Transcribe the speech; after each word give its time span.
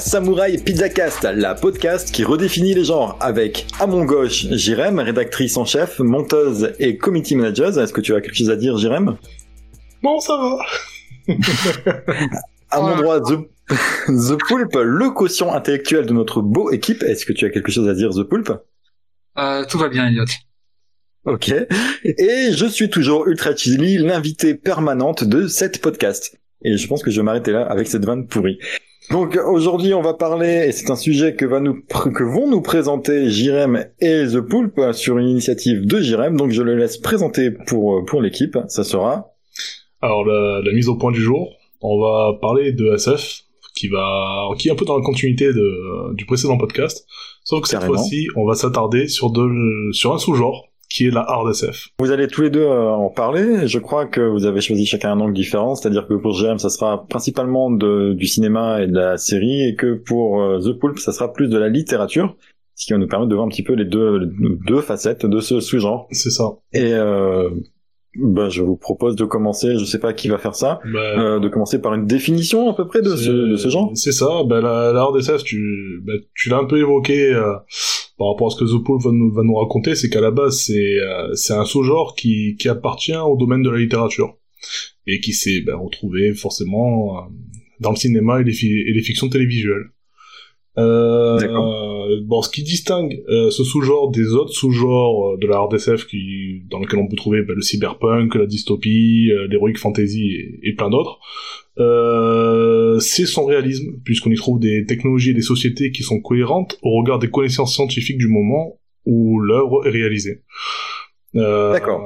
Samouraï 0.00 0.58
Pizza 0.58 0.88
Cast, 0.88 1.22
la 1.24 1.54
podcast 1.54 2.10
qui 2.12 2.24
redéfinit 2.24 2.74
les 2.74 2.84
genres 2.84 3.16
avec 3.20 3.66
à 3.80 3.86
mon 3.86 4.04
gauche 4.04 4.46
Jirem, 4.50 4.98
rédactrice 4.98 5.56
en 5.56 5.64
chef, 5.64 5.98
monteuse 5.98 6.72
et 6.78 6.96
committee 6.96 7.36
manager. 7.36 7.78
Est-ce 7.78 7.92
que 7.92 8.00
tu 8.00 8.14
as 8.14 8.20
quelque 8.20 8.34
chose 8.36 8.50
à 8.50 8.56
dire 8.56 8.76
Jirem 8.78 9.16
Non, 10.02 10.20
ça 10.20 10.36
va. 10.36 11.34
À 12.70 12.80
mon 12.80 12.96
droit 12.96 13.20
The, 13.20 13.38
The 14.08 14.38
Poulpe, 14.48 14.76
le 14.82 15.10
quotient 15.10 15.52
intellectuel 15.52 16.06
de 16.06 16.12
notre 16.12 16.40
beau 16.40 16.70
équipe. 16.70 17.02
Est-ce 17.02 17.26
que 17.26 17.32
tu 17.32 17.44
as 17.44 17.50
quelque 17.50 17.70
chose 17.70 17.88
à 17.88 17.94
dire 17.94 18.10
The 18.10 18.22
Poulpe 18.22 18.52
Euh, 19.38 19.64
tout 19.68 19.78
va 19.78 19.88
bien, 19.88 20.06
Elliot. 20.08 20.24
Ok. 21.24 21.52
Et 22.04 22.52
je 22.52 22.66
suis 22.66 22.90
toujours 22.90 23.26
Ultra 23.26 23.54
Chili, 23.54 23.98
l'invité 23.98 24.54
permanente 24.54 25.24
de 25.24 25.46
cette 25.46 25.80
podcast. 25.80 26.38
Et 26.64 26.76
je 26.76 26.86
pense 26.86 27.02
que 27.02 27.10
je 27.10 27.20
vais 27.20 27.24
m'arrêter 27.24 27.52
là 27.52 27.62
avec 27.64 27.88
cette 27.88 28.04
vanne 28.04 28.26
pourrie. 28.26 28.58
Donc 29.10 29.36
aujourd'hui 29.36 29.94
on 29.94 30.00
va 30.02 30.14
parler, 30.14 30.66
et 30.68 30.72
c'est 30.72 30.90
un 30.90 30.96
sujet 30.96 31.34
que, 31.34 31.44
va 31.44 31.60
nous, 31.60 31.74
pr- 31.74 32.12
que 32.12 32.22
vont 32.22 32.48
nous 32.48 32.62
présenter 32.62 33.28
Jirem 33.28 33.86
et 34.00 34.24
The 34.32 34.40
Poulpe 34.40 34.80
sur 34.92 35.18
une 35.18 35.28
initiative 35.28 35.86
de 35.86 36.00
Jirem, 36.00 36.36
donc 36.36 36.50
je 36.52 36.62
le 36.62 36.76
laisse 36.76 36.98
présenter 36.98 37.50
pour, 37.50 38.04
pour 38.04 38.22
l'équipe, 38.22 38.56
ça 38.68 38.84
sera... 38.84 39.32
Alors, 40.00 40.24
la, 40.24 40.60
la 40.64 40.72
mise 40.72 40.88
au 40.88 40.96
point 40.96 41.12
du 41.12 41.20
jour, 41.20 41.50
on 41.80 42.00
va 42.00 42.38
parler 42.40 42.72
de 42.72 42.92
SF, 42.94 43.42
qui 43.74 43.88
va, 43.88 44.48
qui 44.58 44.68
est 44.68 44.70
un 44.72 44.74
peu 44.76 44.84
dans 44.84 44.96
la 44.98 45.04
continuité 45.04 45.52
de, 45.52 46.14
du 46.14 46.24
précédent 46.26 46.56
podcast. 46.58 47.06
Sauf 47.44 47.62
que 47.62 47.68
cette 47.68 47.80
fois-ci, 47.86 48.28
on 48.36 48.44
va 48.46 48.54
s'attarder 48.54 49.08
sur 49.08 49.30
de, 49.30 49.48
sur 49.92 50.12
un 50.12 50.18
sous-genre, 50.18 50.68
qui 50.92 51.06
est 51.06 51.10
la 51.10 51.24
hard 51.26 51.50
SF. 51.50 51.88
Vous 51.98 52.10
allez 52.10 52.26
tous 52.28 52.42
les 52.42 52.50
deux 52.50 52.60
euh, 52.60 52.90
en 52.90 53.08
parler, 53.08 53.66
je 53.66 53.78
crois 53.78 54.06
que 54.06 54.20
vous 54.20 54.44
avez 54.44 54.60
choisi 54.60 54.86
chacun 54.86 55.12
un 55.12 55.20
angle 55.20 55.34
différent, 55.34 55.74
c'est-à-dire 55.74 56.06
que 56.06 56.14
pour 56.14 56.32
Jirem 56.32 56.58
ça 56.58 56.68
sera 56.68 57.06
principalement 57.06 57.70
de, 57.70 58.12
du 58.12 58.26
cinéma 58.26 58.82
et 58.82 58.86
de 58.86 58.94
la 58.94 59.16
série, 59.16 59.68
et 59.68 59.74
que 59.74 59.94
pour 59.94 60.42
euh, 60.42 60.58
The 60.60 60.78
Poulpe 60.78 60.98
ça 60.98 61.12
sera 61.12 61.32
plus 61.32 61.48
de 61.48 61.58
la 61.58 61.68
littérature, 61.68 62.36
ce 62.74 62.86
qui 62.86 62.92
va 62.92 62.98
nous 62.98 63.06
permettre 63.06 63.28
de 63.30 63.34
voir 63.34 63.46
un 63.46 63.50
petit 63.50 63.62
peu 63.62 63.74
les 63.74 63.84
deux, 63.84 64.18
les 64.18 64.26
deux 64.66 64.80
facettes 64.80 65.24
de 65.26 65.40
ce 65.40 65.60
sous-genre. 65.60 66.08
C'est 66.10 66.30
ça. 66.30 66.44
Et 66.72 66.92
euh, 66.94 67.48
ben, 68.16 68.48
je 68.50 68.62
vous 68.62 68.76
propose 68.76 69.16
de 69.16 69.24
commencer, 69.24 69.78
je 69.78 69.84
sais 69.84 69.98
pas 69.98 70.12
qui 70.12 70.28
va 70.28 70.36
faire 70.36 70.54
ça, 70.54 70.80
Bah, 70.92 71.00
euh, 71.18 71.40
de 71.40 71.48
commencer 71.48 71.80
par 71.80 71.94
une 71.94 72.06
définition 72.06 72.70
à 72.70 72.74
peu 72.74 72.86
près 72.86 73.00
de 73.00 73.14
ce, 73.16 73.30
de 73.30 73.56
ce 73.56 73.68
genre. 73.68 73.90
C'est 73.94 74.12
ça, 74.12 74.42
bah, 74.46 74.60
la, 74.60 74.92
la 74.92 75.00
hard 75.00 75.16
SF, 75.16 75.42
tu, 75.44 76.02
tu 76.34 76.50
l'as 76.50 76.58
un 76.58 76.66
peu 76.66 76.78
évoqué 76.78 77.32
euh, 77.32 77.54
par 78.18 78.28
rapport 78.28 78.48
à 78.48 78.50
ce 78.50 78.56
que 78.56 78.64
The 78.64 79.34
va 79.34 79.42
nous, 79.42 79.54
raconter, 79.54 79.94
c'est 79.94 80.10
qu'à 80.10 80.20
la 80.20 80.30
base, 80.30 80.64
c'est 80.66 80.98
euh, 81.00 81.34
un 81.50 81.64
sous-genre 81.64 82.14
qui, 82.14 82.56
appartient 82.68 83.16
au 83.16 83.36
domaine 83.36 83.62
de 83.62 83.70
la 83.70 83.78
littérature 83.78 84.36
et 85.06 85.20
qui 85.20 85.32
s'est 85.32 85.62
bah, 85.62 85.76
retrouvé 85.76 86.34
forcément 86.34 87.18
euh, 87.18 87.20
dans 87.80 87.90
le 87.90 87.96
cinéma 87.96 88.40
et 88.40 88.44
les 88.44 89.02
fictions 89.02 89.28
télévisuelles. 89.28 89.90
Euh, 90.78 92.20
bon, 92.24 92.40
ce 92.40 92.48
qui 92.48 92.62
distingue 92.62 93.22
euh, 93.28 93.50
ce 93.50 93.62
sous-genre 93.62 94.10
des 94.10 94.28
autres 94.32 94.52
sous-genres 94.52 95.32
euh, 95.32 95.36
de 95.38 95.46
la 95.46 95.56
hard 95.56 95.74
SF 95.74 96.06
qui, 96.06 96.62
dans 96.70 96.78
lesquels 96.78 96.98
on 96.98 97.08
peut 97.08 97.16
trouver 97.16 97.42
bah, 97.42 97.52
le 97.54 97.60
cyberpunk, 97.60 98.34
la 98.34 98.46
dystopie, 98.46 99.30
euh, 99.30 99.46
l'heroic 99.48 99.74
fantasy 99.74 100.30
et, 100.30 100.60
et 100.62 100.74
plein 100.74 100.88
d'autres, 100.88 101.18
euh, 101.78 102.98
c'est 103.00 103.26
son 103.26 103.44
réalisme, 103.44 103.98
puisqu'on 104.04 104.30
y 104.30 104.36
trouve 104.36 104.60
des 104.60 104.86
technologies 104.86 105.30
et 105.30 105.34
des 105.34 105.42
sociétés 105.42 105.90
qui 105.90 106.02
sont 106.02 106.20
cohérentes 106.20 106.78
au 106.82 106.98
regard 106.98 107.18
des 107.18 107.28
connaissances 107.28 107.74
scientifiques 107.74 108.18
du 108.18 108.28
moment 108.28 108.78
où 109.04 109.40
l'œuvre 109.40 109.86
est 109.86 109.90
réalisée. 109.90 110.42
Euh, 111.34 111.72
D'accord. 111.72 112.02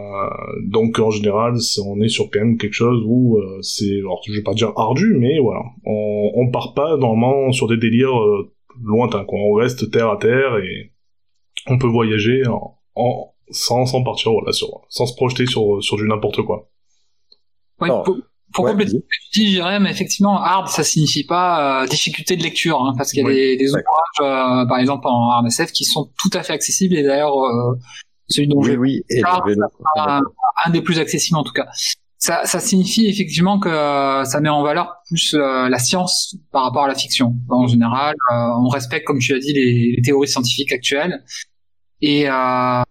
Donc 0.62 1.00
en 1.00 1.10
général, 1.10 1.55
on 1.84 2.00
est 2.00 2.09
sur 2.09 2.31
quand 2.31 2.38
même 2.38 2.59
quelque 2.59 2.75
chose 2.75 3.03
où 3.06 3.38
euh, 3.38 3.59
c'est, 3.60 3.99
alors 3.99 4.22
je 4.26 4.32
vais 4.32 4.43
pas 4.43 4.55
dire 4.55 4.72
ardu, 4.76 5.16
mais 5.19 5.38
voilà, 5.41 5.62
on, 5.84 6.31
on 6.34 6.50
part 6.50 6.75
pas 6.75 6.97
normalement 6.97 7.50
sur 7.50 7.66
des 7.66 7.76
délires 7.76 8.16
lointains, 8.82 9.25
quoi. 9.25 9.38
On 9.38 9.53
reste 9.54 9.91
terre 9.91 10.10
à 10.10 10.16
terre 10.19 10.56
et 10.59 10.92
on 11.69 11.78
peut 11.78 11.87
voyager 11.88 12.47
en, 12.47 12.78
en- 12.94 13.32
sans, 13.50 13.87
sans 13.87 14.03
partir, 14.03 14.32
voilà, 14.32 14.53
sur, 14.53 14.69
sans 14.88 15.06
se 15.06 15.14
projeter 15.14 15.47
sur, 15.47 15.82
sur 15.82 15.97
du 15.97 16.06
n'importe 16.09 16.42
quoi. 16.42 16.69
Ouais, 17.81 17.88
Alors, 17.91 18.03
pour 18.04 18.16
pour 18.54 18.64
ouais, 18.64 18.70
compléter 18.70 18.92
ce 18.92 18.97
que 18.97 19.03
tu 19.32 19.41
dis, 19.41 19.53
Jérém, 19.54 19.87
effectivement, 19.87 20.41
hard, 20.41 20.69
ça 20.69 20.82
signifie 20.84 21.25
pas 21.25 21.82
euh, 21.82 21.87
difficulté 21.88 22.37
de 22.37 22.42
lecture, 22.42 22.81
hein, 22.81 22.94
parce 22.97 23.10
qu'il 23.10 23.20
y 23.20 23.25
a 23.25 23.26
Oui, 23.26 23.34
des, 23.34 23.56
des 23.56 23.69
ouvrages, 23.69 23.82
euh, 24.20 24.66
par 24.66 24.78
exemple 24.78 25.06
en 25.08 25.31
hard 25.31 25.47
SF, 25.47 25.72
qui 25.72 25.84
sont 25.84 26.10
tout 26.19 26.31
à 26.32 26.43
fait 26.43 26.53
accessibles, 26.54 26.97
et 26.97 27.03
d'ailleurs, 27.03 27.37
euh, 27.38 27.75
celui 28.28 28.48
dont 28.48 28.62
je 28.62 28.70
Oui, 28.70 28.76
oui, 28.76 29.03
et 29.10 29.20
le 29.20 29.47
vélo. 29.47 29.62
un, 29.97 30.20
un 30.64 30.70
des 30.70 30.81
plus 30.81 30.98
accessibles 30.98 31.37
en 31.37 31.43
tout 31.44 31.53
cas. 31.53 31.66
Ça, 32.19 32.47
ça 32.47 32.60
signifie 32.60 33.06
effectivement 33.06 33.59
que 33.60 33.69
euh, 33.69 34.25
ça 34.25 34.41
met 34.41 34.49
en 34.49 34.62
valeur 34.62 34.97
plus 35.06 35.34
euh, 35.34 35.69
la 35.69 35.78
science 35.78 36.37
par 36.50 36.62
rapport 36.65 36.84
à 36.84 36.88
la 36.88 36.94
fiction. 36.94 37.34
En 37.50 37.66
général, 37.66 38.15
euh, 38.32 38.34
on 38.65 38.69
respecte, 38.69 39.06
comme 39.06 39.19
tu 39.19 39.34
as 39.34 39.38
dit, 39.38 39.53
les, 39.53 39.93
les 39.97 40.03
théories 40.03 40.28
scientifiques 40.28 40.72
actuelles. 40.72 41.22
Et, 42.00 42.28
euh, 42.28 42.82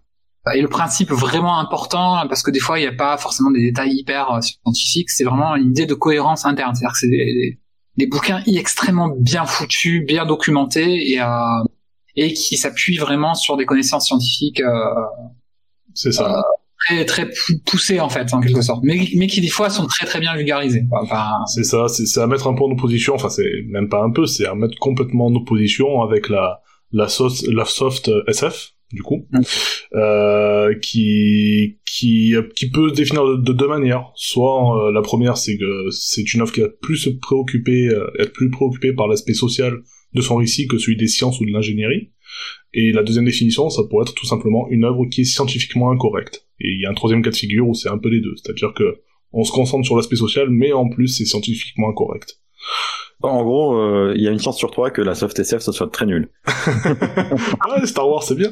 et 0.54 0.62
le 0.62 0.68
principe 0.68 1.10
vraiment 1.10 1.58
important, 1.58 2.24
parce 2.28 2.42
que 2.42 2.52
des 2.52 2.60
fois, 2.60 2.78
il 2.78 2.82
n'y 2.82 2.88
a 2.88 2.92
pas 2.92 3.16
forcément 3.18 3.50
des 3.50 3.60
détails 3.62 3.94
hyper 3.96 4.38
scientifiques, 4.42 5.10
c'est 5.10 5.24
vraiment 5.24 5.56
une 5.56 5.70
idée 5.70 5.86
de 5.86 5.94
cohérence 5.94 6.46
interne. 6.46 6.74
C'est-à-dire 6.74 6.92
que 6.92 6.98
c'est 6.98 7.08
des, 7.10 7.24
des- 7.26 7.58
des 7.96 8.06
bouquins 8.06 8.42
extrêmement 8.46 9.08
bien 9.18 9.44
foutus, 9.46 10.04
bien 10.06 10.24
documentés, 10.26 11.10
et, 11.12 11.20
euh, 11.20 11.26
et 12.14 12.32
qui 12.34 12.56
s'appuient 12.58 12.98
vraiment 12.98 13.34
sur 13.34 13.56
des 13.56 13.64
connaissances 13.66 14.06
scientifiques 14.06 14.60
euh, 14.60 14.84
C'est 15.94 16.12
ça. 16.12 16.44
Très 16.86 17.04
très 17.04 17.26
pou- 17.28 17.58
poussées 17.66 18.00
en 18.00 18.08
fait 18.08 18.32
en 18.32 18.40
quelque 18.40 18.62
sorte 18.62 18.82
mais 18.84 18.98
mais 19.16 19.26
qui 19.26 19.40
des 19.40 19.48
fois 19.48 19.68
sont 19.70 19.86
très 19.86 20.06
très 20.06 20.20
bien 20.20 20.34
vulgarisées 20.36 20.84
enfin 20.92 21.26
C'est 21.54 21.64
ça, 21.64 21.86
c'est 21.88 22.20
à 22.20 22.26
mettre 22.26 22.46
un 22.48 22.54
peu 22.54 22.64
en 22.64 22.70
opposition, 22.70 23.14
enfin 23.14 23.28
c'est 23.28 23.50
même 23.68 23.88
pas 23.88 24.02
un 24.02 24.10
peu, 24.10 24.26
c'est 24.26 24.46
à 24.46 24.54
mettre 24.54 24.78
complètement 24.78 25.26
en 25.26 25.34
opposition 25.34 26.02
avec 26.02 26.28
la 26.28 26.60
la 26.92 27.08
sauce, 27.08 27.44
la 27.48 27.64
soft 27.64 28.10
SF 28.28 28.70
du 28.92 29.02
coup, 29.02 29.26
Mm. 29.32 29.40
euh, 29.94 30.74
qui 30.80 31.78
qui 31.84 32.34
qui 32.54 32.70
peut 32.70 32.88
se 32.90 32.94
définir 32.94 33.24
de, 33.26 33.36
de 33.36 33.52
deux 33.52 33.66
manières. 33.68 34.12
Soit 34.14 34.86
euh, 34.88 34.92
la 34.92 35.02
première 35.02 35.36
c'est 35.36 35.56
que 35.58 35.90
c'est 35.90 36.32
une 36.34 36.42
œuvre 36.42 36.52
qui 36.52 36.60
va 36.60 36.68
plus 36.82 36.96
se 36.96 37.10
préoccuper, 37.10 37.88
euh, 37.88 38.06
être 38.20 38.32
plus 38.32 38.50
préoccupée 38.50 38.92
par 38.92 39.08
l'aspect 39.08 39.34
social 39.34 39.72
de 40.14 40.20
son 40.22 40.36
récit 40.36 40.66
que 40.68 40.78
celui 40.78 40.96
des 40.96 41.08
sciences 41.08 41.40
ou 41.40 41.44
de 41.46 41.50
l'ingénierie. 41.50 42.12
Et 42.74 42.92
la 42.92 43.02
deuxième 43.02 43.24
définition, 43.24 43.70
ça 43.70 43.82
pourrait 43.88 44.02
être 44.02 44.14
tout 44.14 44.26
simplement 44.26 44.68
une 44.70 44.84
œuvre 44.84 45.06
qui 45.06 45.22
est 45.22 45.24
scientifiquement 45.24 45.90
incorrecte. 45.90 46.46
Et 46.60 46.68
il 46.68 46.80
y 46.80 46.86
a 46.86 46.90
un 46.90 46.94
troisième 46.94 47.22
cas 47.22 47.30
de 47.30 47.36
figure 47.36 47.68
où 47.68 47.74
c'est 47.74 47.88
un 47.88 47.98
peu 47.98 48.08
les 48.08 48.20
deux, 48.20 48.34
c'est-à-dire 48.36 48.72
que 48.74 49.00
on 49.32 49.44
se 49.44 49.52
concentre 49.52 49.84
sur 49.84 49.96
l'aspect 49.96 50.16
social, 50.16 50.48
mais 50.50 50.72
en 50.72 50.88
plus 50.88 51.08
c'est 51.08 51.24
scientifiquement 51.24 51.90
incorrect. 51.90 52.40
En 53.22 53.42
gros, 53.44 53.76
euh, 53.76 54.12
il 54.14 54.22
y 54.22 54.28
a 54.28 54.30
une 54.30 54.38
chance 54.38 54.58
sur 54.58 54.70
trois 54.70 54.90
que 54.90 55.00
la 55.00 55.14
soft 55.14 55.38
SF 55.38 55.62
ça 55.62 55.72
soit 55.72 55.90
très 55.90 56.06
nul. 56.06 56.28
ouais, 56.46 57.86
Star 57.86 58.08
Wars 58.08 58.22
c'est 58.22 58.34
bien. 58.34 58.50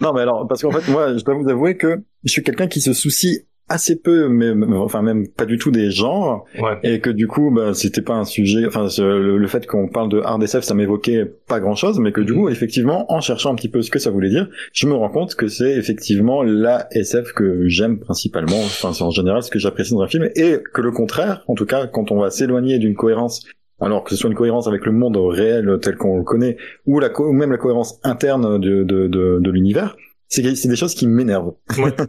Non, 0.00 0.12
mais 0.12 0.20
alors, 0.20 0.46
parce 0.48 0.62
qu'en 0.62 0.70
fait, 0.70 0.90
moi, 0.90 1.16
je 1.16 1.24
dois 1.24 1.34
vous 1.34 1.48
avouer 1.48 1.76
que 1.76 2.02
je 2.24 2.30
suis 2.30 2.42
quelqu'un 2.42 2.66
qui 2.66 2.80
se 2.80 2.92
soucie 2.92 3.46
assez 3.68 3.96
peu, 4.00 4.28
mais 4.28 4.52
enfin 4.76 5.00
même 5.02 5.26
pas 5.28 5.46
du 5.46 5.56
tout 5.56 5.70
des 5.70 5.90
genres, 5.90 6.44
Ouais. 6.60 6.78
et 6.82 7.00
que 7.00 7.08
du 7.10 7.26
coup, 7.26 7.50
bah, 7.50 7.72
c'était 7.74 8.02
pas 8.02 8.14
un 8.14 8.24
sujet. 8.24 8.66
Enfin, 8.66 8.86
le, 8.98 9.38
le 9.38 9.46
fait 9.48 9.66
qu'on 9.66 9.88
parle 9.88 10.08
de 10.10 10.20
hard 10.20 10.42
SF, 10.42 10.62
ça 10.64 10.74
m'évoquait 10.74 11.24
pas 11.48 11.58
grand-chose, 11.60 11.98
mais 11.98 12.12
que 12.12 12.20
du 12.20 12.34
coup, 12.34 12.48
effectivement, 12.50 13.10
en 13.10 13.20
cherchant 13.20 13.52
un 13.52 13.54
petit 13.54 13.70
peu 13.70 13.80
ce 13.82 13.90
que 13.90 13.98
ça 13.98 14.10
voulait 14.10 14.28
dire, 14.28 14.48
je 14.72 14.86
me 14.86 14.92
rends 14.94 15.08
compte 15.08 15.34
que 15.36 15.48
c'est 15.48 15.72
effectivement 15.72 16.42
la 16.42 16.86
SF 16.90 17.32
que 17.32 17.66
j'aime 17.68 17.98
principalement. 17.98 18.58
Enfin, 18.58 18.92
c'est 18.92 19.04
en 19.04 19.10
général 19.10 19.42
ce 19.42 19.50
que 19.50 19.58
j'apprécie 19.58 19.92
dans 19.94 20.02
un 20.02 20.08
film, 20.08 20.28
et 20.36 20.58
que 20.74 20.80
le 20.82 20.90
contraire, 20.90 21.42
en 21.48 21.54
tout 21.54 21.66
cas, 21.66 21.86
quand 21.86 22.10
on 22.12 22.20
va 22.20 22.30
s'éloigner 22.30 22.78
d'une 22.78 22.94
cohérence. 22.94 23.42
Alors 23.80 24.04
que 24.04 24.10
ce 24.10 24.16
soit 24.16 24.30
une 24.30 24.36
cohérence 24.36 24.68
avec 24.68 24.86
le 24.86 24.92
monde 24.92 25.16
réel 25.16 25.78
tel 25.82 25.96
qu'on 25.96 26.16
le 26.18 26.22
connaît, 26.22 26.56
ou, 26.86 27.00
la 27.00 27.08
co- 27.08 27.26
ou 27.26 27.32
même 27.32 27.50
la 27.50 27.58
cohérence 27.58 27.98
interne 28.04 28.60
de, 28.60 28.84
de, 28.84 29.08
de, 29.08 29.38
de 29.40 29.50
l'univers, 29.50 29.96
c'est 30.32 30.68
des 30.68 30.76
choses 30.76 30.94
qui 30.94 31.06
m'énervent. 31.06 31.52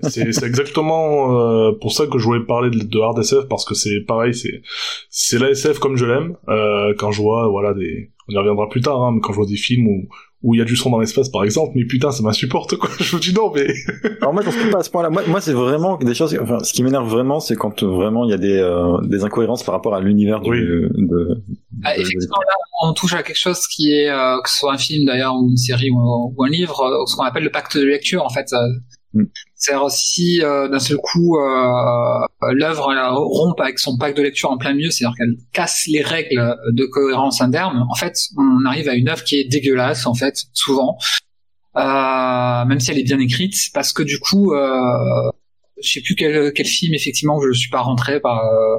C'est 0.09 0.43
exactement 0.43 1.67
euh, 1.67 1.73
pour 1.73 1.91
ça 1.91 2.07
que 2.07 2.17
je 2.17 2.23
voulais 2.23 2.45
parler 2.45 2.69
de, 2.69 2.99
hard 2.99 3.19
SF 3.19 3.49
parce 3.49 3.65
que 3.65 3.75
c'est 3.75 3.99
pareil, 3.99 4.33
c'est 4.33 4.61
c'est 5.09 5.39
la 5.39 5.49
SF 5.49 5.79
comme 5.79 5.97
je 5.97 6.05
l'aime. 6.05 6.37
Euh, 6.47 6.93
quand 6.97 7.11
je 7.11 7.21
vois 7.21 7.49
voilà 7.49 7.73
des, 7.73 8.12
on 8.29 8.33
y 8.33 8.37
reviendra 8.37 8.69
plus 8.69 8.81
tard, 8.81 9.01
hein, 9.03 9.11
mais 9.13 9.19
quand 9.21 9.31
je 9.33 9.37
vois 9.37 9.45
des 9.45 9.55
films 9.57 9.87
où 9.87 10.07
où 10.45 10.53
il 10.53 10.57
y 10.57 10.61
a 10.61 10.65
du 10.65 10.75
son 10.75 10.89
dans 10.89 10.99
l'espace 10.99 11.29
par 11.29 11.45
exemple, 11.45 11.71
mais 11.73 11.85
putain 11.85 12.11
ça 12.11 12.21
m'insupporte 12.21 12.75
quoi. 12.75 12.89
Je 12.99 13.15
me 13.15 13.21
dis 13.21 13.33
non 13.33 13.49
mais 13.55 13.65
Alors 14.21 14.33
moi, 14.33 14.43
j'en 14.43 14.51
suis 14.51 14.69
pas 14.69 14.79
à 14.79 14.83
ce 14.83 14.89
point-là. 14.89 15.09
Moi, 15.09 15.21
moi 15.27 15.39
c'est 15.39 15.53
vraiment 15.53 15.95
des 15.95 16.13
choses. 16.13 16.37
Enfin, 16.41 16.59
ce 16.59 16.73
qui 16.73 16.83
m'énerve 16.83 17.07
vraiment, 17.09 17.39
c'est 17.39 17.55
quand 17.55 17.81
euh, 17.81 17.87
vraiment 17.87 18.25
il 18.25 18.31
y 18.31 18.33
a 18.33 18.37
des 18.37 18.57
euh, 18.57 18.97
des 19.03 19.23
incohérences 19.23 19.63
par 19.63 19.73
rapport 19.73 19.95
à 19.95 20.01
l'univers 20.01 20.41
du- 20.41 20.49
Oui. 20.49 20.59
de, 20.59 20.91
de- 20.97 21.43
Ah, 21.85 21.95
de- 21.95 22.01
effectivement, 22.01 22.35
là, 22.45 22.53
on 22.83 22.91
touche 22.93 23.13
à 23.13 23.23
quelque 23.23 23.37
chose 23.39 23.65
qui 23.67 23.93
est, 23.93 24.09
euh, 24.09 24.41
que 24.43 24.49
ce 24.49 24.57
soit 24.57 24.73
un 24.73 24.77
film 24.77 25.05
d'ailleurs, 25.05 25.33
ou 25.37 25.49
une 25.49 25.55
série, 25.55 25.89
ou, 25.91 26.33
ou 26.35 26.43
un 26.43 26.49
livre, 26.49 27.05
ce 27.07 27.15
qu'on 27.15 27.23
appelle 27.23 27.43
le 27.45 27.51
pacte 27.51 27.77
de 27.77 27.85
lecture, 27.85 28.25
en 28.25 28.29
fait. 28.29 28.47
Mm. 29.13 29.23
C'est-à-dire 29.55 29.89
si 29.91 30.41
euh, 30.41 30.67
d'un 30.67 30.79
seul 30.79 30.97
coup 30.97 31.37
euh, 31.37 32.25
l'œuvre 32.51 32.91
rompt 33.15 33.59
avec 33.61 33.79
son 33.79 33.97
pack 33.97 34.15
de 34.15 34.21
lecture 34.23 34.51
en 34.51 34.57
plein 34.57 34.73
milieu, 34.73 34.89
c'est-à-dire 34.91 35.15
qu'elle 35.17 35.35
casse 35.53 35.83
les 35.87 36.01
règles 36.01 36.55
de 36.71 36.85
cohérence 36.85 37.39
interne, 37.41 37.85
en 37.89 37.95
fait, 37.95 38.17
on 38.37 38.65
arrive 38.65 38.89
à 38.89 38.95
une 38.95 39.09
œuvre 39.09 39.23
qui 39.23 39.39
est 39.39 39.45
dégueulasse, 39.45 40.05
en 40.07 40.13
fait, 40.15 40.35
souvent, 40.53 40.97
euh, 41.77 42.65
même 42.65 42.79
si 42.79 42.91
elle 42.91 42.99
est 42.99 43.03
bien 43.03 43.19
écrite, 43.19 43.55
parce 43.73 43.93
que 43.93 44.03
du 44.03 44.19
coup, 44.19 44.53
euh, 44.53 45.31
je 45.81 45.91
sais 45.93 46.01
plus 46.01 46.15
quel, 46.15 46.53
quel 46.53 46.65
film 46.65 46.93
effectivement 46.93 47.39
je 47.41 47.51
suis 47.57 47.69
pas 47.69 47.81
rentré 47.81 48.19
par 48.19 48.39
euh, 48.45 48.77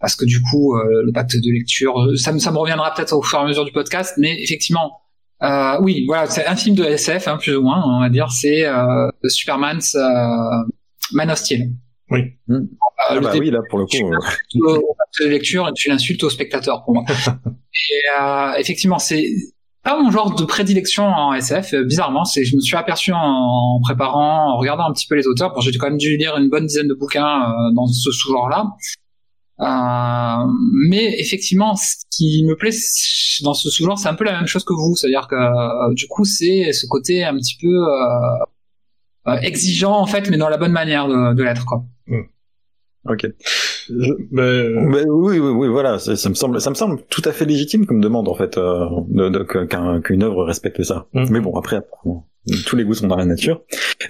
parce 0.00 0.16
que 0.16 0.24
du 0.24 0.40
coup 0.40 0.74
euh, 0.74 1.02
le 1.04 1.12
pacte 1.12 1.36
de 1.36 1.50
lecture, 1.52 1.94
ça, 2.16 2.32
me- 2.32 2.38
ça 2.38 2.50
me 2.50 2.56
reviendra 2.58 2.92
peut-être 2.94 3.12
au 3.12 3.22
fur 3.22 3.38
et 3.38 3.42
à 3.42 3.46
mesure 3.46 3.64
du 3.64 3.72
podcast, 3.72 4.14
mais 4.18 4.40
effectivement. 4.42 4.90
Euh, 5.42 5.78
oui, 5.80 6.04
voilà, 6.06 6.26
c'est 6.26 6.46
un 6.46 6.54
film 6.56 6.76
de 6.76 6.84
SF, 6.84 7.26
hein, 7.28 7.38
plus 7.38 7.56
ou 7.56 7.62
moins, 7.62 7.82
on 7.86 8.00
va 8.00 8.10
dire, 8.10 8.30
c'est 8.30 8.66
euh, 8.66 9.08
Superman's 9.28 9.94
euh, 9.94 10.00
Man 11.12 11.30
of 11.30 11.38
Steel. 11.38 11.70
Oui. 12.10 12.20
Mm. 12.48 12.54
Euh, 12.56 12.58
Ah 13.08 13.14
le 13.14 13.20
bah 13.20 13.32
début 13.32 13.46
oui, 13.46 13.50
là, 13.52 13.60
pour 13.70 13.78
le 13.78 13.86
coup. 13.86 14.12
euh, 14.12 14.76
au 14.78 14.96
de 15.20 15.26
lecture 15.28 15.68
et 15.68 15.72
tu 15.74 15.88
l'insultes 15.88 16.22
au 16.24 16.30
spectateur 16.30 16.84
pour 16.84 16.94
moi. 16.94 17.04
et 17.08 18.20
euh, 18.20 18.52
effectivement, 18.58 18.98
c'est 18.98 19.24
pas 19.82 20.00
mon 20.00 20.10
genre 20.10 20.34
de 20.34 20.44
prédilection 20.44 21.04
en 21.06 21.32
SF. 21.32 21.72
euh, 21.74 21.84
Bizarrement, 21.84 22.24
c'est 22.24 22.44
je 22.44 22.54
me 22.54 22.60
suis 22.60 22.76
aperçu 22.76 23.12
en, 23.12 23.18
en 23.18 23.80
préparant, 23.80 24.52
en 24.52 24.58
regardant 24.58 24.84
un 24.88 24.92
petit 24.92 25.06
peu 25.08 25.14
les 25.14 25.26
auteurs. 25.26 25.54
Bon, 25.54 25.60
j'ai 25.62 25.72
quand 25.78 25.88
même 25.88 25.98
dû 25.98 26.16
lire 26.18 26.36
une 26.36 26.50
bonne 26.50 26.66
dizaine 26.66 26.88
de 26.88 26.94
bouquins 26.94 27.24
euh, 27.50 27.72
dans 27.74 27.86
ce 27.86 28.10
sous-genre-là. 28.10 28.66
Euh, 29.60 30.46
mais 30.88 31.20
effectivement, 31.20 31.76
ce 31.76 31.96
qui 32.10 32.44
me 32.44 32.56
plaît 32.56 32.70
dans 33.42 33.54
ce 33.54 33.68
sous-genre, 33.70 33.98
c'est 33.98 34.08
un 34.08 34.14
peu 34.14 34.24
la 34.24 34.32
même 34.32 34.46
chose 34.46 34.64
que 34.64 34.72
vous, 34.72 34.96
c'est-à-dire 34.96 35.28
que 35.28 35.34
euh, 35.36 35.94
du 35.94 36.06
coup, 36.08 36.24
c'est 36.24 36.72
ce 36.72 36.86
côté 36.86 37.24
un 37.24 37.34
petit 37.36 37.56
peu 37.60 37.68
euh, 37.68 39.32
euh, 39.32 39.36
exigeant 39.42 39.92
en 39.98 40.06
fait, 40.06 40.30
mais 40.30 40.38
dans 40.38 40.48
la 40.48 40.56
bonne 40.56 40.72
manière 40.72 41.08
de, 41.08 41.34
de 41.34 41.42
l'être, 41.42 41.66
quoi. 41.66 41.84
Ok. 43.08 43.26
Je- 43.88 44.12
Mais, 44.30 44.42
euh, 44.42 44.80
Mais 44.80 45.04
oui, 45.08 45.38
oui, 45.38 45.50
oui, 45.50 45.68
voilà, 45.68 45.98
ça, 45.98 46.16
ça 46.16 46.28
me 46.28 46.34
semble, 46.34 46.60
ça 46.60 46.68
me 46.70 46.74
semble 46.74 47.02
tout 47.08 47.22
à 47.24 47.32
fait 47.32 47.46
légitime 47.46 47.86
comme 47.86 48.00
demande 48.00 48.28
en 48.28 48.34
fait, 48.34 48.58
euh, 48.58 48.84
de, 49.08 49.28
de- 49.30 49.42
qu'un- 49.42 50.00
qu'une 50.02 50.22
œuvre 50.22 50.44
respecte 50.44 50.82
ça. 50.82 51.06
Mhm. 51.14 51.28
Mais 51.30 51.40
bon, 51.40 51.56
après, 51.58 51.76
apparemment, 51.76 52.26
tous 52.66 52.74
les 52.74 52.84
goûts 52.84 52.94
sont 52.94 53.06
dans 53.06 53.16
la 53.16 53.26
nature. 53.26 53.60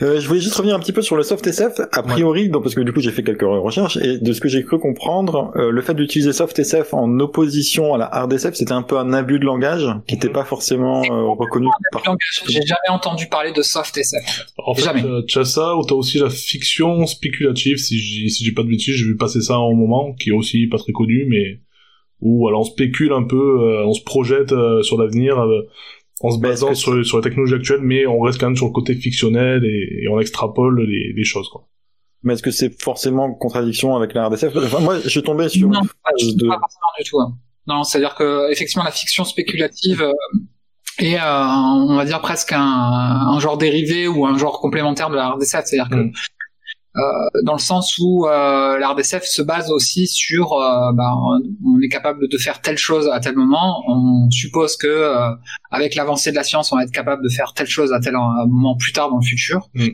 Euh, 0.03 0.21
je 0.21 0.29
voulais 0.29 0.41
juste 0.41 0.55
revenir 0.55 0.77
un 0.77 0.79
petit 0.79 0.93
peu 0.93 1.03
sur 1.03 1.17
le 1.17 1.23
soft 1.25 1.47
SF. 1.47 1.81
A 1.93 2.03
priori, 2.03 2.49
donc, 2.49 2.63
parce 2.63 2.75
que 2.77 2.81
du 2.81 2.93
coup 2.93 3.01
j'ai 3.01 3.11
fait 3.11 3.25
quelques 3.25 3.43
recherches 3.43 3.97
et 3.97 4.19
de 4.19 4.33
ce 4.33 4.41
que 4.41 4.49
j'ai 4.49 4.63
cru 4.65 4.79
comprendre, 4.79 5.51
euh, 5.57 5.71
le 5.71 5.83
fait 5.83 5.95
d'utiliser 5.95 6.33
soft 6.33 6.57
SF 6.59 6.95
en 6.95 7.19
opposition 7.19 7.93
à 7.95 7.99
la 7.99 8.05
hard 8.07 8.33
SF, 8.33 8.55
c'était 8.55 8.73
un 8.73 8.83
peu 8.83 8.99
un 8.99 9.13
abus 9.13 9.41
de 9.41 9.45
langage 9.45 9.87
qui 10.07 10.15
n'était 10.15 10.29
pas 10.29 10.45
forcément 10.45 11.03
euh, 11.03 11.29
reconnu 11.37 11.67
par. 11.93 12.03
langage. 12.07 12.43
J'ai 12.49 12.63
jamais 12.63 12.89
entendu 12.91 13.27
parler 13.27 13.53
de 13.53 13.63
soft 13.63 13.97
SF. 13.99 14.47
En 14.59 14.75
fait, 14.75 14.83
Jamais. 14.83 15.05
euh, 15.05 15.23
tu 15.27 15.39
as 15.41 15.45
ça, 15.45 15.77
ou 15.77 15.85
t'as 15.85 15.97
aussi 15.97 16.19
la 16.19 16.31
fiction 16.31 17.07
spéculative, 17.07 17.79
si 17.79 17.99
j'ai 17.99 18.29
si 18.29 18.45
j'ai 18.45 18.53
pas 18.53 18.63
de 18.63 18.69
bêtises, 18.69 18.95
j'ai 18.95 19.05
vu 19.05 19.17
passer 19.17 19.41
ça 19.41 19.55
un 19.57 19.75
moment, 19.75 20.15
qui 20.15 20.31
est 20.31 20.33
aussi 20.33 20.69
pas 20.69 20.79
très 20.79 20.93
connu, 20.93 21.27
mais 21.29 21.61
où 22.21 22.47
alors 22.47 22.61
on 22.61 22.65
spécule 22.65 23.13
un 23.13 23.23
peu, 23.25 23.37
euh, 23.37 23.87
on 23.87 23.95
se 23.95 24.03
projette 24.05 24.53
euh, 24.53 24.83
sur 24.83 24.99
l'avenir 25.01 25.39
euh, 25.41 25.67
en 26.23 26.31
se 26.31 26.39
basant 26.39 26.75
sur, 26.75 27.05
sur 27.05 27.17
la 27.19 27.23
technologie 27.23 27.55
actuelle, 27.55 27.81
mais 27.83 28.07
on 28.07 28.21
reste 28.21 28.39
quand 28.39 28.47
même 28.47 28.57
sur 28.57 28.67
le 28.67 28.73
côté 28.73 28.95
fictionnel 28.95 29.65
et, 29.65 30.03
et 30.05 30.09
on 30.09 30.21
extrapole 30.21 30.83
les, 30.87 31.13
les 31.15 31.25
choses. 31.25 31.49
Quoi. 31.49 31.67
Mais 32.23 32.35
est-ce 32.35 32.43
que 32.43 32.51
c'est 32.51 32.81
forcément 32.83 33.25
en 33.25 33.33
contradiction 33.35 33.97
avec 33.97 34.13
la 34.15 34.29
SF 34.29 34.55
Enfin, 34.57 34.81
moi, 34.81 34.99
je 35.03 35.09
suis 35.09 35.23
tombé 35.23 35.49
sur 35.49 35.69
Non, 35.69 35.81
une 35.81 35.89
phrase 35.89 36.37
de. 36.37 36.47
Pas 36.49 36.59
forcément 36.59 36.93
du 36.99 37.05
tout. 37.09 37.21
hein. 37.21 37.37
Non, 37.67 37.83
c'est-à-dire 37.85 38.15
que 38.15 38.51
effectivement 38.51 38.85
la 38.85 38.91
fiction 38.91 39.25
spéculative 39.25 40.03
euh, 40.03 40.13
est, 40.99 41.17
euh, 41.19 41.47
on 41.47 41.95
va 41.97 42.05
dire 42.05 42.21
presque 42.21 42.53
un, 42.53 42.61
un 42.61 43.39
genre 43.41 43.57
dérivé 43.59 44.09
ou 44.09 44.27
un 44.27 44.37
genre 44.37 44.61
complémentaire 44.61 45.09
de 45.11 45.17
la 45.17 45.35
SF. 45.41 45.65
C'est-à-dire 45.67 45.89
que 45.91 45.97
Mm. 46.05 46.13
Euh, 46.97 47.01
dans 47.45 47.53
le 47.53 47.61
sens 47.61 47.99
où 47.99 48.27
euh, 48.27 48.79
la 48.79 48.89
hard 48.89 48.99
SF 48.99 49.25
se 49.25 49.43
base 49.43 49.71
aussi 49.71 50.09
sur, 50.09 50.55
euh, 50.55 50.93
bah, 50.93 51.13
on 51.17 51.81
est 51.81 51.89
capable 51.89 52.29
de 52.29 52.39
faire 52.39 52.61
telle 52.61 52.79
chose 52.79 53.09
à 53.13 53.21
tel 53.21 53.37
moment. 53.37 53.83
On 53.89 54.29
suppose 54.31 54.77
que 54.77 54.89
euh, 54.89 55.31
avec 55.71 55.95
l'avancée 55.95 56.31
de 56.31 56.37
la 56.37 56.43
science, 56.43 56.73
on 56.73 56.77
va 56.77 56.85
être 56.85 56.91
capable 56.91 57.23
de 57.23 57.29
faire 57.29 57.53
telle 57.55 57.69
chose 57.69 57.93
à 57.93 58.01
tel 58.01 58.15
moment 58.15 58.77
plus 58.77 58.93
tard 58.93 59.09
dans 59.11 59.19
le 59.19 59.25
futur. 59.25 59.69
Mm. 59.75 59.89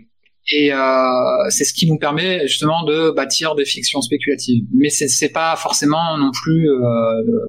Et 0.52 0.72
euh, 0.72 1.50
c'est 1.50 1.64
ce 1.64 1.75
qui 1.75 1.87
nous 1.87 1.98
permet 1.98 2.46
justement 2.46 2.84
de 2.84 3.10
bâtir 3.10 3.56
des 3.56 3.64
fictions 3.64 4.00
spéculatives. 4.00 4.64
Mais 4.72 4.90
c'est 4.90 5.08
c'est 5.08 5.31
pas 5.31 5.56
forcément 5.56 6.16
non 6.19 6.31
plus 6.31 6.70
euh, 6.70 7.46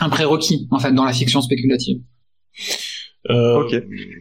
un 0.00 0.08
prérequis 0.10 0.68
en 0.70 0.78
fait 0.78 0.92
dans 0.92 1.04
la 1.04 1.12
fiction 1.12 1.40
spéculative. 1.40 2.02
Euh, 3.28 3.62
Ok. 3.62 3.74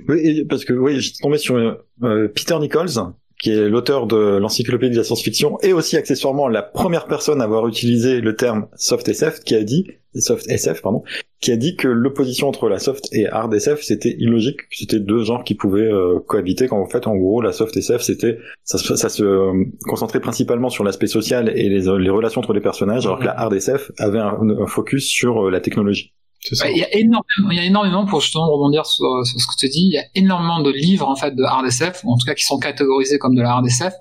Oui, 0.07 0.45
parce 0.45 0.65
que 0.65 0.73
oui, 0.73 0.99
j'étais 0.99 1.19
tombé 1.21 1.37
sur 1.37 1.55
euh, 1.55 2.27
Peter 2.33 2.57
Nichols, 2.59 2.89
qui 3.39 3.51
est 3.51 3.69
l'auteur 3.69 4.05
de 4.05 4.37
l'encyclopédie 4.37 4.91
de 4.93 4.97
la 4.97 5.03
science-fiction 5.03 5.57
et 5.63 5.73
aussi 5.73 5.95
accessoirement 5.97 6.47
la 6.47 6.61
première 6.61 7.07
personne 7.07 7.41
à 7.41 7.45
avoir 7.45 7.67
utilisé 7.67 8.19
le 8.21 8.35
terme 8.35 8.67
soft 8.75 9.07
SF, 9.07 9.39
qui 9.39 9.55
a 9.55 9.63
dit 9.63 9.85
soft 10.15 10.49
SF 10.49 10.81
pardon, 10.81 11.03
qui 11.39 11.51
a 11.51 11.55
dit 11.55 11.75
que 11.77 11.87
l'opposition 11.87 12.47
entre 12.49 12.67
la 12.67 12.79
soft 12.79 13.05
et 13.13 13.27
hard 13.27 13.53
SF 13.53 13.81
c'était 13.81 14.15
illogique, 14.19 14.57
que 14.57 14.75
c'était 14.77 14.99
deux 14.99 15.23
genres 15.23 15.43
qui 15.43 15.55
pouvaient 15.55 15.89
euh, 15.91 16.19
cohabiter. 16.27 16.67
Quand 16.67 16.81
en 16.81 16.89
fait, 16.89 17.07
en 17.07 17.15
gros, 17.15 17.41
la 17.41 17.53
soft 17.53 17.77
SF 17.77 18.01
c'était 18.01 18.37
ça, 18.63 18.77
se- 18.77 18.95
ça 18.95 19.07
se 19.09 19.23
euh, 19.23 19.53
concentrait 19.83 20.19
principalement 20.19 20.69
sur 20.69 20.83
l'aspect 20.83 21.07
social 21.07 21.47
et 21.49 21.69
les, 21.69 21.81
les 21.81 22.09
relations 22.09 22.41
entre 22.41 22.53
les 22.53 22.61
personnages, 22.61 23.05
alors 23.05 23.19
que 23.19 23.25
la 23.25 23.39
hard 23.39 23.53
SF 23.53 23.91
avait 23.99 24.19
un, 24.19 24.37
un 24.61 24.67
focus 24.67 25.07
sur 25.07 25.47
euh, 25.47 25.51
la 25.51 25.61
technologie. 25.61 26.13
Ça. 26.55 26.65
Ouais, 26.65 26.71
Il 26.73 26.77
y 26.79 26.83
a 26.83 26.93
énormément, 26.95 27.51
il 27.51 27.57
y 27.57 27.59
a 27.59 27.63
énormément 27.65 28.05
pour 28.05 28.21
justement 28.21 28.47
rebondir 28.49 28.85
sur, 28.85 29.05
sur 29.25 29.39
ce 29.39 29.45
que 29.47 29.59
tu 29.59 29.69
dis, 29.69 29.81
il 29.87 29.93
y 29.93 29.97
a 29.97 30.05
énormément 30.15 30.61
de 30.61 30.71
livres 30.71 31.07
en 31.07 31.15
fait 31.15 31.35
de 31.35 31.43
hard 31.43 31.65
SF, 31.65 32.01
ou 32.03 32.13
en 32.13 32.17
tout 32.17 32.25
cas 32.25 32.33
qui 32.35 32.43
sont 32.45 32.59
catégorisés 32.59 33.17
comme 33.19 33.35
de 33.35 33.41
la 33.41 33.51
hard 33.51 33.65
SF, 33.67 33.93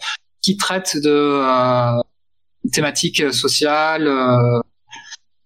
qui 0.43 0.57
traitent 0.57 0.97
de 0.97 1.11
euh, 1.11 2.01
thématiques 2.73 3.33
sociales, 3.33 4.07
euh, 4.07 4.61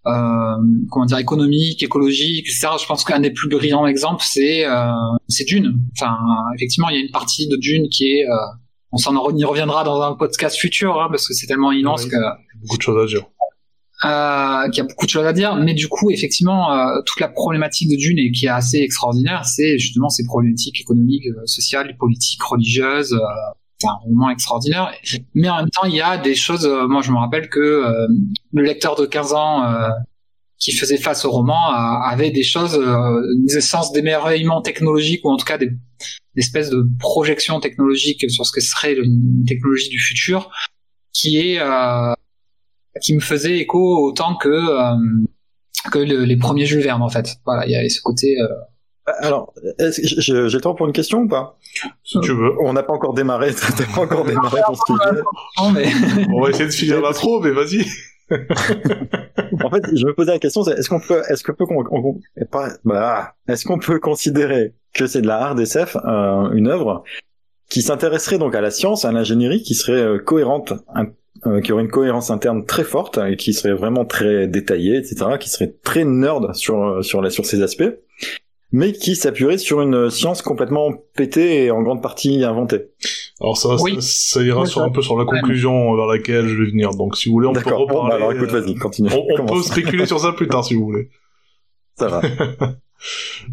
euh, 0.07 0.57
comment 0.91 1.07
dire, 1.07 1.19
économiques, 1.19 1.83
écologiques, 1.83 2.47
etc. 2.49 2.69
Je 2.81 2.87
pense 2.87 3.05
qu'un 3.05 3.21
des 3.21 3.31
plus 3.31 3.49
brillants 3.49 3.87
exemples 3.87 4.25
c'est 4.27 4.67
euh, 4.67 4.91
c'est 5.29 5.45
Dune. 5.45 5.75
Enfin, 5.97 6.17
effectivement, 6.57 6.89
il 6.89 6.97
y 6.97 6.99
a 6.99 7.05
une 7.05 7.11
partie 7.13 7.47
de 7.49 7.57
Dune 7.57 7.89
qui 7.89 8.07
est, 8.19 8.25
euh, 8.29 8.35
on 8.91 8.97
s'en 8.97 9.15
en- 9.17 9.35
y 9.37 9.45
reviendra 9.45 9.85
dans 9.85 10.03
un 10.03 10.15
podcast 10.15 10.57
futur 10.59 11.01
hein, 11.01 11.07
parce 11.11 11.27
que 11.29 11.35
c'est 11.35 11.47
tellement 11.47 11.73
immense 11.73 12.05
Oui. 12.05 12.11
que 12.11 12.17
Beaucoup 12.63 12.77
de 12.77 12.83
choses 12.83 13.03
à 13.03 13.07
dire. 13.07 13.25
Euh, 14.05 14.69
qui 14.71 14.81
a 14.81 14.85
beaucoup 14.85 15.07
de 15.07 15.11
choses 15.11 15.27
à 15.27 15.33
dire, 15.33 15.55
mais 15.57 15.75
du 15.75 15.89
coup, 15.89 16.11
effectivement, 16.11 16.73
euh, 16.73 17.01
toute 17.07 17.21
la 17.21 17.29
problématique 17.29 17.89
de 17.91 17.97
Dune 17.97 18.19
et 18.19 18.31
qui 18.33 18.47
est 18.47 18.51
assez 18.51 18.79
extraordinaire, 18.79 19.45
c'est 19.45 19.79
justement 19.79 20.09
ces 20.09 20.25
problématiques 20.25 20.81
économiques, 20.81 21.27
euh, 21.27 21.47
sociales, 21.47 21.97
politiques, 21.99 22.43
religieuses. 22.43 23.13
Euh, 23.13 23.19
c'est 23.79 23.89
un 23.89 23.99
roman 24.05 24.31
extraordinaire. 24.31 24.93
Mais 25.35 25.49
en 25.49 25.57
même 25.59 25.71
temps, 25.71 25.85
il 25.85 25.95
y 25.95 26.01
a 26.01 26.17
des 26.17 26.35
choses. 26.35 26.67
euh, 26.67 26.87
moi, 26.87 27.03
je 27.03 27.11
me 27.11 27.19
rappelle 27.19 27.49
que 27.49 27.59
euh, 27.59 28.07
le 28.53 28.63
lecteur 28.63 28.95
de 28.97 29.07
15 29.07 29.33
ans 29.33 29.65
euh, 29.65 29.89
qui 30.59 30.73
faisait 30.73 30.97
face 30.97 31.25
au 31.25 31.31
roman 31.31 31.71
euh, 31.71 32.11
avait 32.11 32.31
des 32.31 32.45
choses, 32.45 32.77
euh, 32.77 33.21
des 33.45 33.59
essences 33.59 33.93
d'émerveillement 33.93 34.63
technologique 34.63 35.25
ou 35.25 35.31
en 35.31 35.37
tout 35.37 35.45
cas 35.45 35.59
des, 35.59 35.71
des 35.71 35.77
espèces 36.37 36.71
de 36.71 36.87
projections 37.01 37.59
technologiques 37.59 38.31
sur 38.31 38.47
ce 38.47 38.53
que 38.53 38.61
serait 38.61 38.95
une 38.95 39.45
technologie 39.47 39.89
du 39.89 39.99
futur, 39.99 40.51
qui 41.13 41.39
est 41.39 41.59
euh, 41.61 42.15
qui 43.01 43.15
me 43.15 43.21
faisait 43.21 43.59
écho 43.59 44.05
autant 44.07 44.37
que 44.37 44.49
euh, 44.49 44.97
que 45.91 45.99
le- 45.99 46.25
les 46.25 46.37
premiers 46.37 46.67
Jules 46.67 46.83
Verne 46.83 47.03
en 47.03 47.09
fait. 47.09 47.37
Voilà, 47.45 47.67
il 47.67 47.73
y 47.73 47.77
avait 47.77 47.89
ce 47.89 48.01
côté. 48.03 48.37
euh, 48.41 48.49
Alors, 49.21 49.53
est-ce 49.79 50.15
que 50.17 50.21
j'ai 50.21 50.33
le 50.57 50.61
temps 50.61 50.75
pour 50.75 50.87
une 50.87 50.93
question 50.93 51.21
ou 51.21 51.29
pas? 51.29 51.59
Si 52.05 52.21
tu 52.21 52.33
veux. 52.33 52.53
On 52.63 52.73
n'a 52.73 52.83
pas 52.83 52.93
encore 52.93 53.15
démarré, 53.15 53.53
t'as 53.77 53.85
pas 53.95 54.03
encore 54.03 54.25
démarré 54.25 54.61
ton 54.67 54.75
sujet. 54.75 55.23
Non, 55.59 55.71
mais 55.73 55.87
On 56.33 56.41
va 56.43 56.51
essayer 56.51 56.67
de 56.67 56.71
finir 56.73 57.01
l'intro, 57.01 57.41
mais 57.41 57.51
vas-y. 57.51 57.85
En 59.65 59.71
fait, 59.71 59.85
je 59.95 60.07
me 60.07 60.15
posais 60.15 60.33
la 60.33 60.39
question, 60.39 60.63
est-ce 60.65 60.89
qu'on 60.89 61.01
peut, 61.01 61.23
est-ce 61.29 61.45
qu'on 61.45 61.53
peut, 61.53 61.67
pas- 62.51 62.71
bah, 62.85 63.35
est-ce 63.49 63.65
qu'on 63.67 63.79
peut 63.79 63.99
considérer 64.01 64.75
que 64.95 65.07
c'est 65.07 65.21
de 65.23 65.27
la 65.27 65.39
hard 65.39 65.61
SF, 65.61 65.97
euh, 65.97 66.51
une 66.53 66.69
œuvre 66.69 67.05
qui 67.69 67.83
s'intéresserait 67.83 68.39
donc 68.39 68.55
à 68.55 68.61
la 68.61 68.71
science, 68.71 69.05
à 69.05 69.13
l'ingénierie, 69.13 69.63
qui 69.63 69.75
serait 69.75 70.01
euh, 70.01 70.19
cohérente, 70.19 70.73
un- 70.95 71.07
euh, 71.47 71.61
qui 71.61 71.73
aurait 71.73 71.83
une 71.83 71.91
cohérence 71.91 72.31
interne 72.31 72.65
très 72.67 72.85
forte 72.85 73.19
et 73.19 73.37
qui 73.37 73.53
serait 73.53 73.75
vraiment 73.75 74.05
très 74.05 74.47
détaillée, 74.47 74.97
etc., 74.97 75.17
qui 75.41 75.49
serait 75.51 75.75
très 75.83 76.05
nerd 76.05 76.55
sur 76.55 76.83
euh, 76.83 77.03
sur 77.03 77.21
la, 77.23 77.31
sur 77.31 77.45
ces 77.47 77.63
aspects, 77.63 77.91
mais 78.71 78.93
qui 78.93 79.17
s'appuierait 79.17 79.59
sur 79.59 79.81
une 79.83 80.09
science 80.11 80.41
complètement 80.43 80.93
pétée 81.17 81.65
et 81.65 81.71
en 81.71 81.83
grande 81.83 82.03
partie 82.03 82.45
inventée. 82.45 82.87
Alors 83.41 83.57
ça, 83.57 83.77
Oui. 83.81 83.97
ça, 84.01 84.39
ça 84.39 84.43
ira 84.45 84.67
sur 84.67 84.81
ça- 84.83 84.87
un 84.87 84.91
peu 84.91 85.03
sur 85.03 85.19
la 85.19 85.25
conclusion 85.25 85.95
vers 85.97 86.07
laquelle 86.07 86.47
je 86.47 86.55
vais 86.57 86.71
venir. 86.71 86.91
Donc 86.95 87.17
si 87.17 87.29
vous 87.29 87.35
voulez, 87.35 87.49
on 87.49 87.53
peut. 87.55 87.63
Bon, 87.69 87.77
reparler. 87.79 88.09
bah, 88.11 88.15
alors 88.17 88.33
écoute, 88.33 88.51
euh, 88.53 88.61
vas-y, 88.61 88.75
continue. 88.77 89.09
On, 89.13 89.43
on 89.43 89.47
peut 89.57 89.63
spéculer 89.63 90.07
sur 90.07 90.21
ça 90.21 90.33
plus 90.33 90.47
tard 90.49 90.65
si 90.65 90.75
vous 90.75 90.85
voulez. 90.85 91.09
Ça 91.99 92.09
va. 92.09 92.23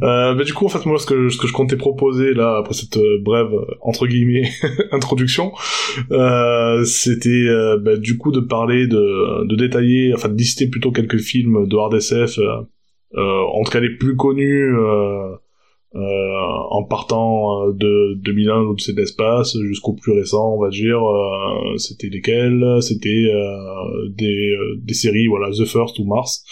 Euh, 0.04 0.34
bah, 0.34 0.44
du 0.44 0.54
coup, 0.54 0.66
en 0.66 0.70
fait, 0.70 0.86
moi, 0.86 1.00
ce 1.00 1.06
que, 1.06 1.30
ce 1.30 1.38
que 1.38 1.48
je 1.48 1.54
comptais 1.54 1.76
proposer 1.76 2.34
là, 2.34 2.58
après 2.58 2.74
cette 2.74 2.98
euh, 2.98 3.18
brève 3.22 3.54
euh, 3.54 3.66
entre 3.82 4.08
guillemets 4.08 4.50
introduction, 4.92 5.52
euh, 6.12 6.84
c'était 6.84 7.48
euh, 7.48 7.78
bah, 7.78 7.98
du 7.98 8.18
coup 8.18 8.32
de 8.32 8.40
parler 8.40 8.88
de, 8.88 9.46
de 9.46 9.56
détailler, 9.56 10.14
enfin 10.14 10.30
de 10.30 10.38
lister 10.38 10.68
plutôt 10.68 10.92
quelques 10.92 11.20
films 11.20 11.68
de 11.68 11.78
hard 11.78 11.94
SF, 11.96 12.40
euh, 12.40 12.62
en 13.14 13.64
tout 13.64 13.72
cas 13.72 13.80
les 13.80 13.96
plus 13.96 14.16
connus 14.16 14.76
en 15.92 16.84
partant 16.84 17.68
de 17.72 18.14
2001 18.24 18.62
l'Odyssée 18.62 18.94
de 18.94 19.00
l'espace 19.00 19.58
jusqu'au 19.64 19.94
plus 19.94 20.12
récent 20.12 20.54
on 20.54 20.62
va 20.62 20.70
dire 20.70 21.02
c'était 21.78 22.10
lesquels? 22.10 22.64
C'était 22.82 23.32
des, 24.10 24.56
des 24.78 24.94
séries 24.94 25.26
voilà 25.26 25.50
The 25.50 25.66
First 25.66 25.98
ou 25.98 26.06
Mars 26.06 26.46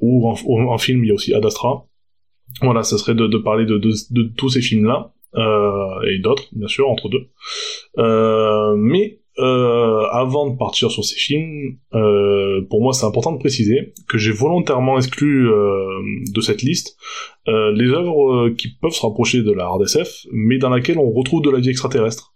ou 0.00 0.28
en, 0.28 0.34
en, 0.72 0.78
film 0.78 1.04
il 1.04 1.08
y 1.08 1.10
a 1.10 1.14
aussi 1.14 1.34
Ad 1.34 1.44
Astra 1.44 1.86
voilà 2.62 2.82
ça 2.82 2.98
serait 2.98 3.14
de, 3.14 3.26
de 3.26 3.38
parler 3.38 3.64
de, 3.64 3.78
de, 3.78 3.92
de, 4.10 4.22
tous 4.36 4.50
ces 4.50 4.60
films 4.60 4.84
là 4.84 5.12
et 5.36 6.18
d'autres 6.18 6.48
bien 6.52 6.68
sûr 6.68 6.88
entre 6.88 7.08
deux 7.08 7.28
mais 8.76 9.20
euh, 9.40 10.06
avant 10.10 10.50
de 10.50 10.56
partir 10.56 10.90
sur 10.90 11.04
ces 11.04 11.16
films, 11.16 11.78
euh, 11.94 12.60
pour 12.68 12.82
moi 12.82 12.92
c'est 12.92 13.06
important 13.06 13.32
de 13.32 13.38
préciser 13.38 13.94
que 14.08 14.18
j'ai 14.18 14.32
volontairement 14.32 14.98
exclu 14.98 15.48
euh, 15.48 15.86
de 16.34 16.40
cette 16.40 16.62
liste 16.62 16.96
euh, 17.48 17.72
les 17.72 17.90
œuvres 17.90 18.32
euh, 18.32 18.54
qui 18.54 18.68
peuvent 18.68 18.92
se 18.92 19.02
rapprocher 19.02 19.42
de 19.42 19.52
la 19.52 19.64
hard 19.64 19.82
SF, 19.82 20.26
mais 20.32 20.58
dans 20.58 20.68
laquelle 20.68 20.98
on 20.98 21.10
retrouve 21.10 21.42
de 21.42 21.50
la 21.50 21.60
vie 21.60 21.70
extraterrestre. 21.70 22.29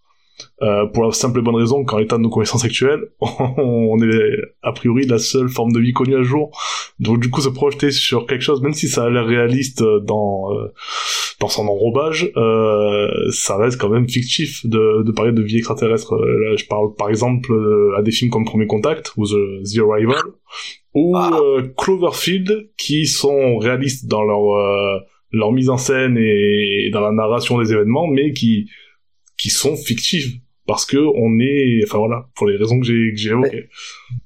Euh, 0.63 0.87
pour 0.87 1.05
la 1.05 1.13
simple 1.13 1.41
et 1.41 1.43
bonne 1.43 1.55
raison 1.55 1.85
qu'en 1.85 1.99
l'état 1.99 2.17
de 2.17 2.23
nos 2.23 2.31
connaissances 2.31 2.65
actuelles, 2.65 3.03
on 3.21 4.01
est 4.03 4.37
a 4.63 4.73
priori 4.73 5.07
la 5.07 5.19
seule 5.19 5.49
forme 5.49 5.73
de 5.73 5.81
vie 5.81 5.93
connue 5.93 6.17
à 6.17 6.23
jour. 6.23 6.51
Donc 7.01 7.21
du 7.21 7.31
coup, 7.31 7.41
se 7.41 7.49
projeter 7.49 7.91
sur 7.91 8.27
quelque 8.27 8.43
chose, 8.43 8.63
même 8.63 8.73
si 8.73 8.89
ça 8.89 9.05
a 9.05 9.11
l'air 9.11 9.27
réaliste 9.27 9.83
dans 9.83 10.53
euh, 10.53 10.73
dans 11.41 11.49
son 11.49 11.67
enrobage, 11.67 12.31
euh, 12.37 13.09
ça 13.31 13.57
reste 13.57 13.81
quand 13.81 13.89
même 13.89 14.09
fictif 14.09 14.65
de, 14.67 15.03
de 15.03 15.13
parler 15.13 15.33
de 15.33 15.43
vie 15.43 15.59
extraterrestre. 15.59 16.15
Euh, 16.15 16.51
là, 16.51 16.57
je 16.57 16.65
parle 16.67 16.95
par 16.95 17.11
exemple 17.11 17.53
à 17.97 18.03
des 18.03 18.13
films 18.13 18.31
comme 18.31 18.45
Premier 18.45 18.67
Contact 18.67 19.13
ou 19.17 19.27
The, 19.27 19.63
The 19.65 19.81
Arrival 19.91 20.23
ou 20.95 21.17
ah. 21.17 21.41
Cloverfield, 21.77 22.71
qui 22.77 23.07
sont 23.07 23.59
réalistes 23.59 24.07
dans 24.07 24.23
leur 24.23 25.03
leur 25.33 25.51
mise 25.51 25.69
en 25.69 25.77
scène 25.77 26.17
et 26.17 26.91
dans 26.93 27.01
la 27.01 27.11
narration 27.11 27.59
des 27.61 27.73
événements, 27.73 28.07
mais 28.07 28.33
qui 28.33 28.71
qui 29.39 29.51
sont 29.51 29.77
fictives. 29.77 30.41
Parce 30.67 30.87
que 30.87 30.97
on 30.97 31.39
est 31.41 31.83
enfin 31.85 31.99
voilà 31.99 32.27
pour 32.35 32.47
les 32.47 32.57
raisons 32.57 32.81
que 32.81 32.87
j'ai 32.87 33.11
que 33.11 33.19
j'ai 33.19 33.31
évoquées. 33.31 33.69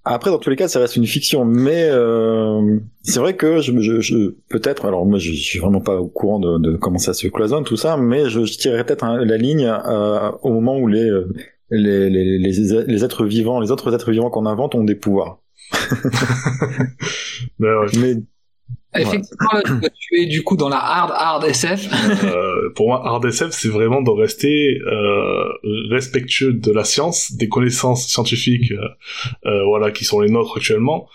après 0.04 0.30
dans 0.30 0.38
tous 0.38 0.50
les 0.50 0.54
cas 0.54 0.68
ça 0.68 0.78
reste 0.78 0.94
une 0.94 1.06
fiction. 1.06 1.44
Mais 1.44 1.88
euh, 1.90 2.78
c'est 3.02 3.18
vrai 3.18 3.34
que 3.34 3.60
je, 3.60 3.76
je, 3.80 4.00
je 4.00 4.36
peut-être 4.48 4.84
alors 4.84 5.04
moi 5.04 5.18
je, 5.18 5.32
suis 5.32 5.58
vraiment 5.58 5.80
pas 5.80 5.96
au 5.96 6.06
courant 6.06 6.38
de, 6.38 6.58
de, 6.58 6.76
comment 6.76 6.98
ça 6.98 7.12
se 7.12 7.26
cloisonne 7.26 7.64
tout 7.64 7.76
ça 7.76 7.96
mais 7.96 8.30
je, 8.30 8.44
je 8.44 8.56
tirerais 8.56 8.84
peut-être 8.84 9.04
la 9.04 9.36
ligne 9.36 9.66
euh, 9.66 10.30
au 10.42 10.52
moment 10.52 10.78
où 10.78 10.86
les, 10.86 11.10
les 11.70 12.08
les, 12.08 12.38
les 12.38 12.84
les 12.86 13.04
êtres 13.04 13.24
vivants 13.24 13.58
les 13.58 13.72
autres 13.72 13.92
êtres 13.92 14.12
vivants 14.12 14.30
qu'on 14.30 14.46
invente 14.46 14.76
ont 14.76 14.84
des 14.84 14.94
pouvoirs. 14.94 15.40
Ben 17.58 17.80
ouais. 17.80 17.86
mais 18.00 18.14
Effectivement, 18.94 19.50
là, 19.52 19.88
tu 19.94 20.22
es 20.22 20.26
du 20.26 20.42
coup 20.42 20.56
dans 20.56 20.68
la 20.68 20.78
hard 20.78 21.12
hard 21.14 21.44
SF. 21.44 21.88
euh, 22.24 22.70
pour 22.74 22.88
moi, 22.88 23.02
hard 23.06 23.24
SF, 23.26 23.50
c'est 23.50 23.68
vraiment 23.68 24.00
de 24.00 24.10
rester 24.10 24.78
euh, 24.80 25.44
respectueux 25.90 26.54
de 26.54 26.72
la 26.72 26.84
science, 26.84 27.32
des 27.32 27.48
connaissances 27.48 28.06
scientifiques, 28.06 28.72
euh, 28.72 28.88
euh 29.46 29.64
voilà, 29.64 29.90
qui 29.90 30.04
sont 30.04 30.20
les 30.20 30.30
nôtres 30.30 30.56
actuellement, 30.56 31.06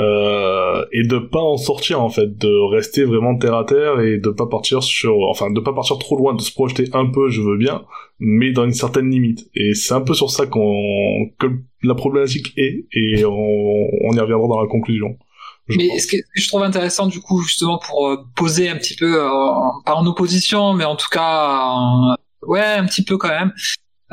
euh, 0.00 0.84
et 0.92 1.02
de 1.02 1.18
pas 1.18 1.40
en 1.40 1.58
sortir 1.58 2.00
en 2.00 2.08
fait, 2.08 2.38
de 2.38 2.74
rester 2.74 3.04
vraiment 3.04 3.36
terre 3.36 3.54
à 3.54 3.64
terre 3.64 4.00
et 4.00 4.18
de 4.18 4.30
pas 4.30 4.46
partir 4.46 4.82
sur, 4.82 5.28
enfin, 5.28 5.50
de 5.50 5.60
pas 5.60 5.74
partir 5.74 5.98
trop 5.98 6.16
loin, 6.16 6.34
de 6.34 6.40
se 6.40 6.52
projeter 6.52 6.84
un 6.94 7.06
peu, 7.06 7.28
je 7.28 7.42
veux 7.42 7.58
bien, 7.58 7.84
mais 8.18 8.52
dans 8.52 8.64
une 8.64 8.72
certaine 8.72 9.10
limite. 9.10 9.50
Et 9.54 9.74
c'est 9.74 9.94
un 9.94 10.00
peu 10.00 10.14
sur 10.14 10.30
ça 10.30 10.46
qu'on 10.46 11.30
que 11.38 11.46
la 11.82 11.94
problématique 11.94 12.54
est, 12.56 12.86
et 12.92 13.24
on, 13.26 13.32
on 13.32 14.12
y 14.12 14.20
reviendra 14.20 14.48
dans 14.48 14.60
la 14.60 14.66
conclusion. 14.66 15.18
Mais 15.68 15.98
ce 15.98 16.06
que, 16.06 16.16
je 16.34 16.48
trouve 16.48 16.62
intéressant 16.62 17.06
du 17.06 17.20
coup 17.20 17.42
justement 17.42 17.78
pour 17.78 18.08
euh, 18.08 18.16
poser 18.36 18.68
un 18.68 18.76
petit 18.76 18.96
peu, 18.96 19.22
euh, 19.22 19.28
pas 19.84 19.94
en 19.94 20.06
opposition, 20.06 20.72
mais 20.72 20.84
en 20.84 20.96
tout 20.96 21.08
cas, 21.10 22.16
ouais, 22.46 22.62
un 22.62 22.86
petit 22.86 23.04
peu 23.04 23.18
quand 23.18 23.28
même, 23.28 23.52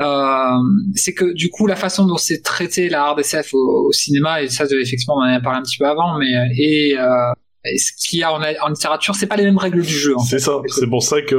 euh, 0.00 0.58
c'est 0.94 1.14
que 1.14 1.32
du 1.32 1.48
coup 1.48 1.66
la 1.66 1.76
façon 1.76 2.06
dont 2.06 2.18
c'est 2.18 2.42
traité 2.42 2.88
la 2.90 3.04
hard 3.04 3.20
SF 3.20 3.54
au, 3.54 3.90
cinéma 3.92 4.42
et 4.42 4.48
ça 4.48 4.64
effectivement 4.64 5.14
on 5.16 5.20
en 5.20 5.32
a 5.32 5.40
parlé 5.40 5.60
un 5.60 5.62
petit 5.62 5.78
peu 5.78 5.86
avant, 5.86 6.18
mais 6.18 6.30
et, 6.58 6.96
ce 7.78 7.92
qu'il 7.98 8.20
y 8.20 8.22
a 8.22 8.32
en, 8.32 8.40
en 8.40 8.68
littérature, 8.68 9.16
c'est 9.16 9.26
pas 9.26 9.36
les 9.36 9.42
mêmes 9.42 9.58
règles 9.58 9.82
du 9.82 9.92
jeu. 9.92 10.14
C'est 10.28 10.38
ça, 10.38 10.60
c'est 10.68 10.86
pour 10.86 11.02
ça 11.02 11.20
que 11.22 11.36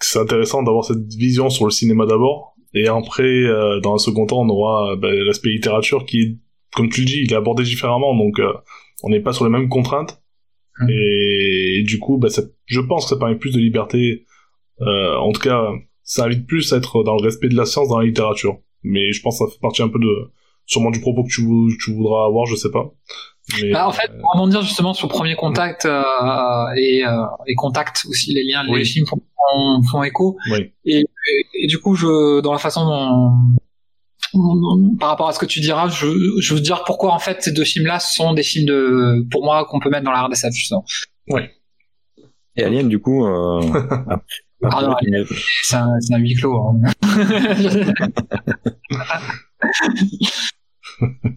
c'est 0.00 0.18
intéressant 0.18 0.62
d'avoir 0.62 0.84
cette 0.84 1.14
vision 1.14 1.48
sur 1.48 1.64
le 1.64 1.70
cinéma 1.70 2.06
d'abord, 2.06 2.56
et 2.74 2.88
après 2.88 3.44
dans 3.82 3.94
un 3.94 3.98
second 3.98 4.26
temps 4.26 4.40
on 4.40 4.48
aura 4.48 4.96
bah, 4.96 5.08
l'aspect 5.12 5.50
littérature 5.50 6.04
qui, 6.04 6.40
comme 6.74 6.88
tu 6.88 7.02
le 7.02 7.06
dis, 7.06 7.22
il 7.22 7.32
est 7.32 7.36
abordé 7.36 7.62
différemment, 7.62 8.16
donc 8.16 8.40
on 9.04 9.10
n'est 9.10 9.20
pas 9.20 9.32
sur 9.32 9.44
les 9.44 9.50
mêmes 9.50 9.68
contraintes. 9.68 10.20
Mmh. 10.80 10.88
Et, 10.90 11.82
du 11.86 11.98
coup, 11.98 12.18
bah, 12.18 12.30
ça, 12.30 12.42
je 12.66 12.80
pense 12.80 13.04
que 13.04 13.10
ça 13.10 13.16
permet 13.16 13.36
plus 13.36 13.52
de 13.52 13.60
liberté. 13.60 14.26
Euh, 14.80 15.16
en 15.16 15.30
tout 15.32 15.40
cas, 15.40 15.62
ça 16.02 16.24
invite 16.24 16.46
plus 16.46 16.72
à 16.72 16.78
être 16.78 17.04
dans 17.04 17.16
le 17.16 17.22
respect 17.22 17.48
de 17.48 17.56
la 17.56 17.66
science 17.66 17.88
dans 17.88 17.98
la 17.98 18.06
littérature. 18.06 18.58
Mais 18.82 19.12
je 19.12 19.22
pense 19.22 19.38
que 19.38 19.46
ça 19.46 19.52
fait 19.52 19.60
partie 19.60 19.82
un 19.82 19.88
peu 19.88 19.98
de, 19.98 20.30
sûrement 20.66 20.90
du 20.90 21.00
propos 21.00 21.22
que 21.22 21.28
tu, 21.28 21.42
tu 21.78 21.92
voudras 21.92 22.26
avoir, 22.26 22.46
je 22.46 22.56
sais 22.56 22.70
pas. 22.70 22.92
Mais, 23.60 23.72
bah, 23.72 23.86
en 23.86 23.92
fait, 23.92 24.10
pour 24.18 24.32
rebondir 24.32 24.62
justement 24.62 24.94
sur 24.94 25.08
Premier 25.08 25.36
Contact 25.36 25.84
euh, 25.84 26.02
et, 26.76 27.04
euh, 27.06 27.24
et 27.46 27.54
Contact 27.54 28.06
aussi, 28.08 28.32
les 28.32 28.42
liens, 28.42 28.64
les 28.64 28.84
films 28.84 29.06
font, 29.06 29.20
font, 29.90 30.02
écho. 30.02 30.36
Oui. 30.50 30.72
Et, 30.86 31.04
et, 31.60 31.66
du 31.66 31.78
coup, 31.78 31.94
je, 31.94 32.40
dans 32.40 32.52
la 32.52 32.58
façon 32.58 32.86
dont, 32.86 33.32
par 34.98 35.10
rapport 35.10 35.28
à 35.28 35.32
ce 35.32 35.38
que 35.38 35.46
tu 35.46 35.60
diras, 35.60 35.88
je, 35.88 36.06
je 36.40 36.54
veux 36.54 36.60
dire 36.60 36.82
pourquoi 36.84 37.12
en 37.12 37.18
fait 37.18 37.42
ces 37.42 37.52
deux 37.52 37.64
films-là 37.64 38.00
sont 38.00 38.34
des 38.34 38.42
films 38.42 38.66
de, 38.66 39.26
pour 39.30 39.44
moi, 39.44 39.64
qu'on 39.64 39.80
peut 39.80 39.90
mettre 39.90 40.04
dans 40.04 40.12
la 40.12 40.22
RDSF 40.22 40.52
justement. 40.52 40.84
Oui. 41.28 41.42
Et 42.56 42.62
Alien, 42.62 42.88
du 42.88 43.00
coup, 43.00 43.26
euh, 43.26 43.60
ah 44.64 44.96
c'est 45.62 45.76
un, 45.76 45.98
un 46.12 46.18
huis 46.18 46.34
clos. 46.34 46.56
Hein. 46.56 46.80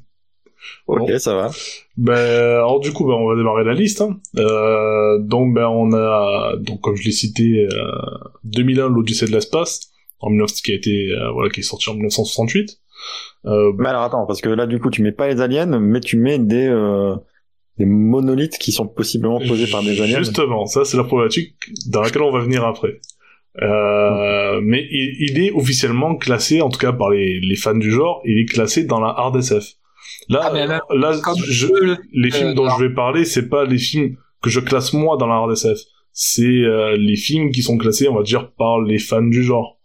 ok, 0.88 1.20
ça 1.20 1.36
va. 1.36 1.51
Ben, 1.98 2.13
alors 2.13 2.80
du 2.80 2.92
coup, 2.94 3.06
ben, 3.06 3.13
on 3.13 3.27
va 3.27 3.36
démarrer 3.36 3.63
la 3.63 3.74
liste. 3.74 4.01
Hein. 4.01 4.20
Euh, 4.38 5.20
donc, 5.20 5.54
ben, 5.54 5.68
on 5.68 5.94
a, 5.94 6.56
donc 6.60 6.82
comme 6.82 6.96
je 6.96 7.04
l'ai 7.04 7.12
cité, 7.12 7.68
euh, 7.72 7.92
2001, 8.44 8.89
l'Odyssée 8.89 9.25
de 9.25 9.32
l'espace, 9.32 9.92
en 10.20 10.30
19, 10.30 10.51
qui 10.62 10.72
a 10.72 10.75
été, 10.75 11.12
euh, 11.12 11.32
voilà, 11.32 11.50
qui 11.50 11.62
est 11.62 11.63
sorti 11.63 11.89
en 11.89 11.94
1968. 11.94 12.80
Euh, 13.48 13.72
mais 13.77 13.89
alors 13.89 14.04
attends, 14.04 14.25
parce 14.25 14.42
que 14.42 14.50
là 14.50 14.66
du 14.66 14.80
coup 14.80 14.89
tu 14.89 15.01
mets 15.01 15.12
pas 15.12 15.27
les 15.27 15.42
aliens, 15.42 15.80
mais 15.80 16.00
tu 16.00 16.18
mets 16.18 16.38
des 16.38 16.68
euh, 16.68 17.16
des 17.77 17.86
monolithes 17.86 18.58
qui 18.58 18.72
sont 18.72 18.88
possiblement 18.88 19.39
posés 19.39 19.68
par 19.68 19.84
des 19.84 20.01
aliens. 20.01 20.20
Justement, 20.20 20.66
ça 20.66 20.86
c'est 20.86 20.98
la 20.98 21.04
problématique 21.04 21.56
dans 21.88 22.01
laquelle 22.01 22.24
on 22.24 22.32
va 22.32 22.39
venir 22.39 22.66
après. 22.66 23.00
Euh, 23.62 24.60
mais 24.62 24.86
il, 24.92 25.39
est 25.39 25.51
officiellement 25.51 26.16
classé, 26.16 26.62
en 26.62 26.70
tout 26.70 26.77
cas 26.77 26.94
par 26.94 27.10
les, 27.10 27.39
les, 27.39 27.56
fans 27.56 27.74
du 27.74 27.92
genre, 27.92 28.22
il 28.24 28.39
est 28.39 28.46
classé 28.46 28.84
dans 28.84 29.00
la 29.00 29.08
hard 29.08 29.36
SF. 29.38 29.66
Là, 30.30 30.51
ah, 30.54 30.96
là, 30.96 31.20
je, 31.48 31.68
les 32.13 32.32
films 32.32 32.54
dont 32.54 32.70
je 32.70 32.84
vais 32.84 32.94
parler, 32.94 33.25
c'est 33.25 33.50
pas 33.50 33.66
les 33.66 33.80
films 33.80 34.16
que 34.44 34.50
je 34.50 34.60
classe 34.60 34.94
moi 34.94 35.18
dans 35.18 35.25
la 35.25 35.36
hard 35.36 35.51
SF. 35.54 35.80
C'est 36.12 36.44
euh, 36.44 36.98
les 36.98 37.16
films 37.16 37.51
qui 37.51 37.63
sont 37.63 37.77
classés, 37.77 38.08
on 38.08 38.16
va 38.16 38.24
dire, 38.24 38.51
par 38.58 38.82
les 38.82 39.00
fans 39.00 39.22
du 39.22 39.44
genre. 39.44 39.80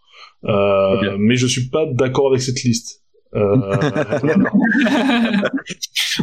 Euh, 0.45 1.17
mais 1.19 1.37
je 1.37 1.47
suis 1.47 1.69
pas 1.69 1.87
d'accord 1.87 2.29
avec 2.29 2.43
cette 2.43 2.63
liste. 2.65 3.02
Euh, 3.35 3.57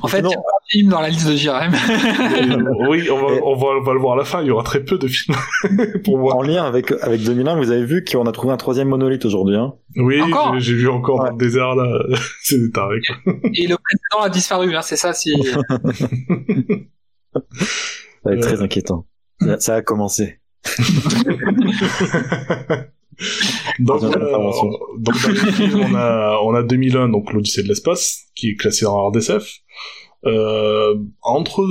en 0.04 0.08
fait, 0.08 0.20
il 0.20 0.30
y 0.30 0.34
a 0.34 0.38
pas 0.38 0.60
de 0.62 0.70
film 0.70 0.90
dans 0.90 1.02
la 1.02 1.10
liste 1.10 1.28
de 1.28 1.36
JRM. 1.36 1.74
Euh, 1.74 2.64
oui, 2.90 3.10
on 3.10 3.18
va, 3.18 3.26
on, 3.44 3.56
va, 3.56 3.68
on 3.68 3.82
va, 3.82 3.94
le 3.94 4.00
voir 4.00 4.14
à 4.14 4.18
la 4.18 4.26
fin. 4.26 4.42
Il 4.42 4.48
y 4.48 4.52
aura 4.52 4.64
très 4.64 4.84
peu 4.84 5.00
de 5.00 5.08
films 5.08 5.36
pour 6.04 6.20
voir. 6.20 6.38
En 6.38 6.44
lien 6.44 6.64
avec 6.66 6.92
avec 7.02 7.24
2001, 7.24 7.56
vous 7.56 7.72
avez 7.72 7.84
vu 7.84 8.06
qu'on 8.06 8.28
a 8.28 8.32
trouvé 8.32 8.54
un 8.54 8.58
troisième 8.58 8.90
monolithe 8.90 9.26
aujourd'hui. 9.26 9.56
Hein? 9.56 9.74
Oui, 9.96 10.22
j'ai 10.60 10.76
vu 10.76 10.88
encore 10.88 11.24
dans 11.24 11.32
le 11.32 11.38
désert 11.38 11.76
là. 11.76 12.00
c'est 12.44 12.60
des 12.60 12.70
tarés. 12.72 13.02
Et 13.56 13.66
le 13.68 13.76
précédent 13.78 14.22
a 14.22 14.30
disparu. 14.30 14.76
Hein, 14.76 14.82
c'est 14.84 14.98
ça. 14.98 15.14
Si. 15.14 15.34
ça 15.44 15.60
va 18.24 18.34
être 18.34 18.42
très 18.42 18.62
inquiétant. 18.62 19.08
Ça 19.58 19.76
a 19.76 19.82
commencé. 19.82 20.40
Donc, 23.80 24.04
euh, 24.04 24.10
donc 24.10 24.98
dans 24.98 25.12
les 25.12 25.52
films, 25.52 25.80
on 25.92 25.96
a, 25.96 26.40
on 26.44 26.54
a 26.54 26.64
2001, 26.64 27.10
donc 27.10 27.34
l'Odyssée 27.34 27.64
de 27.64 27.68
l'espace, 27.68 28.26
qui 28.36 28.50
est 28.50 28.56
classé 28.56 28.86
en 28.86 29.08
RDSF. 29.10 29.60
Euh, 30.26 30.96
entre 31.22 31.66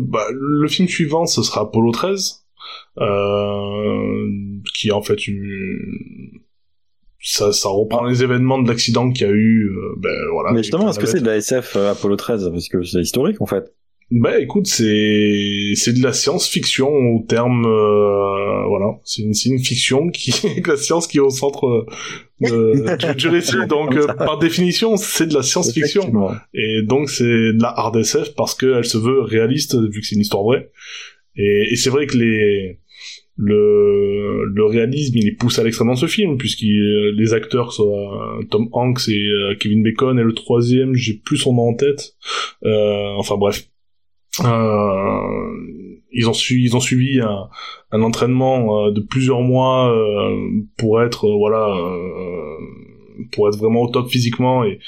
bah, 0.00 0.24
le 0.32 0.68
film 0.68 0.88
suivant, 0.88 1.26
ce 1.26 1.42
sera 1.42 1.62
Apollo 1.62 1.92
13, 1.92 2.46
euh, 2.98 4.60
qui 4.74 4.88
est 4.88 4.92
en 4.92 5.02
fait 5.02 5.26
une... 5.26 6.40
ça, 7.20 7.52
ça 7.52 7.68
reprend 7.68 8.04
les 8.04 8.22
événements 8.22 8.60
de 8.60 8.68
l'accident 8.68 9.10
qu'il 9.10 9.26
y 9.26 9.30
a 9.30 9.32
eu. 9.32 9.68
Euh, 9.68 9.94
ben, 9.98 10.14
voilà, 10.32 10.52
Mais 10.52 10.62
justement, 10.62 10.88
est-ce 10.88 10.98
que 10.98 11.06
c'est 11.06 11.20
de 11.20 11.26
la 11.26 11.36
SF 11.36 11.76
euh, 11.76 11.92
Apollo 11.92 12.16
13 12.16 12.50
Parce 12.50 12.68
que 12.68 12.82
c'est 12.82 13.00
historique 13.00 13.40
en 13.40 13.46
fait. 13.46 13.74
Bah 14.12 14.38
écoute, 14.40 14.68
c'est 14.68 15.72
c'est 15.74 15.92
de 15.92 16.00
la 16.00 16.12
science-fiction 16.12 16.88
au 16.88 17.24
terme 17.26 17.66
euh, 17.66 18.64
voilà, 18.68 19.00
c'est 19.02 19.22
une, 19.22 19.32
une 19.46 19.58
fiction 19.58 20.10
qui 20.10 20.32
la 20.66 20.76
science 20.76 21.08
qui 21.08 21.16
est 21.16 21.20
au 21.20 21.30
centre 21.30 21.86
euh, 22.44 22.96
du, 22.96 23.14
du, 23.16 23.28
récit. 23.28 23.56
Donc 23.68 23.96
euh, 23.96 24.06
par 24.06 24.38
définition, 24.38 24.96
c'est 24.96 25.26
de 25.26 25.34
la 25.34 25.42
science-fiction. 25.42 26.12
Et 26.54 26.82
donc 26.82 27.10
c'est 27.10 27.24
de 27.24 27.60
la 27.60 27.68
hard 27.68 27.96
SF 27.96 28.36
parce 28.36 28.54
qu'elle 28.54 28.84
se 28.84 28.96
veut 28.96 29.22
réaliste 29.22 29.76
vu 29.76 30.00
que 30.00 30.06
c'est 30.06 30.14
une 30.14 30.20
histoire 30.20 30.44
vraie. 30.44 30.70
Et, 31.34 31.72
et 31.72 31.76
c'est 31.76 31.90
vrai 31.90 32.06
que 32.06 32.16
les 32.16 32.78
le 33.36 34.44
le 34.46 34.64
réalisme 34.64 35.18
il 35.18 35.26
est 35.26 35.36
poussé 35.36 35.60
à 35.60 35.64
l'extrême 35.64 35.88
dans 35.88 35.96
ce 35.96 36.06
film 36.06 36.38
puisque 36.38 36.62
les 36.62 37.34
acteurs 37.34 37.72
sont 37.72 38.12
Tom 38.50 38.68
Hanks 38.70 39.08
et 39.08 39.28
Kevin 39.58 39.82
Bacon 39.82 40.16
et 40.18 40.22
le 40.22 40.32
troisième 40.32 40.94
j'ai 40.94 41.14
plus 41.14 41.38
son 41.38 41.54
nom 41.54 41.70
en 41.70 41.74
tête. 41.74 42.14
Enfin 42.62 43.36
bref 43.36 43.66
ils 44.42 46.28
ont 46.28 46.32
su, 46.32 46.60
ils 46.60 46.76
ont 46.76 46.80
suivi 46.80 47.20
un, 47.20 47.48
un 47.92 48.02
entraînement 48.02 48.90
de 48.90 49.00
plusieurs 49.00 49.40
mois 49.40 49.94
pour 50.76 51.02
être 51.02 51.28
voilà 51.28 51.74
pour 53.32 53.48
être 53.48 53.58
vraiment 53.58 53.82
au 53.82 53.88
top 53.88 54.08
physiquement 54.08 54.64
et 54.64 54.78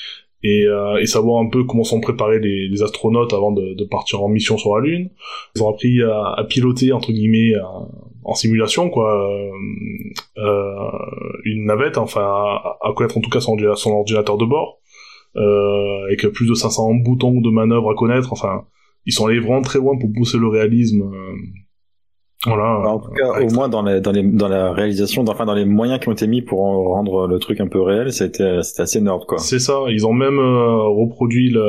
et, 0.45 0.67
euh, 0.67 0.99
et, 0.99 1.07
savoir 1.07 1.43
un 1.43 1.49
peu 1.49 1.65
comment 1.65 1.83
sont 1.83 2.01
préparés 2.01 2.39
les, 2.39 2.69
les 2.69 2.83
astronautes 2.85 3.33
avant 3.33 3.51
de, 3.51 3.75
de, 3.75 3.85
partir 3.85 4.23
en 4.23 4.29
mission 4.29 4.57
sur 4.57 4.77
la 4.77 4.87
Lune. 4.87 5.11
Ils 5.57 5.65
ont 5.65 5.69
appris 5.69 6.01
à, 6.01 6.35
à 6.37 6.45
piloter 6.45 6.93
entre 6.93 7.11
guillemets 7.11 7.55
en 8.29 8.35
simulation 8.35 8.91
quoi 8.91 9.27
euh, 9.27 9.51
euh, 10.37 10.91
une 11.45 11.65
navette, 11.65 11.97
enfin 11.97 12.21
à, 12.21 12.79
à, 12.83 12.93
connaître 12.93 13.17
en 13.17 13.23
tout 13.23 13.31
cas 13.31 13.41
son, 13.41 13.57
son 13.75 13.93
ordinateur 13.93 14.37
de 14.37 14.45
bord, 14.45 14.81
euh, 15.37 16.05
avec 16.05 16.27
plus 16.29 16.47
de 16.47 16.55
500 16.55 16.95
boutons 16.97 17.41
de 17.41 17.51
manœuvre 17.51 17.91
à 17.91 17.95
connaître. 17.95 18.33
Enfin, 18.33 18.67
ils 19.09 19.13
sont 19.13 19.27
allés 19.27 19.41
vraiment 19.41 19.63
très 19.63 19.81
loin 19.81 19.99
pour 19.99 20.13
pousser 20.13 20.39
le 20.39 20.47
réalisme 20.47 21.03
euh, 21.03 21.35
voilà. 22.47 22.81
Bah, 22.85 22.91
en 22.91 23.01
tout 23.01 23.11
cas, 23.11 23.41
au 23.41 23.51
moins 23.53 23.69
dans, 23.69 23.83
les, 23.83 24.01
dans, 24.01 24.13
les, 24.13 24.23
dans 24.23 24.47
la 24.47 24.73
réalisation, 24.73 25.25
dans, 25.25 25.33
enfin 25.33 25.45
dans 25.45 25.55
les 25.55 25.65
moyens 25.65 25.99
qui 25.99 26.09
ont 26.09 26.13
été 26.13 26.29
mis 26.29 26.41
pour 26.41 26.61
rendre 26.61 27.27
le 27.27 27.41
truc 27.41 27.61
un 27.61 27.67
peu 27.67 27.81
réel, 27.81 28.13
c'était 28.13 28.63
c'était 28.63 28.83
assez 28.83 29.01
nord 29.01 29.27
quoi. 29.27 29.39
C'est 29.39 29.59
ça. 29.59 29.81
Ils 29.89 30.07
ont 30.07 30.13
même 30.13 30.39
euh, 30.39 30.83
reproduit 30.83 31.51
le 31.51 31.61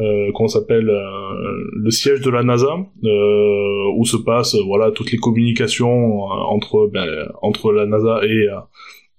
euh, 0.00 0.48
s'appelle 0.48 0.88
euh, 0.88 1.70
le 1.74 1.90
siège 1.90 2.22
de 2.22 2.30
la 2.30 2.42
NASA 2.42 2.78
euh, 3.04 3.92
où 3.96 4.04
se 4.06 4.16
passent 4.16 4.56
voilà 4.66 4.90
toutes 4.90 5.12
les 5.12 5.18
communications 5.18 6.22
entre 6.22 6.88
ben, 6.92 7.06
entre 7.42 7.72
la 7.72 7.84
NASA 7.86 8.20
et 8.24 8.48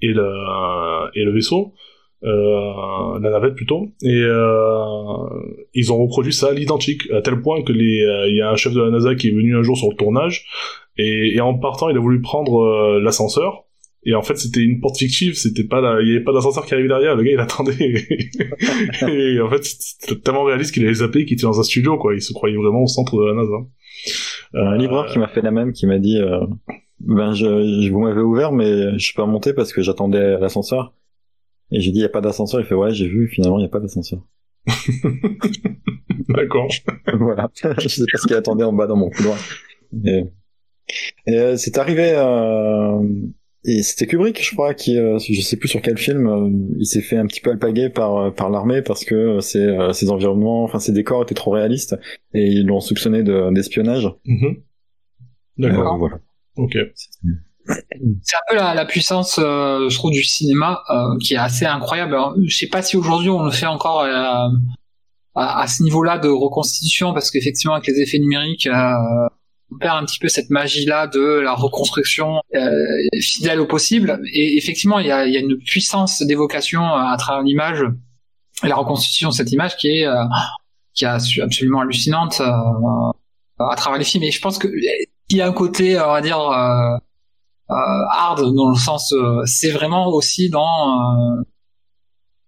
et 0.02 0.14
le 0.14 0.30
et 1.16 1.24
le 1.24 1.32
vaisseau 1.32 1.74
euh, 2.24 3.20
la 3.20 3.30
navette 3.30 3.56
plutôt, 3.56 3.88
et 4.02 4.22
euh, 4.22 5.16
ils 5.74 5.92
ont 5.92 5.98
reproduit 5.98 6.34
ça 6.34 6.50
à 6.50 6.54
l'identique, 6.54 7.10
à 7.12 7.22
tel 7.22 7.42
point 7.42 7.62
que 7.64 7.74
les, 7.74 8.02
euh, 8.02 8.28
il 8.30 8.38
y 8.38 8.42
a 8.42 8.50
un 8.50 8.56
chef 8.56 8.74
de 8.74 8.82
la 8.82 8.90
NASA 8.92 9.16
qui 9.16 9.28
est 9.28 9.32
venu 9.32 9.58
un 9.58 9.64
jour 9.64 9.78
sur 9.78 9.90
le 9.90 9.96
tournage, 9.96 10.46
et, 10.98 11.36
et 11.36 11.42
en 11.42 11.58
partant, 11.58 11.90
il 11.90 11.98
a 11.98 12.00
voulu 12.00 12.22
prendre 12.22 12.62
euh, 12.62 13.02
l'ascenseur, 13.02 13.66
et 14.06 14.16
en 14.16 14.22
fait, 14.22 14.38
c'était 14.38 14.62
une 14.62 14.82
porte 14.82 14.98
fictive, 14.98 15.36
c'était 15.36 15.64
pas 15.64 16.02
il 16.02 16.08
y 16.08 16.12
avait 16.12 16.24
pas 16.24 16.34
d'ascenseur 16.34 16.66
qui 16.66 16.74
arrivait 16.74 16.90
derrière, 16.90 17.16
le 17.16 17.24
gars 17.24 17.32
il 17.32 17.40
attendait. 17.40 17.74
et 19.08 19.40
en 19.40 19.50
fait, 19.50 19.64
c'était 19.64 20.20
tellement 20.20 20.44
réaliste 20.44 20.74
qu'il 20.74 20.84
avait 20.84 20.96
zappé 20.96 21.26
qu'il 21.26 21.36
était 21.36 21.44
dans 21.44 21.60
un 21.60 21.64
studio, 21.64 21.98
quoi. 21.98 22.14
Il 22.14 22.22
se 22.22 22.34
croyait 22.34 22.58
vraiment 22.58 22.84
au 22.84 22.88
centre 22.88 23.16
de 23.18 23.26
la 23.26 23.34
NASA. 23.34 23.66
Euh, 24.56 24.74
un 24.74 24.78
livreur 24.78 25.06
qui 25.08 25.20
m'a 25.20 25.30
fait 25.30 25.42
la 25.42 25.52
même, 25.52 25.72
qui 25.72 25.88
m'a 25.88 26.00
dit, 26.00 26.18
euh, 26.18 26.46
ben 27.00 27.34
je, 27.34 27.46
je 27.46 27.90
vous 27.92 28.02
m'avez 28.02 28.22
ouvert, 28.22 28.52
mais 28.52 28.94
je 28.94 29.06
suis 29.06 29.14
pas 29.14 29.26
monté 29.26 29.54
parce 29.54 29.72
que 29.72 29.82
j'attendais 29.82 30.38
l'ascenseur. 30.38 30.94
Et 31.74 31.82
j'ai 31.82 31.92
dit, 31.92 31.98
il 31.98 32.02
n'y 32.02 32.06
a 32.06 32.10
pas 32.10 32.22
d'ascenseur. 32.22 32.62
Il 32.62 32.66
fait, 32.66 32.76
ouais, 32.76 32.94
j'ai 32.94 33.08
vu, 33.08 33.28
finalement, 33.28 33.58
il 33.58 33.62
n'y 33.62 33.66
a 33.66 33.70
pas 33.70 33.80
d'ascenseur. 33.80 34.22
D'accord. 36.30 36.68
voilà. 37.14 37.50
je 37.80 37.88
sais 37.88 38.04
pas 38.12 38.18
ce 38.18 38.28
qu'il 38.28 38.36
attendait 38.36 38.64
en 38.64 38.74
bas 38.74 38.88
dans 38.88 38.96
mon 38.96 39.10
couloir. 39.10 39.38
Et, 40.06 40.24
et 41.28 41.36
euh, 41.36 41.58
c'est 41.58 41.78
arrivé, 41.78 42.14
euh, 42.16 43.02
et 43.66 43.82
c'était 43.84 44.08
Kubrick, 44.08 44.44
je 44.44 44.52
crois, 44.54 44.74
qui, 44.74 44.98
euh, 44.98 45.18
je 45.20 45.42
sais 45.42 45.58
plus 45.58 45.68
sur 45.68 45.82
quel 45.82 45.98
film, 45.98 46.28
euh, 46.28 46.50
il 46.78 46.86
s'est 46.86 47.02
fait 47.02 47.18
un 47.18 47.26
petit 47.26 47.42
peu 47.42 47.52
alpaguer 47.52 47.90
par 47.90 48.34
par 48.34 48.50
l'armée 48.50 48.82
parce 48.82 49.06
que 49.06 49.40
ses, 49.40 49.78
ses 49.94 50.10
environnements, 50.10 50.64
enfin 50.64 50.80
ses 50.80 50.92
décors 50.92 51.24
étaient 51.24 51.36
trop 51.36 51.52
réalistes 51.52 51.96
et 52.34 52.48
ils 52.48 52.66
l'ont 52.66 52.82
soupçonné 52.82 53.24
d'espionnage. 53.24 54.10
Mm-hmm. 54.26 54.62
D'accord. 55.60 55.98
voilà. 55.98 56.20
Ok. 56.58 56.78
C'est 57.66 58.36
un 58.36 58.40
peu 58.50 58.56
la, 58.56 58.86
puissance, 58.86 59.40
euh, 59.40 59.88
je 59.90 59.96
trouve, 59.96 60.12
du 60.12 60.24
cinéma 60.24 60.82
euh, 60.90 61.18
qui 61.22 61.34
est 61.34 61.38
assez 61.38 61.66
incroyable. 61.66 62.14
Alors, 62.14 62.36
je 62.46 62.56
sais 62.56 62.68
pas 62.68 62.82
si 62.82 62.98
aujourd'hui 62.98 63.30
on 63.30 63.44
le 63.44 63.52
fait 63.52 63.66
encore 63.66 64.02
euh, 64.02 64.50
à, 65.36 65.62
à, 65.62 65.68
ce 65.68 65.84
niveau-là 65.84 66.18
de 66.18 66.28
reconstitution, 66.28 67.14
parce 67.14 67.32
qu'effectivement 67.32 67.76
avec 67.76 67.88
les 67.88 68.02
effets 68.02 68.20
numériques, 68.20 68.68
on 69.72 69.78
perd 69.78 69.98
un 70.04 70.06
petit 70.06 70.20
peu 70.20 70.28
cette 70.28 70.50
magie-là 70.50 71.08
de 71.08 71.40
la 71.40 71.54
reconstruction 71.54 72.42
fidèle 73.20 73.60
au 73.60 73.66
possible. 73.66 74.22
Et 74.34 74.58
effectivement, 74.58 75.00
il 75.00 75.08
y 75.08 75.12
a, 75.12 75.26
y 75.26 75.38
a, 75.38 75.40
une 75.40 75.58
puissance 75.58 76.22
d'évocation 76.22 76.84
à 76.84 77.16
travers 77.18 77.44
l'image 77.44 77.84
la 78.62 78.76
reconstitution 78.76 79.30
de 79.30 79.34
cette 79.34 79.52
image 79.52 79.76
qui 79.78 79.88
est 79.88 80.08
qui 80.94 81.06
est 81.06 81.42
absolument 81.42 81.80
hallucinante 81.80 82.40
à 82.40 83.76
travers 83.76 83.98
les 83.98 84.06
films. 84.06 84.24
Et 84.24 84.32
je 84.32 84.42
pense 84.42 84.58
que 84.60 84.68
il 85.30 85.38
y 85.38 85.42
a 85.42 85.48
un 85.48 85.54
côté, 85.54 86.00
on 86.00 86.12
va 86.12 86.22
dire 86.22 86.40
euh, 86.40 86.98
hard 87.70 88.54
dans 88.54 88.70
le 88.70 88.76
sens 88.76 89.14
euh, 89.14 89.42
c'est 89.46 89.72
vraiment 89.72 90.10
aussi 90.10 90.50
dans 90.50 91.38
euh, 91.38 91.44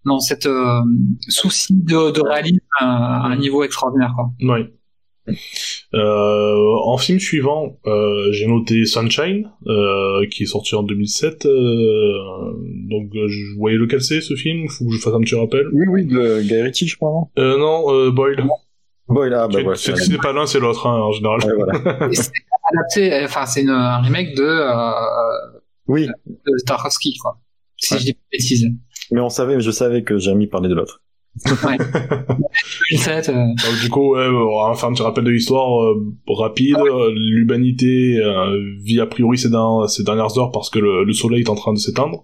dans 0.06 0.19
cette 0.19 0.47
souci 1.30 1.73
de, 1.73 2.12
de 2.12 2.21
réalisme 2.21 2.60
à, 2.80 3.25
un 3.25 3.38
niveau 3.38 3.63
extraordinaire 3.63 4.13
quoi. 4.15 4.32
Oui. 4.41 4.67
Euh, 5.93 6.75
en 6.84 6.97
film 6.97 7.19
suivant, 7.19 7.78
euh, 7.88 8.32
j'ai 8.32 8.47
noté 8.47 8.86
Sunshine, 8.86 9.49
euh, 9.67 10.25
qui 10.30 10.43
est 10.43 10.47
sorti 10.47 10.75
en 10.75 10.84
2007. 10.84 11.47
donc, 11.47 13.10
je 13.13 13.58
voyais 13.58 13.78
lequel 13.78 14.01
c'est 14.01 14.21
ce 14.21 14.36
film? 14.36 14.67
Faut 14.67 14.86
que 14.86 14.91
je 14.91 15.01
fasse 15.01 15.13
un 15.13 15.21
petit 15.21 15.36
rappel. 15.36 15.67
Oui, 15.73 15.86
oui, 15.88 16.06
de 16.06 16.41
Guy 16.41 16.62
Ritchie, 16.62 16.88
je 16.88 16.97
crois. 16.97 17.28
Non, 17.38 17.58
non 17.58 18.10
Boyle. 18.12 18.45
Boyle, 19.08 19.34
ah, 19.34 19.47
bah 19.47 19.62
ouais. 19.62 19.75
C'est 19.75 20.21
pas 20.21 20.34
l'un, 20.34 20.45
c'est 20.45 20.60
l'autre, 20.60 20.88
hein, 20.88 20.99
en 20.99 21.12
général. 21.12 21.39
Ouais, 21.45 21.54
voilà. 21.56 22.10
Adapté, 22.71 23.23
enfin 23.23 23.45
c'est 23.45 23.67
un 23.67 24.01
remake 24.01 24.36
de 24.36 24.43
euh, 24.43 24.91
oui 25.88 26.08
de 26.28 26.65
Tarkovsky 26.65 27.17
quoi. 27.17 27.39
Si 27.78 27.97
je 27.97 28.04
dis 28.04 28.13
pas 28.13 28.19
de 28.19 28.38
bêtises. 28.38 28.67
Mais 29.12 29.19
on 29.21 29.30
savait, 29.30 29.60
je 29.60 29.71
savais 29.71 30.04
que 30.04 30.17
Jérémy 30.17 30.47
parlait 30.47 30.69
de 30.69 30.75
l'autre. 30.75 31.01
ouais. 31.45 31.78
2007, 32.91 33.30
euh... 33.30 33.34
Donc, 33.34 33.82
du 33.82 33.89
coup, 33.89 34.15
ouais, 34.15 34.28
on 34.28 34.69
va 34.69 34.75
faire 34.75 34.89
un 34.89 34.93
petit 34.93 35.04
rappel 35.04 35.23
de 35.23 35.32
l'histoire 35.32 35.84
euh, 35.84 36.15
rapide. 36.28 36.78
L'humanité 37.13 38.19
euh, 38.19 38.58
vit 38.82 38.99
a 39.01 39.06
priori 39.06 39.38
ces, 39.38 39.49
ces, 39.88 40.04
dernières 40.04 40.38
heures 40.38 40.51
parce 40.51 40.69
que 40.69 40.80
le, 40.80 41.04
le 41.04 41.13
soleil 41.13 41.41
est 41.41 41.49
en 41.49 41.56
train 41.56 41.73
de 41.73 41.78
s'éteindre. 41.78 42.23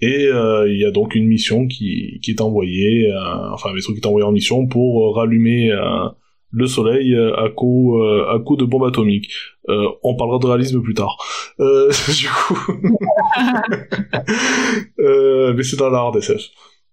Et 0.00 0.26
euh, 0.26 0.70
il 0.70 0.80
y 0.80 0.84
a 0.84 0.90
donc 0.90 1.14
une 1.14 1.26
mission 1.26 1.66
qui, 1.66 2.18
qui 2.22 2.30
est 2.30 2.40
envoyée, 2.40 3.12
enfin 3.52 3.70
un 3.70 3.74
vaisseau 3.74 3.92
qui 3.92 4.00
est 4.00 4.06
envoyé 4.06 4.26
en 4.26 4.32
mission 4.32 4.66
pour 4.66 5.14
rallumer 5.14 5.70
le 6.52 6.66
soleil 6.66 7.14
euh, 7.14 7.36
à 7.36 7.48
coup 7.48 7.98
euh, 7.98 8.34
à 8.34 8.38
coup 8.38 8.56
de 8.56 8.64
bombe 8.64 8.84
atomique. 8.84 9.30
Euh, 9.68 9.88
on 10.02 10.16
parlera 10.16 10.38
de 10.38 10.46
réalisme 10.46 10.82
plus 10.82 10.94
tard. 10.94 11.16
du 11.58 12.28
coup, 12.28 12.58
mais 14.98 15.62
c'est 15.62 15.76
dans 15.76 15.90
l'art 15.90 16.16
SF. 16.16 16.42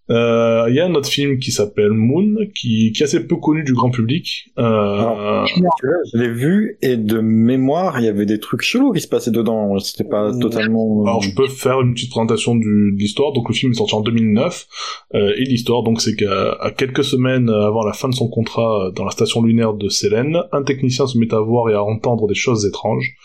Euh, 0.10 0.66
il 0.70 0.76
y 0.76 0.80
a 0.80 0.86
un 0.86 0.96
autre 0.96 1.10
film 1.10 1.38
qui 1.40 1.52
s'appelle 1.52 1.92
Moon, 1.92 2.36
qui, 2.56 2.92
qui 2.92 3.02
est 3.02 3.06
assez 3.06 3.26
peu 3.26 3.36
connu 3.36 3.64
du 3.64 3.74
grand 3.74 3.90
public. 3.90 4.52
Euh... 4.58 5.46
je 5.46 6.18
l'ai 6.18 6.30
vu 6.30 6.78
et 6.82 6.96
de 6.96 7.20
mémoire, 7.20 8.00
il 8.00 8.06
y 8.06 8.08
avait 8.08 8.26
des 8.26 8.40
trucs 8.40 8.62
chelous 8.62 8.94
qui 8.94 9.02
se 9.02 9.08
passaient 9.08 9.32
dedans. 9.32 9.78
C'était 9.80 10.08
pas 10.08 10.32
totalement. 10.40 11.04
Alors 11.04 11.22
je 11.22 11.34
peux 11.36 11.48
faire 11.48 11.82
une 11.82 11.94
petite 11.94 12.12
présentation 12.12 12.56
du, 12.56 12.94
de 12.94 12.98
l'histoire. 12.98 13.34
Donc 13.34 13.50
le 13.50 13.54
film 13.54 13.72
est 13.74 13.76
sorti 13.76 13.96
en 13.96 14.02
2009 14.02 14.68
euh, 15.16 15.34
et 15.38 15.44
l'histoire 15.44 15.84
donc 15.84 16.02
c'est 16.02 16.16
qu'à 16.16 16.58
quelques 16.78 17.04
semaines 17.04 17.50
avant 17.50 17.86
la 17.86 17.94
fin 17.94 18.10
de 18.10 18.16
son 18.16 18.30
contrat 18.30 18.92
dans 18.96 19.04
la 19.04 19.12
station 19.12 19.42
lunaire 19.42 19.74
de 19.74 19.90
Sélène, 19.90 20.38
un 20.52 20.64
technicien 20.64 21.08
se 21.08 21.18
met 21.18 21.34
à 21.34 21.40
voir 21.40 21.70
et 21.70 21.74
à 21.74 21.84
entendre 21.84 22.28
des 22.28 22.36
choses 22.36 22.66
étranges. 22.66 23.16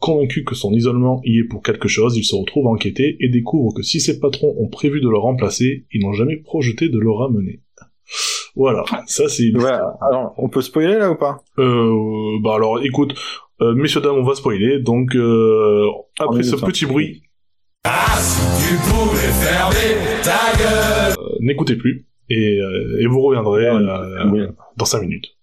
Convaincu 0.00 0.44
que 0.44 0.54
son 0.54 0.72
isolement 0.72 1.20
y 1.24 1.40
est 1.40 1.44
pour 1.44 1.62
quelque 1.62 1.88
chose, 1.88 2.16
il 2.16 2.24
se 2.24 2.36
retrouve 2.36 2.68
enquêté 2.68 3.16
et 3.20 3.28
découvre 3.28 3.74
que 3.74 3.82
si 3.82 4.00
ses 4.00 4.20
patrons 4.20 4.54
ont 4.58 4.68
prévu 4.68 5.00
de 5.00 5.08
le 5.08 5.18
remplacer, 5.18 5.86
ils 5.92 6.00
n'ont 6.02 6.12
jamais 6.12 6.36
projeté 6.36 6.88
de 6.88 6.98
le 6.98 7.10
ramener. 7.10 7.62
Voilà, 8.54 8.84
ça 9.06 9.28
c'est... 9.28 9.50
Ouais, 9.56 9.78
alors 10.00 10.34
on 10.36 10.48
peut 10.48 10.62
spoiler 10.62 10.98
là 10.98 11.10
ou 11.10 11.16
pas? 11.16 11.38
Euh, 11.58 12.38
bah 12.42 12.54
alors 12.54 12.82
écoute, 12.82 13.14
euh, 13.60 13.74
messieurs 13.74 14.00
dames, 14.00 14.16
on 14.16 14.22
va 14.22 14.34
spoiler, 14.34 14.78
donc 14.78 15.14
euh, 15.16 15.86
après 16.18 16.42
ce 16.42 16.56
petit 16.56 16.86
bruit... 16.86 17.22
Ah, 17.84 18.16
si 18.18 18.68
tu 18.68 18.74
pouvais 18.90 19.32
fermer 19.32 19.96
ta 20.22 20.56
gueule 20.58 21.16
euh, 21.18 21.36
N'écoutez 21.40 21.76
plus, 21.76 22.06
et, 22.28 22.60
euh, 22.60 23.00
et 23.00 23.06
vous 23.06 23.20
reviendrez 23.20 23.66
euh, 23.66 24.48
dans 24.76 24.84
5 24.84 25.00
minutes. 25.02 25.36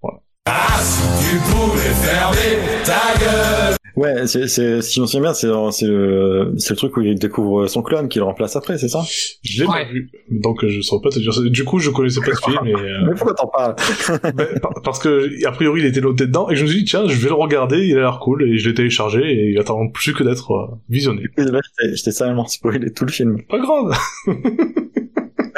Voilà. 0.00 0.18
Ah, 0.46 0.78
si 0.80 1.02
tu 1.30 1.36
pouvais 1.52 1.94
fermer 1.94 2.58
ta 2.84 3.18
gueule 3.18 3.76
Ouais, 3.96 4.26
c'est, 4.26 4.48
c'est, 4.48 4.80
si 4.80 4.96
je 4.96 5.00
me 5.02 5.06
souviens 5.06 5.20
bien, 5.20 5.34
c'est, 5.34 5.48
c'est, 5.72 5.86
le, 5.86 6.54
c'est 6.56 6.70
le 6.70 6.76
truc 6.76 6.96
où 6.96 7.02
il 7.02 7.18
découvre 7.18 7.66
son 7.66 7.82
clone 7.82 8.08
qui 8.08 8.18
le 8.18 8.24
remplace 8.24 8.56
après, 8.56 8.78
c'est 8.78 8.88
ça? 8.88 9.02
Je 9.42 9.62
l'ai 9.62 9.66
pas 9.66 9.84
vu, 9.84 10.10
donc 10.30 10.66
je 10.66 10.80
saurais 10.80 11.02
pas 11.02 11.10
te 11.10 11.18
dire. 11.18 11.32
Du 11.50 11.64
coup, 11.64 11.78
je 11.78 11.90
connaissais 11.90 12.20
pas 12.20 12.34
ce 12.34 12.50
film, 12.50 12.60
mais. 12.64 12.74
Euh... 12.74 13.06
mais 13.06 13.14
pourquoi 13.14 13.34
t'en 13.34 13.48
parles? 13.48 13.76
Ben, 14.34 14.48
Parce 14.84 14.98
que 14.98 15.46
a 15.46 15.52
priori, 15.52 15.82
il 15.82 15.86
était 15.86 16.00
noté 16.00 16.26
dedans, 16.26 16.48
et 16.50 16.56
je 16.56 16.62
me 16.62 16.68
suis 16.68 16.78
dit 16.80 16.84
tiens, 16.84 17.06
je 17.06 17.16
vais 17.16 17.28
le 17.28 17.34
regarder, 17.34 17.86
il 17.86 17.96
a 17.98 18.02
l'air 18.02 18.18
cool, 18.20 18.44
et 18.44 18.58
je 18.58 18.68
l'ai 18.68 18.74
téléchargé, 18.74 19.20
et 19.20 19.50
il 19.50 19.58
attend 19.58 19.88
plus 19.88 20.14
que 20.14 20.22
d'être 20.22 20.52
euh, 20.52 20.66
visionné. 20.88 21.24
Et 21.36 21.44
là, 21.44 21.60
je 21.78 22.02
t'ai 22.02 22.12
sérieusement 22.12 22.46
spoilé 22.46 22.92
tout 22.92 23.04
le 23.04 23.12
film. 23.12 23.42
Pas 23.48 23.58
grave. 23.58 23.96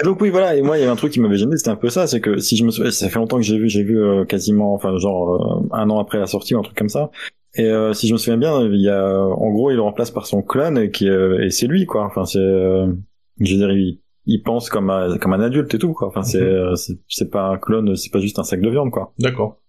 donc 0.04 0.20
oui 0.20 0.30
voilà 0.30 0.54
et 0.54 0.62
moi 0.62 0.76
il 0.76 0.80
y 0.80 0.82
avait 0.82 0.92
un 0.92 0.96
truc 0.96 1.12
qui 1.12 1.20
m'avait 1.20 1.36
gêné 1.36 1.56
c'était 1.56 1.70
un 1.70 1.76
peu 1.76 1.88
ça 1.88 2.06
c'est 2.06 2.20
que 2.20 2.38
si 2.38 2.56
je 2.56 2.64
me 2.64 2.70
souviens 2.70 2.90
ça 2.90 3.08
fait 3.08 3.18
longtemps 3.18 3.36
que 3.36 3.42
j'ai 3.42 3.58
vu 3.58 3.68
j'ai 3.68 3.82
vu 3.82 3.98
euh, 3.98 4.24
quasiment 4.24 4.74
enfin 4.74 4.96
genre 4.98 5.64
euh, 5.72 5.76
un 5.76 5.88
an 5.90 5.98
après 5.98 6.18
la 6.18 6.26
sortie 6.26 6.54
ou 6.54 6.58
un 6.58 6.62
truc 6.62 6.76
comme 6.76 6.88
ça 6.88 7.10
Et 7.56 7.66
euh, 7.66 7.92
si 7.92 8.08
je 8.08 8.12
me 8.12 8.18
souviens 8.18 8.36
bien, 8.36 8.60
il 8.62 8.80
y 8.80 8.88
a, 8.88 9.16
en 9.16 9.50
gros, 9.52 9.70
il 9.70 9.76
le 9.76 9.82
remplace 9.82 10.10
par 10.10 10.26
son 10.26 10.42
clone 10.42 10.76
et 10.78 10.90
qui 10.90 11.08
euh, 11.08 11.44
et 11.44 11.50
c'est 11.50 11.66
lui 11.68 11.86
quoi. 11.86 12.04
Enfin, 12.04 12.24
c'est, 12.24 12.38
euh, 12.38 12.92
je 13.40 13.52
veux 13.52 13.58
dire, 13.58 13.70
il, 13.70 14.00
il 14.26 14.42
pense 14.42 14.68
comme 14.68 14.90
un, 14.90 15.18
comme 15.18 15.32
un 15.34 15.40
adulte 15.40 15.72
et 15.74 15.78
tout 15.78 15.92
quoi. 15.92 16.08
Enfin, 16.08 16.22
c'est, 16.22 16.40
Mhm. 16.40 16.46
euh, 16.46 16.74
c'est, 16.74 16.94
c'est 17.08 17.30
pas 17.30 17.48
un 17.48 17.58
clone, 17.58 17.94
c'est 17.96 18.10
pas 18.10 18.18
juste 18.18 18.38
un 18.38 18.44
sac 18.44 18.60
de 18.60 18.70
viande 18.70 18.90
quoi. 18.90 19.12
D'accord. 19.20 19.60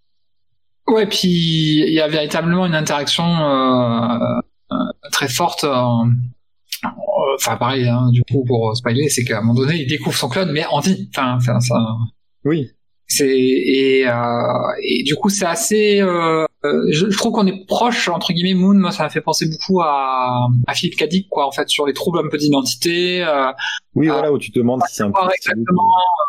Ouais, 0.88 1.06
puis 1.08 1.28
il 1.28 1.92
y 1.92 2.00
a 2.00 2.08
véritablement 2.08 2.64
une 2.66 2.74
interaction 2.74 3.24
euh, 3.24 4.40
euh, 4.72 4.76
très 5.12 5.28
forte. 5.28 5.64
euh, 5.64 5.68
euh, 6.84 6.88
Enfin, 7.38 7.56
pareil, 7.56 7.86
hein, 7.86 8.08
du 8.12 8.22
coup, 8.22 8.44
pour 8.46 8.74
spoiler, 8.76 9.08
c'est 9.08 9.22
qu'à 9.24 9.38
un 9.38 9.40
moment 9.42 9.60
donné, 9.60 9.76
il 9.82 9.86
découvre 9.88 10.16
son 10.16 10.28
clone, 10.28 10.50
mais 10.52 10.64
en 10.70 10.80
vie. 10.80 11.08
Enfin, 11.14 11.38
ça, 11.40 11.58
Oui. 12.44 12.70
c'est 13.06 13.28
et, 13.38 14.08
euh, 14.08 14.12
et 14.82 15.02
du 15.02 15.16
coup, 15.16 15.28
c'est 15.28 15.44
assez. 15.44 16.00
Euh, 16.66 16.72
euh, 16.86 16.92
je, 16.92 17.10
je 17.10 17.16
trouve 17.16 17.32
qu'on 17.32 17.46
est 17.46 17.66
proche 17.66 18.08
entre 18.08 18.32
guillemets. 18.32 18.54
Moon, 18.54 18.74
moi, 18.74 18.90
ça 18.92 19.02
m'a 19.04 19.08
fait 19.10 19.20
penser 19.20 19.46
beaucoup 19.48 19.80
à, 19.82 20.46
à 20.66 20.74
Philippe 20.74 20.96
Cadic, 20.96 21.28
quoi, 21.28 21.46
en 21.46 21.52
fait, 21.52 21.68
sur 21.68 21.86
les 21.86 21.92
troubles 21.92 22.18
un 22.18 22.28
peu 22.30 22.38
d'identité. 22.38 23.24
Euh, 23.24 23.52
Oui, 23.94 24.08
voilà, 24.08 24.32
où 24.32 24.38
tu 24.38 24.50
te 24.52 24.58
demandes 24.58 24.82
si 24.88 24.96
c'est 24.96 25.02
un 25.02 25.10
peu 25.10 25.18
exactement. 25.34 25.82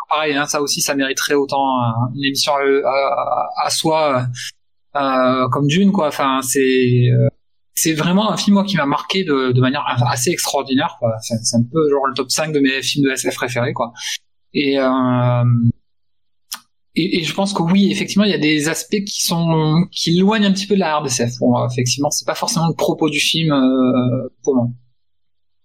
pareil, 0.08 0.34
hein, 0.34 0.46
ça 0.46 0.60
aussi, 0.62 0.80
ça 0.80 0.94
mériterait 0.94 1.34
autant 1.34 1.82
euh, 1.82 1.90
une 2.14 2.24
émission 2.24 2.52
à, 2.54 2.88
à- 2.88 3.66
à 3.66 3.70
soi 3.70 4.26
euh, 4.96 5.00
euh, 5.00 5.48
comme 5.48 5.66
Dune, 5.66 5.92
quoi. 5.92 6.08
Enfin, 6.08 6.40
c'est 6.42 6.58
euh, 7.12 7.28
c'est 7.74 7.92
vraiment 7.94 8.32
un 8.32 8.36
film 8.36 8.54
moi 8.54 8.64
qui 8.64 8.76
m'a 8.76 8.86
marqué 8.86 9.22
de, 9.22 9.52
de 9.52 9.60
manière 9.60 9.84
assez 10.10 10.30
extraordinaire. 10.30 10.96
quoi. 10.98 11.12
C'est 11.20 11.36
c'est 11.44 11.56
un 11.56 11.62
peu 11.72 11.88
genre 11.90 12.06
le 12.06 12.14
top 12.14 12.30
5 12.30 12.52
de 12.52 12.58
mes 12.58 12.82
films 12.82 13.06
de 13.06 13.12
SF 13.12 13.36
préférés, 13.36 13.72
quoi. 13.72 13.92
Et 14.54 14.78
euh, 14.80 15.44
et, 16.98 17.22
je 17.22 17.34
pense 17.34 17.52
que 17.52 17.62
oui, 17.62 17.90
effectivement, 17.90 18.24
il 18.24 18.30
y 18.30 18.34
a 18.34 18.38
des 18.38 18.68
aspects 18.68 19.02
qui 19.04 19.22
sont 19.26 19.84
qui 19.92 20.16
éloignent 20.16 20.46
un 20.46 20.52
petit 20.52 20.66
peu 20.66 20.74
de 20.74 20.80
la 20.80 20.98
RDSF. 20.98 21.38
Bon, 21.40 21.54
effectivement, 21.66 22.10
c'est 22.10 22.26
pas 22.26 22.34
forcément 22.34 22.68
le 22.68 22.74
propos 22.74 23.08
du 23.08 23.20
film 23.20 23.52
euh, 23.52 24.28
pour 24.42 24.54
moi. 24.54 24.68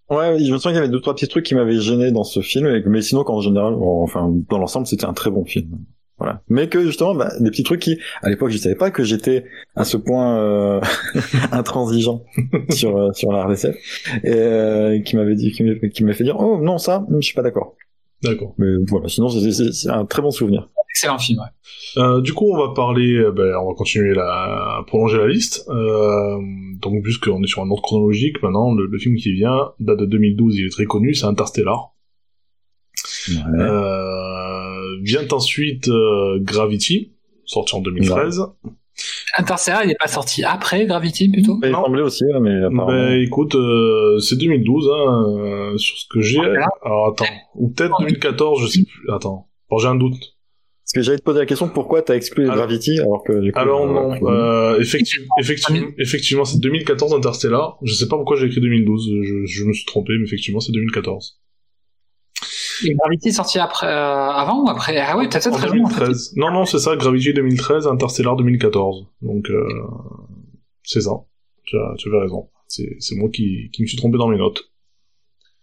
Ouais, 0.09 0.37
je 0.39 0.51
me 0.51 0.57
souviens 0.57 0.71
qu'il 0.71 0.75
y 0.75 0.83
avait 0.83 0.89
deux 0.89 0.99
trois 1.01 1.15
petits 1.15 1.27
trucs 1.27 1.45
qui 1.45 1.55
m'avaient 1.55 1.79
gêné 1.79 2.11
dans 2.11 2.23
ce 2.23 2.41
film, 2.41 2.81
mais 2.85 3.01
sinon 3.01 3.23
qu'en 3.23 3.41
général, 3.41 3.73
enfin 3.79 4.31
dans 4.49 4.57
l'ensemble, 4.57 4.85
c'était 4.85 5.05
un 5.05 5.13
très 5.13 5.31
bon 5.31 5.45
film. 5.45 5.79
Voilà. 6.19 6.41
Mais 6.47 6.69
que 6.69 6.85
justement, 6.85 7.15
bah, 7.15 7.31
des 7.39 7.49
petits 7.49 7.63
trucs 7.63 7.81
qui, 7.81 7.97
à 8.21 8.29
l'époque, 8.29 8.51
je 8.51 8.57
savais 8.57 8.75
pas 8.75 8.91
que 8.91 9.03
j'étais 9.03 9.45
à 9.75 9.83
ce 9.83 9.97
point 9.97 10.37
euh, 10.37 10.79
intransigeant 11.51 12.23
sur 12.69 12.95
euh, 12.97 13.11
sur 13.13 13.31
la 13.31 13.45
RDSF, 13.45 13.75
et 14.23 15.01
qui 15.03 15.15
m'avait 15.15 15.35
dit, 15.35 15.51
qui 15.51 16.03
m'a- 16.03 16.13
fait 16.13 16.23
dire, 16.23 16.39
oh 16.39 16.59
non 16.61 16.77
ça, 16.77 17.05
je 17.09 17.21
suis 17.21 17.33
pas 17.33 17.41
d'accord. 17.41 17.75
D'accord. 18.23 18.53
Mais 18.57 18.67
voilà, 18.87 19.07
sinon 19.09 19.29
c'est- 19.29 19.51
c'est 19.51 19.71
c'est 19.73 19.89
un 19.89 20.05
très 20.05 20.21
bon 20.21 20.31
souvenir. 20.31 20.69
Excellent 20.89 21.17
film. 21.17 21.39
Ouais. 21.39 22.01
Euh, 22.03 22.21
du 22.21 22.33
coup, 22.33 22.51
on 22.53 22.57
va 22.57 22.73
parler, 22.73 23.15
euh, 23.15 23.31
ben, 23.31 23.55
on 23.61 23.67
va 23.69 23.73
continuer 23.75 24.13
la, 24.13 24.77
à 24.77 24.83
prolonger 24.85 25.17
la 25.17 25.27
liste. 25.27 25.65
Euh, 25.69 26.37
donc, 26.79 27.01
puisqu'on 27.03 27.41
est 27.43 27.47
sur 27.47 27.61
un 27.63 27.69
ordre 27.71 27.81
chronologique, 27.81 28.41
maintenant, 28.43 28.73
le, 28.75 28.85
le 28.85 28.97
film 28.99 29.15
qui 29.15 29.33
vient 29.33 29.71
date 29.79 29.97
de 29.99 30.05
2012, 30.05 30.55
il 30.57 30.65
est 30.67 30.69
très 30.69 30.85
connu, 30.85 31.15
c'est 31.15 31.25
Interstellar. 31.25 31.93
Euh, 33.59 34.99
vient 35.01 35.27
ensuite 35.31 35.87
euh, 35.89 36.37
Gravity, 36.41 37.13
sorti 37.45 37.75
en 37.75 37.81
2013. 37.81 38.41
Interstellar, 39.37 39.83
il 39.83 39.87
n'est 39.87 39.95
pas 39.99 40.07
sorti 40.07 40.43
après 40.43 40.85
Gravity 40.85 41.29
plutôt 41.29 41.59
Il 41.63 41.71
semblait 41.71 42.01
aussi, 42.01 42.23
ouais, 42.25 42.39
mais 42.39 42.55
apparemment. 42.63 42.87
Ben 42.87 43.21
écoute, 43.21 43.55
euh, 43.55 44.19
c'est 44.19 44.37
2012 44.37 44.89
hein, 44.93 45.23
euh, 45.73 45.77
sur 45.77 45.97
ce 45.97 46.05
que 46.11 46.21
j'ai. 46.21 46.37
Voilà. 46.37 46.67
Alors 46.83 47.07
attends, 47.07 47.25
ou 47.55 47.69
peut-être 47.69 47.95
2014, 47.99 48.61
je 48.61 48.67
sais 48.67 48.83
plus. 48.83 49.09
Attends, 49.11 49.47
bon, 49.69 49.77
j'ai 49.79 49.87
un 49.87 49.95
doute. 49.95 50.13
Parce 50.85 50.93
que 50.93 51.01
j'allais 51.01 51.17
te 51.17 51.23
poser 51.23 51.39
la 51.39 51.45
question, 51.45 51.69
pourquoi 51.69 52.01
t'as 52.01 52.15
exclu 52.15 52.43
Alors- 52.43 52.57
Gravity 52.57 52.99
alors 52.99 53.23
que 53.23 53.39
du 53.39 53.51
coup, 53.51 53.59
Alors 53.59 53.83
euh, 53.83 53.93
non, 54.19 54.27
euh, 54.29 54.79
effectivement, 54.79 55.33
effectivement, 55.39 55.87
effectivement, 55.97 56.45
c'est 56.45 56.59
2014 56.59 57.13
Interstellar. 57.13 57.77
Je 57.83 57.93
sais 57.93 58.07
pas 58.07 58.17
pourquoi 58.17 58.35
j'ai 58.37 58.47
écrit 58.47 58.61
2012. 58.61 59.09
Je, 59.23 59.45
je 59.45 59.63
me 59.63 59.73
suis 59.73 59.85
trompé, 59.85 60.13
mais 60.19 60.25
effectivement, 60.25 60.59
c'est 60.59 60.73
2014. 60.73 61.39
Et 62.85 62.95
Gravity 62.95 63.31
sorti 63.31 63.59
après, 63.59 63.87
euh, 63.87 64.29
avant 64.29 64.63
ou 64.63 64.69
après? 64.69 64.97
Ah 64.99 65.17
oui, 65.17 65.27
t'as 65.29 65.39
peut-être 65.39 65.57
raison. 65.59 65.83
en 65.85 65.89
fait. 65.89 65.99
2013. 66.01 66.33
Non, 66.37 66.51
non, 66.51 66.65
c'est 66.65 66.79
ça. 66.79 66.95
Gravity 66.95 67.33
2013, 67.33 67.87
Interstellar 67.87 68.35
2014. 68.35 69.05
Donc 69.21 69.49
euh, 69.49 69.63
c'est 70.83 71.01
ça. 71.01 71.11
Tu 71.65 71.77
as, 71.77 71.93
tu 71.97 72.09
avais 72.09 72.19
raison. 72.21 72.49
C'est 72.67 72.95
c'est 72.99 73.15
moi 73.15 73.29
qui, 73.29 73.69
qui 73.71 73.81
me 73.83 73.87
suis 73.87 73.97
trompé 73.97 74.17
dans 74.17 74.27
mes 74.27 74.37
notes. 74.37 74.69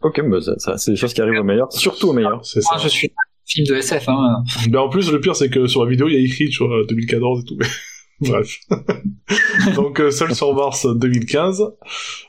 Ok, 0.02 0.22
bah 0.30 0.40
ça, 0.40 0.54
ça, 0.59 0.78
c'est 0.78 0.92
des 0.92 0.96
choses 0.96 1.12
qui 1.12 1.20
arrivent 1.20 1.40
au 1.40 1.44
meilleur, 1.44 1.70
surtout 1.72 2.09
au 2.09 2.12
meilleur. 2.14 2.44
C'est 2.44 2.62
ça. 2.62 2.70
Moi, 2.72 2.83
je 2.83 2.88
suis 2.88 3.09
un 3.09 3.12
film 3.46 3.66
de 3.66 3.74
SF. 3.74 4.09
Hein. 4.09 4.42
Mais 4.70 4.78
en 4.78 4.88
plus, 4.88 5.12
le 5.12 5.20
pire, 5.20 5.37
c'est 5.37 5.50
que 5.50 5.66
sur 5.66 5.85
la 5.85 5.90
vidéo, 5.90 6.09
il 6.09 6.14
y 6.14 6.16
a 6.16 6.24
écrit, 6.24 6.48
tu 6.48 6.64
vois, 6.66 6.85
2014 6.88 7.40
et 7.42 7.44
tout. 7.44 7.59
Bref. 8.20 8.61
Donc, 9.76 10.00
euh, 10.00 10.11
Seul 10.11 10.35
sur 10.35 10.54
Mars 10.54 10.87
2015. 10.87 11.62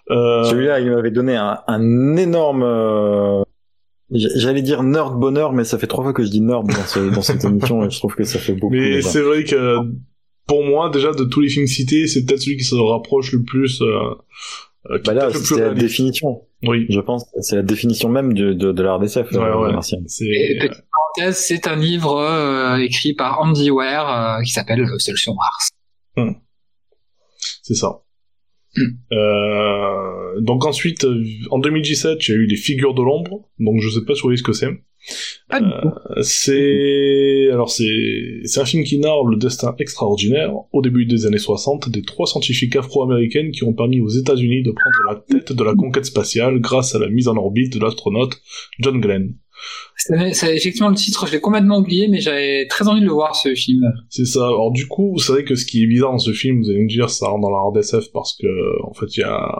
Euh, 0.10 0.44
Celui-là, 0.46 0.80
il 0.82 0.90
m'avait 0.92 1.12
donné 1.12 1.36
un, 1.38 1.60
un 1.68 2.16
énorme. 2.18 2.64
euh, 2.64 3.44
J'allais 4.14 4.62
dire 4.62 4.84
nerd 4.84 5.18
bonheur, 5.18 5.54
mais 5.54 5.64
ça 5.64 5.78
fait 5.78 5.88
trois 5.88 6.04
fois 6.04 6.14
que 6.14 6.24
je 6.24 6.30
dis 6.30 6.42
nerd 6.42 6.68
dans, 6.68 6.86
ce, 6.86 7.00
dans 7.14 7.22
cette 7.22 7.46
émission 7.46 7.86
et 7.86 7.90
je 7.90 7.98
trouve 7.98 8.16
que 8.16 8.24
ça 8.24 8.40
fait 8.40 8.54
beaucoup. 8.54 8.74
mais 8.74 9.02
c'est 9.02 9.22
vrai 9.22 9.44
que, 9.44 9.78
pour 10.48 10.66
moi, 10.66 10.90
déjà, 10.90 11.12
de 11.12 11.24
tous 11.24 11.40
les 11.42 11.50
films 11.50 11.68
cités, 11.68 12.08
c'est 12.08 12.26
peut-être 12.26 12.42
celui 12.42 12.58
qui 12.58 12.66
se 12.66 12.76
rapproche 12.76 13.32
le 13.32 13.44
plus, 13.44 13.82
euh, 13.82 13.86
euh, 14.90 15.00
Bah 15.06 15.14
là, 15.14 15.30
c'est 15.34 15.60
la 15.60 15.74
définition. 15.74 16.42
Oui. 16.64 16.86
Je 16.90 17.00
pense, 17.00 17.26
c'est 17.42 17.56
la 17.56 17.62
définition 17.64 18.10
même 18.10 18.34
de, 18.34 18.54
de, 18.54 18.72
de. 18.72 18.84
Ouais, 18.84 18.88
euh, 19.36 19.72
ouais. 19.72 19.74
petite 19.74 20.84
parenthèse, 20.92 21.38
c'est 21.38 21.68
un 21.68 21.76
livre 21.76 22.18
euh, 22.18 22.78
écrit 22.78 23.14
par 23.14 23.42
Andy 23.42 23.72
Ware 23.72 24.38
euh, 24.38 24.44
qui 24.44 24.52
s'appelle 24.52 24.86
sur 25.00 25.34
Mars. 25.36 26.36
c'est 27.64 27.76
ça. 27.76 28.02
Euh, 29.12 30.40
donc 30.40 30.66
ensuite, 30.66 31.04
euh, 31.04 31.24
en 31.50 31.60
2017, 31.60 32.28
il 32.28 32.32
y 32.32 32.34
a 32.34 32.38
eu 32.38 32.46
les 32.46 32.56
figures 32.56 32.94
de 32.94 33.02
l'ombre. 33.02 33.50
Donc 33.60 33.82
je 33.82 33.90
sais 33.90 34.06
pas 34.06 34.16
si 34.16 34.22
vous 34.22 34.28
voyez 34.28 34.38
ce 34.38 34.44
que 34.44 34.54
c'est. 34.54 34.68
Du 34.68 35.60
tout. 35.82 36.22
C'est 36.22 37.50
alors 37.52 37.72
c'est 37.72 38.42
c'est 38.46 38.62
un 38.62 38.66
film 38.66 38.84
qui 38.84 39.00
narre 39.00 39.26
le 39.26 39.36
destin 39.36 39.76
extraordinaire 39.80 40.54
au 40.72 40.82
début 40.82 41.06
des 41.06 41.26
années 41.26 41.40
60 41.40 41.90
des 41.90 42.04
trois 42.04 42.28
scientifiques 42.28 42.76
afro-américaines 42.76 43.52
qui 43.52 43.64
ont 43.64 43.74
permis 43.74 44.00
aux 44.00 44.10
États-Unis 44.10 44.62
de 44.62 44.72
prendre 44.72 44.98
la 45.10 45.16
tête 45.16 45.54
de 45.54 45.64
la 45.64 45.74
conquête 45.74 46.06
spatiale 46.06 46.60
grâce 46.60 46.94
à 46.94 47.00
la 47.00 47.10
mise 47.10 47.28
en 47.28 47.36
orbite 47.36 47.74
de 47.74 47.84
l'astronaute 47.84 48.42
John 48.80 49.02
Glenn. 49.02 49.34
C'est 49.96 50.56
effectivement 50.56 50.90
le 50.90 50.96
titre, 50.96 51.28
je 51.28 51.32
l'ai 51.34 51.40
complètement 51.40 51.78
oublié, 51.80 52.08
mais 52.08 52.20
j'avais 52.22 52.66
très 52.68 52.88
envie 52.88 53.02
de 53.02 53.06
le 53.06 53.12
voir 53.12 53.36
ce 53.36 53.54
film. 53.54 53.82
C'est 54.10 54.26
ça. 54.26 54.46
Alors 54.46 54.72
du 54.72 54.88
coup, 54.88 55.12
vous 55.14 55.20
savez 55.20 55.44
que 55.44 55.56
ce 55.56 55.66
qui 55.66 55.84
est 55.84 55.88
bizarre 55.88 56.12
dans 56.12 56.18
ce 56.20 56.32
film, 56.34 56.62
vous 56.62 56.70
allez 56.70 56.82
me 56.84 56.88
dire, 56.90 57.10
ça 57.10 57.28
rentre 57.28 57.42
dans 57.42 57.52
la 57.52 57.60
RDSF 57.62 58.12
parce 58.12 58.36
que 58.36 58.48
en 58.84 58.94
fait, 58.94 59.16
il 59.18 59.20
y 59.20 59.24
a 59.24 59.52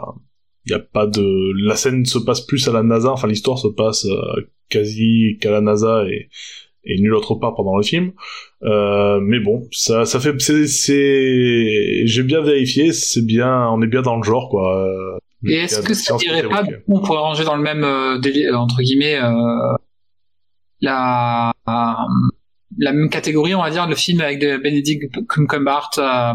il 0.66 0.72
y 0.72 0.74
a 0.74 0.78
pas 0.78 1.06
de 1.06 1.52
la 1.66 1.74
scène 1.76 2.04
se 2.06 2.18
passe 2.18 2.40
plus 2.40 2.66
à 2.68 2.72
la 2.72 2.82
NASA, 2.82 3.10
enfin 3.10 3.26
l'histoire 3.28 3.58
se 3.58 3.66
passe 3.68 4.04
euh, 4.06 4.42
quasi 4.68 5.38
qu'à 5.40 5.50
la 5.50 5.60
NASA 5.60 6.04
et 6.08 6.28
et 6.84 7.00
nulle 7.00 7.14
autre 7.14 7.36
part 7.36 7.54
pendant 7.54 7.76
le 7.76 7.84
film. 7.84 8.10
Euh, 8.64 9.20
mais 9.22 9.38
bon, 9.38 9.68
ça, 9.70 10.04
ça 10.04 10.18
fait, 10.18 10.34
c'est, 10.40 12.06
j'ai 12.06 12.22
bien 12.24 12.40
vérifié, 12.42 12.92
c'est 12.92 13.24
bien, 13.24 13.68
on 13.70 13.80
est 13.82 13.86
bien 13.86 14.02
dans 14.02 14.16
le 14.16 14.24
genre, 14.24 14.48
quoi. 14.50 14.84
Euh, 14.88 15.18
Et 15.48 15.54
est-ce 15.58 15.80
que 15.82 15.94
ça 15.94 16.16
dirait 16.16 16.42
pas, 16.48 16.64
on 16.88 17.00
pourrait 17.00 17.20
ranger 17.20 17.44
dans 17.44 17.54
le 17.56 17.62
même 17.62 17.84
euh, 17.84 18.18
déli- 18.18 18.46
euh, 18.48 18.56
entre 18.56 18.82
guillemets 18.82 19.16
euh, 19.16 19.76
la 20.82 21.52
la 22.78 22.92
même 22.92 23.08
catégorie, 23.10 23.54
on 23.54 23.62
va 23.62 23.70
dire, 23.70 23.86
le 23.86 23.94
film 23.94 24.20
avec 24.20 24.38
de 24.40 24.56
Benedict 24.56 25.04
Cumberbatch 25.28 25.98
euh, 25.98 26.32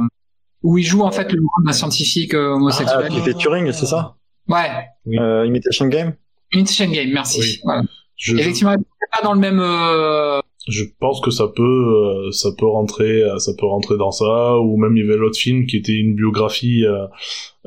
où 0.64 0.78
il 0.78 0.84
joue 0.84 1.02
en 1.04 1.12
fait 1.12 1.32
le 1.32 1.40
rôle 1.40 1.66
d'un 1.66 1.74
scientifique 1.74 2.34
euh, 2.34 2.50
Ah, 2.52 2.56
homosexuel. 2.56 3.10
qui 3.10 3.22
fait 3.22 3.34
Turing, 3.34 3.72
c'est 3.72 3.86
ça? 3.88 4.16
Ouais, 4.48 4.70
Oui. 5.06 5.18
euh, 5.20 5.46
Imitation 5.46 5.88
Game? 5.88 6.14
Imitation 6.54 6.90
Game, 6.92 7.10
merci. 7.12 7.40
Oui. 7.42 7.60
Voilà. 7.64 7.82
Je, 8.16 8.34
je, 8.36 8.40
Effectivement, 8.42 8.74
c'est 8.74 9.20
pas 9.20 9.24
dans 9.28 9.34
le 9.34 9.40
même. 9.40 9.60
euh, 9.60 10.40
je 10.68 10.84
pense 11.00 11.22
que 11.22 11.32
ça 11.32 11.48
peut, 11.48 11.64
euh, 11.64 12.32
ça 12.32 12.50
peut 12.58 12.68
rentrer, 12.68 13.24
euh, 13.24 13.38
ça 13.40 13.52
peut 13.58 13.66
rentrer 13.66 13.98
dans 13.98 14.12
ça, 14.12 14.58
ou 14.60 14.78
même 14.78 14.96
il 14.98 15.06
y 15.06 15.08
avait 15.08 15.18
l'autre 15.18 15.38
film 15.38 15.66
qui 15.66 15.78
était 15.78 15.94
une 15.94 16.16
biographie 16.16 16.86
euh, 16.86 17.06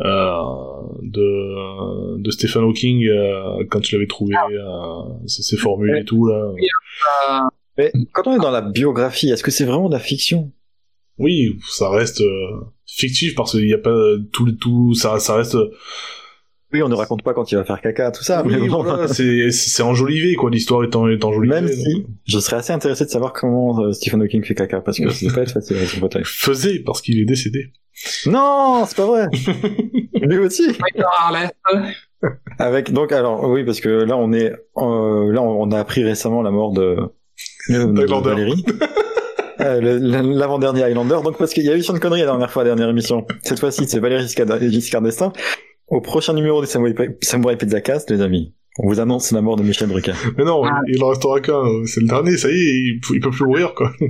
euh, 0.00 0.42
de 1.02 2.18
de 2.18 2.30
Stephen 2.30 2.62
Hawking 2.64 3.06
euh, 3.06 3.64
quand 3.70 3.80
tu 3.80 3.94
l'avais 3.94 4.06
trouvé, 4.06 4.34
euh, 4.34 5.26
ses, 5.26 5.42
ses 5.42 5.56
formules 5.56 5.98
et 5.98 6.04
tout 6.04 6.26
là. 6.26 6.52
Mais 7.78 7.92
quand 8.12 8.26
on 8.26 8.34
est 8.34 8.42
dans 8.42 8.50
la 8.50 8.60
biographie, 8.62 9.30
est-ce 9.30 9.42
que 9.42 9.50
c'est 9.50 9.64
vraiment 9.64 9.88
de 9.88 9.94
la 9.94 10.00
fiction? 10.00 10.52
Oui, 11.18 11.56
ça 11.68 11.90
reste 11.90 12.20
euh, 12.20 12.60
fictif 12.86 13.34
parce 13.34 13.52
qu'il 13.52 13.66
n'y 13.66 13.74
a 13.74 13.78
pas 13.78 13.96
tout 14.32 14.44
le 14.44 14.56
tout, 14.56 14.94
ça, 14.94 15.18
ça 15.18 15.36
reste. 15.36 15.56
Oui, 16.72 16.82
on 16.82 16.88
ne 16.88 16.94
raconte 16.94 17.22
pas 17.22 17.34
quand 17.34 17.50
il 17.50 17.56
va 17.56 17.64
faire 17.64 17.80
caca, 17.80 18.10
tout 18.12 18.22
ça. 18.22 18.42
oui, 18.46 18.56
mais 18.60 18.68
bon, 18.68 18.82
voilà, 18.84 19.08
c'est 19.08 19.50
c'est 19.50 19.82
enjolivé 19.82 20.34
quoi, 20.36 20.50
l'histoire 20.50 20.84
est, 20.84 20.94
en, 20.94 21.08
est 21.08 21.24
enjolivée. 21.24 21.54
même 21.60 21.68
si 21.68 22.06
je 22.26 22.38
serais 22.38 22.56
assez 22.56 22.72
intéressé 22.72 23.04
de 23.04 23.10
savoir 23.10 23.32
comment 23.32 23.80
euh, 23.82 23.92
Stephen 23.92 24.22
Hawking 24.22 24.44
fait 24.44 24.54
caca, 24.54 24.80
parce 24.80 24.98
que 24.98 25.10
ça 25.10 25.26
doit 25.26 25.34
pas 25.34 25.42
être 25.42 25.52
facile 25.52 25.76
avec 25.78 25.88
son 25.88 25.98
fauteuil. 26.00 26.22
faisait 26.24 26.78
parce 26.80 27.00
qu'il 27.02 27.18
est 27.18 27.24
décédé. 27.24 27.72
Non, 28.26 28.84
c'est 28.86 28.96
pas 28.96 29.06
vrai. 29.06 29.28
Lui 30.14 30.38
aussi. 30.38 30.68
Michael 30.80 31.04
Harley. 31.18 31.50
Avec 32.58 32.92
donc 32.92 33.12
alors 33.12 33.48
oui 33.48 33.64
parce 33.64 33.80
que 33.80 33.88
là 33.88 34.16
on 34.16 34.32
est 34.32 34.52
euh, 34.76 35.32
là 35.32 35.40
on 35.42 35.70
a 35.70 35.78
appris 35.78 36.04
récemment 36.04 36.42
la 36.42 36.50
mort 36.50 36.72
de, 36.72 36.96
de. 37.68 38.22
Valérie. 38.22 38.64
Euh, 39.62 39.98
L'avant-dernier 40.00 40.84
Highlander, 40.84 41.18
donc 41.22 41.36
parce 41.36 41.52
qu'il 41.52 41.64
y 41.64 41.68
a 41.68 41.76
eu 41.76 41.82
Sean 41.82 41.98
Connery 41.98 42.20
la 42.20 42.26
dernière 42.28 42.50
fois, 42.50 42.64
la 42.64 42.70
dernière 42.70 42.88
émission. 42.88 43.26
Cette 43.42 43.60
fois-ci, 43.60 43.86
c'est 43.86 43.98
Valérie 43.98 44.22
Giscard 44.22 44.46
Giscard 44.58 45.02
d'Estaing. 45.02 45.34
Au 45.90 46.00
prochain 46.00 46.32
numéro 46.34 46.60
des 46.60 46.66
Samurai, 46.66 46.94
Samurai 47.20 47.56
Pizza 47.56 47.80
Cast, 47.80 48.10
les 48.10 48.20
amis, 48.20 48.54
on 48.78 48.86
vous 48.86 49.00
annonce 49.00 49.32
la 49.32 49.42
mort 49.42 49.56
de 49.56 49.62
Michel 49.64 49.88
Drucker. 49.88 50.12
Mais 50.38 50.44
non, 50.44 50.62
Ah. 50.64 50.80
il 50.86 51.02
en 51.02 51.08
restera 51.08 51.40
qu'un. 51.40 51.64
euh, 51.66 51.84
C'est 51.86 52.00
le 52.00 52.06
dernier, 52.06 52.36
ça 52.36 52.48
y 52.48 52.52
est, 52.54 52.54
il, 52.56 53.00
il 53.14 53.20
peut 53.20 53.30
plus 53.30 53.44
mourir, 53.44 53.74
quoi. 53.74 53.90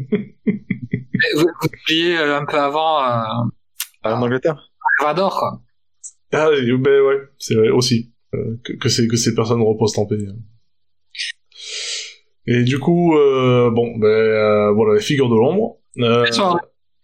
Vous, 1.36 1.42
vous 1.42 1.68
oubliez 1.84 2.16
euh, 2.16 2.38
un 2.38 2.46
peu 2.46 2.58
avant 2.58 2.98
euh, 2.98 3.48
Ah, 4.02 4.16
en 4.16 4.22
Angleterre 4.22 4.70
Vador, 5.02 5.36
quoi. 5.38 5.60
Ah, 6.32 6.48
et- 6.56 6.72
ben 6.78 7.00
ouais, 7.02 7.18
c'est 7.38 7.54
vrai, 7.54 7.68
aussi. 7.70 8.12
Euh, 8.34 8.56
que, 8.64 8.72
que, 8.74 8.88
ces, 8.88 9.08
que 9.08 9.16
ces 9.16 9.34
personnes 9.34 9.60
reposent 9.60 9.98
en 9.98 10.06
paix. 10.06 10.16
Et 12.46 12.62
du 12.62 12.78
coup, 12.78 13.16
euh, 13.16 13.70
bon, 13.70 13.96
ben 13.98 14.06
euh, 14.06 14.72
voilà, 14.72 14.94
les 14.94 15.00
figures 15.00 15.28
de 15.28 15.34
l'ombre. 15.34 15.78
Euh, 15.98 16.24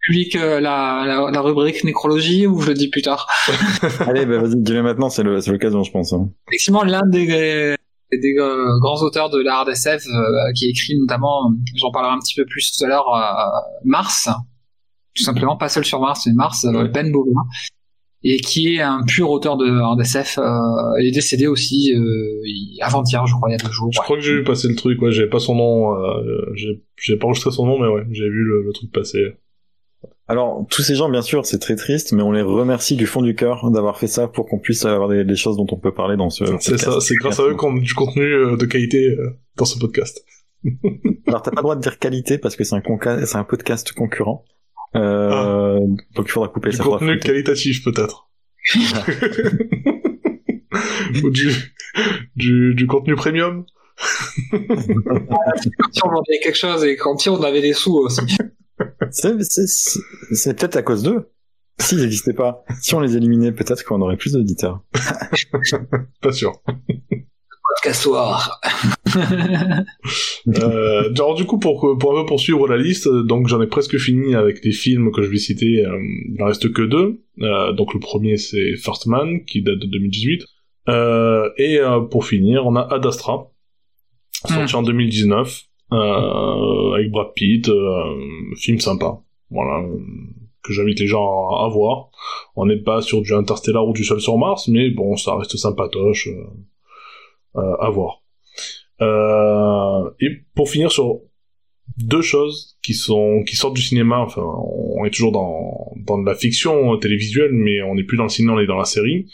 public 0.07 0.35
euh, 0.37 0.59
la, 0.61 1.03
la, 1.05 1.29
la 1.31 1.41
rubrique 1.41 1.83
nécrologie 1.83 2.47
ou 2.47 2.61
je 2.61 2.69
le 2.69 2.73
dis 2.73 2.89
plus 2.89 3.01
tard. 3.01 3.27
Allez, 4.07 4.25
bah, 4.25 4.37
vas-y, 4.39 4.55
dis-le 4.55 4.81
maintenant, 4.81 5.09
c'est 5.09 5.23
l'occasion, 5.23 5.83
je 5.83 5.91
pense. 5.91 6.13
hein. 6.13 6.29
Effectivement, 6.47 6.83
l'un 6.83 7.05
des, 7.07 7.25
des 8.11 8.35
euh, 8.39 8.79
grands 8.79 9.01
auteurs 9.03 9.29
de 9.29 9.39
la 9.41 9.61
RDSF 9.63 10.07
euh, 10.07 10.21
qui 10.55 10.69
écrit 10.69 10.97
notamment, 10.97 11.51
j'en 11.75 11.91
parlerai 11.91 12.13
un 12.13 12.19
petit 12.19 12.35
peu 12.35 12.45
plus 12.45 12.71
tout 12.77 12.85
à 12.85 12.87
l'heure, 12.87 13.13
euh, 13.13 13.59
Mars, 13.83 14.29
tout 15.15 15.23
simplement 15.23 15.57
pas 15.57 15.67
seul 15.69 15.83
sur 15.83 15.99
Mars, 15.99 16.25
mais 16.27 16.33
Mars, 16.33 16.63
Ouais. 16.63 16.87
Ben 16.87 17.11
Bovin, 17.11 17.31
et 18.23 18.37
qui 18.37 18.75
est 18.75 18.81
un 18.81 19.03
pur 19.03 19.29
auteur 19.29 19.57
de 19.57 19.69
RDSF, 19.69 20.37
euh, 20.37 20.51
il 21.01 21.07
est 21.07 21.11
décédé 21.11 21.47
aussi 21.47 21.91
avant-hier, 22.81 23.25
je 23.27 23.33
crois, 23.33 23.49
il 23.49 23.53
y 23.53 23.55
a 23.55 23.57
deux 23.65 23.71
jours. 23.71 23.89
Je 23.91 23.99
ouais. 23.99 24.03
crois 24.03 24.15
que 24.17 24.23
j'ai 24.23 24.35
vu 24.35 24.43
passer 24.43 24.67
le 24.69 24.75
truc, 24.75 25.01
ouais, 25.01 25.11
j'avais 25.11 25.29
pas 25.29 25.39
son 25.39 25.55
nom, 25.55 25.93
j'ai 26.55 26.81
j'ai 26.97 27.17
pas 27.17 27.25
enregistré 27.27 27.51
son 27.51 27.65
nom, 27.65 27.77
mais 27.79 27.87
ouais, 27.87 28.03
j'ai 28.11 28.29
vu 28.29 28.43
le, 28.43 28.63
le 28.63 28.71
truc 28.73 28.91
passer. 28.91 29.33
Alors, 30.29 30.65
tous 30.69 30.81
ces 30.81 30.95
gens, 30.95 31.09
bien 31.09 31.21
sûr, 31.21 31.45
c'est 31.45 31.59
très 31.59 31.75
triste, 31.77 32.11
mais 32.11 32.21
on 32.21 32.31
les 32.33 32.41
remercie 32.41 32.95
du 32.97 33.05
fond 33.05 33.21
du 33.21 33.33
cœur 33.33 33.71
d'avoir 33.71 33.97
fait 33.97 34.07
ça 34.07 34.27
pour 34.27 34.45
qu'on 34.47 34.59
puisse 34.59 34.83
avoir 34.83 35.07
des, 35.07 35.23
des 35.23 35.35
choses 35.37 35.55
dont 35.55 35.67
on 35.71 35.77
peut 35.77 35.93
parler 35.93 36.17
dans 36.17 36.29
ce 36.29 36.43
C'est 36.59 36.71
podcast. 36.71 36.83
ça, 36.83 36.99
c'est 36.99 37.15
grâce 37.15 37.39
à 37.39 37.43
eux 37.43 37.55
qu'on 37.55 37.77
a 37.77 37.79
du 37.79 37.93
contenu 37.93 38.23
euh, 38.23 38.57
de 38.57 38.65
qualité 38.65 39.05
euh, 39.11 39.37
dans 39.55 39.63
ce 39.65 39.79
podcast. 39.79 40.25
Alors, 41.27 41.41
t'as 41.43 41.51
pas 41.51 41.57
le 41.57 41.63
droit 41.63 41.75
de 41.77 41.81
dire 41.81 41.97
qualité 41.97 42.37
parce 42.37 42.57
que 42.57 42.63
c'est 42.65 42.75
un, 42.75 42.79
conca- 42.81 43.25
c'est 43.25 43.37
un 43.37 43.45
podcast 43.45 43.93
concurrent. 43.93 44.43
Euh, 44.95 45.79
Donc, 46.15 46.25
il 46.27 46.31
faudra 46.31 46.49
couper 46.49 46.71
Du 46.71 46.77
ça. 46.77 46.83
contenu 46.83 47.13
faudra 47.13 47.19
qualitatif, 47.25 47.83
peut-être. 47.85 48.27
Ou 51.23 51.29
du, 51.29 51.51
du, 52.35 52.75
du 52.75 52.85
contenu 52.87 53.15
premium. 53.15 53.65
Quand 54.51 54.57
on 56.03 56.09
vendait 56.09 56.39
quelque 56.43 56.57
chose 56.57 56.83
et 56.83 56.95
quand 56.97 57.25
on 57.27 57.41
avait 57.43 57.61
des 57.61 57.73
sous 57.73 57.95
aussi. 57.97 58.21
C'est, 59.11 60.57
peut-être 60.57 60.75
à 60.75 60.81
cause 60.81 61.03
d'eux. 61.03 61.29
S'ils 61.79 61.99
n'existaient 61.99 62.33
pas, 62.33 62.63
si 62.81 62.95
on 62.95 62.99
les 62.99 63.15
éliminait, 63.15 63.51
peut-être 63.51 63.83
qu'on 63.83 64.01
aurait 64.01 64.17
plus 64.17 64.33
d'auditeurs. 64.33 64.81
Pas 66.21 66.31
sûr. 66.31 66.61
Podcassoir. 67.75 68.61
Euh, 70.47 71.11
alors 71.13 71.35
du 71.35 71.43
coup, 71.43 71.59
pour, 71.59 71.97
pour 71.99 72.17
un 72.17 72.21
peu 72.21 72.25
poursuivre 72.25 72.69
la 72.69 72.77
liste, 72.77 73.07
euh, 73.07 73.23
donc 73.23 73.47
j'en 73.49 73.61
ai 73.61 73.67
presque 73.67 73.97
fini 73.97 74.33
avec 74.33 74.63
les 74.63 74.71
films 74.71 75.11
que 75.11 75.21
je 75.21 75.27
vais 75.27 75.37
citer. 75.37 75.85
euh, 75.85 75.99
il 76.33 76.41
en 76.41 76.45
reste 76.45 76.71
que 76.71 76.83
deux. 76.83 77.21
Euh, 77.41 77.73
donc 77.73 77.93
le 77.93 77.99
premier 77.99 78.37
c'est 78.37 78.77
First 78.77 79.07
Man, 79.07 79.43
qui 79.43 79.61
date 79.61 79.79
de 79.79 79.87
2018. 79.87 80.45
Euh, 80.89 81.49
et 81.57 81.79
euh, 81.79 81.99
pour 82.01 82.25
finir, 82.25 82.65
on 82.65 82.75
a 82.75 82.81
Ad 82.93 83.05
Astra, 83.05 83.51
sorti 84.31 84.75
en 84.75 84.83
2019, 84.83 85.47
euh, 85.47 85.76
avec 85.91 87.11
Brad 87.11 87.33
Pitt, 87.35 87.69
euh, 87.69 88.55
film 88.57 88.79
sympa. 88.79 89.19
Voilà, 89.49 89.79
euh, 89.79 89.97
que 90.63 90.73
j'invite 90.73 90.99
les 90.99 91.07
gens 91.07 91.49
à, 91.49 91.69
voir. 91.69 92.09
On 92.55 92.65
n'est 92.65 92.81
pas 92.81 93.01
sur 93.01 93.21
du 93.21 93.33
Interstellar 93.33 93.87
ou 93.87 93.93
du 93.93 94.03
Seul 94.03 94.19
sur 94.19 94.37
Mars, 94.37 94.67
mais 94.67 94.89
bon, 94.89 95.15
ça 95.15 95.35
reste 95.35 95.55
sympatoche 95.55 96.27
euh, 96.27 96.43
euh, 97.55 97.75
à 97.79 97.89
voir. 97.89 98.21
Euh, 99.01 100.09
et 100.19 100.29
pour 100.55 100.69
finir 100.69 100.91
sur 100.91 101.21
deux 101.97 102.21
choses 102.21 102.77
qui 102.83 102.93
sont 102.93 103.43
qui 103.47 103.55
sortent 103.55 103.75
du 103.75 103.81
cinéma, 103.81 104.19
enfin 104.19 104.41
on 104.43 105.05
est 105.05 105.11
toujours 105.11 105.31
dans 105.31 105.93
dans 105.95 106.17
de 106.17 106.25
la 106.25 106.35
fiction 106.35 106.97
télévisuelle, 106.97 107.53
mais 107.53 107.81
on 107.83 107.95
n'est 107.95 108.03
plus 108.03 108.17
dans 108.17 108.23
le 108.23 108.29
cinéma, 108.29 108.53
on 108.53 108.59
est 108.59 108.67
dans 108.67 108.77
la 108.77 108.85
série. 108.85 109.27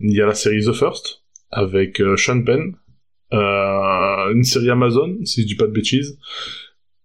Il 0.00 0.12
y 0.12 0.20
a 0.20 0.26
la 0.26 0.34
série 0.34 0.64
The 0.64 0.72
First 0.72 1.24
avec 1.50 2.00
euh, 2.00 2.16
Sean 2.16 2.42
Penn, 2.42 2.60
euh, 2.60 2.87
une 3.32 4.44
série 4.44 4.70
Amazon, 4.70 5.16
si 5.24 5.42
je 5.42 5.46
dis 5.46 5.56
pas 5.56 5.66
de 5.66 5.72
bêtises, 5.72 6.18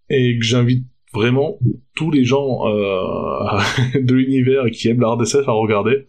et 0.09 0.38
que 0.38 0.43
j'invite 0.43 0.86
vraiment 1.13 1.59
tous 1.95 2.12
les 2.12 2.25
gens 2.25 2.67
euh, 2.67 3.59
de 3.99 4.13
l'univers 4.13 4.65
qui 4.71 4.89
aiment 4.89 5.01
la 5.01 5.09
RDSF 5.09 5.47
à 5.47 5.51
regarder. 5.51 6.07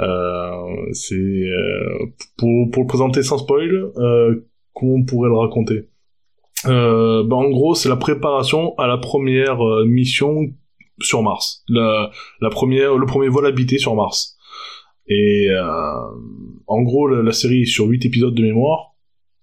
Euh, 0.00 0.90
c'est 0.92 1.14
euh, 1.14 2.06
pour 2.38 2.70
pour 2.70 2.82
le 2.82 2.86
présenter 2.86 3.22
sans 3.22 3.38
spoil. 3.38 3.92
Euh, 3.96 4.48
comment 4.72 4.94
on 4.94 5.04
pourrait 5.04 5.28
le 5.28 5.36
raconter 5.36 5.88
euh, 6.66 7.22
bah, 7.24 7.36
En 7.36 7.50
gros, 7.50 7.74
c'est 7.74 7.88
la 7.88 7.96
préparation 7.96 8.76
à 8.78 8.86
la 8.86 8.98
première 8.98 9.60
euh, 9.60 9.84
mission 9.84 10.46
sur 11.00 11.22
Mars, 11.22 11.64
la, 11.68 12.10
la 12.40 12.50
première, 12.50 12.96
le 12.96 13.06
premier 13.06 13.28
vol 13.28 13.46
habité 13.46 13.78
sur 13.78 13.94
Mars. 13.94 14.36
Et 15.08 15.48
euh, 15.50 15.62
en 16.66 16.82
gros, 16.82 17.08
la, 17.08 17.22
la 17.22 17.32
série 17.32 17.62
est 17.62 17.66
sur 17.66 17.86
8 17.86 18.06
épisodes 18.06 18.34
de 18.34 18.42
mémoire. 18.42 18.91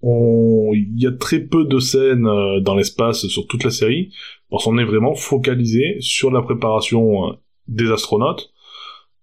On- 0.01 0.71
Il 0.73 1.01
y 1.01 1.07
a 1.07 1.11
très 1.11 1.39
peu 1.39 1.65
de 1.65 1.79
scènes 1.79 2.27
euh, 2.27 2.59
dans 2.59 2.75
l'espace 2.75 3.27
sur 3.27 3.47
toute 3.47 3.63
la 3.63 3.71
série, 3.71 4.11
parce 4.49 4.65
qu'on 4.65 4.77
est 4.77 4.85
vraiment 4.85 5.15
focalisé 5.15 5.97
sur 5.99 6.31
la 6.31 6.41
préparation 6.41 7.27
euh, 7.29 7.33
des 7.67 7.91
astronautes, 7.91 8.51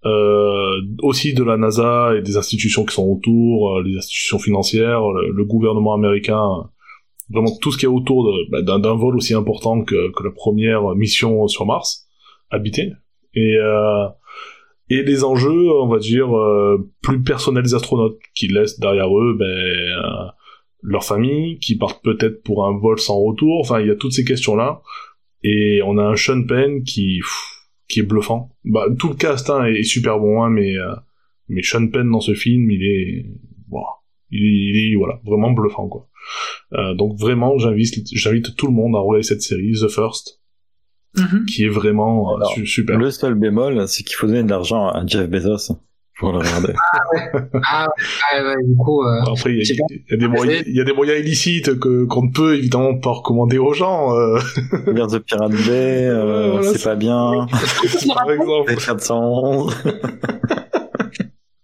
euh, 0.04 0.80
aussi 1.02 1.34
de 1.34 1.42
la 1.42 1.56
NASA 1.56 2.14
et 2.16 2.22
des 2.22 2.36
institutions 2.36 2.84
qui 2.84 2.94
sont 2.94 3.06
autour, 3.08 3.78
euh, 3.78 3.82
les 3.82 3.96
institutions 3.96 4.38
financières, 4.38 5.02
le, 5.10 5.44
gouvernement 5.44 5.94
américain, 5.94 6.70
vraiment 7.30 7.50
tout 7.60 7.72
ce 7.72 7.78
qui 7.78 7.86
est 7.86 7.88
autour 7.88 8.32
bah, 8.50 8.62
d'un 8.62 8.94
vol 8.94 9.16
aussi 9.16 9.34
important 9.34 9.82
que, 9.82 10.12
que 10.12 10.22
la 10.22 10.30
première 10.30 10.94
mission 10.94 11.48
sur 11.48 11.66
Mars, 11.66 12.06
habité. 12.50 12.92
Et, 13.34 13.56
euh, 13.56 14.06
et 14.88 15.02
les 15.02 15.24
enjeux, 15.24 15.70
on 15.82 15.88
va 15.88 15.98
dire, 15.98 16.36
euh, 16.36 16.88
plus 17.02 17.22
personnels 17.22 17.64
des 17.64 17.74
astronautes, 17.74 18.18
qui 18.34 18.48
laissent 18.48 18.78
derrière 18.78 19.08
eux 19.18 19.34
ben, 19.38 20.30
leur 20.82 21.04
famille, 21.04 21.58
qui 21.58 21.76
partent 21.76 22.02
peut-être 22.02 22.42
pour 22.42 22.66
un 22.66 22.76
vol 22.78 22.98
sans 22.98 23.18
retour, 23.20 23.60
enfin 23.60 23.80
il 23.80 23.88
y 23.88 23.90
a 23.90 23.96
toutes 23.96 24.12
ces 24.12 24.24
questions-là. 24.24 24.82
Et 25.42 25.80
on 25.84 25.98
a 25.98 26.02
un 26.04 26.16
Sean 26.16 26.42
Penn 26.44 26.82
qui... 26.82 27.18
pff, 27.20 27.52
qui 27.88 28.00
est 28.00 28.02
bluffant. 28.02 28.50
Bah, 28.64 28.86
tout 28.98 29.08
le 29.08 29.14
cast 29.14 29.48
hein, 29.50 29.64
est 29.66 29.84
super 29.84 30.18
bon, 30.18 30.42
hein, 30.42 30.50
mais 30.50 30.76
euh, 30.76 30.94
mais 31.48 31.62
Sean 31.62 31.86
Penn 31.88 32.10
dans 32.10 32.20
ce 32.20 32.34
film, 32.34 32.68
il 32.70 32.82
est, 32.84 33.26
voilà, 33.68 33.86
il 34.30 34.42
est, 34.44 34.70
il 34.70 34.92
est 34.92 34.96
voilà, 34.96 35.20
vraiment 35.24 35.52
bluffant 35.52 35.86
quoi. 35.88 36.08
Euh, 36.72 36.94
donc 36.94 37.16
vraiment, 37.18 37.56
j'invite 37.58 37.94
j'invite 38.12 38.56
tout 38.56 38.66
le 38.66 38.72
monde 38.72 38.96
à 38.96 38.98
regarder 38.98 39.22
cette 39.22 39.42
série 39.42 39.72
The 39.80 39.88
First, 39.88 40.40
Mhm. 41.16 41.46
qui 41.46 41.64
est 41.64 41.68
vraiment 41.68 42.32
euh, 42.32 42.36
Alors, 42.36 42.50
su- 42.52 42.66
super. 42.66 42.98
Le 42.98 43.10
seul 43.10 43.34
bémol, 43.36 43.86
c'est 43.88 44.02
qu'il 44.02 44.16
faut 44.16 44.26
donner 44.26 44.42
de 44.42 44.50
l'argent 44.50 44.88
à 44.88 45.06
Jeff 45.06 45.30
Bezos 45.30 45.72
pour 46.18 46.32
le 46.32 46.38
regarder. 46.38 46.72
Ah, 47.64 47.86
ouais, 48.34 48.42
ouais, 48.42 48.54
du 48.64 48.74
coup, 48.76 49.02
euh, 49.02 49.20
Après, 49.30 49.52
il 49.52 49.62
y, 49.62 49.76
y 50.10 50.14
a 50.14 50.16
des 50.16 50.28
moyens, 50.28 50.64
il 50.66 50.74
y 50.76 50.80
a 50.80 50.84
des 50.84 50.92
moyens 50.92 51.18
illicites 51.20 51.78
que 51.78 52.04
qu'on 52.06 52.22
ne 52.24 52.30
peut 52.32 52.56
évidemment 52.56 52.96
pas 52.98 53.10
recommander 53.12 53.58
aux 53.58 53.72
gens. 53.74 54.14
Euh, 54.16 54.38
Regarde 54.86 55.10
The 55.12 55.18
Pirate 55.24 55.50
Bay, 55.52 56.06
euh, 56.06 56.50
Voilà, 56.52 56.66
c'est 56.72 56.78
c'est- 56.78 56.84
pas 56.88 56.94
bien. 56.96 57.46
par 58.14 58.30
exemple. 58.30 58.70
Les 58.70 58.76
411. 58.76 59.76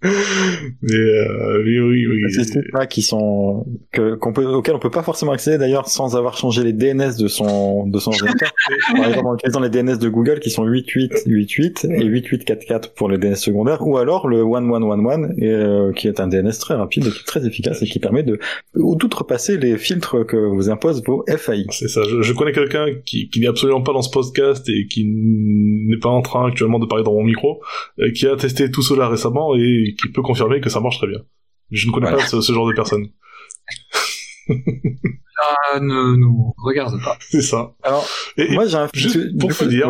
Mais, 0.03 0.95
euh, 0.95 1.63
oui, 1.65 1.79
oui, 1.79 2.07
oui. 2.07 2.33
Ces 2.33 2.45
sites-là 2.45 2.87
qui 2.87 3.03
sont, 3.03 3.67
que, 3.93 4.15
qu'on 4.17 4.33
peut, 4.33 4.45
auxquels 4.47 4.75
on 4.75 4.81
peut 4.81 4.91
pas 4.91 5.03
forcément 5.03 5.33
accéder 5.33 5.59
d'ailleurs 5.59 5.89
sans 5.89 6.17
avoir 6.17 6.37
changé 6.37 6.65
les 6.65 6.73
DNS 6.73 7.17
de 7.19 7.29
son, 7.29 7.87
de 7.87 7.99
son. 7.99 8.11
Par 8.97 9.09
exemple, 9.09 9.27
en 9.27 9.35
utilisant 9.35 9.61
les 9.61 9.71
DNS 9.71 9.99
de 9.99 10.09
Google 10.09 10.41
qui 10.41 10.51
sont 10.51 10.65
8888 10.65 11.87
et 11.91 12.05
8844 12.05 12.95
pour 12.95 13.09
les 13.09 13.19
DNS 13.19 13.37
secondaires, 13.37 13.87
ou 13.87 13.97
alors 13.97 14.29
le 14.29 14.45
1111 14.45 15.35
et, 15.39 15.49
euh, 15.49 15.93
qui 15.93 16.09
est 16.09 16.21
un 16.21 16.29
DNS 16.29 16.53
très 16.59 16.75
rapide 16.75 17.07
et 17.07 17.11
qui 17.11 17.19
est 17.21 17.27
très 17.27 17.47
efficace 17.47 17.83
et 17.83 17.87
qui 17.87 17.99
permet 17.99 18.23
de 18.23 18.39
outrepasser 18.75 19.57
les 19.59 19.79
filtres 19.79 20.27
que 20.27 20.37
vous 20.37 20.71
imposent 20.71 21.03
vos 21.07 21.25
FAI. 21.29 21.67
C'est 21.71 21.89
ça. 21.89 22.03
Je, 22.09 22.23
je 22.23 22.33
connais 22.33 22.53
quelqu'un 22.53 22.87
qui, 23.05 23.29
qui 23.29 23.41
n'est 23.41 23.49
absolument 23.49 23.83
pas 23.83 23.93
dans 23.93 24.03
ce 24.03 24.11
podcast 24.11 24.69
et 24.69 24.87
qui 24.87 25.05
n'est 25.07 25.99
pas 25.99 26.09
en 26.09 26.23
train 26.23 26.49
actuellement 26.49 26.79
de 26.79 26.87
parler 26.87 27.05
dans 27.05 27.15
mon 27.15 27.23
micro, 27.23 27.61
euh, 28.01 28.11
qui 28.13 28.27
a 28.27 28.37
testé 28.37 28.71
tout 28.71 28.83
cela 28.83 29.09
récemment 29.09 29.55
et 29.57 29.92
qui 29.95 30.09
peut 30.13 30.23
confirmer 30.23 30.61
que 30.61 30.69
ça 30.71 30.81
marche 30.81 30.99
très 30.99 31.07
bien. 31.09 31.21
Je 31.71 31.87
ne 31.89 31.93
connais 31.93 32.07
Voilà. 32.09 32.23
pas 32.23 32.29
ce, 32.29 32.41
ce 32.41 32.53
genre 32.53 32.67
de 32.69 32.75
personne. 32.75 33.09
ça 34.49 35.81
ne 35.81 36.17
nous 36.17 36.53
regarde 36.59 37.03
pas. 37.03 37.17
C'est 37.31 37.41
ça. 37.43 37.75
Alors, 37.83 38.07
Et, 38.37 38.43
et 38.51 38.55
moi 38.55 38.67
j'ai 38.67 38.77
un 38.77 38.89
juste 38.95 39.17
du 39.19 39.37
pour 39.39 39.49
coup- 39.51 39.55
finir. 39.55 39.89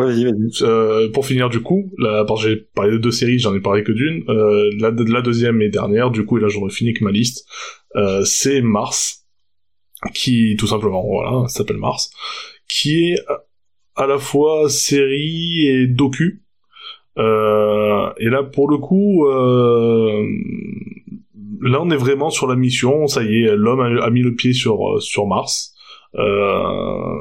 euh, 0.61 1.09
pour 1.11 1.25
finir 1.25 1.49
du 1.49 1.61
coup, 1.61 1.91
là, 1.97 2.23
parce 2.25 2.43
que 2.43 2.49
j'ai 2.49 2.55
parlé 2.75 2.91
de 2.93 2.97
deux 2.97 3.11
séries, 3.11 3.39
j'en 3.39 3.53
ai 3.55 3.59
parlé 3.59 3.83
que 3.83 3.91
d'une. 3.91 4.23
Euh, 4.29 4.69
la, 4.79 4.91
la 4.91 5.21
deuxième 5.21 5.61
et 5.61 5.69
dernière, 5.69 6.11
du 6.11 6.25
coup, 6.25 6.37
et 6.37 6.41
là 6.41 6.47
j'aurais 6.47 6.71
fini 6.71 6.91
avec 6.91 7.01
ma 7.01 7.11
liste. 7.11 7.45
Euh, 7.95 8.23
c'est 8.23 8.61
Mars, 8.61 9.25
qui 10.13 10.55
tout 10.57 10.67
simplement, 10.67 11.03
voilà, 11.05 11.47
s'appelle 11.47 11.77
Mars, 11.77 12.11
qui 12.69 13.11
est 13.11 13.19
à 13.95 14.07
la 14.07 14.17
fois 14.17 14.69
série 14.69 15.67
et 15.67 15.87
docu. 15.87 16.42
Euh, 17.17 18.09
et 18.17 18.29
là, 18.29 18.43
pour 18.43 18.69
le 18.69 18.77
coup, 18.77 19.27
euh, 19.27 20.25
là, 21.61 21.81
on 21.81 21.89
est 21.91 21.97
vraiment 21.97 22.29
sur 22.29 22.47
la 22.47 22.55
mission. 22.55 23.07
Ça 23.07 23.23
y 23.23 23.43
est, 23.43 23.55
l'homme 23.55 23.79
a, 23.79 24.09
mis 24.09 24.21
le 24.21 24.33
pied 24.35 24.53
sur 24.53 25.01
sur 25.01 25.27
Mars. 25.27 25.73
Euh, 26.15 27.17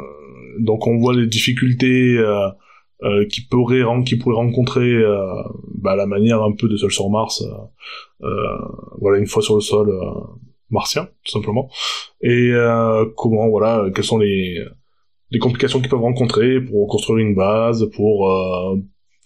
donc, 0.59 0.87
on 0.87 0.99
voit 0.99 1.15
les 1.15 1.27
difficultés 1.27 2.17
euh, 2.19 2.49
euh, 3.03 3.27
qui 3.27 3.43
pourrait 3.43 3.83
qui 4.05 4.17
pourrait 4.17 4.37
rencontrer 4.37 4.93
euh, 4.93 5.43
bah, 5.75 5.97
la 5.97 6.07
manière 6.07 6.43
un 6.43 6.53
peu 6.53 6.69
de 6.69 6.77
Seul 6.77 6.91
sur 6.91 7.11
Mars. 7.11 7.45
voilà, 8.21 9.19
une 9.19 9.27
fois 9.27 9.43
sur 9.43 9.55
le 9.57 9.61
sol 9.61 9.93
martien, 10.71 11.09
tout 11.25 11.33
simplement. 11.33 11.69
Et 12.23 12.53
comment, 13.17 13.49
voilà, 13.49 13.91
quelles 13.95 14.05
sont 14.05 14.19
les 14.19 14.59
les 15.31 15.39
complications 15.39 15.81
qu'ils 15.81 15.89
peuvent 15.89 16.01
rencontrer 16.01 16.61
pour 16.61 16.87
construire 16.89 17.27
une 17.27 17.35
base, 17.35 17.89
pour 17.95 18.29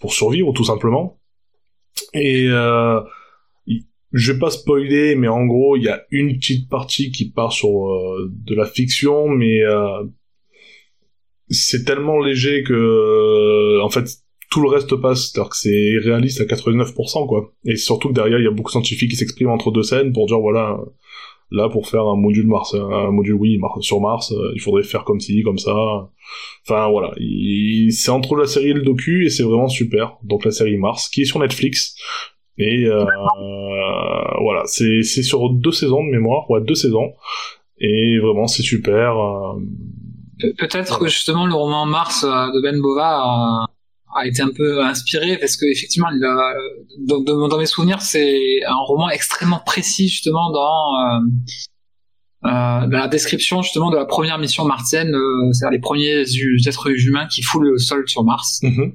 pour 0.00 0.12
survivre 0.12 0.52
tout 0.52 0.64
simplement. 0.64 1.18
Et 2.14 2.46
euh, 2.48 3.00
je 4.12 4.32
vais 4.32 4.38
pas 4.38 4.50
spoiler, 4.50 5.14
mais 5.14 5.28
en 5.28 5.44
gros, 5.46 5.76
il 5.76 5.84
y 5.84 5.88
a 5.88 6.02
une 6.10 6.36
petite 6.38 6.68
partie 6.68 7.10
qui 7.10 7.30
part 7.30 7.52
sur 7.52 7.88
euh, 7.90 8.30
de 8.32 8.54
la 8.54 8.66
fiction, 8.66 9.28
mais 9.28 9.62
euh, 9.62 10.04
c'est 11.48 11.84
tellement 11.84 12.18
léger 12.20 12.62
que, 12.62 13.80
en 13.82 13.90
fait, 13.90 14.08
tout 14.50 14.60
le 14.62 14.68
reste 14.68 14.96
passe. 14.96 15.30
C'est-à-dire 15.30 15.50
que 15.50 15.56
c'est 15.56 15.98
réaliste 15.98 16.40
à 16.40 16.44
89%, 16.44 17.26
quoi. 17.26 17.52
Et 17.64 17.76
surtout 17.76 18.08
que 18.08 18.14
derrière, 18.14 18.38
il 18.38 18.44
y 18.44 18.48
a 18.48 18.52
beaucoup 18.52 18.70
de 18.70 18.72
scientifiques 18.72 19.10
qui 19.10 19.16
s'expriment 19.16 19.50
entre 19.50 19.70
deux 19.70 19.82
scènes 19.82 20.12
pour 20.12 20.26
dire, 20.26 20.40
voilà, 20.40 20.78
là, 21.50 21.68
pour 21.68 21.88
faire 21.88 22.06
un 22.06 22.16
module 22.16 22.46
Mars, 22.46 22.74
un 22.74 23.10
module, 23.10 23.34
oui, 23.34 23.60
sur 23.80 24.00
Mars, 24.00 24.32
euh, 24.32 24.52
il 24.54 24.60
faudrait 24.60 24.82
faire 24.82 25.04
comme 25.04 25.20
ci, 25.20 25.42
comme 25.42 25.58
ça. 25.58 25.74
Enfin, 26.66 26.88
voilà. 26.88 27.12
C'est 27.90 28.10
entre 28.10 28.36
la 28.36 28.46
série 28.46 28.70
et 28.70 28.74
le 28.74 28.82
docu, 28.82 29.24
et 29.26 29.30
c'est 29.30 29.42
vraiment 29.42 29.68
super. 29.68 30.16
Donc, 30.22 30.44
la 30.44 30.50
série 30.50 30.76
Mars, 30.76 31.08
qui 31.08 31.22
est 31.22 31.26
sur 31.26 31.38
Netflix. 31.38 31.96
Et 32.58 32.86
euh, 32.86 33.04
voilà, 34.40 34.62
c'est 34.64 35.02
sur 35.02 35.50
deux 35.50 35.72
saisons 35.72 36.04
de 36.04 36.10
mémoire, 36.10 36.50
ouais, 36.50 36.60
deux 36.62 36.74
saisons. 36.74 37.12
Et 37.78 38.18
vraiment, 38.18 38.46
c'est 38.46 38.62
super. 38.62 39.18
Euh, 39.18 39.60
Peut-être 40.58 40.98
que 40.98 41.06
justement 41.06 41.46
le 41.46 41.54
roman 41.54 41.86
Mars 41.86 42.24
euh, 42.24 42.28
de 42.28 42.62
Ben 42.62 42.80
Bova 42.80 43.66
a, 44.16 44.20
a 44.20 44.26
été 44.26 44.42
un 44.42 44.50
peu 44.50 44.82
inspiré 44.82 45.38
parce 45.38 45.56
que 45.56 45.66
effectivement, 45.66 46.08
il 46.10 46.24
a, 46.24 46.54
dans, 47.06 47.48
dans, 47.48 47.58
mes 47.58 47.66
souvenirs, 47.66 48.00
c'est 48.00 48.64
un 48.66 48.78
roman 48.86 49.10
extrêmement 49.10 49.60
précis 49.60 50.08
justement 50.08 50.50
dans, 50.50 51.00
euh, 51.00 51.20
euh, 52.44 52.86
dans 52.86 52.98
la 52.98 53.08
description 53.08 53.62
justement 53.62 53.90
de 53.90 53.96
la 53.96 54.06
première 54.06 54.38
mission 54.38 54.64
martienne, 54.64 55.14
euh, 55.14 55.52
c'est-à-dire 55.52 55.72
les 55.72 55.80
premiers 55.80 56.24
êtres 56.66 57.06
humains 57.06 57.26
qui 57.26 57.42
foulent 57.42 57.70
le 57.70 57.78
sol 57.78 58.08
sur 58.08 58.24
Mars. 58.24 58.60
Mm-hmm. 58.62 58.94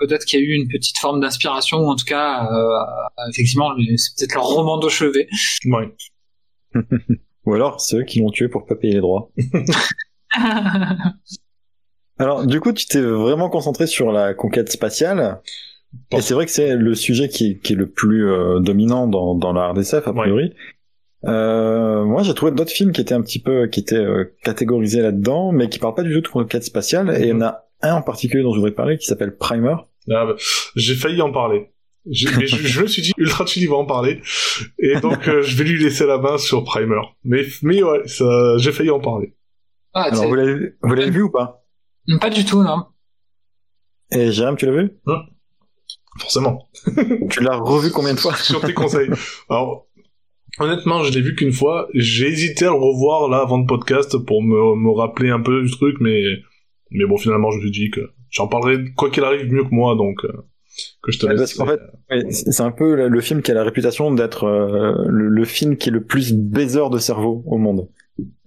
Peut-être 0.00 0.24
qu'il 0.24 0.40
y 0.40 0.42
a 0.42 0.44
eu 0.44 0.52
une 0.52 0.68
petite 0.68 0.98
forme 0.98 1.20
d'inspiration, 1.20 1.78
ou 1.78 1.88
en 1.88 1.96
tout 1.96 2.04
cas, 2.04 2.46
effectivement, 3.30 3.72
c'est 3.96 4.14
peut-être 4.18 4.34
leur 4.34 4.44
roman 4.44 4.78
de 4.78 4.90
chevet. 4.90 5.26
Ouais. 5.64 5.94
ou 7.46 7.54
alors 7.54 7.80
ceux 7.80 8.02
qui 8.02 8.18
l'ont 8.18 8.30
tué 8.30 8.48
pour 8.48 8.66
pas 8.66 8.74
payer 8.74 8.94
les 8.94 9.00
droits. 9.00 9.30
Alors, 12.18 12.46
du 12.46 12.60
coup, 12.60 12.72
tu 12.72 12.86
t'es 12.86 13.00
vraiment 13.00 13.48
concentré 13.48 13.86
sur 13.86 14.12
la 14.12 14.34
conquête 14.34 14.70
spatiale. 14.70 15.40
Et 16.10 16.20
c'est 16.20 16.34
vrai 16.34 16.44
que 16.46 16.50
c'est 16.50 16.74
le 16.74 16.94
sujet 16.94 17.28
qui, 17.28 17.58
qui, 17.58 17.72
est 17.72 17.76
le 17.76 17.88
plus 17.88 18.28
euh, 18.28 18.60
dominant 18.60 19.06
dans, 19.06 19.34
dans 19.34 19.52
la 19.52 19.68
RDCF, 19.68 20.06
a 20.08 20.12
priori. 20.12 20.44
Ouais. 20.44 21.30
Euh, 21.30 22.04
moi, 22.04 22.22
j'ai 22.22 22.34
trouvé 22.34 22.52
d'autres 22.52 22.70
films 22.72 22.92
qui 22.92 23.00
étaient 23.00 23.14
un 23.14 23.22
petit 23.22 23.40
peu, 23.40 23.66
qui 23.66 23.80
étaient 23.80 23.96
euh, 23.96 24.24
catégorisés 24.42 25.02
là-dedans, 25.02 25.52
mais 25.52 25.68
qui 25.68 25.78
parlent 25.78 25.94
pas 25.94 26.02
du 26.02 26.12
tout 26.14 26.20
de 26.20 26.28
conquête 26.28 26.64
spatiale. 26.64 27.06
Mm 27.06 27.10
-hmm. 27.10 27.20
Et 27.20 27.22
il 27.22 27.28
y 27.28 27.32
en 27.32 27.42
a 27.42 27.64
un 27.82 27.94
en 27.94 28.02
particulier 28.02 28.42
dont 28.42 28.52
je 28.52 28.58
voudrais 28.58 28.74
parler 28.74 28.98
qui 28.98 29.06
s'appelle 29.06 29.36
Primer. 29.36 29.76
Ah, 30.10 30.26
bah, 30.26 30.34
j'ai 30.76 30.94
failli 30.94 31.20
en 31.20 31.32
parler. 31.32 31.70
Mais 32.06 32.46
je, 32.46 32.56
je, 32.56 32.82
me 32.82 32.86
suis 32.86 33.02
dit, 33.02 33.12
Ultra 33.18 33.44
il 33.56 33.68
va 33.68 33.76
en 33.76 33.84
parler. 33.84 34.20
Et 34.78 35.00
donc, 35.00 35.26
euh, 35.28 35.42
je 35.42 35.56
vais 35.56 35.64
lui 35.64 35.82
laisser 35.82 36.06
la 36.06 36.18
main 36.18 36.38
sur 36.38 36.62
Primer. 36.64 37.00
Mais, 37.24 37.42
mais 37.62 37.82
ouais, 37.82 38.02
j'ai 38.58 38.72
failli 38.72 38.90
en 38.90 39.00
parler. 39.00 39.34
Ah, 39.92 40.04
Alors, 40.12 40.26
vous 40.26 40.94
l'avez 40.94 41.10
vu 41.10 41.22
ou 41.22 41.30
pas? 41.30 41.65
Pas 42.20 42.30
du 42.30 42.44
tout, 42.44 42.62
non. 42.62 42.86
Et 44.12 44.30
Jérôme, 44.30 44.56
tu 44.56 44.66
l'as 44.66 44.72
vu? 44.72 44.90
Hum. 45.06 45.22
Forcément. 46.18 46.68
tu 47.30 47.42
l'as 47.42 47.56
revu 47.56 47.90
combien 47.90 48.14
de 48.14 48.18
fois? 48.18 48.34
Sur 48.36 48.60
tes 48.60 48.72
conseils. 48.72 49.10
Alors, 49.48 49.86
honnêtement, 50.58 51.02
je 51.02 51.12
l'ai 51.12 51.20
vu 51.20 51.34
qu'une 51.34 51.52
fois. 51.52 51.88
J'ai 51.94 52.28
hésité 52.28 52.64
à 52.64 52.70
le 52.70 52.76
revoir 52.76 53.28
là 53.28 53.38
avant 53.38 53.58
le 53.58 53.66
podcast 53.66 54.16
pour 54.18 54.42
me, 54.42 54.76
me 54.76 54.90
rappeler 54.90 55.30
un 55.30 55.40
peu 55.40 55.62
du 55.62 55.70
truc, 55.70 55.96
mais 56.00 56.22
mais 56.90 57.04
bon, 57.04 57.16
finalement, 57.16 57.50
je 57.50 57.56
me 57.56 57.62
suis 57.62 57.70
dit 57.70 57.90
que 57.90 58.00
j'en 58.30 58.48
parlerai 58.48 58.84
quoi 58.96 59.10
qu'il 59.10 59.24
arrive 59.24 59.52
mieux 59.52 59.64
que 59.64 59.74
moi, 59.74 59.96
donc 59.96 60.24
euh, 60.24 60.32
que 61.02 61.12
je 61.12 61.18
te 61.18 61.26
laisse. 61.26 61.38
Parce 61.38 61.54
qu'en 61.54 61.66
fait, 61.66 61.80
ouais, 62.10 62.30
c'est 62.30 62.62
un 62.62 62.70
peu 62.70 63.08
le 63.08 63.20
film 63.20 63.42
qui 63.42 63.50
a 63.50 63.54
la 63.54 63.64
réputation 63.64 64.14
d'être 64.14 64.44
euh, 64.44 65.04
le, 65.08 65.28
le, 65.28 65.44
film 65.44 65.76
qui 65.76 65.88
est 65.88 65.92
le 65.92 66.04
plus 66.04 66.32
baiser 66.32 66.88
de 66.90 66.98
cerveau 66.98 67.42
au 67.46 67.58
monde. 67.58 67.88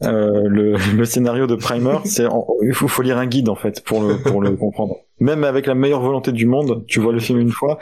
Euh, 0.04 0.48
le, 0.48 0.76
le, 0.98 1.06
scénario 1.06 1.46
de 1.46 1.56
Primer, 1.56 1.98
c'est 2.06 2.26
il 2.64 2.74
faut, 2.74 2.88
faut, 2.88 3.02
lire 3.02 3.18
un 3.18 3.28
guide 3.28 3.50
en 3.50 3.56
fait 3.56 3.84
pour 3.84 4.02
le 4.02 4.18
pour 4.18 4.42
le 4.42 4.56
comprendre. 4.56 4.96
Même 5.20 5.44
avec 5.44 5.68
la 5.68 5.76
meilleure 5.76 6.02
volonté 6.02 6.32
du 6.32 6.46
monde, 6.46 6.86
tu 6.88 7.00
vois 7.00 7.14
le 7.14 7.20
film 7.20 7.40
une 7.40 7.52
fois, 7.52 7.78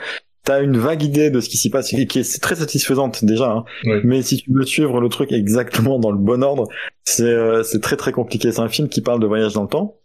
t'as 0.48 0.62
une 0.62 0.78
vague 0.78 1.02
idée 1.02 1.30
de 1.30 1.40
ce 1.40 1.48
qui 1.50 1.58
s'y 1.58 1.68
passe, 1.68 1.88
qui 1.88 2.00
est 2.00 2.40
très 2.40 2.56
satisfaisante 2.56 3.22
déjà. 3.22 3.50
Hein. 3.50 3.64
Oui. 3.84 4.00
Mais 4.04 4.22
si 4.22 4.38
tu 4.38 4.50
veux 4.50 4.64
suivre 4.64 4.98
le 4.98 5.10
truc 5.10 5.30
exactement 5.30 5.98
dans 5.98 6.10
le 6.10 6.18
bon 6.18 6.42
ordre, 6.42 6.68
c'est 7.04 7.22
euh, 7.24 7.62
c'est 7.62 7.80
très 7.80 7.96
très 7.96 8.12
compliqué. 8.12 8.50
C'est 8.50 8.60
un 8.60 8.68
film 8.68 8.88
qui 8.88 9.02
parle 9.02 9.20
de 9.20 9.26
voyage 9.26 9.52
dans 9.52 9.62
le 9.62 9.68
temps. 9.68 9.96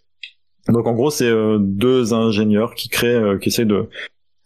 Donc 0.68 0.86
en 0.86 0.94
gros, 0.94 1.12
c'est 1.12 1.30
euh, 1.30 1.60
deux 1.62 2.14
ingénieurs 2.14 2.76
qui 2.76 2.90
créent, 2.90 3.16
euh, 3.16 3.38
qui 3.38 3.50
essaient 3.50 3.66
de 3.66 3.88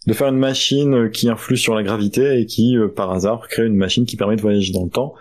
de 0.05 0.13
faire 0.13 0.27
une 0.27 0.37
machine 0.37 1.09
qui 1.09 1.29
influe 1.29 1.57
sur 1.57 1.75
la 1.75 1.83
gravité 1.83 2.39
et 2.39 2.45
qui, 2.45 2.77
par 2.95 3.11
hasard, 3.11 3.47
crée 3.49 3.65
une 3.65 3.75
machine 3.75 4.05
qui 4.05 4.15
permet 4.15 4.37
de 4.37 4.41
voyager 4.41 4.71
dans 4.71 4.85
le 4.85 4.89
temps. 4.89 5.15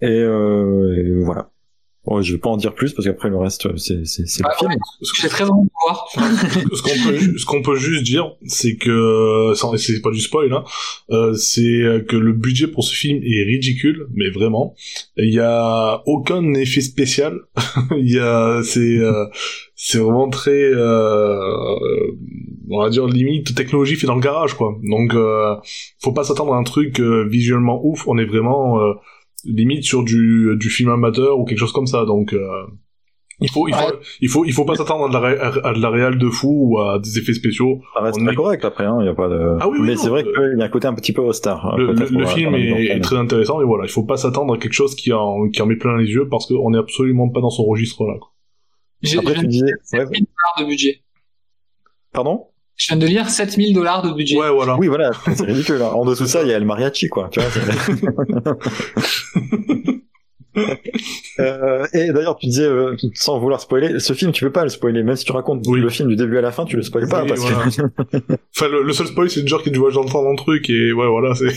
Et, 0.00 0.20
et 0.20 1.22
voilà. 1.22 1.50
Bon, 2.06 2.22
je 2.22 2.32
vais 2.32 2.38
pas 2.38 2.48
en 2.48 2.56
dire 2.56 2.74
plus 2.74 2.94
parce 2.94 3.06
qu'après 3.06 3.28
le 3.28 3.36
reste 3.36 3.76
c'est 3.76 4.06
c'est 4.06 4.26
c'est 4.26 4.42
ah, 4.44 4.52
le 4.52 4.68
film. 4.68 4.80
C'est 5.02 5.28
très 5.28 5.44
bon 5.44 5.64
de 5.64 5.70
voir. 5.84 6.08
ce 6.12 6.82
qu'on 6.82 7.10
peut 7.10 7.38
ce 7.38 7.44
qu'on 7.44 7.62
peut 7.62 7.76
juste 7.76 8.04
dire 8.04 8.32
c'est 8.46 8.76
que 8.76 9.52
c'est 9.76 10.00
pas 10.00 10.10
du 10.10 10.20
spoil 10.20 10.52
hein, 10.52 10.64
euh, 11.10 11.34
c'est 11.34 12.04
que 12.08 12.16
le 12.16 12.32
budget 12.32 12.68
pour 12.68 12.84
ce 12.84 12.94
film 12.94 13.20
est 13.22 13.44
ridicule 13.44 14.08
mais 14.14 14.30
vraiment 14.30 14.74
il 15.18 15.32
y 15.32 15.40
a 15.40 16.02
aucun 16.06 16.54
effet 16.54 16.80
spécial 16.80 17.38
il 17.96 18.10
y 18.10 18.18
a 18.18 18.62
c'est 18.62 18.98
euh, 18.98 19.26
c'est 19.74 19.98
vraiment 19.98 20.28
très 20.28 20.62
euh, 20.62 21.38
on 22.70 22.80
va 22.80 22.90
dire 22.90 23.06
limite 23.06 23.54
technologie 23.54 23.96
fait 23.96 24.06
dans 24.06 24.14
le 24.14 24.20
garage 24.20 24.54
quoi 24.54 24.76
donc 24.82 25.14
euh, 25.14 25.56
faut 26.02 26.12
pas 26.12 26.24
s'attendre 26.24 26.54
à 26.54 26.56
un 26.56 26.64
truc 26.64 27.00
euh, 27.00 27.26
visuellement 27.28 27.80
ouf 27.84 28.06
on 28.06 28.18
est 28.18 28.24
vraiment 28.24 28.80
euh, 28.80 28.92
limite 29.44 29.84
sur 29.84 30.02
du, 30.02 30.56
du 30.58 30.70
film 30.70 30.90
amateur 30.90 31.38
ou 31.38 31.44
quelque 31.44 31.58
chose 31.58 31.72
comme 31.72 31.86
ça 31.86 32.04
donc 32.04 32.32
euh, 32.32 32.66
il 33.42 33.50
faut 33.50 33.68
il 33.68 33.74
faut, 33.74 33.80
ouais. 33.80 33.92
il 34.20 34.28
faut 34.28 34.44
il 34.44 34.52
faut 34.52 34.64
pas 34.64 34.74
s'attendre 34.74 35.06
à 35.06 35.08
de 35.08 35.12
la 35.14 35.20
ré, 35.20 35.60
à 35.64 35.72
de 35.72 35.80
la 35.80 35.88
réal 35.88 36.18
de 36.18 36.28
fou 36.28 36.72
ou 36.72 36.78
à 36.78 36.98
des 36.98 37.18
effets 37.18 37.32
spéciaux 37.32 37.80
ça 37.94 38.02
reste 38.02 38.18
très 38.18 38.32
est... 38.32 38.34
correct 38.34 38.64
après 38.64 38.84
hein, 38.84 38.98
il 39.00 39.06
y 39.06 39.08
a 39.08 39.14
pas 39.14 39.28
de 39.28 39.56
ah 39.60 39.68
oui, 39.68 39.78
oui, 39.80 39.86
mais 39.86 39.96
c'est 39.96 40.10
vrai 40.10 40.24
qu'il 40.24 40.58
y 40.58 40.62
a 40.62 40.64
un 40.64 40.68
côté 40.68 40.88
un 40.88 40.94
petit 40.94 41.12
peu 41.12 41.32
star 41.32 41.76
le, 41.78 41.92
le, 41.92 42.06
le 42.06 42.26
film 42.26 42.54
est, 42.54 42.86
est, 42.86 43.00
très 43.00 43.16
intéressant 43.16 43.58
mais 43.58 43.64
voilà 43.64 43.84
il 43.84 43.90
faut 43.90 44.04
pas 44.04 44.18
s'attendre 44.18 44.54
à 44.54 44.58
quelque 44.58 44.74
chose 44.74 44.94
qui 44.94 45.12
en 45.12 45.48
qui 45.48 45.62
en 45.62 45.66
met 45.66 45.76
plein 45.76 45.96
les 45.96 46.10
yeux 46.10 46.28
parce 46.28 46.46
qu'on 46.46 46.74
est 46.74 46.78
absolument 46.78 47.30
pas 47.30 47.40
dans 47.40 47.50
son 47.50 47.64
registre 47.64 48.04
là 48.04 48.14
après 49.18 49.34
tu 49.34 49.46
disais 49.46 49.72
ouais. 49.94 50.04
de 50.04 50.66
budget 50.66 51.00
pardon? 52.12 52.46
Je 52.76 52.86
viens 52.88 52.96
de 52.96 53.06
lire 53.06 53.28
7000 53.28 53.74
dollars 53.74 54.02
de 54.02 54.10
budget. 54.14 54.38
Ouais, 54.38 54.50
voilà. 54.50 54.74
Oui, 54.78 54.88
voilà, 54.88 55.10
c'est 55.26 55.44
ridicule. 55.44 55.82
Hein. 55.82 55.90
En 55.92 56.06
dessous 56.06 56.22
de 56.22 56.28
ça, 56.28 56.42
il 56.42 56.48
y 56.48 56.52
a 56.54 56.58
le 56.58 56.64
mariachi, 56.64 57.08
quoi. 57.08 57.28
Tu 57.30 57.38
vois, 57.38 57.50
euh, 61.38 61.86
et 61.92 62.12
d'ailleurs, 62.12 62.36
tu 62.36 62.46
disais, 62.46 62.64
euh, 62.64 62.96
sans 63.14 63.38
vouloir 63.38 63.60
spoiler, 63.60 64.00
ce 64.00 64.12
film, 64.12 64.32
tu 64.32 64.44
peux 64.44 64.52
pas 64.52 64.64
le 64.64 64.68
spoiler, 64.68 65.02
même 65.02 65.16
si 65.16 65.24
tu 65.24 65.32
racontes 65.32 65.64
oui. 65.66 65.80
le 65.80 65.88
film 65.88 66.08
du 66.08 66.16
début 66.16 66.38
à 66.38 66.40
la 66.40 66.50
fin, 66.50 66.64
tu 66.64 66.76
le 66.76 66.82
spoiles 66.82 67.08
pas. 67.08 67.22
Oui, 67.22 67.28
parce 67.28 67.40
voilà. 67.40 67.70
que... 67.70 67.82
enfin, 68.56 68.68
le, 68.68 68.82
le, 68.82 68.92
seul 68.92 69.06
spoil, 69.06 69.30
c'est 69.30 69.46
genre 69.46 69.62
qu'il 69.62 69.72
doit 69.72 69.90
j'entends 69.90 70.22
dans 70.22 70.32
le 70.32 70.36
truc, 70.36 70.68
et 70.70 70.92
ouais, 70.92 71.06
voilà, 71.06 71.34
c'est. 71.34 71.52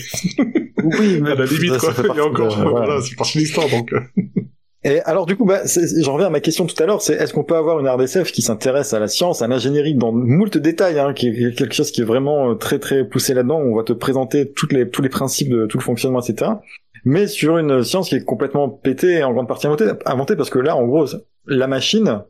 oui, 0.82 1.18
mais. 1.22 1.32
à 1.32 1.34
la 1.34 1.46
limite, 1.46 1.78
quoi. 1.78 1.92
Ça 1.92 2.02
il 2.08 2.16
y 2.16 2.20
a 2.20 2.24
encore, 2.24 2.56
de... 2.56 2.68
voilà, 2.68 3.00
c'est 3.00 3.16
parti 3.16 3.38
de 3.38 3.42
l'histoire, 3.42 3.68
donc. 3.68 3.92
Et 4.86 5.00
alors 5.00 5.24
du 5.24 5.34
coup, 5.34 5.46
bah, 5.46 5.62
j'en 6.02 6.12
reviens 6.12 6.26
à 6.26 6.30
ma 6.30 6.40
question 6.40 6.66
tout 6.66 6.80
à 6.82 6.84
l'heure, 6.84 7.00
c'est 7.00 7.14
est-ce 7.14 7.32
qu'on 7.32 7.42
peut 7.42 7.56
avoir 7.56 7.80
une 7.80 7.88
RDCF 7.88 8.32
qui 8.32 8.42
s'intéresse 8.42 8.92
à 8.92 8.98
la 8.98 9.08
science, 9.08 9.40
à 9.40 9.48
l'ingénierie 9.48 9.94
dans 9.94 10.12
moult 10.12 10.58
détails, 10.58 10.98
hein, 10.98 11.14
qui 11.14 11.28
est 11.28 11.56
quelque 11.56 11.74
chose 11.74 11.90
qui 11.90 12.02
est 12.02 12.04
vraiment 12.04 12.54
très 12.54 12.78
très 12.78 13.08
poussé 13.08 13.32
là-dedans. 13.32 13.60
On 13.60 13.74
va 13.74 13.82
te 13.82 13.94
présenter 13.94 14.52
toutes 14.52 14.74
les, 14.74 14.90
tous 14.90 15.00
les 15.00 15.08
principes 15.08 15.48
de 15.48 15.64
tout 15.64 15.78
le 15.78 15.82
fonctionnement, 15.82 16.20
etc. 16.20 16.50
Mais 17.04 17.26
sur 17.26 17.58
une 17.58 17.82
science 17.82 18.08
qui 18.08 18.16
est 18.16 18.24
complètement 18.24 18.68
pétée 18.68 19.18
et 19.18 19.24
en 19.24 19.32
grande 19.32 19.48
partie 19.48 19.66
inventée, 19.66 19.90
inventée 20.06 20.36
parce 20.36 20.50
que 20.50 20.58
là, 20.58 20.76
en 20.76 20.84
gros, 20.86 21.06
la 21.46 21.66
machine. 21.66 22.22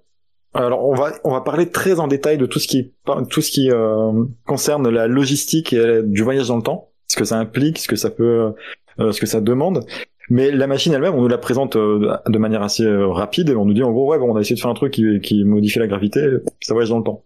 Alors 0.56 0.88
on 0.88 0.94
va 0.94 1.10
on 1.24 1.32
va 1.32 1.40
parler 1.40 1.68
très 1.68 1.98
en 1.98 2.06
détail 2.06 2.38
de 2.38 2.46
tout 2.46 2.60
ce 2.60 2.68
qui 2.68 2.92
tout 3.28 3.40
ce 3.40 3.50
qui 3.50 3.72
euh, 3.72 4.12
concerne 4.46 4.88
la 4.88 5.08
logistique 5.08 5.72
et 5.72 6.00
du 6.04 6.22
voyage 6.22 6.46
dans 6.46 6.56
le 6.56 6.62
temps, 6.62 6.92
ce 7.08 7.16
que 7.16 7.24
ça 7.24 7.38
implique, 7.38 7.78
ce 7.78 7.88
que 7.88 7.96
ça 7.96 8.08
peut, 8.08 8.52
euh, 9.00 9.10
ce 9.10 9.20
que 9.20 9.26
ça 9.26 9.40
demande. 9.40 9.84
Mais 10.30 10.50
la 10.50 10.66
machine 10.66 10.92
elle-même, 10.92 11.14
on 11.14 11.22
nous 11.22 11.28
la 11.28 11.38
présente 11.38 11.76
euh, 11.76 12.16
de 12.26 12.38
manière 12.38 12.62
assez 12.62 12.84
euh, 12.84 13.08
rapide 13.08 13.50
et 13.50 13.56
on 13.56 13.64
nous 13.64 13.74
dit 13.74 13.82
en 13.82 13.92
gros 13.92 14.10
ouais 14.10 14.18
bon 14.18 14.32
on 14.32 14.36
a 14.36 14.40
essayé 14.40 14.56
de 14.56 14.60
faire 14.60 14.70
un 14.70 14.74
truc 14.74 14.92
qui, 14.92 15.20
qui 15.20 15.44
modifie 15.44 15.78
la 15.78 15.86
gravité, 15.86 16.26
ça 16.60 16.72
voyage 16.72 16.90
dans 16.90 16.98
le 16.98 17.04
temps. 17.04 17.24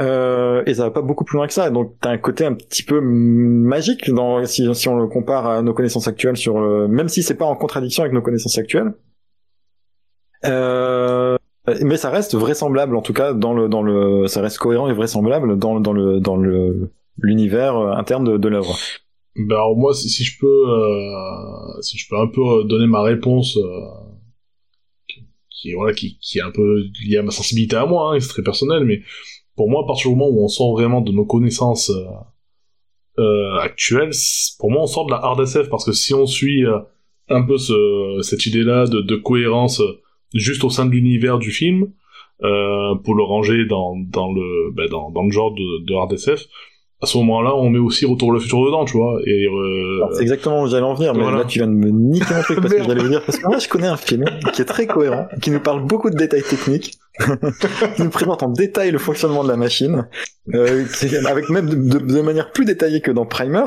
Euh, 0.00 0.64
et 0.66 0.74
ça 0.74 0.84
va 0.84 0.90
pas 0.90 1.02
beaucoup 1.02 1.24
plus 1.24 1.36
loin 1.36 1.46
que 1.46 1.52
ça. 1.52 1.70
Donc 1.70 1.94
t'as 2.00 2.10
un 2.10 2.18
côté 2.18 2.44
un 2.44 2.54
petit 2.54 2.82
peu 2.82 3.00
magique 3.00 4.10
si, 4.46 4.88
on 4.88 4.96
le 4.96 5.06
compare 5.06 5.46
à 5.46 5.62
nos 5.62 5.72
connaissances 5.72 6.08
actuelles 6.08 6.36
sur 6.36 6.60
le, 6.60 6.88
même 6.88 7.08
si 7.08 7.22
c'est 7.22 7.36
pas 7.36 7.44
en 7.44 7.56
contradiction 7.56 8.02
avec 8.02 8.12
nos 8.12 8.22
connaissances 8.22 8.58
actuelles. 8.58 8.94
Euh, 10.44 11.36
mais 11.82 11.96
ça 11.96 12.10
reste 12.10 12.34
vraisemblable 12.34 12.96
en 12.96 13.02
tout 13.02 13.14
cas 13.14 13.32
dans 13.32 13.54
le 13.54 13.68
dans 13.68 13.82
le 13.82 14.26
ça 14.26 14.42
reste 14.42 14.58
cohérent 14.58 14.90
et 14.90 14.92
vraisemblable 14.92 15.58
dans 15.58 15.80
dans 15.80 15.94
le 15.94 16.20
dans 16.20 16.36
le 16.36 16.92
l'univers 17.16 17.76
interne 17.76 18.36
de, 18.36 18.48
l'œuvre. 18.48 18.76
Ben 19.36 19.54
alors 19.54 19.76
moi 19.76 19.94
si, 19.94 20.22
je 20.22 20.38
peux 20.38 20.46
euh, 20.46 21.80
si 21.80 21.96
je 21.96 22.08
peux 22.08 22.18
un 22.18 22.26
peu 22.26 22.64
donner 22.64 22.86
ma 22.86 23.00
réponse 23.00 23.56
euh, 23.56 23.80
qui 25.48 25.72
voilà 25.72 25.94
qui 25.94 26.18
qui 26.20 26.38
est 26.38 26.42
un 26.42 26.50
peu 26.50 26.82
liée 27.02 27.18
à 27.18 27.22
ma 27.22 27.30
sensibilité 27.30 27.76
à 27.76 27.86
moi 27.86 28.12
hein, 28.12 28.20
c'est 28.20 28.28
très 28.28 28.42
personnel 28.42 28.84
mais 28.84 29.00
pour 29.56 29.70
moi, 29.70 29.82
à 29.84 29.86
partir 29.86 30.10
du 30.10 30.16
moment 30.16 30.30
où 30.30 30.44
on 30.44 30.48
sort 30.48 30.72
vraiment 30.72 31.00
de 31.00 31.12
nos 31.12 31.24
connaissances 31.24 31.90
euh, 31.90 33.22
euh 33.22 33.58
actuelles, 33.60 34.10
pour 34.58 34.70
moi, 34.70 34.82
on 34.82 34.86
sort 34.86 35.06
de 35.06 35.12
la 35.12 35.18
hard 35.18 35.40
SF 35.40 35.68
parce 35.68 35.84
que 35.84 35.92
si 35.92 36.14
on 36.14 36.26
suit 36.26 36.64
euh, 36.64 36.78
un 37.28 37.42
peu 37.42 37.56
ce, 37.56 38.18
cette 38.22 38.46
idée-là 38.46 38.86
de, 38.86 39.00
de, 39.00 39.16
cohérence 39.16 39.80
euh, 39.80 40.00
juste 40.34 40.64
au 40.64 40.70
sein 40.70 40.86
de 40.86 40.90
l'univers 40.90 41.38
du 41.38 41.50
film, 41.50 41.92
pour 42.40 43.14
le 43.14 43.22
ranger 43.22 43.64
dans, 43.64 43.96
dans 43.96 44.30
le 44.30 44.70
ben, 44.72 44.86
dans, 44.90 45.10
dans, 45.10 45.22
le 45.22 45.30
genre 45.30 45.54
de, 45.54 45.84
de 45.84 45.94
hard 45.94 46.12
SF, 46.12 46.46
à 47.04 47.06
ce 47.06 47.18
moment-là, 47.18 47.54
on 47.54 47.68
met 47.70 47.78
aussi 47.78 48.06
Retour 48.06 48.28
vers 48.28 48.34
le 48.34 48.40
futur 48.40 48.64
dedans, 48.64 48.84
tu 48.84 48.96
vois. 48.96 49.18
Et 49.26 49.46
euh... 49.46 50.06
c'est 50.12 50.22
exactement 50.22 50.62
où 50.62 50.68
j'allais 50.68 50.82
en 50.82 50.94
venir, 50.94 51.14
mais 51.14 51.30
là 51.30 51.44
tu 51.46 51.58
viens 51.58 51.68
de 51.68 51.72
me 51.72 51.90
niquer 51.90 52.34
truc 52.42 52.60
parce 52.60 52.74
que 52.74 52.82
j'allais 52.86 53.08
dire 53.08 53.22
parce 53.24 53.38
que 53.38 53.46
moi 53.46 53.58
je 53.58 53.68
connais 53.68 53.86
un 53.86 53.96
film 53.96 54.24
qui 54.52 54.62
est 54.62 54.64
très 54.64 54.86
cohérent, 54.86 55.28
qui 55.40 55.50
nous 55.50 55.60
parle 55.60 55.84
beaucoup 55.84 56.10
de 56.10 56.16
détails 56.16 56.42
techniques, 56.42 56.98
qui 57.96 58.02
nous 58.02 58.10
présente 58.10 58.42
en 58.42 58.48
détail 58.48 58.90
le 58.90 58.98
fonctionnement 58.98 59.44
de 59.44 59.48
la 59.48 59.56
machine, 59.56 60.08
euh, 60.54 60.84
avec 61.26 61.50
même 61.50 61.68
de, 61.68 61.76
de, 61.76 61.98
de, 61.98 62.20
manière 62.20 62.50
plus 62.52 62.64
détaillée 62.64 63.00
que 63.00 63.10
dans 63.10 63.26
Primer 63.26 63.64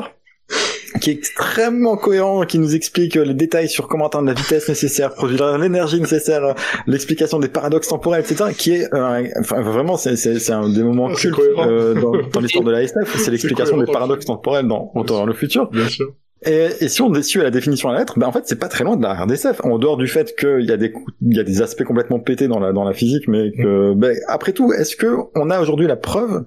qui 1.00 1.10
est 1.10 1.14
extrêmement 1.14 1.96
cohérent, 1.96 2.44
qui 2.44 2.58
nous 2.58 2.74
explique 2.74 3.14
les 3.14 3.34
détails 3.34 3.68
sur 3.68 3.88
comment 3.88 4.06
atteindre 4.06 4.26
la 4.26 4.34
vitesse 4.34 4.68
nécessaire, 4.68 5.14
produire 5.14 5.58
l'énergie 5.58 6.00
nécessaire, 6.00 6.54
l'explication 6.86 7.38
des 7.38 7.48
paradoxes 7.48 7.88
temporels, 7.88 8.20
etc. 8.20 8.52
Qui 8.56 8.72
est, 8.72 8.94
euh, 8.94 9.28
enfin, 9.38 9.60
vraiment, 9.60 9.96
c'est, 9.96 10.50
un 10.50 10.68
des 10.68 10.82
moments 10.82 11.12
cultes 11.12 11.38
euh, 11.58 11.94
dans, 11.94 12.12
dans 12.32 12.40
l'histoire 12.40 12.64
de 12.64 12.70
la 12.70 12.82
SF. 12.82 13.16
C'est 13.18 13.30
l'explication 13.30 13.76
des 13.76 13.86
paradoxes 13.86 14.26
temporels 14.26 14.66
dans 14.66 15.26
le 15.26 15.32
futur. 15.32 15.70
Bien 15.70 15.88
sûr. 15.88 16.14
Et, 16.44 16.68
et, 16.80 16.88
si 16.88 17.02
on 17.02 17.10
déçue 17.10 17.40
à 17.40 17.44
la 17.44 17.50
définition 17.50 17.88
à 17.88 17.94
la 17.94 17.98
lettre, 18.00 18.16
ben 18.16 18.28
en 18.28 18.32
fait 18.32 18.42
c'est 18.46 18.60
pas 18.60 18.68
très 18.68 18.84
loin 18.84 18.96
de 18.96 19.02
la 19.02 19.12
RDSF. 19.14 19.60
En 19.64 19.78
dehors 19.78 19.96
du 19.96 20.06
fait 20.06 20.36
qu'il 20.36 20.64
y 20.66 20.70
a 20.70 20.76
des 20.76 20.92
il 21.20 21.36
y 21.36 21.40
a 21.40 21.42
des 21.42 21.62
aspects 21.62 21.82
complètement 21.82 22.20
pétés 22.20 22.46
dans 22.46 22.60
la 22.60 22.72
dans 22.72 22.84
la 22.84 22.92
physique, 22.92 23.26
mais 23.26 23.50
que 23.50 23.92
ben, 23.94 24.16
après 24.28 24.52
tout, 24.52 24.72
est-ce 24.72 24.94
que 24.94 25.16
on 25.34 25.50
a 25.50 25.60
aujourd'hui 25.60 25.88
la 25.88 25.96
preuve 25.96 26.44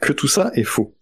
que 0.00 0.12
tout 0.12 0.28
ça 0.28 0.52
est 0.54 0.62
faux? 0.62 0.94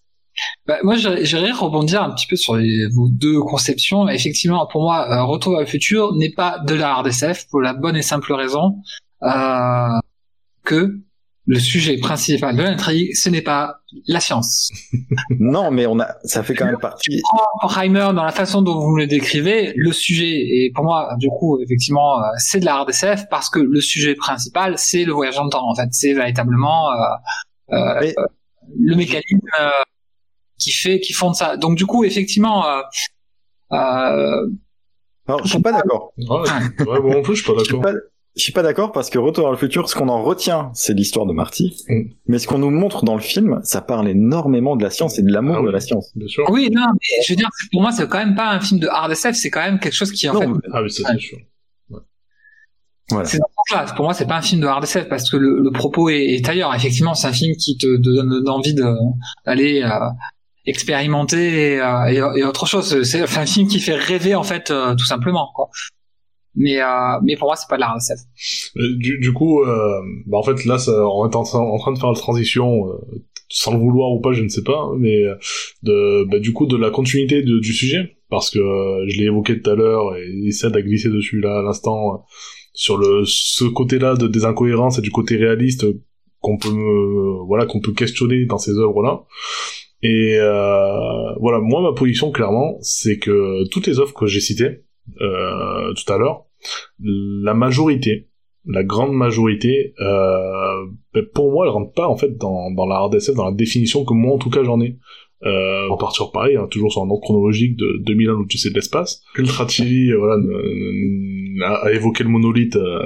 Bah, 0.66 0.78
moi, 0.82 0.96
j'aimerais 0.96 1.52
rebondir 1.52 2.02
un 2.02 2.10
petit 2.10 2.26
peu 2.26 2.36
sur 2.36 2.56
les, 2.56 2.88
vos 2.88 3.08
deux 3.08 3.40
conceptions. 3.40 4.08
Effectivement, 4.08 4.66
pour 4.66 4.82
moi, 4.82 5.08
euh, 5.10 5.24
Retour 5.24 5.52
vers 5.52 5.60
le 5.60 5.66
futur 5.66 6.14
n'est 6.14 6.32
pas 6.32 6.58
de 6.58 6.74
la 6.74 6.94
RDSF 6.94 7.46
pour 7.48 7.60
la 7.60 7.74
bonne 7.74 7.96
et 7.96 8.02
simple 8.02 8.32
raison 8.32 8.76
euh, 9.22 9.98
que 10.64 11.00
le 11.46 11.58
sujet 11.58 11.96
principal 11.96 12.54
de 12.54 12.62
l'intrigue, 12.62 13.12
ce 13.14 13.28
n'est 13.28 13.42
pas 13.42 13.80
la 14.06 14.20
science. 14.20 14.70
non, 15.40 15.72
mais 15.72 15.84
on 15.86 15.98
a, 15.98 16.14
ça 16.22 16.44
fait 16.44 16.54
quand 16.54 16.66
même 16.66 16.78
partie. 16.78 17.20
Heimer, 17.76 18.10
dans 18.14 18.24
la 18.24 18.30
façon 18.30 18.62
dont 18.62 18.78
vous 18.78 18.94
le 18.96 19.08
décrivez, 19.08 19.72
le 19.74 19.92
sujet, 19.92 20.30
et 20.30 20.70
pour 20.72 20.84
moi, 20.84 21.16
du 21.18 21.28
coup, 21.28 21.60
effectivement, 21.60 22.22
euh, 22.22 22.26
c'est 22.36 22.60
de 22.60 22.64
la 22.64 22.80
RDSF 22.82 23.28
parce 23.30 23.50
que 23.50 23.58
le 23.58 23.80
sujet 23.80 24.14
principal, 24.14 24.74
c'est 24.78 25.04
le 25.04 25.12
voyage 25.12 25.36
dans 25.36 25.44
le 25.44 25.50
temps. 25.50 25.68
En 25.68 25.74
fait, 25.74 25.88
c'est 25.90 26.12
véritablement 26.12 26.92
euh, 26.92 27.72
euh, 27.72 28.12
le 28.78 28.94
mécanisme 28.94 29.40
qui 30.60 30.70
fait, 30.70 31.00
qui 31.00 31.12
fonde 31.12 31.34
ça. 31.34 31.56
Donc 31.56 31.76
du 31.76 31.86
coup, 31.86 32.04
effectivement, 32.04 32.66
euh, 32.66 32.82
euh, 33.72 34.46
alors, 35.26 35.44
je 35.44 35.50
suis 35.50 35.60
pas 35.60 35.72
d'accord. 35.72 36.12
Ouais, 36.18 36.26
ouais, 36.86 37.00
bon, 37.00 37.18
en 37.18 37.22
plus, 37.22 37.36
je 37.36 37.42
suis 37.42 37.52
pas 37.52 37.62
d'accord. 37.62 38.00
Je 38.36 38.42
suis 38.42 38.52
pas 38.52 38.62
d'accord 38.62 38.92
parce 38.92 39.10
que 39.10 39.18
Retour 39.18 39.44
vers 39.44 39.50
le 39.50 39.58
futur, 39.58 39.88
ce 39.88 39.94
qu'on 39.96 40.08
en 40.08 40.22
retient, 40.22 40.70
c'est 40.72 40.94
l'histoire 40.94 41.26
de 41.26 41.32
Marty. 41.32 41.76
Mm. 41.88 42.02
Mais 42.26 42.38
ce 42.38 42.46
qu'on 42.46 42.58
nous 42.58 42.70
montre 42.70 43.04
dans 43.04 43.14
le 43.14 43.20
film, 43.20 43.60
ça 43.64 43.80
parle 43.80 44.08
énormément 44.08 44.76
de 44.76 44.84
la 44.84 44.90
science 44.90 45.18
et 45.18 45.22
de 45.22 45.32
l'amour 45.32 45.56
ah, 45.58 45.60
oui, 45.60 45.66
de 45.66 45.72
la 45.72 45.80
science. 45.80 46.12
Bien 46.14 46.28
sûr. 46.28 46.44
Oui, 46.48 46.70
non, 46.72 46.86
mais 46.92 47.24
je 47.24 47.32
veux 47.32 47.36
dire, 47.36 47.48
pour 47.72 47.82
moi, 47.82 47.90
c'est 47.90 48.08
quand 48.08 48.18
même 48.18 48.36
pas 48.36 48.50
un 48.50 48.60
film 48.60 48.78
de 48.78 48.86
hard 48.86 49.10
SF, 49.10 49.34
c'est 49.34 49.50
quand 49.50 49.60
même 49.60 49.80
quelque 49.80 49.94
chose 49.94 50.12
qui 50.12 50.28
en 50.28 50.34
non, 50.34 50.40
fait. 50.40 50.46
Mais... 50.46 50.54
Ah 50.72 50.82
oui, 50.82 50.90
c'est 50.90 51.18
sûr. 51.18 51.38
Voilà. 53.08 53.26
C'est 53.26 53.40
pour 53.96 54.04
moi, 54.04 54.14
c'est 54.14 54.26
pas 54.26 54.36
un 54.36 54.42
film 54.42 54.60
de 54.60 54.66
hard 54.66 54.84
SF 54.84 55.08
parce 55.08 55.28
que 55.28 55.36
le, 55.36 55.60
le 55.60 55.70
propos 55.72 56.08
est, 56.08 56.22
est, 56.22 56.48
ailleurs. 56.48 56.72
Effectivement, 56.74 57.14
c'est 57.14 57.26
un 57.26 57.32
film 57.32 57.56
qui 57.56 57.76
te, 57.76 57.96
te 57.96 58.00
donne 58.00 58.48
envie 58.48 58.74
d'aller 59.44 59.82
euh, 59.82 60.08
expérimenté 60.66 61.72
et, 61.72 61.80
euh, 61.80 62.34
et, 62.36 62.44
autre 62.44 62.66
chose. 62.66 63.02
C'est 63.02 63.22
un 63.22 63.46
film 63.46 63.68
qui 63.68 63.80
fait 63.80 63.94
rêver 63.94 64.34
en 64.34 64.42
fait, 64.42 64.70
euh, 64.70 64.94
tout 64.94 65.06
simplement. 65.06 65.50
Quoi. 65.54 65.70
Mais 66.54 66.80
euh, 66.82 66.86
mais 67.22 67.36
pour 67.36 67.48
moi, 67.48 67.56
c'est 67.56 67.68
pas 67.68 67.76
de 67.76 67.80
la 67.80 67.94
RSF. 67.94 68.20
Du, 68.98 69.18
du 69.18 69.32
coup, 69.32 69.62
euh, 69.62 70.00
bah 70.26 70.38
en 70.38 70.42
fait 70.42 70.64
là, 70.64 70.76
on 70.88 71.28
est 71.28 71.36
en, 71.36 71.44
train 71.44 71.92
de 71.92 71.98
faire 71.98 72.10
la 72.10 72.18
transition, 72.18 72.88
euh, 72.88 72.98
sans 73.48 73.72
le 73.72 73.78
vouloir 73.78 74.10
ou 74.10 74.20
pas, 74.20 74.32
je 74.32 74.42
ne 74.42 74.48
sais 74.48 74.62
pas, 74.62 74.90
mais 74.98 75.22
de 75.82 76.24
bah, 76.28 76.38
du 76.38 76.52
coup 76.52 76.66
de 76.66 76.76
la 76.76 76.90
continuité 76.90 77.42
du 77.42 77.72
sujet, 77.72 78.16
parce 78.30 78.50
que 78.50 78.58
je 78.58 79.18
l'ai 79.18 79.26
évoqué 79.26 79.60
tout 79.60 79.70
à 79.70 79.74
l'heure 79.74 80.16
et 80.16 80.50
ça 80.50 80.68
a 80.68 80.82
glissé 80.82 81.08
dessus 81.08 81.40
là 81.40 81.58
à 81.58 81.62
l'instant 81.62 82.24
sur 82.72 82.96
le 82.96 83.22
ce 83.24 83.64
côté-là 83.64 84.14
de 84.14 84.26
des 84.26 84.44
incohérences 84.44 84.98
et 84.98 85.02
du 85.02 85.10
côté 85.10 85.36
réaliste 85.36 85.86
qu'on 86.40 86.56
peut 86.56 86.68
voilà 87.46 87.66
qu'on 87.66 87.80
peut 87.80 87.92
questionner 87.92 88.44
dans 88.46 88.58
ces 88.58 88.72
œuvres 88.72 89.02
là. 89.02 89.22
Et 90.02 90.36
euh, 90.38 91.34
voilà, 91.40 91.58
moi 91.60 91.82
ma 91.82 91.92
position 91.92 92.30
clairement, 92.30 92.78
c'est 92.80 93.18
que 93.18 93.68
toutes 93.68 93.86
les 93.86 93.98
offres 93.98 94.14
que 94.14 94.26
j'ai 94.26 94.40
citées 94.40 94.84
euh, 95.20 95.92
tout 95.94 96.10
à 96.12 96.18
l'heure, 96.18 96.46
la 96.98 97.54
majorité, 97.54 98.28
la 98.64 98.82
grande 98.82 99.12
majorité, 99.12 99.94
euh, 100.00 100.86
ben, 101.14 101.24
pour 101.34 101.52
moi, 101.52 101.66
elles 101.66 101.72
rentrent 101.72 101.92
pas 101.92 102.08
en 102.08 102.16
fait 102.16 102.36
dans, 102.36 102.70
dans 102.70 102.86
la 102.86 102.98
RDSF, 103.00 103.34
dans 103.34 103.46
la 103.46 103.52
définition 103.52 104.04
que 104.04 104.14
moi 104.14 104.34
en 104.34 104.38
tout 104.38 104.50
cas 104.50 104.62
j'en 104.62 104.80
ai. 104.80 104.96
Euh, 105.42 105.88
on 105.90 105.96
part 105.96 106.12
sur 106.12 106.32
pareil, 106.32 106.56
hein, 106.56 106.66
toujours 106.70 106.92
sur 106.92 107.00
un 107.00 107.08
ordre 107.08 107.22
chronologique 107.22 107.74
de 107.76 107.98
2001 108.04 108.32
l'Odyssée 108.32 108.68
de 108.68 108.74
l'espace. 108.74 109.22
Ultra 109.38 109.64
TV, 109.64 110.14
voilà, 110.14 110.36
a, 111.82 111.92
évoqué 111.92 112.24
le 112.24 112.28
monolithe 112.28 112.76
euh, 112.76 112.98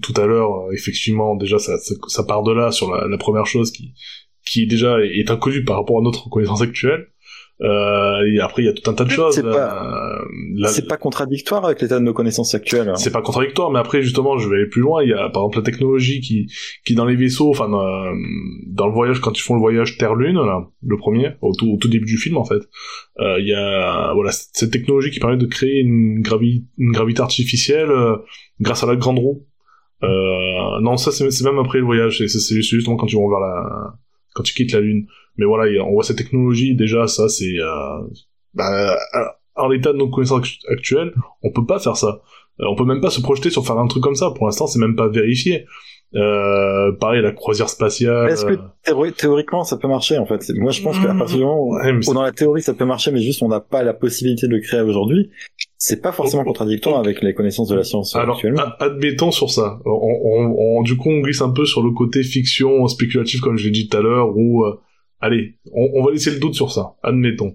tout 0.00 0.14
à 0.16 0.26
l'heure. 0.26 0.72
Effectivement, 0.72 1.36
déjà, 1.36 1.58
ça, 1.58 1.76
ça, 1.76 1.94
ça, 2.06 2.24
part 2.24 2.42
de 2.42 2.52
là 2.52 2.70
sur 2.70 2.90
la, 2.90 3.06
la 3.06 3.18
première 3.18 3.44
chose 3.44 3.70
qui, 3.70 3.92
qui 4.44 4.66
déjà 4.66 4.98
est 5.00 5.30
inconnu 5.30 5.64
par 5.64 5.76
rapport 5.76 5.98
à 5.98 6.02
notre 6.02 6.28
connaissance 6.28 6.62
actuelle. 6.62 7.06
Euh, 7.62 8.26
et 8.26 8.40
après, 8.40 8.62
il 8.62 8.64
y 8.64 8.68
a 8.68 8.72
tout 8.72 8.90
un 8.90 8.94
tas 8.94 9.04
de 9.04 9.10
choses. 9.10 9.34
C'est 9.34 9.42
pas, 9.42 10.18
euh, 10.18 10.66
c'est 10.66 10.88
pas 10.88 10.96
contradictoire 10.96 11.64
avec 11.64 11.80
l'état 11.80 12.00
de 12.00 12.04
nos 12.04 12.12
connaissances 12.12 12.54
actuelles. 12.54 12.88
Hein. 12.88 12.96
C'est 12.96 13.12
pas 13.12 13.22
contradictoire, 13.22 13.70
mais 13.70 13.78
après, 13.78 14.02
justement, 14.02 14.36
je 14.38 14.48
vais 14.48 14.56
aller 14.56 14.66
plus 14.66 14.80
loin. 14.80 15.02
Il 15.02 15.10
y 15.10 15.12
a, 15.12 15.28
par 15.28 15.42
exemple, 15.42 15.58
la 15.58 15.62
technologie 15.62 16.20
qui, 16.20 16.50
qui 16.84 16.94
dans 16.94 17.04
les 17.04 17.14
vaisseaux, 17.14 17.50
enfin, 17.50 17.68
dans, 17.68 18.12
dans 18.66 18.86
le 18.86 18.92
voyage, 18.92 19.20
quand 19.20 19.38
ils 19.38 19.42
font 19.42 19.54
le 19.54 19.60
voyage 19.60 19.96
Terre-Lune, 19.96 20.34
là, 20.34 20.66
le 20.84 20.96
premier, 20.96 21.32
au 21.40 21.54
tout, 21.54 21.70
au 21.70 21.76
tout 21.76 21.88
début 21.88 22.06
du 22.06 22.16
film, 22.16 22.36
en 22.36 22.44
fait, 22.44 22.62
euh, 23.20 23.38
il 23.38 23.46
y 23.46 23.54
a, 23.54 24.12
voilà, 24.14 24.32
cette 24.32 24.72
technologie 24.72 25.10
qui 25.12 25.20
permet 25.20 25.36
de 25.36 25.46
créer 25.46 25.80
une, 25.80 26.20
gravi 26.20 26.64
une 26.78 26.90
gravité 26.90 27.20
artificielle 27.20 27.90
euh, 27.90 28.16
grâce 28.60 28.82
à 28.82 28.86
la 28.86 28.96
grande 28.96 29.20
roue. 29.20 29.46
Euh, 30.02 30.80
non, 30.80 30.96
ça, 30.96 31.12
c'est 31.12 31.44
même 31.44 31.58
après 31.58 31.78
le 31.78 31.84
voyage. 31.84 32.26
C'est 32.26 32.60
justement 32.60 32.96
quand 32.96 33.06
ils 33.06 33.14
vont 33.14 33.28
vers 33.28 33.38
la, 33.38 33.94
quand 34.34 34.42
tu 34.42 34.54
quittes 34.54 34.72
la 34.72 34.80
Lune. 34.80 35.06
Mais 35.36 35.46
voilà, 35.46 35.82
on 35.84 35.92
voit 35.92 36.04
cette 36.04 36.18
technologie, 36.18 36.74
déjà, 36.74 37.06
ça, 37.06 37.28
c'est... 37.28 37.58
Euh, 37.58 38.00
bah, 38.54 38.96
en 39.54 39.68
l'état 39.68 39.92
de 39.92 39.98
nos 39.98 40.08
connaissances 40.08 40.58
actuelles, 40.68 41.12
on 41.42 41.50
peut 41.50 41.66
pas 41.66 41.78
faire 41.78 41.96
ça. 41.96 42.22
Euh, 42.60 42.64
on 42.68 42.76
peut 42.76 42.84
même 42.84 43.00
pas 43.00 43.10
se 43.10 43.20
projeter 43.20 43.50
sur 43.50 43.66
faire 43.66 43.78
un 43.78 43.86
truc 43.86 44.02
comme 44.02 44.14
ça. 44.14 44.30
Pour 44.30 44.46
l'instant, 44.46 44.66
c'est 44.66 44.78
même 44.78 44.96
pas 44.96 45.08
vérifié. 45.08 45.66
Euh, 46.14 46.92
pareil, 46.92 47.22
la 47.22 47.32
croisière 47.32 47.70
spatiale. 47.70 48.28
Est-ce 48.30 48.44
que 48.44 48.58
euh, 48.88 49.10
théoriquement 49.12 49.64
ça 49.64 49.78
peut 49.78 49.88
marcher 49.88 50.18
en 50.18 50.26
fait? 50.26 50.50
Moi, 50.56 50.70
je 50.70 50.82
pense 50.82 50.98
qu'à 50.98 51.14
partir 51.14 51.38
du 51.38 51.44
moment 51.44 51.68
où, 51.68 52.12
dans 52.12 52.22
la 52.22 52.32
théorie 52.32 52.60
ça 52.60 52.74
peut 52.74 52.84
marcher, 52.84 53.10
mais 53.12 53.22
juste 53.22 53.42
on 53.42 53.48
n'a 53.48 53.60
pas 53.60 53.82
la 53.82 53.94
possibilité 53.94 54.46
de 54.46 54.52
le 54.52 54.60
créer 54.60 54.82
aujourd'hui, 54.82 55.30
c'est 55.78 56.02
pas 56.02 56.12
forcément 56.12 56.44
contradictoire 56.44 56.98
avec 56.98 57.22
les 57.22 57.32
connaissances 57.32 57.68
de 57.68 57.76
la 57.76 57.84
science 57.84 58.14
Alors, 58.14 58.36
actuellement. 58.36 58.62
admettons 58.78 59.30
sur 59.30 59.50
ça. 59.50 59.80
On, 59.86 59.90
on, 59.90 60.78
on, 60.78 60.82
du 60.82 60.96
coup, 60.96 61.08
on 61.08 61.20
glisse 61.20 61.40
un 61.40 61.50
peu 61.50 61.64
sur 61.64 61.82
le 61.82 61.92
côté 61.92 62.22
fiction 62.22 62.86
spéculatif, 62.88 63.40
comme 63.40 63.56
je 63.56 63.64
l'ai 63.64 63.70
dit 63.70 63.88
tout 63.88 63.96
à 63.96 64.02
l'heure, 64.02 64.36
où 64.36 64.64
euh, 64.64 64.78
allez, 65.20 65.56
on, 65.72 66.04
va 66.04 66.12
laisser 66.12 66.30
le 66.30 66.38
doute 66.40 66.54
sur 66.54 66.70
ça. 66.70 66.94
Admettons. 67.02 67.54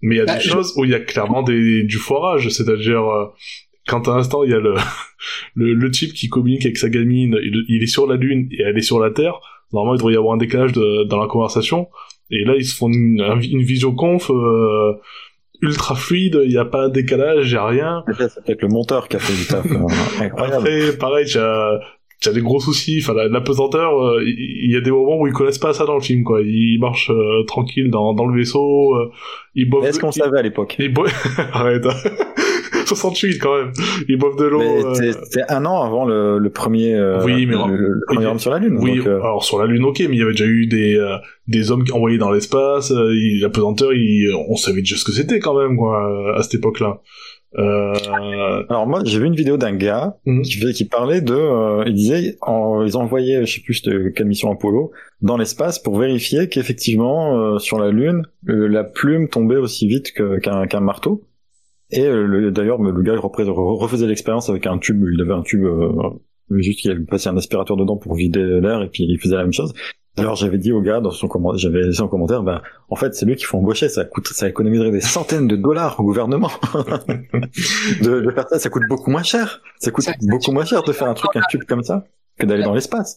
Mais 0.00 0.16
il 0.16 0.18
y 0.18 0.20
a 0.20 0.24
bah, 0.24 0.34
des 0.34 0.40
choses 0.40 0.74
où 0.76 0.84
il 0.84 0.90
y 0.90 0.94
a 0.94 1.00
clairement 1.00 1.44
des, 1.44 1.84
du 1.84 1.96
forage, 1.98 2.48
c'est-à-dire 2.48 3.04
quand 3.86 4.08
à 4.08 4.16
l'instant 4.16 4.44
il 4.44 4.50
y 4.50 4.54
a 4.54 4.60
le, 4.60 4.74
le, 5.54 5.74
le 5.74 5.90
type 5.90 6.12
qui 6.12 6.28
communique 6.28 6.64
avec 6.64 6.78
sa 6.78 6.88
gamine, 6.88 7.38
il, 7.42 7.64
il, 7.68 7.82
est 7.82 7.86
sur 7.86 8.06
la 8.06 8.16
lune 8.16 8.48
et 8.50 8.62
elle 8.62 8.78
est 8.78 8.82
sur 8.82 8.98
la 8.98 9.10
Terre, 9.10 9.40
normalement 9.72 9.94
il 9.94 9.98
devrait 9.98 10.14
y 10.14 10.16
avoir 10.16 10.34
un 10.34 10.38
décalage 10.38 10.72
de, 10.72 11.04
dans 11.04 11.20
la 11.20 11.26
conversation, 11.26 11.88
et 12.30 12.44
là 12.44 12.54
ils 12.56 12.64
se 12.64 12.76
font 12.76 12.88
une, 12.88 13.22
une 13.50 13.62
visioconf 13.62 14.30
euh, 14.30 14.94
ultra 15.62 15.94
fluide, 15.94 16.40
il 16.42 16.50
n'y 16.50 16.58
a 16.58 16.64
pas 16.64 16.86
un 16.86 16.88
décalage, 16.88 17.50
il 17.50 17.52
n'y 17.52 17.58
a 17.58 17.66
rien. 17.66 18.04
C'est 18.18 18.44
peut-être 18.44 18.62
le 18.62 18.68
monteur 18.68 19.08
qui 19.08 19.16
a 19.16 19.18
fait 19.20 19.32
du 19.32 19.46
taf. 19.46 19.64
Après, 20.36 20.96
pareil, 20.98 21.26
y 22.26 22.28
a 22.28 22.32
des 22.32 22.40
gros 22.40 22.60
soucis. 22.60 23.00
Enfin, 23.02 23.14
la, 23.14 23.28
la 23.28 23.40
pesanteur, 23.40 24.00
euh, 24.00 24.22
il 24.24 24.70
y, 24.70 24.76
a 24.76 24.80
des 24.80 24.90
moments 24.90 25.18
où 25.18 25.26
ils 25.26 25.32
connaissent 25.32 25.58
pas 25.58 25.72
ça 25.72 25.86
dans 25.86 25.94
le 25.94 26.00
film, 26.00 26.24
quoi. 26.24 26.40
Ils 26.42 26.78
marchent 26.80 27.10
euh, 27.10 27.44
tranquille 27.46 27.90
dans, 27.90 28.12
dans 28.12 28.26
le 28.26 28.36
vaisseau. 28.36 28.94
Euh, 28.96 29.10
ils 29.54 29.68
boivent. 29.68 29.84
Est-ce 29.86 30.00
qu'on 30.00 30.12
savait 30.12 30.38
à 30.38 30.42
l'époque? 30.42 30.76
Arrête. 31.52 31.86
68 32.86 33.38
quand 33.38 33.56
même. 33.56 33.72
Ils 34.08 34.16
boivent 34.18 34.36
de 34.38 34.44
l'eau. 34.44 34.60
Euh, 34.62 34.94
c'était- 34.94 35.12
C'était 35.24 35.44
un 35.52 35.64
an 35.66 35.82
avant 35.82 36.04
le, 36.04 36.38
le 36.38 36.50
premier, 36.50 36.94
euh, 36.94 37.22
Oui, 37.24 37.46
mais- 37.46 37.54
le, 37.54 37.76
le 37.76 38.00
premier 38.06 38.26
homme 38.26 38.38
sur 38.38 38.50
la 38.50 38.58
Lune. 38.58 38.76
Oui, 38.80 38.98
donc, 38.98 39.06
euh, 39.06 39.20
alors 39.20 39.44
sur 39.44 39.58
la 39.58 39.66
Lune, 39.66 39.84
ok, 39.84 39.98
mais 40.00 40.16
il 40.16 40.18
y 40.18 40.22
avait 40.22 40.32
déjà 40.32 40.46
eu 40.46 40.66
des 40.66 40.96
euh, 40.96 41.16
des 41.48 41.70
hommes 41.70 41.84
envoyés 41.92 42.18
dans 42.18 42.30
l'espace. 42.30 42.90
euh, 42.92 43.12
la 43.40 43.48
pesanteur, 43.50 43.92
il- 43.92 44.32
on 44.48 44.56
savait 44.56 44.80
déjà 44.80 44.96
ce 44.96 45.04
que 45.04 45.12
c'était 45.12 45.38
quand 45.38 45.58
même, 45.58 45.76
quoi, 45.76 46.36
à 46.36 46.42
cette 46.42 46.54
époque-là. 46.54 47.00
Euh, 47.58 47.92
Alors 48.70 48.86
moi, 48.86 49.02
j'ai 49.04 49.18
vu 49.18 49.26
une 49.26 49.34
vidéo 49.34 49.56
d'un 49.58 49.74
gars 49.74 50.16
qui, 50.42 50.54
fait- 50.58 50.72
qui 50.72 50.86
parlait 50.86 51.20
de, 51.20 51.34
euh, 51.34 51.84
il 51.86 51.94
disait, 51.94 52.36
en, 52.40 52.82
ils 52.84 52.96
envoyaient, 52.96 53.44
je 53.44 53.54
sais 53.56 53.60
plus 53.60 53.82
de 53.82 54.08
quelle 54.08 54.26
mission 54.26 54.50
Apollo, 54.50 54.90
dans 55.20 55.36
l'espace 55.36 55.78
pour 55.78 55.98
vérifier 55.98 56.48
qu'effectivement 56.48 57.38
euh, 57.54 57.58
sur 57.58 57.78
la 57.78 57.90
Lune, 57.90 58.22
euh, 58.48 58.68
la 58.68 58.84
plume 58.84 59.28
tombait 59.28 59.56
aussi 59.56 59.86
vite 59.86 60.12
qu'un 60.12 60.66
qu'un 60.66 60.80
marteau. 60.80 61.22
Et 61.92 62.06
euh, 62.06 62.26
le- 62.26 62.50
d'ailleurs, 62.50 62.80
le 62.82 63.02
gars 63.02 63.14
refaisait 63.18 64.06
l'expérience 64.06 64.48
avec 64.48 64.66
un 64.66 64.78
tube. 64.78 65.04
Il 65.12 65.20
avait 65.20 65.32
un 65.34 65.42
tube, 65.42 65.64
euh, 65.64 65.92
juste 66.50 66.80
qu'il 66.80 66.90
avait 66.90 67.04
passé 67.04 67.28
un 67.28 67.36
aspirateur 67.36 67.76
dedans 67.76 67.96
pour 67.96 68.14
vider 68.14 68.42
l'air 68.60 68.82
et 68.82 68.88
puis 68.88 69.04
il 69.08 69.18
faisait 69.20 69.36
la 69.36 69.42
même 69.42 69.52
chose. 69.52 69.72
Alors 70.18 70.36
j'avais 70.36 70.58
dit 70.58 70.72
au 70.72 70.82
gars 70.82 71.00
dans 71.00 71.10
son 71.10 71.26
commentaire, 71.26 71.56
j'avais 71.58 71.80
laissé 71.84 72.02
en 72.02 72.08
commentaire, 72.08 72.42
ben 72.42 72.60
en 72.90 72.96
fait 72.96 73.14
c'est 73.14 73.24
lui 73.24 73.34
qu'il 73.34 73.46
faut 73.46 73.56
embaucher, 73.56 73.88
ça 73.88 74.04
coûte, 74.04 74.26
ça 74.26 74.46
économiserait 74.46 74.90
des 74.90 75.00
centaines 75.00 75.48
de 75.48 75.56
dollars 75.56 75.98
au 76.00 76.02
gouvernement. 76.02 76.50
de, 78.02 78.20
de 78.20 78.30
faire 78.30 78.46
ça, 78.48 78.58
ça 78.58 78.68
coûte 78.68 78.82
beaucoup 78.90 79.10
moins 79.10 79.22
cher. 79.22 79.62
Ça 79.78 79.90
coûte 79.90 80.04
Ça- 80.04 80.12
beaucoup 80.20 80.52
moins 80.52 80.64
cher 80.64 80.82
de 80.82 80.92
faire 80.92 81.08
un 81.08 81.14
truc, 81.14 81.30
un 81.36 81.40
tube 81.48 81.62
comme 81.64 81.82
ça, 81.82 82.04
que 82.38 82.46
d'aller 82.46 82.62
dans 82.62 82.74
l'espace. 82.74 83.16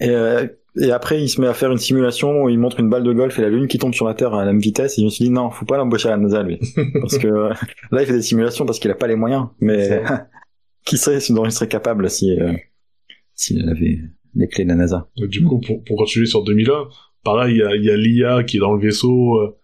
Et, 0.00 0.10
euh, 0.10 0.46
et 0.80 0.90
après, 0.92 1.22
il 1.22 1.28
se 1.28 1.40
met 1.40 1.46
à 1.46 1.54
faire 1.54 1.72
une 1.72 1.78
simulation 1.78 2.44
où 2.44 2.48
il 2.48 2.58
montre 2.58 2.80
une 2.80 2.88
balle 2.88 3.02
de 3.02 3.12
golf 3.12 3.38
et 3.38 3.42
la 3.42 3.48
lune 3.48 3.66
qui 3.66 3.78
tombe 3.78 3.92
sur 3.92 4.06
la 4.06 4.14
Terre 4.14 4.34
à 4.34 4.44
la 4.44 4.52
même 4.52 4.60
vitesse. 4.60 4.98
Et 4.98 5.02
je 5.02 5.06
me 5.06 5.10
suis 5.10 5.24
dit, 5.24 5.30
non, 5.30 5.50
faut 5.50 5.66
pas 5.66 5.76
l'embaucher 5.76 6.08
à 6.08 6.12
la 6.12 6.16
NASA, 6.18 6.42
lui. 6.42 6.58
Parce 7.00 7.18
que 7.18 7.26
euh, 7.26 7.52
là, 7.90 8.02
il 8.02 8.06
fait 8.06 8.12
des 8.12 8.22
simulations 8.22 8.64
parce 8.64 8.78
qu'il 8.78 8.90
a 8.90 8.94
pas 8.94 9.08
les 9.08 9.16
moyens. 9.16 9.48
Mais 9.60 10.02
qui 10.84 10.96
serait 10.96 11.20
ce 11.20 11.32
dont 11.32 11.44
il 11.44 11.52
serait 11.52 11.68
capable 11.68 12.08
si, 12.08 12.38
euh, 12.38 12.52
s'il 13.34 13.68
avait 13.68 13.98
les 14.34 14.48
clés 14.48 14.64
de 14.64 14.70
la 14.70 14.76
NASA 14.76 15.08
du 15.16 15.44
coup, 15.44 15.60
pour, 15.60 15.82
pour 15.84 15.96
continuer 15.96 16.26
sur 16.26 16.44
2001, 16.44 16.88
pareil, 17.24 17.54
il 17.54 17.58
y 17.58 17.62
a, 17.62 17.74
il 17.74 17.84
y 17.84 17.90
a 17.90 17.96
l'IA 17.96 18.44
qui 18.44 18.56
est 18.56 18.60
dans 18.60 18.72
le 18.72 18.80
vaisseau, 18.80 19.36
euh, 19.40 19.56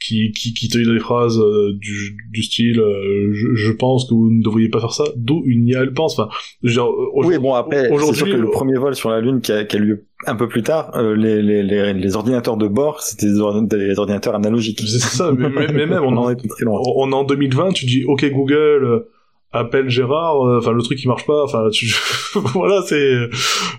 qui, 0.00 0.32
qui, 0.32 0.52
qui 0.54 0.68
te 0.68 0.76
dit 0.78 0.84
des 0.90 0.98
phrases 0.98 1.38
euh, 1.38 1.72
du, 1.74 2.16
du 2.30 2.42
style 2.42 2.78
euh, 2.80 3.30
je, 3.32 3.54
je 3.54 3.72
pense 3.72 4.04
que 4.08 4.14
vous 4.14 4.30
ne 4.30 4.42
devriez 4.42 4.68
pas 4.68 4.80
faire 4.80 4.92
ça, 4.92 5.04
d'où 5.16 5.42
une 5.46 5.66
IA 5.68 5.80
elle 5.82 5.94
pense. 5.94 6.18
Enfin, 6.18 6.28
euh, 6.64 6.68
Oui, 6.68 6.78
aujourd'hui- 7.14 7.38
bon, 7.38 7.54
après, 7.54 7.88
c'est 7.88 8.14
sûr 8.14 8.26
que 8.26 8.32
le 8.32 8.48
euh, 8.48 8.50
premier 8.50 8.76
vol 8.76 8.94
sur 8.94 9.08
la 9.10 9.20
Lune 9.20 9.40
qui 9.40 9.52
a, 9.52 9.64
qui 9.64 9.76
a 9.76 9.78
lieu 9.78 10.06
un 10.26 10.36
peu 10.36 10.48
plus 10.48 10.62
tard, 10.62 10.90
euh, 10.96 11.14
les, 11.16 11.40
les, 11.42 11.62
les, 11.62 11.92
les 11.94 12.16
ordinateurs 12.16 12.56
de 12.56 12.66
bord, 12.68 13.00
c'était 13.00 13.26
des, 13.26 13.40
or- 13.40 13.62
des 13.62 13.98
ordinateurs 13.98 14.34
analogiques. 14.34 14.80
C'est 14.80 14.98
ça, 14.98 15.32
mais, 15.32 15.48
mais- 15.48 15.66
mais 15.72 15.86
même, 15.86 16.02
on 16.04 16.12
on 16.14 16.16
en 16.18 16.30
est 16.30 16.36
très 16.48 16.64
loin. 16.64 16.80
on 16.96 17.10
est 17.10 17.14
en 17.14 17.24
2020, 17.24 17.72
tu 17.72 17.86
dis, 17.86 18.04
ok 18.06 18.30
Google, 18.30 18.54
euh, 18.84 19.10
appelle 19.52 19.88
Gérard, 19.88 20.42
euh, 20.44 20.58
enfin 20.58 20.72
le 20.72 20.82
truc 20.82 20.98
qui 20.98 21.06
marche 21.08 21.26
pas, 21.26 21.44
enfin 21.44 21.68
tu... 21.72 21.86
voilà 22.54 22.82
c'est 22.86 23.16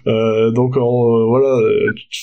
euh, 0.08 0.52
donc 0.52 0.78
euh, 0.78 0.80
voilà, 0.80 1.58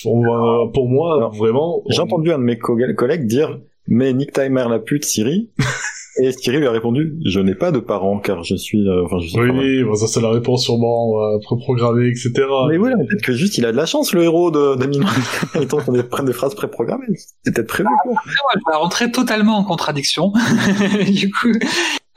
on 0.05 0.21
va- 0.21 0.71
pour 0.73 0.89
moi 0.89 1.17
Alors, 1.17 1.33
vraiment. 1.35 1.83
J'ai 1.89 2.01
entendu 2.01 2.31
un 2.31 2.39
de 2.39 2.43
mes 2.43 2.57
co- 2.57 2.77
collègues 2.97 3.27
dire 3.27 3.59
mais 3.87 4.13
Nick 4.13 4.31
Timer 4.33 4.65
la 4.69 4.79
pute 4.79 5.05
Siri 5.05 5.49
et 6.21 6.31
Siri 6.31 6.57
lui 6.57 6.67
a 6.67 6.71
répondu 6.71 7.15
je 7.25 7.39
n'ai 7.39 7.55
pas 7.55 7.71
de 7.71 7.79
parents 7.79 8.19
car 8.19 8.43
je 8.43 8.55
suis 8.55 8.87
euh, 8.87 9.05
enfin 9.05 9.19
je 9.19 9.27
suis 9.27 9.39
Oui, 9.39 9.83
bon, 9.83 9.95
ça 9.95 10.07
c'est 10.07 10.21
la 10.21 10.29
réponse 10.29 10.63
sûrement 10.63 11.21
euh, 11.21 11.39
préprogrammée, 11.43 12.07
etc. 12.07 12.31
mais 12.69 12.77
oui 12.77 12.91
peut-être 12.91 13.23
que 13.23 13.33
juste 13.33 13.57
il 13.57 13.65
a 13.65 13.71
de 13.71 13.77
la 13.77 13.85
chance 13.85 14.13
le 14.13 14.23
héros 14.23 14.51
de, 14.51 14.75
de 14.75 14.85
Minois 14.85 15.11
étant 15.61 15.79
qu'on 15.79 16.01
prenne 16.03 16.25
des 16.25 16.33
phrases 16.33 16.55
préprogrammées 16.55 17.05
c'est 17.43 17.53
peut-être 17.53 17.67
prévu 17.67 17.89
quoi. 18.03 18.13
Moi, 18.13 18.21
je 18.55 18.71
vais 18.71 18.77
rentrer 18.77 19.11
totalement 19.11 19.57
en 19.57 19.63
contradiction. 19.63 20.31
du 21.07 21.31
coup, 21.31 21.51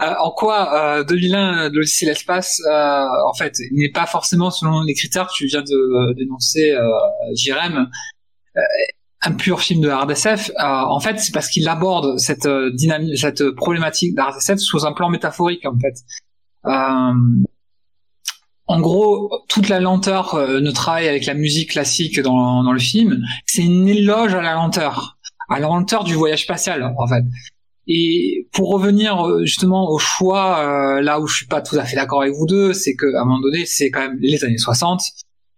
euh, 0.03 0.13
en 0.21 0.31
quoi 0.31 0.99
euh, 0.99 1.05
2001 1.05 1.71
de 1.71 1.77
l'Odyssée 1.77 2.07
de 2.07 2.11
l'espace, 2.11 2.61
euh, 2.71 3.05
en 3.27 3.35
fait, 3.35 3.55
n'est 3.73 3.91
pas 3.91 4.07
forcément 4.07 4.51
selon 4.51 4.83
les 4.83 4.95
critères 4.95 5.27
que 5.27 5.33
tu 5.35 5.47
viens 5.47 5.63
de 5.63 5.75
euh, 5.75 6.15
dénoncer, 6.15 6.73
euh, 6.73 6.83
Jirem, 7.35 7.89
euh, 8.57 8.61
un 9.27 9.33
pur 9.33 9.61
film 9.61 9.81
de 9.81 9.89
hard 9.89 10.11
SF. 10.11 10.51
Euh, 10.51 10.63
en 10.63 11.01
fait, 11.01 11.19
c'est 11.19 11.33
parce 11.33 11.49
qu'il 11.49 11.69
aborde 11.69 12.19
cette 12.19 12.47
euh, 12.47 12.71
dynamique, 12.73 13.19
cette 13.19 13.51
problématique 13.51 14.15
de 14.15 14.21
hard 14.21 14.37
SF 14.37 14.59
sous 14.59 14.87
un 14.87 14.93
plan 14.93 15.11
métaphorique, 15.11 15.67
en 15.67 15.77
fait. 15.79 15.95
Euh, 16.67 17.13
en 18.69 18.81
gros, 18.81 19.31
toute 19.49 19.69
la 19.69 19.81
lenteur 19.81 20.35
euh, 20.35 20.61
ne 20.61 20.71
travaille 20.71 21.09
avec 21.09 21.27
la 21.27 21.35
musique 21.35 21.71
classique 21.71 22.21
dans, 22.21 22.65
dans 22.65 22.73
le 22.73 22.81
film. 22.81 23.23
C'est 23.47 23.63
une 23.63 23.89
éloge 23.89 24.35
à 24.35 24.43
la 24.43 24.55
lenteur, 24.55 25.19
à 25.49 25.61
la 25.61 25.69
lenteur 25.69 26.05
du 26.05 26.15
voyage 26.15 26.43
spatial, 26.43 26.83
en 26.99 27.07
fait. 27.07 27.23
Et 27.89 28.49
pour 28.53 28.71
revenir 28.71 29.25
euh, 29.25 29.45
justement 29.45 29.89
au 29.89 29.99
choix, 29.99 30.59
euh, 30.59 31.01
là 31.01 31.21
où 31.21 31.29
je 31.29 31.37
suis 31.37 31.47
pas 31.47 31.61
tout 31.61 31.77
à 31.77 31.85
fait 31.85 31.95
d'accord 31.95 32.23
avec 32.23 32.35
vous 32.35 32.47
deux, 32.47 32.73
c'est 32.73 32.97
que 32.97 33.07
à 33.15 33.23
un 33.23 33.25
moment 33.25 33.41
donné, 33.41 33.65
c'est 33.65 33.91
quand 33.91 34.01
même 34.01 34.19
les 34.21 34.45
années 34.45 34.59
60 34.59 35.01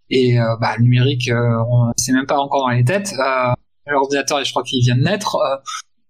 et 0.09 0.39
euh, 0.39 0.55
bah, 0.59 0.75
le 0.77 0.83
numérique, 0.83 1.29
euh, 1.29 1.57
on- 1.69 1.91
c'est 1.97 2.11
même 2.13 2.25
pas 2.25 2.37
encore 2.39 2.61
dans 2.67 2.69
les 2.75 2.83
têtes. 2.83 3.13
Euh, 3.19 3.51
L'ordinateur, 3.87 4.43
je 4.43 4.51
crois 4.51 4.61
qu'il 4.63 4.81
vient 4.83 4.95
de 4.95 5.01
naître, 5.01 5.35
euh, 5.37 5.55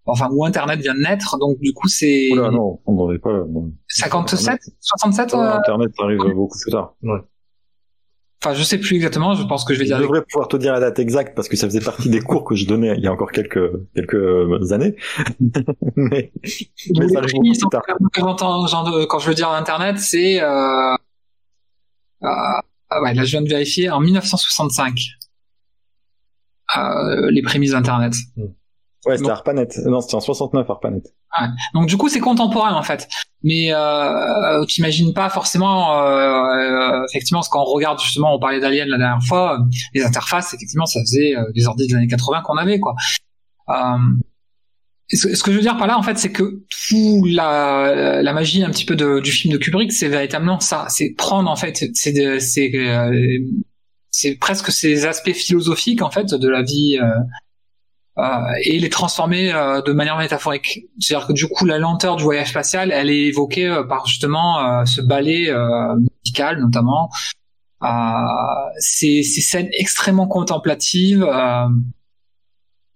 enfin 0.06 0.28
ou 0.34 0.44
Internet 0.44 0.80
vient 0.82 0.94
de 0.96 1.00
naître, 1.00 1.38
donc 1.38 1.60
du 1.60 1.72
coup 1.74 1.88
c'est 1.88 2.30
Oula 2.34 2.52
non 2.52 2.80
on 2.86 2.94
n'en 2.94 3.12
est 3.14 3.20
pas 3.20 3.42
bon. 3.48 3.72
57, 3.88 4.60
67. 4.82 5.34
euh, 5.34 5.54
Internet 5.54 5.92
arrive 6.00 6.18
beaucoup 6.36 6.58
plus 6.60 6.72
tard 6.72 6.96
Enfin, 8.42 8.54
je 8.56 8.64
sais 8.64 8.78
plus 8.78 8.96
exactement. 8.96 9.34
Je 9.36 9.44
pense 9.44 9.66
que 9.66 9.74
je 9.74 9.80
vais 9.80 9.86
je 9.86 9.90
dire. 9.94 10.00
devrais 10.02 10.22
pouvoir 10.24 10.48
te 10.48 10.56
dire 10.56 10.72
la 10.72 10.80
date 10.80 10.98
exacte 11.00 11.36
parce 11.36 11.50
que 11.50 11.58
ça 11.58 11.68
faisait 11.68 11.82
partie 11.82 12.10
des 12.10 12.22
cours 12.22 12.46
que 12.46 12.56
je 12.56 12.66
donnais 12.66 12.96
il 12.98 13.04
y 13.04 13.08
a 13.08 13.12
encore 13.12 13.32
quelques 13.34 13.60
quelques 13.96 14.72
années 14.72 14.96
mais, 15.98 16.32
mais 16.98 17.08
ça 17.10 17.20
arrive 17.20 17.34
beaucoup 17.34 17.50
plus 17.50 17.70
tard 17.70 17.82
quand 18.14 18.36
quand 19.10 19.20
je 19.20 19.28
veux 19.28 19.34
dire 19.36 19.50
Internet, 19.52 20.00
c'est 20.00 20.42
euh, 20.42 20.94
euh, 22.24 22.28
ouais, 23.02 23.14
là 23.14 23.24
je 23.24 23.32
viens 23.32 23.42
de 23.42 23.50
vérifier 23.50 23.90
en 23.90 24.00
1965 24.00 25.00
euh, 26.78 27.32
les 27.32 27.42
prémices 27.42 27.72
d'Internet. 27.72 28.14
ouais 29.06 29.18
c'était. 29.18 29.30
ARPANET 29.30 29.68
non 29.86 30.02
c'était 30.02 30.16
en 30.16 30.20
69 30.20 30.70
ARPANET 30.70 31.04
Donc 31.74 31.88
du 31.88 31.98
coup 31.98 32.10
c'est 32.10 32.20
contemporain 32.20 32.74
en 32.74 32.84
fait, 32.84 33.08
mais 33.44 33.72
euh, 33.74 34.66
t'imagines 34.66 35.14
pas 35.14 35.30
forcément 35.30 35.96
euh, 36.04 36.46
euh, 37.02 37.06
effectivement 37.10 37.42
ce 37.42 37.50
qu'on 37.50 37.64
regarde 37.64 38.00
justement 38.00 38.36
on 38.36 38.40
parlait 38.40 38.60
d'Alien 38.60 38.88
la 38.90 38.98
dernière 38.98 39.24
fois, 39.24 39.60
euh, 39.60 39.64
les 39.94 40.04
interfaces 40.04 40.54
effectivement 40.54 40.86
ça 40.86 41.00
faisait 41.02 41.36
euh, 41.36 41.44
des 41.56 41.68
ordi 41.68 41.88
des 41.88 41.96
années 41.96 42.08
80 42.08 42.42
qu'on 42.42 42.58
avait 42.58 42.80
quoi. 42.80 42.96
Ce, 45.12 45.42
que 45.44 45.52
je 45.52 45.58
veux 45.58 45.64
dire 45.64 45.78
par 45.78 45.88
là 45.88 45.98
en 45.98 46.04
fait 46.04 46.18
c'est 46.20 46.32
que 46.32 46.64
tout 46.88 47.26
la, 47.26 48.22
la 48.22 48.34
magie 48.34 48.64
un 48.64 48.70
petit 48.70 48.86
peu 48.86 48.96
de, 48.96 49.20
du 49.20 49.32
film 49.32 49.52
de 49.52 49.58
Kubrick 49.58 49.92
c'est 49.92 50.08
véritablement 50.08 50.60
ça, 50.60 50.86
c'est 50.90 51.16
prendre 51.18 51.50
en 51.50 51.56
fait 51.56 51.84
c'est 51.94 52.16
euh, 52.20 53.40
c'est 54.12 54.36
presque 54.36 54.72
ces 54.72 55.06
aspects 55.06 55.34
philosophiques 55.34 56.02
en 56.02 56.12
fait 56.12 56.34
de 56.34 56.48
la 56.48 56.62
vie. 56.62 57.00
euh, 57.02 57.08
euh, 58.20 58.42
et 58.66 58.80
les 58.80 58.90
transformer 58.90 59.54
euh, 59.54 59.82
de 59.82 59.94
manière 59.94 60.18
métaphorique. 60.18 60.88
C'est-à-dire 61.00 61.28
que 61.28 61.34
du 61.34 61.48
coup, 61.48 61.66
la 61.66 61.78
lenteur 61.78 62.18
du 62.18 62.24
voyage 62.24 62.50
spatial, 62.50 62.92
elle 62.92 63.10
est 63.10 63.28
évoquée 63.28 63.68
euh, 63.68 63.84
par 63.84 64.08
justement 64.08 64.60
euh, 64.60 64.84
ce 64.86 65.02
ballet 65.02 65.50
musical, 66.26 66.60
notamment. 66.60 67.10
Ces 68.80 69.24
scènes 69.24 69.70
extrêmement 69.72 70.28
contemplatives. 70.28 71.26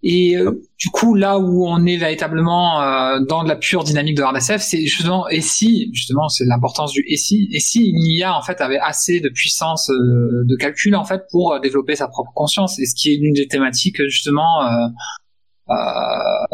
Et 0.06 0.36
euh, 0.36 0.62
du 0.78 0.90
coup, 0.90 1.14
là 1.14 1.38
où 1.38 1.66
on 1.66 1.86
est 1.86 1.96
véritablement 1.96 2.82
euh, 2.82 3.20
dans 3.20 3.42
de 3.42 3.48
la 3.48 3.56
pure 3.56 3.84
dynamique 3.84 4.18
de 4.18 4.22
hard 4.22 4.36
SF, 4.36 4.60
c'est 4.60 4.84
justement 4.84 5.26
et 5.30 5.40
si 5.40 5.88
justement 5.94 6.28
c'est 6.28 6.44
l'importance 6.44 6.92
du 6.92 7.02
et 7.08 7.16
si 7.16 7.48
et 7.52 7.58
si 7.58 7.88
une 7.88 8.02
IA 8.02 8.36
en 8.36 8.42
fait 8.42 8.60
avait 8.60 8.78
assez 8.78 9.20
de 9.20 9.30
puissance 9.30 9.88
euh, 9.88 10.44
de 10.44 10.56
calcul 10.56 10.94
en 10.94 11.04
fait 11.04 11.22
pour 11.30 11.58
développer 11.58 11.96
sa 11.96 12.06
propre 12.06 12.32
conscience 12.34 12.78
et 12.78 12.84
ce 12.84 12.94
qui 12.94 13.14
est 13.14 13.16
l'une 13.16 13.32
des 13.32 13.48
thématiques 13.48 13.96
justement 14.04 14.68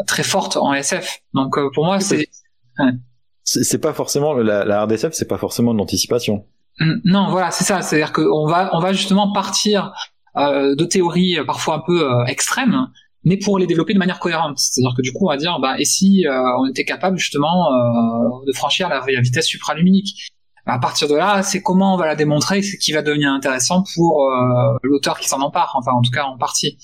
très 0.07 0.23
forte 0.23 0.55
en 0.55 0.73
SF. 0.73 1.19
Donc 1.33 1.53
pour 1.73 1.83
moi 1.83 1.99
c'est 1.99 2.29
c'est 3.43 3.81
pas 3.81 3.91
forcément 3.91 4.33
la, 4.33 4.63
la 4.63 4.79
hard 4.79 4.93
SF 4.93 5.11
c'est 5.11 5.27
pas 5.27 5.37
forcément 5.37 5.73
de 5.73 5.77
l'anticipation 5.77 6.45
Non, 7.03 7.29
voilà, 7.29 7.51
c'est 7.51 7.65
ça. 7.65 7.81
C'est-à-dire 7.81 8.13
qu'on 8.13 8.47
va, 8.47 8.69
on 8.73 8.79
va 8.79 8.93
justement 8.93 9.33
partir 9.33 9.91
euh, 10.37 10.75
de 10.75 10.85
théories 10.85 11.37
parfois 11.45 11.75
un 11.75 11.83
peu 11.85 12.09
euh, 12.09 12.25
extrêmes, 12.25 12.87
mais 13.23 13.37
pour 13.37 13.59
les 13.59 13.67
développer 13.67 13.93
de 13.93 13.99
manière 13.99 14.19
cohérente. 14.19 14.57
C'est-à-dire 14.57 14.95
que 14.95 15.01
du 15.01 15.11
coup, 15.11 15.25
on 15.25 15.29
va 15.29 15.37
dire, 15.37 15.59
bah, 15.59 15.75
et 15.79 15.85
si 15.85 16.25
euh, 16.25 16.41
on 16.59 16.67
était 16.69 16.85
capable 16.85 17.17
justement 17.17 17.71
euh, 17.71 18.45
de 18.47 18.53
franchir 18.53 18.89
la, 18.89 19.01
vitesse 19.21 19.45
supraluminique 19.45 20.31
À 20.65 20.79
partir 20.79 21.07
de 21.07 21.15
là, 21.15 21.43
c'est 21.43 21.61
comment 21.61 21.93
on 21.93 21.97
va 21.97 22.07
la 22.07 22.15
démontrer, 22.15 22.61
c'est 22.61 22.77
qui 22.77 22.91
va 22.91 23.01
devenir 23.01 23.31
intéressant 23.31 23.83
pour 23.95 24.25
euh, 24.25 24.77
l'auteur 24.83 25.19
qui 25.19 25.27
s'en 25.27 25.41
empare, 25.41 25.73
enfin 25.77 25.91
en 25.91 26.01
tout 26.01 26.11
cas 26.11 26.23
en 26.23 26.37
partie. 26.37 26.77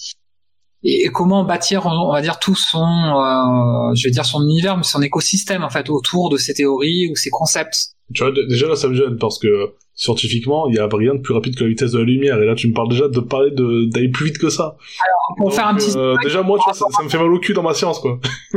Et, 0.83 1.09
comment 1.11 1.43
bâtir, 1.43 1.85
on 1.87 2.11
va 2.11 2.21
dire, 2.21 2.39
tout 2.39 2.55
son, 2.55 2.79
euh, 2.79 3.95
je 3.95 4.03
vais 4.07 4.11
dire 4.11 4.25
son 4.25 4.43
univers, 4.43 4.77
mais 4.77 4.83
son 4.83 5.01
écosystème 5.01 5.63
en 5.63 5.69
fait 5.69 5.89
autour 5.89 6.29
de 6.29 6.37
ces 6.37 6.53
théories 6.53 7.09
ou 7.11 7.15
ces 7.15 7.31
concepts 7.31 7.96
Tu 8.13 8.23
vois, 8.23 8.31
déjà 8.31 8.67
là, 8.67 8.75
ça 8.75 8.87
me 8.87 8.93
gêne 8.93 9.17
parce 9.17 9.37
que 9.37 9.73
scientifiquement, 9.97 10.69
il 10.69 10.75
y 10.75 10.79
a 10.79 10.87
rien 10.89 11.15
de 11.15 11.19
plus 11.19 11.33
rapide 11.33 11.55
que 11.55 11.63
la 11.63 11.69
vitesse 11.69 11.91
de 11.91 11.97
la 11.97 12.05
lumière. 12.05 12.41
Et 12.41 12.45
là, 12.45 12.55
tu 12.55 12.69
me 12.69 12.73
parles 12.73 12.89
déjà 12.89 13.07
de 13.07 13.19
parler 13.19 13.51
de 13.51 13.89
d'aller 13.89 14.09
plus 14.09 14.27
vite 14.27 14.37
que 14.37 14.49
ça. 14.49 14.77
Alors, 14.99 15.35
pour 15.37 15.53
faire 15.53 15.67
un 15.67 15.75
petit 15.75 15.97
euh, 15.97 16.15
déjà, 16.23 16.41
moi, 16.43 16.57
tu 16.59 16.63
vois, 16.63 16.73
ça, 16.73 16.85
ça, 16.95 17.03
me 17.03 17.09
fait 17.09 17.17
mal 17.17 17.31
au 17.31 17.39
cul 17.39 17.53
dans 17.53 17.63
ma 17.63 17.73
science, 17.73 17.99
quoi. 17.99 18.19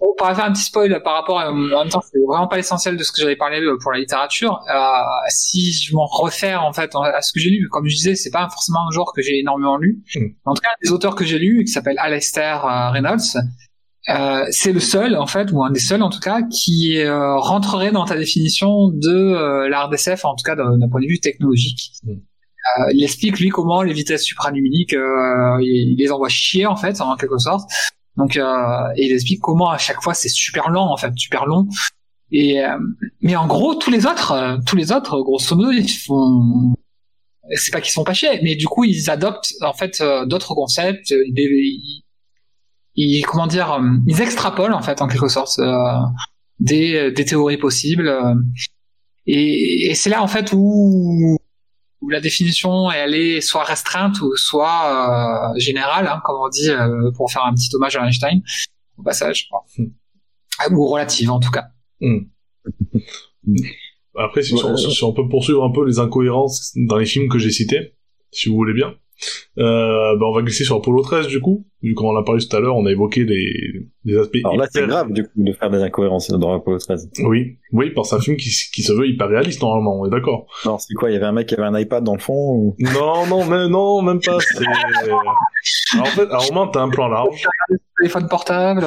on 0.00 0.14
pourrait 0.16 0.36
faire 0.36 0.44
un 0.44 0.52
petit 0.52 0.62
spoil 0.62 1.02
par 1.02 1.14
rapport, 1.14 1.40
à, 1.40 1.50
en 1.50 1.54
même 1.54 1.88
temps, 1.88 2.00
c'est 2.00 2.20
vraiment 2.26 2.46
pas 2.46 2.56
l'essentiel 2.56 2.96
de 2.96 3.02
ce 3.02 3.10
que 3.10 3.20
j'avais 3.20 3.36
parlé 3.36 3.60
euh, 3.60 3.76
pour 3.82 3.92
la 3.92 3.98
littérature. 3.98 4.60
Euh, 4.72 5.02
si 5.28 5.72
je 5.72 5.94
m'en 5.94 6.06
refère 6.06 6.64
en 6.64 6.72
fait 6.72 6.94
à 6.94 7.20
ce 7.20 7.32
que 7.32 7.40
j'ai 7.40 7.50
lu, 7.50 7.68
comme 7.68 7.86
je 7.88 7.96
disais, 7.96 8.14
c'est 8.14 8.30
pas 8.30 8.48
forcément 8.48 8.88
un 8.88 8.94
genre 8.94 9.12
que 9.12 9.22
j'ai 9.22 9.40
énormément 9.40 9.76
lu. 9.76 10.04
Mm. 10.14 10.26
En 10.44 10.54
tout 10.54 10.62
cas, 10.62 10.70
des 10.82 10.92
auteurs 10.92 11.16
que 11.16 11.24
j'ai 11.24 11.38
lus, 11.38 11.64
qui 11.64 11.72
s'appellent 11.72 11.98
Alastair 11.98 12.62
Reynolds, 12.92 13.36
euh, 14.10 14.46
c'est 14.50 14.72
le 14.72 14.80
seul, 14.80 15.16
en 15.16 15.26
fait, 15.26 15.50
ou 15.52 15.62
un 15.62 15.70
des 15.70 15.80
seuls 15.80 16.02
en 16.02 16.08
tout 16.08 16.20
cas, 16.20 16.42
qui 16.42 16.98
euh, 16.98 17.36
rentrerait 17.36 17.90
dans 17.90 18.06
ta 18.06 18.16
définition 18.16 18.88
de 18.88 19.10
euh, 19.10 19.68
l'art 19.68 19.90
d'SF, 19.90 20.24
en 20.24 20.34
tout 20.34 20.44
cas 20.44 20.56
d'un 20.56 20.88
point 20.88 21.00
de 21.00 21.06
vue 21.06 21.20
technologique. 21.20 21.92
Mm. 22.04 22.12
Euh, 22.12 22.92
il 22.92 23.04
explique 23.04 23.38
lui 23.38 23.50
comment 23.50 23.82
les 23.82 23.92
vitesses 23.92 24.24
supranumériques, 24.24 24.92
il, 24.92 25.96
les 25.98 26.10
envoie 26.10 26.28
chier 26.28 26.66
en 26.66 26.76
fait, 26.76 27.00
en 27.00 27.16
quelque 27.16 27.38
sorte. 27.38 27.68
Donc, 28.16 28.36
et 28.36 29.06
il 29.06 29.12
explique 29.12 29.40
comment 29.40 29.70
à 29.70 29.78
chaque 29.78 30.02
fois 30.02 30.12
c'est 30.12 30.28
super 30.28 30.70
lent 30.70 30.90
en 30.90 30.96
fait, 30.96 31.12
super 31.16 31.46
long. 31.46 31.66
Et 32.30 32.60
mais 33.22 33.36
en 33.36 33.46
gros, 33.46 33.74
tous 33.76 33.90
les 33.90 34.06
autres, 34.06 34.58
tous 34.66 34.76
les 34.76 34.92
autres, 34.92 35.22
grosso 35.22 35.56
modo, 35.56 35.70
ils 35.70 35.88
font 35.88 36.74
c'est 37.54 37.72
pas 37.72 37.80
qu'ils 37.80 37.92
sont 37.92 38.04
pas 38.04 38.12
chier, 38.12 38.40
mais 38.42 38.56
du 38.56 38.66
coup 38.66 38.84
ils 38.84 39.08
adoptent 39.08 39.54
en 39.62 39.72
fait 39.72 40.02
d'autres 40.26 40.54
concepts, 40.54 41.10
ils, 41.10 41.32
ils 41.38 42.04
comment 43.26 43.46
dire, 43.46 43.72
euh, 43.72 43.80
ils 44.06 44.20
extrapolent 44.20 44.74
en 44.74 44.82
fait 44.82 45.00
en 45.02 45.08
quelque 45.08 45.28
sorte 45.28 45.58
euh, 45.58 45.94
des, 46.58 47.12
des 47.12 47.24
théories 47.24 47.58
possibles. 47.58 48.08
Euh, 48.08 48.34
et, 49.26 49.90
et 49.90 49.94
c'est 49.94 50.10
là 50.10 50.22
en 50.22 50.26
fait 50.26 50.52
où, 50.52 51.38
où 52.00 52.08
la 52.08 52.20
définition 52.20 52.90
elle 52.90 53.14
est 53.14 53.40
soit 53.40 53.64
restreinte 53.64 54.20
ou 54.20 54.34
soit 54.36 55.52
euh, 55.54 55.58
générale, 55.58 56.06
hein, 56.06 56.20
comme 56.24 56.36
on 56.40 56.48
dit 56.48 56.70
pour 57.16 57.30
faire 57.30 57.44
un 57.44 57.54
petit 57.54 57.68
hommage 57.74 57.96
à 57.96 58.04
Einstein 58.04 58.40
au 58.96 59.02
passage, 59.02 59.48
hmm. 59.76 60.74
ou 60.74 60.86
relative 60.86 61.30
en 61.30 61.40
tout 61.40 61.50
cas. 61.50 61.66
Hmm. 62.00 62.20
Après, 64.20 64.42
si, 64.42 64.56
si, 64.56 65.04
on 65.04 65.12
peut 65.12 65.28
poursuivre 65.28 65.62
un 65.62 65.70
peu 65.70 65.86
les 65.86 66.00
incohérences 66.00 66.72
dans 66.74 66.96
les 66.96 67.06
films 67.06 67.28
que 67.28 67.38
j'ai 67.38 67.52
cités, 67.52 67.94
si 68.32 68.48
vous 68.48 68.56
voulez 68.56 68.74
bien. 68.74 68.96
Euh, 69.58 70.16
bah 70.16 70.26
on 70.26 70.32
va 70.32 70.42
glisser 70.42 70.64
sur 70.64 70.76
Apollo 70.76 71.02
13 71.02 71.26
du 71.26 71.40
coup, 71.40 71.66
vu 71.82 71.94
qu'on 71.94 72.10
en 72.10 72.16
a 72.16 72.22
parlé 72.22 72.44
tout 72.44 72.56
à 72.56 72.60
l'heure, 72.60 72.76
on 72.76 72.86
a 72.86 72.90
évoqué 72.92 73.24
les, 73.24 73.52
les 74.04 74.16
aspects. 74.16 74.38
Alors 74.44 74.56
là, 74.56 74.66
c'est 74.70 74.86
grave 74.86 75.12
du 75.12 75.24
coup 75.24 75.30
de 75.36 75.52
faire 75.52 75.70
des 75.70 75.82
incohérences 75.82 76.30
dans 76.30 76.54
Apollo 76.54 76.78
13. 76.78 77.10
Oui, 77.24 77.58
oui, 77.72 77.90
parce 77.90 78.10
que 78.10 78.16
c'est 78.16 78.20
un 78.20 78.24
film 78.24 78.36
qui, 78.36 78.50
qui 78.72 78.82
se 78.82 78.92
veut 78.92 79.08
hyper 79.08 79.28
réaliste 79.28 79.60
normalement, 79.60 80.00
on 80.00 80.06
est 80.06 80.10
d'accord. 80.10 80.46
Non, 80.64 80.78
c'est 80.78 80.94
quoi 80.94 81.10
Il 81.10 81.14
y 81.14 81.16
avait 81.16 81.26
un 81.26 81.32
mec 81.32 81.48
qui 81.48 81.54
avait 81.54 81.64
un 81.64 81.78
iPad 81.78 82.04
dans 82.04 82.14
le 82.14 82.20
fond 82.20 82.52
ou... 82.54 82.76
Non, 82.78 83.26
non, 83.26 83.44
mais 83.44 83.68
non, 83.68 84.02
même 84.02 84.20
pas. 84.20 84.38
En 85.98 86.04
fait, 86.04 86.30
à 86.30 86.38
un 86.38 86.46
moment 86.48 86.68
t'as 86.68 86.82
un 86.82 86.88
plan 86.88 87.08
large. 87.08 87.46
Téléphone 87.98 88.28
portable. 88.28 88.84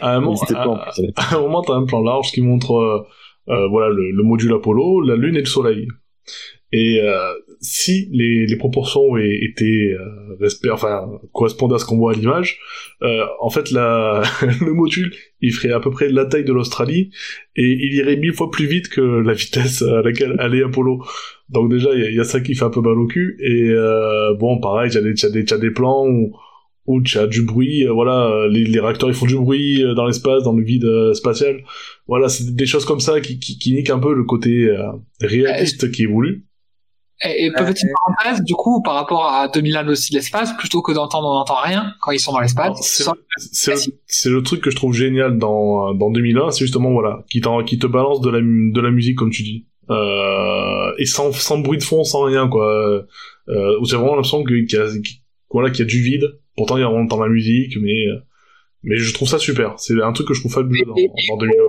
à 0.00 0.16
un 0.16 0.20
moment, 0.20 0.40
à, 0.54 1.36
un 1.36 1.40
moment 1.40 1.62
t'as 1.62 1.74
un 1.74 1.84
plan 1.84 2.00
large 2.00 2.32
qui 2.32 2.40
montre, 2.40 2.74
euh, 2.74 3.06
euh, 3.48 3.68
voilà, 3.68 3.88
le, 3.90 4.10
le 4.10 4.22
module 4.22 4.52
Apollo, 4.54 5.02
la 5.02 5.16
Lune 5.16 5.36
et 5.36 5.40
le 5.40 5.46
Soleil. 5.46 5.86
Et 6.72 7.00
euh, 7.02 7.32
si 7.62 8.08
les, 8.10 8.44
les 8.44 8.56
proportions 8.56 9.16
étaient 9.16 9.94
euh, 9.94 10.34
respect, 10.40 10.70
enfin 10.70 11.08
correspondaient 11.32 11.76
à 11.76 11.78
ce 11.78 11.84
qu'on 11.84 11.96
voit 11.96 12.12
à 12.12 12.14
l'image, 12.14 12.58
euh, 13.02 13.24
en 13.40 13.50
fait 13.50 13.70
la, 13.70 14.22
le 14.60 14.72
module 14.72 15.12
il 15.40 15.52
ferait 15.52 15.72
à 15.72 15.78
peu 15.78 15.90
près 15.90 16.08
la 16.08 16.24
taille 16.24 16.44
de 16.44 16.52
l'Australie 16.52 17.10
et 17.54 17.62
il 17.62 17.94
irait 17.94 18.16
mille 18.16 18.32
fois 18.32 18.50
plus 18.50 18.66
vite 18.66 18.88
que 18.88 19.00
la 19.00 19.32
vitesse 19.32 19.80
à 19.82 20.02
laquelle 20.02 20.34
allait 20.40 20.64
Apollo. 20.64 21.04
Donc 21.50 21.70
déjà 21.70 21.94
il 21.94 22.12
y, 22.12 22.20
a 22.20 22.24
ça 22.24 22.40
qui 22.40 22.56
fait 22.56 22.64
un 22.64 22.70
peu 22.70 22.80
mal 22.80 22.98
au 22.98 23.06
cul 23.06 23.38
et 23.40 23.70
euh, 23.70 24.34
bon 24.34 24.58
pareil 24.58 24.90
il 24.90 24.94
y 24.94 24.98
a 24.98 25.02
des, 25.02 25.24
y 25.24 25.30
des, 25.30 25.58
des 25.58 25.70
plans 25.70 26.06
où 26.06 26.36
où 26.84 27.00
tu 27.00 27.16
as 27.16 27.28
du 27.28 27.42
bruit, 27.42 27.86
euh, 27.86 27.92
voilà, 27.92 28.48
les, 28.50 28.64
les, 28.64 28.80
réacteurs 28.80 29.08
ils 29.08 29.14
font 29.14 29.26
du 29.26 29.36
bruit 29.36 29.84
euh, 29.84 29.94
dans 29.94 30.04
l'espace, 30.04 30.42
dans 30.42 30.52
le 30.52 30.64
vide 30.64 31.14
spatial. 31.14 31.62
Voilà, 32.08 32.28
c'est 32.28 32.56
des 32.56 32.66
choses 32.66 32.84
comme 32.84 32.98
ça 32.98 33.20
qui, 33.20 33.38
qui, 33.38 33.56
qui 33.56 33.72
niquent 33.72 33.90
un 33.90 34.00
peu 34.00 34.12
le 34.12 34.24
côté 34.24 34.68
réaliste 35.20 35.92
qui 35.92 36.02
est 36.02 36.06
voulu. 36.06 36.44
Et, 37.24 37.46
et 37.46 37.50
petite 37.52 37.88
parenthèse, 38.04 38.42
du 38.42 38.54
coup, 38.54 38.82
par 38.82 38.94
rapport 38.94 39.26
à 39.26 39.48
2001 39.48 39.88
aussi 39.88 40.12
l'espace, 40.12 40.52
plutôt 40.56 40.82
que 40.82 40.92
d'entendre 40.92 41.28
on 41.28 41.34
n'entend 41.34 41.60
rien 41.62 41.92
quand 42.00 42.10
ils 42.10 42.18
sont 42.18 42.32
dans 42.32 42.40
l'espace. 42.40 43.04
C'est 43.36 44.30
le, 44.30 44.36
le, 44.36 44.42
truc 44.42 44.60
que 44.60 44.70
je 44.70 44.76
trouve 44.76 44.92
génial 44.92 45.38
dans, 45.38 45.94
dans 45.94 46.10
2001, 46.10 46.50
c'est 46.50 46.64
justement, 46.64 46.90
voilà, 46.90 47.24
qui, 47.30 47.40
qui 47.66 47.78
te 47.78 47.86
balance 47.86 48.20
de 48.20 48.30
la, 48.30 48.40
de 48.40 48.80
la 48.80 48.90
musique, 48.90 49.16
comme 49.16 49.30
tu 49.30 49.42
dis. 49.42 49.66
Euh, 49.90 50.92
et 50.98 51.06
sans, 51.06 51.32
sans 51.32 51.58
bruit 51.58 51.78
de 51.78 51.84
fond, 51.84 52.04
sans 52.04 52.24
rien, 52.24 52.48
quoi. 52.48 52.66
Euh, 53.48 53.84
c'est 53.84 53.96
vraiment 53.96 54.14
l'impression 54.14 54.44
qu'il 54.44 54.70
y 54.70 54.76
a, 54.76 54.86
voilà, 55.50 55.70
qu'il 55.70 55.80
y 55.80 55.82
a 55.82 55.86
du 55.86 56.02
vide. 56.02 56.38
Pourtant, 56.56 56.76
il 56.76 56.80
y 56.80 56.84
a, 56.84 56.88
entend 56.88 57.20
la 57.20 57.28
musique, 57.28 57.76
mais, 57.80 58.06
mais 58.82 58.96
je 58.96 59.14
trouve 59.14 59.28
ça 59.28 59.38
super. 59.38 59.74
C'est 59.78 60.00
un 60.02 60.12
truc 60.12 60.28
que 60.28 60.34
je 60.34 60.40
trouve 60.40 60.52
fabuleux 60.52 60.84
dans, 60.86 60.94
dans 60.94 61.36
2001. 61.36 61.62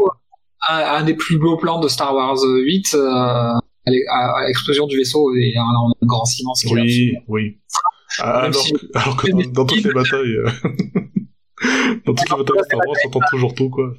Un, 0.69 0.99
un, 0.99 1.03
des 1.03 1.13
plus 1.13 1.37
beaux 1.37 1.57
plans 1.57 1.79
de 1.79 1.87
Star 1.89 2.15
Wars 2.15 2.37
8, 2.41 2.95
euh, 2.95 3.53
à 3.85 4.47
l'explosion 4.47 4.87
du 4.87 4.97
vaisseau 4.97 5.33
et 5.35 5.51
là 5.53 5.61
on 5.63 5.91
a 5.91 5.93
un 6.01 6.05
grand 6.05 6.25
silence. 6.25 6.65
Oui, 6.71 7.15
oui. 7.27 7.59
alors, 8.19 8.51
que, 8.51 8.97
alors, 8.97 9.17
que, 9.17 9.31
dans, 9.51 9.65
toutes 9.65 9.83
les 9.83 9.93
batailles, 9.93 10.35
euh, 10.35 10.49
dans 12.05 12.13
toutes 12.13 12.29
les 12.29 12.37
batailles 12.37 12.63
Star 12.65 12.79
Wars, 12.79 12.97
on 13.03 13.07
entend 13.07 13.19
toujours 13.31 13.53
tout 13.53 13.69
quoi. 13.69 13.93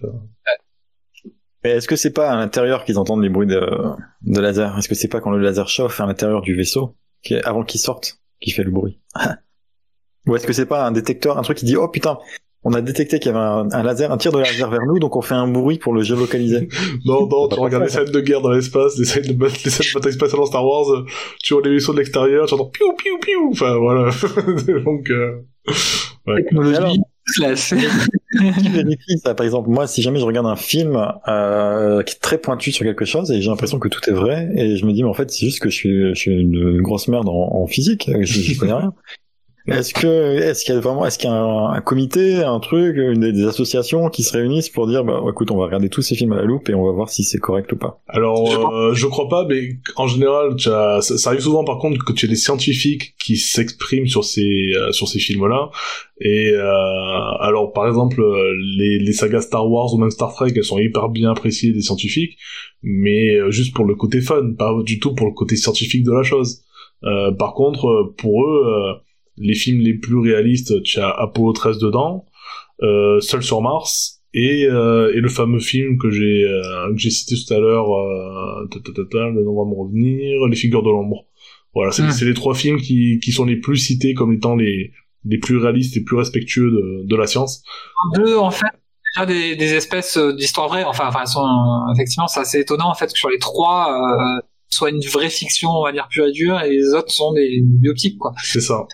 Mais 1.63 1.71
est-ce 1.71 1.89
que 1.89 1.97
c'est 1.97 2.13
pas 2.13 2.31
à 2.31 2.37
l'intérieur 2.37 2.85
qu'ils 2.85 2.99
entendent 2.99 3.23
les 3.23 3.31
bruits 3.31 3.47
de, 3.47 3.61
de 4.23 4.41
laser? 4.41 4.77
Est-ce 4.77 4.89
que 4.89 4.95
c'est 4.95 5.09
pas 5.09 5.21
quand 5.21 5.31
le 5.31 5.41
laser 5.41 5.69
chauffe 5.69 5.99
à 6.01 6.07
l'intérieur 6.07 6.43
du 6.43 6.55
vaisseau, 6.55 6.95
qui, 7.23 7.37
avant 7.37 7.65
qu'il 7.65 7.81
sorte, 7.81 8.21
qui 8.41 8.51
fait 8.51 8.65
le 8.65 8.71
bruit? 8.71 9.01
Ou 10.27 10.37
est-ce 10.37 10.47
que 10.47 10.53
c'est 10.53 10.67
pas 10.67 10.87
un 10.87 10.93
détecteur, 10.93 11.39
un 11.39 11.43
truc 11.43 11.59
qui 11.59 11.65
dit 11.67 11.77
oh 11.77 11.89
putain, 11.89 12.19
on 12.65 12.73
a 12.73 12.81
détecté 12.81 13.19
qu'il 13.19 13.31
y 13.31 13.35
avait 13.35 13.75
un, 13.75 13.83
laser, 13.83 14.11
un 14.11 14.17
tir 14.17 14.33
de 14.33 14.39
laser 14.39 14.71
vers 14.71 14.85
nous, 14.87 14.99
donc 14.99 15.17
on 15.17 15.23
fait 15.23 15.35
un 15.35 15.47
bruit 15.47 15.79
pour 15.79 15.93
le 15.93 16.03
géolocaliser. 16.03 16.69
non, 17.05 17.29
non, 17.29 17.49
tu 17.49 17.61
regardes 17.61 17.85
les 17.85 17.91
scènes 17.91 18.11
de 18.11 18.21
guerre 18.21 18.41
dans 18.41 18.51
l'espace, 18.51 18.99
les 18.99 19.05
scènes 19.05 19.25
de, 19.25 19.45
les 19.45 19.51
scènes 19.71 19.87
de 19.87 19.95
bataille 19.95 20.15
spatiale 20.15 20.41
dans 20.41 20.47
Star 20.47 20.67
Wars, 20.67 21.05
tu 21.43 21.55
vois 21.55 21.63
les 21.63 21.75
vaisseaux 21.75 21.93
de 21.93 21.99
l'extérieur, 21.99 22.47
tu 22.47 22.55
entends 22.55 22.67
piou 22.67 22.93
piou 22.97 23.19
piou, 23.19 23.51
enfin 23.53 23.77
voilà. 23.77 24.11
donc, 24.85 25.11
euh... 25.11 25.43
ouais. 26.27 26.43
Technologie. 26.43 27.01
qui 27.37 28.69
vérifie 28.69 29.19
ça 29.23 29.35
Par 29.35 29.45
exemple, 29.45 29.69
moi, 29.69 29.87
si 29.87 30.01
jamais 30.01 30.19
je 30.19 30.25
regarde 30.25 30.47
un 30.47 30.57
film 30.57 30.97
euh, 31.29 32.03
qui 32.03 32.15
est 32.15 32.21
très 32.21 32.39
pointu 32.39 32.73
sur 32.73 32.85
quelque 32.85 33.05
chose 33.05 33.31
et 33.31 33.43
j'ai 33.43 33.51
l'impression 33.51 33.79
que 33.79 33.89
tout 33.89 34.01
est 34.09 34.13
vrai, 34.13 34.51
et 34.57 34.77
je 34.77 34.87
me 34.87 34.93
dis, 34.93 35.03
mais 35.03 35.09
en 35.11 35.15
fait, 35.15 35.31
c'est 35.31 35.47
juste 35.47 35.61
que 35.61 35.69
je 35.69 35.75
suis, 35.75 36.09
je 36.11 36.15
suis 36.15 36.33
une 36.33 36.81
grosse 36.81 37.09
merde 37.09 37.29
en, 37.29 37.57
en 37.57 37.67
physique, 37.67 38.11
je, 38.21 38.25
je 38.25 38.59
connais 38.59 38.73
rien. 38.73 38.95
Est-ce 39.67 39.95
que 39.95 40.37
est-ce 40.37 40.63
qu'il 40.63 40.75
y 40.75 40.77
a 40.77 40.81
vraiment 40.81 41.07
est-ce 41.07 41.19
qu'il 41.19 41.31
y 41.31 41.33
a 41.33 41.37
un, 41.37 41.81
comité, 41.81 42.43
un 42.43 42.61
truc, 42.61 42.97
une 42.99 43.33
des, 43.33 43.47
associations 43.47 44.11
qui 44.11 44.23
se 44.23 44.35
réunissent 44.35 44.69
pour 44.69 44.87
dire 44.87 45.05
bah 45.05 45.23
écoute 45.27 45.51
on 45.51 45.57
va 45.57 45.65
regarder 45.65 45.89
tous 45.89 46.03
ces 46.03 46.15
films 46.15 46.33
à 46.33 46.37
la 46.37 46.43
loupe 46.43 46.69
et 46.69 46.75
on 46.75 46.85
va 46.85 46.93
voir 46.93 47.09
si 47.09 47.25
c'est 47.25 47.39
correct 47.39 47.73
ou 47.73 47.77
pas? 47.77 48.03
Alors 48.07 48.75
euh, 48.75 48.93
je 48.93 49.07
crois 49.07 49.29
pas 49.29 49.47
mais 49.49 49.79
en 49.97 50.07
général 50.07 50.55
as, 50.67 51.01
ça, 51.01 51.31
arrive 51.31 51.41
souvent 51.41 51.65
par 51.65 51.79
contre 51.79 52.05
que 52.05 52.13
tu 52.13 52.27
as 52.27 52.29
des 52.29 52.37
scientifiques 52.37 53.15
qui 53.19 53.39
s'expriment 53.39 54.07
sur 54.07 54.25
ces 54.25 54.73
euh, 54.77 54.93
sur 54.93 55.09
ces 55.09 55.19
films 55.19 55.47
là 55.49 55.71
et 56.21 56.51
euh, 56.51 56.71
alors 57.41 57.73
par 57.73 57.87
exemple 57.87 58.23
les, 58.79 58.99
les 58.99 59.13
sagas 59.15 59.43
Star 59.43 59.71
Wars 59.71 59.95
ou 59.95 59.97
même 59.97 60.11
Star 60.11 60.35
Trek 60.35 60.53
elles 60.55 60.65
sont 60.65 60.79
hyper 60.79 61.09
bien 61.09 61.31
appréciées 61.31 61.73
des 61.73 61.81
scientifiques 61.81 62.37
mais 62.83 63.37
euh, 63.37 63.51
juste 63.51 63.75
pour 63.75 63.87
le 63.87 63.95
côté 63.95 64.21
fun 64.21 64.53
pas 64.59 64.75
du 64.85 65.01
tout 65.01 65.15
pour 65.15 65.27
le 65.27 65.33
côté 65.33 65.57
scientifique 65.57 66.05
de 66.05 66.13
la 66.13 66.23
chose. 66.23 66.65
par 67.39 67.55
contre 67.55 68.13
pour 68.19 68.45
eux 68.45 69.01
les 69.37 69.55
films 69.55 69.81
les 69.81 69.95
plus 69.95 70.19
réalistes, 70.19 70.83
tu 70.83 71.01
as 71.01 71.11
Apollo 71.11 71.53
13 71.53 71.79
dedans, 71.79 72.27
euh, 72.83 73.21
Seul 73.21 73.43
sur 73.43 73.61
Mars, 73.61 74.23
et, 74.33 74.67
euh, 74.67 75.13
et 75.15 75.21
le 75.21 75.29
fameux 75.29 75.61
film 75.61 75.97
que 75.97 76.11
j'ai 76.11 76.45
euh, 76.45 76.93
que 76.93 76.99
j'ai 76.99 77.11
cité 77.11 77.37
tout 77.37 77.55
à 77.55 77.59
l'heure, 77.59 77.93
euh, 77.93 78.67
le 78.67 79.45
nom 79.45 79.65
va 79.65 79.71
me 79.71 79.77
revenir, 79.81 80.47
Les 80.49 80.57
Figures 80.57 80.83
de 80.83 80.91
l'ombre. 80.91 81.27
Voilà, 81.73 81.93
c'est 81.93 82.03
hmm. 82.03 82.29
les 82.29 82.35
trois 82.35 82.55
films 82.55 82.81
qui, 82.81 83.19
qui 83.23 83.33
sont 83.33 83.45
les 83.45 83.57
plus 83.57 83.77
cités 83.77 84.15
comme 84.15 84.33
étant 84.33 84.55
les, 84.55 84.93
les 85.25 85.39
plus 85.39 85.57
réalistes 85.57 85.97
et 85.97 86.03
plus 86.03 86.17
respectueux 86.17 86.71
de, 86.71 87.03
de 87.05 87.17
la 87.17 87.27
science. 87.27 87.65
Deux, 88.15 88.37
en 88.37 88.51
fait, 88.51 88.67
déjà 89.15 89.27
des, 89.27 89.57
des 89.57 89.75
espèces 89.75 90.17
d'histoires 90.17 90.69
vraies. 90.69 90.85
Enfin, 90.85 91.09
enfin, 91.09 91.27
sont, 91.27 91.47
effectivement, 91.95 92.29
c'est 92.29 92.41
assez 92.41 92.61
étonnant 92.61 92.91
en 92.91 92.95
fait 92.95 93.13
que 93.13 93.19
sur 93.19 93.29
les 93.29 93.39
trois, 93.39 93.93
euh, 93.93 94.41
soit 94.69 94.91
une 94.91 95.01
vraie 95.01 95.31
fiction, 95.31 95.71
on 95.71 95.85
va 95.85 95.93
dire 95.93 96.09
pure 96.09 96.27
et 96.27 96.33
dure, 96.33 96.61
et 96.61 96.71
les 96.71 96.95
autres 96.95 97.11
sont 97.11 97.33
des 97.33 97.61
biopics, 97.63 98.19
quoi. 98.19 98.33
C'est 98.43 98.61
ça. 98.61 98.87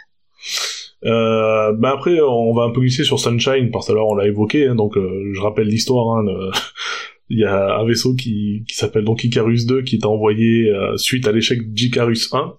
Euh, 1.05 1.73
bah 1.73 1.93
après, 1.95 2.21
on 2.21 2.53
va 2.53 2.65
un 2.65 2.71
peu 2.71 2.81
glisser 2.81 3.05
sur 3.05 3.19
Sunshine, 3.19 3.71
parce 3.71 3.87
que 3.87 3.93
alors 3.93 4.09
on 4.09 4.15
l'a 4.15 4.27
évoqué, 4.27 4.67
hein, 4.67 4.75
donc 4.75 4.97
euh, 4.97 5.31
je 5.33 5.41
rappelle 5.41 5.67
l'histoire. 5.67 6.19
Hein, 6.19 6.51
il 7.31 7.39
y 7.39 7.45
a 7.45 7.79
un 7.79 7.87
vaisseau 7.87 8.15
qui, 8.15 8.65
qui 8.69 8.75
s'appelle 8.75 9.05
donc 9.05 9.23
Icarus 9.23 9.65
2 9.65 9.83
qui 9.83 9.97
est 9.97 10.05
envoyé 10.05 10.69
euh, 10.69 10.97
suite 10.97 11.29
à 11.29 11.33
l'échec 11.33 11.73
d'Icarus 11.73 12.29
1 12.33 12.55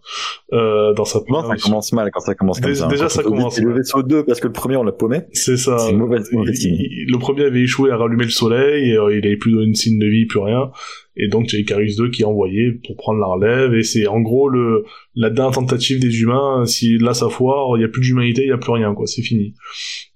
euh, 0.53 0.93
dans 0.93 1.03
sa 1.03 1.19
non, 1.27 1.43
ça 1.43 1.57
commence 1.57 1.91
mal 1.91 2.09
quand 2.11 2.21
ça 2.21 2.35
commence 2.35 2.61
comme 2.61 2.73
ça. 2.73 2.85
Hein. 2.85 2.87
Déjà 2.87 3.09
ça 3.09 3.21
commence 3.21 3.59
mal. 3.59 3.67
le 3.67 3.75
vaisseau 3.75 4.01
2 4.01 4.23
parce 4.23 4.39
que 4.39 4.47
le 4.47 4.53
premier 4.53 4.77
on 4.77 4.83
l'a 4.83 4.93
paumé. 4.93 5.23
C'est 5.33 5.57
ça. 5.57 5.77
C'est 5.77 5.93
mauvais, 5.93 6.19
mauvais 6.31 6.53
le 6.53 7.17
premier 7.17 7.43
avait 7.43 7.61
échoué 7.61 7.91
à 7.91 7.97
rallumer 7.97 8.23
le 8.23 8.29
soleil 8.29 8.91
et 8.91 8.97
euh, 8.97 9.15
il 9.15 9.25
avait 9.25 9.35
plus 9.35 9.51
de 9.51 9.73
signe 9.73 9.99
de 9.99 10.07
vie, 10.07 10.25
plus 10.25 10.39
rien. 10.39 10.71
Et 11.17 11.27
donc 11.27 11.47
tu 11.47 11.57
as 11.57 11.59
Icarus 11.59 11.97
2 11.97 12.09
qui 12.09 12.21
est 12.21 12.25
envoyé 12.25 12.71
pour 12.85 12.95
prendre 12.95 13.19
la 13.19 13.27
relève, 13.27 13.73
et 13.73 13.83
c'est 13.83 14.07
en 14.07 14.21
gros 14.21 14.47
le 14.47 14.85
la 15.15 15.29
dernière 15.29 15.53
tentative 15.53 15.99
des 15.99 16.21
humains. 16.21 16.65
Si 16.65 16.97
là 16.97 17.13
ça 17.13 17.29
foire, 17.29 17.77
il 17.77 17.81
y 17.81 17.83
a 17.83 17.89
plus 17.89 18.01
d'humanité, 18.01 18.43
il 18.43 18.47
y 18.47 18.51
a 18.51 18.57
plus 18.57 18.71
rien, 18.71 18.93
quoi. 18.93 19.07
C'est 19.07 19.21
fini. 19.21 19.53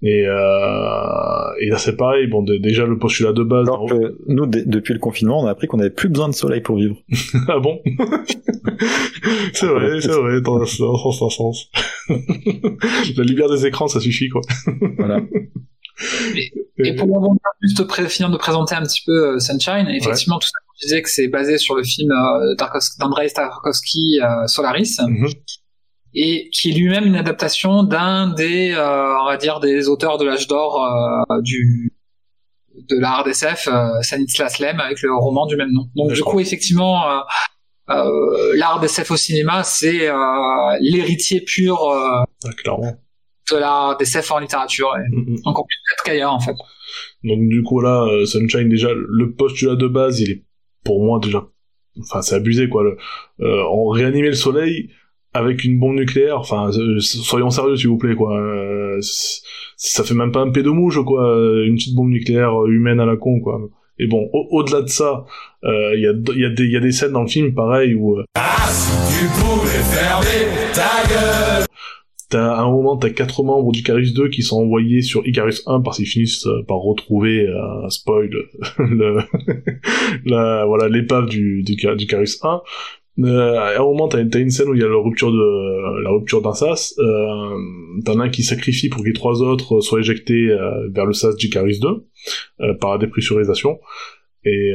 Et 0.01 0.25
euh, 0.25 1.61
et 1.61 1.69
là 1.69 1.77
c'est 1.77 1.97
pareil. 1.97 2.27
Bon, 2.27 2.43
déjà 2.43 2.85
le 2.85 2.97
postulat 2.97 3.33
de 3.33 3.43
base. 3.43 3.67
Alors 3.67 3.87
que 3.87 4.17
nous, 4.27 4.45
depuis 4.45 4.93
le 4.93 4.99
confinement, 4.99 5.41
on 5.41 5.47
a 5.47 5.51
appris 5.51 5.67
qu'on 5.67 5.79
avait 5.79 5.89
plus 5.89 6.09
besoin 6.09 6.29
de 6.29 6.33
soleil 6.33 6.61
pour 6.61 6.77
vivre. 6.77 6.95
ah 7.47 7.59
bon? 7.59 7.81
C'est 9.53 9.67
vrai, 9.67 10.01
c'est 10.01 10.11
vrai, 10.11 10.41
dans 10.41 10.61
un 10.61 10.65
sens, 10.65 11.19
dans 11.19 11.25
un 11.25 11.29
sens. 11.29 11.71
la 12.09 13.23
lumière 13.23 13.49
des 13.49 13.65
écrans, 13.65 13.87
ça 13.87 13.99
suffit, 13.99 14.29
quoi. 14.29 14.41
voilà. 14.97 15.21
Et, 16.77 16.95
pour 16.95 17.35
juste 17.61 18.09
finir 18.09 18.29
de 18.29 18.37
présenter 18.37 18.75
un 18.75 18.83
petit 18.83 19.01
peu 19.05 19.35
euh, 19.35 19.39
Sunshine, 19.39 19.87
effectivement, 19.87 20.39
tout 20.39 20.47
ça, 20.47 20.59
je 20.77 20.87
disais 20.87 21.01
que 21.01 21.09
c'est 21.09 21.27
basé 21.27 21.57
sur 21.57 21.75
le 21.75 21.83
film 21.83 22.11
euh, 22.11 22.55
d'Andrei 22.99 23.29
Tarkovsky, 23.29 24.19
euh, 24.21 24.47
Solaris. 24.47 24.97
Mhm. 24.99 25.29
Et 26.17 26.49
qui 26.53 26.69
est 26.69 26.73
lui-même 26.73 27.05
une 27.05 27.17
adaptation 27.17 27.83
d'un 27.83 28.29
des, 28.29 28.73
on 28.73 29.25
va 29.25 29.35
dire, 29.35 29.59
des 29.59 29.89
auteurs 29.89 30.17
de 30.17 30.23
l'âge 30.23 30.47
d'or 30.47 30.81
du 31.41 31.91
de 32.89 32.97
la 32.97 33.17
RDSF, 33.17 33.67
Stanislas 34.01 34.59
Lem, 34.59 34.79
avec 34.79 35.01
le 35.01 35.13
roman 35.13 35.45
du 35.45 35.57
même 35.57 35.73
nom. 35.73 35.89
Donc 35.93 36.13
du 36.13 36.21
coup, 36.21 36.39
effectivement, 36.39 37.03
euh, 37.89 38.55
l'art 38.55 38.81
SF 38.81 39.11
au 39.11 39.17
cinéma, 39.17 39.63
c'est 39.63 40.09
l'héritier 40.79 41.41
pur 41.41 41.85
ah, 41.91 42.23
de 43.51 43.57
la 43.57 43.97
SF 43.99 44.31
en 44.31 44.39
littérature, 44.39 44.95
et 44.97 45.09
mm-hmm. 45.13 45.41
encore 45.43 45.65
plus 45.67 45.77
qu'ailleurs 46.05 46.33
en 46.33 46.39
fait. 46.39 46.55
Donc 47.23 47.47
du 47.47 47.63
coup 47.63 47.81
là, 47.81 48.05
euh, 48.05 48.25
Sunshine 48.25 48.69
déjà, 48.69 48.89
le 48.93 49.33
postulat 49.33 49.75
de 49.75 49.87
base, 49.87 50.19
il 50.19 50.31
est 50.31 50.43
pour 50.85 51.03
moi 51.03 51.19
déjà, 51.21 51.45
enfin 51.99 52.21
c'est 52.21 52.35
abusé 52.35 52.69
quoi. 52.69 52.83
Le, 52.83 52.97
euh, 53.41 53.63
on 53.69 53.89
réanimait 53.89 54.29
le 54.29 54.35
soleil 54.35 54.89
avec 55.33 55.65
une 55.65 55.77
bombe 55.77 55.95
nucléaire, 55.95 56.39
enfin 56.39 56.69
euh, 56.69 56.99
soyons 56.99 57.49
sérieux 57.49 57.75
s'il 57.75 57.89
vous 57.89 57.97
plaît 57.97 58.15
quoi. 58.15 58.39
Euh, 58.39 58.97
ça 59.75 60.05
fait 60.05 60.13
même 60.13 60.31
pas 60.31 60.39
un 60.39 60.47
de 60.47 60.69
mouche 60.69 61.03
quoi, 61.03 61.35
une 61.65 61.75
petite 61.75 61.95
bombe 61.95 62.11
nucléaire 62.11 62.65
humaine 62.67 63.01
à 63.01 63.05
la 63.05 63.17
con 63.17 63.41
quoi. 63.41 63.59
Et 63.97 64.07
bon, 64.07 64.29
au-delà 64.33 64.81
de 64.81 64.89
ça, 64.89 65.25
il 65.63 65.99
y, 65.99 66.07
a, 66.07 66.11
y, 66.37 66.45
a 66.45 66.49
des, 66.49 66.67
y 66.67 66.75
a 66.77 66.79
des 66.81 66.91
scènes 66.91 67.13
dans 67.13 67.21
le 67.23 67.27
film 67.27 67.53
pareil 67.53 67.95
où... 67.95 68.17
Ah, 68.35 68.69
ta 70.73 71.07
gueule 71.07 71.65
T'as 72.35 72.53
à 72.53 72.63
un 72.63 72.69
moment, 72.69 72.97
t'as 72.97 73.11
quatre 73.11 73.43
membres 73.43 73.71
d'Icarus 73.71 74.13
2 74.13 74.27
qui 74.27 74.41
sont 74.41 74.57
envoyés 74.57 75.01
sur 75.01 75.25
Icarus 75.25 75.63
1 75.67 75.79
parce 75.79 75.95
qu'ils 75.95 76.05
finissent 76.05 76.45
euh, 76.47 76.63
par 76.67 76.79
retrouver, 76.79 77.47
euh, 77.47 77.87
spoil, 77.87 78.29
le, 78.77 79.19
la, 80.25 80.65
voilà, 80.65 80.89
l'épave 80.89 81.27
du, 81.27 81.63
du, 81.63 81.75
d'Icarus 81.95 82.43
1. 82.43 82.61
Euh, 83.19 83.57
à 83.57 83.79
un 83.79 83.83
moment, 83.85 84.09
t'as, 84.09 84.25
t'as 84.25 84.39
une 84.39 84.49
scène 84.49 84.67
où 84.67 84.73
il 84.73 84.81
y 84.81 84.83
a 84.83 84.87
la 84.89 84.97
rupture 84.97 85.31
de 85.31 86.01
la 86.03 86.09
rupture 86.09 86.41
d'un 86.41 86.51
sas. 86.51 86.93
Euh, 86.99 87.55
t'en 88.03 88.19
as 88.19 88.25
un 88.25 88.29
qui 88.29 88.43
sacrifie 88.43 88.89
pour 88.89 89.03
que 89.03 89.07
les 89.07 89.13
trois 89.13 89.41
autres 89.41 89.79
soient 89.79 90.01
éjectés 90.01 90.49
euh, 90.49 90.89
vers 90.89 91.05
le 91.05 91.13
sas 91.13 91.37
d'Icarus 91.37 91.79
2 91.79 91.87
euh, 91.87 92.73
par 92.73 92.91
la 92.91 92.97
dépressurisation. 92.97 93.79
Et 94.43 94.73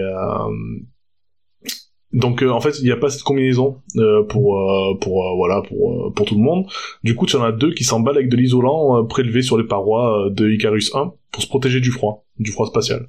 donc 2.13 2.43
euh, 2.43 2.51
en 2.51 2.61
fait, 2.61 2.79
il 2.81 2.85
n'y 2.85 2.91
a 2.91 2.97
pas 2.97 3.09
cette 3.09 3.23
combinaison 3.23 3.81
euh, 3.97 4.25
pour 4.25 4.59
euh, 4.59 4.95
pour 5.01 5.37
voilà 5.37 5.63
pour 5.63 6.13
pour 6.13 6.27
tout 6.27 6.35
le 6.35 6.41
monde. 6.41 6.67
Du 7.05 7.15
coup, 7.15 7.27
tu 7.27 7.37
en 7.37 7.45
as 7.45 7.53
deux 7.53 7.73
qui 7.73 7.85
s'emballent 7.85 8.17
avec 8.17 8.29
de 8.29 8.37
l'isolant 8.37 9.05
prélevé 9.05 9.43
sur 9.43 9.57
les 9.57 9.65
parois 9.65 10.29
de 10.31 10.49
Icarus 10.49 10.95
1 10.95 11.13
pour 11.31 11.43
se 11.43 11.49
protéger 11.49 11.81
du 11.81 11.91
froid, 11.91 12.27
du 12.39 12.51
froid 12.51 12.67
spatial. 12.67 13.07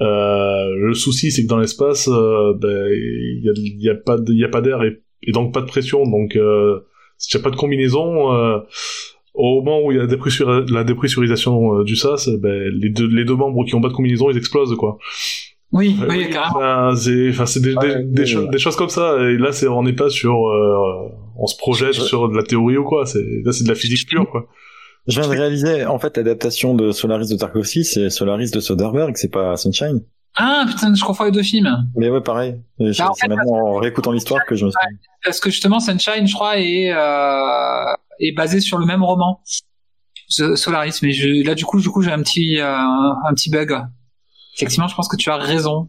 le 0.00 0.92
souci, 0.94 1.30
c'est 1.30 1.42
que 1.42 1.48
dans 1.48 1.58
l'espace, 1.58 2.08
ben, 2.08 2.88
il 2.90 3.80
y, 3.80 3.90
a, 3.90 3.92
a 3.92 3.96
pas 3.96 4.16
y 4.28 4.44
a 4.44 4.48
pas 4.48 4.62
d'air 4.62 4.82
et, 4.82 5.02
donc 5.32 5.52
pas 5.52 5.60
de 5.60 5.66
pression. 5.66 6.04
Donc 6.04 6.34
n'y 6.34 6.40
a 6.40 7.42
pas 7.42 7.50
de 7.50 7.56
combinaison 7.56 8.62
au 9.34 9.62
moment 9.62 9.84
où 9.84 9.92
il 9.92 9.98
y 9.98 10.00
a 10.00 10.06
la, 10.06 10.64
la 10.70 10.84
dépressurisation 10.84 11.82
du 11.84 11.96
sas, 11.96 12.28
ben, 12.28 12.72
les, 12.74 12.88
deux, 12.88 13.06
les 13.06 13.24
deux 13.24 13.36
membres 13.36 13.64
qui 13.66 13.74
ont 13.74 13.80
pas 13.80 13.88
de 13.88 13.92
combinaison, 13.92 14.30
ils 14.30 14.36
explosent, 14.38 14.74
quoi. 14.74 14.98
Oui, 15.70 15.98
oui, 16.08 16.30
carrément. 16.30 16.96
c'est 16.96 17.60
des, 17.60 17.74
des, 18.04 18.58
choses 18.58 18.76
comme 18.76 18.88
ça. 18.88 19.16
Et 19.20 19.36
là, 19.36 19.52
c'est 19.52 19.68
on 19.68 19.82
n'est 19.82 19.92
pas 19.92 20.08
sur, 20.08 20.48
euh, 20.48 21.12
on 21.36 21.46
se 21.46 21.56
projette 21.56 21.94
sur 21.94 22.28
de 22.28 22.36
la 22.36 22.42
théorie 22.42 22.78
ou 22.78 22.84
quoi. 22.84 23.04
C'est 23.04 23.22
là, 23.44 23.52
c'est 23.52 23.64
de 23.64 23.68
la 23.68 23.74
physique 23.74 24.08
pure, 24.08 24.28
quoi. 24.30 24.46
Je 25.06 25.20
viens 25.20 25.28
de 25.28 25.34
réaliser, 25.34 25.86
en 25.86 25.98
fait, 25.98 26.16
l'adaptation 26.16 26.74
de 26.74 26.90
Solaris 26.90 27.28
de 27.28 27.36
Tarkovsky, 27.36 27.84
c'est 27.84 28.10
Solaris 28.10 28.50
de 28.50 28.60
Soderbergh, 28.60 29.14
c'est 29.16 29.30
pas 29.30 29.56
Sunshine. 29.56 30.02
Ah 30.36 30.64
putain, 30.68 30.94
je 30.94 31.02
confonds 31.02 31.24
les 31.24 31.30
deux 31.30 31.42
films. 31.42 31.90
Mais 31.96 32.10
ouais, 32.10 32.20
pareil. 32.20 32.60
Bah, 32.78 32.86
c'est 32.92 33.28
maintenant 33.28 33.56
en 33.56 33.76
réécoutant 33.76 34.12
l'histoire 34.12 34.44
que 34.46 34.54
je 34.54 34.66
me 34.66 34.70
suis. 34.70 34.78
Parce 35.24 35.40
que 35.40 35.50
justement, 35.50 35.80
Sunshine, 35.80 36.26
je 36.26 36.34
crois, 36.34 36.58
est 36.58 36.92
euh, 36.92 37.92
est 38.20 38.32
basé 38.32 38.60
sur 38.60 38.78
le 38.78 38.86
même 38.86 39.02
roman, 39.02 39.42
Solaris. 40.28 41.00
Mais 41.02 41.12
je, 41.12 41.44
là, 41.44 41.54
du 41.54 41.64
coup, 41.64 41.80
du 41.80 41.88
coup, 41.88 42.02
j'ai 42.02 42.12
un 42.12 42.22
petit 42.22 42.60
euh, 42.60 42.76
un 42.76 43.34
petit 43.34 43.50
bug 43.50 43.74
effectivement, 44.58 44.88
je 44.88 44.94
pense 44.94 45.08
que 45.08 45.16
tu 45.16 45.30
as 45.30 45.36
raison. 45.36 45.88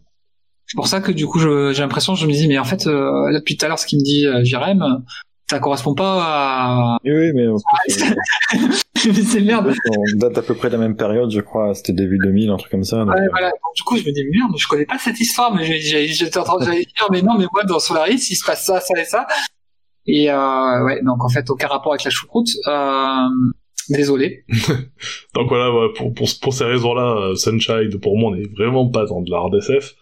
C'est 0.67 0.75
pour 0.75 0.87
ça 0.87 1.01
que 1.01 1.11
du 1.11 1.25
coup, 1.25 1.39
j'ai 1.39 1.81
l'impression, 1.81 2.13
je 2.15 2.27
me 2.27 2.31
dis, 2.31 2.47
mais 2.47 2.59
en 2.59 2.63
fait, 2.63 2.85
euh, 2.85 3.33
depuis 3.33 3.57
tout 3.57 3.65
à 3.65 3.69
l'heure, 3.69 3.79
ce 3.79 3.87
qu'il 3.87 3.99
me 3.99 4.03
dit 4.03 4.27
euh, 4.27 4.43
Jérém, 4.43 5.03
ça 5.49 5.59
correspond 5.59 5.95
pas 5.95 6.19
à. 6.21 6.97
Oui, 7.03 7.11
oui 7.11 7.31
mais. 7.33 7.47
c'est 9.23 9.41
merde. 9.41 9.73
On 9.89 10.17
date 10.17 10.37
à 10.37 10.41
peu 10.43 10.53
près 10.53 10.67
de 10.69 10.73
la 10.73 10.79
même 10.79 10.95
période, 10.95 11.31
je 11.31 11.41
crois. 11.41 11.73
C'était 11.73 11.93
début 11.93 12.19
2000, 12.19 12.51
un 12.51 12.57
truc 12.57 12.69
comme 12.69 12.83
ça. 12.83 13.03
Ouais, 13.03 13.15
euh. 13.15 13.27
voilà. 13.31 13.51
du 13.75 13.81
coup, 13.81 13.97
je 13.97 14.03
me 14.03 14.11
dis, 14.11 14.23
merde, 14.31 14.53
je 14.57 14.67
connais 14.67 14.85
pas 14.85 14.99
cette 14.99 15.19
histoire, 15.19 15.53
mais 15.55 15.65
j'étais 15.65 16.37
en 16.37 16.43
train 16.43 16.59
de 16.59 16.71
dire, 16.71 17.07
mais 17.11 17.23
non, 17.23 17.35
mais 17.37 17.47
moi, 17.51 17.63
dans 17.63 17.79
Solaris, 17.79 18.29
il 18.29 18.35
se 18.35 18.45
passe 18.45 18.63
ça, 18.63 18.79
ça 18.79 18.99
et 18.99 19.05
ça. 19.05 19.25
Et 20.05 20.29
euh, 20.31 20.83
ouais, 20.85 21.01
donc 21.03 21.23
en 21.23 21.29
fait, 21.29 21.49
aucun 21.49 21.67
rapport 21.67 21.93
avec 21.93 22.03
la 22.03 22.11
choucroute. 22.11 22.49
Euh, 22.67 23.29
Désolé. 23.89 24.45
Donc 25.35 25.49
voilà, 25.49 25.89
pour, 25.95 26.13
pour, 26.13 26.27
pour 26.41 26.53
ces 26.53 26.65
raisons-là, 26.65 27.17
euh, 27.17 27.35
Sunshine, 27.35 27.99
pour 27.99 28.17
moi, 28.17 28.31
on 28.31 28.35
est 28.35 28.51
vraiment 28.55 28.87
pas 28.87 29.05
dans 29.05 29.21
de 29.21 29.31
la 29.31 29.37
hard 29.37 29.55
SF. 29.55 29.95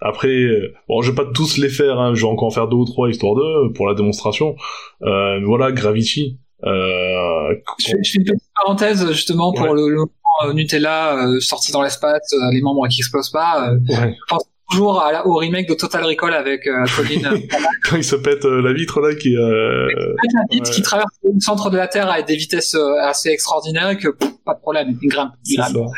Après, 0.00 0.28
euh, 0.28 0.74
bon, 0.88 1.02
je 1.02 1.10
vais 1.10 1.16
pas 1.16 1.26
tous 1.32 1.56
les 1.58 1.68
faire, 1.68 1.98
hein, 1.98 2.14
je 2.14 2.22
vais 2.22 2.28
encore 2.28 2.48
en 2.48 2.50
faire 2.50 2.68
deux 2.68 2.76
ou 2.76 2.84
trois 2.84 3.10
histoire 3.10 3.34
de 3.34 3.72
pour 3.72 3.86
la 3.86 3.94
démonstration. 3.94 4.56
Euh, 5.02 5.40
voilà, 5.44 5.72
Gravity. 5.72 6.38
Euh, 6.64 7.54
je, 7.78 7.86
fais, 7.86 7.96
une 8.16 8.24
petite 8.24 8.50
parenthèse 8.56 9.06
justement 9.12 9.52
pour 9.52 9.74
le, 9.74 9.88
le, 9.88 10.02
euh, 10.44 10.52
Nutella 10.52 11.28
sorti 11.40 11.70
dans 11.70 11.82
l'espace, 11.82 12.34
les 12.52 12.60
membres 12.60 12.88
qui 12.88 13.00
explosent 13.00 13.30
pas. 13.30 13.72
Ouais. 13.72 14.16
Je 14.16 14.24
pense 14.28 14.44
toujours 14.70 15.02
à 15.02 15.12
la, 15.12 15.26
au 15.26 15.36
remake 15.36 15.68
de 15.68 15.74
Total 15.74 16.04
Recall 16.04 16.34
avec 16.34 16.66
euh, 16.66 16.84
Colin. 16.94 17.40
Quand 17.84 17.96
il 17.96 18.04
se 18.04 18.16
pète 18.16 18.44
euh, 18.44 18.60
la 18.60 18.72
vitre 18.72 19.00
là 19.00 19.14
qui. 19.14 19.36
Euh... 19.36 19.86
La 19.88 20.42
vitre 20.50 20.70
qui 20.70 20.82
traverse 20.82 21.10
le 21.22 21.40
centre 21.40 21.70
de 21.70 21.76
la 21.76 21.88
Terre 21.88 22.10
avec 22.10 22.26
des 22.26 22.36
vitesses 22.36 22.74
euh, 22.74 23.00
assez 23.02 23.30
extraordinaires 23.30 23.96
que 23.96 24.08
pas 24.08 24.54
de 24.54 24.60
problème, 24.60 24.98
il 25.02 25.08
grimpe. 25.08 25.32
Il 25.46 25.56
grimpe. 25.56 25.88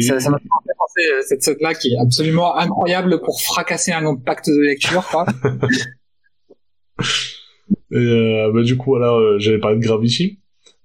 Ça. 0.00 0.18
Ça, 0.18 0.30
m'a 0.30 0.38
fait 0.38 0.48
penser 0.76 1.02
cette 1.28 1.42
scène-là 1.42 1.72
qui 1.72 1.94
est 1.94 1.98
absolument 1.98 2.56
incroyable 2.56 3.20
pour 3.20 3.40
fracasser 3.40 3.92
un 3.92 4.16
pacte 4.16 4.48
de 4.48 4.60
lecture, 4.60 5.06
quoi. 5.06 5.24
Et 7.90 7.96
euh, 7.96 8.50
bah, 8.52 8.62
du 8.62 8.76
coup, 8.76 8.90
voilà, 8.90 9.38
j'avais 9.38 9.58
parlé 9.58 9.78
de 9.78 9.82
Gravity. 9.82 10.40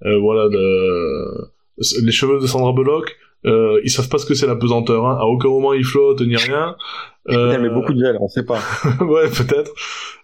Euh, 0.06 0.20
voilà, 0.20 0.50
de... 0.50 2.06
les 2.06 2.12
cheveux 2.12 2.40
de 2.40 2.48
Sandra 2.48 2.74
Bullock. 2.74 3.16
Euh, 3.46 3.82
ils 3.84 3.90
savent 3.90 4.10
pas 4.10 4.18
ce 4.18 4.26
que 4.26 4.34
c'est 4.34 4.48
la 4.48 4.56
pesanteur. 4.56 5.06
Hein. 5.06 5.18
À 5.20 5.26
aucun 5.26 5.50
moment 5.50 5.74
ils 5.74 5.84
flottent 5.84 6.22
ni 6.22 6.36
rien. 6.36 6.76
Euh... 7.30 7.58
mais 7.60 7.70
beaucoup 7.70 7.94
de 7.94 8.00
gel, 8.00 8.18
on 8.20 8.28
sait 8.28 8.44
pas. 8.44 8.60
ouais, 9.02 9.30
peut-être. 9.30 9.72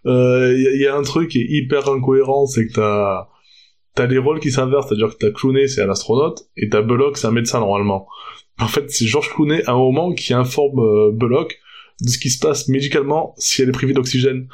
Il 0.06 0.12
euh, 0.12 0.58
y, 0.58 0.80
y, 0.80 0.88
a 0.88 0.96
un 0.96 1.02
truc 1.02 1.30
qui 1.30 1.42
est 1.42 1.48
hyper 1.50 1.90
incohérent, 1.90 2.46
c'est 2.46 2.68
que 2.68 2.74
t'as 2.74 3.28
t'as 3.96 4.06
les 4.06 4.18
rôles 4.18 4.40
qui 4.40 4.52
s'inversent, 4.52 4.88
c'est-à-dire 4.88 5.10
que 5.10 5.18
t'as 5.18 5.32
Clooney, 5.32 5.68
c'est 5.68 5.82
un 5.82 5.90
astronaute, 5.90 6.44
et 6.56 6.70
t'as 6.70 6.82
Bullock, 6.82 7.18
c'est 7.18 7.28
un 7.28 7.32
médecin 7.32 7.60
normalement. 7.60 8.08
En 8.60 8.68
fait, 8.68 8.90
c'est 8.92 9.06
George 9.06 9.30
Clooney 9.30 9.64
à 9.66 9.72
un 9.72 9.78
moment 9.78 10.14
qui 10.14 10.34
informe 10.34 10.80
euh, 10.80 11.12
Bullock 11.12 11.60
de 12.02 12.10
ce 12.10 12.18
qui 12.18 12.30
se 12.30 12.40
passe 12.40 12.70
médicalement 12.70 13.34
si 13.38 13.62
elle 13.62 13.70
est 13.70 13.74
privée 13.74 13.94
d'oxygène. 13.94 14.48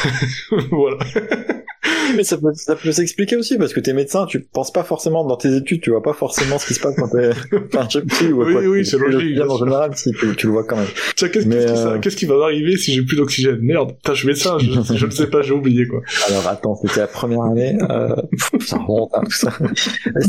voilà. 0.70 0.98
mais 2.16 2.24
ça 2.24 2.38
peut, 2.38 2.52
ça 2.54 2.76
peut 2.76 2.92
s'expliquer 2.92 3.36
aussi 3.36 3.56
parce 3.56 3.72
que 3.72 3.80
t'es 3.80 3.92
médecin, 3.92 4.26
tu 4.26 4.40
penses 4.40 4.72
pas 4.72 4.84
forcément 4.84 5.24
dans 5.24 5.36
tes 5.36 5.54
études, 5.56 5.80
tu 5.80 5.90
vois 5.90 6.02
pas 6.02 6.12
forcément 6.12 6.58
ce 6.58 6.66
qui 6.66 6.74
se 6.74 6.80
passe 6.80 6.94
quand 6.96 7.08
t'es, 7.08 7.30
je 7.52 7.98
sais 7.98 8.02
plus, 8.02 8.32
oui, 8.32 8.66
oui, 8.66 8.86
c'est 8.86 8.98
logique. 8.98 9.40
En 9.40 9.56
général, 9.58 9.96
si, 9.96 10.12
tu, 10.12 10.34
tu, 10.36 10.46
le 10.46 10.52
vois 10.52 10.64
quand 10.64 10.76
même. 10.76 10.86
Tiens, 11.16 11.28
qu'est-ce, 11.28 11.48
euh... 11.48 11.98
qu'est-ce 11.98 12.16
qui 12.16 12.26
va 12.26 12.36
m'arriver 12.36 12.76
si 12.76 12.92
j'ai 12.94 13.02
plus 13.02 13.16
d'oxygène? 13.16 13.58
Merde, 13.60 13.94
putain, 13.96 14.14
je 14.14 14.18
suis 14.18 14.28
médecin, 14.28 14.58
je, 14.58 14.94
je 14.96 15.06
ne 15.06 15.10
sais 15.10 15.26
pas, 15.26 15.42
j'ai 15.42 15.52
oublié, 15.52 15.86
quoi. 15.86 16.00
Alors, 16.28 16.46
attends, 16.48 16.74
c'était 16.76 17.00
la 17.00 17.06
première 17.06 17.42
année, 17.42 17.78
euh, 17.90 18.14
ça 18.60 18.78
remonte, 18.78 19.10
hein, 19.14 19.22
tout 19.24 19.32
ça. 19.32 19.52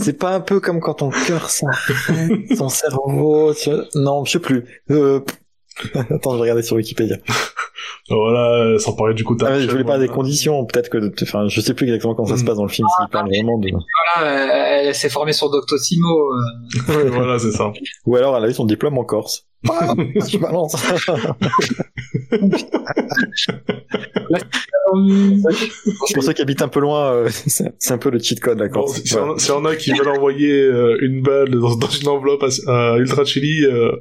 C'est 0.01 0.17
pas 0.17 0.35
un 0.35 0.41
peu 0.41 0.59
comme 0.59 0.79
quand 0.79 0.95
ton 0.95 1.09
cœur 1.09 1.49
s'arrête, 1.49 2.57
ton 2.57 2.69
cerveau, 2.69 3.53
tu... 3.53 3.69
non, 3.95 4.25
je 4.25 4.31
sais 4.33 4.39
plus. 4.39 4.63
Euh, 4.91 5.19
Attends, 6.09 6.31
je 6.31 6.35
vais 6.35 6.41
regarder 6.41 6.63
sur 6.63 6.75
Wikipédia. 6.75 7.17
voilà, 8.09 8.77
sans 8.79 8.93
parler 8.93 9.13
du 9.13 9.23
coup 9.23 9.37
ah, 9.41 9.59
Je 9.59 9.69
voulais 9.69 9.83
parler 9.83 10.07
des 10.07 10.13
conditions, 10.13 10.65
peut-être 10.65 10.89
que, 10.89 11.11
enfin, 11.23 11.47
je 11.47 11.61
sais 11.61 11.73
plus 11.73 11.85
exactement 11.85 12.15
comment 12.15 12.27
ça 12.27 12.37
se 12.37 12.43
passe 12.43 12.57
dans 12.57 12.65
le 12.65 12.69
film, 12.69 12.87
s'il 12.97 13.09
parle 13.09 13.29
vraiment 13.29 13.57
de... 13.59 13.69
Voilà, 14.15 14.81
elle, 14.83 14.95
s'est 14.95 15.09
formée 15.09 15.33
sur 15.33 15.49
Doctissimo. 15.49 16.33
Euh... 16.33 17.09
voilà, 17.11 17.39
c'est 17.39 17.51
ça. 17.51 17.71
Ou 18.05 18.15
alors 18.15 18.37
elle 18.37 18.45
a 18.45 18.49
eu 18.49 18.53
son 18.53 18.65
diplôme 18.65 18.97
en 18.97 19.03
Corse. 19.03 19.47
Ah, 19.69 19.93
je 19.97 20.37
balance. 20.37 20.75
Pour 26.13 26.23
ceux 26.23 26.33
qui 26.33 26.41
habitent 26.41 26.61
un 26.61 26.67
peu 26.67 26.79
loin, 26.79 27.13
euh, 27.13 27.29
c'est 27.29 27.91
un 27.91 27.97
peu 27.97 28.09
le 28.09 28.19
cheat 28.19 28.39
code, 28.39 28.59
d'accord. 28.59 28.85
Bon, 28.85 28.93
si 28.93 29.17
on, 29.17 29.37
si 29.37 29.51
on 29.51 29.65
a 29.65 29.75
qui 29.75 29.93
veulent 29.93 30.09
envoyer 30.09 30.61
euh, 30.61 30.97
une 31.01 31.21
balle 31.21 31.51
dans, 31.51 31.75
dans 31.75 31.87
une 31.87 32.07
enveloppe 32.07 32.43
à, 32.43 32.93
à 32.93 32.97
Ultra 32.97 33.25
Chili, 33.25 33.65
euh, 33.65 33.91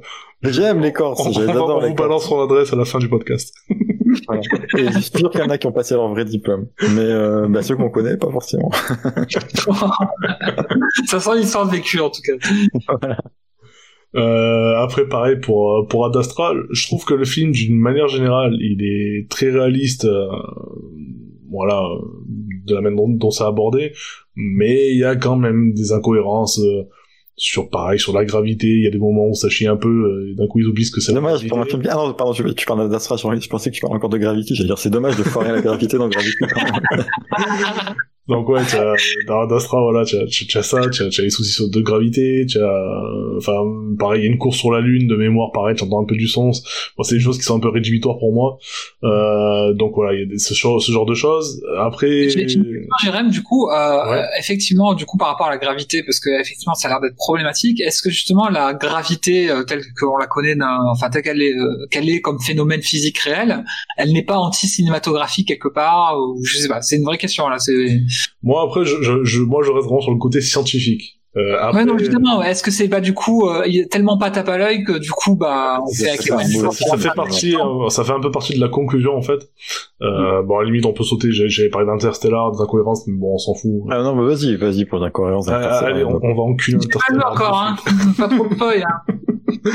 J'aime 0.43 0.81
les 0.81 0.91
Corses, 0.91 1.21
on, 1.25 1.29
on, 1.29 1.31
j'adore 1.31 1.77
on 1.77 1.81
les 1.81 1.89
vous 1.89 1.95
balance 1.95 2.27
son 2.27 2.41
adresse 2.41 2.73
à 2.73 2.75
la 2.75 2.83
fin 2.83 2.99
du 2.99 3.07
podcast. 3.07 3.53
Voilà. 4.27 4.41
Et 4.77 4.91
je 4.91 4.99
suis 4.99 5.17
sûr 5.17 5.31
qu'il 5.31 5.39
y 5.39 5.43
en 5.43 5.49
a 5.49 5.57
qui 5.57 5.67
ont 5.67 5.71
passé 5.71 5.93
leur 5.93 6.09
vrai 6.09 6.25
diplôme. 6.25 6.67
Mais 6.81 6.99
euh, 6.99 7.47
bah, 7.47 7.63
ceux 7.63 7.77
qu'on 7.77 7.89
connaît, 7.89 8.17
pas 8.17 8.29
forcément. 8.29 8.69
ça 11.07 11.19
sent 11.19 11.35
l'histoire 11.37 11.65
de 11.65 11.71
vécu 11.71 12.01
en 12.01 12.09
tout 12.09 12.21
cas. 12.21 12.33
Euh, 14.15 14.75
après, 14.77 15.07
pareil 15.07 15.37
pour 15.41 15.71
euh, 15.79 15.87
pour 15.87 16.05
Ad 16.05 16.15
Astra, 16.15 16.53
je 16.71 16.87
trouve 16.87 17.03
que 17.05 17.13
le 17.15 17.25
film, 17.25 17.51
d'une 17.51 17.75
manière 17.77 18.07
générale, 18.07 18.55
il 18.59 18.83
est 18.83 19.29
très 19.29 19.49
réaliste. 19.49 20.05
euh, 20.05 20.27
voilà, 21.51 21.81
euh, 21.83 21.99
de 22.65 22.75
la 22.75 22.81
manière 22.81 22.97
dont, 22.97 23.09
dont 23.09 23.31
c'est 23.31 23.43
abordé, 23.43 23.93
mais 24.35 24.89
il 24.91 24.97
y 24.97 25.03
a 25.03 25.15
quand 25.15 25.35
même 25.35 25.73
des 25.73 25.91
incohérences. 25.91 26.59
euh, 26.59 26.83
sur 27.35 27.71
pareil 27.71 27.97
sur 27.99 28.13
la 28.13 28.25
gravité 28.25 28.67
il 28.67 28.83
y 28.83 28.87
a 28.87 28.91
des 28.91 28.99
moments 28.99 29.27
où 29.27 29.33
ça 29.33 29.49
chie 29.49 29.65
un 29.65 29.75
peu 29.75 29.89
euh, 29.89 30.31
et 30.31 30.35
d'un 30.35 30.45
coup 30.47 30.59
ils 30.59 30.67
oublient 30.67 30.85
ce 30.85 30.91
que 30.91 31.01
c'est 31.01 31.13
dommage, 31.13 31.47
pour 31.47 31.57
un 31.57 31.61
gravité. 31.61 31.81
film... 31.81 31.81
Ah 31.91 31.95
non, 31.95 32.13
pardon, 32.13 32.31
tu, 32.31 32.43
tu 32.53 32.65
parles 32.67 32.87
d'Astra, 32.91 33.15
je 33.17 33.23
je 33.41 33.49
pensais 33.49 33.71
que 33.71 33.75
tu 33.75 33.81
parlais 33.81 33.95
encore 33.95 34.11
de 34.11 34.19
Gravity. 34.19 34.53
J'allais 34.53 34.67
dire, 34.67 34.77
c'est 34.77 34.91
dommage 34.91 35.17
de 35.17 35.23
foirer 35.23 35.51
la 35.51 35.61
gravité 35.61 35.97
dans 35.97 36.07
Gravity. 36.09 36.37
Donc 38.29 38.47
ouais, 38.47 38.61
tu 38.65 38.77
as, 38.77 38.93
dans 39.27 39.45
voilà, 39.83 40.05
tu 40.05 40.15
as, 40.15 40.25
tu 40.27 40.57
as 40.57 40.63
ça, 40.63 40.89
tu 40.89 41.03
as, 41.03 41.09
tu 41.09 41.19
as 41.19 41.23
les 41.25 41.29
soucis 41.29 41.51
sur- 41.51 41.69
de 41.69 41.81
gravité, 41.81 42.45
tu 42.47 42.57
as, 42.57 43.01
enfin, 43.37 43.53
pareil, 43.99 44.21
il 44.21 44.25
y 44.25 44.27
a 44.29 44.31
une 44.31 44.37
course 44.37 44.55
sur 44.57 44.71
la 44.71 44.79
lune 44.79 45.07
de 45.07 45.15
mémoire, 45.17 45.51
pareil, 45.51 45.75
tu 45.75 45.83
entends 45.83 46.01
un 46.01 46.05
peu 46.05 46.15
du 46.15 46.29
son. 46.29 46.51
Bon, 46.97 47.03
c'est 47.03 47.15
des 47.15 47.21
choses 47.21 47.37
qui 47.37 47.43
sont 47.43 47.57
un 47.57 47.59
peu 47.59 47.67
rédhibitoires 47.67 48.17
pour 48.19 48.31
moi. 48.33 48.57
Euh, 49.03 49.73
donc 49.73 49.91
voilà, 49.95 50.13
il 50.13 50.19
y 50.21 50.23
a 50.23 50.25
des, 50.25 50.37
ce, 50.39 50.53
genre- 50.53 50.81
ce 50.81 50.91
genre 50.93 51.05
de 51.05 51.13
choses. 51.15 51.61
Après, 51.77 52.29
Jérém, 53.03 53.29
du 53.29 53.43
coup, 53.43 53.69
euh, 53.69 54.09
Ouais. 54.09 54.23
effectivement, 54.39 54.93
du 54.93 55.05
coup, 55.05 55.17
par 55.17 55.27
rapport 55.27 55.47
à 55.47 55.49
la 55.51 55.57
gravité, 55.57 56.01
parce 56.03 56.19
que 56.21 56.29
effectivement, 56.39 56.75
ça 56.75 56.87
a 56.87 56.91
l'air 56.91 57.01
d'être 57.01 57.17
problématique. 57.17 57.81
Est-ce 57.81 58.01
que 58.01 58.09
justement 58.09 58.47
la 58.47 58.73
gravité 58.73 59.49
euh, 59.49 59.63
telle 59.63 59.81
qu'on 59.99 60.15
la 60.17 60.27
connaît, 60.27 60.55
enfin 60.91 61.09
telle 61.09 61.23
qu'elle 61.23 61.41
est, 61.41 61.53
euh, 61.53 61.87
qu'elle 61.91 62.09
est 62.09 62.21
comme 62.21 62.39
phénomène 62.39 62.81
physique 62.81 63.17
réel, 63.19 63.65
elle 63.97 64.13
n'est 64.13 64.23
pas 64.23 64.37
anti-cinématographique 64.37 65.47
quelque 65.49 65.67
part 65.67 66.15
ou 66.17 66.41
je 66.45 66.57
sais 66.57 66.67
pas. 66.69 66.81
C'est 66.81 66.95
une 66.97 67.03
vraie 67.03 67.17
question 67.17 67.49
là. 67.49 67.59
C'est. 67.59 67.99
Moi 68.43 68.63
après, 68.63 68.85
je, 68.85 69.01
je, 69.01 69.23
je- 69.23 69.41
moi, 69.41 69.61
je 69.65 69.71
reste 69.71 69.85
vraiment 69.87 70.01
sur 70.01 70.11
le 70.11 70.17
côté 70.19 70.41
scientifique. 70.41 71.19
Euh, 71.35 71.57
après, 71.59 71.79
Ouais, 71.79 71.85
non, 71.85 71.97
justement. 71.97 72.37
ouais. 72.39 72.51
Est-ce 72.51 72.61
que 72.61 72.69
c'est 72.69 72.87
pas 72.87 73.01
du 73.01 73.15
coup, 73.15 73.47
euh, 73.49 73.63
il 73.65 73.79
est 73.79 73.91
tellement 73.91 74.19
pas 74.19 74.29
tape 74.29 74.49
à 74.49 74.57
l'œil 74.59 74.83
que 74.83 74.99
du 74.99 75.09
coup, 75.09 75.35
bah, 75.35 75.79
on 75.81 75.87
C'est 75.87 76.03
fait 76.03 76.09
à 76.11 76.15
ça, 76.17 76.23
quel 76.37 76.61
point 76.61 76.71
ça 76.71 76.97
fait 76.97 77.15
partie, 77.15 77.55
euh, 77.55 77.89
ça 77.89 78.03
fait 78.03 78.11
un 78.11 78.19
peu 78.19 78.29
partie 78.29 78.53
de 78.53 78.59
la 78.61 78.67
conclusion 78.69 79.15
en 79.15 79.23
fait. 79.23 79.49
Euh, 80.03 80.43
Bon, 80.43 80.57
à 80.57 80.61
la 80.61 80.65
limite, 80.67 80.85
on 80.85 80.93
peut 80.93 81.03
sauter. 81.03 81.29
J'ai 81.31 81.69
parlé 81.69 81.87
d'Interstellar, 81.87 82.51
des 82.51 82.61
incohérences, 82.61 83.07
mais 83.07 83.15
bon, 83.17 83.33
on 83.33 83.37
s'en 83.39 83.55
fout. 83.55 83.71
Ah 83.89 84.03
non, 84.03 84.13
mais 84.15 84.27
vas-y, 84.31 84.55
vas-y 84.57 84.85
pour 84.85 84.99
l'incohérence. 84.99 85.47
Ah, 85.49 85.79
allez, 85.79 86.03
on, 86.03 86.19
on 86.21 86.35
va 86.35 86.41
enculer 86.43 86.77
J'ai 86.79 86.87
pas 86.87 86.99
Interstellar. 86.99 87.31
encore, 87.31 87.57
hein. 87.63 87.75
pas 88.15 88.27
trop 88.27 88.47
de 88.47 88.53
feuilles. 88.55 88.83
Hein. 88.83 89.13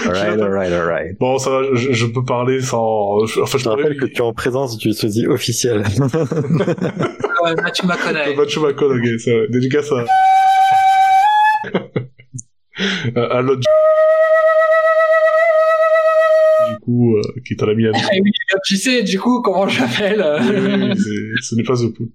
Alright, 0.06 0.40
alright, 0.40 0.72
alright. 0.72 1.18
Bon, 1.18 1.38
ça 1.38 1.50
va, 1.50 1.62
je, 1.74 1.92
je 1.92 2.06
peux 2.06 2.24
parler 2.24 2.60
sans. 2.60 3.26
je- 3.26 3.40
Enfin, 3.40 3.58
Je 3.58 3.58
je 3.58 3.64
te 3.64 3.68
rappelle 3.68 3.96
que 3.96 4.06
tu 4.06 4.16
es 4.16 4.20
en 4.20 4.32
présence 4.32 4.76
du 4.78 4.92
sosie 4.92 5.26
officiel. 5.26 5.78
Ouais, 5.78 7.54
Matthew 7.62 7.84
McConaughey. 7.84 8.34
Mathieu 8.36 8.60
McConaughey, 8.60 9.18
c'est 9.18 9.36
vrai. 9.36 9.46
Dédicace 9.48 9.90
à... 9.92 10.04
à 13.16 13.20
à 13.38 13.42
l'autre... 13.42 13.62
Du 16.70 16.78
coup, 16.80 17.16
euh, 17.16 17.22
qui 17.46 17.54
est 17.54 17.62
un 17.62 17.68
ami 17.68 17.86
à 17.86 17.90
nous. 17.92 17.98
Ah 18.02 18.08
oui, 18.22 18.30
tu 18.66 18.76
sais, 18.76 19.02
du 19.02 19.18
coup, 19.18 19.40
comment 19.42 19.68
j'appelle 19.68 20.20
euh, 20.20 20.38
Oui, 20.40 20.90
oui, 20.90 20.96
c'est- 20.96 21.48
Ce 21.48 21.54
n'est 21.54 21.62
pas 21.62 21.74
The 21.74 21.94
Pool. 21.94 22.08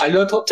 à 0.00 0.08
l'autre. 0.08 0.44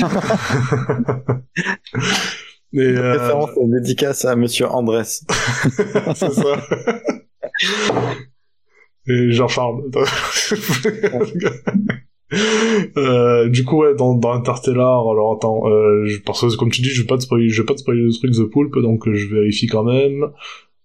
Et, 2.74 2.78
euh, 2.80 3.12
Référence 3.12 3.50
et 3.60 3.68
dédicace 3.68 4.24
à 4.24 4.34
Monsieur 4.36 4.66
Andrés. 4.66 5.02
c'est 5.04 6.32
ça. 6.32 6.62
Et 9.08 9.32
Jean-Charles. 9.32 9.82
Euh, 12.96 13.50
du 13.50 13.62
coup, 13.64 13.82
ouais, 13.82 13.94
dans, 13.94 14.14
dans 14.14 14.32
Interstellar, 14.32 15.06
alors 15.10 15.34
attends, 15.36 15.68
euh, 15.70 16.06
je- 16.06 16.18
parce 16.20 16.40
que 16.40 16.56
comme 16.56 16.70
tu 16.70 16.80
dis, 16.80 16.88
je 16.88 17.02
vais 17.02 17.06
pas 17.06 17.18
te 17.18 17.22
spoiler, 17.24 17.50
je 17.50 17.60
vais 17.60 17.66
pas 17.66 17.74
te 17.74 17.80
spoiler 17.80 18.00
le 18.02 18.10
truc 18.10 18.32
The 18.32 18.50
Pulp, 18.50 18.72
donc 18.82 19.06
euh, 19.06 19.14
je 19.14 19.26
vérifie 19.34 19.66
quand 19.66 19.84
même. 19.84 20.28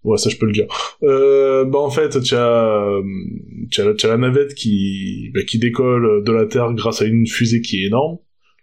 Ouais, 0.04 0.18
ça 0.18 0.30
je 0.30 0.36
peux 0.36 0.46
le 0.46 0.52
dire. 0.52 0.68
Euh, 1.04 1.64
bah 1.64 1.80
en 1.80 1.90
fait, 1.90 2.22
tu 2.22 2.36
as, 2.36 2.98
as, 2.98 3.82
as 4.04 4.08
la 4.08 4.18
navette 4.18 4.56
qui, 4.56 5.32
bah, 5.34 5.40
qui 5.48 5.58
décolle 5.58 6.22
de 6.24 6.32
la 6.34 6.46
Terre 6.48 6.74
grâce 6.74 7.02
à 7.02 7.06
une 7.06 7.26
fusée 7.28 7.62
qui 7.62 7.82
est 7.84 7.88
énorme. 7.88 8.18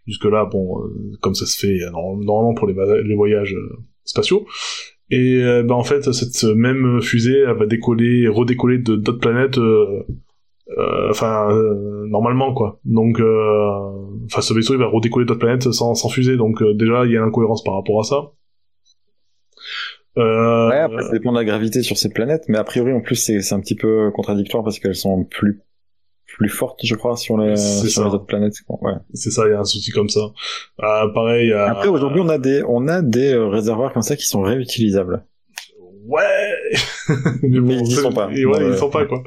Jusque 0.06 0.24
là, 0.24 0.44
bon, 0.44 0.80
euh, 0.80 1.16
comme 1.20 1.34
ça 1.34 1.46
se 1.46 1.58
fait 1.58 1.82
euh, 1.82 1.90
normalement 1.90 2.54
pour 2.54 2.66
les, 2.66 3.14
voyages 3.14 3.54
euh, 3.54 3.78
spatiaux. 4.04 4.46
Et 5.10 5.42
euh, 5.42 5.62
bah 5.62 5.74
en 5.74 5.84
fait, 5.84 6.12
cette 6.12 6.44
même 6.54 7.00
fusée, 7.00 7.38
elle 7.38 7.56
va 7.56 7.66
décoller, 7.66 8.28
redécoller 8.28 8.78
de 8.78 8.96
d'autres 8.96 9.20
planètes. 9.20 9.58
euh, 9.58 10.02
euh, 10.78 11.10
enfin, 11.10 11.50
euh, 11.50 12.06
normalement 12.06 12.54
quoi. 12.54 12.80
Donc, 12.84 13.20
enfin, 13.20 14.40
ce 14.40 14.54
vaisseau 14.54 14.74
il 14.74 14.80
va 14.80 14.86
redécoller 14.86 15.26
d'autres 15.26 15.40
planètes 15.40 15.70
sans, 15.72 15.94
sans 15.94 16.08
fusée. 16.08 16.36
Donc 16.36 16.62
déjà, 16.74 17.04
il 17.04 17.12
y 17.12 17.16
a 17.16 17.20
une 17.20 17.28
incohérence 17.28 17.62
par 17.62 17.74
rapport 17.74 18.00
à 18.00 18.04
ça. 18.04 18.32
Ouais, 20.16 20.78
après, 20.78 21.02
ça 21.02 21.12
dépend 21.12 21.32
de 21.32 21.38
la 21.38 21.44
gravité 21.44 21.82
sur 21.82 21.96
ces 21.96 22.08
planètes, 22.08 22.44
mais 22.48 22.56
a 22.56 22.64
priori, 22.64 22.92
en 22.92 23.00
plus, 23.00 23.16
c'est 23.16 23.52
un 23.52 23.60
petit 23.60 23.74
peu 23.74 24.10
contradictoire 24.12 24.62
parce 24.62 24.78
qu'elles 24.78 24.94
sont 24.94 25.24
plus 25.24 25.60
plus 26.36 26.48
fortes, 26.48 26.80
je 26.84 26.94
crois, 26.94 27.16
sur 27.16 27.38
les, 27.38 27.56
sur 27.56 27.88
ça. 27.90 28.04
les 28.08 28.14
autres 28.14 28.26
planètes. 28.26 28.54
Ouais. 28.68 28.92
c'est 29.12 29.30
ça, 29.30 29.42
il 29.46 29.50
y 29.52 29.54
a 29.54 29.60
un 29.60 29.64
souci 29.64 29.90
comme 29.90 30.08
ça. 30.08 30.20
Euh, 30.82 31.08
pareil. 31.14 31.52
euh, 31.52 31.66
Après, 31.68 31.88
aujourd'hui, 31.88 32.20
on 32.20 32.28
a 32.28 32.38
des 32.38 32.62
on 32.68 32.86
a 32.88 33.02
des 33.02 33.32
euh, 33.34 33.46
réservoirs 33.48 33.92
comme 33.92 34.02
ça 34.02 34.16
qui 34.16 34.26
sont 34.26 34.42
réutilisables. 34.42 35.24
Ouais. 36.06 36.22
mais 37.42 37.60
Mais 37.60 37.74
ils 37.78 37.86
c'est- 37.86 38.02
sont 38.02 38.12
pas. 38.12 38.28
et 38.32 38.44
ouais, 38.44 38.58
Bon, 38.60 38.70
ils 38.72 38.76
sont 38.76 38.90
pas 38.90 39.04
quoi. 39.06 39.22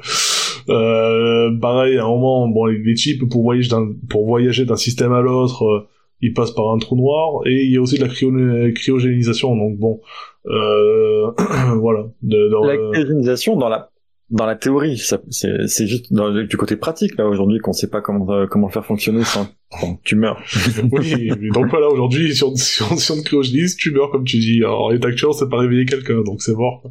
Euh, 0.68 1.50
pareil, 1.60 1.96
à 1.98 2.04
un 2.04 2.08
moment, 2.08 2.46
bon, 2.48 2.66
les, 2.66 2.96
chips 2.96 3.26
pour 3.28 3.42
voyager 3.42 3.70
d'un 3.70 3.92
pour 4.10 4.26
voyager 4.26 4.64
d'un 4.64 4.76
système 4.76 5.12
à 5.12 5.20
l'autre, 5.20 5.64
euh, 5.64 5.88
ils 6.20 6.34
passent 6.34 6.50
par 6.50 6.70
un 6.70 6.78
trou 6.78 6.96
noir 6.96 7.40
et 7.46 7.64
il 7.64 7.72
y 7.72 7.76
a 7.76 7.80
aussi 7.80 7.96
de 7.98 8.04
la 8.04 8.08
cryo- 8.10 8.72
cryogénisation. 8.74 9.56
Donc 9.56 9.78
bon, 9.78 10.00
euh, 10.46 11.30
voilà. 11.80 12.04
De, 12.22 12.50
La 12.66 12.76
cryogénisation 12.92 13.56
dans 13.56 13.68
la 13.68 13.90
dans 14.30 14.44
la 14.46 14.56
théorie, 14.56 14.98
c'est 14.98 15.86
juste 15.86 16.12
du 16.12 16.56
côté 16.56 16.76
pratique 16.76 17.16
là 17.16 17.26
aujourd'hui 17.26 17.60
qu'on 17.60 17.72
sait 17.72 17.88
pas 17.88 18.02
comment 18.02 18.30
euh, 18.30 18.46
comment 18.46 18.68
faire 18.68 18.84
fonctionner 18.84 19.24
sans 19.24 19.48
sans- 19.70 19.98
tu 20.04 20.16
meurs. 20.16 20.40
oui, 20.92 21.30
mais 21.40 21.48
donc 21.50 21.66
voilà, 21.70 21.88
aujourd'hui, 21.88 22.34
si 22.34 22.42
on, 22.44 22.54
si 22.56 22.82
on, 22.82 22.96
si 22.96 23.10
on 23.12 23.16
te 23.16 23.22
cryogénise, 23.22 23.76
tu 23.76 23.90
meurs 23.90 24.10
comme 24.10 24.24
tu 24.24 24.38
dis. 24.38 24.58
Alors, 24.64 24.84
en 24.86 24.90
état 24.92 25.08
actuel, 25.08 25.30
c'est 25.38 25.48
pas 25.48 25.58
réveiller 25.58 25.84
quelqu'un, 25.84 26.22
donc 26.22 26.40
c'est 26.42 26.54
mort. 26.54 26.82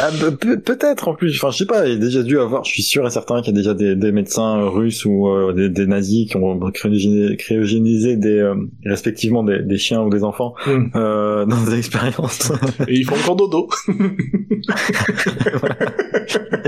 Ah, 0.00 0.08
pe- 0.18 0.30
pe- 0.36 0.56
peut-être 0.58 1.08
en 1.08 1.14
plus. 1.14 1.34
Enfin, 1.36 1.50
je 1.50 1.58
sais 1.58 1.66
pas. 1.66 1.86
Il 1.86 1.92
y 1.94 1.96
a 1.96 1.98
déjà 1.98 2.22
dû 2.22 2.38
avoir. 2.38 2.64
Je 2.64 2.70
suis 2.72 2.82
sûr 2.82 3.06
et 3.06 3.10
certain 3.10 3.42
qu'il 3.42 3.54
y 3.54 3.56
a 3.56 3.60
déjà 3.60 3.74
des, 3.74 3.96
des 3.96 4.12
médecins 4.12 4.66
russes 4.68 5.04
ou 5.04 5.28
euh, 5.28 5.52
des, 5.52 5.68
des 5.68 5.86
nazis 5.86 6.28
qui 6.30 6.36
ont 6.36 6.58
cryogénisé, 6.70 7.36
cryogénisé 7.36 8.16
des 8.16 8.38
euh, 8.38 8.54
respectivement 8.84 9.42
des, 9.42 9.60
des 9.62 9.76
chiens 9.78 10.02
ou 10.02 10.10
des 10.10 10.24
enfants 10.24 10.54
Hmm. 10.66 10.86
euh, 10.96 11.44
dans 11.46 11.62
des 11.64 11.76
expériences 11.78 12.50
Et 12.88 12.94
ils 12.96 13.04
font 13.04 13.14
encore 13.16 13.36
dodo. 13.36 13.68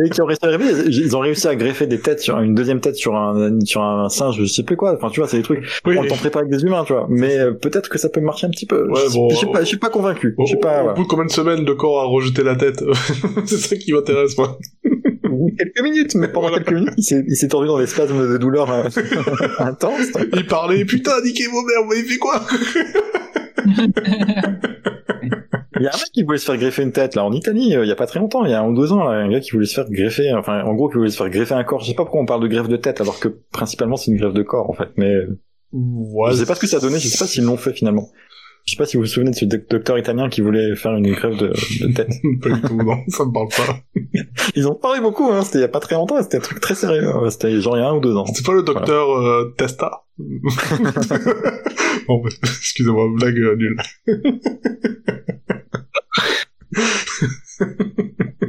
et 0.04 0.10
qui 0.10 0.20
ont 0.22 0.26
réussi 0.26 0.44
à. 0.44 0.50
Ils 0.86 1.16
ont 1.16 1.20
réussi 1.20 1.48
à 1.48 1.56
greffer 1.56 1.86
des 1.86 1.98
têtes 2.00 2.20
sur 2.20 2.38
une 2.40 2.54
deuxième 2.54 2.80
tête 2.80 2.96
sur 2.96 3.16
un 3.16 3.58
sur 3.64 3.82
un 3.82 4.08
singe. 4.08 4.36
Je 4.38 4.44
sais 4.44 4.62
plus 4.62 4.76
quoi. 4.76 4.94
Enfin, 4.96 5.08
tu 5.10 5.20
vois, 5.20 5.28
c'est 5.28 5.37
des 5.38 5.42
trucs. 5.42 5.64
Oui. 5.86 5.96
On 5.98 6.02
le 6.02 6.08
tenterait 6.08 6.30
pas 6.30 6.40
avec 6.40 6.50
des 6.50 6.62
humains, 6.62 6.84
tu 6.84 6.92
vois. 6.92 7.06
Mais 7.08 7.38
euh, 7.38 7.52
peut-être 7.52 7.88
que 7.88 7.98
ça 7.98 8.08
peut 8.08 8.20
marcher 8.20 8.46
un 8.46 8.50
petit 8.50 8.66
peu. 8.66 8.88
Ouais, 8.88 9.00
je, 9.08 9.14
bon, 9.14 9.30
suis 9.30 9.46
pas, 9.46 9.60
je 9.60 9.66
suis 9.66 9.78
pas 9.78 9.90
convaincu. 9.90 10.34
Au, 10.36 10.44
pas. 10.44 10.80
au 10.80 10.82
voilà. 10.82 10.92
bout 10.94 11.04
de 11.04 11.08
combien 11.08 11.26
de 11.26 11.30
semaines 11.30 11.64
le 11.64 11.74
corps 11.74 12.00
a 12.00 12.04
rejeté 12.04 12.42
la 12.42 12.56
tête 12.56 12.82
C'est 13.46 13.56
ça 13.56 13.76
qui 13.76 13.92
m'intéresse, 13.92 14.36
moi. 14.36 14.58
Quelques 15.58 15.82
minutes, 15.82 16.14
mais 16.14 16.28
pendant 16.28 16.50
quelques 16.50 16.72
minutes, 16.72 16.94
il 16.96 17.36
s'est, 17.36 17.48
tordu 17.48 17.68
dans 17.68 17.78
des 17.78 17.86
spasmes 17.86 18.30
de 18.30 18.38
douleur 18.38 18.70
euh, 18.70 18.88
intenses. 19.58 20.08
Il 20.32 20.46
parlait, 20.46 20.84
putain, 20.84 21.12
niquez 21.24 21.46
vos 21.46 21.62
mères, 21.62 21.84
vous 21.84 21.92
avez 21.92 22.02
fait 22.02 22.18
quoi? 22.18 22.42
Il 25.78 25.84
y 25.84 25.86
a 25.86 25.90
un 25.94 25.96
mec 25.96 26.10
qui 26.12 26.22
voulait 26.22 26.38
se 26.38 26.44
faire 26.46 26.56
greffer 26.56 26.82
une 26.82 26.92
tête 26.92 27.14
là 27.14 27.24
en 27.24 27.32
Italie 27.32 27.74
euh, 27.76 27.84
il 27.84 27.88
y 27.88 27.92
a 27.92 27.96
pas 27.96 28.06
très 28.06 28.18
longtemps, 28.20 28.44
il 28.44 28.50
y 28.50 28.54
a 28.54 28.60
un 28.62 28.68
ou 28.68 28.74
deux 28.74 28.92
ans, 28.92 29.04
là, 29.04 29.10
un 29.18 29.28
gars 29.30 29.40
qui 29.40 29.50
voulait 29.52 29.66
se 29.66 29.74
faire 29.74 29.90
greffer, 29.90 30.32
enfin 30.34 30.62
en 30.64 30.74
gros 30.74 30.88
qui 30.88 30.96
voulait 30.96 31.10
se 31.10 31.16
faire 31.16 31.30
greffer 31.30 31.54
un 31.54 31.64
corps. 31.64 31.80
Je 31.80 31.86
sais 31.86 31.94
pas 31.94 32.04
pourquoi 32.04 32.20
on 32.20 32.26
parle 32.26 32.42
de 32.42 32.48
greffe 32.48 32.68
de 32.68 32.76
tête 32.76 33.00
alors 33.00 33.18
que 33.20 33.28
principalement 33.52 33.96
c'est 33.96 34.10
une 34.10 34.16
greffe 34.18 34.34
de 34.34 34.42
corps 34.42 34.68
en 34.70 34.74
fait. 34.74 34.88
Mais 34.96 35.12
euh, 35.14 35.38
ouais, 35.72 36.30
je 36.32 36.36
sais 36.36 36.46
pas 36.46 36.54
ce 36.54 36.60
que 36.60 36.66
ça 36.66 36.78
a 36.78 36.80
donné, 36.80 36.98
je 36.98 37.08
sais 37.08 37.18
pas 37.18 37.26
s'ils 37.26 37.44
l'ont 37.44 37.56
fait 37.56 37.72
finalement. 37.72 38.08
Je 38.66 38.72
sais 38.74 38.76
pas 38.76 38.84
si 38.84 38.98
vous 38.98 39.04
vous 39.04 39.08
souvenez 39.08 39.30
de 39.30 39.34
ce 39.34 39.46
doc- 39.46 39.66
docteur 39.70 39.96
italien 39.98 40.28
qui 40.28 40.42
voulait 40.42 40.76
faire 40.76 40.94
une 40.94 41.10
greffe 41.12 41.38
de, 41.38 41.48
de 41.80 41.92
tête. 41.94 42.10
Pas 42.42 42.50
du 42.50 42.60
tout, 42.60 42.76
non, 42.76 42.96
ça 43.08 43.24
me 43.24 43.32
parle 43.32 43.48
pas. 43.48 43.80
Ils 44.56 44.68
ont 44.68 44.74
parlé 44.74 45.00
beaucoup, 45.00 45.24
hein, 45.32 45.40
c'était 45.42 45.58
il 45.58 45.60
y 45.62 45.64
a 45.64 45.68
pas 45.68 45.80
très 45.80 45.94
longtemps, 45.94 46.20
c'était 46.22 46.36
un 46.36 46.40
truc 46.40 46.60
très 46.60 46.74
sérieux. 46.74 47.06
hein, 47.08 47.30
C'était 47.30 47.58
genre 47.62 47.78
il 47.78 47.80
y 47.80 47.82
a 47.82 47.88
un 47.88 47.94
ou 47.96 48.00
deux 48.00 48.14
ans. 48.14 48.26
C'est 48.26 48.44
pas 48.44 48.52
le 48.52 48.62
docteur 48.62 49.10
euh, 49.10 49.54
Testa? 49.56 50.02
Bon, 52.06 52.20
bah, 52.22 52.28
excusez-moi, 52.42 53.06
blague 53.18 53.38
euh, 53.38 53.56
nulle. 53.56 53.76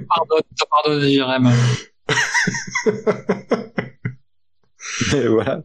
Pardonne, 0.07 0.43
je 0.51 0.63
te 0.63 0.69
pardonne. 0.69 1.03
Et 5.15 5.27
voilà. 5.27 5.63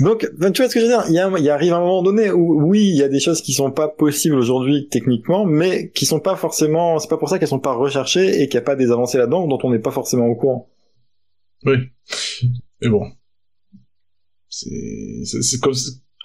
Donc, 0.00 0.28
tu 0.52 0.62
vois 0.62 0.68
ce 0.68 0.74
que 0.74 0.80
je 0.80 0.84
veux 0.84 0.90
dire 0.90 1.04
il 1.08 1.14
y, 1.14 1.18
a, 1.18 1.30
il 1.38 1.50
arrive 1.50 1.72
un 1.72 1.80
moment 1.80 2.02
donné 2.02 2.30
où, 2.30 2.62
oui, 2.62 2.88
il 2.88 2.96
y 2.96 3.02
a 3.02 3.08
des 3.08 3.20
choses 3.20 3.40
qui 3.40 3.52
sont 3.52 3.70
pas 3.70 3.88
possibles 3.88 4.34
aujourd'hui 4.34 4.88
techniquement, 4.90 5.46
mais 5.46 5.90
qui 5.90 6.06
sont 6.06 6.20
pas 6.20 6.36
forcément. 6.36 6.98
C'est 6.98 7.08
pas 7.08 7.18
pour 7.18 7.28
ça 7.28 7.38
qu'elles 7.38 7.48
sont 7.48 7.60
pas 7.60 7.74
recherchées 7.74 8.42
et 8.42 8.48
qu'il 8.48 8.58
n'y 8.58 8.62
a 8.62 8.66
pas 8.66 8.76
des 8.76 8.90
avancées 8.90 9.18
là-dedans 9.18 9.46
dont 9.46 9.58
on 9.62 9.70
n'est 9.70 9.78
pas 9.78 9.90
forcément 9.90 10.26
au 10.26 10.34
courant. 10.34 10.70
Oui. 11.64 11.76
Mais 12.80 12.88
bon. 12.88 13.10
C'est 14.48 15.60
comme, 15.60 15.74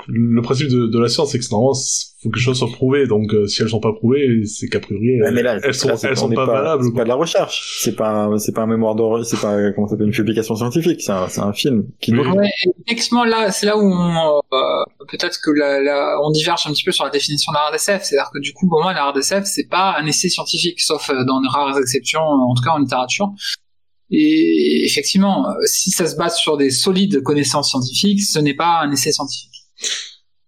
le 0.07 0.41
principe 0.41 0.69
de, 0.69 0.87
de 0.87 0.99
la 0.99 1.09
science, 1.09 1.31
c'est 1.31 1.39
que 1.39 1.45
normalement, 1.51 1.73
il 1.73 2.23
faut 2.23 2.29
que 2.29 2.35
les 2.35 2.41
choses 2.41 2.57
soient 2.59 2.71
prouvées. 2.71 3.07
Donc, 3.07 3.33
euh, 3.33 3.45
si 3.47 3.61
elles 3.61 3.69
sont 3.69 3.79
pas 3.79 3.93
prouvées, 3.93 4.43
c'est 4.45 4.67
qu'a 4.67 4.79
priori, 4.79 5.19
elles, 5.25 5.33
mais 5.33 5.43
là, 5.43 5.59
elles 5.63 5.73
sont, 5.73 5.89
là, 5.89 5.95
elles 6.03 6.15
pas, 6.35 6.45
valables. 6.45 6.83
C'est 6.85 6.93
pas 6.95 7.03
de 7.03 7.09
la 7.09 7.15
recherche. 7.15 7.79
C'est 7.83 7.95
pas, 7.95 8.09
un- 8.09 8.37
c'est 8.37 8.53
pas 8.53 8.61
un 8.61 8.67
mémoire 8.67 8.95
de, 8.95 9.23
c'est 9.23 9.39
pas 9.39 9.71
comment 9.73 9.87
ça 9.87 9.91
s'appelle 9.91 10.07
une 10.07 10.13
publication 10.13 10.55
scientifique. 10.55 11.01
C'est 11.01 11.11
un, 11.11 11.27
c'est 11.29 11.41
un 11.41 11.53
film 11.53 11.85
qui 12.01 12.13
Oui. 12.13 12.19
Ouais, 12.27 12.49
effectivement, 12.85 13.25
là, 13.25 13.51
c'est 13.51 13.65
là 13.65 13.77
où 13.77 13.81
on, 13.81 14.37
euh, 14.53 14.59
peut-être 15.09 15.39
que 15.43 15.51
la, 15.51 15.81
la- 15.81 16.15
on 16.23 16.31
diverge 16.31 16.61
un 16.67 16.71
petit 16.71 16.83
peu 16.83 16.91
sur 16.91 17.03
la 17.05 17.11
définition 17.11 17.51
de 17.51 17.55
la 17.57 17.67
RDSF. 17.69 18.03
C'est-à-dire 18.03 18.31
que 18.33 18.39
du 18.39 18.53
coup, 18.53 18.67
pour 18.67 18.81
moi, 18.81 18.93
la 18.93 19.09
RDSF, 19.11 19.43
c'est 19.45 19.67
pas 19.69 19.95
un 19.99 20.05
essai 20.05 20.29
scientifique, 20.29 20.79
sauf 20.81 21.09
euh, 21.09 21.23
dans 21.25 21.41
de 21.41 21.47
rares 21.49 21.77
exceptions, 21.79 22.21
en 22.21 22.53
tout 22.55 22.63
cas 22.63 22.71
en 22.71 22.79
littérature. 22.79 23.27
Et 24.09 24.83
effectivement, 24.85 25.49
euh, 25.49 25.53
si 25.65 25.91
ça 25.91 26.07
se 26.07 26.15
base 26.15 26.37
sur 26.37 26.55
des 26.55 26.69
solides 26.71 27.21
connaissances 27.23 27.69
scientifiques, 27.71 28.21
ce 28.21 28.39
n'est 28.39 28.53
pas 28.53 28.79
un 28.81 28.91
essai 28.91 29.11
scientifique. 29.11 29.56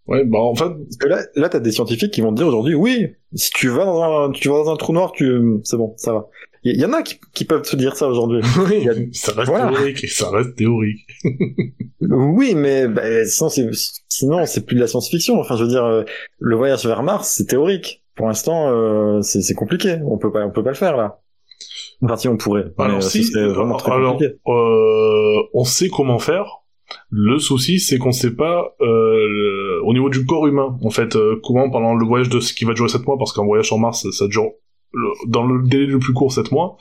Ouais, 0.07 0.23
bah, 0.25 0.39
en 0.39 0.55
fait, 0.55 0.65
Parce 0.69 0.97
que 0.99 1.07
là, 1.07 1.21
là, 1.35 1.49
t'as 1.49 1.59
des 1.59 1.71
scientifiques 1.71 2.11
qui 2.11 2.21
vont 2.21 2.31
te 2.31 2.37
dire 2.37 2.47
aujourd'hui, 2.47 2.73
oui, 2.73 3.07
si 3.35 3.51
tu 3.51 3.69
vas 3.69 3.85
dans 3.85 4.01
un, 4.01 4.31
tu 4.31 4.49
vas 4.49 4.63
dans 4.63 4.71
un 4.71 4.75
trou 4.75 4.91
noir, 4.91 5.11
tu, 5.11 5.31
c'est 5.63 5.77
bon, 5.77 5.93
ça 5.97 6.13
va. 6.13 6.27
Il 6.63 6.75
y, 6.75 6.81
y 6.81 6.85
en 6.85 6.93
a 6.93 7.03
qui, 7.03 7.19
qui 7.33 7.45
peuvent 7.45 7.61
te 7.61 7.75
dire 7.75 7.95
ça 7.95 8.07
aujourd'hui. 8.07 8.41
A- 8.89 8.93
ça 9.13 9.33
reste 9.33 9.49
Voilà. 9.49 9.69
théorique, 9.71 10.07
ça 10.09 10.29
reste 10.31 10.55
théorique. 10.55 11.05
Oui, 12.01 12.55
mais 12.55 12.87
bah, 12.87 13.25
sinon, 13.25 13.49
c'est, 13.49 13.69
sinon, 14.07 14.45
c'est 14.45 14.65
plus 14.65 14.75
de 14.75 14.81
la 14.81 14.87
science-fiction. 14.87 15.39
Enfin, 15.39 15.57
je 15.57 15.63
veux 15.63 15.69
dire, 15.69 15.83
euh, 15.83 16.03
le 16.39 16.55
voyage 16.55 16.85
vers 16.85 17.03
Mars, 17.03 17.35
c'est 17.37 17.45
théorique. 17.45 18.03
Pour 18.15 18.27
l'instant, 18.27 18.69
euh, 18.69 19.21
c'est, 19.21 19.41
c'est 19.41 19.53
compliqué. 19.53 19.97
On 20.05 20.17
peut 20.17 20.31
pas, 20.31 20.45
on 20.45 20.49
peut 20.49 20.63
pas 20.63 20.69
le 20.71 20.75
faire 20.75 20.95
là. 20.97 21.19
Enfin, 22.01 22.15
si 22.15 22.27
on 22.29 22.37
pourrait. 22.37 22.65
mais, 22.77 22.85
Alors 22.85 22.97
euh, 22.97 23.01
si, 23.01 23.29
alors, 23.37 23.77
euh, 24.47 25.41
on 25.53 25.63
sait 25.65 25.89
comment 25.89 26.19
faire. 26.19 26.58
Le 27.09 27.39
souci, 27.39 27.79
c'est 27.79 27.97
qu'on 27.97 28.11
sait 28.11 28.35
pas 28.35 28.75
euh, 28.81 29.81
au 29.83 29.93
niveau 29.93 30.09
du 30.09 30.25
corps 30.25 30.47
humain, 30.47 30.77
en 30.83 30.89
fait, 30.89 31.15
euh, 31.15 31.39
comment 31.43 31.69
pendant 31.69 31.95
le 31.95 32.05
voyage 32.05 32.29
de 32.29 32.39
ce 32.39 32.53
qui 32.53 32.65
va 32.65 32.73
durer 32.73 32.89
7 32.89 33.05
mois, 33.05 33.17
parce 33.17 33.33
qu'un 33.33 33.43
voyage 33.43 33.67
sur 33.67 33.77
Mars, 33.77 34.09
ça, 34.11 34.27
dure 34.27 34.51
dans 35.27 35.45
le 35.45 35.67
délai 35.67 35.85
le 35.85 35.99
plus 35.99 36.13
court 36.13 36.31
7 36.31 36.51
mois. 36.51 36.77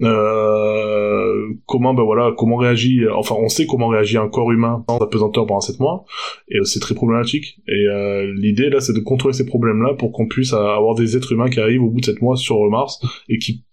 Euh, 0.00 1.48
comment, 1.66 1.92
ben 1.92 2.04
voilà, 2.04 2.32
comment 2.36 2.56
réagit, 2.56 3.02
enfin, 3.12 3.34
on 3.36 3.48
sait 3.48 3.66
comment 3.66 3.88
réagit 3.88 4.16
un 4.16 4.28
corps 4.28 4.52
humain 4.52 4.84
en 4.86 4.98
apesanteur 4.98 5.46
pendant 5.46 5.60
7 5.60 5.80
mois, 5.80 6.04
et 6.48 6.58
c'est 6.64 6.80
très 6.80 6.94
problématique. 6.94 7.60
Et 7.66 7.86
euh, 7.88 8.32
l'idée 8.36 8.70
là, 8.70 8.80
c'est 8.80 8.92
de 8.92 9.00
contrôler 9.00 9.34
ces 9.34 9.46
problèmes-là 9.46 9.94
pour 9.94 10.12
qu'on 10.12 10.28
puisse 10.28 10.52
avoir 10.52 10.94
des 10.94 11.16
êtres 11.16 11.32
humains 11.32 11.50
qui 11.50 11.60
arrivent 11.60 11.82
au 11.82 11.90
bout 11.90 12.00
de 12.00 12.06
7 12.06 12.22
mois 12.22 12.36
sur 12.36 12.58
Mars 12.70 13.00
et 13.28 13.38
qui 13.38 13.64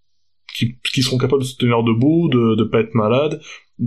qui, 0.56 0.78
qui 0.94 1.02
seront 1.02 1.18
capables 1.18 1.42
de 1.42 1.48
se 1.48 1.58
tenir 1.58 1.84
debout, 1.84 2.30
de, 2.30 2.56
de 2.56 2.64
pas 2.64 2.80
être 2.80 2.96
malades. 2.96 3.42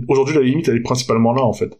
Aujourd'hui, 0.07 0.35
la 0.35 0.41
limite, 0.41 0.67
elle 0.67 0.77
est 0.77 0.81
principalement 0.81 1.33
là, 1.33 1.41
en 1.43 1.53
fait. 1.53 1.79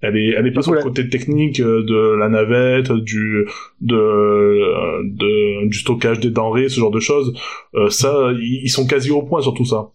Elle 0.00 0.16
est, 0.16 0.28
elle 0.30 0.46
est 0.46 0.52
pas 0.52 0.62
sur 0.62 0.72
le 0.72 0.80
côté 0.80 1.08
technique 1.08 1.58
euh, 1.58 1.82
de 1.82 2.16
la 2.16 2.28
navette, 2.28 2.92
du, 2.92 3.46
de, 3.80 3.96
euh, 3.96 5.02
de, 5.04 5.66
du 5.68 5.78
stockage 5.78 6.20
des 6.20 6.30
denrées, 6.30 6.68
ce 6.68 6.78
genre 6.78 6.92
de 6.92 7.00
choses. 7.00 7.32
Euh, 7.74 7.90
ça, 7.90 8.30
ils 8.40 8.70
sont 8.70 8.86
quasi 8.86 9.10
au 9.10 9.22
point 9.22 9.42
sur 9.42 9.54
tout 9.54 9.64
ça. 9.64 9.90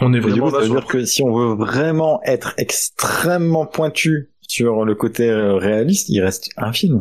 On 0.00 0.12
est 0.12 0.20
vraiment 0.20 0.46
coup, 0.46 0.50
ça 0.50 0.56
là 0.56 0.62
veut 0.62 0.66
sur 0.66 0.80
dire 0.80 0.86
que 0.86 1.04
si 1.04 1.22
on 1.22 1.34
veut 1.34 1.54
vraiment 1.54 2.20
être 2.24 2.54
extrêmement 2.58 3.66
pointu 3.66 4.30
sur 4.40 4.84
le 4.84 4.94
côté 4.94 5.28
euh, 5.28 5.54
réaliste, 5.54 6.08
il 6.08 6.20
reste 6.20 6.50
un 6.56 6.72
film. 6.72 7.00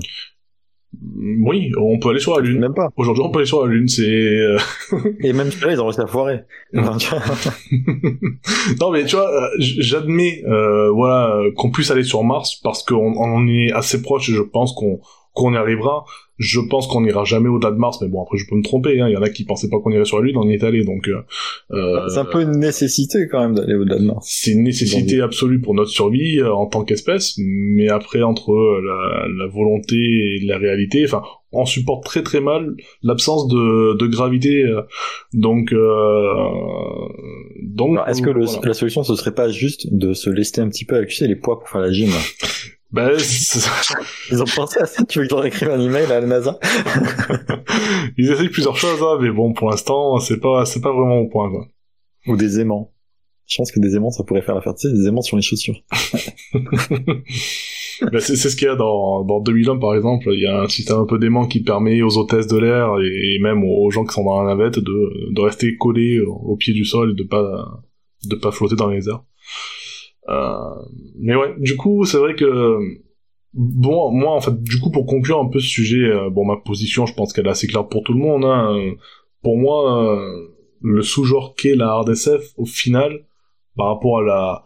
Oui, 1.41 1.71
on 1.79 1.99
peut 1.99 2.09
aller 2.09 2.19
sur 2.19 2.35
la 2.35 2.41
Lune. 2.41 2.59
Même 2.59 2.73
pas. 2.73 2.89
Aujourd'hui, 2.97 3.23
on 3.25 3.29
peut 3.29 3.39
aller 3.39 3.47
sur 3.47 3.65
la 3.65 3.71
Lune, 3.71 3.87
c'est... 3.87 4.03
euh, 4.03 4.57
Et 5.21 5.33
même 5.33 5.51
celui-là, 5.51 5.73
ils 5.73 5.81
ont 5.81 5.85
réussi 5.85 6.01
à 6.01 6.07
foirer. 6.07 6.41
Non 8.79 8.91
mais 8.91 9.05
tu 9.05 9.15
vois, 9.15 9.29
euh, 9.29 9.47
j'admets 9.59 10.43
euh, 10.47 10.89
voilà 10.91 11.35
qu'on 11.55 11.71
puisse 11.71 11.91
aller 11.91 12.03
sur 12.03 12.23
Mars 12.23 12.59
parce 12.63 12.83
qu'on 12.83 12.95
on 12.95 13.35
en 13.35 13.47
est 13.47 13.71
assez 13.71 14.01
proche 14.01 14.29
et 14.29 14.33
je 14.33 14.41
pense 14.41 14.73
qu'on 14.73 14.99
qu'on 15.33 15.53
y 15.53 15.57
arrivera. 15.57 16.05
Je 16.37 16.59
pense 16.59 16.87
qu'on 16.87 17.01
n'ira 17.01 17.23
jamais 17.25 17.47
au-delà 17.49 17.71
de 17.71 17.77
Mars, 17.77 17.99
mais 18.01 18.07
bon 18.07 18.23
après 18.23 18.37
je 18.37 18.45
peux 18.49 18.55
me 18.55 18.63
tromper. 18.63 18.99
hein. 18.99 19.07
Il 19.07 19.13
y 19.13 19.17
en 19.17 19.21
a 19.21 19.29
qui 19.29 19.45
pensaient 19.45 19.69
pas 19.69 19.79
qu'on 19.79 19.91
irait 19.91 20.05
sur 20.05 20.19
la 20.19 20.25
Lune, 20.25 20.37
on 20.37 20.49
y 20.49 20.53
est 20.53 20.63
allé 20.63 20.83
donc. 20.83 21.07
euh, 21.07 21.21
euh, 21.71 22.07
c'est 22.09 22.17
un 22.19 22.25
peu 22.25 22.41
une 22.41 22.57
nécessité 22.57 23.27
quand 23.29 23.39
même 23.41 23.53
d'aller 23.55 23.75
au-delà 23.75 23.99
de 23.99 24.05
Mars. 24.05 24.25
c'est 24.29 24.51
une 24.51 24.63
nécessité 24.63 25.21
absolue 25.21 25.61
pour 25.61 25.73
notre 25.75 25.91
survie 25.91 26.39
euh, 26.39 26.51
en 26.53 26.65
tant 26.65 26.83
qu'espèce, 26.83 27.35
mais 27.37 27.89
après 27.89 28.23
entre 28.23 28.51
euh, 28.51 28.81
la, 28.83 29.27
la 29.45 29.47
volonté 29.51 29.95
et 29.95 30.39
la 30.45 30.57
réalité, 30.57 31.03
enfin, 31.05 31.21
on 31.51 31.65
supporte 31.65 32.03
très 32.03 32.23
très 32.23 32.41
mal 32.41 32.73
l'absence 33.03 33.47
de, 33.47 33.95
de 33.95 34.07
gravité, 34.07 34.63
euh, 34.63 34.81
donc 35.33 35.71
euh, 35.71 36.33
donc. 37.61 37.99
Est-ce 38.07 38.21
que 38.21 38.29
le- 38.31 38.45
voilà. 38.45 38.61
la 38.67 38.73
solution, 38.73 39.03
ce 39.03 39.15
serait 39.15 39.35
pas 39.35 39.49
juste 39.49 39.93
de 39.93 40.13
se 40.13 40.29
lester 40.29 40.61
un 40.61 40.69
petit 40.69 40.85
peu 40.85 40.95
avec, 40.95 41.09
tu 41.09 41.15
sais, 41.17 41.27
les 41.27 41.35
poids 41.35 41.59
pour 41.59 41.69
faire 41.69 41.81
la 41.81 41.91
gym? 41.91 42.09
Ben, 42.93 43.17
c'est- 43.17 43.67
Ils 44.31 44.41
ont 44.41 44.45
pensé 44.55 44.79
à 44.79 44.85
ça 44.85 45.03
Tu 45.03 45.19
veux 45.19 45.27
que 45.27 45.33
leur 45.33 45.45
écrive 45.45 45.69
un 45.69 45.79
email 45.79 46.05
à 46.11 46.19
la 46.21 46.27
NASA 46.27 46.59
Ils 48.17 48.31
essayent 48.31 48.49
plusieurs 48.49 48.77
choses, 48.77 49.01
hein, 49.01 49.17
mais 49.19 49.31
bon, 49.31 49.53
pour 49.53 49.69
l'instant, 49.69 50.19
c'est 50.19 50.39
pas, 50.39 50.65
c'est 50.65 50.81
pas 50.81 50.91
vraiment 50.93 51.17
au 51.17 51.27
point, 51.27 51.49
quoi. 51.49 51.65
Ou 52.27 52.37
des 52.37 52.59
aimants 52.59 52.93
Je 53.47 53.57
pense 53.57 53.71
que 53.71 53.79
des 53.79 53.95
aimants, 53.95 54.11
ça 54.11 54.23
pourrait 54.23 54.41
faire 54.43 54.55
l'affaire. 54.55 54.75
Tu 54.75 54.87
sais, 54.87 54.93
des 54.93 55.07
aimants 55.07 55.21
sur 55.23 55.35
les 55.37 55.43
chaussures. 55.43 55.75
Ben, 58.11 58.19
c'est, 58.19 58.35
c'est 58.35 58.49
ce 58.49 58.55
qu'il 58.55 58.67
y 58.67 58.71
a 58.71 58.75
dans, 58.75 59.23
dans 59.23 59.39
2001, 59.39 59.77
par 59.77 59.95
exemple. 59.95 60.27
Il 60.33 60.41
y 60.41 60.47
a 60.47 60.61
un 60.63 60.67
système 60.67 60.97
un 60.97 61.05
peu 61.05 61.19
dément 61.19 61.45
qui 61.47 61.61
permet 61.61 62.01
aux 62.01 62.17
hôtesses 62.17 62.47
de 62.47 62.57
l'air 62.57 62.89
et, 62.99 63.35
et 63.35 63.39
même 63.39 63.63
aux 63.63 63.89
gens 63.91 64.03
qui 64.03 64.13
sont 64.13 64.23
dans 64.25 64.41
la 64.43 64.55
navette 64.55 64.79
de, 64.79 65.31
de 65.31 65.41
rester 65.41 65.77
collés 65.77 66.19
au, 66.19 66.33
au 66.33 66.55
pied 66.57 66.73
du 66.73 66.85
sol 66.85 67.11
et 67.11 67.15
de 67.15 67.23
pas, 67.23 67.65
de 68.25 68.35
pas 68.35 68.51
flotter 68.51 68.75
dans 68.75 68.89
les 68.89 69.07
airs. 69.07 69.23
Euh, 70.29 70.75
mais 71.19 71.35
ouais, 71.35 71.53
du 71.57 71.75
coup, 71.77 72.05
c'est 72.05 72.17
vrai 72.17 72.35
que, 72.35 72.79
bon, 73.53 74.11
moi, 74.11 74.33
en 74.33 74.41
fait, 74.41 74.61
du 74.61 74.79
coup, 74.79 74.91
pour 74.91 75.05
conclure 75.05 75.39
un 75.39 75.49
peu 75.49 75.59
ce 75.59 75.67
sujet, 75.67 76.03
euh, 76.05 76.29
bon, 76.29 76.45
ma 76.45 76.57
position, 76.57 77.05
je 77.05 77.13
pense 77.13 77.33
qu'elle 77.33 77.47
est 77.47 77.51
assez 77.51 77.67
claire 77.67 77.87
pour 77.87 78.03
tout 78.03 78.13
le 78.13 78.19
monde, 78.19 78.45
hein. 78.45 78.75
Euh, 78.75 78.91
Pour 79.41 79.57
moi, 79.57 80.17
le 80.81 81.01
sous-genre 81.01 81.55
qu'est 81.55 81.75
la 81.75 81.89
hard 81.89 82.09
SF, 82.09 82.53
au 82.57 82.65
final, 82.65 83.25
par 83.75 83.87
rapport 83.87 84.19
à 84.19 84.21
la, 84.23 84.63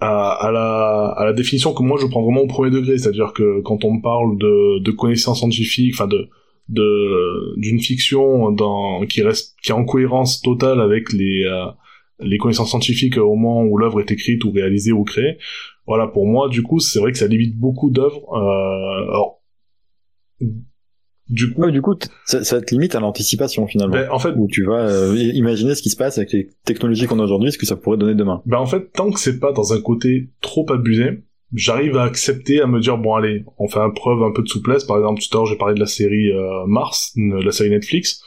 à, 0.00 0.32
à 0.32 0.50
la, 0.52 1.14
à 1.16 1.24
la 1.24 1.32
définition 1.32 1.72
que 1.74 1.82
moi 1.82 1.98
je 2.00 2.06
prends 2.06 2.22
vraiment 2.22 2.42
au 2.42 2.46
premier 2.46 2.70
degré, 2.70 2.98
c'est-à-dire 2.98 3.32
que 3.32 3.60
quand 3.62 3.84
on 3.84 3.94
me 3.94 4.02
parle 4.02 4.36
de, 4.38 4.80
de 4.80 4.90
connaissances 4.90 5.38
scientifiques, 5.38 5.94
enfin 5.94 6.08
de, 6.08 6.28
de, 6.68 7.58
d'une 7.60 7.80
fiction 7.80 8.50
dans, 8.50 9.04
qui 9.06 9.22
reste, 9.22 9.56
qui 9.62 9.70
est 9.70 9.74
en 9.74 9.84
cohérence 9.84 10.42
totale 10.42 10.80
avec 10.80 11.12
les, 11.12 11.44
euh, 11.44 11.66
les 12.24 12.38
connaissances 12.38 12.70
scientifiques 12.70 13.16
au 13.18 13.34
moment 13.34 13.62
où 13.64 13.76
l'œuvre 13.78 14.00
est 14.00 14.10
écrite 14.10 14.44
ou 14.44 14.50
réalisée 14.52 14.92
ou 14.92 15.04
créée. 15.04 15.38
Voilà, 15.86 16.06
pour 16.06 16.26
moi, 16.26 16.48
du 16.48 16.62
coup, 16.62 16.78
c'est 16.78 16.98
vrai 17.00 17.12
que 17.12 17.18
ça 17.18 17.26
limite 17.26 17.56
beaucoup 17.58 17.90
d'œuvres. 17.90 18.22
Euh, 18.34 19.10
alors, 19.10 19.42
du 21.28 21.52
coup, 21.52 21.62
Ouais, 21.62 21.72
du 21.72 21.80
coup, 21.80 21.94
ça, 22.26 22.44
ça 22.44 22.60
te 22.60 22.74
limite 22.74 22.94
à 22.94 23.00
l'anticipation 23.00 23.66
finalement. 23.66 23.94
ben, 23.94 24.08
en 24.10 24.18
fait, 24.18 24.32
Où 24.36 24.48
tu 24.50 24.64
vas 24.64 24.88
euh, 24.88 25.16
imaginer 25.16 25.74
ce 25.74 25.82
qui 25.82 25.88
se 25.90 25.96
passe 25.96 26.18
avec 26.18 26.32
les 26.32 26.48
technologies 26.64 27.06
qu'on 27.06 27.20
a 27.20 27.24
aujourd'hui, 27.24 27.52
ce 27.52 27.58
que 27.58 27.66
ça 27.66 27.76
pourrait 27.76 27.96
donner 27.96 28.14
demain. 28.14 28.42
Ben 28.46 28.58
en 28.58 28.66
fait, 28.66 28.92
tant 28.92 29.10
que 29.10 29.18
c'est 29.20 29.38
pas 29.38 29.52
dans 29.52 29.72
un 29.72 29.80
côté 29.80 30.30
trop 30.40 30.66
abusé, 30.70 31.22
j'arrive 31.52 31.96
à 31.96 32.04
accepter, 32.04 32.60
à 32.60 32.66
me 32.66 32.80
dire 32.80 32.98
bon 32.98 33.14
allez, 33.14 33.44
on 33.58 33.68
fait 33.68 33.78
un 33.80 33.90
preuve 33.90 34.22
un 34.22 34.32
peu 34.32 34.42
de 34.42 34.48
souplesse. 34.48 34.84
Par 34.84 34.96
exemple, 34.98 35.20
tout 35.22 35.36
à 35.36 35.40
l'heure 35.40 35.46
j'ai 35.46 35.56
parlé 35.56 35.74
de 35.74 35.80
la 35.80 35.86
série 35.86 36.30
euh, 36.32 36.66
Mars, 36.66 37.12
une- 37.16 37.38
la 37.40 37.52
série 37.52 37.70
Netflix. 37.70 38.22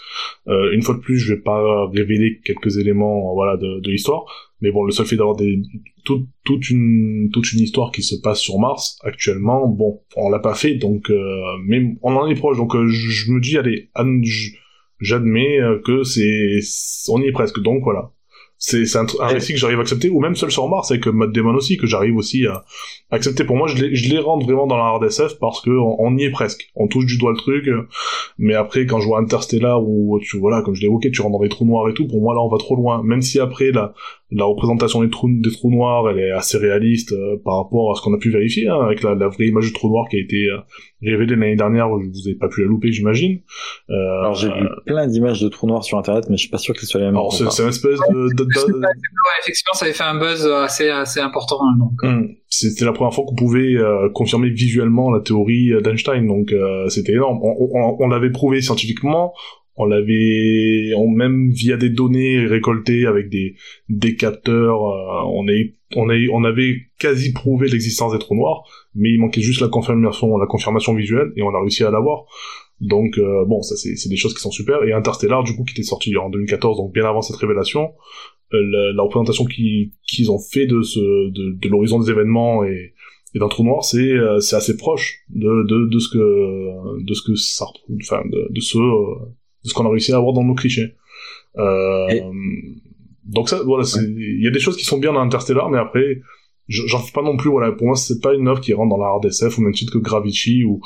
Euh, 0.48 0.72
une 0.74 0.82
fois 0.82 0.96
de 0.96 1.00
plus, 1.02 1.18
je 1.18 1.34
vais 1.34 1.42
pas 1.42 1.88
révéler 1.88 2.40
quelques 2.46 2.78
éléments, 2.78 3.34
voilà, 3.34 3.58
de, 3.58 3.80
de 3.82 3.90
l'histoire. 3.92 4.26
Mais 4.62 4.72
bon, 4.72 4.84
le 4.84 4.92
seul 4.92 5.06
fait 5.06 5.18
d'avoir 5.18 5.36
des 5.36 5.62
toute 6.06 6.70
une 6.70 7.30
toute 7.34 7.52
une 7.52 7.60
histoire 7.60 7.92
qui 7.92 8.04
se 8.04 8.16
passe 8.16 8.40
sur 8.40 8.60
Mars 8.60 8.98
actuellement, 9.04 9.68
bon, 9.68 10.02
on 10.16 10.30
l'a 10.30 10.40
pas 10.40 10.54
fait, 10.56 10.76
donc 10.76 11.10
euh, 11.10 11.42
mais 11.66 11.96
on 12.04 12.16
en 12.16 12.28
est 12.28 12.36
proche. 12.36 12.58
Donc 12.58 12.76
euh, 12.76 12.88
je, 12.88 13.32
me 13.32 13.40
dis 13.42 13.58
allez, 13.58 13.90
j'admets 15.00 15.60
euh, 15.60 15.80
que 15.84 16.04
c'est 16.04 16.60
on 17.10 17.22
y 17.22 17.28
est 17.28 17.32
presque. 17.32 17.60
Donc 17.62 17.84
voilà 17.84 18.12
c'est 18.58 18.86
c'est 18.86 18.98
un, 18.98 19.06
un 19.20 19.28
récit 19.28 19.54
que 19.54 19.60
j'arrive 19.60 19.80
à 19.80 19.82
accepter 19.82 20.10
ou 20.10 20.20
même 20.20 20.36
seul 20.36 20.52
sur 20.52 20.68
Mars 20.68 20.92
avec 20.92 21.06
Matt 21.08 21.32
Damon 21.32 21.56
aussi 21.56 21.78
que 21.78 21.88
j'arrive 21.88 22.16
aussi 22.16 22.46
à 22.48 22.64
accepter. 23.12 23.44
Pour 23.44 23.58
moi 23.58 23.68
je 23.68 23.84
les, 23.84 23.96
je 23.96 24.10
les 24.10 24.20
rentre 24.20 24.46
vraiment 24.46 24.68
dans 24.68 24.78
la 24.78 24.86
hard 24.86 25.04
SF 25.04 25.40
parce 25.40 25.62
que 25.62 25.70
on, 25.70 25.96
on 26.00 26.18
y 26.18 26.24
est 26.24 26.32
presque. 26.32 26.70
On 26.76 26.88
touche 26.88 27.06
du 27.06 27.18
doigt 27.18 27.32
le 27.32 27.38
truc 27.38 27.68
euh, 27.68 27.88
mais 28.38 28.54
après 28.54 28.86
quand 28.86 29.00
je 29.00 29.08
vois 29.08 29.20
Interstellar 29.20 29.84
où 29.84 30.20
tu 30.22 30.38
voilà 30.38 30.62
comme 30.62 30.74
je 30.74 30.82
l'ai 30.82 30.88
évoqué 30.88 31.12
tu 31.12 31.22
rentres 31.22 31.38
dans 31.38 31.44
des 31.44 31.50
trous 31.50 31.66
noirs 31.66 31.90
et 31.90 31.94
tout 31.94 32.08
pour 32.08 32.22
moi 32.22 32.34
là 32.34 32.42
on 32.42 32.50
va 32.50 32.58
trop 32.58 32.76
loin. 32.76 33.04
Même 33.04 33.22
si 33.22 33.40
après 33.40 33.72
la 33.72 33.94
la 34.32 34.46
représentation 34.46 35.04
des 35.04 35.10
trous, 35.10 35.30
des 35.30 35.52
trous 35.52 35.70
noirs, 35.70 36.10
elle 36.10 36.20
est 36.20 36.32
assez 36.32 36.58
réaliste 36.58 37.12
euh, 37.12 37.38
par 37.44 37.58
rapport 37.58 37.92
à 37.92 37.96
ce 37.96 38.02
qu'on 38.02 38.14
a 38.14 38.18
pu 38.18 38.32
vérifier, 38.32 38.68
hein, 38.68 38.80
avec 38.84 39.04
la, 39.04 39.14
la, 39.14 39.28
vraie 39.28 39.48
image 39.48 39.66
du 39.66 39.74
trou 39.74 39.88
noir 39.90 40.08
qui 40.10 40.18
a 40.18 40.20
été 40.20 40.48
euh, 40.48 40.58
révélée 41.04 41.36
l'année 41.36 41.56
dernière, 41.56 41.90
vous 41.90 42.02
n'avez 42.02 42.36
pas 42.36 42.48
pu 42.48 42.62
la 42.62 42.68
louper, 42.68 42.92
j'imagine. 42.92 43.42
Euh, 43.92 43.94
alors 43.94 44.34
j'ai 44.34 44.48
vu 44.48 44.68
plein 44.86 45.08
d'images 45.08 45.42
de 45.42 45.48
trous 45.48 45.68
noirs 45.68 45.84
sur 45.84 46.00
Internet, 46.00 46.26
mais 46.30 46.38
je 46.38 46.42
suis 46.42 46.50
pas 46.50 46.58
sûr 46.58 46.74
que 46.74 46.82
ce 46.82 46.88
soit 46.88 47.00
les 47.02 47.06
mêmes. 47.06 47.16
Alors 47.16 47.34
c'est 47.34 47.44
une 47.44 47.70
espèce 47.70 48.00
de... 48.10 48.34
de, 48.36 48.44
de... 48.44 48.74
Ouais, 48.74 48.88
effectivement, 49.44 49.74
ça 49.74 49.86
avait 49.86 49.94
fait 49.94 50.04
un 50.04 50.18
buzz 50.18 50.48
assez, 50.48 50.90
assez 50.90 51.20
important. 51.20 51.58
Hein, 51.62 51.78
donc. 51.78 52.04
Hum, 52.04 52.30
c'était 52.50 52.86
la 52.86 52.94
première 52.94 53.14
fois 53.14 53.26
qu'on 53.28 53.36
pouvait 53.36 53.76
euh, 53.76 54.10
confirmer 54.10 54.50
visuellement 54.50 55.12
la 55.12 55.20
théorie 55.20 55.72
d'Einstein, 55.84 56.26
donc 56.26 56.54
c'était 56.90 57.14
énorme. 57.14 57.40
On, 57.44 57.70
on, 57.74 57.98
on 58.00 58.08
l'avait 58.08 58.32
prouvé 58.32 58.62
scientifiquement, 58.62 59.34
on 59.78 59.86
l'avait 59.86 60.94
on 60.96 61.10
même 61.10 61.52
via 61.52 61.78
des 61.78 61.90
données 61.90 62.46
récoltées 62.46 63.06
avec 63.06 63.30
des 63.30 63.56
des 63.90 64.16
capteurs 64.16 64.88
euh, 64.88 65.24
on 65.28 65.48
est 65.48 65.74
on 65.96 66.10
est 66.10 66.28
on 66.32 66.44
avait 66.44 66.88
quasi 66.98 67.34
prouvé 67.34 67.68
l'existence 67.68 68.14
des 68.14 68.20
trous 68.20 68.36
noirs 68.36 68.64
mais 68.96 69.12
il 69.12 69.20
manquait 69.20 69.42
juste 69.42 69.62
la 69.62 69.68
confirmation 69.68 70.38
la 70.38 70.48
confirmation 70.48 70.94
visuelle 70.94 71.32
et 71.36 71.42
on 71.42 71.54
a 71.54 71.60
réussi 71.60 71.84
à 71.84 71.92
l'avoir. 71.92 72.26
Donc 72.82 73.18
euh, 73.18 73.46
bon 73.46 73.62
ça 73.62 73.76
c'est 73.76 74.10
des 74.10 74.18
choses 74.18 74.34
qui 74.34 74.42
sont 74.42 74.52
super. 74.52 74.84
Et 74.84 74.92
Interstellar 74.92 75.44
du 75.44 75.56
coup 75.56 75.64
qui 75.64 75.74
était 75.74 75.84
sorti 75.84 76.16
en 76.18 76.30
2014 76.30 76.78
donc 76.78 76.94
bien 76.94 77.06
avant 77.06 77.22
cette 77.22 77.38
révélation 77.38 77.94
euh, 78.54 78.62
la, 78.70 78.94
la, 78.94 79.04
représentation 79.04 79.46
qu'ils 79.46 79.92
qu'ils 80.06 80.30
ont 80.32 80.40
fait 80.40 80.66
de 80.66 80.82
ce 80.82 81.00
de, 81.00 81.58
de 81.58 81.70
l'horizon 81.70 82.00
des 82.00 82.12
événements 82.12 82.64
et 82.66 82.94
et 83.34 83.40
d'un 83.40 83.48
trou 83.48 83.64
noir 83.64 83.84
c'est 83.84 84.14
c'est 84.40 84.56
assez 84.56 84.76
proche 84.78 85.24
de, 85.30 85.64
de 85.68 85.88
de 85.88 86.00
ce 86.00 86.10
que 86.10 87.02
de 87.02 87.14
ce 87.14 87.22
que 87.22 87.36
ça 87.36 87.66
enfin 88.02 88.22
de, 88.30 88.48
de 88.50 88.60
ce 88.60 88.78
de 89.66 89.70
ce 89.70 89.74
qu'on 89.74 89.86
a 89.86 89.90
réussi 89.90 90.14
à 90.14 90.18
avoir 90.18 90.34
dans 90.34 90.44
nos 90.44 90.54
clichés. 90.54 90.96
Euh, 91.58 92.08
Donc 93.26 93.50
ça, 93.50 93.62
voilà, 93.66 93.84
il 94.00 94.44
y 94.44 94.48
a 94.48 94.52
des 94.52 94.60
choses 94.60 94.78
qui 94.78 94.86
sont 94.86 95.00
bien 95.00 95.12
dans 95.12 95.20
Interstellar, 95.20 95.70
mais 95.70 95.80
après, 95.80 96.22
j'en 96.68 97.00
fais 97.00 97.12
pas 97.12 97.24
non 97.24 97.36
plus. 97.36 97.50
Voilà, 97.50 97.72
pour 97.72 97.88
moi, 97.88 97.96
c'est 97.96 98.22
pas 98.22 98.34
une 98.34 98.48
œuvre 98.48 98.62
qui 98.62 98.74
rentre 98.74 98.90
dans 98.90 99.02
la 99.02 99.08
hard 99.08 99.26
SF 99.26 99.58
au 99.58 99.62
même 99.62 99.74
titre 99.74 99.94
que 99.94 99.98
Gravity 99.98 100.64
ou 100.64 100.82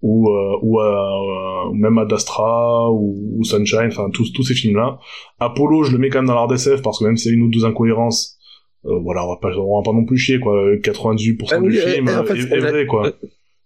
ou 0.00 0.30
euh, 0.30 0.56
ou, 0.62 0.80
euh, 0.80 1.72
même 1.74 1.96
Ad 1.98 2.12
Astra 2.12 2.90
ou, 2.90 3.38
ou 3.38 3.44
Sunshine, 3.44 3.88
enfin 3.88 4.10
tous 4.10 4.32
tous 4.32 4.42
ces 4.42 4.54
films-là. 4.54 4.98
Apollo, 5.38 5.84
je 5.84 5.92
le 5.92 5.98
mets 5.98 6.08
quand 6.08 6.18
même 6.18 6.26
dans 6.26 6.34
la 6.34 6.40
hard 6.40 6.52
SF 6.52 6.82
parce 6.82 6.98
que 6.98 7.04
même 7.04 7.16
s'il 7.16 7.30
y 7.30 7.34
a 7.34 7.36
une 7.36 7.44
ou 7.44 7.50
deux 7.50 7.64
incohérences, 7.64 8.38
euh, 8.86 8.98
voilà, 9.00 9.24
on 9.24 9.28
va 9.28 9.36
pas 9.36 9.50
on 9.56 9.76
va 9.76 9.82
pas 9.82 9.92
non 9.92 10.04
plus 10.04 10.16
chier 10.16 10.40
quoi. 10.40 10.74
98% 10.76 11.48
ah 11.52 11.60
du 11.60 11.72
film 11.72 12.08
en 12.08 12.24
fait, 12.24 12.36
est, 12.36 12.52
est, 12.52 12.58
vrai 12.58 12.86
quoi. 12.86 13.12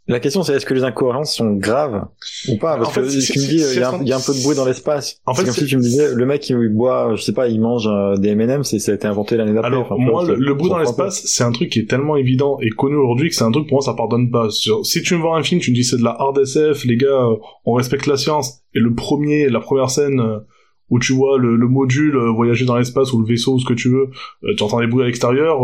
La 0.08 0.20
question 0.20 0.44
c'est 0.44 0.54
est-ce 0.54 0.66
que 0.66 0.74
les 0.74 0.84
incohérences 0.84 1.34
sont 1.34 1.52
graves 1.54 2.06
ou 2.48 2.56
pas? 2.58 2.76
Parce 2.76 2.94
que 2.94 3.32
tu 3.32 3.38
me 3.38 3.44
dis 3.44 3.56
il 3.56 3.80
y, 3.80 3.82
a 3.82 3.90
un, 3.90 4.04
y, 4.04 4.12
a 4.12 4.16
un 4.16 4.20
peu 4.20 4.34
de 4.34 4.42
bruit 4.42 4.54
dans 4.54 4.64
l'espace. 4.64 5.20
En 5.26 5.34
fait, 5.34 5.44
comme 5.44 5.52
si 5.52 5.66
tu 5.66 5.76
me 5.76 5.82
disais 5.82 6.14
le 6.14 6.26
mec 6.26 6.48
il 6.48 6.68
boit, 6.68 7.16
je 7.16 7.22
sais 7.22 7.32
pas, 7.32 7.48
il 7.48 7.60
mange 7.60 7.88
euh, 7.88 8.16
des 8.16 8.28
M&M, 8.30 8.62
c'est 8.62 8.78
ça 8.78 8.92
a 8.92 8.94
été 8.94 9.08
inventé 9.08 9.36
l'année 9.36 9.52
d'après. 9.52 9.72
Alors 9.72 9.98
moi 9.98 10.24
le, 10.24 10.54
bruit 10.54 10.70
dans 10.70 10.78
l'espace 10.78 11.22
c'est 11.24 11.42
un 11.42 11.50
truc 11.50 11.70
qui 11.70 11.80
est 11.80 11.90
tellement 11.90 12.16
évident 12.16 12.58
et 12.60 12.70
connu 12.70 12.94
aujourd'hui 12.94 13.30
que 13.30 13.34
c'est 13.34 13.44
un 13.44 13.50
truc 13.50 13.66
pour 13.66 13.76
moi 13.76 13.82
ça 13.82 13.94
pardonne 13.94 14.30
pas. 14.30 14.48
Si 14.50 15.02
tu 15.02 15.16
me 15.16 15.20
vois 15.20 15.36
un 15.36 15.42
film, 15.42 15.60
tu 15.60 15.72
me 15.72 15.74
dis 15.76 15.82
c'est 15.82 15.98
de 15.98 16.04
la 16.04 16.14
hard 16.16 16.38
SF, 16.38 16.84
les 16.84 16.96
gars, 16.96 17.08
euh, 17.08 17.36
on 17.64 17.72
respecte 17.72 18.06
la 18.06 18.16
science 18.16 18.60
et 18.74 18.78
le 18.78 18.94
premier, 18.94 19.48
la 19.48 19.60
première 19.60 19.90
scène 19.90 20.20
euh, 20.20 20.38
où 20.88 21.00
tu 21.00 21.14
vois 21.14 21.36
le, 21.36 21.56
le 21.56 21.66
module 21.66 22.16
voyager 22.16 22.64
dans 22.64 22.76
l'espace 22.76 23.12
ou 23.12 23.20
le 23.20 23.26
vaisseau 23.26 23.54
ou 23.54 23.58
ce 23.58 23.64
que 23.64 23.74
tu 23.74 23.88
veux, 23.88 24.10
tu 24.56 24.62
entends 24.62 24.78
des 24.78 24.86
bruits 24.86 25.02
à 25.02 25.06
l'extérieur. 25.06 25.58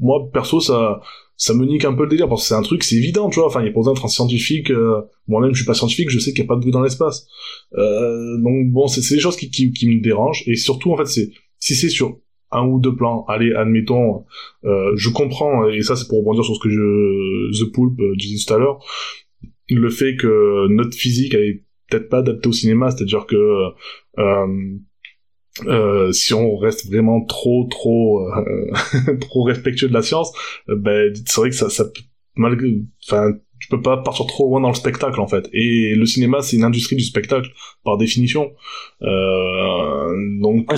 moi 0.00 0.30
perso 0.32 0.60
ça 0.60 1.00
ça 1.42 1.54
me 1.54 1.64
nique 1.64 1.84
un 1.84 1.92
peu 1.92 2.04
le 2.04 2.08
délire 2.08 2.28
parce 2.28 2.42
que 2.42 2.48
c'est 2.48 2.54
un 2.54 2.62
truc 2.62 2.84
c'est 2.84 2.94
évident 2.94 3.28
tu 3.28 3.40
vois. 3.40 3.48
Enfin 3.48 3.62
il 3.62 3.66
y 3.66 3.68
a 3.68 3.72
d'être 3.72 4.04
un 4.04 4.08
scientifique 4.08 4.70
euh, 4.70 5.00
moi-même 5.26 5.50
je 5.54 5.56
suis 5.56 5.66
pas 5.66 5.74
scientifique 5.74 6.08
je 6.08 6.20
sais 6.20 6.30
qu'il 6.30 6.44
y 6.44 6.46
a 6.46 6.46
pas 6.46 6.54
de 6.54 6.60
bruit 6.60 6.70
dans 6.70 6.82
l'espace. 6.82 7.26
Euh, 7.76 8.38
donc 8.38 8.70
bon 8.70 8.86
c'est 8.86 9.00
des 9.12 9.20
choses 9.20 9.36
qui, 9.36 9.50
qui, 9.50 9.72
qui, 9.72 9.88
me 9.88 10.00
dérangent 10.00 10.44
et 10.46 10.54
surtout 10.54 10.92
en 10.92 10.96
fait 10.96 11.06
c'est 11.06 11.30
si 11.58 11.74
c'est 11.74 11.88
sur 11.88 12.20
un 12.52 12.64
ou 12.64 12.78
deux 12.78 12.94
plans 12.94 13.24
allez 13.26 13.52
admettons 13.54 14.24
euh, 14.64 14.92
je 14.94 15.08
comprends 15.08 15.68
et 15.68 15.82
ça 15.82 15.96
c'est 15.96 16.06
pour 16.06 16.18
rebondir 16.18 16.44
sur 16.44 16.54
ce 16.54 16.60
que 16.60 16.70
je 16.70 17.64
The 17.64 17.72
Pulp 17.72 17.98
euh, 17.98 18.14
disait 18.14 18.44
tout 18.46 18.54
à 18.54 18.58
l'heure 18.58 18.78
le 19.68 19.90
fait 19.90 20.14
que 20.14 20.68
notre 20.68 20.96
physique 20.96 21.34
est 21.34 21.64
peut-être 21.90 22.08
pas 22.08 22.18
adaptée 22.18 22.48
au 22.48 22.52
cinéma 22.52 22.92
c'est-à-dire 22.92 23.26
que 23.26 23.36
euh, 25.66 26.12
si 26.12 26.32
on 26.32 26.56
reste 26.56 26.88
vraiment 26.88 27.24
trop 27.24 27.66
trop 27.70 28.26
euh, 28.26 29.16
trop 29.20 29.42
respectueux 29.42 29.88
de 29.88 29.92
la 29.92 30.02
science, 30.02 30.32
euh, 30.68 30.76
ben 30.76 31.12
c'est 31.14 31.40
vrai 31.40 31.50
que 31.50 31.56
ça 31.56 31.68
ça 31.68 31.84
malgré 32.36 32.80
enfin 33.06 33.32
tu 33.60 33.68
peux 33.68 33.82
pas 33.82 33.98
partir 33.98 34.26
trop 34.26 34.48
loin 34.48 34.60
dans 34.60 34.70
le 34.70 34.74
spectacle 34.74 35.20
en 35.20 35.28
fait. 35.28 35.48
Et 35.52 35.94
le 35.94 36.06
cinéma 36.06 36.40
c'est 36.40 36.56
une 36.56 36.64
industrie 36.64 36.96
du 36.96 37.04
spectacle 37.04 37.50
par 37.84 37.98
définition. 37.98 38.52
Euh, 39.02 40.40
donc 40.40 40.72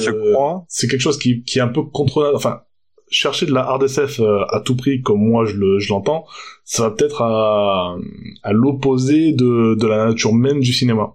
c'est 0.68 0.88
quelque 0.88 1.00
chose 1.00 1.18
qui 1.18 1.44
qui 1.44 1.60
est 1.60 1.62
un 1.62 1.68
peu 1.68 1.82
contre 1.82 2.32
enfin 2.34 2.62
chercher 3.10 3.46
de 3.46 3.52
la 3.52 3.60
hard 3.60 3.84
SF 3.84 4.20
à 4.48 4.60
tout 4.60 4.74
prix 4.74 5.02
comme 5.02 5.20
moi 5.20 5.44
je 5.44 5.54
le 5.54 5.78
je 5.78 5.90
l'entends, 5.90 6.24
ça 6.64 6.82
va 6.82 6.90
peut-être 6.90 7.22
à 7.22 7.96
à 8.42 8.52
l'opposé 8.52 9.32
de 9.32 9.76
de 9.76 9.86
la 9.86 10.06
nature 10.06 10.34
même 10.34 10.58
du 10.58 10.72
cinéma. 10.72 11.14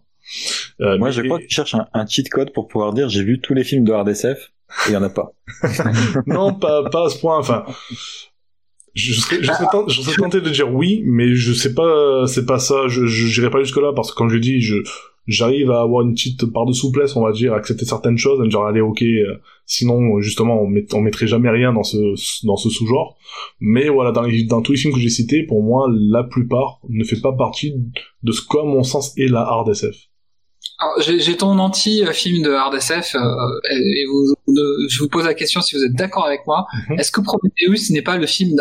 Euh, 0.82 0.98
Moi, 0.98 1.12
je 1.12 1.22
crois 1.22 1.40
que 1.40 1.46
tu 1.46 1.56
cherches 1.56 1.76
un, 1.94 2.08
cheat 2.08 2.30
code 2.30 2.54
pour 2.54 2.68
pouvoir 2.68 2.94
dire 2.94 3.10
j'ai 3.10 3.24
vu 3.24 3.40
tous 3.40 3.54
les 3.54 3.64
films 3.64 3.84
de 3.84 3.92
hard 3.92 4.08
SF 4.08 4.52
et 4.88 4.90
il 4.90 4.94
y 4.94 4.98
en 4.98 5.04
a 5.04 5.10
pas. 5.10 5.34
non, 6.28 6.54
pas, 6.54 6.90
pas 6.90 7.08
à 7.08 7.10
ce 7.10 7.20
point. 7.20 7.38
Enfin, 7.38 7.66
je 8.94 9.14
serais, 9.14 9.38
je 9.42 9.48
serais, 9.48 10.16
tenté, 10.16 10.42
de 10.42 10.50
dire 10.50 10.74
oui, 10.74 11.04
mais 11.06 11.36
je 11.36 11.54
sais 11.54 11.74
pas, 11.74 12.26
c'est 12.28 12.46
pas 12.46 12.60
ça. 12.60 12.88
Je, 12.88 13.06
j'irai 13.06 13.50
pas 13.50 13.60
jusque 13.60 13.78
là 13.78 13.94
parce 13.94 14.12
que 14.12 14.18
comme 14.18 14.30
je 14.30 14.38
dis, 14.38 14.62
je, 14.62 14.78
j'arrive 15.28 15.72
à 15.72 15.82
avoir 15.82 16.04
une 16.04 16.14
petite 16.14 16.46
part 16.52 16.66
de 16.66 16.74
souplesse, 16.74 17.16
on 17.16 17.24
va 17.24 17.32
dire, 17.32 17.54
à 17.54 17.58
accepter 17.58 17.86
certaines 17.86 18.18
choses, 18.18 18.40
à 18.40 18.44
me 18.44 18.50
dire 18.50 18.62
allez 18.62 18.82
ok, 18.82 19.02
euh, 19.02 19.38
sinon 19.66 20.20
justement 20.22 20.62
on, 20.62 20.68
met, 20.68 20.86
on 20.94 21.02
mettrait 21.02 21.28
jamais 21.28 21.50
rien 21.50 21.72
dans 21.72 21.84
ce 21.84 22.46
dans 22.46 22.58
ce 22.58 22.70
sous-genre. 22.70 23.18
Mais 23.60 23.90
voilà, 23.90 24.12
dans, 24.12 24.26
dans 24.48 24.62
tous 24.62 24.74
les 24.74 24.78
films 24.78 24.94
que 24.94 25.00
j'ai 25.00 25.10
cités, 25.10 25.44
pour 25.44 25.64
moi 25.64 25.88
la 25.90 26.24
plupart 26.24 26.80
ne 26.90 27.04
fait 27.04 27.22
pas 27.22 27.34
partie 27.34 27.74
de 28.24 28.32
ce 28.32 28.42
qu'à 28.42 28.64
mon 28.64 28.84
sens 28.84 29.18
est 29.18 29.28
la 29.28 29.42
hard 29.42 29.70
SF. 29.70 30.09
J'ai 31.00 31.36
ton 31.36 31.60
anti-film 31.60 32.42
de 32.42 32.52
hard 32.52 32.74
SF 32.76 33.16
euh, 33.16 33.20
et 33.70 34.06
vous, 34.06 34.56
je 34.90 35.00
vous 35.00 35.10
pose 35.10 35.26
la 35.26 35.34
question 35.34 35.62
si 35.62 35.76
vous 35.76 35.84
êtes 35.84 35.94
d'accord 35.94 36.26
avec 36.26 36.42
moi. 36.48 36.66
Mhm. 36.90 37.00
Est-ce 37.00 37.12
que 37.12 37.22
Prometheus 37.22 37.92
n'est 37.92 38.02
pas 38.02 38.18
le 38.18 38.26
film 38.26 38.58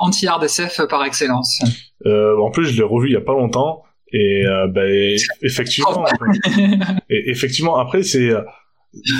anti-hard 0.00 0.42
SF 0.42 0.82
par 0.88 1.04
excellence? 1.04 1.60
Euh, 2.06 2.36
En 2.38 2.50
plus, 2.50 2.66
je 2.66 2.76
l'ai 2.76 2.82
revu 2.82 3.08
il 3.10 3.12
y 3.12 3.16
a 3.16 3.20
pas 3.20 3.32
longtemps 3.32 3.82
et 4.12 4.44
euh, 4.44 4.66
ben, 4.66 5.16
effectivement, 5.42 6.04
et, 7.08 7.30
effectivement. 7.30 7.76
Après, 7.76 8.02
c'est 8.02 8.30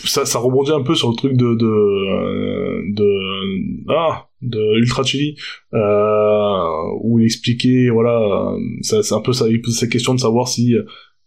ça, 0.04 0.26
ça 0.26 0.38
rebondit 0.38 0.72
un 0.72 0.82
peu 0.82 0.94
sur 0.94 1.10
le 1.10 1.16
truc 1.16 1.36
de 1.36 1.54
de 1.54 2.92
de 2.92 3.84
ah 3.88 4.26
de 4.42 4.78
Ultra 4.78 5.02
Chili 5.02 5.36
euh, 5.72 6.58
où 7.00 7.20
il 7.20 7.24
expliquait 7.24 7.88
voilà 7.88 8.54
c'est 8.82 9.12
un 9.12 9.20
peu 9.20 9.32
ça 9.32 9.46
il 9.48 9.62
pose 9.62 9.78
cette 9.78 9.90
question 9.90 10.14
de 10.14 10.20
savoir 10.20 10.46
si 10.46 10.74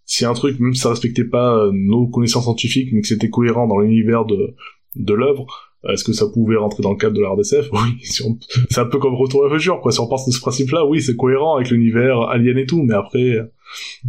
si 0.05 0.25
un 0.25 0.33
truc, 0.33 0.59
même 0.59 0.73
si 0.73 0.81
ça 0.81 0.89
respectait 0.89 1.23
pas 1.23 1.57
euh, 1.57 1.71
nos 1.73 2.07
connaissances 2.07 2.43
scientifiques, 2.43 2.89
mais 2.93 3.01
que 3.01 3.07
c'était 3.07 3.29
cohérent 3.29 3.67
dans 3.67 3.79
l'univers 3.79 4.25
de, 4.25 4.55
de 4.95 5.13
l'œuvre, 5.13 5.47
euh, 5.85 5.93
est-ce 5.93 6.03
que 6.03 6.13
ça 6.13 6.27
pouvait 6.27 6.55
rentrer 6.55 6.83
dans 6.83 6.91
le 6.91 6.97
cadre 6.97 7.15
de 7.15 7.21
la 7.21 7.29
RDSF 7.29 7.69
Oui, 7.73 7.97
c'est 8.01 8.79
un 8.79 8.85
peu 8.85 8.99
comme 8.99 9.15
Retour 9.15 9.45
à 9.45 9.49
futur, 9.49 9.81
quoi. 9.81 9.91
Si 9.91 9.99
on 9.99 10.07
pense 10.07 10.27
de 10.27 10.31
ce 10.31 10.39
principe-là, 10.39 10.85
oui, 10.85 11.01
c'est 11.01 11.15
cohérent 11.15 11.55
avec 11.55 11.71
l'univers 11.71 12.21
alien 12.21 12.57
et 12.57 12.65
tout, 12.65 12.83
mais 12.83 12.93
après, 12.93 13.39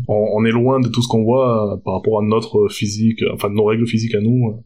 on, 0.07 0.45
est 0.45 0.51
loin 0.51 0.81
de 0.81 0.89
tout 0.89 1.01
ce 1.01 1.09
qu'on 1.09 1.25
voit 1.25 1.73
euh, 1.73 1.77
par 1.79 1.95
rapport 1.95 2.21
à 2.21 2.23
notre 2.23 2.69
physique, 2.69 3.25
enfin, 3.33 3.49
de 3.49 3.55
nos 3.55 3.65
règles 3.65 3.87
physiques 3.87 4.15
à 4.15 4.21
nous. 4.21 4.63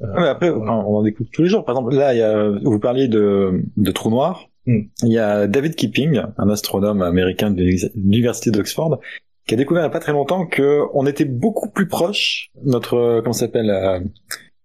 après, 0.00 0.50
on 0.50 0.68
en 0.68 1.02
découvre 1.02 1.30
tous 1.32 1.42
les 1.42 1.48
jours. 1.48 1.64
Par 1.64 1.76
exemple, 1.76 1.96
là, 1.96 2.14
il 2.14 2.18
y 2.18 2.22
a, 2.22 2.50
vous 2.62 2.78
parliez 2.78 3.08
de, 3.08 3.64
de 3.76 3.90
trous 3.90 4.10
noirs. 4.10 4.48
Hmm. 4.66 4.82
Il 5.02 5.12
y 5.12 5.18
a 5.18 5.48
David 5.48 5.74
Keeping, 5.74 6.20
un 6.36 6.48
astronome 6.48 7.02
américain 7.02 7.50
de 7.50 7.64
l'université 7.96 8.50
d'Oxford, 8.50 9.00
qui 9.48 9.54
a 9.54 9.56
découvert 9.56 9.82
il 9.82 9.86
n'y 9.86 9.90
a 9.90 9.90
pas 9.90 9.98
très 9.98 10.12
longtemps 10.12 10.46
que 10.46 10.82
on 10.92 11.06
était 11.06 11.24
beaucoup 11.24 11.70
plus 11.70 11.88
proche, 11.88 12.50
notre 12.64 13.20
comment 13.22 13.32
s'appelle 13.32 13.70
euh, 13.70 13.98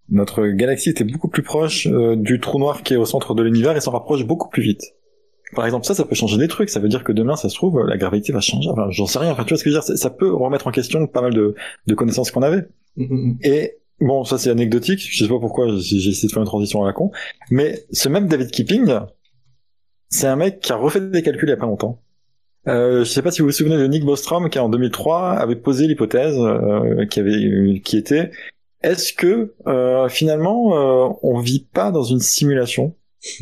notre 0.09 0.45
galaxie 0.47 0.89
était 0.89 1.05
beaucoup 1.05 1.29
plus 1.29 1.41
proche 1.41 1.87
euh, 1.87 2.15
du 2.17 2.39
trou 2.39 2.59
noir 2.59 2.83
qui 2.83 2.93
est 2.93 2.97
au 2.97 3.05
centre 3.05 3.33
de 3.33 3.41
l'univers 3.41 3.75
et 3.77 3.81
s'en 3.81 3.91
rapproche 3.91 4.25
beaucoup 4.25 4.49
plus 4.49 4.61
vite. 4.61 4.83
Par 5.55 5.65
exemple, 5.65 5.85
ça, 5.85 5.93
ça 5.93 6.03
peut 6.03 6.15
changer 6.15 6.37
des 6.37 6.47
trucs. 6.47 6.69
Ça 6.69 6.79
veut 6.79 6.89
dire 6.89 7.03
que 7.03 7.11
demain, 7.11 7.35
ça 7.35 7.47
se 7.47 7.55
trouve, 7.55 7.85
la 7.85 7.95
gravité 7.95 8.33
va 8.33 8.41
changer. 8.41 8.69
Enfin, 8.69 8.87
j'en 8.89 9.05
sais 9.05 9.19
rien. 9.19 9.31
Enfin, 9.31 9.43
tu 9.43 9.49
vois 9.49 9.57
ce 9.59 9.63
que 9.63 9.69
je 9.69 9.75
veux 9.75 9.81
dire? 9.81 9.97
Ça 9.97 10.09
peut 10.09 10.33
remettre 10.33 10.65
en 10.67 10.71
question 10.71 11.05
pas 11.05 11.21
mal 11.21 11.33
de, 11.33 11.55
de 11.85 11.93
connaissances 11.93 12.31
qu'on 12.31 12.41
avait. 12.41 12.65
Mm-hmm. 12.97 13.37
Et 13.43 13.77
bon, 14.01 14.23
ça 14.25 14.37
c'est 14.37 14.49
anecdotique. 14.49 14.99
Je 14.99 15.23
sais 15.23 15.29
pas 15.29 15.39
pourquoi 15.39 15.67
j'ai 15.77 16.09
essayé 16.09 16.27
de 16.27 16.33
faire 16.33 16.41
une 16.41 16.47
transition 16.47 16.83
à 16.83 16.87
la 16.87 16.93
con. 16.93 17.11
Mais 17.51 17.85
ce 17.91 18.09
même 18.09 18.27
David 18.27 18.51
Keeping, 18.51 18.91
c'est 20.09 20.27
un 20.27 20.35
mec 20.35 20.59
qui 20.59 20.71
a 20.73 20.75
refait 20.75 21.01
des 21.01 21.21
calculs 21.21 21.47
il 21.47 21.51
y 21.51 21.53
a 21.53 21.57
pas 21.57 21.67
longtemps 21.67 22.02
euh, 22.67 22.99
je 22.99 23.09
sais 23.09 23.21
pas 23.21 23.31
si 23.31 23.41
vous 23.41 23.47
vous 23.47 23.53
souvenez 23.53 23.77
de 23.77 23.87
Nick 23.87 24.05
Bostrom 24.05 24.49
qui 24.49 24.59
en 24.59 24.69
2003 24.69 25.31
avait 25.31 25.55
posé 25.55 25.87
l'hypothèse 25.87 26.37
euh, 26.37 27.05
qui 27.05 27.19
avait 27.19 27.81
qui 27.83 27.97
était 27.97 28.31
est-ce 28.81 29.13
que 29.13 29.53
euh, 29.67 30.09
finalement 30.09 30.77
euh, 30.77 31.13
on 31.23 31.39
vit 31.39 31.67
pas 31.73 31.91
dans 31.91 32.03
une 32.03 32.19
simulation? 32.19 32.95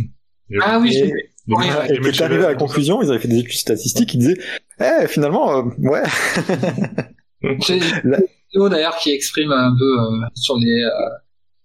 Ah 0.61 0.79
oui. 0.81 0.93
Et, 0.93 1.03
et, 1.07 2.07
est 2.09 2.21
arrivé 2.21 2.43
à 2.43 2.49
la 2.49 2.55
conclusion, 2.55 3.01
ils 3.01 3.09
avaient 3.09 3.19
fait 3.19 3.29
des 3.29 3.37
études 3.39 3.53
statistiques, 3.53 4.13
ils 4.15 4.17
disaient 4.17 4.37
eh 4.81 5.07
finalement 5.07 5.59
euh, 5.59 5.61
ouais. 5.77 6.03
Vidéo 8.51 8.67
d'ailleurs 8.67 8.97
qui 8.97 9.11
exprime 9.11 9.53
un 9.53 9.73
peu 9.79 9.95
sur 10.35 10.57
les 10.57 10.85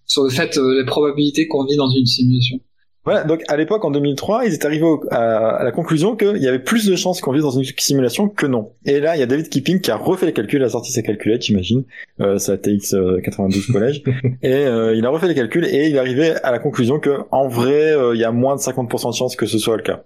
sur 0.06 0.22
le 0.22 0.30
fait, 0.30 0.56
euh, 0.56 0.78
les 0.78 0.86
probabilités 0.86 1.46
qu'on 1.48 1.64
vit 1.64 1.76
dans 1.76 1.90
une 1.90 2.06
simulation. 2.06 2.60
Voilà, 3.06 3.22
donc 3.24 3.42
à 3.48 3.56
l'époque, 3.56 3.84
en 3.84 3.90
2003, 3.92 4.44
ils 4.46 4.52
étaient 4.54 4.66
arrivés 4.66 4.84
au- 4.84 5.02
à, 5.10 5.56
à 5.58 5.64
la 5.64 5.70
conclusion 5.72 6.16
qu'il 6.16 6.38
y 6.42 6.48
avait 6.48 6.58
plus 6.58 6.86
de 6.86 6.96
chances 6.96 7.20
qu'on 7.20 7.32
vive 7.32 7.42
dans 7.42 7.52
une 7.52 7.64
simulation 7.78 8.28
que 8.28 8.46
non. 8.46 8.72
Et 8.84 8.98
là, 9.00 9.16
il 9.16 9.20
y 9.20 9.22
a 9.22 9.26
David 9.26 9.48
Kipping 9.48 9.80
qui 9.80 9.90
a 9.92 9.96
refait 9.96 10.26
les 10.26 10.32
calculs, 10.32 10.62
a 10.64 10.68
sorti 10.68 10.90
ses 10.90 11.04
calculettes, 11.04 11.42
j'imagine, 11.42 11.84
euh, 12.20 12.38
sa 12.38 12.58
TX 12.58 12.94
euh, 12.94 13.20
92 13.22 13.68
collège, 13.68 14.02
et 14.42 14.52
euh, 14.52 14.94
il 14.96 15.06
a 15.06 15.10
refait 15.10 15.28
les 15.28 15.36
calculs 15.36 15.64
et 15.64 15.86
il 15.88 15.94
est 15.94 15.98
arrivé 16.00 16.30
à 16.42 16.50
la 16.50 16.58
conclusion 16.58 16.98
que 16.98 17.18
en 17.30 17.46
vrai, 17.48 17.92
euh, 17.92 18.14
il 18.16 18.20
y 18.20 18.24
a 18.24 18.32
moins 18.32 18.56
de 18.56 18.60
50% 18.60 19.10
de 19.12 19.14
chances 19.16 19.36
que 19.36 19.46
ce 19.46 19.58
soit 19.58 19.76
le 19.76 19.82
cas. 19.84 20.02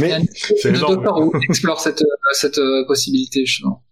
Mais 0.00 0.18
Le 0.18 0.78
docteur 0.80 1.18
Who 1.18 1.32
explore 1.48 1.80
cette, 1.80 2.02
euh, 2.02 2.06
cette 2.32 2.58
euh, 2.58 2.84
possibilité, 2.86 3.46
justement. 3.46 3.84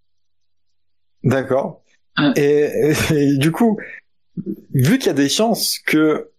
D'accord. 1.25 1.83
Hein. 2.17 2.33
Et, 2.37 2.93
et 3.15 3.37
du 3.37 3.53
coup, 3.53 3.79
vu 4.75 4.99
qu'il 4.99 5.07
y 5.07 5.11
a 5.11 5.15
des 5.15 5.29
chances 5.29 5.79
que 5.87 6.31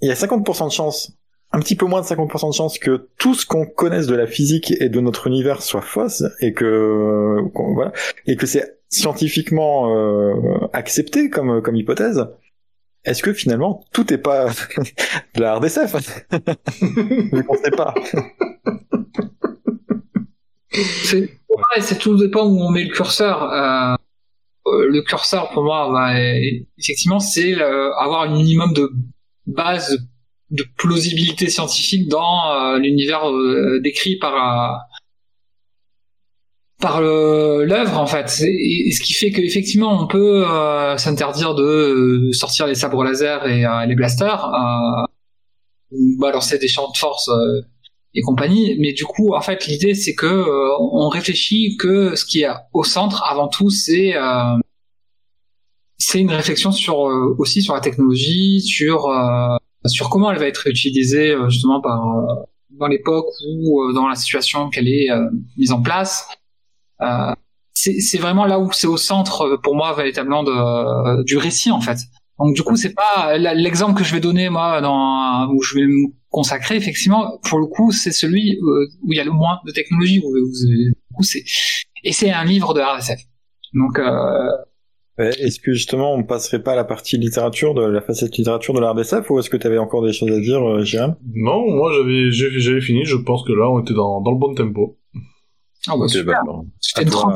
il 0.00 0.08
y 0.08 0.10
a 0.10 0.14
50% 0.14 0.66
de 0.68 0.72
chances, 0.72 1.12
un 1.54 1.60
petit 1.60 1.76
peu 1.76 1.86
moins 1.86 2.00
de 2.00 2.06
50% 2.06 2.48
de 2.48 2.54
chances 2.54 2.78
que 2.78 3.08
tout 3.16 3.34
ce 3.34 3.46
qu'on 3.46 3.64
connaisse 3.64 4.08
de 4.08 4.16
la 4.16 4.26
physique 4.26 4.74
et 4.80 4.88
de 4.88 5.00
notre 5.00 5.28
univers 5.28 5.62
soit 5.62 5.82
fausse 5.82 6.24
et 6.40 6.52
que 6.52 7.38
voilà 7.54 7.92
et 8.26 8.34
que 8.34 8.46
c'est 8.46 8.80
scientifiquement 8.88 9.96
euh, 9.96 10.34
accepté 10.72 11.30
comme 11.30 11.62
comme 11.62 11.76
hypothèse. 11.76 12.26
Est-ce 13.04 13.22
que 13.22 13.32
finalement 13.32 13.84
tout 13.92 14.12
est 14.12 14.18
pas 14.18 14.48
de 15.36 15.40
la 15.40 15.60
vu 15.60 17.44
qu'on 17.44 17.56
sait 17.56 17.70
pas 17.70 17.94
C'est 21.04 21.20
ouais, 21.20 21.80
c'est 21.80 21.98
tout 21.98 22.16
dépend 22.16 22.46
où 22.46 22.60
on 22.60 22.70
met 22.70 22.82
le 22.82 22.92
curseur. 22.92 23.44
Euh, 23.44 23.94
euh, 24.66 24.88
le 24.88 25.02
curseur, 25.02 25.50
pour 25.50 25.62
moi, 25.62 25.90
bah, 25.92 26.18
effectivement, 26.78 27.20
c'est 27.20 27.54
euh, 27.54 27.92
avoir 27.96 28.22
un 28.22 28.32
minimum 28.32 28.72
de 28.72 28.90
base 29.46 29.98
de 30.50 30.64
plausibilité 30.76 31.48
scientifique 31.48 32.08
dans 32.08 32.52
euh, 32.52 32.78
l'univers 32.78 33.30
euh, 33.30 33.80
décrit 33.82 34.16
par 34.16 34.34
euh, 34.34 34.76
par 36.80 37.00
l'œuvre 37.00 37.98
en 37.98 38.06
fait 38.06 38.42
et, 38.46 38.92
ce 38.92 39.00
qui 39.00 39.14
fait 39.14 39.30
qu'effectivement 39.30 40.02
on 40.02 40.06
peut 40.06 40.44
s'interdire 40.98 41.54
de 41.54 42.28
sortir 42.32 42.66
les 42.66 42.74
sabres 42.74 43.02
laser 43.04 43.46
et 43.46 43.64
les 43.86 43.94
blasters 43.94 44.44
euh, 44.44 45.96
balancer 46.18 46.58
des 46.58 46.68
champs 46.68 46.90
de 46.90 46.96
force 46.96 47.30
et 48.12 48.20
compagnie. 48.20 48.76
Mais 48.80 48.92
du 48.92 49.04
coup, 49.04 49.34
en 49.34 49.40
fait, 49.40 49.66
l'idée 49.66 49.94
c'est 49.94 50.14
que 50.14 50.44
on 50.78 51.08
réfléchit 51.08 51.76
que 51.78 52.16
ce 52.16 52.24
qui 52.26 52.42
est 52.42 52.50
au 52.74 52.84
centre, 52.84 53.22
avant 53.24 53.48
tout, 53.48 53.70
c'est 53.70 54.14
c'est 55.96 56.20
une 56.20 56.32
réflexion 56.32 56.70
sur 56.70 56.98
aussi 57.38 57.62
sur 57.62 57.72
la 57.72 57.80
technologie, 57.80 58.60
sur 58.60 59.08
sur 59.86 60.08
comment 60.10 60.30
elle 60.30 60.38
va 60.38 60.46
être 60.46 60.66
utilisée 60.68 61.30
euh, 61.32 61.48
justement 61.48 61.80
par 61.80 62.00
euh, 62.06 62.34
dans 62.70 62.86
l'époque 62.86 63.26
ou 63.48 63.82
euh, 63.82 63.92
dans 63.92 64.08
la 64.08 64.14
situation 64.14 64.68
qu'elle 64.70 64.88
est 64.88 65.08
mise 65.56 65.72
en 65.72 65.80
place. 65.82 66.26
C'est 67.76 68.18
vraiment 68.18 68.46
là 68.46 68.58
où 68.60 68.72
c'est 68.72 68.86
au 68.86 68.96
centre 68.96 69.56
pour 69.62 69.74
moi 69.74 69.92
véritablement 69.94 70.42
de, 70.42 71.22
du 71.24 71.36
récit 71.36 71.70
en 71.70 71.80
fait. 71.80 71.98
Donc 72.38 72.54
du 72.54 72.62
coup 72.62 72.76
c'est 72.76 72.94
pas 72.94 73.36
l'exemple 73.36 73.94
que 73.98 74.04
je 74.04 74.12
vais 74.14 74.20
donner 74.20 74.48
moi 74.48 74.80
dans 74.80 75.48
où 75.52 75.62
je 75.62 75.74
vais 75.76 75.86
me 75.86 76.06
consacrer 76.30 76.76
effectivement 76.76 77.38
pour 77.48 77.58
le 77.60 77.66
coup 77.66 77.92
c'est 77.92 78.10
celui 78.10 78.58
où 78.62 79.12
il 79.12 79.16
y 79.16 79.20
a 79.20 79.24
le 79.24 79.30
moins 79.32 79.60
de 79.66 79.72
technologie 79.72 80.20
où, 80.24 80.28
où- 80.30 80.66
du 80.66 80.94
coup, 81.14 81.22
c'est 81.22 81.44
et 82.02 82.12
c'est 82.12 82.30
un 82.32 82.44
livre 82.44 82.74
de 82.74 82.80
RSF. 82.80 83.20
Donc 83.74 83.98
euh, 83.98 84.48
Est-ce 85.18 85.60
que 85.60 85.72
justement 85.72 86.12
on 86.12 86.24
passerait 86.24 86.62
pas 86.62 86.72
à 86.72 86.76
la 86.76 86.84
partie 86.84 87.16
littérature 87.16 87.74
de 87.74 87.82
la 87.82 88.00
facette 88.00 88.36
littérature 88.36 88.74
de 88.74 88.80
la 88.80 88.90
RDSF 88.90 89.30
ou 89.30 89.38
est-ce 89.38 89.48
que 89.48 89.56
tu 89.56 89.66
avais 89.66 89.78
encore 89.78 90.04
des 90.04 90.12
choses 90.12 90.30
à 90.32 90.40
dire, 90.40 90.60
euh, 90.68 90.82
Jérém? 90.82 91.14
Non, 91.34 91.70
moi 91.70 91.92
j'avais 91.92 92.80
fini. 92.80 93.04
Je 93.04 93.16
pense 93.16 93.44
que 93.44 93.52
là 93.52 93.68
on 93.70 93.80
était 93.80 93.94
dans, 93.94 94.20
dans 94.20 94.32
le 94.32 94.38
bon 94.38 94.54
tempo. 94.54 94.98
ah 95.86 95.92
bah, 95.96 96.04
Ok, 96.04 96.10
super. 96.10 96.42
bah. 96.44 96.52
C'était 96.80 97.10
quoi. 97.10 97.34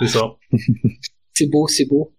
C'est 0.00 0.08
ça. 0.08 0.32
C'est 1.36 1.50
beau, 1.50 1.66
c'est 1.66 1.86
beau. 1.86 2.12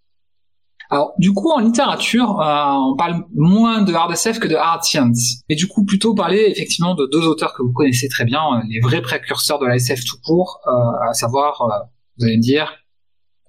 Alors, 0.89 1.13
du 1.17 1.33
coup, 1.33 1.49
en 1.49 1.59
littérature, 1.59 2.39
euh, 2.41 2.91
on 2.91 2.95
parle 2.97 3.23
moins 3.33 3.81
de 3.81 3.93
hard 3.93 4.11
SF 4.11 4.39
que 4.39 4.47
de 4.47 4.55
hard 4.55 4.83
science. 4.83 5.41
Et 5.49 5.55
du 5.55 5.67
coup, 5.67 5.85
plutôt 5.85 6.13
parler 6.13 6.43
effectivement 6.47 6.95
de 6.95 7.07
deux 7.11 7.25
auteurs 7.25 7.53
que 7.53 7.63
vous 7.63 7.71
connaissez 7.71 8.07
très 8.09 8.25
bien, 8.25 8.41
euh, 8.41 8.61
les 8.69 8.81
vrais 8.81 9.01
précurseurs 9.01 9.57
de 9.59 9.65
la 9.65 9.75
SF 9.75 10.03
tout 10.03 10.17
court, 10.25 10.59
euh, 10.67 11.09
à 11.09 11.13
savoir, 11.13 11.61
euh, 11.61 11.85
vous 12.17 12.25
allez 12.25 12.37
me 12.37 12.41
dire, 12.41 12.71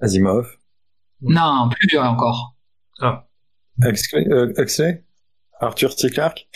Asimov, 0.00 0.46
non, 1.22 1.68
plus 1.70 1.88
vieux 1.88 2.00
encore. 2.00 2.54
Huxley, 3.82 4.26
euh, 4.30 4.52
Huxley 4.56 5.04
Arthur 5.60 5.92
C. 5.92 6.10
Clarke 6.10 6.48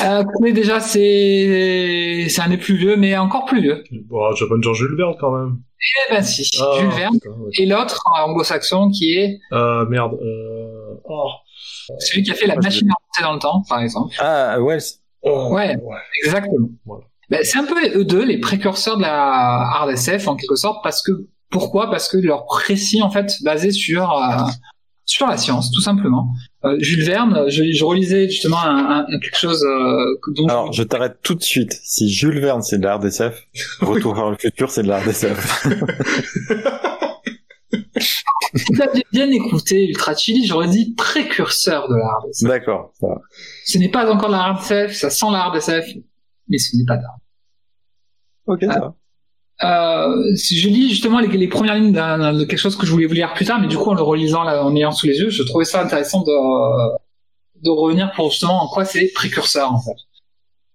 Euh, 0.00 0.22
mais 0.40 0.52
déjà, 0.52 0.78
c'est 0.78 2.26
c'est 2.28 2.40
un 2.40 2.50
des 2.50 2.56
plus 2.56 2.76
vieux, 2.76 2.96
mais 2.96 3.16
encore 3.16 3.44
plus 3.46 3.60
vieux. 3.60 3.82
Bon, 4.06 4.32
je 4.36 4.44
vais 4.44 4.48
pas 4.48 4.54
me 4.56 4.62
dire 4.62 4.72
Jules 4.74 4.94
Verne 4.96 5.16
quand 5.18 5.36
même. 5.36 5.58
Eh 6.08 6.14
ben 6.14 6.22
si, 6.22 6.48
Ah, 6.60 6.78
Jules 6.78 6.90
Verne. 6.90 7.14
putain, 7.14 7.30
ouais. 7.30 7.50
Et 7.58 7.66
l'autre, 7.66 8.00
euh, 8.16 8.22
anglo-saxon, 8.22 8.90
qui 8.90 9.14
est 9.16 9.40
Euh, 9.52 9.84
merde. 9.86 10.14
Euh... 10.22 10.94
Oh. 11.04 11.30
celui 11.98 12.22
qui 12.22 12.30
a 12.30 12.34
fait 12.34 12.46
la 12.46 12.54
je 12.54 12.60
machine 12.60 12.88
à 12.90 12.94
remonter 12.94 13.22
dans 13.22 13.32
le 13.32 13.38
temps, 13.40 13.62
par 13.68 13.80
exemple. 13.80 14.14
Ah, 14.20 14.56
Wells. 14.60 14.82
Oh, 15.22 15.48
Ouais. 15.52 15.76
Exactement. 16.24 16.68
Voilà. 16.86 17.04
Ben, 17.30 17.40
c'est 17.42 17.58
un 17.58 17.64
peu 17.64 17.74
eux 17.98 18.04
deux 18.04 18.24
les 18.24 18.38
précurseurs 18.38 18.98
de 18.98 19.02
la 19.02 19.10
hard 19.12 19.90
SF 19.90 20.28
en 20.28 20.36
quelque 20.36 20.54
sorte 20.54 20.82
parce 20.84 21.02
que 21.02 21.10
pourquoi? 21.50 21.90
Parce 21.90 22.08
que 22.08 22.16
leur 22.18 22.44
précis 22.46 23.02
en 23.02 23.10
fait 23.10 23.32
basé 23.42 23.70
sur 23.70 24.10
euh, 24.12 24.36
sur 25.04 25.26
la 25.26 25.36
science 25.36 25.70
tout 25.72 25.80
simplement. 25.80 26.28
Euh, 26.64 26.76
Jules 26.80 27.04
Verne, 27.04 27.48
je, 27.48 27.62
je 27.72 27.84
relisais 27.84 28.28
justement 28.28 28.60
un, 28.62 29.06
un- 29.08 29.18
quelque 29.20 29.38
chose 29.38 29.64
euh, 29.64 30.04
dont 30.34 30.46
Alors, 30.48 30.72
je 30.72 30.82
t'arrête 30.82 31.18
tout 31.22 31.34
de 31.34 31.42
suite. 31.42 31.72
Si 31.84 32.10
Jules 32.10 32.40
Verne 32.40 32.62
c'est 32.62 32.78
de 32.78 32.82
la 32.84 32.96
RDSF, 32.96 33.42
Retour 33.80 34.14
vers 34.14 34.30
le 34.30 34.36
futur 34.36 34.70
c'est 34.70 34.82
de 34.82 34.88
la 34.88 34.98
RDSF. 35.00 35.66
si 38.54 39.04
bien 39.12 39.30
écouté 39.30 39.86
Ultra 39.88 40.14
Chili, 40.14 40.46
j'aurais 40.46 40.68
dit 40.68 40.94
précurseur 40.96 41.88
de 41.88 41.94
la. 41.94 42.48
D'accord, 42.48 42.92
ça 43.00 43.06
va. 43.08 43.20
Ce 43.64 43.78
n'est 43.78 43.90
pas 43.90 44.10
encore 44.12 44.28
de 44.28 44.34
la 44.34 44.88
ça 44.92 45.10
sent 45.10 45.26
la 45.30 45.50
mais 46.48 46.58
ce 46.58 46.76
n'est 46.76 46.84
pas 46.86 46.96
de 46.96 47.02
la 47.02 47.14
Ok, 48.46 48.60
ça 48.64 48.80
va. 48.80 48.94
Euh, 49.64 50.14
je 50.36 50.68
lis 50.68 50.90
justement 50.90 51.18
les, 51.18 51.48
premières 51.48 51.74
lignes 51.74 51.92
d'un- 51.92 52.32
de 52.32 52.44
quelque 52.44 52.58
chose 52.60 52.76
que 52.76 52.86
je 52.86 52.92
voulais 52.92 53.06
vous 53.06 53.14
lire 53.14 53.34
plus 53.34 53.44
tard, 53.44 53.60
mais 53.60 53.66
du 53.66 53.76
coup 53.76 53.90
en 53.90 53.94
le 53.94 54.02
relisant 54.02 54.44
là, 54.44 54.64
en 54.64 54.74
ayant 54.76 54.92
sous 54.92 55.06
les 55.06 55.18
yeux, 55.18 55.30
je 55.30 55.42
trouvais 55.42 55.64
ça 55.64 55.82
intéressant 55.82 56.22
de, 56.22 57.64
de 57.64 57.70
revenir 57.70 58.12
pour 58.14 58.30
justement 58.30 58.62
en 58.62 58.68
quoi 58.68 58.84
c'est 58.84 59.10
précurseur 59.14 59.72
en 59.72 59.80
fait. 59.80 59.96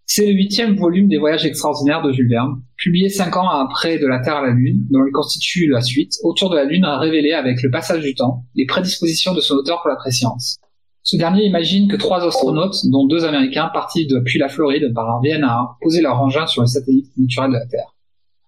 C'est 0.06 0.26
le 0.28 0.34
huitième 0.34 0.76
volume 0.76 1.08
des 1.08 1.18
Voyages 1.18 1.46
extraordinaires 1.46 2.02
de 2.02 2.12
Jules 2.12 2.30
Verne, 2.30 2.62
publié 2.76 3.08
cinq 3.08 3.38
ans 3.38 3.48
après 3.48 3.98
De 3.98 4.06
la 4.06 4.20
Terre 4.20 4.36
à 4.36 4.42
la 4.42 4.52
Lune, 4.52 4.86
dont 4.92 5.06
il 5.08 5.12
constitue 5.12 5.68
la 5.70 5.82
suite. 5.82 6.12
Autour 6.24 6.50
de 6.50 6.58
la 6.58 6.66
Lune 6.66 6.84
a 6.84 7.00
révélé 7.00 7.32
avec 7.32 7.64
le 7.64 7.72
passage 7.72 8.04
du 8.04 8.14
temps 8.14 8.44
les 8.54 8.66
prédispositions 8.66 9.34
de 9.34 9.40
son 9.40 9.56
auteur 9.56 9.82
pour 9.82 9.90
la 9.90 9.96
préscience. 9.96 10.58
Ce 11.04 11.18
dernier 11.18 11.46
imagine 11.46 11.90
que 11.90 11.96
trois 11.96 12.26
astronautes, 12.26 12.76
dont 12.92 13.08
deux 13.08 13.24
Américains, 13.24 13.70
partis 13.74 14.06
depuis 14.06 14.40
la 14.40 14.50
Floride, 14.50 14.94
parviennent 14.94 15.44
à 15.46 15.78
poser 15.82 16.02
leur 16.02 16.22
engin 16.22 16.48
sur 16.48 16.62
le 16.62 16.68
satellite 16.68 17.08
naturel 17.18 17.52
de 17.52 17.56
la 17.56 17.66
Terre. 17.66 17.93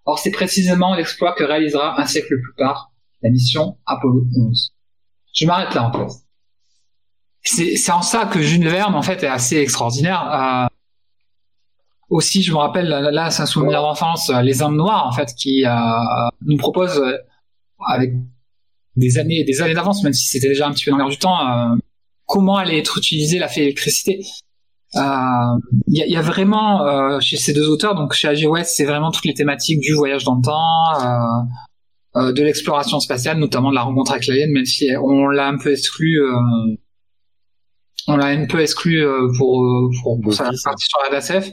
Or, 0.06 0.18
c'est 0.18 0.30
précisément 0.30 0.94
l'exploit 0.94 1.34
que 1.34 1.44
réalisera 1.44 2.00
un 2.00 2.06
siècle 2.06 2.40
plus 2.40 2.54
tard 2.56 2.92
la 3.22 3.30
mission 3.30 3.76
Apollo 3.86 4.24
11. 4.36 4.72
Je 5.34 5.46
m'arrête 5.46 5.74
là, 5.74 5.88
en 5.88 5.92
fait. 5.92 6.14
C'est, 7.42 7.92
en 7.92 8.02
ça 8.02 8.26
que 8.26 8.40
Jules 8.40 8.68
Verne, 8.68 8.94
en 8.94 9.02
fait, 9.02 9.22
est 9.22 9.28
assez 9.28 9.56
extraordinaire. 9.58 10.32
Euh, 10.32 10.66
aussi, 12.08 12.42
je 12.42 12.52
me 12.52 12.56
rappelle, 12.56 12.88
là, 12.88 13.30
c'est 13.30 13.42
un 13.42 13.46
souvenir 13.46 13.82
d'enfance, 13.82 14.30
euh, 14.30 14.42
Les 14.42 14.62
Indes 14.62 14.76
Noires, 14.76 15.06
en 15.06 15.12
fait, 15.12 15.28
qui 15.36 15.64
euh, 15.64 15.70
nous 16.42 16.56
propose, 16.56 16.98
euh, 16.98 17.16
avec 17.86 18.12
des 18.96 19.18
années 19.18 19.44
des 19.44 19.60
années 19.60 19.74
d'avance, 19.74 20.02
même 20.02 20.12
si 20.12 20.26
c'était 20.26 20.48
déjà 20.48 20.66
un 20.66 20.72
petit 20.72 20.84
peu 20.84 20.90
dans 20.90 20.96
l'air 20.96 21.08
du 21.08 21.18
temps, 21.18 21.38
euh, 21.46 21.76
comment 22.24 22.56
allait 22.56 22.78
être 22.78 22.98
utilisée 22.98 23.38
la 23.38 23.52
électricité. 23.54 24.20
Il 24.94 25.00
y, 25.88 26.02
a, 26.02 26.06
y, 26.06 26.16
a, 26.16 26.22
vraiment 26.22 26.86
euh, 26.86 27.20
chez 27.20 27.36
ces 27.36 27.52
deux 27.52 27.68
auteurs, 27.68 27.94
donc 27.94 28.12
chez 28.12 28.28
A.G. 28.28 28.46
West, 28.46 28.74
c'est 28.76 28.84
vraiment 28.84 29.10
toutes 29.10 29.24
les 29.24 29.34
thématiques 29.34 29.80
du 29.80 29.92
voyage 29.94 30.24
dans 30.24 30.36
le 30.36 30.42
temps, 30.42 31.02
euh, 31.02 32.28
euh, 32.28 32.32
de 32.32 32.42
l'exploration 32.42 33.00
spatiale, 33.00 33.38
notamment 33.38 33.70
de 33.70 33.74
la 33.74 33.82
rencontre 33.82 34.12
avec 34.12 34.26
l'alien, 34.26 34.50
même 34.52 34.64
si 34.64 34.88
on 35.02 35.26
l'a 35.26 35.48
un 35.48 35.58
peu 35.58 35.72
exclu, 35.72 36.22
euh, 36.22 36.76
on 38.08 38.16
l'a 38.16 38.26
un 38.26 38.46
peu 38.46 38.60
exclu 38.60 39.04
euh, 39.04 39.28
pour 39.36 39.62
pour, 40.02 40.20
pour 40.20 40.32
sa 40.32 40.44
partie 40.44 40.86
sur 40.86 40.98
la 41.10 41.18
DSF. 41.18 41.50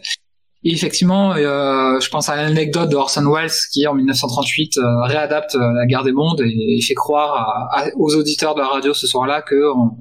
Et 0.65 0.71
effectivement, 0.71 1.33
euh, 1.33 1.99
je 1.99 2.09
pense 2.09 2.29
à 2.29 2.37
l'anecdote 2.37 2.89
de 2.89 2.95
Orson 2.95 3.29
Welles 3.29 3.51
qui, 3.73 3.85
en 3.85 3.95
1938, 3.95 4.77
euh, 4.77 5.01
réadapte 5.03 5.55
La 5.55 5.85
Guerre 5.85 6.03
des 6.03 6.13
Mondes 6.13 6.39
et, 6.39 6.77
et 6.77 6.81
fait 6.81 6.93
croire 6.93 7.35
à, 7.35 7.79
à, 7.79 7.87
aux 7.97 8.15
auditeurs 8.15 8.55
de 8.55 8.61
la 8.61 8.67
radio 8.67 8.93
ce 8.93 9.05
soir-là 9.05 9.41
que 9.41 9.73
on, 9.75 9.97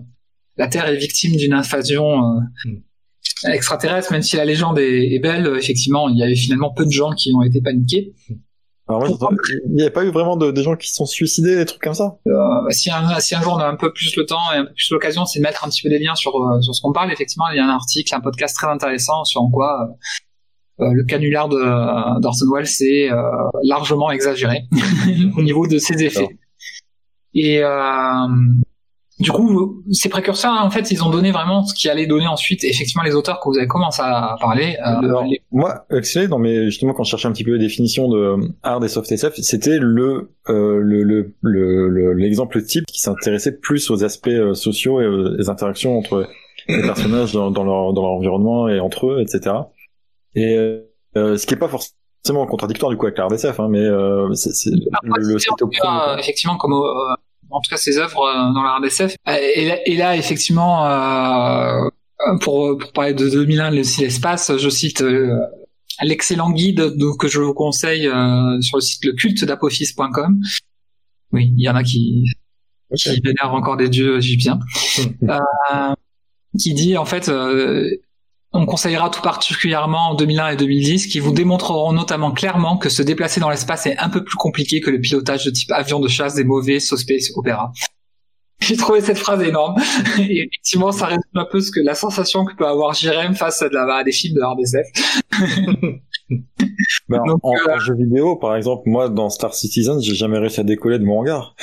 la 0.56 0.68
Terre 0.68 0.86
est 0.86 0.96
victime 0.96 1.34
d'une 1.34 1.54
invasion 1.54 2.36
mm 2.64 2.82
extraterrestre, 3.44 4.12
même 4.12 4.22
si 4.22 4.36
la 4.36 4.44
légende 4.44 4.78
est, 4.78 5.14
est, 5.14 5.18
belle, 5.18 5.52
effectivement, 5.56 6.08
il 6.08 6.18
y 6.18 6.22
avait 6.22 6.36
finalement 6.36 6.72
peu 6.72 6.84
de 6.84 6.90
gens 6.90 7.12
qui 7.12 7.32
ont 7.34 7.42
été 7.42 7.60
paniqués. 7.60 8.12
Alors 8.88 9.06
il 9.06 9.74
n'y 9.74 9.84
a 9.84 9.90
pas 9.90 10.04
eu 10.04 10.10
vraiment 10.10 10.36
de, 10.36 10.50
des 10.50 10.62
gens 10.62 10.76
qui 10.76 10.88
se 10.88 10.94
sont 10.96 11.06
suicidés, 11.06 11.54
des 11.56 11.64
trucs 11.64 11.80
comme 11.80 11.94
ça 11.94 12.16
euh, 12.26 12.70
si, 12.70 12.90
un, 12.90 13.20
si 13.20 13.34
un 13.34 13.40
jour 13.40 13.54
on 13.54 13.58
a 13.58 13.66
un 13.66 13.76
peu 13.76 13.92
plus 13.92 14.16
le 14.16 14.26
temps 14.26 14.52
et 14.52 14.58
un 14.58 14.64
peu 14.64 14.72
plus 14.72 14.90
l'occasion, 14.90 15.24
c'est 15.24 15.38
de 15.38 15.44
mettre 15.44 15.64
un 15.64 15.68
petit 15.68 15.82
peu 15.82 15.88
des 15.88 16.00
liens 16.00 16.16
sur, 16.16 16.36
euh, 16.36 16.60
sur 16.60 16.74
ce 16.74 16.80
qu'on 16.82 16.92
parle. 16.92 17.12
Effectivement, 17.12 17.48
il 17.52 17.56
y 17.56 17.60
a 17.60 17.64
un 17.64 17.70
article, 17.70 18.12
un 18.14 18.20
podcast 18.20 18.56
très 18.56 18.66
intéressant 18.66 19.24
sur 19.24 19.40
en 19.40 19.50
quoi 19.50 19.88
euh, 20.80 20.90
le 20.92 21.04
canular 21.04 21.48
d'Orson 21.48 22.46
Welles 22.52 22.66
est 22.80 23.10
largement 23.62 24.10
exagéré 24.10 24.64
au 25.36 25.42
niveau 25.42 25.66
de 25.66 25.78
ses 25.78 26.02
effets. 26.02 26.28
Et 27.34 27.62
du 29.18 29.30
coup, 29.30 29.82
ces 29.90 30.08
précurseurs, 30.08 30.52
en 30.52 30.70
fait, 30.70 30.90
ils 30.90 31.04
ont 31.04 31.10
donné 31.10 31.30
vraiment 31.32 31.64
ce 31.64 31.74
qui 31.74 31.88
allait 31.88 32.06
donner 32.06 32.26
ensuite, 32.26 32.64
effectivement, 32.64 33.02
les 33.02 33.14
auteurs 33.14 33.40
que 33.40 33.48
vous 33.48 33.56
avez 33.56 33.66
commencé 33.66 34.02
à 34.02 34.36
parler. 34.40 34.76
Euh, 34.84 35.22
Moi, 35.52 35.84
excellent, 35.90 36.28
dans 36.28 36.38
mes, 36.38 36.64
justement, 36.64 36.92
quand 36.92 37.04
je 37.04 37.10
cherchais 37.10 37.28
un 37.28 37.32
petit 37.32 37.44
peu 37.44 37.52
la 37.52 37.58
définition 37.58 38.08
de 38.08 38.36
hard 38.62 38.84
et 38.84 38.88
soft 38.88 39.12
SF, 39.12 39.34
c'était 39.36 39.78
le, 39.78 40.30
euh, 40.48 40.80
le, 40.82 41.32
le, 41.40 42.12
l'exemple 42.14 42.62
type 42.62 42.86
qui 42.86 43.00
s'intéressait 43.00 43.58
plus 43.58 43.90
aux 43.90 44.02
aspects 44.02 44.28
euh, 44.28 44.54
sociaux 44.54 45.00
et 45.00 45.06
aux 45.06 45.50
interactions 45.50 45.98
entre 45.98 46.28
les 46.68 46.82
personnages 46.82 47.32
dans, 47.32 47.50
dans, 47.50 47.64
leur, 47.64 47.92
dans 47.92 48.02
leur 48.02 48.12
environnement 48.12 48.68
et 48.68 48.80
entre 48.80 49.08
eux, 49.08 49.20
etc. 49.20 49.54
Et 50.34 50.56
euh, 51.16 51.36
ce 51.36 51.46
qui 51.46 51.54
est 51.54 51.58
pas 51.58 51.68
forcément 51.68 52.46
contradictoire 52.46 52.90
du 52.90 52.96
coup 52.96 53.06
avec 53.06 53.18
l'hard 53.18 53.32
SF, 53.32 53.60
hein, 53.60 53.68
mais 53.68 53.80
euh, 53.80 54.32
c'est, 54.34 54.70
le, 54.70 55.34
le, 55.34 56.18
effectivement, 56.18 56.56
comme 56.56 56.72
en 57.52 57.60
tout 57.60 57.70
cas 57.70 57.76
ses 57.76 57.98
œuvres 57.98 58.22
euh, 58.22 58.52
dans 58.52 58.62
la 58.62 58.76
RDSF. 58.76 59.16
Euh, 59.28 59.76
et, 59.86 59.96
là, 59.96 60.16
effectivement, 60.16 60.86
euh, 60.86 61.88
pour, 62.40 62.76
pour 62.78 62.92
parler 62.92 63.14
de 63.14 63.28
2001, 63.28 63.70
l'espace, 63.70 64.56
je 64.56 64.68
cite 64.68 65.04
l'excellent 66.02 66.50
guide 66.50 66.94
que 67.18 67.28
je 67.28 67.40
vous 67.40 67.54
conseille 67.54 68.10
sur 68.60 68.76
le 68.76 68.80
site 68.80 69.04
le 69.04 69.12
culte 69.12 69.44
d'apophis.com. 69.44 70.40
Oui, 71.32 71.52
il 71.56 71.62
y 71.62 71.68
en 71.68 71.76
a 71.76 71.82
qui, 71.82 72.24
qui 72.96 73.20
vénèrent 73.20 73.54
encore 73.54 73.76
des 73.76 73.88
dieux 73.88 74.18
égyptiens. 74.18 74.58
euh, 75.22 75.94
qui 76.58 76.74
dit 76.74 76.96
en 76.98 77.06
fait 77.06 77.30
on 78.52 78.66
conseillera 78.66 79.08
tout 79.08 79.22
particulièrement 79.22 80.10
en 80.10 80.14
2001 80.14 80.50
et 80.50 80.56
2010 80.56 81.06
qui 81.06 81.20
vous 81.20 81.32
démontreront 81.32 81.92
notamment 81.92 82.32
clairement 82.32 82.76
que 82.76 82.88
se 82.88 83.02
déplacer 83.02 83.40
dans 83.40 83.48
l'espace 83.48 83.86
est 83.86 83.96
un 83.98 84.10
peu 84.10 84.22
plus 84.22 84.36
compliqué 84.36 84.80
que 84.80 84.90
le 84.90 85.00
pilotage 85.00 85.44
de 85.46 85.50
type 85.50 85.72
avion 85.72 86.00
de 86.00 86.08
chasse 86.08 86.34
des 86.34 86.44
mauvais 86.44 86.78
space 86.78 87.32
opéra. 87.34 87.72
J'ai 88.60 88.76
trouvé 88.76 89.00
cette 89.00 89.18
phrase 89.18 89.42
énorme. 89.42 89.74
Et 90.18 90.42
effectivement, 90.42 90.92
ça 90.92 91.06
résume 91.06 91.22
un 91.34 91.46
peu 91.50 91.60
ce 91.60 91.72
que 91.72 91.80
la 91.80 91.96
sensation 91.96 92.44
que 92.44 92.54
peut 92.54 92.66
avoir 92.66 92.94
Jérém 92.94 93.34
face 93.34 93.60
à, 93.62 93.66
à, 93.66 94.04
des 94.04 94.12
films 94.12 94.36
de 94.36 94.40
RDSF. 94.40 94.86
ben, 97.08 97.20
en, 97.42 97.52
euh, 97.52 97.78
jeu 97.80 97.96
vidéo, 97.96 98.36
par 98.36 98.54
exemple, 98.54 98.82
moi, 98.86 99.08
dans 99.08 99.30
Star 99.30 99.52
Citizen, 99.52 100.00
j'ai 100.00 100.14
jamais 100.14 100.38
réussi 100.38 100.60
à 100.60 100.62
décoller 100.62 101.00
de 101.00 101.04
mon 101.04 101.18
hangar. 101.18 101.56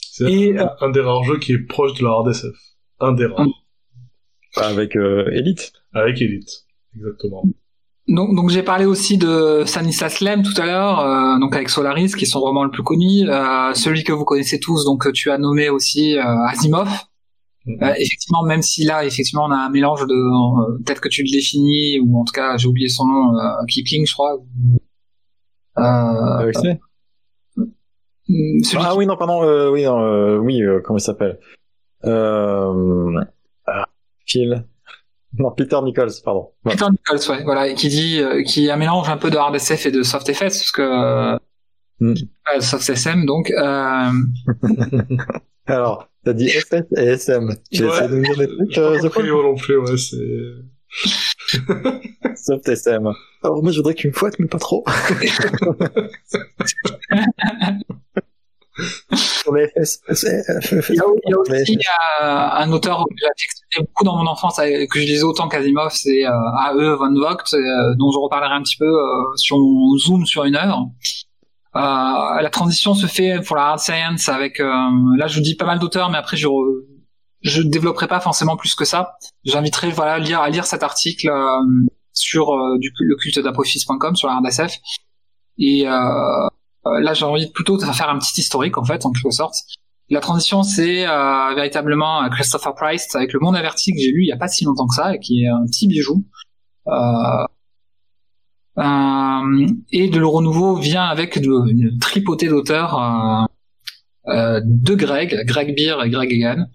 C'est 0.00 0.58
un, 0.58 0.70
un 0.80 0.90
des 0.90 1.00
rares 1.00 1.22
jeux 1.22 1.38
qui 1.38 1.52
est 1.52 1.58
proche 1.68 1.96
de 2.00 2.04
la 2.04 2.10
RDSF 2.10 2.56
un 3.00 3.12
des 3.12 3.26
rares. 3.26 3.46
Avec 4.56 4.96
euh, 4.96 5.30
Elite 5.32 5.72
Avec 5.92 6.20
Elite, 6.20 6.66
exactement. 6.96 7.44
Donc, 8.10 8.34
donc 8.34 8.50
j'ai 8.50 8.64
parlé 8.64 8.86
aussi 8.86 9.18
de 9.18 9.62
Stanislas 9.66 10.20
Lem 10.20 10.42
tout 10.42 10.60
à 10.60 10.66
l'heure, 10.66 10.98
euh, 11.00 11.38
donc 11.38 11.54
avec 11.54 11.68
Solaris, 11.68 12.12
qui 12.16 12.26
sont 12.26 12.40
vraiment 12.40 12.64
le 12.64 12.70
plus 12.70 12.82
connu. 12.82 13.28
Euh, 13.28 13.72
celui 13.74 14.02
que 14.02 14.12
vous 14.12 14.24
connaissez 14.24 14.58
tous, 14.58 14.84
donc 14.84 15.12
tu 15.12 15.30
as 15.30 15.38
nommé 15.38 15.68
aussi 15.68 16.18
euh, 16.18 16.46
Asimov. 16.48 16.88
Mm-hmm. 17.66 17.94
effectivement, 17.98 18.42
même 18.42 18.62
si 18.62 18.84
là, 18.84 19.04
effectivement, 19.04 19.44
on 19.44 19.52
a 19.52 19.56
un 19.56 19.70
mélange 19.70 20.06
de, 20.06 20.78
peut-être 20.82 21.00
que 21.00 21.08
tu 21.08 21.22
le 21.22 21.30
définis, 21.30 22.00
ou 22.00 22.18
en 22.18 22.24
tout 22.24 22.32
cas, 22.32 22.56
j'ai 22.56 22.66
oublié 22.66 22.88
son 22.88 23.06
nom, 23.06 23.32
Kipling, 23.68 24.06
je 24.06 24.12
crois. 24.12 24.38
Euh, 25.78 26.50
ah 28.76 28.96
oui, 28.96 29.06
non, 29.06 29.16
pardon, 29.16 29.70
oui, 29.70 29.86
oui, 29.86 30.62
comment 30.82 30.98
il 30.98 31.02
s'appelle? 31.02 31.38
Euh, 32.04 33.24
ah, 33.66 33.86
Phil. 34.26 34.64
Non, 35.38 35.52
Peter 35.52 35.78
Nichols, 35.82 36.10
pardon. 36.24 36.50
Peter 36.64 36.86
Nichols, 36.90 37.30
ouais, 37.30 37.44
voilà, 37.44 37.72
qui 37.74 37.88
dit, 37.88 38.20
euh, 38.20 38.42
qui 38.42 38.68
a 38.68 38.74
un 38.74 38.76
mélange 38.76 39.08
un 39.08 39.16
peu 39.16 39.30
de 39.30 39.36
hard 39.36 39.54
SF 39.54 39.86
et 39.86 39.92
de 39.92 40.02
soft 40.02 40.32
FS, 40.32 40.40
parce 40.40 40.72
que 40.72 41.36
mm. 42.00 42.14
euh, 42.54 42.60
soft 42.60 42.88
SM, 42.88 43.26
donc. 43.26 43.50
Euh... 43.50 44.10
Alors, 45.66 46.08
t'as 46.24 46.32
dit 46.32 46.48
FS 46.48 46.82
et 46.96 47.02
SM. 47.02 47.54
Tu 47.70 47.84
ouais. 47.84 47.90
essaies 47.90 48.08
de 48.08 48.16
me 48.16 48.24
dire 48.24 48.36
des 48.36 48.48
trucs, 48.48 48.78
euh, 48.78 49.42
non 49.42 49.54
plus, 49.54 49.78
ouais, 49.78 49.96
c'est. 49.96 50.16
soft 52.36 52.68
SM. 52.68 53.12
Alors 53.44 53.62
moi, 53.62 53.70
je 53.70 53.76
voudrais 53.76 53.94
me 54.04 54.12
fouettes, 54.12 54.40
mais 54.40 54.48
pas 54.48 54.58
trop. 54.58 54.84
il 58.80 58.86
y 60.94 60.98
a, 60.98 61.04
aussi 61.38 61.78
un 62.20 62.72
auteur 62.72 63.04
que 63.04 63.14
j'ai 63.70 63.80
beaucoup 63.80 64.04
dans 64.04 64.16
mon 64.16 64.26
enfance, 64.26 64.56
que 64.56 65.00
je 65.00 65.00
lisais 65.00 65.22
autant 65.22 65.48
qu'Asimov, 65.48 65.92
c'est 65.92 66.26
euh, 66.26 66.30
A.E. 66.30 66.96
Von 66.96 67.14
Vogt, 67.14 67.54
euh, 67.54 67.94
dont 67.96 68.10
je 68.10 68.18
reparlerai 68.18 68.54
un 68.54 68.62
petit 68.62 68.76
peu 68.76 68.86
euh, 68.86 69.36
si 69.36 69.52
on 69.52 69.96
zoom 69.98 70.26
sur 70.26 70.44
une 70.44 70.56
œuvre. 70.56 70.90
Euh, 71.76 72.42
la 72.42 72.50
transition 72.50 72.94
se 72.94 73.06
fait 73.06 73.40
pour 73.46 73.56
la 73.56 73.68
hard 73.68 73.78
science 73.78 74.28
avec, 74.28 74.58
là 74.58 75.26
je 75.26 75.36
vous 75.36 75.42
dis 75.42 75.54
pas 75.54 75.66
mal 75.66 75.78
d'auteurs, 75.78 76.10
mais 76.10 76.18
après 76.18 76.36
je 76.36 76.48
je 77.42 77.62
développerai 77.62 78.06
pas 78.06 78.20
forcément 78.20 78.56
plus 78.56 78.74
que 78.74 78.84
ça. 78.84 79.14
J'inviterai 79.44 79.90
voilà 79.90 80.14
à 80.14 80.18
lire, 80.18 80.40
à 80.40 80.50
lire 80.50 80.66
cet 80.66 80.82
article 80.82 81.30
sur 82.12 82.52
du, 82.78 82.92
le 82.98 83.16
culte 83.16 83.38
d'apophis.com 83.38 84.14
sur 84.14 84.28
la 84.28 84.38
RDSF 84.38 84.74
et 85.60 85.86
euh, 85.86 85.92
euh, 85.92 86.48
là, 86.84 87.14
j'ai 87.14 87.24
envie 87.24 87.50
plutôt 87.50 87.76
de 87.76 87.84
faire 87.84 88.08
un 88.08 88.18
petit 88.18 88.40
historique, 88.40 88.78
en 88.78 88.84
fait, 88.84 89.04
en 89.04 89.12
quelque 89.12 89.30
sorte. 89.30 89.56
La 90.10 90.20
transition, 90.20 90.64
c'est 90.64 91.06
euh, 91.06 91.54
véritablement 91.54 92.28
Christopher 92.30 92.74
Price 92.74 93.14
avec 93.14 93.32
Le 93.32 93.38
Monde 93.38 93.54
Averti 93.54 93.92
que 93.92 93.98
j'ai 94.00 94.10
lu 94.10 94.24
il 94.24 94.26
y 94.26 94.32
a 94.32 94.36
pas 94.36 94.48
si 94.48 94.64
longtemps 94.64 94.88
que 94.88 94.94
ça, 94.94 95.14
et 95.14 95.20
qui 95.20 95.44
est 95.44 95.48
un 95.48 95.64
petit 95.66 95.86
bijou. 95.86 96.24
Euh, 96.88 97.44
euh, 98.78 99.66
et 99.92 100.08
de 100.08 100.18
le 100.18 100.26
renouveau 100.26 100.76
vient 100.76 101.04
avec 101.04 101.36
une 101.36 101.98
tripotée 102.00 102.48
d'auteurs 102.48 102.98
euh, 104.28 104.60
de 104.64 104.94
Greg, 104.94 105.44
Greg 105.44 105.76
Beer 105.76 105.96
et 106.04 106.10
Greg 106.10 106.32
Egan. 106.32 106.66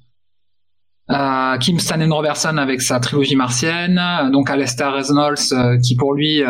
Euh, 1.10 1.57
Kim 1.57 1.80
Stanley 1.80 2.07
Robertson 2.07 2.57
avec 2.57 2.82
sa 2.82 2.99
trilogie 2.99 3.36
martienne, 3.36 4.02
donc 4.32 4.49
Alastair 4.49 4.94
Reynolds 4.94 5.80
qui 5.84 5.95
pour 5.95 6.14
lui 6.14 6.41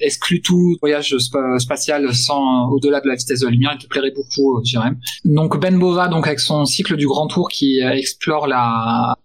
exclut 0.00 0.42
tout 0.42 0.76
voyage 0.80 1.16
spatial 1.58 2.14
sans 2.14 2.68
au-delà 2.70 3.00
de 3.00 3.08
la 3.08 3.14
vitesse 3.14 3.40
de 3.40 3.46
la 3.46 3.52
lumière, 3.52 3.72
il 3.74 3.82
te 3.82 3.86
plairait 3.86 4.12
beaucoup, 4.12 4.58
euh, 4.58 4.64
Jérém. 4.64 4.98
Donc 5.24 5.58
Ben 5.60 5.78
Bova, 5.78 6.08
donc 6.08 6.26
avec 6.26 6.40
son 6.40 6.64
cycle 6.64 6.96
du 6.96 7.06
Grand 7.06 7.26
Tour 7.26 7.48
qui 7.48 7.82
euh, 7.82 7.90
explore 7.90 8.46
la 8.46 9.16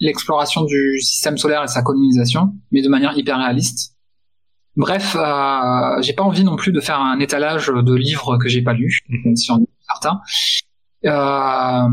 l'exploration 0.00 0.62
du 0.64 1.00
système 1.00 1.36
solaire 1.38 1.64
et 1.64 1.68
sa 1.68 1.82
colonisation, 1.82 2.54
mais 2.70 2.82
de 2.82 2.88
manière 2.88 3.18
hyper 3.18 3.38
réaliste. 3.38 3.96
Bref, 4.76 5.16
euh, 5.18 6.00
j'ai 6.02 6.12
pas 6.12 6.22
envie 6.22 6.44
non 6.44 6.54
plus 6.54 6.70
de 6.70 6.80
faire 6.80 7.00
un 7.00 7.18
étalage 7.18 7.66
de 7.66 7.94
livres 7.94 8.38
que 8.38 8.48
j'ai 8.48 8.62
pas 8.62 8.74
lus, 8.74 9.00
mm 9.08 9.34
si 9.34 9.50
on 9.50 9.66
certains. 9.88 10.20
Euh, 11.04 11.88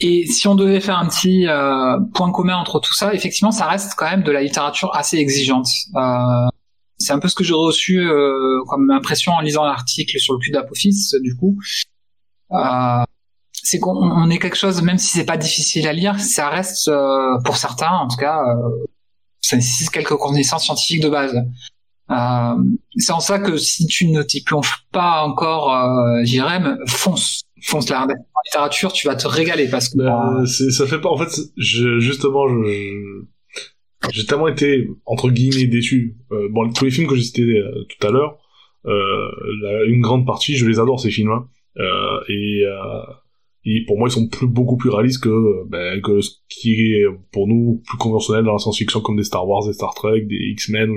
et 0.00 0.26
si 0.26 0.48
on 0.48 0.54
devait 0.54 0.80
faire 0.80 0.98
un 0.98 1.06
petit 1.06 1.46
euh, 1.46 1.98
point 2.14 2.32
commun 2.32 2.56
entre 2.56 2.80
tout 2.80 2.94
ça, 2.94 3.14
effectivement, 3.14 3.50
ça 3.50 3.66
reste 3.66 3.94
quand 3.96 4.10
même 4.10 4.22
de 4.22 4.32
la 4.32 4.42
littérature 4.42 4.94
assez 4.96 5.18
exigeante. 5.18 5.68
Euh, 5.94 6.48
c'est 7.00 7.12
un 7.12 7.18
peu 7.18 7.28
ce 7.28 7.34
que 7.34 7.42
j'ai 7.42 7.54
reçu 7.54 7.98
euh, 7.98 8.62
comme 8.68 8.90
impression 8.90 9.32
en 9.32 9.40
lisant 9.40 9.64
l'article 9.64 10.18
sur 10.18 10.34
le 10.34 10.38
cul 10.38 10.50
d'Apophis, 10.50 11.10
du 11.22 11.34
coup. 11.34 11.56
Euh, 12.52 13.04
c'est 13.52 13.78
qu'on 13.78 14.30
est 14.30 14.38
quelque 14.38 14.56
chose, 14.56 14.82
même 14.82 14.98
si 14.98 15.06
c'est 15.18 15.24
pas 15.24 15.36
difficile 15.36 15.86
à 15.88 15.92
lire, 15.92 16.18
ça 16.20 16.48
reste, 16.48 16.88
euh, 16.88 17.38
pour 17.44 17.56
certains 17.56 17.90
en 17.90 18.08
tout 18.08 18.16
cas, 18.16 18.38
euh, 18.38 18.86
ça 19.40 19.56
nécessite 19.56 19.90
quelques 19.90 20.16
connaissances 20.16 20.64
scientifiques 20.64 21.02
de 21.02 21.08
base. 21.08 21.34
Euh, 22.10 22.54
c'est 22.96 23.12
en 23.12 23.20
ça 23.20 23.38
que 23.38 23.56
si 23.56 23.86
tu 23.86 24.08
ne 24.08 24.22
t'y 24.22 24.42
plonges 24.42 24.84
pas 24.92 25.22
encore, 25.22 25.74
euh, 25.74 26.24
Jérém, 26.24 26.78
fonce, 26.86 27.42
fonce 27.62 27.88
la 27.88 28.06
littérature, 28.46 28.92
tu 28.92 29.06
vas 29.06 29.14
te 29.14 29.28
régaler 29.28 29.68
parce 29.68 29.88
que. 29.88 29.98
Ben, 29.98 30.44
ça 30.46 30.86
fait 30.86 31.00
pas. 31.00 31.08
En 31.08 31.16
fait, 31.16 31.30
je, 31.56 32.00
justement, 32.00 32.48
je, 32.48 33.22
j'ai 34.12 34.24
tellement 34.26 34.48
été 34.48 34.88
entre 35.04 35.30
guillemets 35.30 35.66
déçu. 35.66 36.16
Euh, 36.32 36.48
bon, 36.50 36.70
tous 36.72 36.84
les 36.84 36.90
films 36.90 37.06
que 37.06 37.14
j'ai 37.14 37.22
cités 37.22 37.42
euh, 37.42 37.84
tout 37.88 38.06
à 38.06 38.10
l'heure, 38.10 38.38
euh, 38.86 39.86
une 39.86 40.00
grande 40.00 40.26
partie, 40.26 40.56
je 40.56 40.66
les 40.66 40.78
adore 40.78 41.00
ces 41.00 41.10
films-là. 41.10 41.44
Euh, 41.78 42.20
et, 42.28 42.62
euh, 42.64 43.02
et, 43.64 43.84
pour 43.86 43.98
moi, 43.98 44.08
ils 44.08 44.12
sont 44.12 44.28
plus, 44.28 44.46
beaucoup 44.46 44.76
plus 44.76 44.90
réalistes 44.90 45.22
que, 45.22 45.68
ben, 45.68 46.00
que 46.00 46.20
ce 46.20 46.30
qui 46.48 46.92
est 46.94 47.04
pour 47.32 47.46
nous 47.46 47.82
plus 47.86 47.98
conventionnel 47.98 48.44
dans 48.44 48.52
la 48.52 48.58
science-fiction, 48.58 49.00
comme 49.00 49.16
des 49.16 49.24
Star 49.24 49.46
Wars, 49.46 49.66
des 49.66 49.72
Star 49.72 49.94
Trek, 49.94 50.22
des 50.22 50.50
X-Men, 50.52 50.94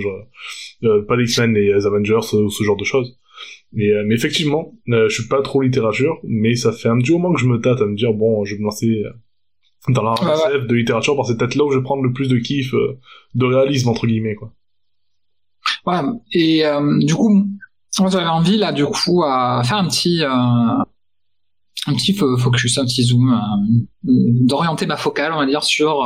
pas 1.07 1.15
les 1.15 1.23
X-Men, 1.25 1.53
les 1.53 1.85
Avengers, 1.85 2.21
ce, 2.21 2.47
ce 2.47 2.63
genre 2.63 2.77
de 2.77 2.85
choses. 2.85 3.17
Mais, 3.73 3.91
mais 4.05 4.15
effectivement, 4.15 4.73
je 4.88 5.09
suis 5.09 5.27
pas 5.27 5.41
trop 5.41 5.61
littérature, 5.61 6.19
mais 6.23 6.55
ça 6.55 6.71
fait 6.71 6.89
un 6.89 6.99
petit 6.99 7.11
moment 7.11 7.34
que 7.34 7.39
je 7.39 7.47
me 7.47 7.59
tâte 7.59 7.81
à 7.81 7.85
me 7.85 7.95
dire 7.95 8.13
bon, 8.13 8.45
je 8.45 8.55
vais 8.55 8.59
me 8.59 8.65
lancer 8.65 9.03
dans 9.89 10.03
la 10.03 10.15
de 10.15 10.73
littérature 10.73 11.15
parce 11.15 11.27
que 11.27 11.34
c'est 11.34 11.38
peut-être 11.38 11.55
là 11.55 11.65
où 11.65 11.72
je 11.72 11.77
vais 11.77 11.84
prendre 11.84 12.03
le 12.03 12.14
plus 12.14 12.30
de 12.30 12.38
kiff 12.38 12.73
euh, 12.73 12.99
de 13.35 13.45
réalisme 13.45 13.89
entre 13.89 14.07
guillemets 14.07 14.35
quoi 14.35 14.51
Voilà. 15.85 16.14
Et 16.31 16.65
euh, 16.65 16.99
du 16.99 17.14
coup, 17.14 17.45
moi 17.99 18.10
j'avais 18.10 18.26
envie 18.26 18.57
là, 18.57 18.72
du 18.72 18.85
coup, 18.85 19.23
à 19.23 19.61
faire 19.65 19.77
un 19.77 19.88
petit, 19.88 20.23
euh, 20.23 20.30
un 20.30 21.93
petit 21.95 22.14
focus, 22.14 22.77
un 22.77 22.85
petit 22.85 23.03
zoom, 23.03 23.39
d'orienter 24.03 24.85
ma 24.85 24.97
focale, 24.97 25.34
on 25.34 25.38
va 25.38 25.45
dire, 25.45 25.64
sur 25.64 26.01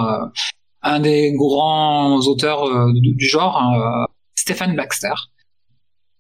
un 0.82 1.00
des 1.00 1.34
grands 1.34 2.20
auteurs 2.22 2.92
du 2.94 3.28
genre, 3.28 4.10
Stephen 4.36 4.76
Baxter. 4.76 5.14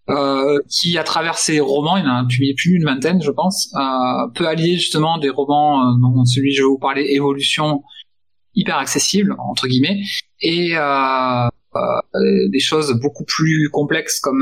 Euh, 0.09 0.59
qui, 0.69 0.97
à 0.97 1.03
travers 1.03 1.37
ses 1.37 1.59
romans, 1.59 1.97
il 1.97 2.05
en 2.05 2.23
a 2.23 2.25
publié 2.25 2.53
plus 2.53 2.71
d'une 2.71 2.85
vingtaine, 2.85 3.21
je 3.21 3.31
pense, 3.31 3.69
euh, 3.75 4.29
peut 4.35 4.47
allier 4.47 4.75
justement 4.75 5.17
des 5.17 5.29
romans 5.29 5.81
euh, 5.81 5.95
dont 6.01 6.23
celui 6.23 6.53
je 6.53 6.61
vais 6.61 6.67
vous 6.67 6.77
parler, 6.77 7.07
Évolution, 7.09 7.83
hyper 8.55 8.77
accessible 8.77 9.35
entre 9.37 9.67
guillemets, 9.67 10.01
et 10.41 10.75
des 12.51 12.59
choses 12.59 12.97
beaucoup 13.01 13.25
plus 13.25 13.69
complexes 13.71 14.19
comme 14.19 14.41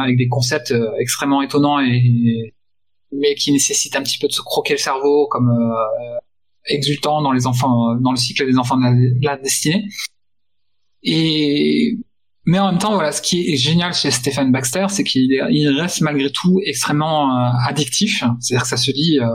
avec 0.00 0.16
des 0.16 0.28
concepts 0.28 0.72
extrêmement 0.98 1.42
étonnants 1.42 1.80
et 1.80 2.54
mais 3.12 3.34
qui 3.34 3.52
nécessitent 3.52 3.96
un 3.96 4.02
petit 4.02 4.18
peu 4.18 4.28
de 4.28 4.32
se 4.32 4.40
croquer 4.40 4.74
le 4.74 4.78
cerveau, 4.78 5.26
comme 5.28 5.52
exultant 6.66 7.20
dans 7.20 7.32
les 7.32 7.46
enfants, 7.46 7.96
dans 7.96 8.12
le 8.12 8.16
cycle 8.16 8.46
des 8.46 8.58
enfants 8.58 8.76
de 8.78 9.24
la 9.24 9.36
destinée. 9.36 9.84
Et 11.02 11.98
mais 12.46 12.58
en 12.58 12.70
même 12.70 12.78
temps, 12.78 12.92
voilà, 12.92 13.10
ce 13.12 13.22
qui 13.22 13.52
est 13.52 13.56
génial 13.56 13.94
chez 13.94 14.10
Stephen 14.10 14.52
Baxter, 14.52 14.86
c'est 14.90 15.02
qu'il 15.02 15.32
reste 15.80 16.02
malgré 16.02 16.30
tout 16.30 16.60
extrêmement 16.64 17.30
euh, 17.30 17.50
addictif. 17.66 18.22
C'est-à-dire 18.40 18.62
que 18.62 18.68
ça 18.68 18.76
se 18.76 18.90
lit. 18.90 19.18
Euh, 19.18 19.26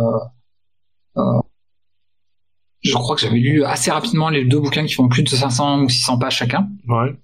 euh, 1.18 1.42
je 2.82 2.94
crois 2.94 3.16
que 3.16 3.22
j'avais 3.22 3.40
lu 3.40 3.66
assez 3.66 3.90
rapidement 3.92 4.30
les 4.30 4.46
deux 4.46 4.60
bouquins 4.60 4.86
qui 4.86 4.94
font 4.94 5.10
plus 5.10 5.24
de 5.24 5.30
500 5.30 5.82
ou 5.82 5.90
600 5.90 6.20
pages 6.20 6.38
chacun. 6.38 6.70
Ouais. 6.88 7.16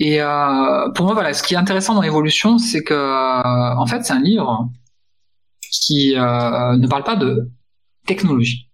Et 0.00 0.20
euh, 0.20 0.90
pour 0.90 1.04
moi, 1.04 1.14
voilà, 1.14 1.34
ce 1.34 1.42
qui 1.42 1.54
est 1.54 1.58
intéressant 1.58 1.94
dans 1.94 2.02
l'évolution, 2.02 2.58
c'est 2.58 2.82
que, 2.82 3.76
en 3.76 3.86
fait, 3.86 4.02
c'est 4.02 4.12
un 4.12 4.20
livre 4.20 4.68
qui 5.70 6.14
ne 6.14 6.86
parle 6.88 7.04
pas 7.04 7.16
de 7.16 7.48
technologie 8.06 8.69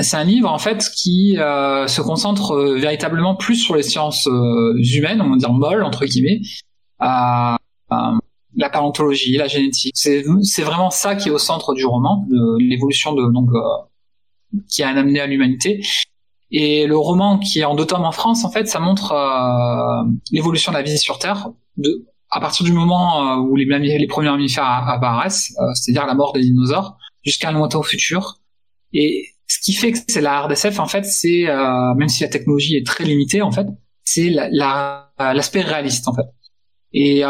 c'est 0.00 0.16
un, 0.16 0.24
livre 0.24 0.50
en 0.50 0.58
fait 0.58 0.90
qui 0.94 1.38
euh, 1.38 1.86
se 1.88 2.00
concentre 2.00 2.52
euh, 2.52 2.78
véritablement 2.78 3.34
plus 3.34 3.56
sur 3.56 3.74
les 3.74 3.82
sciences 3.82 4.28
euh, 4.28 4.74
humaines, 4.94 5.20
on 5.20 5.30
va 5.30 5.36
dire 5.36 5.52
molles 5.52 5.82
entre 5.82 6.04
guillemets, 6.06 6.40
la 7.00 7.58
paléontologie, 8.70 9.36
la 9.36 9.48
génétique. 9.48 9.92
C'est 9.96 10.62
vraiment 10.62 10.90
ça 10.90 11.14
qui 11.16 11.28
est 11.28 11.32
au 11.32 11.38
centre 11.38 11.74
du 11.74 11.84
roman, 11.84 12.26
l'évolution 12.58 13.12
de 13.12 13.30
donc 13.32 13.50
qui 14.70 14.82
a 14.82 14.88
amené 14.88 15.20
à 15.20 15.26
l'humanité. 15.26 15.84
Et 16.50 16.86
le 16.86 16.96
roman 16.96 17.38
qui 17.38 17.58
est 17.58 17.64
en 17.64 17.74
deux 17.74 17.84
tomes 17.84 18.04
en 18.04 18.12
France, 18.12 18.44
en 18.44 18.50
fait, 18.50 18.66
ça 18.66 18.78
montre 18.80 19.12
l'évolution 20.30 20.72
de 20.72 20.76
la 20.78 20.82
vie 20.82 20.96
sur 20.96 21.18
Terre 21.18 21.48
à 22.30 22.40
partir 22.40 22.64
du 22.64 22.72
moment 22.72 23.36
où 23.36 23.56
les, 23.56 23.66
premiers 24.06 24.30
mammifères 24.30 24.64
apparaissent, 24.64 25.54
c'est-à-dire 25.74 26.06
la 26.06 26.14
mort 26.14 26.32
des 26.32 26.40
dinosaures, 26.40 26.96
jusqu'à 27.24 27.50
un 27.50 27.52
lointain 27.52 27.82
futur. 27.82 28.38
Ce 29.46 29.58
qui 29.60 29.72
fait 29.72 29.92
que 29.92 29.98
c'est 30.08 30.20
la 30.20 30.42
RDSF, 30.42 30.78
en 30.80 30.86
fait, 30.86 31.04
c'est 31.04 31.48
euh, 31.48 31.94
même 31.94 32.08
si 32.08 32.22
la 32.22 32.28
technologie 32.28 32.76
est 32.76 32.86
très 32.86 33.04
limitée, 33.04 33.42
en 33.42 33.52
fait, 33.52 33.66
c'est 34.04 34.30
l'aspect 34.30 35.62
la, 35.62 35.68
réaliste, 35.68 36.08
en 36.08 36.14
fait. 36.14 36.26
Et 36.92 37.24
euh, 37.24 37.28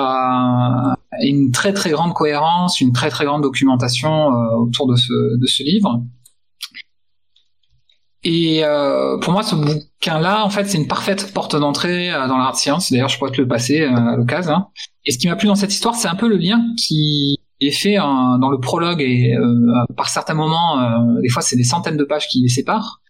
une 1.23 1.51
très 1.51 1.73
très 1.73 1.91
grande 1.91 2.15
cohérence, 2.15 2.81
une 2.81 2.93
très 2.93 3.11
très 3.11 3.25
grande 3.25 3.43
documentation 3.43 4.33
euh, 4.33 4.57
autour 4.57 4.87
de 4.87 4.97
ce, 4.97 5.63
livre. 5.63 6.03
Et 8.29 8.63
pour 9.23 9.33
moi, 9.33 9.45
ce 9.45 9.55
bouquin-là, 9.55 10.45
en 10.45 10.51
fait, 10.51 10.65
c'est 10.65 10.79
une 10.79 10.89
parfaite 10.89 11.33
porte 11.33 11.55
d'entrée 11.55 12.11
dans 12.11 12.39
l'art 12.39 12.57
science. 12.57 12.91
D'ailleurs, 12.91 13.09
je 13.09 13.19
pourrais 13.19 13.31
te 13.31 13.41
le 13.41 13.47
passer 13.47 13.83
à 13.83 14.17
l'occasion. 14.17 14.53
Hein. 14.53 14.69
Et 15.05 15.13
ce 15.13 15.19
qui 15.19 15.29
m'a 15.29 15.37
plu 15.37 15.47
dans 15.47 15.55
cette 15.55 15.73
histoire, 15.73 15.95
c'est 15.95 16.09
un 16.09 16.17
peu 16.17 16.27
le 16.27 16.37
lien 16.37 16.61
qui 16.77 17.36
est 17.61 17.71
fait 17.71 17.97
dans 17.97 18.51
le 18.51 18.59
prologue 18.59 19.01
et 19.01 19.35
euh, 19.35 19.85
par 19.97 20.09
certains 20.09 20.35
moments, 20.35 20.81
euh, 20.81 21.21
des 21.23 21.29
fois 21.29 21.43
c'est 21.43 21.57
des 21.57 21.65
centaines 21.65 21.97
de 21.97 22.05
pages 22.05 22.29
qui 22.29 22.41
les 22.43 22.49
séparent, 22.49 23.01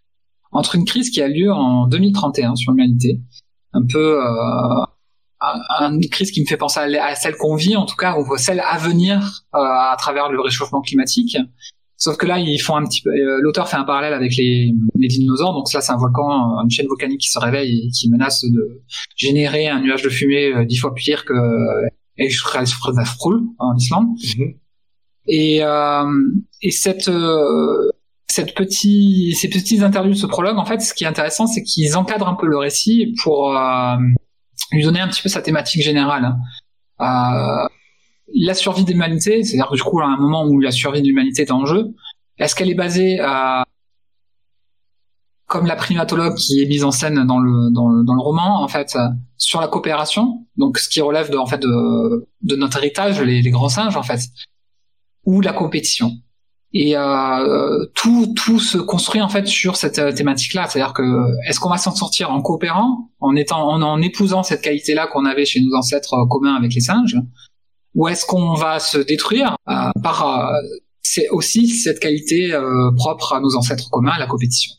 entre 0.52 0.77
une 0.77 0.85
crise 0.85 1.10
qui 1.10 1.20
a 1.20 1.28
lieu 1.28 1.52
en 1.52 1.86
2031 1.86 2.55
sur 2.55 2.73
l'humanité, 2.73 3.20
un 3.73 3.85
peu 3.85 4.20
euh, 4.20 4.86
une 5.81 6.01
crise 6.09 6.31
qui 6.31 6.40
me 6.40 6.47
fait 6.47 6.56
penser 6.56 6.81
à, 6.81 7.14
celle 7.14 7.36
qu'on 7.36 7.56
vit, 7.56 7.77
en 7.77 7.85
tout 7.85 7.97
cas, 7.97 8.16
ou 8.18 8.36
celle 8.36 8.60
à 8.60 8.78
venir 8.78 9.44
à 9.52 9.94
travers 9.98 10.31
le 10.31 10.40
réchauffement 10.40 10.81
climatique. 10.81 11.36
Sauf 11.98 12.16
que 12.16 12.27
là, 12.27 12.39
ils 12.39 12.59
font 12.59 12.77
un 12.77 12.85
petit 12.85 13.02
peu. 13.02 13.10
L'auteur 13.40 13.68
fait 13.68 13.77
un 13.77 13.85
parallèle 13.85 14.12
avec 14.12 14.35
les, 14.36 14.73
les 14.94 15.09
dinosaures. 15.09 15.52
Donc 15.52 15.70
là, 15.73 15.81
c'est 15.82 15.93
un 15.93 15.98
volcan, 15.98 16.59
une 16.62 16.70
chaîne 16.70 16.86
volcanique 16.86 17.20
qui 17.20 17.31
se 17.31 17.39
réveille 17.39 17.86
et 17.86 17.90
qui 17.90 18.10
menace 18.10 18.44
de 18.44 18.82
générer 19.14 19.68
un 19.68 19.81
nuage 19.81 20.02
de 20.02 20.09
fumée 20.09 20.64
dix 20.66 20.78
fois 20.78 20.94
pire 20.94 21.24
que 21.27 21.35
et 22.19 22.31
je 22.31 22.41
Fröðafrúl 22.43 23.43
en 23.59 23.77
Islande. 23.77 24.09
Mhm. 24.37 24.55
Et, 25.29 25.63
euh, 25.63 26.05
et 26.63 26.71
cette, 26.71 27.09
euh, 27.09 27.91
cette 28.29 28.55
petit, 28.55 29.35
ces 29.35 29.49
petits 29.49 29.83
interludes, 29.83 30.17
ce 30.17 30.27
prologue, 30.27 30.59
en 30.59 30.65
fait, 30.65 30.81
ce 30.81 30.95
qui 30.95 31.05
est 31.05 31.07
intéressant, 31.07 31.47
c'est 31.47 31.63
qu'ils 31.63 31.97
encadrent 31.97 32.29
un 32.29 32.35
peu 32.35 32.47
le 32.47 32.59
récit 32.59 33.15
pour 33.23 33.57
euh, 33.57 33.97
lui 34.73 34.83
donner 34.83 35.01
un 35.01 35.09
petit 35.09 35.23
peu 35.23 35.29
sa 35.29 35.43
thématique 35.43 35.83
générale. 35.83 36.37
Euh, 37.01 37.69
la 38.35 38.55
survie 38.55 38.85
de 38.85 38.91
l'humanité, 38.91 39.43
c'est-à-dire 39.43 39.69
que 39.69 39.77
du 39.77 39.83
coup, 39.83 40.01
à 40.01 40.07
un 40.07 40.17
moment 40.17 40.47
où 40.47 40.61
la 40.61 40.71
survie 40.71 41.03
de 41.03 41.07
l'humanité 41.07 41.43
est 41.43 41.51
en 41.51 41.65
jeu, 41.65 41.95
est-ce 42.39 42.55
qu'elle 42.55 42.71
est 42.71 42.75
basée 42.75 43.19
à 43.21 43.65
comme 45.47 45.66
la 45.66 45.77
primatologue 45.77 46.35
qui 46.35 46.62
est 46.62 46.66
mise 46.66 46.85
en 46.85 46.90
scène 46.90 47.24
dans 47.27 47.39
le, 47.39 47.73
dans 47.73 47.89
le, 47.89 48.05
dans 48.05 48.14
le 48.14 48.20
roman, 48.20 48.62
en 48.62 48.68
fait, 48.68 48.97
sur 49.36 49.60
la 49.60 49.68
coopération, 49.68 50.47
donc 50.56 50.78
ce 50.78 50.89
qui 50.89 51.01
relève 51.01 51.31
de, 51.31 51.36
en 51.36 51.47
fait, 51.47 51.59
de, 51.59 52.28
de 52.43 52.56
notre 52.56 52.78
héritage, 52.78 53.20
les, 53.20 53.43
les, 53.43 53.51
grands 53.51 53.68
singes, 53.68 53.97
en 53.97 54.02
fait, 54.02 54.20
ou 55.24 55.40
la 55.40 55.52
compétition. 55.52 56.12
Et 56.73 56.97
euh, 56.97 57.86
tout, 57.94 58.35
tout 58.35 58.59
se 58.59 58.77
construit 58.77 59.23
en 59.23 59.28
fait 59.28 59.47
sur 59.47 59.77
cette 59.77 59.98
euh, 59.98 60.12
thématique-là, 60.12 60.66
c'est-à-dire 60.68 60.93
que 60.93 61.02
est-ce 61.48 61.59
qu'on 61.60 61.70
va 61.70 61.78
s'en 61.78 61.94
sortir 61.94 62.32
en 62.32 62.43
coopérant, 62.43 63.10
en 63.20 63.35
étant, 63.36 63.70
en, 63.70 64.02
épousant 64.02 64.43
cette 64.43 64.62
qualité-là 64.62 65.06
qu'on 65.06 65.24
avait 65.24 65.47
chez 65.47 65.60
nos 65.60 65.74
ancêtres 65.77 66.14
euh, 66.14 66.27
communs 66.28 66.55
avec 66.55 66.74
les 66.74 66.81
singes, 66.81 67.16
ou 67.97 68.09
est-ce 68.09 68.27
qu'on 68.27 68.55
va 68.55 68.78
se 68.78 68.98
détruire 68.98 69.56
euh, 69.68 69.90
par 70.02 70.51
euh, 70.51 70.52
c'est 71.02 71.28
aussi 71.31 71.68
cette 71.68 71.98
qualité 71.98 72.52
euh, 72.52 72.90
propre 72.94 73.32
à 73.32 73.40
nos 73.40 73.56
ancêtres 73.56 73.89
communs, 73.90 74.18
la 74.18 74.27
compétition. 74.27 74.73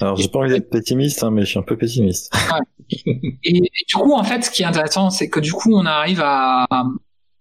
Alors, 0.00 0.16
j'ai 0.16 0.28
pas 0.28 0.40
envie 0.40 0.50
d'être 0.50 0.70
pessimiste, 0.70 1.22
hein, 1.22 1.30
mais 1.30 1.42
je 1.42 1.46
suis 1.46 1.58
un 1.58 1.62
peu 1.62 1.76
pessimiste. 1.76 2.34
Et, 3.44 3.60
du 3.88 3.94
coup, 3.94 4.12
en 4.12 4.24
fait, 4.24 4.42
ce 4.42 4.50
qui 4.50 4.62
est 4.62 4.66
intéressant, 4.66 5.10
c'est 5.10 5.28
que 5.28 5.40
du 5.40 5.52
coup, 5.52 5.72
on 5.72 5.86
arrive 5.86 6.20
à, 6.22 6.66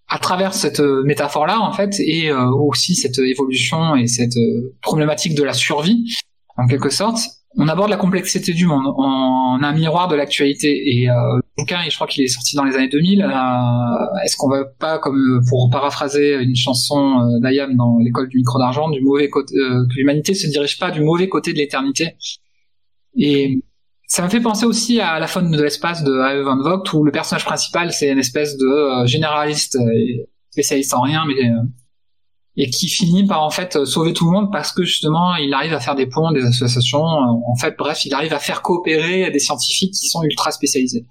à 0.07 0.19
travers 0.19 0.53
cette 0.53 0.79
euh, 0.79 1.03
métaphore-là, 1.03 1.59
en 1.59 1.73
fait, 1.73 1.99
et 1.99 2.29
euh, 2.29 2.45
aussi 2.51 2.93
cette 2.93 3.17
évolution 3.17 3.95
et 3.95 4.05
cette 4.05 4.37
euh, 4.37 4.75
problématique 4.81 5.33
de 5.33 5.43
la 5.43 5.53
survie, 5.53 6.15
en 6.55 6.67
quelque 6.67 6.89
sorte, 6.89 7.17
on 7.55 7.67
aborde 7.67 7.89
la 7.89 7.97
complexité 7.97 8.53
du 8.53 8.67
monde 8.67 8.85
en, 8.97 9.59
un 9.61 9.73
miroir 9.73 10.07
de 10.07 10.15
l'actualité. 10.15 10.69
Et 10.69 11.05
le 11.05 11.41
bouquin, 11.57 11.79
je 11.87 11.95
crois 11.95 12.07
qu'il 12.07 12.23
est 12.23 12.27
sorti 12.27 12.55
dans 12.55 12.63
les 12.63 12.75
années 12.75 12.89
2000. 12.89 13.21
Est-ce 14.23 14.35
qu'on 14.37 14.49
va 14.49 14.65
pas, 14.65 14.97
comme 14.97 15.39
pour 15.47 15.69
paraphraser 15.71 16.41
une 16.41 16.55
chanson 16.55 17.39
d'Ayam 17.41 17.75
dans 17.75 17.99
l'école 17.99 18.27
du 18.29 18.37
micro 18.37 18.57
d'argent, 18.57 18.89
du 18.89 19.01
mauvais 19.01 19.29
côté, 19.29 19.53
que 19.53 19.95
l'humanité 19.95 20.33
se 20.33 20.47
dirige 20.47 20.79
pas 20.79 20.89
du 20.89 21.01
mauvais 21.01 21.29
côté 21.29 21.53
de 21.53 21.59
l'éternité? 21.59 22.15
Et 23.15 23.63
ça 24.07 24.23
me 24.23 24.29
fait 24.29 24.41
penser 24.41 24.65
aussi 24.65 24.99
à 24.99 25.19
la 25.19 25.27
faune 25.27 25.51
de 25.51 25.61
l'espace 25.61 26.03
de 26.03 26.11
A.E. 26.11 26.43
Van 26.43 26.61
Vogt 26.61 26.83
où 26.93 27.03
le 27.03 27.11
personnage 27.11 27.45
principal 27.45 27.91
c'est 27.91 28.09
une 28.11 28.19
espèce 28.19 28.57
de 28.57 28.65
euh, 28.65 29.05
généraliste 29.05 29.75
et 29.75 30.29
spécialiste 30.51 30.93
en 30.93 31.01
rien 31.01 31.23
mais 31.27 31.49
euh, 31.49 31.63
et 32.55 32.69
qui 32.69 32.87
finit 32.87 33.25
par 33.25 33.41
en 33.41 33.49
fait 33.49 33.83
sauver 33.85 34.13
tout 34.13 34.25
le 34.25 34.31
monde 34.31 34.51
parce 34.51 34.71
que 34.71 34.83
justement 34.83 35.35
il 35.35 35.51
arrive 35.53 35.73
à 35.73 35.79
faire 35.79 35.95
des 35.95 36.05
ponts, 36.05 36.31
des 36.31 36.45
associations, 36.45 37.03
euh, 37.03 37.51
en 37.51 37.55
fait 37.55 37.75
bref 37.77 38.05
il 38.05 38.13
arrive 38.13 38.33
à 38.33 38.39
faire 38.39 38.61
coopérer 38.61 39.31
des 39.31 39.39
scientifiques 39.39 39.93
qui 39.93 40.07
sont 40.07 40.21
ultra 40.23 40.51
spécialisés. 40.51 41.07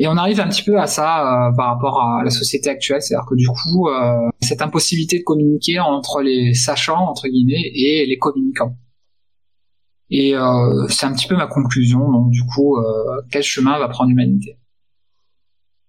Et 0.00 0.06
on 0.06 0.16
arrive 0.16 0.38
un 0.38 0.48
petit 0.48 0.62
peu 0.62 0.78
à 0.78 0.86
ça 0.86 1.50
par 1.56 1.74
rapport 1.74 2.00
à 2.00 2.22
la 2.22 2.30
société 2.30 2.70
actuelle, 2.70 3.02
c'est-à-dire 3.02 3.26
que 3.28 3.34
du 3.34 3.48
coup 3.48 3.88
cette 4.40 4.62
impossibilité 4.62 5.18
de 5.18 5.24
communiquer 5.24 5.80
entre 5.80 6.20
les 6.20 6.54
sachants 6.54 7.08
entre 7.08 7.26
guillemets 7.26 7.72
et 7.74 8.06
les 8.06 8.16
communicants. 8.18 8.76
Et 10.10 10.34
euh, 10.34 10.86
c'est 10.88 11.06
un 11.06 11.12
petit 11.12 11.26
peu 11.26 11.36
ma 11.36 11.46
conclusion. 11.46 12.10
Donc 12.10 12.30
du 12.30 12.42
coup, 12.44 12.76
euh, 12.76 13.20
quel 13.30 13.42
chemin 13.42 13.78
va 13.78 13.88
prendre 13.88 14.10
l'humanité? 14.10 14.58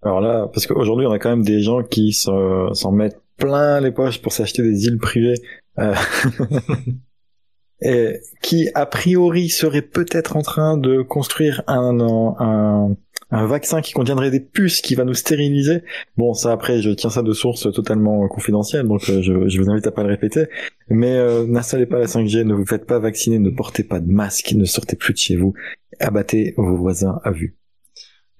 Alors 0.02 0.22
là, 0.22 0.48
parce 0.54 0.66
qu'aujourd'hui, 0.68 1.06
on 1.06 1.12
a 1.12 1.20
quand 1.20 1.30
même 1.30 1.44
des 1.44 1.62
gens 1.62 1.84
qui 1.84 2.14
s'en 2.14 2.92
mettent 2.92 3.22
plein 3.38 3.80
les 3.82 3.92
poches 3.92 4.22
pour 4.22 4.34
s'acheter 4.34 4.62
des 4.62 4.86
îles 4.86 4.98
privées. 5.00 5.42
Euh... 5.78 5.94
et 7.82 8.20
qui 8.42 8.70
a 8.76 8.86
priori 8.86 9.50
serait 9.50 9.82
peut-être 9.82 10.36
en 10.36 10.42
train 10.42 10.78
de 10.78 11.02
construire 11.02 11.64
un, 11.68 12.00
un, 12.00 12.36
un 12.40 12.96
vaccin 13.32 13.82
qui 13.82 13.94
contiendrait 13.94 14.32
des 14.32 14.40
puces 14.40 14.82
qui 14.82 14.96
va 14.96 15.06
nous 15.06 15.14
stériliser. 15.14 15.84
Bon, 16.18 16.34
ça 16.34 16.52
après, 16.52 16.82
je 16.82 16.90
tiens 16.90 17.10
ça 17.10 17.22
de 17.22 17.34
source 17.34 17.72
totalement 17.74 18.28
confidentielle, 18.28 18.88
donc 18.88 19.08
euh, 19.10 19.22
je, 19.22 19.48
je, 19.48 19.62
vous 19.62 19.70
invite 19.70 19.86
à 19.88 19.92
pas 19.92 20.04
le 20.04 20.10
répéter. 20.10 20.46
Mais 20.90 21.16
euh, 21.16 21.46
n'installez 21.46 21.86
pas 21.86 22.00
la 22.00 22.06
5G, 22.06 22.44
ne 22.44 22.54
vous 22.54 22.66
faites 22.66 22.86
pas 22.86 23.00
vacciner, 23.00 23.40
ne 23.40 23.50
portez 23.50 23.84
pas 23.84 24.00
de 24.00 24.12
masque, 24.12 24.54
ne 24.54 24.66
sortez 24.66 24.96
plus 24.96 25.14
de 25.14 25.20
chez 25.20 25.36
vous, 25.36 25.54
abattez 26.00 26.54
vos 26.58 26.76
voisins 26.76 27.20
à 27.24 27.32
vue. 27.32 27.58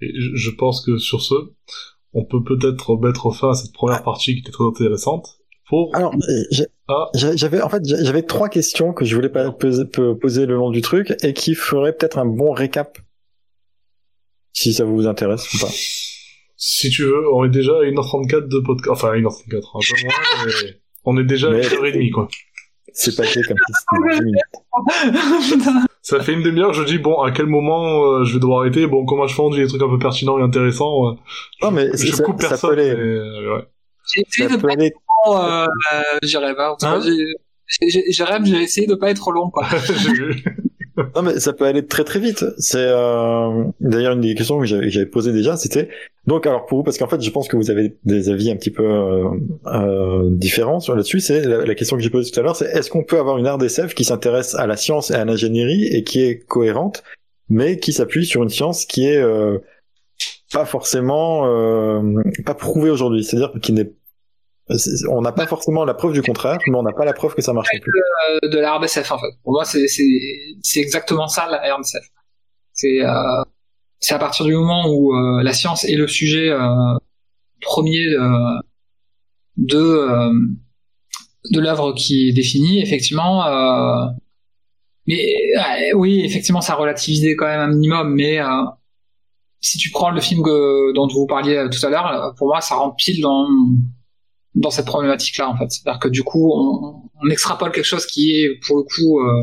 Et 0.00 0.10
je, 0.16 0.50
pense 0.50 0.84
que 0.84 0.96
sur 0.96 1.22
ce, 1.22 1.34
on 2.14 2.24
peut 2.24 2.42
peut-être 2.42 2.96
mettre 2.96 3.30
fin 3.32 3.50
à 3.50 3.54
cette 3.54 3.72
première 3.72 4.02
partie 4.02 4.34
qui 4.34 4.40
était 4.40 4.50
très 4.50 4.64
intéressante. 4.64 5.36
Pour... 5.68 5.94
Alors, 5.94 6.14
euh, 6.14 6.64
Ah. 6.90 7.08
j'avais 7.14 7.62
en 7.62 7.68
fait 7.68 7.82
j'avais 7.84 8.22
trois 8.22 8.48
questions 8.48 8.92
que 8.92 9.04
je 9.04 9.14
voulais 9.14 9.30
poser, 9.58 9.84
poser 10.20 10.46
le 10.46 10.54
long 10.54 10.70
du 10.70 10.80
truc 10.80 11.14
et 11.22 11.32
qui 11.32 11.54
feraient 11.54 11.92
peut-être 11.92 12.18
un 12.18 12.26
bon 12.26 12.50
récap. 12.52 12.98
Si 14.52 14.72
ça 14.74 14.84
vous 14.84 15.06
intéresse 15.06 15.52
ou 15.54 15.58
pas. 15.58 15.70
Si 16.56 16.90
tu 16.90 17.04
veux, 17.04 17.32
on 17.32 17.44
est 17.44 17.48
déjà 17.50 17.72
à 17.72 17.84
1h34 17.84 18.48
de 18.48 18.58
podcast. 18.60 18.90
Enfin, 18.92 19.12
1h34, 19.14 19.56
un 19.56 19.80
peu 19.80 20.06
moins, 20.06 20.14
mais 20.46 20.52
on 21.04 21.18
est 21.18 21.24
déjà 21.24 21.48
à 21.48 21.50
Mais- 21.52 21.62
1h30, 21.62 22.10
quoi. 22.10 22.28
C'est 22.92 23.16
passé 23.16 23.40
comme 23.42 23.56
si 23.56 23.72
c'était 23.72 24.18
10 24.18 24.24
minutes. 24.24 24.40
Putain. 25.58 25.86
Ça 26.02 26.20
fait 26.20 26.32
une 26.32 26.42
demi-heure, 26.42 26.72
je 26.72 26.82
dis, 26.82 26.98
bon, 26.98 27.20
à 27.22 27.30
quel 27.30 27.46
moment 27.46 28.02
euh, 28.04 28.24
je 28.24 28.34
vais 28.34 28.40
devoir 28.40 28.60
arrêter? 28.60 28.86
Bon, 28.86 29.04
comme 29.06 29.26
je 29.28 29.34
fais 29.34 29.42
des 29.56 29.66
trucs 29.68 29.80
un 29.82 29.88
peu 29.88 29.98
pertinents 29.98 30.38
et 30.40 30.42
intéressants, 30.42 31.08
euh, 31.10 31.12
Non, 31.62 31.70
mais 31.70 31.88
je 31.96 32.10
ça- 32.12 32.24
coupe 32.24 32.42
ça 32.42 32.48
personne. 32.48 32.78
euh, 32.78 33.54
ouais. 33.56 33.62
J'ai 34.12 34.22
essayé 34.22 34.48
Ça 34.48 34.56
de 34.56 34.60
pas 34.62 34.72
être 34.72 34.96
trop, 35.24 35.36
euh, 35.38 35.66
euh, 35.92 36.02
j'irai 36.24 36.54
pas. 36.56 36.76
Hein 36.82 37.00
j'ai 38.44 38.62
essayé 38.62 38.86
de 38.88 38.94
pas 38.96 39.10
être 39.10 39.30
long, 39.30 39.50
quoi. 39.50 39.66
J'ai 39.86 40.12
vu. 40.12 40.44
Non 41.14 41.22
mais 41.22 41.38
ça 41.40 41.52
peut 41.52 41.64
aller 41.64 41.86
très 41.86 42.04
très 42.04 42.18
vite. 42.18 42.44
C'est 42.58 42.78
euh... 42.78 43.64
d'ailleurs 43.80 44.14
une 44.14 44.20
des 44.20 44.34
questions 44.34 44.58
que 44.58 44.66
j'avais 44.66 45.06
posées 45.06 45.32
déjà, 45.32 45.56
c'était 45.56 45.88
donc 46.26 46.46
alors 46.46 46.66
pour 46.66 46.78
vous 46.78 46.84
parce 46.84 46.98
qu'en 46.98 47.08
fait 47.08 47.20
je 47.20 47.30
pense 47.30 47.48
que 47.48 47.56
vous 47.56 47.70
avez 47.70 47.96
des 48.04 48.28
avis 48.28 48.50
un 48.50 48.56
petit 48.56 48.70
peu 48.70 48.84
euh, 48.84 49.24
euh, 49.66 50.28
différents 50.30 50.80
sur 50.80 50.94
là-dessus. 50.94 51.20
C'est 51.20 51.42
la, 51.42 51.64
la 51.64 51.74
question 51.74 51.96
que 51.96 52.02
j'ai 52.02 52.10
posée 52.10 52.30
tout 52.30 52.40
à 52.40 52.42
l'heure, 52.42 52.56
c'est 52.56 52.66
est-ce 52.66 52.90
qu'on 52.90 53.04
peut 53.04 53.18
avoir 53.18 53.38
une 53.38 53.48
RDSF 53.48 53.94
qui 53.94 54.04
s'intéresse 54.04 54.54
à 54.54 54.66
la 54.66 54.76
science 54.76 55.10
et 55.10 55.14
à 55.14 55.24
l'ingénierie 55.24 55.86
et 55.86 56.04
qui 56.04 56.20
est 56.22 56.38
cohérente, 56.38 57.02
mais 57.48 57.78
qui 57.78 57.92
s'appuie 57.92 58.26
sur 58.26 58.42
une 58.42 58.48
science 58.48 58.84
qui 58.84 59.06
est 59.06 59.18
euh, 59.18 59.58
pas 60.52 60.64
forcément 60.64 61.46
euh, 61.46 62.22
pas 62.44 62.54
prouvée 62.54 62.90
aujourd'hui, 62.90 63.24
c'est-à-dire 63.24 63.52
qui 63.62 63.72
n'est 63.72 63.90
on 65.08 65.20
n'a 65.20 65.32
pas 65.32 65.46
forcément 65.46 65.84
la 65.84 65.94
preuve 65.94 66.12
du 66.12 66.22
contraire, 66.22 66.58
mais 66.66 66.76
on 66.76 66.82
n'a 66.82 66.92
pas 66.92 67.04
la 67.04 67.12
preuve 67.12 67.34
que 67.34 67.42
ça 67.42 67.52
marche 67.52 67.70
plus. 67.80 67.92
Euh, 68.42 68.48
de 68.48 68.58
la 68.58 68.76
RDSF, 68.76 69.10
en 69.10 69.18
fait. 69.18 69.32
Pour 69.42 69.52
moi, 69.52 69.64
c'est 69.64 70.80
exactement 70.80 71.28
ça, 71.28 71.48
la. 71.50 71.76
C'est 72.72 73.04
euh, 73.04 73.42
c'est 73.98 74.14
à 74.14 74.18
partir 74.18 74.46
du 74.46 74.54
moment 74.54 74.88
où 74.88 75.14
euh, 75.14 75.42
la 75.42 75.52
science 75.52 75.84
est 75.84 75.96
le 75.96 76.06
sujet 76.06 76.50
premier 77.60 78.06
de 79.56 80.08
de 81.50 81.60
l'œuvre 81.60 81.92
qui 81.92 82.28
est 82.28 82.32
définie, 82.32 82.80
effectivement. 82.80 83.44
Mais 85.06 85.92
oui, 85.94 86.22
effectivement, 86.24 86.60
ça 86.60 86.74
relativisait 86.74 87.34
quand 87.34 87.46
même 87.46 87.60
un 87.60 87.68
minimum, 87.68 88.14
mais 88.14 88.38
si 89.60 89.76
tu 89.76 89.90
prends 89.90 90.10
le 90.10 90.20
film 90.20 90.42
que, 90.42 90.94
dont 90.94 91.08
vous 91.08 91.26
parliez 91.26 91.66
tout 91.70 91.84
à 91.84 91.90
l'heure, 91.90 92.34
pour 92.38 92.46
moi, 92.46 92.60
ça 92.60 92.76
rentre 92.76 92.96
pile 92.96 93.20
dans 93.20 93.46
dans 94.54 94.70
cette 94.70 94.86
problématique-là, 94.86 95.48
en 95.48 95.56
fait. 95.56 95.70
C'est-à-dire 95.70 96.00
que 96.00 96.08
du 96.08 96.22
coup, 96.22 96.50
on, 96.52 97.10
on 97.22 97.30
extrapole 97.30 97.72
quelque 97.72 97.84
chose 97.84 98.06
qui 98.06 98.32
est, 98.32 98.60
pour 98.66 98.78
le 98.78 98.82
coup, 98.82 99.20
euh, 99.20 99.42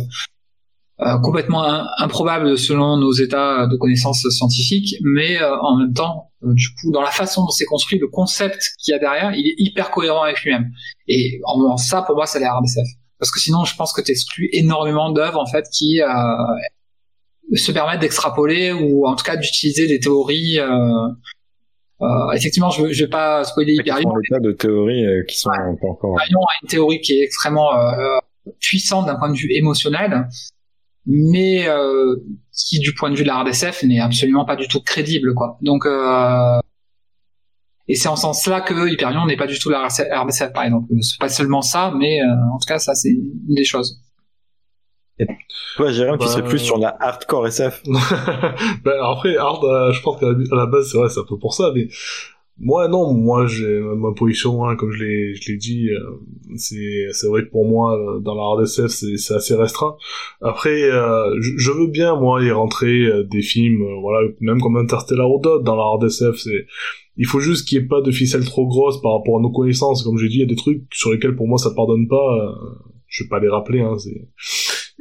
euh, 0.99 1.19
complètement 1.19 1.63
improbable 1.99 2.57
selon 2.57 2.97
nos 2.97 3.11
états 3.11 3.67
de 3.67 3.77
connaissances 3.77 4.27
scientifiques, 4.29 4.95
mais 5.03 5.39
euh, 5.39 5.55
en 5.61 5.77
même 5.77 5.93
temps, 5.93 6.31
euh, 6.43 6.53
du 6.55 6.69
coup, 6.69 6.91
dans 6.91 7.03
la 7.03 7.11
façon 7.11 7.43
dont 7.43 7.51
c'est 7.51 7.65
construit, 7.65 7.99
le 7.99 8.07
concept 8.07 8.71
qu'il 8.79 8.93
y 8.93 8.95
a 8.95 8.99
derrière, 8.99 9.31
il 9.35 9.45
est 9.45 9.53
hyper 9.59 9.91
cohérent 9.91 10.23
avec 10.23 10.41
lui-même. 10.41 10.71
Et 11.07 11.39
en, 11.45 11.77
ça, 11.77 12.01
pour 12.01 12.15
moi, 12.15 12.25
c'est 12.25 12.39
la 12.39 12.51
RDSF. 12.51 12.87
Parce 13.19 13.29
que 13.29 13.39
sinon, 13.39 13.63
je 13.63 13.75
pense 13.75 13.93
que 13.93 14.01
tu 14.01 14.09
exclus 14.09 14.49
énormément 14.53 15.11
d'œuvres, 15.11 15.39
en 15.39 15.45
fait, 15.45 15.65
qui 15.71 16.01
euh, 16.01 16.07
se 17.55 17.71
permettent 17.71 18.01
d'extrapoler 18.01 18.71
ou 18.71 19.05
en 19.05 19.15
tout 19.15 19.23
cas 19.23 19.35
d'utiliser 19.35 19.85
des 19.85 19.99
théories. 19.99 20.57
Euh, 22.01 22.31
effectivement, 22.35 22.69
je, 22.69 22.91
je 22.91 23.03
vais 23.05 23.09
pas 23.09 23.43
spoiler 23.43 23.73
Hyperion, 23.73 24.09
sont 24.09 24.17
des 24.17 24.29
tas 24.29 24.39
de 24.39 24.51
théories 24.51 25.05
euh, 25.05 25.23
qui 25.27 25.37
sont 25.37 25.49
pas 25.49 25.87
encore. 25.87 26.15
Hyperion 26.15 26.39
a 26.41 26.53
une 26.61 26.69
théorie 26.69 27.01
qui 27.01 27.19
est 27.19 27.23
extrêmement 27.23 27.75
euh, 27.75 28.19
puissante 28.59 29.07
d'un 29.07 29.15
point 29.15 29.31
de 29.31 29.37
vue 29.37 29.51
émotionnel, 29.51 30.27
mais 31.07 31.67
euh, 31.67 32.15
qui, 32.53 32.79
du 32.79 32.93
point 32.93 33.09
de 33.09 33.15
vue 33.15 33.23
de 33.23 33.27
la 33.27 33.41
RDSF, 33.41 33.83
n'est 33.83 33.99
absolument 33.99 34.45
pas 34.45 34.55
du 34.55 34.67
tout 34.67 34.81
crédible, 34.81 35.33
quoi. 35.33 35.57
Donc, 35.61 35.85
euh, 35.85 36.59
et 37.87 37.95
c'est 37.95 38.09
en 38.09 38.15
ce 38.15 38.23
sens-là 38.23 38.61
que 38.61 38.91
Hyperion 38.91 39.25
n'est 39.25 39.37
pas 39.37 39.47
du 39.47 39.57
tout 39.57 39.69
la 39.69 39.87
RDSF, 39.87 40.51
par 40.53 40.65
exemple. 40.65 40.87
C'est 41.01 41.19
pas 41.19 41.29
seulement 41.29 41.61
ça, 41.61 41.93
mais 41.97 42.21
euh, 42.21 42.25
en 42.53 42.57
tout 42.57 42.67
cas, 42.67 42.79
ça, 42.79 42.93
c'est 42.93 43.09
une 43.09 43.55
des 43.55 43.63
choses. 43.63 44.01
Toi, 45.75 45.91
Jérôme, 45.91 46.17
tu 46.17 46.25
Bah, 46.25 46.31
serais 46.31 46.43
plus 46.43 46.59
sur 46.59 46.77
la 46.77 46.95
hardcore 46.99 47.47
SF. 47.47 47.83
ben, 48.83 48.93
après, 49.03 49.37
Hard, 49.37 49.63
euh, 49.63 49.91
je 49.91 50.01
pense 50.01 50.19
qu'à 50.19 50.27
la- 50.55 50.65
base, 50.65 50.91
c'est 50.91 50.97
vrai, 50.97 51.09
c'est 51.09 51.19
un 51.19 51.25
peu 51.27 51.37
pour 51.37 51.53
ça, 51.53 51.71
mais 51.75 51.87
moi, 52.59 52.87
non, 52.87 53.13
moi, 53.13 53.45
j'ai 53.45 53.79
ma 53.79 54.11
position, 54.13 54.65
hein, 54.65 54.75
comme 54.75 54.91
je 54.91 55.03
l'ai, 55.03 55.35
je 55.35 55.51
l'ai 55.51 55.57
dit, 55.57 55.89
euh, 55.91 55.99
c'est, 56.55 57.07
c'est 57.11 57.27
vrai 57.27 57.43
que 57.43 57.49
pour 57.51 57.67
moi, 57.67 57.95
euh, 57.95 58.19
dans 58.19 58.33
la 58.33 58.43
RDSF, 58.43 58.87
c'est, 58.87 59.17
c'est 59.17 59.35
assez 59.35 59.55
restreint. 59.55 59.95
Après, 60.41 60.81
euh, 60.83 61.35
je, 61.39 61.51
je 61.57 61.71
veux 61.71 61.87
bien, 61.87 62.15
moi, 62.15 62.41
y 62.43 62.49
rentrer 62.51 63.05
euh, 63.05 63.23
des 63.23 63.41
films, 63.43 63.83
euh, 63.83 63.99
voilà, 64.01 64.27
même 64.39 64.59
comme 64.59 64.77
Interstellar 64.77 65.29
ou 65.31 65.39
d'autres 65.39 65.63
dans 65.63 65.75
la 65.75 65.83
RDSF, 65.83 66.35
c'est, 66.35 66.65
il 67.17 67.25
faut 67.27 67.39
juste 67.39 67.67
qu'il 67.67 67.77
n'y 67.79 67.85
ait 67.85 67.87
pas 67.87 68.01
de 68.01 68.11
ficelle 68.11 68.43
trop 68.45 68.65
grosse 68.67 69.01
par 69.01 69.13
rapport 69.17 69.37
à 69.37 69.41
nos 69.41 69.51
connaissances. 69.51 70.03
Comme 70.03 70.17
j'ai 70.17 70.27
dit, 70.27 70.35
il 70.35 70.41
y 70.41 70.43
a 70.43 70.47
des 70.47 70.55
trucs 70.55 70.83
sur 70.93 71.11
lesquels 71.11 71.35
pour 71.35 71.47
moi 71.47 71.57
ça 71.59 71.71
pardonne 71.75 72.07
pas. 72.07 72.15
euh, 72.15 72.51
je 73.07 73.23
vais 73.23 73.29
pas 73.29 73.39
les 73.39 73.47
rappeler, 73.49 73.81
hein, 73.81 73.95
c'est. 73.97 74.27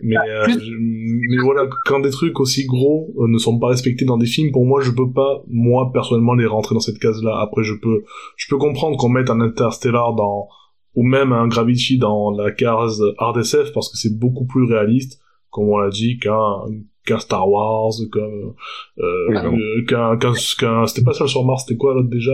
Mais, 0.03 0.17
euh, 0.29 0.47
je- 0.61 0.71
mais 0.79 1.43
voilà, 1.43 1.67
quand 1.87 2.01
des 2.01 2.11
trucs 2.11 2.39
aussi 2.39 2.67
gros 2.67 3.15
euh, 3.19 3.29
ne 3.29 3.39
sont 3.39 3.59
pas 3.59 3.69
respectés 3.69 4.05
dans 4.05 4.19
des 4.19 4.27
films, 4.27 4.53
pour 4.53 4.67
moi, 4.67 4.81
je 4.83 4.91
peux 4.91 5.11
pas, 5.11 5.43
moi, 5.49 5.91
personnellement, 5.93 6.35
les 6.35 6.47
rentrer 6.47 6.75
dans 6.75 6.81
cette 6.81 6.99
case-là. 6.99 7.39
Après, 7.41 7.63
je 7.65 7.73
peux, 7.75 8.05
je 8.37 8.47
peux 8.51 8.59
comprendre 8.59 8.97
qu'on 8.99 9.09
mette 9.09 9.31
un 9.31 9.41
Interstellar 9.41 10.15
dans, 10.15 10.49
ou 10.95 11.03
même 11.03 11.33
un 11.33 11.49
Gravity 11.49 11.97
dans 11.99 12.31
la 12.31 12.51
case 12.51 13.03
RDSF 13.19 13.73
parce 13.73 13.91
que 13.91 13.97
c'est 13.97 14.19
beaucoup 14.19 14.45
plus 14.47 14.65
réaliste, 14.65 15.21
comme 15.51 15.69
on 15.71 15.79
l'a 15.79 15.89
dit, 15.91 16.19
qu'un, 16.19 16.65
qu'un 17.07 17.19
Star 17.19 17.49
Wars, 17.49 17.93
qu'un, 18.13 18.21
euh, 18.21 19.27
Oui, 19.29 19.61
euh, 19.63 19.85
qu'un, 19.87 20.17
qu'un, 20.19 20.33
qu'un- 20.59 20.87
c'était 20.87 21.05
pas 21.05 21.15
seul 21.15 21.29
sur 21.29 21.45
Mars, 21.47 21.65
c'était 21.67 21.79
quoi 21.79 21.95
l'autre 21.95 22.11
déjà? 22.11 22.33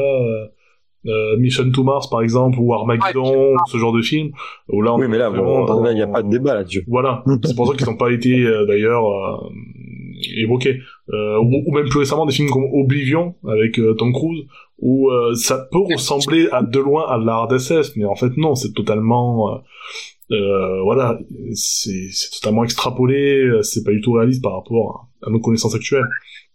Euh, 1.07 1.37
Mission 1.39 1.71
to 1.73 1.83
Mars 1.83 2.09
par 2.09 2.23
exemple 2.23 2.59
ou 2.61 2.73
Armageddon 2.75 3.57
ce 3.67 3.77
genre 3.77 3.93
de 3.93 4.03
film 4.03 4.31
où 4.69 4.83
là 4.83 4.95
on 4.95 4.99
Oui, 4.99 5.07
mais 5.09 5.19
là, 5.19 5.31
il 5.35 5.95
n'y 5.95 6.03
a 6.03 6.07
pas 6.07 6.23
de 6.23 6.29
débat 6.31 6.55
là-dessus. 6.55 6.85
voilà, 6.89 7.25
c'est 7.45 7.57
pour 7.57 7.67
ça 7.67 7.75
qu'ils 7.77 7.87
n'ont 7.87 7.97
pas 7.97 8.11
été 8.13 8.45
euh, 8.45 8.67
d'ailleurs 8.67 9.05
euh, 9.07 9.49
évoqués. 10.37 10.79
Euh, 11.13 11.39
ou, 11.39 11.63
ou 11.67 11.75
même 11.75 11.89
plus 11.89 11.99
récemment 11.99 12.27
des 12.27 12.33
films 12.33 12.49
comme 12.51 12.65
Oblivion 12.73 13.35
avec 13.47 13.79
euh, 13.79 13.95
Tom 13.95 14.13
Cruise, 14.13 14.45
où 14.79 15.11
euh, 15.11 15.35
ça 15.35 15.67
peut 15.71 15.81
ressembler 15.81 16.49
à 16.53 16.63
de 16.63 16.79
loin 16.79 17.07
à 17.09 17.19
la 17.19 17.39
RDSF, 17.39 17.97
mais 17.97 18.05
en 18.05 18.15
fait 18.15 18.37
non, 18.37 18.55
c'est 18.55 18.73
totalement, 18.73 19.53
euh, 19.53 19.59
euh, 20.31 20.83
voilà, 20.83 21.19
c'est 21.55 22.09
totalement 22.41 22.65
extrapolé, 22.65 23.51
c'est 23.63 23.85
pas 23.85 23.91
du 23.91 24.01
tout 24.01 24.13
réaliste 24.13 24.43
par 24.43 24.55
rapport 24.55 25.09
à, 25.23 25.27
à 25.27 25.31
nos 25.31 25.41
connaissances 25.41 25.75
actuelles. 25.75 26.07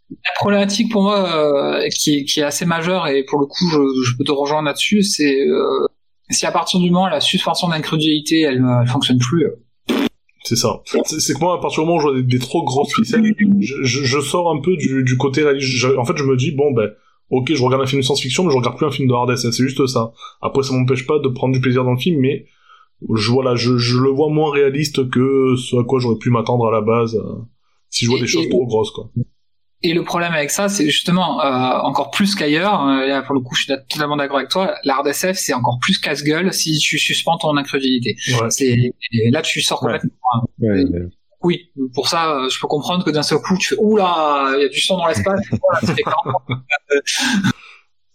La 0.09 0.31
problématique 0.37 0.91
pour 0.91 1.03
moi 1.03 1.27
euh, 1.27 1.87
qui, 1.89 2.17
est, 2.19 2.23
qui 2.25 2.39
est 2.39 2.43
assez 2.43 2.65
majeure 2.65 3.07
et 3.07 3.23
pour 3.25 3.39
le 3.39 3.45
coup 3.45 3.67
je, 3.69 3.79
je 4.09 4.17
peux 4.17 4.23
te 4.23 4.31
rejoindre 4.31 4.65
là-dessus, 4.67 5.03
c'est 5.03 5.41
euh, 5.41 5.85
si 6.29 6.45
à 6.45 6.51
partir 6.51 6.79
du 6.79 6.89
moment 6.89 7.05
où 7.05 7.09
la 7.09 7.19
suspension 7.19 7.67
d'incrédulité 7.67 8.41
elle, 8.41 8.63
euh, 8.63 8.81
elle 8.81 8.87
fonctionne 8.87 9.17
plus, 9.19 9.45
euh, 9.45 9.95
C'est 10.43 10.55
ça. 10.55 10.81
C'est 11.03 11.33
que 11.33 11.39
moi, 11.39 11.55
à 11.57 11.61
partir 11.61 11.83
du 11.83 11.87
moment 11.87 11.97
où 11.97 12.01
je 12.01 12.07
vois 12.07 12.15
des, 12.15 12.23
des 12.23 12.39
trop 12.39 12.63
grosses 12.63 12.93
ficelles, 12.95 13.33
je, 13.59 13.83
je, 13.83 14.03
je 14.05 14.19
sors 14.21 14.49
un 14.49 14.61
peu 14.61 14.77
du, 14.77 15.03
du 15.03 15.17
côté 15.17 15.43
réaliste. 15.43 15.85
En 15.97 16.05
fait, 16.05 16.15
je 16.15 16.23
me 16.23 16.37
dis, 16.37 16.51
bon, 16.51 16.71
ben, 16.71 16.89
ok, 17.31 17.53
je 17.53 17.61
regarde 17.61 17.81
un 17.83 17.85
film 17.85 17.99
de 17.99 18.05
science-fiction, 18.05 18.45
mais 18.45 18.51
je 18.51 18.55
regarde 18.57 18.77
plus 18.77 18.85
un 18.85 18.91
film 18.91 19.09
de 19.09 19.13
hard 19.13 19.35
C'est 19.35 19.51
juste 19.51 19.85
ça. 19.87 20.13
Après, 20.41 20.63
ça 20.63 20.73
m'empêche 20.73 21.05
pas 21.05 21.19
de 21.19 21.27
prendre 21.27 21.53
du 21.53 21.59
plaisir 21.59 21.83
dans 21.83 21.91
le 21.91 21.97
film, 21.99 22.21
mais 22.21 22.45
je, 23.13 23.29
voilà, 23.31 23.55
je, 23.55 23.77
je 23.77 23.97
le 23.97 24.09
vois 24.09 24.29
moins 24.29 24.51
réaliste 24.51 25.09
que 25.09 25.55
ce 25.57 25.75
à 25.75 25.83
quoi 25.83 25.99
j'aurais 25.99 26.17
pu 26.17 26.29
m'attendre 26.29 26.65
à 26.67 26.71
la 26.71 26.79
base, 26.81 27.15
euh, 27.15 27.41
si 27.89 28.05
je 28.05 28.09
vois 28.09 28.19
Et- 28.19 28.21
des 28.21 28.27
choses 28.27 28.45
et- 28.45 28.49
trop 28.49 28.65
grosses, 28.65 28.91
quoi. 28.91 29.09
Et 29.83 29.93
le 29.93 30.03
problème 30.03 30.33
avec 30.33 30.49
ça, 30.49 30.69
c'est 30.69 30.85
justement 30.85 31.39
euh, 31.41 31.79
encore 31.83 32.09
plus 32.09 32.33
qu'ailleurs. 32.35 32.87
euh, 32.87 33.05
là, 33.05 33.21
pour 33.21 33.35
le 33.35 33.41
coup, 33.41 33.53
je 33.55 33.63
suis 33.63 33.73
totalement 33.89 34.15
d'accord 34.15 34.37
avec 34.37 34.49
toi. 34.49 34.75
La 34.83 34.95
RDSF, 34.97 35.37
c'est 35.37 35.53
encore 35.53 35.77
plus 35.79 35.99
casse-gueule 35.99 36.51
si 36.53 36.77
tu 36.79 36.97
suspends 36.97 37.37
ton 37.37 37.55
incrédulité. 37.57 38.15
Ouais. 38.41 38.49
C'est 38.49 38.91
là, 39.29 39.41
tu 39.43 39.61
sors 39.61 39.79
complètement. 39.79 40.09
Ouais, 40.59 40.83
mais- 40.89 40.99
Oui, 41.43 41.69
pour 41.93 42.07
ça, 42.07 42.31
euh, 42.31 42.49
je 42.49 42.59
peux 42.59 42.67
comprendre 42.67 43.05
que 43.05 43.11
d'un 43.11 43.21
seul 43.21 43.37
coup, 43.37 43.55
tu 43.59 43.75
fais 43.75 43.75
oula, 43.77 44.53
il 44.57 44.61
y 44.63 44.65
a 44.65 44.69
du 44.69 44.81
sang 44.81 44.97
dans 44.97 45.05
l'espace. 45.07 45.39
Voilà, 45.61 45.95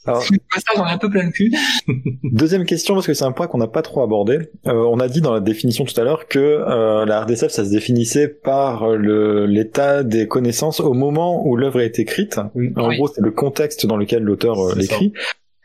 Alors, 0.07 0.25
Le 0.31 0.39
passage, 0.51 0.77
on 0.79 0.87
est 0.87 0.91
un 0.93 0.99
peu 0.99 1.09
plein 1.11 1.27
de 1.27 1.31
cul. 1.33 1.53
Deuxième 2.25 2.65
question, 2.65 2.95
parce 2.95 3.07
que 3.07 3.15
c'est 3.15 3.25
un 3.25 3.33
point 3.33 3.47
qu'on 3.47 3.59
n'a 3.59 3.69
pas 3.69 3.83
trop 3.83 4.03
abordé. 4.03 4.39
Euh, 4.67 4.73
on 4.91 4.99
a 5.01 5.09
dit 5.09 5.21
dans 5.21 5.33
la 5.33 5.41
définition 5.41 5.85
tout 5.85 5.99
à 6.01 6.05
l'heure 6.05 6.27
que 6.27 6.39
euh, 6.39 7.05
la 7.05 7.21
RDSF, 7.23 7.51
ça 7.53 7.65
se 7.65 7.71
définissait 7.71 8.29
par 8.29 8.89
le- 8.91 9.47
l'état 9.47 10.03
des 10.03 10.27
connaissances 10.29 10.81
au 10.81 10.93
moment 10.93 11.47
où 11.47 11.57
l'œuvre 11.57 11.81
a 11.81 11.85
été 11.85 12.03
écrite. 12.03 12.41
Oui. 12.55 12.73
En 12.77 12.93
gros, 12.95 13.09
c'est 13.09 13.21
le 13.21 13.31
contexte 13.31 13.87
dans 13.87 13.97
lequel 13.97 14.23
l'auteur 14.25 14.59
euh, 14.61 14.75
l'écrit. 14.77 15.13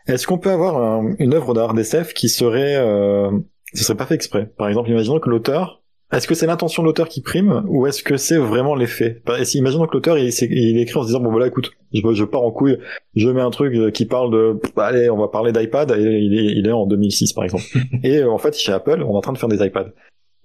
Est-ce 0.07 0.27
qu'on 0.27 0.37
peut 0.37 0.51
avoir 0.51 0.77
un- 0.77 1.15
une 1.19 1.33
œuvre 1.33 1.53
de 1.53 1.59
RDSF 1.59 2.13
qui 2.13 2.29
serait, 2.29 2.75
euh, 2.77 3.31
ce 3.73 3.83
serait 3.83 3.97
pas 3.97 4.05
fait 4.05 4.15
exprès? 4.15 4.49
Par 4.57 4.67
exemple, 4.69 4.89
imaginons 4.89 5.19
que 5.19 5.29
l'auteur 5.29 5.81
est-ce 6.13 6.27
que 6.27 6.35
c'est 6.35 6.47
l'intention 6.47 6.83
de 6.83 6.87
l'auteur 6.87 7.09
qui 7.09 7.21
prime 7.21 7.63
ou 7.67 7.85
est-ce 7.85 8.01
que 8.01 8.15
c'est 8.15 8.37
vraiment 8.37 8.75
les 8.75 8.87
faits 8.87 9.21
Imaginons 9.55 9.87
que 9.87 9.93
l'auteur 9.93 10.17
il, 10.17 10.29
il, 10.29 10.79
écrit 10.79 10.97
en 10.97 11.01
se 11.01 11.07
disant 11.07 11.19
bon 11.19 11.31
voilà 11.31 11.47
écoute, 11.47 11.71
je, 11.93 12.01
je 12.13 12.23
pars 12.23 12.43
en 12.43 12.51
couille, 12.51 12.77
je 13.15 13.29
mets 13.29 13.41
un 13.41 13.49
truc 13.49 13.91
qui 13.93 14.05
parle 14.05 14.31
de 14.31 14.59
allez 14.77 15.09
on 15.09 15.17
va 15.17 15.27
parler 15.27 15.51
d'iPad 15.51 15.91
et 15.91 16.01
il 16.01 16.37
est, 16.37 16.57
il 16.57 16.67
est 16.67 16.71
en 16.71 16.85
2006 16.85 17.33
par 17.33 17.43
exemple. 17.43 17.63
et 18.03 18.23
en 18.23 18.37
fait 18.37 18.57
chez 18.57 18.71
Apple 18.71 19.03
on 19.03 19.13
est 19.13 19.17
en 19.17 19.21
train 19.21 19.33
de 19.33 19.37
faire 19.37 19.49
des 19.49 19.65
iPads. 19.65 19.91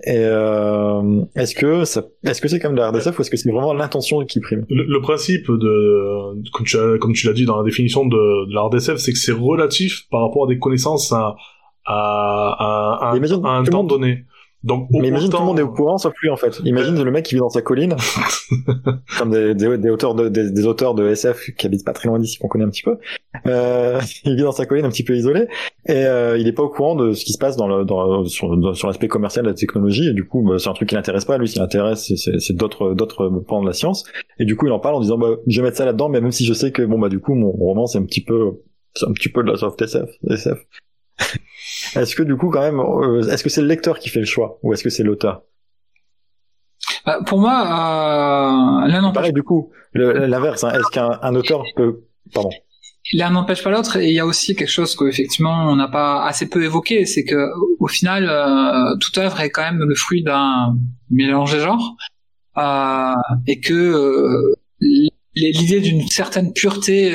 Et 0.04 0.16
euh, 0.16 1.22
est-ce 1.36 1.54
que 1.54 1.84
ça, 1.84 2.02
est-ce 2.24 2.40
que 2.40 2.48
c'est 2.48 2.58
comme 2.58 2.74
de 2.74 2.80
la 2.80 2.90
RDSF 2.90 3.16
ou 3.16 3.22
est-ce 3.22 3.30
que 3.30 3.36
c'est 3.36 3.52
vraiment 3.52 3.72
l'intention 3.72 4.24
qui 4.24 4.40
prime? 4.40 4.66
Le, 4.68 5.00
principe 5.00 5.46
de, 5.46 6.50
comme 6.50 6.66
tu, 6.66 6.76
comme 7.00 7.12
tu 7.12 7.28
l'as 7.28 7.32
dit 7.32 7.44
dans 7.44 7.56
la 7.56 7.62
définition 7.62 8.04
de, 8.04 8.48
de 8.48 8.54
la 8.54 8.62
RDSF, 8.62 8.96
c'est 8.96 9.12
que 9.12 9.18
c'est 9.18 9.32
relatif 9.32 10.08
par 10.10 10.22
rapport 10.22 10.46
à 10.46 10.48
des 10.48 10.58
connaissances 10.58 11.12
à, 11.12 11.36
à, 11.84 12.56
à, 12.58 13.12
à 13.12 13.48
un 13.48 13.62
temps 13.62 13.84
donné. 13.84 14.24
Donc, 14.64 14.88
mais 14.90 15.08
imagine 15.08 15.28
tout 15.28 15.38
le 15.38 15.44
monde 15.44 15.58
est 15.58 15.62
au 15.62 15.70
courant 15.70 15.98
sauf 15.98 16.14
lui 16.22 16.30
en 16.30 16.36
fait. 16.36 16.60
Imagine 16.64 17.02
le 17.02 17.10
mec 17.10 17.24
qui 17.24 17.34
vit 17.34 17.40
dans 17.40 17.48
sa 17.48 17.62
colline, 17.62 17.96
comme 19.18 19.30
des, 19.30 19.54
des, 19.54 19.76
des, 19.76 19.90
auteurs 19.90 20.14
de 20.14 20.28
des, 20.28 20.52
des, 20.52 20.66
auteurs 20.66 20.94
de 20.94 21.08
SF 21.08 21.50
qui 21.56 21.66
habitent 21.66 21.84
pas 21.84 21.92
très 21.92 22.08
loin 22.08 22.20
d'ici 22.20 22.38
qu'on 22.38 22.46
connaît 22.46 22.64
un 22.64 22.70
petit 22.70 22.84
peu. 22.84 22.98
Euh, 23.46 24.00
il 24.24 24.36
vit 24.36 24.42
dans 24.42 24.52
sa 24.52 24.64
colline 24.64 24.84
un 24.84 24.90
petit 24.90 25.02
peu 25.02 25.16
isolé 25.16 25.48
et 25.86 26.06
euh, 26.06 26.38
il 26.38 26.46
est 26.46 26.52
pas 26.52 26.62
au 26.62 26.68
courant 26.68 26.94
de 26.94 27.12
ce 27.12 27.24
qui 27.24 27.32
se 27.32 27.38
passe 27.38 27.56
dans 27.56 27.66
le 27.66 27.84
dans, 27.84 28.24
sur, 28.24 28.76
sur 28.76 28.86
l'aspect 28.86 29.08
commercial 29.08 29.44
de 29.44 29.50
la 29.50 29.56
technologie 29.56 30.08
et 30.08 30.12
du 30.12 30.24
coup 30.24 30.42
bah, 30.42 30.58
c'est 30.58 30.68
un 30.68 30.74
truc 30.74 30.88
qui 30.88 30.94
l'intéresse 30.94 31.24
pas. 31.24 31.38
Lui, 31.38 31.48
ce 31.48 31.54
qui 31.54 31.58
l'intéresse 31.58 32.12
c'est 32.16 32.56
d'autres 32.56 32.94
d'autres 32.94 33.28
pans 33.48 33.62
de 33.62 33.66
la 33.66 33.72
science 33.72 34.04
et 34.38 34.44
du 34.44 34.54
coup 34.54 34.66
il 34.66 34.72
en 34.72 34.78
parle 34.78 34.94
en 34.94 35.00
disant 35.00 35.18
bah 35.18 35.30
je 35.46 35.60
vais 35.60 35.66
mettre 35.66 35.78
ça 35.78 35.84
là-dedans 35.84 36.08
mais 36.08 36.20
même 36.20 36.32
si 36.32 36.44
je 36.44 36.52
sais 36.52 36.70
que 36.70 36.82
bon 36.82 37.00
bah 37.00 37.08
du 37.08 37.18
coup 37.18 37.34
mon 37.34 37.50
roman 37.50 37.86
c'est 37.86 37.98
un 37.98 38.04
petit 38.04 38.22
peu 38.22 38.60
c'est 38.94 39.06
un 39.06 39.12
petit 39.12 39.28
peu 39.28 39.42
de 39.42 39.50
la 39.50 39.56
soft 39.56 39.82
SF 39.82 40.08
SF. 40.30 40.58
Est-ce 41.94 42.14
que 42.14 42.22
du 42.22 42.36
coup, 42.36 42.50
quand 42.50 42.60
même, 42.60 42.80
euh, 42.80 43.28
est-ce 43.28 43.42
que 43.42 43.50
c'est 43.50 43.62
le 43.62 43.66
lecteur 43.66 43.98
qui 43.98 44.08
fait 44.08 44.20
le 44.20 44.26
choix 44.26 44.58
ou 44.62 44.72
est-ce 44.72 44.82
que 44.82 44.90
c'est 44.90 45.02
l'auteur? 45.02 45.42
Bah, 47.04 47.20
Pour 47.26 47.38
moi, 47.38 47.62
euh, 47.62 48.88
l'un 48.88 49.00
n'empêche. 49.00 49.14
Pareil, 49.14 49.32
du 49.32 49.42
coup, 49.42 49.70
l'inverse. 49.94 50.64
Hein. 50.64 50.72
Est-ce 50.72 50.90
qu'un 50.90 51.34
auteur 51.34 51.64
peut, 51.76 52.04
pardon. 52.32 52.50
L'un 53.12 53.30
n'empêche 53.30 53.64
pas 53.64 53.70
l'autre, 53.70 53.96
et 53.96 54.08
il 54.08 54.14
y 54.14 54.20
a 54.20 54.26
aussi 54.26 54.54
quelque 54.54 54.70
chose 54.70 54.94
qu'effectivement 54.94 55.68
on 55.68 55.74
n'a 55.74 55.88
pas 55.88 56.24
assez 56.24 56.48
peu 56.48 56.62
évoqué, 56.62 57.04
c'est 57.04 57.24
que 57.24 57.48
au 57.80 57.88
final, 57.88 58.28
euh, 58.28 58.96
toute 59.00 59.18
œuvre 59.18 59.40
est 59.40 59.50
quand 59.50 59.62
même 59.62 59.82
le 59.82 59.94
fruit 59.96 60.22
d'un 60.22 60.76
mélange 61.10 61.52
des 61.52 61.58
genres, 61.58 61.96
euh, 62.58 63.14
et 63.48 63.58
que 63.58 64.54
l'idée 65.34 65.80
d'une 65.80 66.06
certaine 66.06 66.52
pureté 66.52 67.10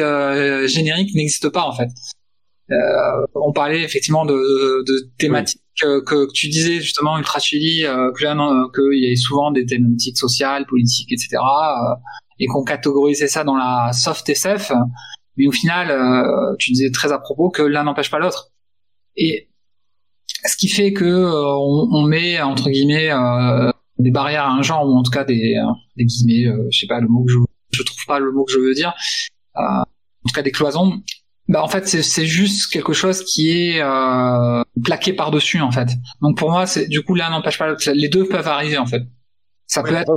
générique 0.68 1.16
n'existe 1.16 1.48
pas 1.50 1.64
en 1.64 1.72
fait. 1.72 1.88
Euh, 2.72 3.26
on 3.36 3.54
parlait 3.54 3.82
effectivement 3.84 4.26
de, 4.26 4.34
de 4.86 5.10
thématiques 5.18 5.62
que, 5.80 6.32
tu 6.34 6.48
disais 6.48 6.82
justement 6.82 7.18
ultra 7.18 7.40
chili, 7.40 7.86
euh, 7.86 8.12
qu'il 8.14 9.00
y 9.00 9.08
avait 9.08 9.16
souvent 9.16 9.52
des 9.52 9.66
thématiques 9.66 10.18
sociales, 10.18 10.66
politiques, 10.66 11.12
etc. 11.12 11.38
Euh, 11.38 11.96
et 12.40 12.48
qu'on 12.48 12.64
catégorisait 12.64 13.28
ça 13.28 13.44
dans 13.44 13.56
la 13.56 13.92
soft 13.94 14.28
SF. 14.30 14.72
Mais 15.38 15.48
au 15.48 15.52
final, 15.52 15.92
euh, 15.92 16.56
tu 16.60 16.72
disais 16.72 16.92
très 16.92 17.12
à 17.12 17.20
propos 17.20 17.50
que 17.50 17.62
l'un 17.62 17.84
n'empêche 17.84 18.10
pas 18.10 18.20
l'autre. 18.20 18.52
Et 19.16 19.50
ce 20.46 20.58
qui 20.58 20.68
fait 20.68 20.94
que 20.94 21.06
on, 21.06 21.90
on, 21.92 22.04
met 22.04 22.40
entre 22.42 22.70
guillemets 22.70 23.10
des 23.98 24.12
barrières 24.12 24.44
à 24.44 24.52
un 24.52 24.62
genre 24.62 24.88
ou 24.88 24.96
en 24.96 25.02
tout 25.02 25.12
cas 25.12 25.24
des, 25.24 25.56
des 25.96 26.06
guillemets, 26.06 26.56
je 26.72 26.80
sais 26.80 26.88
pas 26.88 27.00
le 27.00 27.08
mot 27.08 27.24
que 27.24 27.32
je, 27.32 27.38
je 27.72 27.84
trouve 27.84 28.06
pas 28.08 28.20
le 28.20 28.32
mot 28.32 28.46
que 28.46 28.54
je 28.54 28.60
veux 28.60 28.76
dire. 28.76 28.94
en 29.56 29.84
tout 30.28 30.34
cas 30.34 30.44
des 30.44 30.52
cloisons 30.52 31.02
bah 31.48 31.64
en 31.64 31.68
fait 31.68 31.88
c'est 31.88 32.26
juste 32.26 32.72
quelque 32.72 32.94
chose 32.94 33.24
qui 33.24 33.52
est 33.52 33.82
euh, 33.82 34.64
plaqué 34.84 35.14
par 35.14 35.32
dessus 35.32 35.62
en 35.62 35.72
fait. 35.72 35.90
Donc 36.22 36.38
pour 36.38 36.52
moi 36.52 36.66
c'est 36.66 36.88
du 36.88 37.02
coup 37.04 37.16
l'un 37.16 37.30
n'empêche 37.30 37.58
pas 37.58 37.68
l'autre. 37.68 37.90
Les 37.92 38.10
deux 38.10 38.28
peuvent 38.28 38.48
arriver 38.48 38.78
en 38.78 38.86
fait. 38.86 39.04
Ça 39.66 39.84
peut 39.84 39.96
être 39.96 40.12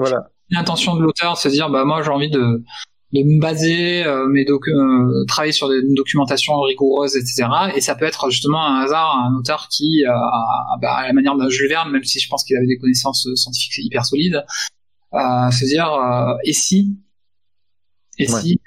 l'intention 0.50 0.96
de 0.96 1.02
l'auteur 1.02 1.34
de 1.34 1.38
se 1.38 1.48
dire 1.48 1.70
bah 1.70 1.84
moi 1.84 2.02
j'ai 2.02 2.10
envie 2.10 2.30
de 2.30 2.64
de 3.12 3.22
me 3.24 3.40
baser 3.40 4.04
euh, 4.04 4.26
mes 4.28 4.46
euh, 4.48 5.24
travailler 5.26 5.52
sur 5.52 5.68
des, 5.68 5.80
une 5.80 5.94
documentation 5.94 6.60
rigoureuse 6.60 7.16
etc 7.16 7.48
et 7.74 7.80
ça 7.80 7.96
peut 7.96 8.04
être 8.04 8.30
justement 8.30 8.64
un 8.64 8.82
hasard 8.82 9.16
un 9.16 9.34
auteur 9.36 9.68
qui 9.68 10.04
euh, 10.06 10.12
bah, 10.80 10.94
à 10.94 11.06
la 11.08 11.12
manière 11.12 11.36
d'un 11.36 11.48
Jules 11.48 11.68
Verne 11.68 11.90
même 11.90 12.04
si 12.04 12.20
je 12.20 12.28
pense 12.28 12.44
qu'il 12.44 12.56
avait 12.56 12.68
des 12.68 12.78
connaissances 12.78 13.28
scientifiques 13.34 13.84
hyper 13.84 14.04
solides 14.04 14.44
euh, 15.14 15.50
se 15.50 15.64
dire 15.64 15.90
et 16.44 16.52
si 16.52 16.98
et 18.18 18.28
si 18.28 18.60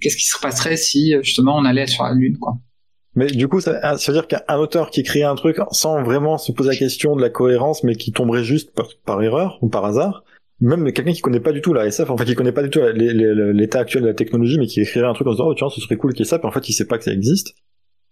qu'est-ce 0.00 0.16
qui 0.16 0.26
se 0.26 0.38
passerait 0.40 0.76
si 0.76 1.14
justement 1.22 1.56
on 1.56 1.64
allait 1.64 1.86
sur 1.86 2.04
la 2.04 2.12
lune 2.12 2.38
quoi 2.38 2.58
mais 3.18 3.26
du 3.26 3.48
coup, 3.48 3.60
ça, 3.60 3.72
veut 4.06 4.12
dire 4.12 4.28
qu'un 4.28 4.58
auteur 4.58 4.90
qui 4.90 5.00
écrit 5.00 5.24
un 5.24 5.34
truc 5.34 5.56
sans 5.72 6.04
vraiment 6.04 6.38
se 6.38 6.52
poser 6.52 6.70
la 6.70 6.76
question 6.76 7.16
de 7.16 7.20
la 7.20 7.30
cohérence, 7.30 7.82
mais 7.82 7.96
qui 7.96 8.12
tomberait 8.12 8.44
juste 8.44 8.70
par, 9.04 9.22
erreur 9.22 9.58
ou 9.60 9.68
par 9.68 9.84
hasard, 9.84 10.22
même 10.60 10.92
quelqu'un 10.92 11.12
qui 11.12 11.20
connaît 11.20 11.40
pas 11.40 11.50
du 11.50 11.60
tout 11.60 11.74
la 11.74 11.84
SF, 11.86 12.10
en 12.10 12.16
fait, 12.16 12.26
qui 12.26 12.36
connaît 12.36 12.52
pas 12.52 12.62
du 12.62 12.70
tout 12.70 12.78
l'état 12.94 13.80
actuel 13.80 14.04
de 14.04 14.08
la 14.08 14.14
technologie, 14.14 14.56
mais 14.60 14.68
qui 14.68 14.80
écrirait 14.80 15.08
un 15.08 15.14
truc 15.14 15.26
en 15.26 15.32
se 15.32 15.36
disant, 15.36 15.48
oh, 15.48 15.54
tiens, 15.54 15.68
ce 15.68 15.80
serait 15.80 15.96
cool 15.96 16.12
qu'il 16.12 16.20
y 16.20 16.28
ait 16.28 16.30
ça, 16.30 16.38
puis 16.38 16.46
en 16.46 16.52
fait, 16.52 16.68
il 16.68 16.72
sait 16.72 16.86
pas 16.86 16.96
que 16.96 17.02
ça 17.02 17.12
existe. 17.12 17.56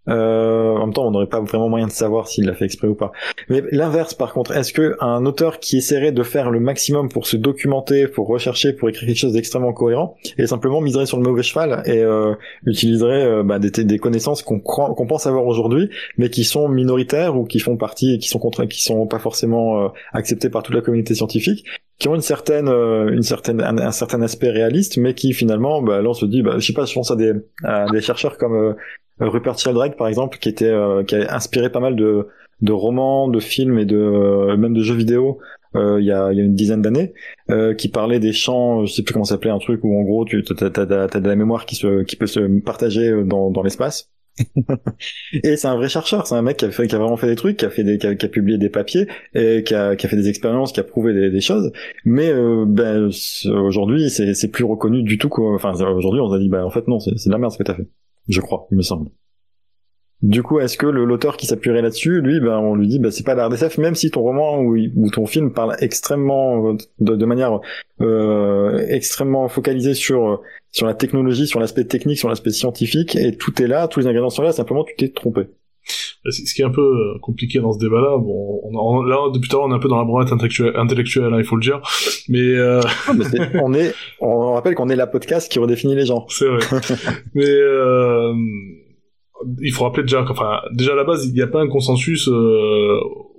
Euh, 0.08 0.76
en 0.76 0.86
même 0.86 0.92
temps, 0.92 1.06
on 1.06 1.10
n'aurait 1.10 1.26
pas 1.26 1.40
vraiment 1.40 1.68
moyen 1.68 1.86
de 1.86 1.92
savoir 1.92 2.28
s'il 2.28 2.46
l'a 2.46 2.54
fait 2.54 2.64
exprès 2.64 2.88
ou 2.88 2.94
pas. 2.94 3.12
Mais 3.48 3.62
l'inverse, 3.72 4.14
par 4.14 4.32
contre, 4.32 4.56
est-ce 4.56 4.72
que 4.72 4.96
un 5.00 5.24
auteur 5.26 5.58
qui 5.58 5.76
essaierait 5.76 6.12
de 6.12 6.22
faire 6.22 6.50
le 6.50 6.60
maximum 6.60 7.08
pour 7.08 7.26
se 7.26 7.36
documenter, 7.36 8.06
pour 8.06 8.28
rechercher, 8.28 8.72
pour 8.72 8.88
écrire 8.88 9.08
quelque 9.08 9.18
chose 9.18 9.32
d'extrêmement 9.32 9.72
cohérent, 9.72 10.16
et 10.38 10.46
simplement 10.46 10.80
miserait 10.80 11.06
sur 11.06 11.18
le 11.18 11.24
mauvais 11.24 11.42
cheval 11.42 11.82
et 11.86 12.02
euh, 12.02 12.34
utiliserait 12.66 13.24
euh, 13.24 13.42
bah, 13.42 13.58
des, 13.58 13.98
connaissances 13.98 14.42
qu'on 14.42 14.60
qu'on 14.60 15.06
pense 15.06 15.26
avoir 15.26 15.46
aujourd'hui, 15.46 15.90
mais 16.18 16.30
qui 16.30 16.44
sont 16.44 16.68
minoritaires 16.68 17.36
ou 17.36 17.44
qui 17.44 17.58
font 17.58 17.76
partie, 17.76 18.14
et 18.14 18.18
qui 18.18 18.28
sont 18.28 18.38
contre, 18.38 18.64
qui 18.64 18.82
sont 18.82 19.06
pas 19.06 19.18
forcément 19.18 19.80
euh, 19.80 19.88
acceptées 20.12 20.50
par 20.50 20.62
toute 20.62 20.74
la 20.74 20.80
communauté 20.80 21.14
scientifique, 21.14 21.64
qui 21.98 22.08
ont 22.08 22.14
une 22.14 22.20
certaine, 22.20 22.68
euh, 22.68 23.10
une 23.12 23.22
certaine, 23.22 23.60
un, 23.60 23.92
certain 23.92 24.22
aspect 24.22 24.50
réaliste, 24.50 24.98
mais 24.98 25.14
qui 25.14 25.32
finalement, 25.32 25.82
bah, 25.82 26.02
là 26.02 26.10
on 26.10 26.14
se 26.14 26.26
dit, 26.26 26.42
bah, 26.42 26.54
je 26.58 26.66
sais 26.66 26.72
pas, 26.72 26.84
je 26.84 26.94
pense 26.94 27.10
à 27.10 27.16
des, 27.16 27.32
à 27.64 27.86
des 27.90 28.00
chercheurs 28.00 28.38
comme 28.38 28.74
Rupert 29.20 29.58
Sheldrake 29.58 29.96
par 29.96 30.08
exemple 30.08 30.38
qui 30.38 30.48
était 30.48 30.66
euh, 30.66 31.02
qui 31.04 31.16
a 31.16 31.34
inspiré 31.34 31.70
pas 31.70 31.80
mal 31.80 31.96
de 31.96 32.28
de 32.62 32.72
romans, 32.72 33.28
de 33.28 33.38
films 33.38 33.78
et 33.78 33.84
de 33.84 33.96
euh, 33.96 34.56
même 34.56 34.74
de 34.74 34.82
jeux 34.82 34.94
vidéo 34.94 35.38
euh, 35.74 36.00
il, 36.00 36.06
y 36.06 36.12
a, 36.12 36.32
y 36.32 36.40
a 36.40 36.42
une 36.42 36.54
dizaine 36.54 36.80
d'années 36.80 37.12
qui 37.76 37.88
parlait 37.88 38.18
des 38.18 38.32
champs, 38.32 38.86
je 38.86 38.92
sais 38.92 39.02
plus 39.02 39.12
comment 39.12 39.24
s'appelait 39.24 39.50
un 39.50 39.58
truc 39.58 39.84
où 39.84 39.98
en 39.98 40.02
gros 40.02 40.24
tu 40.24 40.42
as, 40.60 40.64
as, 40.64 40.86
de 41.20 41.28
la 41.28 41.36
mémoire 41.36 41.66
qui 41.66 41.76
se 41.76 42.02
qui 42.02 42.16
peut 42.16 42.26
se 42.26 42.60
partager 42.60 43.24
dans 43.24 43.50
dans 43.50 43.62
l'espace. 43.62 44.10
et 45.32 45.56
c'est 45.56 45.66
un 45.66 45.76
vrai 45.76 45.88
chercheur, 45.88 46.26
c'est 46.26 46.34
un 46.34 46.42
mec 46.42 46.58
qui 46.58 46.66
a, 46.66 46.70
fait, 46.70 46.86
qui 46.86 46.94
a 46.94 46.98
vraiment 46.98 47.16
fait 47.16 47.26
des 47.26 47.36
trucs, 47.36 47.56
qui 47.56 47.64
a 47.64 47.70
fait 47.70 47.84
des, 47.84 47.96
qui 47.96 48.06
a, 48.06 48.14
qui 48.14 48.26
a 48.26 48.28
publié 48.28 48.58
des 48.58 48.68
papiers, 48.68 49.06
et 49.34 49.62
qui 49.62 49.74
a, 49.74 49.96
qui 49.96 50.04
a 50.04 50.10
fait 50.10 50.16
des 50.16 50.28
expériences, 50.28 50.72
qui 50.72 50.80
a 50.80 50.84
prouvé 50.84 51.14
des, 51.14 51.30
des 51.30 51.40
choses. 51.40 51.72
Mais 52.04 52.34
ben, 52.66 53.10
aujourd'hui, 53.46 54.10
c'est 54.10 54.48
plus 54.48 54.64
reconnu 54.64 55.02
du 55.02 55.16
tout. 55.16 55.30
Quoi. 55.30 55.54
Enfin, 55.54 55.72
aujourd'hui, 55.72 56.20
on 56.20 56.30
a 56.32 56.38
dit, 56.38 56.50
ben 56.50 56.64
en 56.64 56.70
fait 56.70 56.86
non, 56.86 57.00
c'est 57.00 57.12
de 57.12 57.32
la 57.32 57.38
merde 57.38 57.52
ce 57.52 57.56
que 57.58 57.62
t'as 57.62 57.76
fait 57.76 57.88
je 58.28 58.40
crois, 58.40 58.66
il 58.70 58.76
me 58.76 58.82
semble. 58.82 59.10
Du 60.22 60.42
coup, 60.42 60.60
est-ce 60.60 60.78
que 60.78 60.86
l'auteur 60.86 61.36
qui 61.36 61.46
s'appuierait 61.46 61.82
là-dessus, 61.82 62.22
lui, 62.22 62.40
ben, 62.40 62.58
on 62.58 62.74
lui 62.74 62.88
dit, 62.88 62.98
ben, 62.98 63.10
c'est 63.10 63.22
pas 63.22 63.34
l'RDSF, 63.34 63.76
même 63.76 63.94
si 63.94 64.10
ton 64.10 64.22
roman 64.22 64.62
ou, 64.62 65.10
ton 65.10 65.26
film 65.26 65.52
parle 65.52 65.76
extrêmement, 65.80 66.74
de, 66.98 67.24
manière 67.26 67.60
euh, 68.00 68.78
extrêmement 68.88 69.48
focalisée 69.48 69.92
sur 69.92 70.40
sur 70.72 70.86
la 70.86 70.94
technologie, 70.94 71.46
sur 71.46 71.60
l'aspect 71.60 71.84
technique, 71.84 72.18
sur 72.18 72.28
l'aspect 72.28 72.50
scientifique, 72.50 73.14
et 73.16 73.36
tout 73.36 73.62
est 73.62 73.66
là, 73.66 73.88
tous 73.88 74.00
les 74.00 74.06
ingrédients 74.06 74.30
sont 74.30 74.42
là, 74.42 74.52
simplement 74.52 74.84
tu 74.84 74.94
t'es 74.96 75.08
trompé. 75.08 75.48
Bah, 76.24 76.30
ce 76.32 76.52
qui 76.52 76.62
est 76.62 76.64
un 76.64 76.70
peu 76.70 76.82
euh, 76.82 77.18
compliqué 77.20 77.60
dans 77.60 77.72
ce 77.72 77.78
débat-là, 77.78 78.18
bon, 78.18 78.60
on, 78.64 79.02
là 79.02 79.30
depuis 79.32 79.48
tout 79.48 79.56
à 79.56 79.60
l'heure 79.60 79.68
on 79.68 79.72
est 79.72 79.76
un 79.76 79.78
peu 79.78 79.88
dans 79.88 79.98
la 79.98 80.04
branlette 80.04 80.32
intellectuelle, 80.32 81.32
hein, 81.32 81.38
il 81.38 81.44
faut 81.44 81.56
le 81.56 81.62
dire, 81.62 81.80
mais, 82.28 82.40
euh... 82.40 82.80
on 83.62 83.72
est, 83.72 83.94
on 84.20 84.54
rappelle 84.54 84.74
qu'on 84.74 84.88
est 84.88 84.96
la 84.96 85.06
podcast 85.06 85.50
qui 85.50 85.58
redéfinit 85.58 85.94
les 85.94 86.06
gens. 86.06 86.26
C'est 86.28 86.48
vrai. 86.48 86.60
mais 87.34 87.46
euh... 87.46 88.34
il 89.62 89.72
faut 89.72 89.84
rappeler 89.84 90.02
déjà, 90.02 90.24
enfin 90.28 90.60
déjà 90.72 90.92
à 90.92 90.96
la 90.96 91.04
base 91.04 91.26
il 91.26 91.32
n'y 91.32 91.42
a 91.42 91.46
pas 91.46 91.60
un 91.60 91.68
consensus 91.68 92.28
euh, 92.28 92.98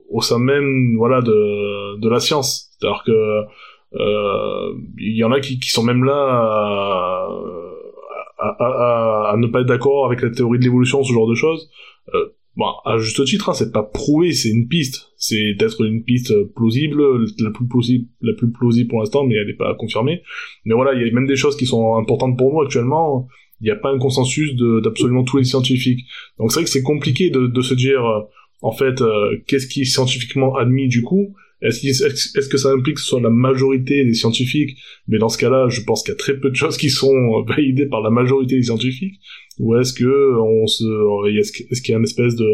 au 0.10 0.22
sein 0.22 0.40
même, 0.40 0.96
voilà, 0.98 1.22
de 1.22 2.00
de 2.00 2.10
la 2.10 2.20
science. 2.20 2.70
C'est-à-dire 2.80 3.04
que 3.06 3.44
euh, 4.00 4.74
il 4.98 5.18
y 5.18 5.24
en 5.24 5.32
a 5.32 5.40
qui, 5.40 5.60
qui 5.60 5.72
sont 5.72 5.84
même 5.84 6.04
là. 6.04 6.14
À, 8.40 8.50
à, 8.50 8.56
à, 8.60 9.32
à, 9.32 9.38
ne 9.38 9.48
pas 9.48 9.62
être 9.62 9.68
d'accord 9.68 10.06
avec 10.06 10.22
la 10.22 10.30
théorie 10.30 10.60
de 10.60 10.64
l'évolution, 10.64 11.04
ce 11.04 11.12
genre 11.12 11.28
de 11.28 11.34
choses. 11.34 11.70
Euh, 12.14 12.28
bon, 12.56 12.66
à 12.86 12.98
juste 12.98 13.24
titre, 13.26 13.50
hein, 13.50 13.54
c'est 13.54 13.72
pas 13.72 13.84
prouvé, 13.84 14.34
c'est 14.34 14.50
une 14.50 14.68
piste. 14.68 15.10
C'est 15.18 15.54
d'être 15.54 15.84
une 15.84 16.04
piste 16.04 16.34
plausible, 16.56 17.04
la 17.40 17.52
plus 17.52 17.68
plausible, 17.68 18.08
la 18.22 18.34
plus 18.34 18.52
plausible 18.52 18.90
pour 18.90 19.00
l'instant, 19.00 19.26
mais 19.26 19.36
elle 19.36 19.48
n'est 19.48 19.54
pas 19.54 19.74
confirmée. 19.76 20.22
Mais 20.66 20.76
voilà, 20.76 20.94
il 20.94 21.06
y 21.06 21.10
a 21.10 21.14
même 21.14 21.28
des 21.28 21.36
choses 21.36 21.58
qui 21.58 21.66
sont 21.66 21.96
importantes 21.96 22.38
pour 22.38 22.54
nous 22.54 22.62
actuellement. 22.62 23.28
Il 23.62 23.66
n'y 23.66 23.72
a 23.72 23.76
pas 23.76 23.92
un 23.92 23.98
consensus 23.98 24.56
d'absolument 24.56 25.24
tous 25.24 25.38
les 25.38 25.44
scientifiques. 25.44 26.06
Donc 26.38 26.52
c'est 26.52 26.60
vrai 26.60 26.66
que 26.66 26.70
c'est 26.70 26.84
compliqué 26.84 27.30
de, 27.30 27.48
de, 27.48 27.62
se 27.62 27.74
dire, 27.74 28.06
euh, 28.06 28.22
en 28.62 28.72
fait, 28.72 29.02
euh, 29.02 29.38
qu'est-ce 29.48 29.68
qui 29.68 29.82
est 29.82 29.86
scientifiquement 29.86 30.56
admis 30.56 30.88
du 30.88 31.02
coup, 31.02 31.34
Est-ce, 31.62 31.88
est-ce 32.38 32.50
que 32.50 32.58
ça 32.58 32.70
implique 32.70 32.96
que 32.96 33.02
ce 33.02 33.08
soit 33.08 33.22
la 33.22 33.32
majorité 33.32 34.06
des 34.06 34.14
scientifiques? 34.14 34.78
Mais 35.08 35.18
dans 35.18 35.30
ce 35.30 35.40
cas-là, 35.40 35.70
je 35.70 35.82
pense 35.82 36.04
qu'il 36.04 36.12
y 36.12 36.16
a 36.16 36.18
très 36.18 36.40
peu 36.40 36.52
de 36.52 36.56
choses 36.56 36.78
qui 36.78 36.92
sont 36.92 37.16
euh, 37.16 37.44
validées 37.48 37.88
par 37.88 38.02
la 38.02 38.12
majorité 38.12 38.58
des 38.58 38.64
scientifiques. 38.64 39.20
Ou 39.60 39.76
est-ce 39.78 39.94
que 39.94 40.40
on 40.40 40.68
se, 40.68 40.84
est-ce 41.40 41.82
qu'il 41.82 41.92
y 41.92 41.96
a 41.96 41.98
une 41.98 42.04
espèce 42.04 42.36
de, 42.36 42.48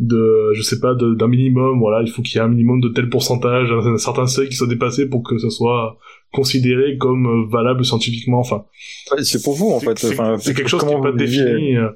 de, 0.00 0.50
je 0.52 0.62
sais 0.62 0.80
pas, 0.80 0.94
d'un 0.94 1.28
minimum 1.28 1.78
Voilà, 1.78 2.02
il 2.04 2.10
faut 2.10 2.22
qu'il 2.22 2.36
y 2.36 2.38
ait 2.38 2.44
un 2.44 2.48
minimum 2.48 2.80
de 2.80 2.88
tel 2.88 3.08
pourcentage, 3.08 3.70
un, 3.70 3.96
certain 3.98 4.26
seuil 4.26 4.48
qui 4.48 4.56
soit 4.56 4.66
dépassé 4.66 5.08
pour 5.08 5.22
que 5.22 5.38
ça 5.38 5.50
soit 5.50 5.96
considéré 6.32 6.98
comme 6.98 7.26
euh, 7.26 7.46
valable 7.48 7.84
scientifiquement. 7.84 8.40
Enfin, 8.40 8.64
Ouais, 9.12 9.22
C'est 9.22 9.42
pour 9.44 9.54
vous 9.54 9.70
en 9.70 9.78
fait. 9.80 9.96
c'est, 9.98 10.12
Enfin, 10.12 10.36
c'est 10.38 10.54
quelque 10.54 10.68
chose 10.68 10.82
qui 10.82 10.88
n'est 10.94 11.00
pas 11.00 11.12
vous 11.12 11.16
vivez- 11.18 11.44
défini. 11.44 11.76
euh, 11.76 11.90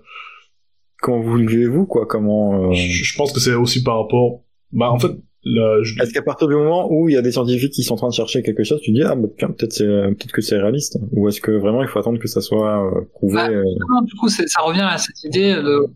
Comment 1.00 1.20
vous 1.20 1.36
le 1.36 1.46
vivez-vous 1.46 1.86
quoi 1.86 2.06
Comment 2.06 2.70
euh, 2.70 2.72
je, 2.74 3.04
je 3.04 3.16
pense 3.16 3.32
que 3.32 3.40
c'est 3.40 3.54
aussi 3.54 3.82
par 3.82 3.98
rapport. 4.02 4.42
Bah, 4.72 4.90
en 4.90 4.98
fait, 4.98 5.12
je- 5.44 6.02
Est-ce 6.02 6.12
qu'à 6.12 6.22
partir 6.22 6.48
du 6.48 6.54
moment 6.54 6.88
où 6.90 7.08
il 7.08 7.14
y 7.14 7.16
a 7.16 7.22
des 7.22 7.32
scientifiques 7.32 7.72
qui 7.72 7.82
sont 7.82 7.94
en 7.94 7.96
train 7.96 8.08
de 8.08 8.12
chercher 8.14 8.42
quelque 8.42 8.64
chose, 8.64 8.80
tu 8.80 8.90
dis 8.92 9.02
ah 9.02 9.14
bah, 9.14 9.28
tiens, 9.38 9.48
peut-être 9.50 9.72
c'est 9.72 9.84
peut-être 9.86 10.32
que 10.32 10.40
c'est 10.42 10.58
réaliste 10.58 10.98
ou 11.12 11.28
est-ce 11.28 11.40
que 11.40 11.52
vraiment 11.52 11.82
il 11.82 11.88
faut 11.88 11.98
attendre 11.98 12.18
que 12.18 12.28
ça 12.28 12.40
soit 12.40 12.84
euh, 12.86 13.00
prouvé 13.14 13.34
Bah, 13.36 13.48
euh, 13.48 13.62
Non, 13.90 14.02
du 14.02 14.14
coup, 14.14 14.28
c'est- 14.28 14.46
ça 14.48 14.60
revient 14.62 14.80
à 14.88 14.98
cette 14.98 15.22
idée 15.24 15.54
de 15.54 15.86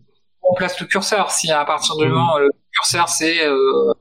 on 0.43 0.53
place 0.55 0.79
le 0.81 0.87
curseur. 0.87 1.31
Si 1.31 1.51
à 1.51 1.63
partir 1.65 1.95
du 1.97 2.05
Mhm. 2.05 2.11
moment 2.11 2.35
où 2.35 2.39
le 2.39 2.49
curseur 2.73 3.07
c'est 3.09 3.45
euh, 3.47 3.93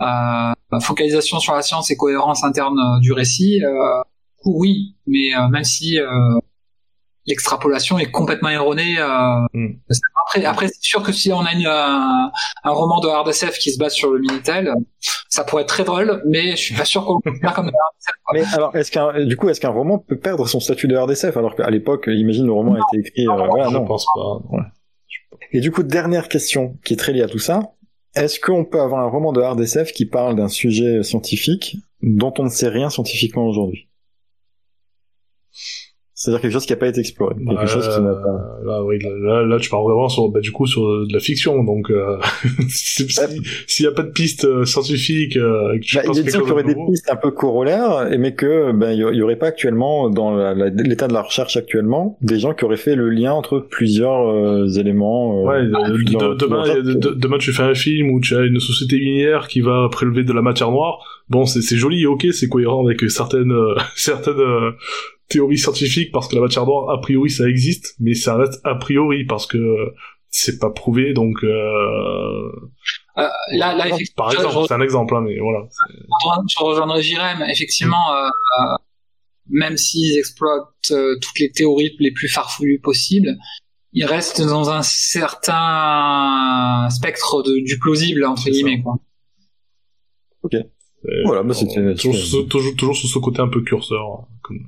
euh, 0.00 0.80
focalisation 0.80 1.38
sur 1.40 1.54
la 1.54 1.62
science 1.62 1.90
et 1.90 1.96
cohérence 1.96 2.44
interne 2.44 2.78
euh, 2.78 3.00
du 3.00 3.12
récit, 3.12 3.62
euh, 3.64 3.70
du 3.70 4.42
coup, 4.42 4.60
oui, 4.60 4.96
mais 5.06 5.34
euh, 5.36 5.48
même 5.48 5.64
si 5.64 5.98
euh, 5.98 6.06
l'extrapolation 7.26 7.98
est 7.98 8.10
complètement 8.10 8.48
erronée. 8.48 8.96
Euh, 8.98 9.40
Mhm. 9.52 9.78
Après, 10.26 10.44
après 10.44 10.68
c'est 10.68 10.82
sûr 10.82 11.02
que 11.02 11.12
si 11.12 11.32
on 11.32 11.40
a 11.40 11.52
une, 11.52 11.66
un, 11.66 12.30
un 12.64 12.70
roman 12.70 13.00
de 13.00 13.08
hard 13.08 13.28
SF 13.28 13.58
qui 13.58 13.70
se 13.72 13.78
base 13.78 13.92
sur 13.94 14.10
le 14.12 14.20
Minitel, 14.20 14.72
ça 15.28 15.44
pourrait 15.44 15.62
être 15.62 15.68
très 15.68 15.84
drôle, 15.84 16.22
mais 16.26 16.52
je 16.52 16.56
suis 16.56 16.74
pas 16.74 16.84
sûr 16.84 17.04
qu'on 17.04 17.14
le 17.24 17.30
considère 17.30 17.54
comme 17.54 17.66
de 17.66 17.72
hard 17.72 17.94
SF. 18.00 18.14
quoi. 18.24 18.34
Mais 18.34 18.44
alors, 18.54 18.76
est-ce 18.76 18.90
qu'un, 18.90 19.24
du 19.24 19.36
coup, 19.36 19.48
est-ce 19.48 19.60
qu'un 19.60 19.70
roman 19.70 19.98
peut 19.98 20.18
perdre 20.18 20.46
son 20.46 20.60
statut 20.60 20.88
de 20.88 20.96
RDSF 20.96 21.36
alors 21.36 21.54
qu'à 21.56 21.68
l'époque, 21.70 22.04
imagine 22.08 22.46
le 22.46 22.52
roman 22.52 22.74
a 22.74 22.78
été 22.78 23.08
écrit, 23.08 23.28
euh, 23.28 23.46
voilà, 23.48 23.68
je 23.68 23.74
non. 23.74 23.84
pense 23.84 24.06
pas. 24.14 24.40
Et 25.52 25.60
du 25.60 25.70
coup, 25.72 25.82
dernière 25.82 26.28
question 26.28 26.76
qui 26.84 26.94
est 26.94 26.96
très 26.96 27.12
liée 27.12 27.22
à 27.22 27.28
tout 27.28 27.38
ça. 27.38 27.72
Est-ce 28.14 28.40
qu'on 28.40 28.64
peut 28.64 28.80
avoir 28.80 29.00
un 29.02 29.08
roman 29.08 29.32
de 29.32 29.40
hard 29.40 29.60
SF 29.60 29.92
qui 29.92 30.06
parle 30.06 30.34
d'un 30.36 30.48
sujet 30.48 31.02
scientifique 31.02 31.76
dont 32.02 32.32
on 32.38 32.44
ne 32.44 32.48
sait 32.48 32.68
rien 32.68 32.90
scientifiquement 32.90 33.46
aujourd'hui? 33.46 33.88
C'est-à-dire 36.22 36.42
quelque 36.42 36.52
chose 36.52 36.66
qui 36.66 36.72
n'a 36.74 36.76
pas 36.78 36.88
été 36.88 37.00
exploré, 37.00 37.34
quelque 37.34 37.46
Bah, 37.54 37.66
chose 37.66 37.88
qui 37.88 37.98
n'a 38.02 38.12
pas. 38.12 38.28
euh, 38.28 38.66
Là, 38.66 38.84
oui, 38.84 38.98
là, 39.22 39.42
là, 39.42 39.58
tu 39.58 39.70
parles 39.70 39.84
vraiment 39.84 40.10
sur, 40.10 40.28
bah, 40.28 40.40
du 40.40 40.52
coup, 40.52 40.66
sur 40.66 40.82
de 40.82 41.10
la 41.14 41.18
fiction, 41.18 41.64
donc, 41.64 41.90
euh, 41.90 42.18
si- 42.68 43.08
si- 43.08 43.20
s'il 43.66 43.84
y 43.86 43.88
a 43.88 43.92
pas 43.92 44.02
de 44.02 44.10
piste 44.10 44.44
euh, 44.44 44.66
scientifique, 44.66 45.38
euh, 45.38 45.72
et 45.72 45.80
que 45.80 45.84
tu 45.86 45.96
Bah, 45.96 46.02
penses 46.04 46.18
il 46.18 46.30
chose 46.30 46.46
y 46.46 46.50
aurait 46.52 46.62
de 46.62 46.68
des 46.68 46.74
pistes 46.90 47.08
un 47.10 47.16
peu 47.16 47.30
corollaires, 47.30 48.06
mais 48.18 48.34
que 48.34 48.70
ben 48.72 48.90
il 48.92 48.98
y- 49.16 49.22
aurait 49.22 49.36
pas 49.36 49.46
actuellement 49.46 50.10
dans 50.10 50.36
l'état 50.84 51.08
de 51.08 51.14
la 51.14 51.22
recherche 51.22 51.56
actuellement 51.56 52.18
des 52.20 52.38
gens 52.38 52.52
qui 52.52 52.66
auraient 52.66 52.76
fait 52.76 52.96
le 52.96 53.08
lien 53.08 53.32
entre 53.32 53.58
plusieurs 53.58 54.28
euh, 54.28 54.66
éléments. 54.78 55.40
euh, 55.40 55.48
Ouais, 55.48 55.62
de- 55.64 56.34
demain, 56.34 56.64
de- 56.82 57.14
demain 57.14 57.38
tu 57.38 57.50
fais 57.54 57.62
un 57.62 57.74
film 57.74 58.10
où 58.10 58.20
tu 58.20 58.36
as 58.36 58.42
une 58.44 58.60
société 58.60 58.98
minière 58.98 59.48
qui 59.48 59.62
va 59.62 59.88
prélever 59.90 60.22
de 60.24 60.34
la 60.34 60.42
matière 60.42 60.70
noire. 60.70 60.98
Bon, 61.30 61.46
c'est 61.46 61.76
joli, 61.78 62.04
ok, 62.04 62.26
c'est 62.32 62.48
cohérent 62.48 62.84
avec 62.84 63.08
certaines 63.10 63.52
euh, 63.52 63.74
certaines 63.96 64.36
théories 65.30 65.56
scientifiques 65.58 66.12
parce 66.12 66.28
que 66.28 66.34
la 66.34 66.42
matière 66.42 66.66
noire 66.66 66.90
a 66.90 67.00
priori 67.00 67.30
ça 67.30 67.48
existe, 67.48 67.94
mais 68.00 68.12
ça 68.14 68.36
reste 68.36 68.60
a 68.64 68.74
priori 68.74 69.24
parce 69.24 69.46
que 69.46 69.58
c'est 70.28 70.58
pas 70.58 70.70
prouvé. 70.70 71.14
Donc, 71.14 71.42
euh, 71.42 72.50
Euh, 73.18 73.28
là, 73.52 73.74
là, 73.74 73.88
effectivement, 73.88 74.24
par 74.24 74.32
exemple, 74.32 74.54
je- 74.62 74.66
c'est 74.68 74.74
un 74.74 74.80
exemple, 74.80 75.14
hein, 75.16 75.20
mais 75.22 75.38
voilà. 75.38 75.66
je 76.48 76.62
rejoindrai 76.64 77.02
Jérém. 77.02 77.42
Effectivement, 77.50 78.14
euh, 78.14 78.28
euh, 78.28 78.76
même 79.48 79.76
s'ils 79.76 80.16
exploitent 80.18 80.90
euh, 80.92 81.16
toutes 81.20 81.38
les 81.40 81.50
théories 81.50 81.94
les 81.98 82.12
plus 82.12 82.28
farfelues 82.28 82.80
possibles, 82.80 83.36
ils 83.92 84.04
restent 84.04 84.40
dans 84.42 84.70
un 84.70 84.82
certain 84.82 86.88
spectre 86.90 87.42
de, 87.42 87.58
du 87.64 87.78
plausible 87.78 88.24
entre 88.24 88.42
ça. 88.42 88.50
guillemets. 88.50 88.80
Quoi. 88.82 88.96
Et 90.52 91.22
Voilà, 91.24 91.42
bah, 91.42 91.54
c'était- 91.54 91.80
on- 91.80 91.94
toujours, 91.94 92.48
toujours, 92.48 92.76
toujours 92.76 92.96
sur 92.96 93.08
ce 93.08 93.18
côté 93.18 93.40
un 93.40 93.48
peu 93.48 93.62
curseur, 93.62 94.26
comme, 94.42 94.58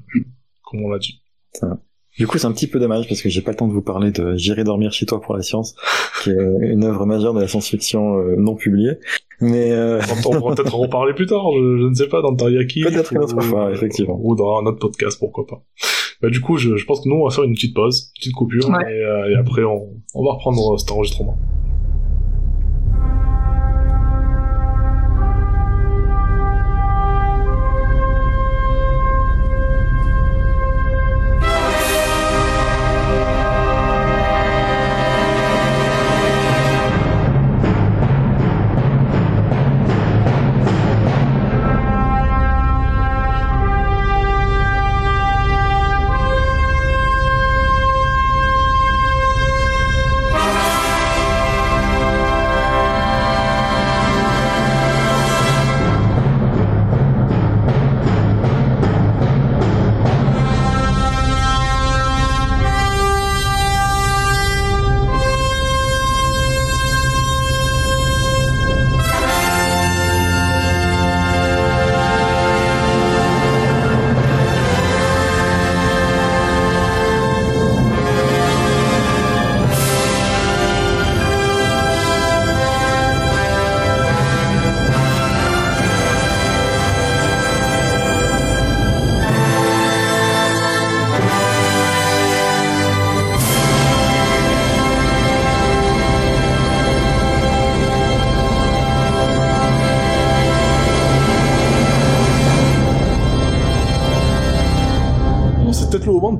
comme 0.72 0.82
on 0.84 0.90
l'a 0.90 0.98
dit. 0.98 1.22
Du 2.18 2.26
coup, 2.26 2.36
c'est 2.36 2.46
un 2.46 2.52
petit 2.52 2.66
peu 2.66 2.78
dommage 2.78 3.08
parce 3.08 3.22
que 3.22 3.28
j'ai 3.30 3.40
pas 3.40 3.52
le 3.52 3.56
temps 3.56 3.68
de 3.68 3.72
vous 3.72 3.80
parler 3.82 4.10
de 4.10 4.34
J'irai 4.36 4.64
dormir 4.64 4.92
chez 4.92 5.06
toi 5.06 5.20
pour 5.20 5.34
la 5.34 5.42
science, 5.42 5.74
qui 6.22 6.30
est 6.30 6.34
une 6.60 6.84
œuvre 6.84 7.06
majeure 7.06 7.32
de 7.34 7.40
la 7.40 7.48
science-fiction 7.48 8.18
euh, 8.18 8.34
non 8.36 8.54
publiée. 8.54 8.96
Mais 9.40 9.72
euh, 9.72 10.00
On, 10.26 10.30
pourra 10.38 10.54
peut-être 10.54 10.74
en 10.74 10.78
reparler 10.78 11.14
plus 11.14 11.26
tard, 11.26 11.50
je, 11.54 11.78
je 11.78 11.86
ne 11.88 11.94
sais 11.94 12.08
pas, 12.08 12.20
dans 12.20 12.34
Teriyaki. 12.34 12.82
Peut-être 12.82 13.12
une 13.12 13.20
autre 13.20 13.36
ou- 13.36 13.40
fois, 13.40 13.72
effectivement. 13.72 14.18
Ou 14.22 14.34
dans 14.36 14.58
un 14.58 14.66
autre 14.66 14.78
podcast, 14.78 15.18
pourquoi 15.18 15.46
pas. 15.46 15.62
Bah, 16.20 16.28
du 16.30 16.40
coup, 16.40 16.58
je, 16.58 16.76
je 16.76 16.84
pense 16.84 17.00
que 17.02 17.08
nous, 17.08 17.16
on 17.16 17.24
va 17.24 17.34
faire 17.34 17.44
une 17.44 17.54
petite 17.54 17.74
pause, 17.74 18.12
une 18.14 18.20
petite 18.20 18.34
coupure, 18.34 18.68
Ouais. 18.68 18.92
et, 18.94 19.04
euh, 19.04 19.30
et 19.30 19.34
après, 19.36 19.64
on, 19.64 19.88
on 20.14 20.24
va 20.24 20.32
reprendre 20.34 20.78
cet 20.78 20.90
enregistrement. 20.92 21.36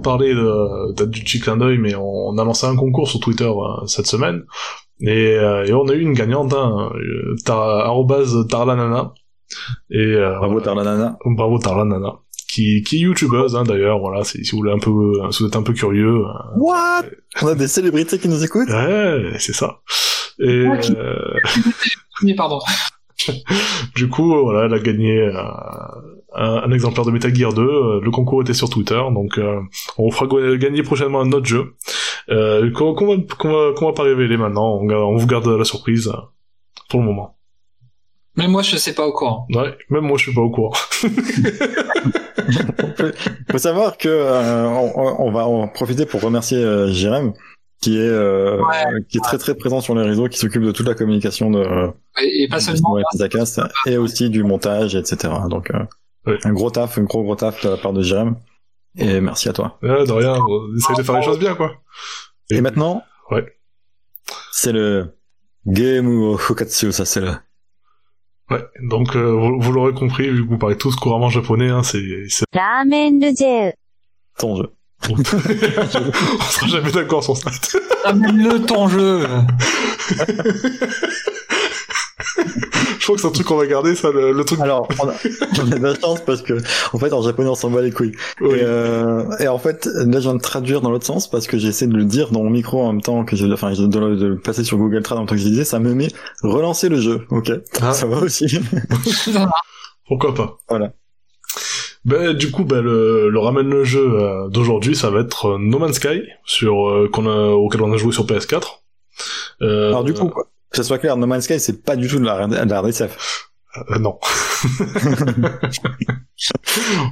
Parler 0.03 0.35
de, 0.35 0.93
de- 0.95 1.05
du 1.07 1.23
petit 1.23 1.41
clin 1.41 1.57
d'œil, 1.57 1.79
mais 1.79 1.95
on, 1.95 2.29
on 2.29 2.39
a 2.39 2.45
lancé 2.45 2.67
un 2.67 2.77
concours 2.77 3.09
sur 3.09 3.21
Twitter 3.21 3.45
euh, 3.49 3.87
cette 3.87 4.07
semaine, 4.07 4.43
et, 5.01 5.35
euh, 5.37 5.65
et 5.65 5.73
on 5.73 5.89
a 5.89 5.95
eu 5.95 6.01
une 6.01 6.13
gagnante, 6.13 6.53
hein, 6.53 6.91
euh, 6.95 7.35
tar, 7.45 7.91
tarlanana, 8.49 9.13
et 9.91 9.99
euh, 9.99 10.37
bravo 10.39 10.61
Tarlanana. 10.61 11.19
bravo 11.25 11.59
Tarlanana, 11.59 12.15
qui, 12.49 12.83
qui 12.83 12.97
est 12.97 13.01
youtubeuse 13.01 13.57
hein, 13.57 13.65
d'ailleurs, 13.65 13.99
voilà, 13.99 14.25
si, 14.25 14.45
si 14.45 14.51
vous 14.53 14.59
voulez 14.59 14.73
un 14.73 14.79
peu, 14.79 15.13
si 15.31 15.43
vous 15.43 15.49
êtes 15.49 15.57
un 15.57 15.63
peu 15.63 15.73
curieux, 15.73 16.19
euh, 16.25 16.57
What? 16.57 17.05
On 17.43 17.47
a 17.49 17.55
des 17.55 17.69
célébrités 17.69 18.19
qui 18.19 18.29
nous 18.29 18.45
écoutent. 18.45 18.69
Ouais, 18.69 19.33
c'est 19.39 19.55
ça. 19.55 19.81
Et 20.39 20.67
Mais 22.23 22.35
pardon. 22.37 22.59
du 23.95 24.09
coup, 24.09 24.35
voilà, 24.43 24.65
elle 24.67 24.75
a 24.75 24.79
gagné 24.81 25.19
euh, 25.21 25.33
un, 26.35 26.63
un 26.65 26.73
exemplaire 26.73 27.05
de 27.05 27.11
Metal 27.11 27.35
Gear 27.35 27.53
2. 27.53 27.63
euh, 27.63 28.01
Le 28.03 28.11
concours 28.11 28.43
était 28.43 28.55
sur 28.55 28.69
Twitter, 28.71 29.01
donc 29.13 29.39
euh, 29.39 29.61
on 29.99 30.11
fera 30.11 30.27
gagner 30.57 30.83
prochainement 30.83 31.21
un 31.21 31.33
autre 31.33 31.47
jeu 31.47 31.75
euh, 32.31 32.71
qu'on 32.73 32.95
qu'on 32.95 33.07
va, 33.17 33.23
qu'on 33.39 33.51
va, 33.53 33.73
qu'on 33.75 33.87
va 33.87 33.93
pas 33.93 34.03
révéler 34.05 34.37
maintenant. 34.37 34.79
On, 34.81 34.89
on 34.91 35.17
vous 35.17 35.27
garde 35.27 35.47
la 35.47 35.65
surprise 35.65 36.09
euh, 36.09 36.17
pour 36.89 37.01
le 37.01 37.07
moment. 37.07 37.37
Mais 38.37 38.49
moi, 38.49 38.63
je 38.63 38.77
sais 38.77 38.95
pas 38.95 39.07
au 39.07 39.13
courant. 39.13 39.47
Ouais, 39.55 39.77
même 39.91 40.05
moi, 40.05 40.17
je 40.17 40.23
suis 40.23 40.35
pas 40.35 40.41
au 40.41 40.49
courant. 40.51 40.73
faut 43.51 43.59
savoir 43.59 43.97
que 43.99 44.09
euh, 44.09 44.67
on, 44.69 45.27
on 45.27 45.33
va 45.33 45.47
en 45.47 45.69
profiter 45.69 46.07
pour 46.07 46.23
remercier 46.23 46.59
euh, 46.59 46.89
Jérém 46.93 47.33
qui 47.81 47.97
est 47.99 48.01
euh, 48.09 48.57
Ouais. 48.59 49.03
qui 49.09 49.19
est 49.19 49.21
très 49.23 49.39
très 49.39 49.55
présent 49.57 49.81
sur 49.81 49.95
les 49.97 50.03
réseaux, 50.03 50.29
qui 50.29 50.39
s'occupe 50.39 50.63
de 50.63 50.71
toute 50.73 50.87
la 50.87 50.95
communication 50.95 51.51
de 51.51 51.91
Et, 52.23 52.45
et 52.45 52.49
pas 52.49 52.61
seulement. 52.61 52.93
ouais, 52.95 53.03
Zakas, 53.17 53.59
et 53.87 53.97
aussi 53.97 54.31
du 54.31 54.45
montage, 54.45 54.95
etc. 54.95 55.33
Donc 55.51 55.71
euh, 55.73 55.81
un 56.27 56.53
gros 56.53 56.71
taf, 56.71 56.99
un 56.99 57.03
gros 57.03 57.23
gros 57.23 57.37
taf 57.37 57.63
de 57.65 57.71
la 57.71 57.77
part 57.77 57.93
de 57.93 58.03
Jérém. 58.03 58.37
Et 58.97 59.21
merci 59.21 59.49
à 59.49 59.53
toi. 59.53 59.79
De 59.83 60.13
rien, 60.13 60.37
on 60.37 60.77
essaye 60.77 60.97
de 60.97 61.03
faire 61.03 61.17
les 61.17 61.23
choses 61.23 61.39
bien, 61.39 61.55
quoi. 61.55 61.73
Et, 62.51 62.61
maintenant 62.61 63.03
Ouais. 63.31 63.47
C'est 64.53 64.73
le 64.73 65.17
Game 65.67 66.07
ou 66.07 66.35
Hokatsu, 66.35 66.93
ça 66.93 67.05
c'est 67.05 67.21
le. 67.21 67.33
Ouais, 68.51 68.63
donc 68.83 69.17
euh, 69.17 69.31
vous, 69.59 69.73
l'aurez 69.73 69.95
compris, 69.95 70.29
vu 70.29 70.45
que 70.45 70.51
vous 70.51 70.59
parlez 70.59 70.77
tous 70.77 70.95
couramment 70.97 71.31
japonais, 71.31 71.71
hein, 71.71 71.83
c'est. 71.83 72.03
Ramen 72.53 73.21
le 73.21 73.73
Ton 74.39 74.57
jeu. 74.57 74.71
on 75.11 75.17
sera 75.17 76.67
jamais 76.69 76.93
d'accord 76.93 77.25
sur 77.25 77.37
ça. 77.37 77.51
Ramen 78.05 78.37
le 78.37 78.65
ton 78.65 78.89
jeu 78.89 79.27
Je 82.99 83.05
crois 83.05 83.17
que 83.17 83.21
c'est 83.23 83.27
un 83.29 83.33
truc 83.33 83.47
qu'on 83.47 83.57
va 83.57 83.67
garder, 83.67 83.95
ça, 83.97 84.11
le, 84.13 84.33
le 84.33 84.45
truc... 84.45 84.61
Alors, 84.61 84.87
on 85.01 85.09
a, 85.09 85.13
on 85.63 85.73
a 85.73 85.79
de 85.79 85.83
la 85.83 85.95
chance 85.99 86.21
parce 86.25 86.41
que, 86.43 86.55
en 86.93 86.99
fait, 86.99 87.13
en 87.13 87.21
japonais, 87.23 87.49
on 87.49 87.55
s'en 87.57 87.71
bat 87.71 87.83
les 87.83 87.91
couilles. 87.91 88.13
Oui. 88.41 88.59
Et, 88.59 88.63
euh, 88.63 89.25
et 89.41 89.49
en 89.49 89.59
fait, 89.59 89.87
là, 89.87 90.19
je 90.21 90.25
viens 90.29 90.35
de 90.35 90.41
traduire 90.41 90.81
dans 90.83 90.91
l'autre 90.91 91.07
sens 91.07 91.29
parce 91.29 91.47
que 91.47 91.59
j'essaie 91.59 91.87
de 91.89 91.97
le 91.97 92.05
dire 92.05 92.31
dans 92.31 92.43
mon 92.45 92.51
micro 92.51 92.81
en 92.83 92.93
même 92.93 93.03
temps 93.03 93.25
que 93.25 93.35
je, 93.35 93.45
enfin, 93.47 93.73
de, 93.73 93.99
le- 93.99 94.17
de 94.17 94.27
le 94.27 94.39
passer 94.39 94.63
sur 94.65 94.79
Google 94.79 95.03
Trad 95.03 95.19
en 95.19 95.23
même 95.23 95.29
temps 95.29 95.35
que 95.35 95.41
je 95.41 95.47
disais, 95.49 95.65
ça 95.65 95.79
me 95.81 95.95
met 95.95 96.09
relancer 96.43 96.89
le 96.89 97.01
jeu. 97.01 97.27
Ok? 97.31 97.51
Ah. 97.81 97.93
Ça 97.93 98.07
va 98.07 98.19
aussi. 98.19 98.47
Pourquoi 100.07 100.35
pas? 100.35 100.59
Voilà. 100.69 100.93
Ben, 102.05 102.33
du 102.35 102.51
coup, 102.51 102.65
ben, 102.65 102.81
le, 102.83 103.29
le 103.31 103.39
ramène 103.39 103.69
le 103.71 103.85
jeu 103.85 104.01
euh, 104.21 104.49
d'aujourd'hui, 104.49 104.97
ça 104.97 105.11
va 105.11 105.21
être 105.21 105.47
euh, 105.55 105.59
No 105.61 105.79
Man's 105.79 105.97
Sky, 105.97 106.23
sur, 106.45 106.89
euh, 106.89 107.09
qu'on 107.13 107.27
a, 107.29 107.51
auquel 107.51 107.83
on 107.83 107.93
a 107.93 107.97
joué 107.97 108.13
sur 108.13 108.27
PS4. 108.27 108.81
Euh, 109.63 109.89
Alors, 109.89 110.03
du 110.05 110.13
coup, 110.13 110.29
quoi, 110.29 110.47
que 110.73 110.79
ce 110.79 110.83
soit 110.83 110.99
clair, 110.99 111.17
No 111.17 111.27
Man's 111.27 111.45
Sky, 111.45 111.61
c'est 111.61 111.85
pas 111.85 111.97
du 111.97 112.09
tout 112.09 112.19
de 112.19 112.25
la, 112.25 112.47
de 112.47 112.71
la 112.71 112.81
RDSF. 112.81 113.52
Euh, 113.77 113.99
non. 113.99 114.19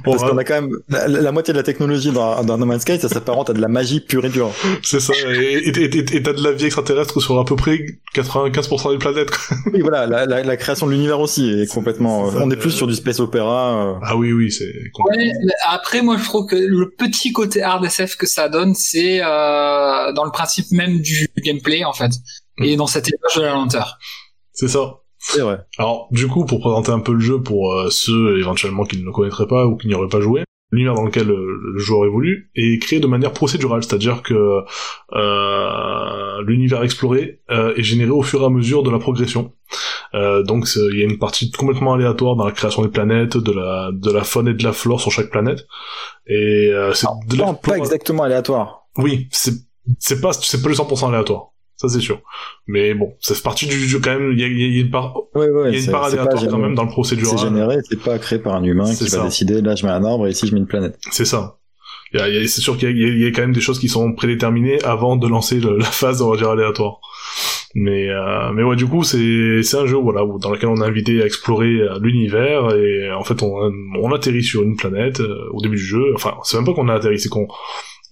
On 0.05 0.11
Parce 0.11 0.23
qu'on 0.23 0.37
a 0.37 0.43
quand 0.43 0.61
même, 0.61 0.71
la, 0.89 1.07
la 1.07 1.31
moitié 1.31 1.53
de 1.53 1.57
la 1.57 1.63
technologie 1.63 2.11
dans, 2.11 2.43
dans 2.43 2.57
No 2.57 2.65
Man's 2.65 2.81
Sky, 2.81 2.99
ça 2.99 3.07
s'apparente 3.09 3.49
à 3.49 3.53
de 3.53 3.61
la 3.61 3.67
magie 3.67 3.99
pure 3.99 4.25
et 4.25 4.29
dure. 4.29 4.51
C'est 4.83 4.99
ça, 4.99 5.13
et 5.15 5.71
t'as 5.71 6.33
de 6.33 6.43
la 6.43 6.51
vie 6.51 6.65
extraterrestre 6.65 7.19
sur 7.21 7.39
à 7.39 7.45
peu 7.45 7.55
près 7.55 7.79
95% 8.15 8.91
des 8.91 8.97
planètes. 8.97 9.29
Oui, 9.73 9.81
voilà, 9.81 10.07
la, 10.07 10.25
la, 10.25 10.43
la 10.43 10.57
création 10.57 10.87
de 10.87 10.91
l'univers 10.91 11.19
aussi 11.19 11.49
est 11.49 11.71
complètement, 11.71 12.31
ça. 12.31 12.39
on 12.41 12.49
est 12.51 12.57
plus 12.57 12.71
sur 12.71 12.87
du 12.87 12.95
space 12.95 13.19
opéra, 13.19 13.93
euh, 13.93 13.99
Ah 14.03 14.17
oui, 14.17 14.33
oui, 14.33 14.51
c'est... 14.51 14.65
Ouais, 14.65 15.31
après, 15.69 16.01
moi, 16.01 16.17
je 16.17 16.23
trouve 16.25 16.47
que 16.47 16.55
le 16.55 16.89
petit 16.89 17.31
côté 17.31 17.61
hard 17.61 17.85
SF 17.85 18.17
que 18.17 18.27
ça 18.27 18.49
donne, 18.49 18.73
c'est 18.75 19.21
euh, 19.21 20.11
dans 20.13 20.25
le 20.25 20.31
principe 20.31 20.71
même 20.71 20.99
du 20.99 21.27
gameplay, 21.37 21.85
en 21.85 21.93
fait, 21.93 22.11
et 22.61 22.75
dans 22.75 22.87
cette 22.87 23.07
éloge 23.07 23.35
de 23.37 23.41
la 23.41 23.53
lenteur. 23.53 23.97
C'est 24.53 24.67
ça. 24.67 25.00
C'est 25.23 25.41
vrai. 25.41 25.59
Alors, 25.77 26.07
du 26.11 26.27
coup, 26.27 26.45
pour 26.45 26.59
présenter 26.59 26.91
un 26.91 26.99
peu 26.99 27.13
le 27.13 27.19
jeu 27.19 27.39
pour 27.41 27.73
euh, 27.73 27.89
ceux 27.91 28.39
éventuellement 28.39 28.85
qui 28.85 28.99
ne 28.99 29.05
le 29.05 29.11
connaîtraient 29.11 29.47
pas 29.47 29.67
ou 29.67 29.77
qui 29.77 29.87
n'y 29.87 29.93
auraient 29.93 30.07
pas 30.07 30.19
joué, 30.19 30.43
l'univers 30.71 30.95
dans 30.95 31.05
lequel 31.05 31.29
euh, 31.29 31.59
le 31.73 31.79
joueur 31.79 32.05
évolue 32.05 32.49
est 32.55 32.81
créé 32.81 32.99
de 32.99 33.05
manière 33.05 33.31
procédurale, 33.31 33.83
c'est-à-dire 33.83 34.23
que 34.23 34.61
euh, 35.13 36.41
l'univers 36.43 36.83
exploré 36.83 37.41
euh, 37.51 37.75
est 37.75 37.83
généré 37.83 38.09
au 38.09 38.23
fur 38.23 38.41
et 38.41 38.45
à 38.45 38.49
mesure 38.49 38.81
de 38.81 38.89
la 38.89 38.97
progression. 38.97 39.53
Euh, 40.15 40.41
donc, 40.41 40.67
il 40.75 40.99
y 40.99 41.03
a 41.03 41.05
une 41.05 41.19
partie 41.19 41.51
complètement 41.51 41.93
aléatoire 41.93 42.35
dans 42.35 42.45
la 42.45 42.51
création 42.51 42.81
des 42.81 42.89
planètes, 42.89 43.37
de 43.37 43.51
la 43.51 43.91
de 43.93 44.11
la 44.11 44.23
faune 44.23 44.47
et 44.47 44.53
de 44.53 44.63
la 44.63 44.73
flore 44.73 44.99
sur 44.99 45.11
chaque 45.11 45.29
planète. 45.29 45.67
Et 46.25 46.69
euh, 46.73 46.93
c'est 46.93 47.07
pas 47.61 47.77
exactement 47.77 48.23
aléatoire. 48.23 48.87
Oui, 48.97 49.27
c'est 49.31 49.53
c'est 49.99 50.19
pas 50.19 50.33
c'est 50.33 50.61
pas 50.61 50.69
le 50.69 50.75
100% 50.75 51.09
aléatoire. 51.09 51.51
Ça 51.81 51.89
c'est 51.89 51.99
sûr. 51.99 52.21
Mais 52.67 52.93
bon, 52.93 53.15
ça 53.19 53.33
fait 53.33 53.41
partie 53.41 53.65
du 53.65 53.73
jeu 53.87 53.99
quand 53.99 54.11
même. 54.11 54.33
Il 54.33 54.39
y 54.39 54.43
a, 54.43 54.47
il 54.47 54.75
y 54.75 54.77
a 54.77 54.81
une 54.81 54.91
part, 54.91 55.15
Ouais, 55.33 55.47
y 55.71 55.75
a 55.75 55.79
une 55.79 55.91
part 55.91 56.03
aléatoire 56.03 56.47
quand 56.47 56.57
même 56.59 56.75
dans 56.75 56.83
le 56.83 56.89
procédural. 56.89 57.37
C'est 57.39 57.43
généré, 57.45 57.77
c'est 57.89 57.99
pas 57.99 58.19
créé 58.19 58.37
par 58.37 58.53
un 58.55 58.63
humain 58.63 58.85
qui 58.85 59.09
ça. 59.09 59.17
va 59.19 59.25
décider, 59.25 59.61
là 59.61 59.73
je 59.75 59.83
mets 59.85 59.91
un 59.91 60.03
arbre 60.05 60.27
et 60.27 60.29
ici 60.29 60.45
je 60.47 60.53
mets 60.53 60.59
une 60.59 60.67
planète. 60.67 60.99
C'est 61.11 61.25
ça. 61.25 61.57
C'est 62.13 62.47
sûr 62.47 62.77
qu'il 62.77 62.95
y, 62.97 63.25
a- 63.25 63.31
quand 63.31 63.41
même 63.41 63.53
des 63.53 63.61
choses 63.61 63.79
qui 63.79 63.87
sont 63.87 64.13
prédéterminées 64.13 64.83
avant 64.83 65.15
de 65.15 65.27
lancer 65.27 65.59
le- 65.59 65.77
la 65.77 65.85
phase, 65.85 66.21
on 66.21 66.29
va 66.29 66.37
dire, 66.37 66.49
aléatoire. 66.49 66.99
Mais, 67.73 68.09
euh, 68.09 68.51
mais 68.53 68.63
ouais, 68.63 68.75
du 68.75 68.85
coup, 68.85 69.03
c'est 69.03 69.63
c'est 69.63 69.77
un 69.77 69.85
jeu 69.87 69.95
voilà, 69.95 70.25
où- 70.25 70.37
dans 70.37 70.51
lequel 70.51 70.67
on 70.69 70.81
est 70.81 70.85
invité 70.85 71.21
à 71.21 71.25
explorer 71.25 71.69
euh, 71.79 71.99
l'univers 72.01 72.75
et 72.75 73.09
en 73.13 73.23
fait, 73.23 73.41
on, 73.41 73.71
on 73.97 74.11
atterrit 74.13 74.43
sur 74.43 74.61
une 74.61 74.75
planète 74.75 75.21
euh, 75.21 75.47
au 75.51 75.61
début 75.61 75.77
du 75.77 75.83
jeu. 75.85 76.03
Enfin, 76.15 76.33
c'est 76.43 76.57
même 76.57 76.65
pas 76.65 76.73
qu'on 76.73 76.89
a 76.89 76.95
atterri, 76.95 77.17
c'est 77.17 77.29
qu'on 77.29 77.47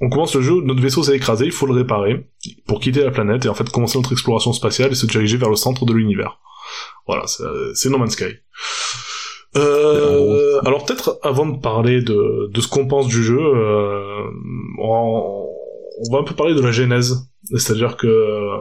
on 0.02 0.10
commence 0.10 0.36
le 0.36 0.42
jeu, 0.42 0.62
notre 0.62 0.82
vaisseau 0.82 1.04
s'est 1.04 1.16
écrasé, 1.16 1.46
il 1.46 1.52
faut 1.52 1.66
le 1.66 1.74
réparer 1.74 2.28
pour 2.68 2.80
quitter 2.80 3.04
la 3.04 3.12
planète 3.12 3.46
et 3.46 3.50
en 3.50 3.54
fait 3.54 3.70
commencer 3.70 3.98
notre 3.98 4.12
exploration 4.12 4.54
spatiale 4.54 4.92
et 4.92 4.96
se 4.96 5.06
diriger 5.06 5.38
vers 5.38 5.50
le 5.50 5.56
centre 5.56 5.86
de 5.86 5.94
l'univers. 5.94 6.40
Voilà, 7.08 7.28
c'est 7.28 7.44
c'est 7.74 7.90
No 7.90 7.98
Man's 7.98 8.14
Sky. 8.14 8.36
Euh, 9.58 10.62
alors 10.64 10.86
peut-être 10.86 11.20
avant 11.24 11.48
de 11.48 11.60
parler 11.60 12.02
de, 12.02 12.50
de 12.52 12.62
ce 12.62 12.68
qu'on 12.68 12.88
pense 12.88 13.08
du 13.08 13.24
jeu, 13.24 13.40
euh, 13.40 14.24
on, 14.80 15.48
va 16.12 16.20
un 16.20 16.24
peu 16.24 16.36
parler 16.36 16.54
de 16.54 16.62
la 16.62 16.72
genèse. 16.72 17.28
C'est-à-dire 17.56 17.98
que 17.98 18.08
euh, 18.08 18.58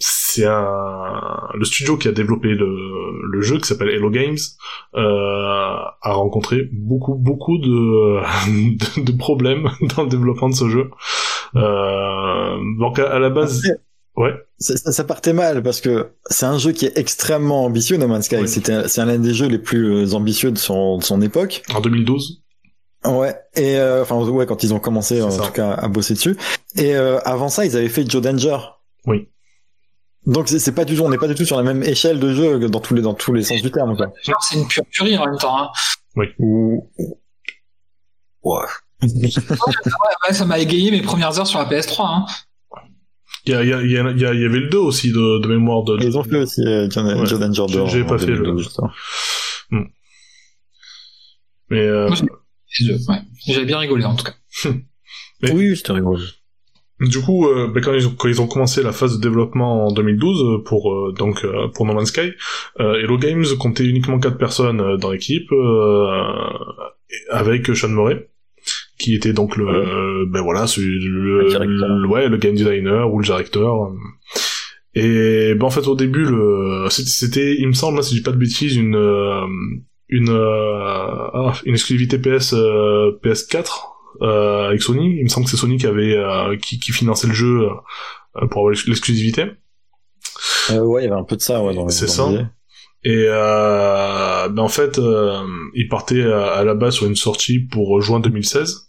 c'est 0.00 0.46
un 0.46 1.20
le 1.54 1.64
studio 1.64 1.96
qui 1.96 2.08
a 2.08 2.12
développé 2.12 2.48
le, 2.48 2.66
le 3.30 3.40
jeu 3.42 3.58
qui 3.58 3.68
s'appelle 3.68 3.90
Hello 3.90 4.10
Games 4.10 4.38
euh, 4.96 5.00
a 6.02 6.12
rencontré 6.12 6.68
beaucoup 6.72 7.14
beaucoup 7.14 7.58
de, 7.58 8.20
de 8.76 9.04
de 9.04 9.12
problèmes 9.16 9.68
dans 9.96 10.02
le 10.04 10.08
développement 10.08 10.48
de 10.48 10.54
ce 10.54 10.68
jeu. 10.68 10.90
Euh, 11.56 12.56
donc 12.78 12.98
à, 12.98 13.12
à 13.12 13.18
la 13.18 13.30
base, 13.30 13.62
ouais, 14.16 14.32
ça, 14.58 14.76
ça- 14.76 14.92
ça 14.92 15.04
partait 15.04 15.32
mal 15.32 15.62
parce 15.62 15.80
que 15.80 16.10
c'est 16.26 16.46
un 16.46 16.58
jeu 16.58 16.72
qui 16.72 16.86
est 16.86 16.96
extrêmement 16.98 17.64
ambitieux, 17.64 17.96
No 17.96 18.06
Man's 18.08 18.26
Sky. 18.26 18.36
Oui. 18.36 18.48
C'était, 18.48 18.88
c'est 18.88 19.04
l'un 19.04 19.18
des 19.18 19.34
jeux 19.34 19.48
les 19.48 19.58
plus 19.58 19.92
euh, 20.06 20.14
ambitieux 20.14 20.50
de 20.52 20.58
son, 20.58 20.98
de 20.98 21.02
son 21.04 21.20
époque. 21.22 21.62
en 21.74 21.80
2012. 21.80 22.42
Ouais. 23.06 23.34
Et 23.56 23.76
euh, 23.78 24.02
enfin 24.02 24.16
ouais, 24.22 24.46
quand 24.46 24.62
ils 24.62 24.74
ont 24.74 24.78
commencé 24.80 25.22
en 25.22 25.30
ça. 25.30 25.42
tout 25.46 25.52
cas 25.52 25.72
à 25.72 25.88
bosser 25.88 26.14
dessus. 26.14 26.36
Et 26.76 26.94
euh, 26.96 27.18
avant 27.24 27.48
ça, 27.48 27.64
ils 27.64 27.76
avaient 27.76 27.88
fait 27.88 28.08
Joe 28.08 28.22
Danger. 28.22 28.58
Oui. 29.06 29.28
Donc 30.26 30.48
c'est, 30.48 30.72
pas 30.74 30.84
du 30.84 30.94
tout, 30.96 31.02
on 31.02 31.08
n'est 31.08 31.16
pas 31.18 31.28
du 31.28 31.34
tout 31.34 31.44
sur 31.46 31.56
la 31.56 31.62
même 31.62 31.82
échelle 31.82 32.20
de 32.20 32.34
jeu 32.34 32.68
dans 32.68 32.80
tous 32.80 32.94
les 32.94 33.02
dans 33.02 33.14
tous 33.14 33.32
les 33.32 33.42
sens 33.42 33.62
du 33.62 33.70
terme. 33.70 33.96
C'est 34.42 34.56
une 34.56 34.68
pure 34.68 34.84
tuerie 34.90 35.16
en 35.16 35.26
même 35.26 35.38
temps. 35.38 35.58
Hein. 35.62 35.70
Ou 36.38 36.90
ouais. 38.42 38.66
Ouais, 39.02 40.32
ça 40.32 40.44
m'a 40.44 40.58
égayé 40.58 40.90
mes 40.90 41.00
premières 41.00 41.38
heures 41.38 41.46
sur 41.46 41.58
la 41.58 41.64
PS3. 41.64 42.02
Hein. 42.06 42.26
Il 43.46 43.52
y, 43.52 43.56
a, 43.56 43.62
il 43.62 43.68
y, 43.68 43.72
a, 43.72 43.80
il 43.82 43.90
y, 43.90 43.96
a- 44.26 44.34
il 44.34 44.44
avait 44.44 44.60
le 44.60 44.68
2 44.68 44.76
aussi 44.76 45.10
de, 45.12 45.38
de 45.40 45.48
mémoire 45.48 45.82
de. 45.84 45.96
Ils 46.02 46.18
ont 46.18 46.22
fait 46.22 46.36
aussi 46.36 46.60
euh, 46.66 46.86
Ouais. 46.86 47.26
2. 47.66 47.86
J'ai- 47.86 48.04
pas 48.04 48.18
fait 48.18 48.26
le- 48.26 48.36
2012, 48.36 48.62
justement. 48.62 48.90
Mais 51.70 51.78
euh. 51.80 52.10
J'avais 53.46 53.64
bien 53.64 53.78
rigolé 53.78 54.04
en 54.04 54.14
tout 54.14 54.24
cas. 54.26 54.34
Mais- 55.42 55.52
Oui, 55.52 55.74
c'était 55.76 55.92
rigolo. 55.92 56.18
Du 57.00 57.20
coup, 57.20 57.46
euh, 57.48 57.66
ben, 57.72 57.80
quand, 57.82 57.94
ils 57.94 58.06
ont, 58.06 58.14
quand 58.16 58.28
ils 58.28 58.42
ont 58.42 58.46
commencé 58.46 58.82
la 58.82 58.92
phase 58.92 59.16
de 59.18 59.22
développement 59.22 59.86
en 59.86 59.92
2012 59.92 60.42
euh, 60.42 60.58
pour 60.62 60.92
euh, 60.92 61.12
donc 61.16 61.44
euh, 61.44 61.68
pour 61.74 61.86
No 61.86 61.94
Man's 61.94 62.08
Sky, 62.08 62.32
euh, 62.80 62.94
Hello 62.96 63.16
Games 63.16 63.44
comptait 63.58 63.86
uniquement 63.86 64.18
quatre 64.18 64.36
personnes 64.36 64.80
euh, 64.80 64.96
dans 64.98 65.10
l'équipe, 65.10 65.50
euh, 65.52 66.06
avec 67.30 67.74
Sean 67.74 67.88
Murray, 67.88 68.28
qui 68.98 69.14
était 69.14 69.32
donc 69.32 69.56
le 69.56 70.26
ben 70.26 70.42
voilà 70.42 70.66
celui- 70.66 70.98
le, 71.02 71.48
Le 72.02 72.06
ouais 72.06 72.28
le 72.28 72.36
game 72.36 72.54
designer 72.54 73.10
ou 73.12 73.18
le 73.18 73.24
directeur. 73.24 73.92
Et 74.94 75.54
ben 75.54 75.64
en 75.66 75.70
fait 75.70 75.86
au 75.86 75.94
début 75.94 76.24
le 76.24 76.86
c'était- 76.90 77.56
il 77.58 77.66
me 77.68 77.72
semble 77.72 77.98
hein, 77.98 78.02
si 78.02 78.14
je 78.14 78.18
dis 78.20 78.24
pas 78.24 78.32
de 78.32 78.36
bêtises 78.36 78.76
une 78.76 78.98
une 80.08 80.30
ah, 80.30 81.54
une 81.64 81.72
exclusivité 81.74 82.18
PS 82.18 82.52
euh, 82.54 83.12
PS4 83.22 83.70
euh, 84.22 84.68
avec 84.68 84.82
Sony. 84.82 85.16
Il 85.18 85.24
me 85.24 85.28
semble 85.28 85.44
que 85.46 85.50
c'est 85.50 85.56
Sony 85.56 85.76
qui 85.78 85.86
avait 85.86 86.16
euh, 86.16 86.56
qui, 86.56 86.78
qui 86.78 86.92
finançait 86.92 87.26
le 87.26 87.34
jeu 87.34 87.62
euh, 87.62 88.46
pour 88.48 88.60
avoir 88.60 88.70
l'ex- 88.70 88.86
l'exclusivité. 88.86 89.46
Euh, 90.70 90.80
ouais, 90.82 91.02
il 91.02 91.04
y 91.06 91.10
avait 91.10 91.20
un 91.20 91.24
peu 91.24 91.36
de 91.36 91.40
ça, 91.42 91.62
ouais, 91.62 91.74
C'est 91.88 92.06
ça. 92.08 92.24
Et 93.02 93.24
euh, 93.28 94.48
ben 94.50 94.62
en 94.62 94.68
fait, 94.68 94.98
euh, 94.98 95.40
il 95.74 95.88
partait 95.88 96.22
à, 96.22 96.52
à 96.52 96.64
la 96.64 96.74
base 96.74 96.94
sur 96.94 97.06
une 97.06 97.16
sortie 97.16 97.58
pour 97.60 98.00
juin 98.02 98.20
2016. 98.20 98.88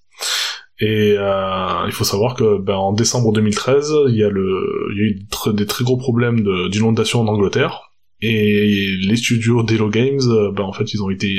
Et 0.83 1.15
euh, 1.17 1.85
il 1.85 1.91
faut 1.93 2.03
savoir 2.03 2.35
que 2.35 2.57
ben, 2.59 2.73
en 2.75 2.91
décembre 2.91 3.31
2013, 3.31 3.93
il 4.09 4.15
y 4.15 4.23
a 4.23 4.29
le, 4.29 4.89
il 4.93 4.97
y 4.97 5.01
a 5.01 5.05
eu 5.51 5.53
des 5.53 5.65
très 5.65 5.83
gros 5.83 5.95
problèmes 5.97 6.43
d'inondation 6.69 7.21
en 7.21 7.27
Angleterre. 7.27 7.91
Et 8.21 8.97
les 9.01 9.15
studios 9.15 9.63
d'Hello 9.63 9.89
Games, 9.89 10.19
ben 10.55 10.63
en 10.63 10.73
fait, 10.73 10.93
ils 10.93 11.01
ont 11.01 11.09
été 11.09 11.29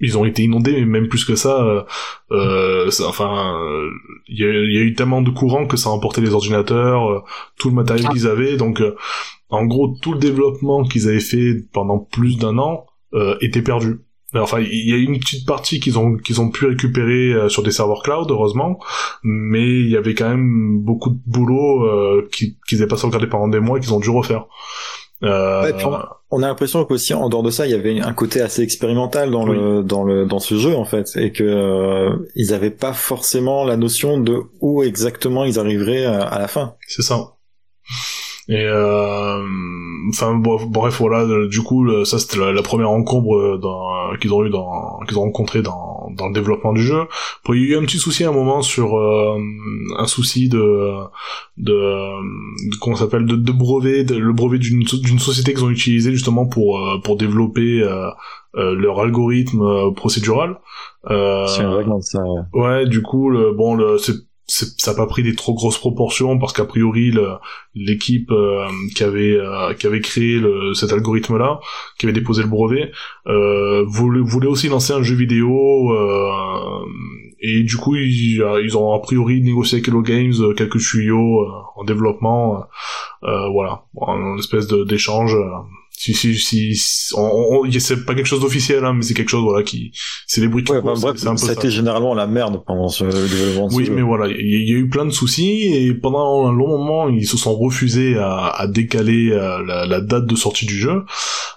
ils 0.00 0.16
ont 0.18 0.24
été 0.24 0.42
inondés, 0.42 0.72
mais 0.80 1.00
même 1.00 1.08
plus 1.08 1.24
que 1.24 1.34
ça, 1.36 1.62
euh, 1.64 1.82
euh, 2.32 2.90
ça- 2.90 3.06
enfin, 3.08 3.58
euh, 3.62 3.88
il 4.28 4.38
y, 4.40 4.44
a, 4.44 4.48
il 4.50 4.72
y 4.74 4.78
a 4.78 4.82
eu 4.82 4.94
tellement 4.94 5.22
de 5.22 5.30
courant 5.30 5.66
que 5.66 5.76
ça 5.76 5.90
a 5.90 5.92
emporté 5.92 6.20
les 6.20 6.34
ordinateurs, 6.34 7.10
euh, 7.10 7.20
tout 7.58 7.68
le 7.70 7.74
matériel 7.74 8.08
qu'ils 8.08 8.26
avaient, 8.26 8.56
donc 8.56 8.80
euh, 8.80 8.94
en 9.50 9.64
gros 9.66 9.96
tout 10.02 10.12
le 10.12 10.18
développement 10.18 10.84
qu'ils 10.84 11.08
avaient 11.08 11.20
fait 11.20 11.56
pendant 11.72 11.98
plus 11.98 12.36
d'un 12.38 12.58
an 12.58 12.86
euh, 13.14 13.36
était 13.40 13.62
perdu. 13.62 14.00
Enfin, 14.32 14.60
il 14.60 14.88
y 14.88 14.92
a 14.92 14.96
une 14.96 15.18
petite 15.18 15.44
partie 15.44 15.80
qu'ils 15.80 15.98
ont 15.98 16.16
qu'ils 16.16 16.40
ont 16.40 16.50
pu 16.50 16.66
récupérer 16.66 17.48
sur 17.48 17.64
des 17.64 17.72
serveurs 17.72 18.04
cloud, 18.04 18.30
heureusement, 18.30 18.78
mais 19.24 19.80
il 19.80 19.88
y 19.90 19.96
avait 19.96 20.14
quand 20.14 20.28
même 20.28 20.78
beaucoup 20.78 21.10
de 21.10 21.18
boulot 21.26 21.82
euh, 21.84 22.28
qu'ils 22.32 22.54
n'avaient 22.70 22.86
pas 22.86 22.96
sauvegardé 22.96 23.26
pendant 23.26 23.48
des 23.48 23.58
mois 23.58 23.78
et 23.78 23.80
qu'ils 23.80 23.92
ont 23.92 23.98
dû 23.98 24.08
refaire. 24.08 24.44
Euh... 25.22 25.62
Ouais, 25.62 25.74
on 26.30 26.42
a 26.42 26.46
l'impression 26.46 26.84
qu'aussi 26.84 27.12
en 27.12 27.28
dehors 27.28 27.42
de 27.42 27.50
ça, 27.50 27.66
il 27.66 27.72
y 27.72 27.74
avait 27.74 28.00
un 28.00 28.12
côté 28.12 28.40
assez 28.40 28.62
expérimental 28.62 29.30
dans 29.30 29.44
le 29.44 29.82
dans 29.82 30.04
le 30.04 30.26
dans 30.26 30.38
ce 30.38 30.56
jeu 30.56 30.76
en 30.76 30.84
fait, 30.84 31.08
et 31.16 31.32
que 31.32 31.42
euh, 31.42 32.16
ils 32.36 32.54
avaient 32.54 32.70
pas 32.70 32.92
forcément 32.92 33.64
la 33.64 33.76
notion 33.76 34.18
de 34.18 34.40
où 34.60 34.82
exactement 34.82 35.44
ils 35.44 35.58
arriveraient 35.58 36.06
à 36.06 36.38
la 36.38 36.46
fin. 36.46 36.74
C'est 36.86 37.02
ça. 37.02 37.34
Et 38.48 38.64
euh, 38.64 39.42
enfin 40.10 40.34
bref 40.34 40.98
voilà 40.98 41.24
du 41.48 41.62
coup 41.62 42.04
ça 42.04 42.18
c'était 42.18 42.38
la, 42.52 42.62
première 42.62 42.90
encombre 42.90 43.36
euh, 43.36 44.16
qu'ils 44.20 44.32
ont 44.32 44.44
eu 44.44 44.50
dans 44.50 44.98
qu'ils 45.06 45.18
ont 45.18 45.22
rencontré 45.22 45.62
dans 45.62 45.89
dans 46.16 46.28
le 46.28 46.34
développement 46.34 46.72
du 46.72 46.82
jeu. 46.82 47.02
Il 47.48 47.56
y 47.56 47.66
a 47.66 47.76
eu 47.76 47.76
un 47.76 47.82
petit 47.82 47.98
souci 47.98 48.24
à 48.24 48.28
un 48.28 48.32
moment 48.32 48.62
sur 48.62 48.96
euh, 48.96 49.38
un 49.98 50.06
souci 50.06 50.48
de 50.48 50.94
de, 51.58 51.72
de 51.72 52.76
comment 52.80 52.96
s'appelle 52.96 53.26
de, 53.26 53.36
de, 53.36 53.52
brevet 53.52 54.04
de, 54.04 54.16
le 54.16 54.32
brevet 54.32 54.58
d'une 54.58 54.82
d'une 54.82 55.18
société 55.18 55.52
qu'ils 55.52 55.64
ont 55.64 55.70
utilisé 55.70 56.12
justement 56.12 56.46
pour 56.46 56.78
euh, 56.78 56.98
pour 57.02 57.16
développer 57.16 57.84
leur 58.54 59.00
algorithme 59.00 59.92
procédural. 59.94 60.58
c'est 61.06 61.62
vraiment 61.62 62.00
ça. 62.00 62.22
Ouais. 62.52 62.60
ouais, 62.62 62.86
du 62.86 63.02
coup 63.02 63.30
le, 63.30 63.52
bon 63.52 63.74
le 63.74 63.98
c'est 63.98 64.29
ça 64.50 64.90
n'a 64.90 64.96
pas 64.96 65.06
pris 65.06 65.22
des 65.22 65.34
trop 65.34 65.54
grosses 65.54 65.78
proportions 65.78 66.38
parce 66.38 66.52
qu'a 66.52 66.64
priori 66.64 67.12
l'équipe 67.74 68.30
euh, 68.32 68.66
qui 68.96 69.04
avait 69.04 69.36
euh, 69.36 69.74
qui 69.74 69.86
avait 69.86 70.00
créé 70.00 70.38
le, 70.38 70.74
cet 70.74 70.92
algorithme 70.92 71.38
là 71.38 71.60
qui 71.98 72.06
avait 72.06 72.12
déposé 72.12 72.42
le 72.42 72.48
brevet 72.48 72.90
euh, 73.28 73.84
voulait, 73.86 74.20
voulait, 74.20 74.48
aussi 74.48 74.68
lancer 74.68 74.92
un 74.92 75.02
jeu 75.02 75.14
vidéo 75.14 75.92
euh, 75.92 76.84
et 77.40 77.62
du 77.62 77.76
coup 77.76 77.94
ils, 77.94 78.44
ils, 78.64 78.76
ont 78.76 78.92
a 78.92 78.98
priori 78.98 79.40
négocié 79.40 79.76
avec 79.76 79.88
Hello 79.88 80.02
Games 80.02 80.54
quelques 80.56 80.80
tuyaux 80.80 81.46
en 81.76 81.84
développement 81.84 82.64
voilà. 83.22 83.84
Une 83.94 84.38
espèce 84.38 84.66
d'échange 84.66 85.36
si 86.00 86.14
si 86.14 86.34
si, 86.38 86.74
c'est 87.78 88.06
pas 88.06 88.14
quelque 88.14 88.24
chose 88.24 88.40
d'officiel 88.40 88.86
hein, 88.86 88.94
mais 88.94 89.02
c'est 89.02 89.12
quelque 89.12 89.28
chose 89.28 89.42
voilà 89.42 89.62
qui 89.62 89.92
c'est 90.26 90.40
les 90.40 90.48
bruits 90.48 90.64
qui 90.64 90.72
ouais, 90.72 90.80
bah, 90.80 90.94
bref, 90.96 91.18
ça, 91.18 91.36
ça 91.36 91.50
a 91.50 91.52
été 91.52 91.70
généralement 91.70 92.14
la 92.14 92.26
merde 92.26 92.62
pendant 92.66 92.88
ce 92.88 93.04
développement 93.04 93.68
oui 93.72 93.90
mais 93.90 94.00
voilà 94.00 94.26
il 94.28 94.66
y, 94.66 94.72
a 94.72 94.78
eu 94.78 94.88
plein 94.88 95.04
de 95.04 95.10
soucis 95.10 95.74
et 95.74 95.92
pendant 95.92 96.46
un 96.46 96.52
long 96.52 96.68
moment 96.68 97.10
ils 97.10 97.26
se 97.26 97.36
sont 97.36 97.54
refusés 97.54 98.16
à, 98.16 98.46
à 98.46 98.66
décaler 98.66 99.30
euh, 99.30 99.62
la, 99.66 99.84
la, 99.84 100.00
date 100.00 100.24
de 100.24 100.36
sortie 100.36 100.64
du 100.64 100.74
jeu. 100.74 101.02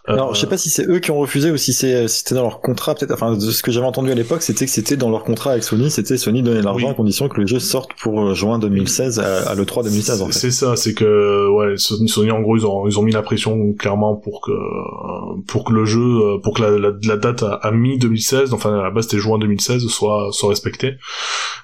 Alors 0.07 0.31
euh, 0.31 0.33
je 0.33 0.41
sais 0.41 0.47
pas 0.47 0.57
si 0.57 0.69
c'est 0.69 0.85
eux 0.89 0.99
qui 0.99 1.11
ont 1.11 1.19
refusé 1.19 1.49
ou 1.49 1.55
si 1.55 1.71
c'est 1.71 2.09
c'était 2.09 2.35
dans 2.35 2.41
leur 2.41 2.59
contrat 2.59 2.95
peut-être 2.95 3.13
enfin 3.13 3.37
de 3.37 3.39
ce 3.39 3.63
que 3.63 3.71
j'avais 3.71 3.85
entendu 3.85 4.11
à 4.11 4.15
l'époque 4.15 4.41
c'était 4.41 4.65
que 4.65 4.71
c'était 4.71 4.97
dans 4.97 5.09
leur 5.09 5.23
contrat 5.23 5.51
avec 5.51 5.63
Sony 5.63 5.89
c'était 5.89 6.17
Sony 6.17 6.43
donnait 6.43 6.61
l'argent 6.61 6.91
à 6.91 6.93
condition 6.93 7.29
que 7.29 7.39
le 7.39 7.47
jeu 7.47 7.59
sorte 7.59 7.91
pour 8.01 8.19
euh, 8.19 8.33
juin 8.33 8.59
2016 8.59 9.19
à, 9.19 9.51
à 9.51 9.55
le 9.55 9.65
3 9.65 9.83
2016 9.83 10.21
en 10.21 10.25
fait. 10.25 10.33
c'est 10.33 10.51
ça 10.51 10.75
c'est 10.75 10.93
que 10.93 11.47
ouais 11.49 11.77
Sony, 11.77 12.09
Sony 12.09 12.31
en 12.31 12.41
gros 12.41 12.57
ils 12.57 12.65
ont 12.65 12.85
ils 12.89 12.99
ont 12.99 13.03
mis 13.03 13.13
la 13.13 13.21
pression 13.21 13.71
clairement 13.71 14.15
pour 14.15 14.32
pour 14.33 14.41
que 14.41 15.45
pour 15.45 15.63
que 15.63 15.73
le 15.73 15.85
jeu 15.85 16.39
pour 16.41 16.55
que 16.55 16.63
la, 16.63 16.91
la, 17.03 17.17
date 17.17 17.43
à, 17.43 17.71
mi 17.71 17.99
2016 17.99 18.53
enfin 18.53 18.79
à 18.79 18.81
la 18.81 18.89
base 18.89 19.05
c'était 19.05 19.21
juin 19.21 19.37
2016 19.37 19.85
soit 19.87 20.29
soit 20.31 20.49
respectée. 20.49 20.95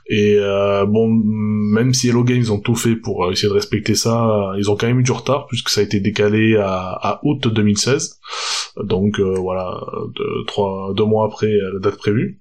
Et 0.07 0.35
euh, 0.37 0.85
bon 0.85 1.07
même 1.09 1.95
si 1.95 2.09
Hello 2.09 2.23
Games 2.23 2.43
ont 2.51 2.59
tout 2.59 2.75
fait 2.75 2.95
pour 2.95 3.31
essayer 3.31 3.49
de 3.49 3.53
respecter 3.53 3.95
ça 3.95 4.51
ils 4.59 4.69
ont 4.69 4.75
quand 4.75 4.85
même 4.85 4.99
eu 4.99 5.03
du 5.03 5.11
retard 5.11 5.47
puisque 5.47 5.69
ça 5.69 5.81
a 5.81 5.83
été 5.83 5.99
décalé 5.99 6.57
à, 6.57 6.91
à 7.01 7.19
août 7.23 7.47
2016 7.47 8.19
donc 8.83 9.19
euh, 9.19 9.33
voilà 9.33 9.81
deux, 10.15 10.45
trois 10.45 10.93
deux 10.93 11.05
mois 11.05 11.25
après 11.25 11.51
la 11.73 11.79
date 11.79 11.97
prévue. 11.97 12.39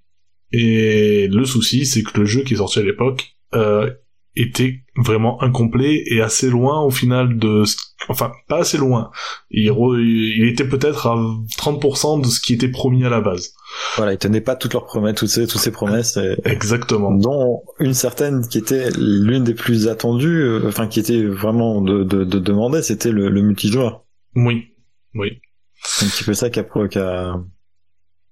Et 0.53 1.29
le 1.29 1.45
souci 1.47 1.87
c'est 1.87 2.03
que 2.03 2.21
le 2.21 2.27
jeu 2.27 2.43
qui 2.43 2.53
est 2.53 2.59
sorti 2.59 2.81
à 2.81 2.83
l'époque 2.83 3.29
euh, 3.55 3.91
était 4.41 4.81
vraiment 4.97 5.43
incomplet 5.43 6.03
et 6.07 6.21
assez 6.21 6.51
loin 6.51 6.81
au 6.83 6.91
final 6.91 7.39
de 7.39 7.63
enfin 8.09 8.33
pas 8.49 8.59
assez 8.59 8.79
loin. 8.79 9.11
Il, 9.51 9.73
il 9.73 10.49
était 10.49 10.67
peut-être 10.67 11.07
à 11.07 11.17
30% 11.17 12.23
de 12.23 12.27
ce 12.27 12.41
qui 12.41 12.55
était 12.55 12.69
promis 12.69 13.05
à 13.05 13.09
la 13.09 13.21
base. 13.21 13.53
Voilà 13.97 14.13
ils 14.13 14.19
tenaient 14.19 14.41
pas 14.41 14.57
toutes 14.57 14.73
leurs 14.75 14.87
promesses 14.87 15.17
toutes 15.17 15.29
ces 15.29 15.47
toutes 15.47 15.61
ces 15.61 15.73
promesses 15.73 16.19
exactement. 16.45 17.13
dont 17.13 17.63
une 17.79 17.95
certaine 17.95 18.47
qui 18.47 18.59
était 18.59 18.91
l'une 18.99 19.45
des 19.45 19.55
plus 19.55 19.89
attendues 19.89 20.43
euh, 20.43 20.69
enfin 20.69 20.87
qui 20.87 21.01
était 21.01 21.23
vraiment 21.25 21.81
de 21.81 22.05
de, 22.05 22.25
de 22.25 22.39
demander 22.39 22.83
c'était 22.83 23.13
le, 23.13 23.29
le 23.29 23.43
multijoueur. 23.43 24.05
Oui 24.35 24.69
oui. 25.15 25.41
C'est 25.83 26.07
un 26.07 26.09
petit 26.09 26.25
peu 26.25 26.35
ça 26.35 26.51
qui 26.51 26.61
a, 26.61 26.65
qui 26.89 26.99
a 26.99 27.41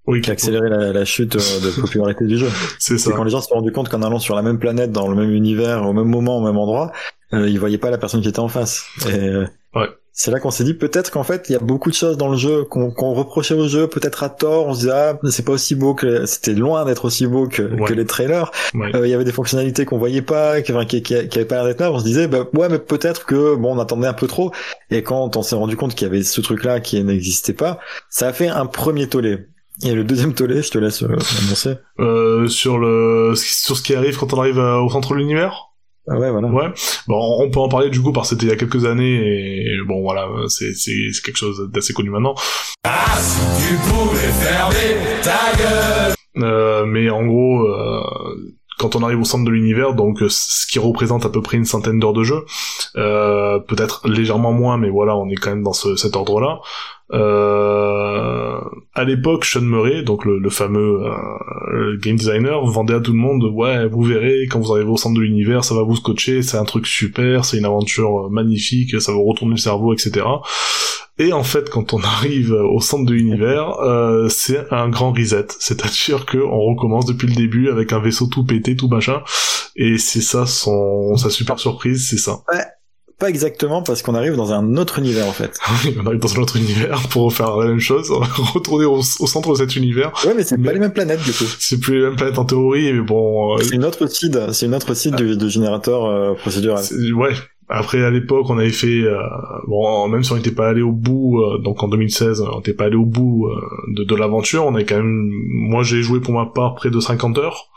oui, 0.07 0.21
qui 0.21 0.31
a 0.31 0.35
accéléré 0.35 0.69
la, 0.69 1.05
chute 1.05 1.37
euh, 1.37 1.61
de 1.61 1.71
popularité 1.81 2.27
du 2.27 2.39
jeu. 2.39 2.49
C'est 2.79 2.99
ça. 2.99 3.13
quand 3.13 3.25
les 3.25 3.31
gens 3.31 3.41
se 3.41 3.49
sont 3.49 3.57
rendus 3.57 3.73
compte 3.73 3.89
qu'en 3.89 4.03
allant 4.03 4.19
sur 4.19 4.37
la 4.37 4.43
même 4.43 4.59
planète, 4.59 4.93
dans 4.93 5.09
le 5.09 5.17
même 5.17 5.33
univers, 5.33 5.87
au 5.87 5.93
même 5.93 6.09
moment, 6.09 6.39
au 6.39 6.45
même 6.45 6.57
endroit, 6.57 6.93
euh, 7.33 7.49
ils 7.49 7.59
voyaient 7.59 7.79
pas 7.79 7.91
la 7.91 7.99
personne 7.99 8.21
qui 8.21 8.29
était 8.29 8.39
en 8.39 8.49
face. 8.49 8.85
Et 9.09 9.19
euh, 9.19 9.47
ouais. 9.75 9.89
c'est 10.13 10.31
là 10.31 10.39
qu'on 10.39 10.53
s'est 10.53 10.63
dit 10.63 10.75
peut-être 10.75 11.11
qu'en 11.11 11.25
fait 11.25 11.47
il 11.49 11.55
y 11.55 11.57
a 11.57 11.59
beaucoup 11.59 11.91
de 11.91 11.95
choses 11.97 12.17
dans 12.17 12.29
le 12.29 12.37
jeu 12.37 12.63
qu'on 12.63 13.15
reprochait 13.15 13.55
au 13.55 13.67
jeu, 13.67 13.89
peut-être 13.89 14.23
à 14.23 14.29
tort. 14.29 14.69
On 14.69 14.75
se 14.75 14.81
disait 14.81 14.93
ah 14.93 15.19
c'est 15.29 15.45
pas 15.45 15.53
aussi 15.53 15.75
beau 15.75 15.95
que 15.95 16.25
c'était 16.25 16.55
loin 16.55 16.85
d'être 16.85 17.05
aussi 17.05 17.27
beau 17.27 17.49
que, 17.49 17.63
que 17.85 17.93
les 17.93 18.07
trailers. 18.07 18.53
Il 18.75 19.09
y 19.09 19.15
avait 19.15 19.25
des 19.25 19.33
fonctionnalités 19.33 19.85
qu'on 19.87 19.99
voyait 19.99 20.23
pas, 20.23 20.63
qui, 20.63 20.73
qui, 20.87 21.03
qui, 21.03 21.15
avaient 21.15 21.45
pas 21.45 21.57
l'air 21.57 21.65
d'être 21.65 21.81
là. 21.81 21.91
On 21.91 21.99
se 21.99 22.05
disait 22.05 22.29
bah 22.29 22.47
ouais 22.55 22.69
mais 22.69 22.79
peut-être 22.79 23.27
que 23.27 23.57
bon 23.57 23.77
on 23.77 23.81
attendait 23.81 24.07
un 24.07 24.15
peu 24.15 24.29
trop. 24.29 24.53
Et 24.93 25.03
quand 25.03 25.37
on 25.37 25.43
s'est 25.43 25.57
rendu 25.57 25.77
compte 25.77 25.97
qu'il 25.97 26.07
y 26.07 26.11
avait 26.11 26.23
ce 26.23 26.41
truc 26.41 26.63
là 26.63 26.79
qui 26.79 27.03
n'existait 27.03 27.55
pas, 27.55 27.81
ça 28.09 28.29
a 28.29 28.33
fait 28.33 28.47
un 28.47 28.67
premier 28.67 29.09
tollé. 29.09 29.49
Et 29.85 29.93
le 29.93 30.05
deuxième 30.05 30.33
tollé, 30.33 30.63
je 30.63 30.71
te 30.71 30.79
laisse 30.79 31.03
euh, 31.03 31.17
annoncer. 31.45 31.75
Euh, 31.99 32.49
sur 32.49 32.79
le 32.79 33.35
sur 33.35 33.77
ce 33.77 33.83
qui 33.83 33.95
arrive 33.95 34.17
quand 34.17 34.33
on 34.33 34.41
arrive 34.41 34.59
euh, 34.59 34.81
au 34.81 34.89
centre 34.89 35.13
de 35.13 35.19
l'univers? 35.19 35.71
Ah 36.09 36.19
ouais, 36.19 36.31
voilà. 36.31 36.49
Ouais. 36.49 36.69
Bon, 37.09 37.43
on 37.43 37.51
peut 37.51 37.59
en 37.59 37.69
parler 37.69 37.91
du 37.91 38.01
coup 38.01 38.13
parce 38.13 38.31
que 38.31 38.37
c'était 38.37 38.47
il 38.47 38.51
y 38.51 38.53
a 38.53 38.57
quelques 38.57 38.87
années 38.87 39.17
et 39.17 39.77
bon 39.87 40.03
voilà, 40.03 40.29
c'est 40.49 40.73
c'est 40.75 40.93
quelque 41.25 41.37
chose 41.37 41.69
d'assez 41.73 41.93
connu 41.93 42.11
maintenant. 42.11 42.35
Ah, 42.85 43.17
si 43.19 43.69
tu 43.69 43.75
pouvais 43.91 44.33
fermer 44.33 44.97
ta 45.23 45.53
gueule. 45.59 46.15
Euh, 46.39 46.85
mais 46.87 47.11
en 47.11 47.27
gros, 47.27 47.63
euh, 47.63 48.01
quand 48.79 48.95
on 48.95 49.03
arrive 49.03 49.21
au 49.21 49.25
centre 49.25 49.45
de 49.45 49.51
l'univers, 49.51 49.95
donc 49.95 50.19
ce 50.29 50.67
qui 50.67 50.79
représente 50.79 51.25
à 51.25 51.31
peu 51.31 51.41
près 51.43 51.57
une 51.57 51.65
centaine 51.65 51.99
d'heures 51.99 52.13
de 52.13 52.25
jeu, 52.25 52.45
euh, 52.97 53.59
peut-être 53.59 54.07
légèrement 54.07 54.53
moins, 54.53 54.77
mais 54.77 54.91
voilà, 54.91 55.17
on 55.17 55.29
est 55.29 55.35
quand 55.35 55.51
même 55.51 55.63
dans 55.63 55.73
ce, 55.73 55.97
cet 55.97 56.15
ordre-là. 56.15 56.61
Euh, 57.13 58.59
à 58.95 59.05
l'époque, 59.05 59.45
Sean 59.45 59.61
Murray, 59.61 60.03
donc 60.03 60.25
le, 60.25 60.51
fameux 60.51 61.03
euh, 61.05 61.99
game 62.01 62.17
designer, 62.17 62.65
vendait 62.67 62.95
à 62.95 63.01
tout 63.01 63.13
le 63.13 63.19
monde, 63.19 63.45
ouais, 63.45 63.87
vous 63.87 64.03
verrez, 64.03 64.47
quand 64.51 64.61
vous 64.61 64.73
arrivez 64.73 64.91
au 64.91 64.97
centre 64.97 65.17
de 65.17 65.21
l'univers, 65.21 65.65
ça 65.65 65.75
va 65.75 65.83
vous 65.83 65.97
scotcher, 65.97 66.43
c'est 66.43 66.57
un 66.57 66.65
truc 66.65 66.87
super, 66.87 67.45
c'est 67.45 67.59
une 67.59 67.65
aventure 67.65 68.31
magnifique, 68.31 69.01
ça 69.01 69.13
vous 69.13 69.25
retourner 69.25 69.55
le 69.55 69.61
cerveau, 69.61 69.93
etc. 69.93 70.25
Et 71.19 71.33
en 71.33 71.43
fait, 71.43 71.71
quand 71.71 71.95
on 71.95 72.01
arrive 72.01 72.53
au 72.53 72.81
centre 72.81 73.07
de 73.07 73.15
l'univers, 73.15 73.81
euh, 73.81 74.29
c'est 74.29 74.71
un 74.71 74.89
grand 74.89 75.13
reset. 75.13 75.47
C'est-à-dire 75.59 76.27
qu'on 76.27 76.61
recommence 76.61 77.07
depuis 77.07 77.27
le 77.27 77.35
début 77.35 77.71
avec 77.71 77.93
un 77.93 78.01
vaisseau 78.01 78.27
tout 78.27 78.45
pété, 78.45 78.77
tout 78.77 78.89
machin. 78.89 79.23
Et 79.77 79.97
c'est 79.99 80.21
ça 80.21 80.47
son 80.47 81.17
sa 81.17 81.31
super 81.31 81.59
surprise, 81.59 82.07
c'est 82.09 82.19
ça. 82.19 82.41
Ouais, 82.53 82.65
pas 83.19 83.29
exactement 83.29 83.83
parce 83.83 84.03
qu'on 84.03 84.15
arrive 84.15 84.37
dans 84.37 84.53
un 84.53 84.77
autre 84.77 84.99
univers 84.99 85.27
en 85.27 85.33
fait. 85.33 85.59
on 86.03 86.07
arrive 86.07 86.21
dans 86.21 86.35
un 86.37 86.43
autre 86.43 86.57
univers 86.57 87.01
pour 87.09 87.33
faire 87.33 87.57
la 87.57 87.67
même 87.67 87.81
chose, 87.81 88.11
retourner 88.55 88.85
au, 88.85 89.03
centre 89.03 89.53
de 89.53 89.57
cet 89.57 89.77
univers. 89.77 90.13
Ouais, 90.27 90.35
mais 90.37 90.43
c'est 90.43 90.59
pas 90.59 90.73
les 90.73 90.79
mêmes 90.79 90.93
planètes 90.93 91.23
du 91.23 91.33
coup. 91.33 91.45
C'est 91.59 91.81
plus 91.81 91.99
les 91.99 92.07
mêmes 92.07 92.17
planètes 92.17 92.39
en 92.39 92.45
théorie, 92.45 92.93
mais 92.93 93.01
bon. 93.01 93.57
Euh, 93.57 93.63
c'est 93.63 93.75
une 93.75 93.85
autre 93.85 94.07
seed, 94.07 94.53
c'est 94.53 94.67
une 94.67 94.75
autre 94.75 94.95
seed 94.95 95.15
du, 95.15 95.49
générateur 95.49 96.05
euh, 96.05 96.35
procédural. 96.35 96.85
Ouais. 97.15 97.33
Après, 97.69 98.03
à 98.05 98.11
l'époque, 98.11 98.47
on 98.49 98.59
avait 98.59 98.71
fait, 98.71 99.03
euh, 99.03 99.19
bon, 99.67 100.09
même 100.09 100.23
si 100.23 100.33
on 100.33 100.37
n'était 100.37 100.53
pas 100.53 100.69
allé 100.69 100.83
au 100.83 100.93
bout, 100.93 101.43
donc 101.63 101.83
en 101.83 101.89
2016, 101.89 102.43
on 102.53 102.59
n'était 102.59 102.75
pas 102.75 102.85
allé 102.85 102.97
au 102.97 103.05
bout 103.05 103.49
de, 103.89 104.05
de 104.05 104.15
l'aventure, 104.15 104.65
on 104.67 104.77
est 104.77 104.85
quand 104.85 104.97
même, 104.97 105.31
moi 105.49 105.83
j'ai 105.83 106.03
joué 106.03 106.21
pour 106.21 106.33
ma 106.35 106.47
part 106.47 106.75
près 106.77 106.91
de 106.91 107.01
50 107.01 107.39
heures. 107.39 107.71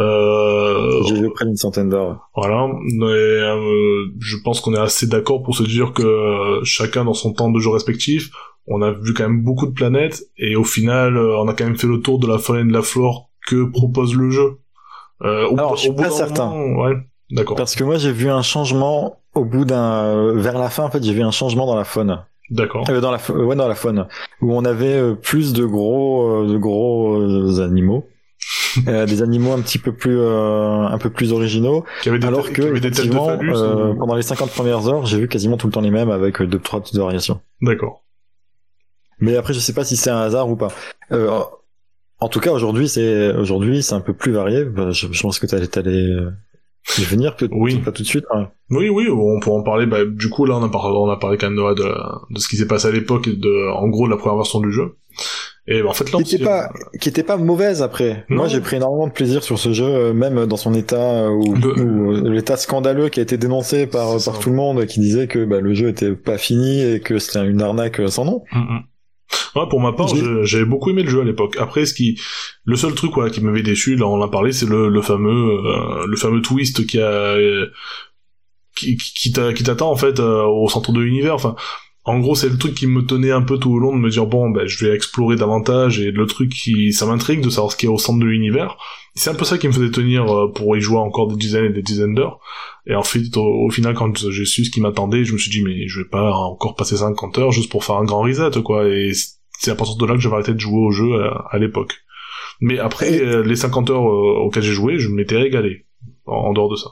Euh, 0.00 1.02
J'ai 1.06 1.20
vu 1.20 1.30
près 1.30 1.44
d'une 1.44 1.56
centaine 1.56 1.88
d'heures. 1.88 2.28
Voilà, 2.34 2.68
euh, 3.02 4.04
je 4.18 4.36
pense 4.42 4.60
qu'on 4.60 4.74
est 4.74 4.78
assez 4.78 5.06
d'accord 5.06 5.42
pour 5.42 5.54
se 5.54 5.62
dire 5.62 5.92
que 5.92 6.02
euh, 6.02 6.60
chacun 6.64 7.04
dans 7.04 7.14
son 7.14 7.32
temps 7.32 7.50
de 7.50 7.58
jeu 7.60 7.70
respectif, 7.70 8.30
on 8.66 8.82
a 8.82 8.90
vu 8.90 9.14
quand 9.14 9.28
même 9.28 9.42
beaucoup 9.42 9.66
de 9.66 9.72
planètes 9.72 10.24
et 10.38 10.56
au 10.56 10.64
final, 10.64 11.16
on 11.16 11.46
a 11.46 11.54
quand 11.54 11.64
même 11.64 11.76
fait 11.76 11.86
le 11.86 12.00
tour 12.00 12.18
de 12.18 12.26
la 12.26 12.38
faune 12.38 12.58
et 12.58 12.64
de 12.68 12.72
la 12.72 12.82
flore 12.82 13.30
que 13.46 13.64
propose 13.64 14.14
le 14.14 14.30
jeu. 14.30 14.58
Euh, 15.22 15.46
au, 15.48 15.54
Alors, 15.54 15.76
je 15.76 15.82
suis 15.82 15.92
pas 15.92 16.10
certain. 16.10 16.50
ouais, 16.52 16.94
d'accord. 17.30 17.56
Parce 17.56 17.76
que 17.76 17.84
moi, 17.84 17.96
j'ai 17.96 18.12
vu 18.12 18.28
un 18.28 18.42
changement 18.42 19.20
au 19.36 19.44
bout 19.44 19.64
d'un, 19.64 20.32
vers 20.34 20.58
la 20.58 20.70
fin, 20.70 20.84
en 20.84 20.90
fait, 20.90 21.02
j'ai 21.02 21.12
vu 21.12 21.22
un 21.22 21.30
changement 21.30 21.66
dans 21.66 21.76
la 21.76 21.84
faune. 21.84 22.22
D'accord. 22.48 22.84
dans 22.84 23.10
la, 23.10 23.18
ouais, 23.30 23.56
dans 23.56 23.66
la 23.66 23.74
faune, 23.74 24.06
où 24.40 24.54
on 24.54 24.64
avait 24.64 25.14
plus 25.16 25.52
de 25.52 25.64
gros, 25.64 26.44
de 26.46 26.56
gros 26.56 27.60
animaux. 27.60 28.08
Euh, 28.88 29.06
des 29.06 29.22
animaux 29.22 29.52
un 29.52 29.60
petit 29.62 29.78
peu 29.78 29.92
plus 29.92 30.18
euh, 30.18 30.86
un 30.86 30.98
peu 30.98 31.08
plus 31.08 31.32
originaux 31.32 31.84
alors 32.22 32.52
que 32.52 32.76
effectivement, 32.76 33.30
euh, 33.30 33.94
pendant 33.94 34.14
les 34.14 34.22
50 34.22 34.50
premières 34.50 34.86
heures 34.86 35.06
j'ai 35.06 35.18
vu 35.18 35.28
quasiment 35.28 35.56
tout 35.56 35.66
le 35.66 35.72
temps 35.72 35.80
les 35.80 35.90
mêmes 35.90 36.10
avec 36.10 36.42
deux 36.42 36.58
trois 36.58 36.82
petites 36.82 36.98
variations 36.98 37.40
d'accord 37.62 38.04
mais 39.18 39.36
après 39.36 39.54
je 39.54 39.60
sais 39.60 39.72
pas 39.72 39.84
si 39.84 39.96
c'est 39.96 40.10
un 40.10 40.20
hasard 40.20 40.50
ou 40.50 40.56
pas 40.56 40.68
En 42.18 42.28
tout 42.28 42.40
cas, 42.40 42.50
aujourd'hui, 42.50 42.88
c'est 42.88 43.34
aujourd'hui, 43.34 43.82
c'est 43.82 43.94
un 43.94 44.00
peu 44.00 44.14
plus 44.14 44.32
varié. 44.32 44.64
Bah, 44.64 44.90
je, 44.90 45.06
je 45.12 45.20
pense 45.20 45.38
que 45.38 45.46
t'allais 45.46 45.66
t'allais 45.66 46.16
euh, 46.98 47.02
y 47.02 47.04
venir, 47.04 47.36
peut 47.36 47.48
Oui. 47.52 47.78
pas 47.78 47.92
tout 47.92 48.02
de 48.02 48.08
suite. 48.08 48.24
hein. 48.34 48.48
Oui, 48.70 48.88
oui, 48.88 49.08
on 49.10 49.38
peut 49.40 49.50
en 49.50 49.62
parler. 49.62 49.86
Bah, 49.86 50.04
du 50.04 50.28
coup, 50.28 50.44
là, 50.44 50.56
on 50.56 50.62
a 50.64 50.68
parlé, 50.68 50.96
on 50.96 51.08
a 51.10 51.16
parlé 51.16 51.38
quand 51.38 51.48
même 51.50 51.56
de, 51.56 51.74
de, 51.82 51.94
de 52.34 52.38
ce 52.40 52.48
qui 52.48 52.56
s'est 52.56 52.66
passé 52.66 52.88
à 52.88 52.90
l'époque, 52.90 53.28
et 53.28 53.32
de, 53.36 53.70
en 53.72 53.88
gros, 53.88 54.06
de 54.06 54.10
la 54.12 54.16
première 54.16 54.36
version 54.36 54.60
du 54.60 54.72
jeu. 54.72 54.96
Et 55.68 55.82
bah, 55.82 55.88
en 55.88 55.92
fait, 55.94 56.10
là, 56.12 56.18
Qui 56.22 56.36
était 56.36 56.44
pas, 56.44 56.70
qui 57.00 57.08
était 57.08 57.22
pas 57.24 57.36
mauvaise 57.36 57.82
après. 57.82 58.24
Non. 58.28 58.36
Moi, 58.36 58.48
j'ai 58.48 58.60
pris 58.60 58.76
énormément 58.76 59.06
de 59.08 59.12
plaisir 59.12 59.42
sur 59.42 59.58
ce 59.58 59.72
jeu, 59.72 59.84
euh, 59.84 60.12
même 60.12 60.46
dans 60.46 60.56
son 60.56 60.74
état 60.74 61.24
euh, 61.24 61.28
où, 61.30 61.54
Le- 61.54 61.82
où, 61.82 62.12
euh, 62.12 62.30
l'état 62.30 62.56
scandaleux 62.56 63.08
qui 63.08 63.18
a 63.20 63.22
été 63.24 63.36
dénoncé 63.36 63.86
par 63.88 64.16
par 64.24 64.38
tout 64.38 64.50
le 64.50 64.56
monde, 64.56 64.84
qui 64.86 65.00
disait 65.00 65.26
que 65.26 65.44
bah, 65.44 65.60
le 65.60 65.74
jeu 65.74 65.88
était 65.88 66.12
pas 66.12 66.38
fini 66.38 66.82
et 66.82 67.00
que 67.00 67.18
c'était 67.18 67.44
une 67.44 67.62
arnaque 67.62 68.00
sans 68.08 68.24
nom. 68.24 68.44
Mm, 68.52 68.58
mm. 68.58 68.80
Ouais, 69.54 69.62
pour 69.70 69.80
ma 69.80 69.92
part, 69.92 70.08
j'avais 70.44 70.64
beaucoup 70.66 70.90
aimé 70.90 71.02
le 71.02 71.08
jeu 71.10 71.20
à 71.20 71.24
l'époque. 71.24 71.56
Après, 71.58 71.86
ce 71.86 71.94
qui, 71.94 72.20
le 72.64 72.76
seul 72.76 72.94
truc 72.94 73.12
voilà 73.14 73.30
qui 73.30 73.40
m'avait 73.40 73.62
déçu, 73.62 73.96
là 73.96 74.06
on 74.06 74.16
l'a 74.18 74.28
parlé, 74.28 74.52
c'est 74.52 74.66
le, 74.68 74.88
le 74.88 75.02
fameux, 75.02 75.30
euh, 75.66 76.06
le 76.06 76.16
fameux 76.16 76.42
twist 76.42 76.86
qui 76.86 77.00
a, 77.00 77.06
euh, 77.10 77.66
qui, 78.76 78.96
qui, 78.96 79.14
qui 79.14 79.32
t'a- 79.32 79.52
qui 79.54 79.62
t'attend 79.64 79.90
en 79.90 79.96
fait 79.96 80.20
euh, 80.20 80.42
au 80.44 80.68
centre 80.68 80.92
de 80.92 81.00
l'univers. 81.00 81.34
Enfin, 81.34 81.56
en 82.06 82.20
gros, 82.20 82.34
c'est 82.36 82.48
le 82.48 82.56
truc 82.56 82.74
qui 82.74 82.86
me 82.86 83.02
tenait 83.04 83.32
un 83.32 83.42
peu 83.42 83.58
tout 83.58 83.72
au 83.72 83.78
long 83.78 83.94
de 83.94 84.00
me 84.00 84.08
dire 84.10 84.26
bon, 84.26 84.48
ben 84.50 84.66
je 84.66 84.84
vais 84.86 84.94
explorer 84.94 85.36
davantage 85.36 86.00
et 86.00 86.12
le 86.12 86.26
truc 86.26 86.50
qui, 86.52 86.92
ça 86.92 87.04
m'intrigue 87.06 87.40
de 87.42 87.50
savoir 87.50 87.72
ce 87.72 87.76
qu'il 87.76 87.88
y 87.88 87.90
a 87.90 87.94
au 87.94 87.98
centre 87.98 88.20
de 88.20 88.24
l'univers. 88.26 88.76
C'est 89.16 89.30
un 89.30 89.34
peu 89.34 89.44
ça 89.44 89.58
qui 89.58 89.66
me 89.66 89.72
faisait 89.72 89.90
tenir 89.90 90.24
euh, 90.32 90.52
pour 90.52 90.76
y 90.76 90.80
jouer 90.80 90.98
encore 90.98 91.26
des 91.28 91.36
dizaines 91.36 91.64
et 91.64 91.70
des 91.72 91.82
dizaines 91.82 92.14
d'heures. 92.14 92.38
Et 92.86 92.94
en 92.94 93.02
fait, 93.02 93.36
au, 93.36 93.42
au 93.66 93.70
final, 93.70 93.94
quand 93.94 94.30
j'ai 94.30 94.44
su 94.44 94.64
ce 94.64 94.70
qui 94.70 94.80
m'attendait, 94.80 95.24
je 95.24 95.32
me 95.32 95.38
suis 95.38 95.50
dit 95.50 95.62
mais 95.62 95.88
je 95.88 96.00
vais 96.00 96.08
pas 96.08 96.30
encore 96.32 96.76
passer 96.76 96.96
50 96.98 97.38
heures 97.38 97.50
juste 97.52 97.70
pour 97.70 97.82
faire 97.84 97.96
un 97.96 98.04
grand 98.04 98.22
reset 98.22 98.62
quoi. 98.62 98.86
Et 98.88 99.10
c'est 99.58 99.70
à 99.70 99.74
partir 99.74 99.96
de 99.96 100.06
là 100.06 100.14
que 100.14 100.20
j'avais 100.20 100.34
arrêté 100.36 100.54
de 100.54 100.60
jouer 100.60 100.78
au 100.78 100.90
jeu 100.92 101.14
à, 101.24 101.48
à 101.50 101.58
l'époque. 101.58 101.94
Mais 102.60 102.78
après 102.78 103.14
Et- 103.14 103.20
euh, 103.20 103.42
les 103.42 103.56
50 103.56 103.90
heures 103.90 104.08
euh, 104.08 104.38
auxquelles 104.44 104.62
j'ai 104.62 104.72
joué, 104.74 104.98
je 104.98 105.08
m'étais 105.08 105.36
régalé 105.38 105.86
en, 106.26 106.34
en 106.36 106.52
dehors 106.52 106.70
de 106.70 106.76
ça. 106.76 106.90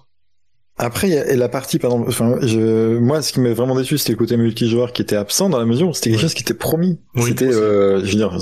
Après, 0.77 1.09
il 1.09 1.15
y 1.15 1.19
a 1.19 1.31
et 1.31 1.37
la 1.37 1.49
partie, 1.49 1.79
par 1.79 1.93
exemple, 1.93 2.09
enfin, 2.09 2.37
je, 2.43 2.99
moi, 2.99 3.23
ce 3.23 3.33
qui 3.33 3.41
m'a 3.41 3.53
vraiment 3.55 3.77
déçu, 3.77 3.97
c'était 3.97 4.13
le 4.13 4.19
côté 4.19 4.37
multijoueur 4.37 4.93
qui 4.93 5.03
était 5.03 5.15
absent 5.15 5.49
dans 5.49 5.59
la 5.59 5.67
mesure 5.67 5.89
où 5.89 5.95
c'était 5.95 6.11
quelque 6.11 6.17
Ouais. 6.19 6.23
chose 6.23 6.35
qui 6.35 6.43
était 6.43 6.53
promis. 6.55 6.99
Oui, 7.15 7.23
c'était, 7.29 7.45
euh, 7.53 8.01
je 8.05 8.11
veux 8.11 8.17
dire, 8.17 8.37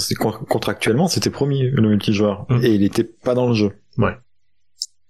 contractuellement, 0.49 1.09
c'était 1.09 1.29
promis 1.31 1.63
le 1.63 1.89
multijoueur 1.89 2.47
Mm. 2.49 2.65
et 2.65 2.71
il 2.71 2.85
était 2.85 3.05
pas 3.05 3.35
dans 3.35 3.49
le 3.49 3.55
jeu. 3.55 3.73
Ouais. 3.99 4.17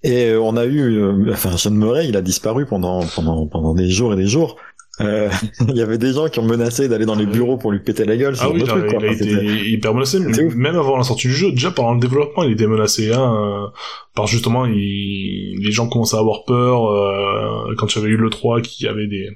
Et 0.03 0.31
euh, 0.31 0.41
on 0.41 0.57
a 0.57 0.65
eu, 0.65 0.81
euh, 0.99 1.31
enfin, 1.33 1.57
Sean 1.57 1.71
Murray, 1.71 2.09
il 2.09 2.17
a 2.17 2.23
disparu 2.23 2.67
pendant 2.67 3.07
pendant 3.15 3.47
pendant 3.47 3.73
des 3.73 3.89
jours 3.89 4.15
et 4.15 4.17
des 4.17 4.27
jours. 4.27 4.57
Euh, 5.01 5.31
il 5.69 5.77
y 5.77 5.81
avait 5.81 5.99
des 5.99 6.13
gens 6.13 6.29
qui 6.29 6.39
ont 6.39 6.45
menacé 6.45 6.89
d'aller 6.89 7.07
dans 7.07 7.15
les 7.15 7.27
bureaux 7.27 7.57
pour 7.57 7.73
lui 7.73 7.81
péter 7.81 8.05
la 8.05 8.17
gueule, 8.17 8.35
Ah 8.41 8.51
oui, 8.51 8.61
il 8.61 8.67
truc, 8.67 8.87
quoi. 8.89 8.99
il 9.01 9.07
a 9.07 9.13
été 9.13 9.71
hyper 9.71 9.95
menacé, 9.95 10.19
même 10.21 10.77
avant 10.77 10.97
la 10.97 11.05
sortie 11.05 11.29
du 11.29 11.35
jeu. 11.35 11.51
Déjà 11.51 11.71
pendant 11.71 11.95
le 11.95 12.01
développement, 12.01 12.43
il 12.43 12.53
était 12.53 12.67
menacé, 12.67 13.13
hein, 13.13 13.73
par 14.15 14.27
justement, 14.27 14.67
il... 14.67 15.59
les 15.63 15.73
gens 15.73 15.89
commençaient 15.89 16.17
à 16.17 16.21
avoir 16.21 16.45
peur 16.45 16.91
euh, 16.91 17.75
quand 17.79 17.89
j'avais 17.89 18.09
eu 18.09 18.17
le 18.17 18.31
3, 18.31 18.61
qu'il 18.61 18.87
y 18.87 18.89
avait 18.89 19.07
des... 19.07 19.29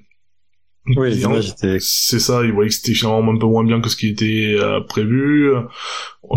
Oui, 0.89 1.11
les 1.11 1.17
des- 1.17 1.23
images 1.23 1.49
étaient 1.51 1.79
C'est 1.81 2.19
ça, 2.21 2.45
ils 2.45 2.53
voyaient 2.53 2.69
que 2.69 2.75
c'était 2.77 2.95
finalement 2.95 3.33
un 3.33 3.39
peu 3.39 3.47
moins 3.47 3.65
bien 3.65 3.81
que 3.81 3.89
ce 3.89 3.97
qui 3.97 4.09
était 4.09 4.55
euh, 4.59 4.81
prévu. 4.81 5.51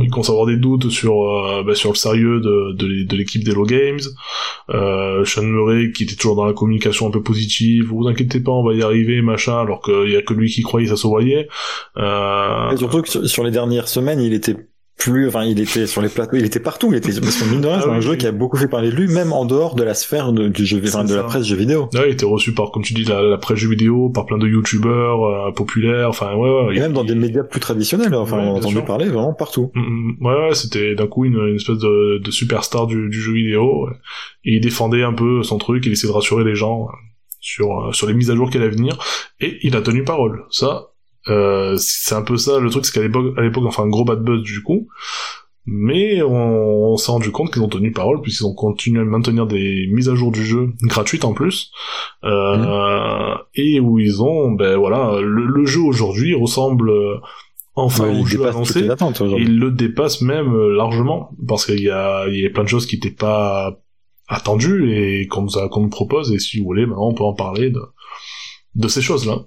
Ils 0.01 0.09
commençaient 0.09 0.31
à 0.31 0.34
avoir 0.34 0.45
des 0.47 0.57
doutes 0.57 0.89
sur 0.89 1.23
euh, 1.23 1.63
bah, 1.63 1.73
sur 1.76 1.89
le 1.91 1.95
sérieux 1.95 2.39
de, 2.39 2.73
de, 2.73 3.03
de 3.05 3.15
l'équipe 3.15 3.43
d'Hello 3.43 3.65
Games. 3.65 3.99
Euh, 4.69 5.26
Sean 5.26 5.43
Murray 5.43 5.91
qui 5.91 6.03
était 6.03 6.15
toujours 6.15 6.35
dans 6.35 6.45
la 6.45 6.53
communication 6.53 7.07
un 7.07 7.11
peu 7.11 7.21
positive. 7.23 7.85
Vous 7.89 8.07
inquiétez 8.07 8.39
pas, 8.39 8.51
on 8.51 8.63
va 8.63 8.73
y 8.73 8.81
arriver, 8.84 9.21
machin. 9.21 9.59
Alors 9.59 9.81
qu'il 9.81 10.09
y 10.11 10.15
a 10.15 10.21
que 10.21 10.34
lui 10.34 10.49
qui 10.49 10.61
croyait, 10.61 10.88
ça 10.88 10.95
se 10.95 11.07
voyait. 11.07 11.47
Euh, 11.97 12.71
Et 12.71 12.77
surtout 12.77 13.01
que 13.01 13.09
sur, 13.09 13.27
sur 13.27 13.43
les 13.43 13.51
dernières 13.51 13.88
semaines, 13.88 14.21
il 14.21 14.34
était 14.34 14.55
plus, 14.99 15.27
enfin, 15.30 15.45
il 15.45 15.59
était 15.59 15.88
sur 15.88 16.01
les 16.01 16.09
plateaux, 16.09 16.35
il 16.35 16.45
était 16.45 16.59
partout, 16.59 16.89
il 16.91 16.97
était, 16.97 17.09
parce 17.21 17.38
que 17.41 17.49
mine 17.49 17.61
de 17.61 17.67
rien, 17.67 17.77
Ah 17.80 17.81
c'est 17.84 17.89
un 17.89 17.95
oui, 17.95 18.01
jeu 18.01 18.15
qui 18.17 18.27
a 18.27 18.31
beaucoup 18.34 18.57
fait 18.57 18.67
parler 18.67 18.91
de 18.91 18.95
lui, 18.95 19.07
même 19.07 19.31
en 19.34 19.45
dehors 19.45 19.73
de 19.76 19.84
la 19.84 19.93
sphère 19.93 20.34
de, 20.34 20.49
du 20.49 20.65
jeu, 20.65 20.81
enfin, 20.85 21.05
de 21.05 21.15
la 21.15 21.23
presse 21.23 21.45
jeu 21.45 21.55
vidéo. 21.55 21.88
Ouais, 21.93 22.09
il 22.09 22.11
était 22.13 22.26
reçu 22.26 22.53
par, 22.53 22.71
comme 22.71 22.84
tu 22.84 22.93
dis, 22.93 23.05
la, 23.05 23.21
la 23.21 23.38
presse 23.38 23.57
jeu 23.57 23.69
vidéo, 23.69 24.09
par 24.09 24.26
plein 24.26 24.38
de 24.38 24.45
youtubeurs 24.47 25.23
euh, 25.23 25.51
populaires, 25.53 26.09
enfin 26.09 26.35
ouais, 26.35 26.49
ouais. 26.49 26.73
Et 26.73 26.76
il- 26.77 26.81
même 26.81 26.93
dans 26.93 27.05
des 27.05 27.15
médias 27.15 27.43
plus 27.43 27.61
traditionnels, 27.61 28.13
enfin, 28.13 28.38
Ouais, 28.38 28.43
on 28.43 28.55
a 28.55 28.57
entendu 28.57 28.76
sûr. 28.76 28.85
parler 28.85 29.05
vraiment 29.07 29.34
partout. 29.34 29.71
Mm, 29.73 29.80
mm, 29.81 30.17
Ouais, 30.26 30.34
ouais, 30.49 30.53
c'était 30.53 30.95
d'un 30.95 31.07
coup 31.07 31.23
une, 31.26 31.38
une 31.47 31.55
espèce 31.55 31.77
de, 31.80 32.17
de 32.19 32.31
superstar 32.31 32.85
du, 32.85 33.07
du 33.09 33.21
jeu 33.21 33.31
vidéo. 33.34 33.85
ouais. 33.88 33.93
Et 34.43 34.55
il 34.55 34.61
défendait 34.61 35.03
un 35.03 35.13
peu 35.13 35.43
son 35.43 35.57
truc, 35.57 35.85
il 35.85 35.93
essayait 35.93 36.09
de 36.11 36.15
rassurer 36.15 36.43
les 36.43 36.55
gens 36.55 36.84
euh, 36.88 36.91
sur, 37.39 37.88
euh, 37.88 37.91
sur 37.93 38.05
les 38.05 38.13
mises 38.13 38.30
à 38.31 38.35
jour 38.35 38.49
qu'il 38.49 38.61
allait 38.61 38.69
venir. 38.69 38.97
Et 39.39 39.59
il 39.63 39.76
a 39.77 39.81
tenu 39.81 40.03
parole. 40.03 40.43
Ça, 40.51 40.88
euh, 41.27 41.75
c'est 41.77 42.15
un 42.15 42.21
peu 42.21 42.37
ça, 42.37 42.59
le 42.59 42.69
truc, 42.69 42.85
c'est 42.85 42.93
qu'à 42.93 43.01
l'époque, 43.01 43.33
à 43.37 43.41
l'époque, 43.41 43.65
enfin, 43.67 43.83
un 43.83 43.89
gros 43.89 44.05
bad 44.05 44.23
buzz 44.23 44.41
du 44.43 44.61
coup. 44.63 44.87
Mais 45.71 46.23
on, 46.23 46.93
on 46.93 46.97
s'est 46.97 47.11
rendu 47.11 47.29
compte 47.31 47.51
qu'ils 47.53 47.61
ont 47.61 47.67
tenu 47.67 47.91
parole 47.91 48.21
puisqu'ils 48.21 48.45
ont 48.45 48.55
continué 48.55 49.01
à 49.01 49.03
maintenir 49.03 49.45
des 49.45 49.87
mises 49.91 50.09
à 50.09 50.15
jour 50.15 50.31
du 50.31 50.43
jeu 50.43 50.69
gratuites 50.83 51.25
en 51.25 51.33
plus, 51.33 51.69
euh, 52.23 53.35
et 53.53 53.79
où 53.79 53.99
ils 53.99 54.23
ont, 54.23 54.51
ben 54.51 54.77
voilà, 54.77 55.19
le, 55.21 55.45
le 55.45 55.65
jeu 55.65 55.81
aujourd'hui 55.81 56.33
ressemble 56.33 56.89
euh, 56.89 57.17
enfin 57.75 58.05
Ouais, 58.05 58.19
au 58.19 58.25
jeu 58.25 58.37
annoncé. 58.49 58.79
il 59.37 59.59
le 59.59 59.69
dépasse 59.71 60.21
même 60.21 60.55
largement 60.69 61.31
parce 61.47 61.65
qu'il 61.67 61.81
y 61.81 61.89
a, 61.89 62.27
il 62.29 62.39
y 62.41 62.45
a 62.45 62.49
plein 62.49 62.63
de 62.63 62.69
choses 62.69 62.87
qui 62.87 62.95
n'étaient 62.95 63.11
pas 63.11 63.79
attendues 64.27 64.91
et 64.93 65.27
qu'on 65.27 65.43
nous, 65.43 65.57
a- 65.59 65.69
qu'on 65.69 65.81
nous 65.81 65.89
propose. 65.89 66.31
Et 66.31 66.39
si 66.39 66.57
vous 66.59 66.65
voulez, 66.65 66.85
maintenant 66.87 67.09
on 67.09 67.13
peut 67.13 67.23
en 67.23 67.33
parler 67.33 67.69
de, 67.69 67.81
de 68.75 68.87
ces 68.87 69.01
choses-là. 69.01 69.41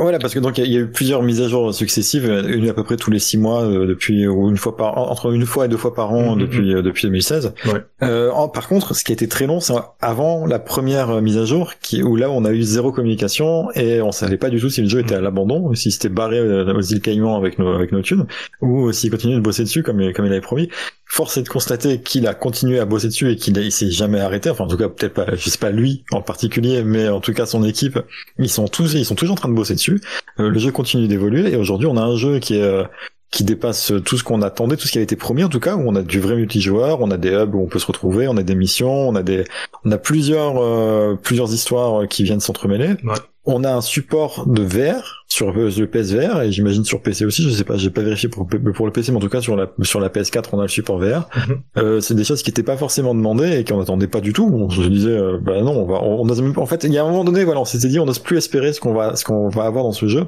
Voilà, 0.00 0.18
parce 0.18 0.32
que 0.34 0.38
donc 0.40 0.58
il 0.58 0.62
y, 0.62 0.64
a- 0.64 0.66
il 0.66 0.72
y 0.72 0.76
a 0.76 0.80
eu 0.80 0.86
plusieurs 0.90 1.22
mises 1.22 1.40
à 1.42 1.48
jour 1.48 1.74
successives, 1.74 2.24
euh, 2.28 2.42
une 2.48 2.68
à 2.68 2.72
peu 2.74 2.82
près 2.84 2.96
tous 2.96 3.10
les 3.10 3.18
six 3.18 3.36
mois 3.38 3.62
euh, 3.64 3.86
depuis 3.86 4.26
ou 4.26 4.48
une 4.48 4.56
fois 4.56 4.76
par 4.76 4.96
entre 4.98 5.32
une 5.32 5.44
fois 5.46 5.66
et 5.66 5.68
deux 5.68 5.76
fois 5.76 5.94
par 5.94 6.12
an 6.12 6.34
Mhm, 6.34 6.40
depuis 6.40 6.74
euh, 6.74 6.82
depuis 6.82 7.06
2016. 7.06 7.52
Ouais. 7.66 7.82
Euh, 8.02 8.30
en- 8.30 8.48
par 8.48 8.66
contre, 8.66 8.94
ce 8.94 9.04
qui 9.04 9.12
a 9.12 9.14
été 9.14 9.28
très 9.28 9.46
long, 9.46 9.60
c'est 9.60 9.74
avant 10.00 10.46
la 10.46 10.58
première 10.58 11.20
mise 11.20 11.36
à 11.38 11.44
jour, 11.44 11.74
qui 11.82 12.02
où 12.02 12.16
là 12.16 12.30
on 12.30 12.44
a 12.44 12.52
eu 12.52 12.62
zéro 12.62 12.92
communication 12.92 13.70
et 13.74 14.00
on 14.00 14.10
savait 14.10 14.38
pas 14.38 14.48
du 14.48 14.58
tout 14.58 14.70
si 14.70 14.80
le 14.82 14.88
jeu 14.88 15.00
était 15.00 15.14
à 15.16 15.20
l'abandon, 15.20 15.60
ou 15.68 15.74
si 15.74 15.90
c'était 15.90 16.08
barré 16.08 16.40
aux 16.40 16.80
îles 16.80 17.00
Caïmans 17.02 17.36
avec 17.36 17.58
nos 17.58 17.68
avec 17.74 17.92
nos 17.92 18.00
thunes, 18.00 18.26
ou 18.62 18.90
s'il 18.92 19.10
continuait 19.10 19.36
de 19.36 19.40
bosser 19.42 19.64
dessus 19.64 19.82
comme 19.82 20.00
comme 20.14 20.24
il 20.26 20.32
avait 20.32 20.40
promis. 20.40 20.70
Force 21.12 21.36
est 21.38 21.42
de 21.42 21.48
constater 21.48 22.00
qu'il 22.00 22.28
a 22.28 22.34
continué 22.34 22.78
à 22.78 22.84
bosser 22.84 23.08
dessus 23.08 23.32
et 23.32 23.36
qu'il 23.36 23.72
s'est 23.72 23.90
jamais 23.90 24.20
arrêté. 24.20 24.48
Enfin, 24.48 24.62
en 24.62 24.68
tout 24.68 24.76
cas, 24.76 24.88
peut-être 24.88 25.12
pas, 25.12 25.34
je 25.34 25.50
sais 25.50 25.58
pas 25.58 25.72
lui 25.72 26.04
en 26.12 26.22
particulier, 26.22 26.84
mais 26.84 27.08
en 27.08 27.18
tout 27.18 27.32
cas 27.32 27.46
son 27.46 27.64
équipe, 27.64 27.98
ils 28.38 28.48
sont 28.48 28.68
tous, 28.68 28.94
ils 28.94 29.04
sont 29.04 29.16
toujours 29.16 29.32
en 29.32 29.36
train 29.36 29.48
de 29.48 29.54
bosser 29.54 29.74
dessus. 29.74 30.00
Euh, 30.38 30.48
le 30.48 30.58
jeu 30.60 30.70
continue 30.70 31.08
d'évoluer 31.08 31.50
et 31.50 31.56
aujourd'hui, 31.56 31.88
on 31.88 31.96
a 31.96 32.00
un 32.00 32.14
jeu 32.14 32.38
qui 32.38 32.54
est 32.54 32.62
euh, 32.62 32.84
qui 33.32 33.42
dépasse 33.42 33.92
tout 34.04 34.16
ce 34.18 34.22
qu'on 34.22 34.40
attendait, 34.40 34.76
tout 34.76 34.86
ce 34.86 34.92
qui 34.92 34.98
avait 34.98 35.04
été 35.04 35.16
promis 35.16 35.42
en 35.42 35.48
tout 35.48 35.58
cas, 35.58 35.74
où 35.74 35.82
on 35.84 35.96
a 35.96 36.02
du 36.02 36.20
vrai 36.20 36.36
multijoueur, 36.36 37.00
on 37.00 37.10
a 37.10 37.16
des 37.16 37.30
hubs 37.30 37.56
où 37.56 37.60
on 37.60 37.66
peut 37.66 37.80
se 37.80 37.86
retrouver, 37.86 38.28
on 38.28 38.36
a 38.36 38.44
des 38.44 38.54
missions, 38.54 39.08
on 39.08 39.16
a 39.16 39.24
des, 39.24 39.44
on 39.84 39.90
a 39.90 39.98
plusieurs 39.98 40.58
euh, 40.58 41.16
plusieurs 41.20 41.52
histoires 41.52 42.06
qui 42.06 42.22
viennent 42.22 42.38
s'entremêler. 42.38 42.90
Ouais. 43.02 43.18
On 43.46 43.64
a 43.64 43.72
un 43.72 43.80
support 43.80 44.46
de 44.46 44.62
VR 44.62 45.19
sur 45.30 45.52
le 45.52 45.86
PSVR 45.86 46.42
et 46.42 46.52
j'imagine 46.52 46.84
sur 46.84 47.00
PC 47.00 47.24
aussi. 47.24 47.44
Je 47.48 47.50
sais 47.50 47.64
pas, 47.64 47.76
j'ai 47.76 47.90
pas 47.90 48.02
vérifié 48.02 48.28
pour 48.28 48.46
pour 48.46 48.86
le 48.86 48.92
PC, 48.92 49.12
mais 49.12 49.18
en 49.18 49.20
tout 49.20 49.28
cas 49.28 49.40
sur 49.40 49.56
la 49.56 49.70
sur 49.82 50.00
la 50.00 50.08
PS4, 50.08 50.48
on 50.52 50.58
a 50.58 50.62
le 50.62 50.68
support 50.68 50.98
VR. 50.98 51.28
Mhm. 51.36 51.62
Euh, 51.78 52.00
c'est 52.00 52.14
des 52.14 52.24
choses 52.24 52.42
qui 52.42 52.50
n'étaient 52.50 52.62
pas 52.62 52.76
forcément 52.76 53.14
demandées 53.14 53.58
et 53.58 53.64
qu'on 53.64 53.80
attendait 53.80 54.08
pas 54.08 54.20
du 54.20 54.32
tout. 54.32 54.50
On 54.52 54.68
se 54.68 54.82
disait, 54.82 55.10
euh, 55.10 55.38
bah 55.40 55.62
non, 55.62 55.72
on 55.72 55.86
va, 55.86 56.02
on, 56.02 56.28
on 56.28 56.56
en 56.60 56.66
fait, 56.66 56.84
il 56.84 56.92
y 56.92 56.98
a 56.98 57.04
un 57.04 57.08
moment 57.08 57.24
donné, 57.24 57.44
voilà, 57.44 57.60
on 57.60 57.64
s'était 57.64 57.88
dit, 57.88 57.98
on 57.98 58.06
n'ose 58.06 58.18
plus 58.18 58.36
espérer 58.36 58.72
ce 58.72 58.80
qu'on 58.80 58.92
va, 58.92 59.16
ce 59.16 59.24
qu'on 59.24 59.48
va 59.48 59.64
avoir 59.64 59.84
dans 59.84 59.92
ce 59.92 60.06
jeu. 60.08 60.26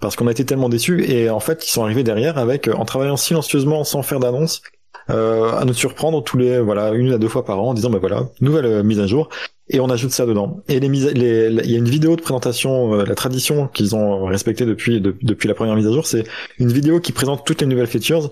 Parce 0.00 0.16
qu'on 0.16 0.26
a 0.26 0.30
été 0.30 0.44
tellement 0.44 0.70
déçus 0.70 1.04
et 1.04 1.28
en 1.28 1.40
fait, 1.40 1.66
ils 1.66 1.70
sont 1.70 1.84
arrivés 1.84 2.02
derrière 2.02 2.38
avec, 2.38 2.68
euh, 2.68 2.74
en 2.74 2.84
travaillant 2.84 3.18
silencieusement, 3.18 3.84
sans 3.84 4.02
faire 4.02 4.18
d'annonce, 4.18 4.62
euh, 5.10 5.52
à 5.52 5.64
nous 5.64 5.74
surprendre 5.74 6.24
tous 6.24 6.38
les, 6.38 6.58
voilà, 6.58 6.92
une 6.92 7.12
à 7.12 7.18
deux 7.18 7.28
fois 7.28 7.44
par 7.44 7.60
an 7.62 7.70
en 7.70 7.74
disant, 7.74 7.90
bah 7.90 7.98
voilà, 8.00 8.28
nouvelle 8.40 8.64
euh, 8.64 8.82
mise 8.82 8.98
à 8.98 9.06
jour. 9.06 9.28
Et 9.72 9.78
on 9.80 9.88
ajoute 9.88 10.10
ça 10.10 10.26
dedans. 10.26 10.60
Et 10.68 10.80
les 10.80 10.88
mises, 10.88 11.06
à- 11.06 11.12
les, 11.12 11.48
il 11.64 11.70
y 11.70 11.74
a 11.76 11.78
une 11.78 11.88
vidéo 11.88 12.16
de 12.16 12.20
présentation, 12.22 12.92
euh, 12.94 13.04
la 13.04 13.14
tradition 13.14 13.68
qu'ils 13.68 13.94
ont 13.94 14.24
respectée 14.26 14.66
depuis, 14.66 15.00
de- 15.00 15.14
depuis 15.22 15.46
la 15.48 15.54
première 15.54 15.76
mise 15.76 15.86
à 15.86 15.92
jour, 15.92 16.06
c'est 16.06 16.24
une 16.58 16.72
vidéo 16.72 16.98
qui 17.00 17.12
présente 17.12 17.46
toutes 17.46 17.60
les 17.60 17.66
nouvelles 17.68 17.86
features 17.86 18.30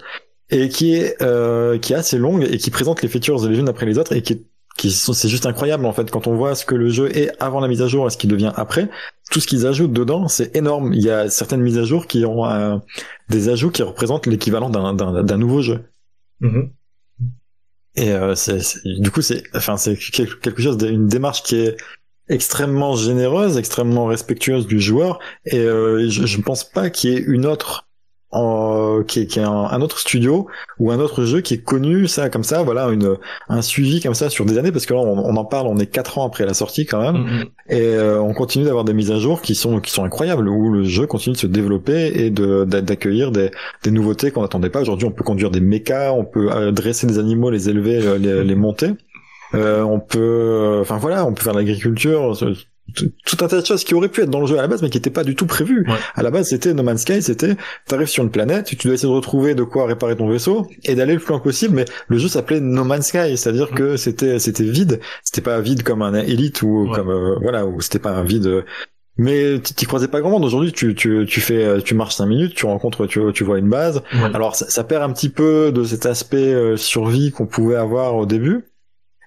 et 0.51 0.69
qui 0.69 0.95
est 0.95 1.15
euh, 1.23 1.79
qui 1.79 1.93
est 1.93 1.97
assez 1.97 2.19
longue 2.19 2.47
et 2.51 2.59
qui 2.59 2.71
présente 2.71 3.03
les 3.03 3.09
features 3.09 3.47
les 3.49 3.59
unes 3.59 3.69
après 3.69 3.87
les 3.87 3.99
autres 3.99 4.15
et 4.15 4.23
qui 4.23 4.47
qui 4.79 4.91
sont 4.91 5.13
c'est 5.13 5.29
juste 5.29 5.45
incroyable 5.45 5.85
en 5.85 5.93
fait 5.93 6.11
quand 6.11 6.27
on 6.27 6.35
voit 6.37 6.55
ce 6.55 6.65
que 6.65 6.75
le 6.75 6.89
jeu 6.89 7.15
est 7.17 7.31
avant 7.39 7.61
la 7.61 7.69
mise 7.69 7.83
à 7.83 7.87
jour 7.89 8.07
et 8.07 8.11
ce 8.11 8.17
qu'il 8.17 8.31
devient 8.31 8.53
après 8.57 8.89
tout 9.31 9.41
ce 9.41 9.47
qu'ils 9.47 9.67
ajoutent 9.67 9.93
dedans 9.93 10.27
c'est 10.27 10.57
énorme 10.57 10.95
il 10.95 11.03
y 11.03 11.11
a 11.11 11.29
certaines 11.29 11.61
mises 11.61 11.77
à 11.79 11.85
jour 11.85 12.07
qui 12.07 12.25
ont 12.25 12.47
euh, 12.47 12.77
des 13.29 13.51
ajouts 13.51 13.71
qui 13.71 13.83
représentent 13.83 14.27
l'équivalent 14.27 14.71
d'un 14.71 14.95
d'un 14.95 15.23
d'un 15.23 15.37
nouveau 15.37 15.61
jeu 15.61 15.81
Mhm. 16.41 16.71
Et 17.99 18.13
euh, 18.13 18.35
c'est 18.35 18.61
du 18.85 19.11
coup 19.11 19.23
c'est 19.23 19.43
enfin 19.55 19.77
c'est 19.77 19.97
quel- 19.97 20.39
quelque 20.41 20.63
chose 20.63 20.77
d'une 20.79 21.09
démarche 21.09 21.43
qui 21.43 21.57
est 21.57 21.77
extrêmement 22.29 22.97
généreuse 22.97 23.57
extrêmement 23.59 24.07
respectueuse 24.07 24.67
du 24.67 24.81
joueur. 24.81 25.19
Et 25.47 25.59
euh, 25.59 26.09
je, 26.11 26.27
je 26.27 26.41
pense 26.41 26.65
pas 26.65 26.91
qu'il 26.91 27.11
y 27.13 27.17
ait 27.17 27.21
une 27.21 27.47
autre 27.47 27.88
en, 28.31 29.03
qui 29.07 29.21
est, 29.21 29.27
qui 29.27 29.39
est 29.39 29.43
un, 29.43 29.51
un 29.51 29.81
autre 29.81 29.99
studio 29.99 30.47
ou 30.79 30.91
un 30.91 30.99
autre 31.01 31.25
jeu 31.25 31.41
qui 31.41 31.55
est 31.55 31.65
connu 31.65 32.07
ça 32.09 32.29
comme 32.29 32.45
ça 32.45 32.63
voilà 32.63 32.89
une 32.89 33.17
un 33.49 33.63
suivi 33.63 34.01
comme 34.03 34.13
ça 34.15 34.29
sur 34.29 34.45
des 34.45 34.59
années 34.59 34.71
parce 34.71 34.85
que 34.85 34.93
là 34.93 35.01
on, 35.01 35.19
on 35.19 35.37
en 35.37 35.45
parle 35.47 35.67
on 35.67 35.79
est 35.79 35.87
quatre 35.87 36.19
ans 36.19 36.27
après 36.27 36.45
la 36.45 36.53
sortie 36.55 36.85
quand 36.85 37.01
même. 37.01 37.23
Mhm. 37.23 37.45
et 37.71 37.81
euh, 37.81 38.21
on 38.21 38.35
continue 38.35 38.65
d'avoir 38.67 38.85
des 38.85 38.93
mises 38.93 39.11
à 39.11 39.19
jour 39.19 39.41
qui 39.41 39.55
sont 39.55 39.81
qui 39.81 39.91
sont 39.91 40.05
incroyables 40.05 40.47
où 40.49 40.71
le 40.73 40.85
jeu 40.85 41.07
continue 41.07 41.35
de 41.35 41.41
se 41.41 41.47
développer 41.47 42.13
et 42.23 42.31
de 42.31 42.65
d'a- 42.65 42.83
d'accueillir 42.83 43.33
des, 43.33 43.51
des 43.83 43.91
nouveautés 43.91 44.31
qu'on 44.31 44.43
n'attendait 44.43 44.71
pas. 44.71 44.83
Aujourd'hui 44.83 45.07
on 45.07 45.11
peut 45.13 45.25
conduire 45.25 45.51
des 45.51 45.61
mechas 45.61 46.13
on 46.13 46.25
peut 46.25 46.51
euh, 46.53 46.71
dresser 46.71 47.07
des 47.07 47.19
animaux 47.19 47.51
les 47.51 47.71
élever 47.71 47.99
euh, 48.07 48.19
les, 48.19 48.45
les 48.45 48.55
monter. 48.55 48.91
Euh, 49.55 49.83
on 49.83 50.01
peut 50.01 50.19
euh, 50.21 50.81
enfin 50.83 50.99
voilà 50.99 51.25
on 51.25 51.33
peut 51.33 51.43
faire 51.43 51.55
l'agriculture 51.55 52.37
tout 52.95 53.37
un 53.45 53.49
tas 53.49 53.61
de 53.61 53.67
choses 53.67 53.85
qui 53.85 53.95
auraient 53.95 54.09
pu 54.09 54.23
être 54.23 54.31
dans 54.31 54.41
le 54.41 54.47
jeu 54.47 54.59
à 54.59 54.63
la 54.63 54.69
base 54.69 54.83
mais 54.83 54.89
qui 54.91 54.97
n'étaient 54.97 55.11
pas 55.11 55.25
du 55.25 55.35
tout 55.37 55.47
prévues 55.47 55.85
Ouais. 55.89 55.95
à 56.15 56.23
la 56.23 56.31
base 56.31 56.49
c'était 56.49 56.73
No 56.75 56.83
Man's 56.83 57.03
Sky 57.03 57.23
c'était 57.23 57.57
t'arrives 57.87 58.07
sur 58.09 58.25
une 58.25 58.31
planète 58.31 58.67
tu 58.67 58.77
dois 58.89 58.95
essayer 58.95 59.09
de 59.09 59.15
retrouver 59.15 59.55
de 59.55 59.63
quoi 59.63 59.87
réparer 59.87 60.17
ton 60.17 60.29
vaisseau 60.29 60.67
et 60.85 60.95
d'aller 60.95 61.15
le 61.15 61.21
plus 61.21 61.29
loin 61.31 61.39
possible 61.41 61.75
mais 61.75 61.85
le 62.09 62.19
jeu 62.19 62.29
s'appelait 62.29 62.61
No 62.61 62.85
Man's 62.85 63.07
Sky 63.09 63.37
c'est-à-dire 63.37 63.71
que 63.71 63.97
c'était 63.97 64.39
c'était 64.39 64.65
vide 64.65 65.01
c'était 65.23 65.43
pas 65.43 65.61
vide 65.61 65.83
comme 65.83 66.03
un 66.03 66.15
Elite 66.15 66.63
ou 66.63 66.89
Ouais. 66.89 66.95
comme 66.97 67.11
euh, 67.11 67.37
voilà 67.43 67.67
ou 67.67 67.81
c'était 67.81 67.99
pas 67.99 68.11
un 68.13 68.25
vide 68.25 68.47
euh, 68.47 68.63
mais 69.17 69.61
tu 69.61 69.75
t'y 69.75 69.85
croisais 69.85 70.09
pas 70.09 70.21
grand 70.21 70.31
monde 70.31 70.45
aujourd'hui 70.45 70.73
tu 70.73 70.95
tu 70.95 71.27
tu 71.29 71.41
fais 71.41 71.65
euh, 71.65 71.81
tu 71.81 71.95
marches 71.95 72.15
cinq 72.15 72.27
minutes 72.27 72.55
tu 72.55 72.67
rencontres 72.67 73.07
tu 73.07 73.21
tu 73.35 73.45
vois 73.45 73.59
une 73.59 73.69
base 73.69 74.03
Ouais. 74.15 74.31
alors 74.33 74.55
ça, 74.57 74.69
ça 74.71 74.85
perd 74.85 75.03
un 75.03 75.13
petit 75.13 75.29
peu 75.29 75.73
de 75.73 75.83
cet 75.85 76.07
aspect 76.07 76.55
survie 76.77 77.33
qu'on 77.33 77.47
pouvait 77.47 77.77
avoir 77.77 78.15
au 78.17 78.27
début, 78.27 78.65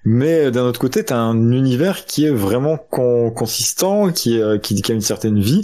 mais 0.06 0.46
euh, 0.46 0.52
d'un 0.52 0.64
autre 0.64 0.80
côté, 0.80 1.04
t'as 1.06 1.18
un 1.18 1.52
univers 1.52 2.06
qui 2.06 2.26
est 2.26 2.30
vraiment 2.32 2.78
con- 2.78 3.32
consistant, 3.32 4.12
qui, 4.12 4.38
est, 4.38 4.42
euh, 4.42 4.58
qui, 4.58 4.82
qui 4.82 4.92
a 4.92 4.96
une 4.96 5.02
certaine 5.02 5.40
vie 5.40 5.62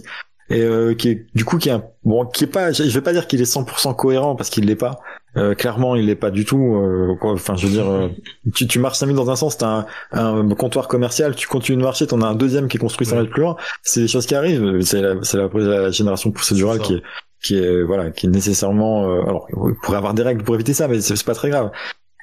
et 0.49 0.61
euh, 0.61 0.93
qui 0.93 1.09
est 1.09 1.25
du 1.35 1.43
coup 1.43 1.57
qui 1.57 1.67
est 1.69 1.73
un, 1.73 1.83
bon 2.05 2.25
qui 2.25 2.45
est 2.45 2.47
pas 2.47 2.71
je 2.71 2.83
vais 2.83 3.01
pas 3.01 3.11
dire 3.11 3.27
qu'il 3.27 3.41
est 3.41 3.51
100% 3.53 3.93
cohérent 3.95 4.35
parce 4.35 4.49
qu'il 4.49 4.65
l'est 4.65 4.75
pas 4.77 4.99
Euh, 5.35 5.53
clairement 5.55 5.93
il 5.95 6.05
l'est 6.05 6.15
pas 6.15 6.31
du 6.31 6.45
tout 6.45 6.77
euh, 6.77 7.15
quoi. 7.19 7.33
enfin 7.33 7.55
je 7.57 7.67
veux 7.67 7.73
dire 7.73 7.87
euh, 7.87 8.07
tu, 8.55 8.65
tu 8.65 8.79
marches 8.79 8.97
5 8.97 9.07
minutes 9.07 9.23
dans 9.23 9.29
un 9.29 9.35
sens 9.35 9.57
t'as 9.57 9.85
un, 10.13 10.49
un 10.49 10.55
comptoir 10.55 10.87
commercial 10.87 11.35
tu 11.35 11.47
continues 11.49 11.77
de 11.77 11.83
marcher 11.83 12.07
t'en 12.07 12.21
as 12.21 12.27
un 12.27 12.33
deuxième 12.33 12.69
qui 12.69 12.77
est 12.77 12.79
construit 12.79 13.05
5 13.05 13.15
Ouais. 13.15 13.21
mètres 13.23 13.33
plus 13.33 13.41
loin 13.43 13.57
c'est 13.83 13.99
des 13.99 14.07
choses 14.07 14.25
qui 14.25 14.35
arrivent 14.35 14.79
c'est 14.81 15.01
la, 15.01 15.15
la, 15.15 15.49
la 15.53 15.91
génération 15.91 16.31
procédurale 16.31 16.79
qui 16.79 16.93
est 16.95 17.03
qui 17.43 17.57
est 17.59 17.83
voilà 17.83 18.09
qui 18.11 18.27
est 18.27 18.29
nécessairement 18.29 19.03
euh, 19.09 19.21
alors 19.23 19.47
il 19.49 19.75
pourrait 19.83 19.97
avoir 19.97 20.13
des 20.13 20.23
règles 20.23 20.43
pour 20.43 20.55
éviter 20.55 20.73
ça 20.73 20.87
mais 20.87 21.01
c'est 21.01 21.21
pas 21.25 21.35
très 21.35 21.49
grave 21.49 21.71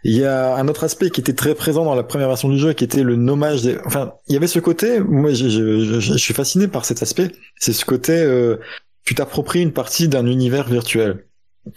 il 0.04 0.16
y 0.16 0.24
a 0.24 0.54
un 0.56 0.68
autre 0.68 0.84
aspect 0.84 1.10
qui 1.10 1.20
était 1.20 1.32
très 1.32 1.54
présent 1.54 1.84
dans 1.84 1.94
la 1.94 2.02
première 2.02 2.28
version 2.28 2.48
du 2.48 2.58
jeu 2.58 2.72
qui 2.74 2.84
était 2.84 3.02
le 3.02 3.16
nommage 3.16 3.62
des 3.62 3.78
enfin 3.86 4.12
il 4.28 4.34
y 4.34 4.36
avait 4.36 4.46
ce 4.46 4.58
côté 4.58 5.00
moi 5.00 5.32
je, 5.32 5.48
je, 5.48 5.84
je, 5.84 6.00
je 6.00 6.16
suis 6.16 6.34
fasciné 6.34 6.68
par 6.68 6.84
cet 6.84 7.02
aspect 7.02 7.32
c'est 7.58 7.72
ce 7.72 7.84
côté 7.84 8.12
euh, 8.12 8.58
tu 9.04 9.14
t'appropries 9.14 9.62
une 9.62 9.72
partie 9.72 10.08
d'un 10.08 10.26
univers 10.26 10.68
virtuel 10.68 11.24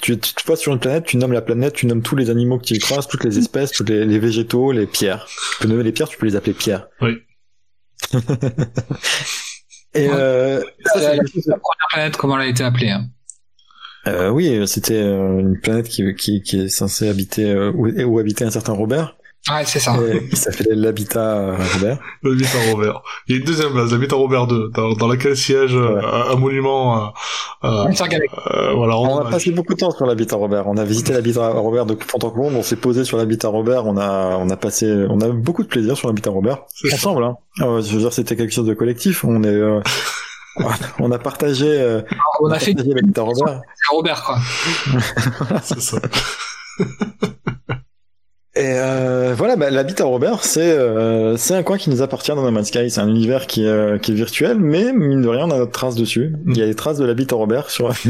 tu, 0.02 0.20
tu 0.20 0.34
te 0.34 0.44
poses 0.44 0.60
sur 0.60 0.74
une 0.74 0.80
planète, 0.80 1.06
tu 1.06 1.16
nommes 1.18 1.32
la 1.32 1.42
planète, 1.42 1.74
tu 1.74 1.86
nommes 1.86 2.02
tous 2.02 2.16
les 2.16 2.30
animaux 2.30 2.60
que 2.60 2.66
tu 2.66 2.74
y 2.74 2.80
croises, 2.80 3.08
toutes 3.08 3.24
les 3.24 3.38
espèces, 3.38 3.72
tous 3.72 3.86
les, 3.86 4.06
les 4.06 4.20
végétaux, 4.20 4.74
les 4.74 4.86
pierres. 4.86 5.26
Tu 5.28 5.60
peux 5.62 5.70
nommer 5.70 5.84
les 5.84 5.94
pierres, 5.94 6.10
tu 6.10 6.18
peux 6.18 6.26
les 6.26 6.36
appeler 6.36 6.54
pierres. 6.54 6.88
Oui. 7.02 7.18
Et 9.94 10.10
euh, 10.10 10.60
ça, 10.86 11.00
c'est 11.00 11.16
la, 11.16 11.16
la 11.16 11.58
première 11.58 11.88
planète, 11.90 12.18
comment 12.18 12.38
elle 12.38 12.48
a 12.48 12.50
été 12.50 12.64
appelée 12.64 12.90
hein. 12.90 13.08
Euh, 14.08 14.30
oui, 14.30 14.68
c'était 14.68 14.94
euh, 15.02 15.40
une 15.40 15.60
planète 15.60 15.88
qui, 15.90 16.16
qui, 16.16 16.42
qui 16.42 16.62
est 16.62 16.70
censée 16.70 17.10
habiter 17.10 17.50
euh, 17.52 17.72
où, 17.76 17.88
où 17.90 18.20
habitait 18.20 18.46
un 18.46 18.52
certain 18.52 18.74
Robert, 18.74 19.16
Ouais, 19.50 19.64
c'est 19.66 19.80
ça. 19.80 19.96
et 20.32 20.36
s'appelait 20.36 20.76
l'habitat 20.76 21.38
euh, 21.38 21.56
Robert. 21.76 22.00
L'habitat 22.24 22.58
Robert. 22.72 23.02
Il 23.28 23.36
y 23.36 23.38
a 23.38 23.40
une 23.40 23.46
deuxième 23.46 23.74
base, 23.74 23.94
l'habitat 23.94 24.18
Robert 24.18 24.46
2, 24.48 24.72
dans, 24.76 24.94
dans 24.94 25.08
laquelle 25.08 25.38
siège 25.38 25.74
euh, 25.74 25.96
Ouais. 25.96 26.04
un, 26.04 26.32
un 26.32 26.36
monument, 26.36 27.14
euh, 27.64 27.86
voilà, 28.76 28.98
On 28.98 29.20
a 29.20 29.30
passé 29.30 29.52
beaucoup 29.52 29.74
de 29.74 29.80
temps 29.80 29.92
sur 29.92 30.06
l'habitat 30.06 30.36
Robert. 30.36 30.68
On 30.68 30.76
a 30.76 30.84
visité 30.84 31.14
l'habitat 31.14 31.50
Robert 31.50 31.86
de 31.86 31.94
que 31.94 32.04
on 32.38 32.62
s'est 32.64 32.76
posé 32.76 33.06
sur 33.06 33.18
l'habitat 33.18 33.48
Robert. 33.48 33.86
On 33.86 33.98
a, 33.98 34.36
on 34.38 34.50
a 34.50 34.58
passé, 34.58 35.06
on 35.10 35.22
a 35.22 35.28
eu 35.30 35.34
beaucoup 35.34 35.64
de 35.64 35.70
plaisir 35.70 35.96
sur 35.96 36.08
l'habitat 36.10 36.30
Robert. 36.32 36.60
C'est 36.74 36.90
ça. 36.90 36.96
Ensemble, 36.96 37.24
hein. 37.24 37.38
Euh, 37.62 37.82
je 37.82 37.94
veux 37.94 38.00
dire, 38.00 38.12
c'était 38.14 38.36
quelque 38.36 38.54
chose 38.54 38.68
de 38.68 38.74
collectif. 38.74 39.24
On 39.24 39.44
est, 39.44 39.48
euh, 39.48 39.80
on 41.00 41.12
a 41.12 41.20
partagé, 41.20 41.68
euh, 41.68 42.02
On 42.42 42.50
a 42.50 42.60
fait 42.60 42.74
partagé 42.74 42.94
l'habitat 42.96 43.22
Robert. 43.22 43.62
c'est 43.76 43.96
Robert, 43.96 44.24
quoi. 44.24 44.38
C'est 45.64 45.82
ça. 45.82 45.98
Et 48.58 48.74
euh, 48.74 49.36
voilà, 49.38 49.56
bah, 49.56 49.70
l'habitat 49.70 50.06
Robert, 50.06 50.44
c'est 50.44 50.72
euh, 50.72 51.38
c'est 51.38 51.54
un 51.54 51.62
coin 51.62 51.78
qui 51.78 51.92
nous 51.92 52.02
appartient 52.02 52.32
dans 52.32 52.42
No 52.42 52.50
Man's 52.50 52.70
Sky. 52.70 52.90
C'est 52.90 53.02
un 53.02 53.08
univers 53.08 53.46
qui, 53.46 53.64
est, 53.64 53.68
euh, 53.68 54.00
qui 54.00 54.12
est 54.12 54.16
virtuel, 54.16 54.58
mais 54.58 54.94
mine 54.94 55.22
de 55.22 55.28
rien, 55.28 55.46
on 55.46 55.52
a 55.52 55.60
notre 55.60 55.72
trace 55.72 55.94
dessus. 55.94 56.34
Il 56.48 56.58
y 56.58 56.64
a 56.64 56.66
les 56.66 56.74
traces 56.74 56.98
de 56.98 57.06
l'habitat 57.06 57.36
Robert 57.36 57.70
sur. 57.70 57.92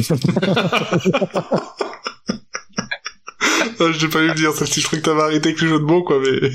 Ah, 3.79 3.91
J'ai 3.91 4.07
pas 4.07 4.21
eu 4.21 4.29
le 4.29 4.33
dire, 4.33 4.53
celle-ci, 4.53 4.81
je 4.81 4.87
crois 4.87 4.97
que 4.97 5.03
t'avais 5.03 5.21
arrêté 5.21 5.49
avec 5.49 5.61
le 5.61 5.67
jeu 5.67 5.77
de 5.77 5.83
mots, 5.83 6.03
quoi, 6.03 6.19
mais... 6.19 6.49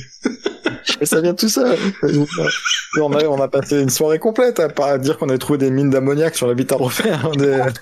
Mais 1.01 1.07
ça 1.07 1.21
vient 1.21 1.35
tout 1.35 1.49
seul. 1.49 1.77
Et 2.05 3.01
on 3.01 3.13
a, 3.13 3.25
on 3.25 3.41
a 3.41 3.49
passé 3.49 3.81
une 3.81 3.91
soirée 3.91 4.19
complète 4.19 4.61
à, 4.61 4.69
pas 4.69 4.99
dire 4.99 5.19
qu'on 5.19 5.29
avait 5.29 5.39
trouvé 5.39 5.59
des 5.59 5.71
mines 5.71 5.91
d'ammoniac 5.91 6.35
sur 6.35 6.47
l'habitat 6.47 6.77
Robert. 6.77 7.31
Des... 7.33 7.61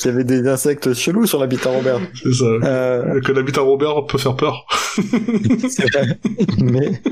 Qu'il 0.00 0.10
y 0.12 0.14
avait 0.14 0.24
des 0.24 0.46
insectes 0.46 0.94
chelous 0.94 1.26
sur 1.26 1.40
l'habitat 1.40 1.70
Robert. 1.70 2.00
C'est 2.22 2.34
ça. 2.34 2.44
Euh, 2.44 3.20
Que 3.20 3.32
l'habitat 3.32 3.62
Robert 3.62 4.06
peut 4.06 4.18
faire 4.18 4.36
peur. 4.36 4.66
c'est 4.96 5.90
vrai. 5.92 6.18
Mais... 6.58 7.02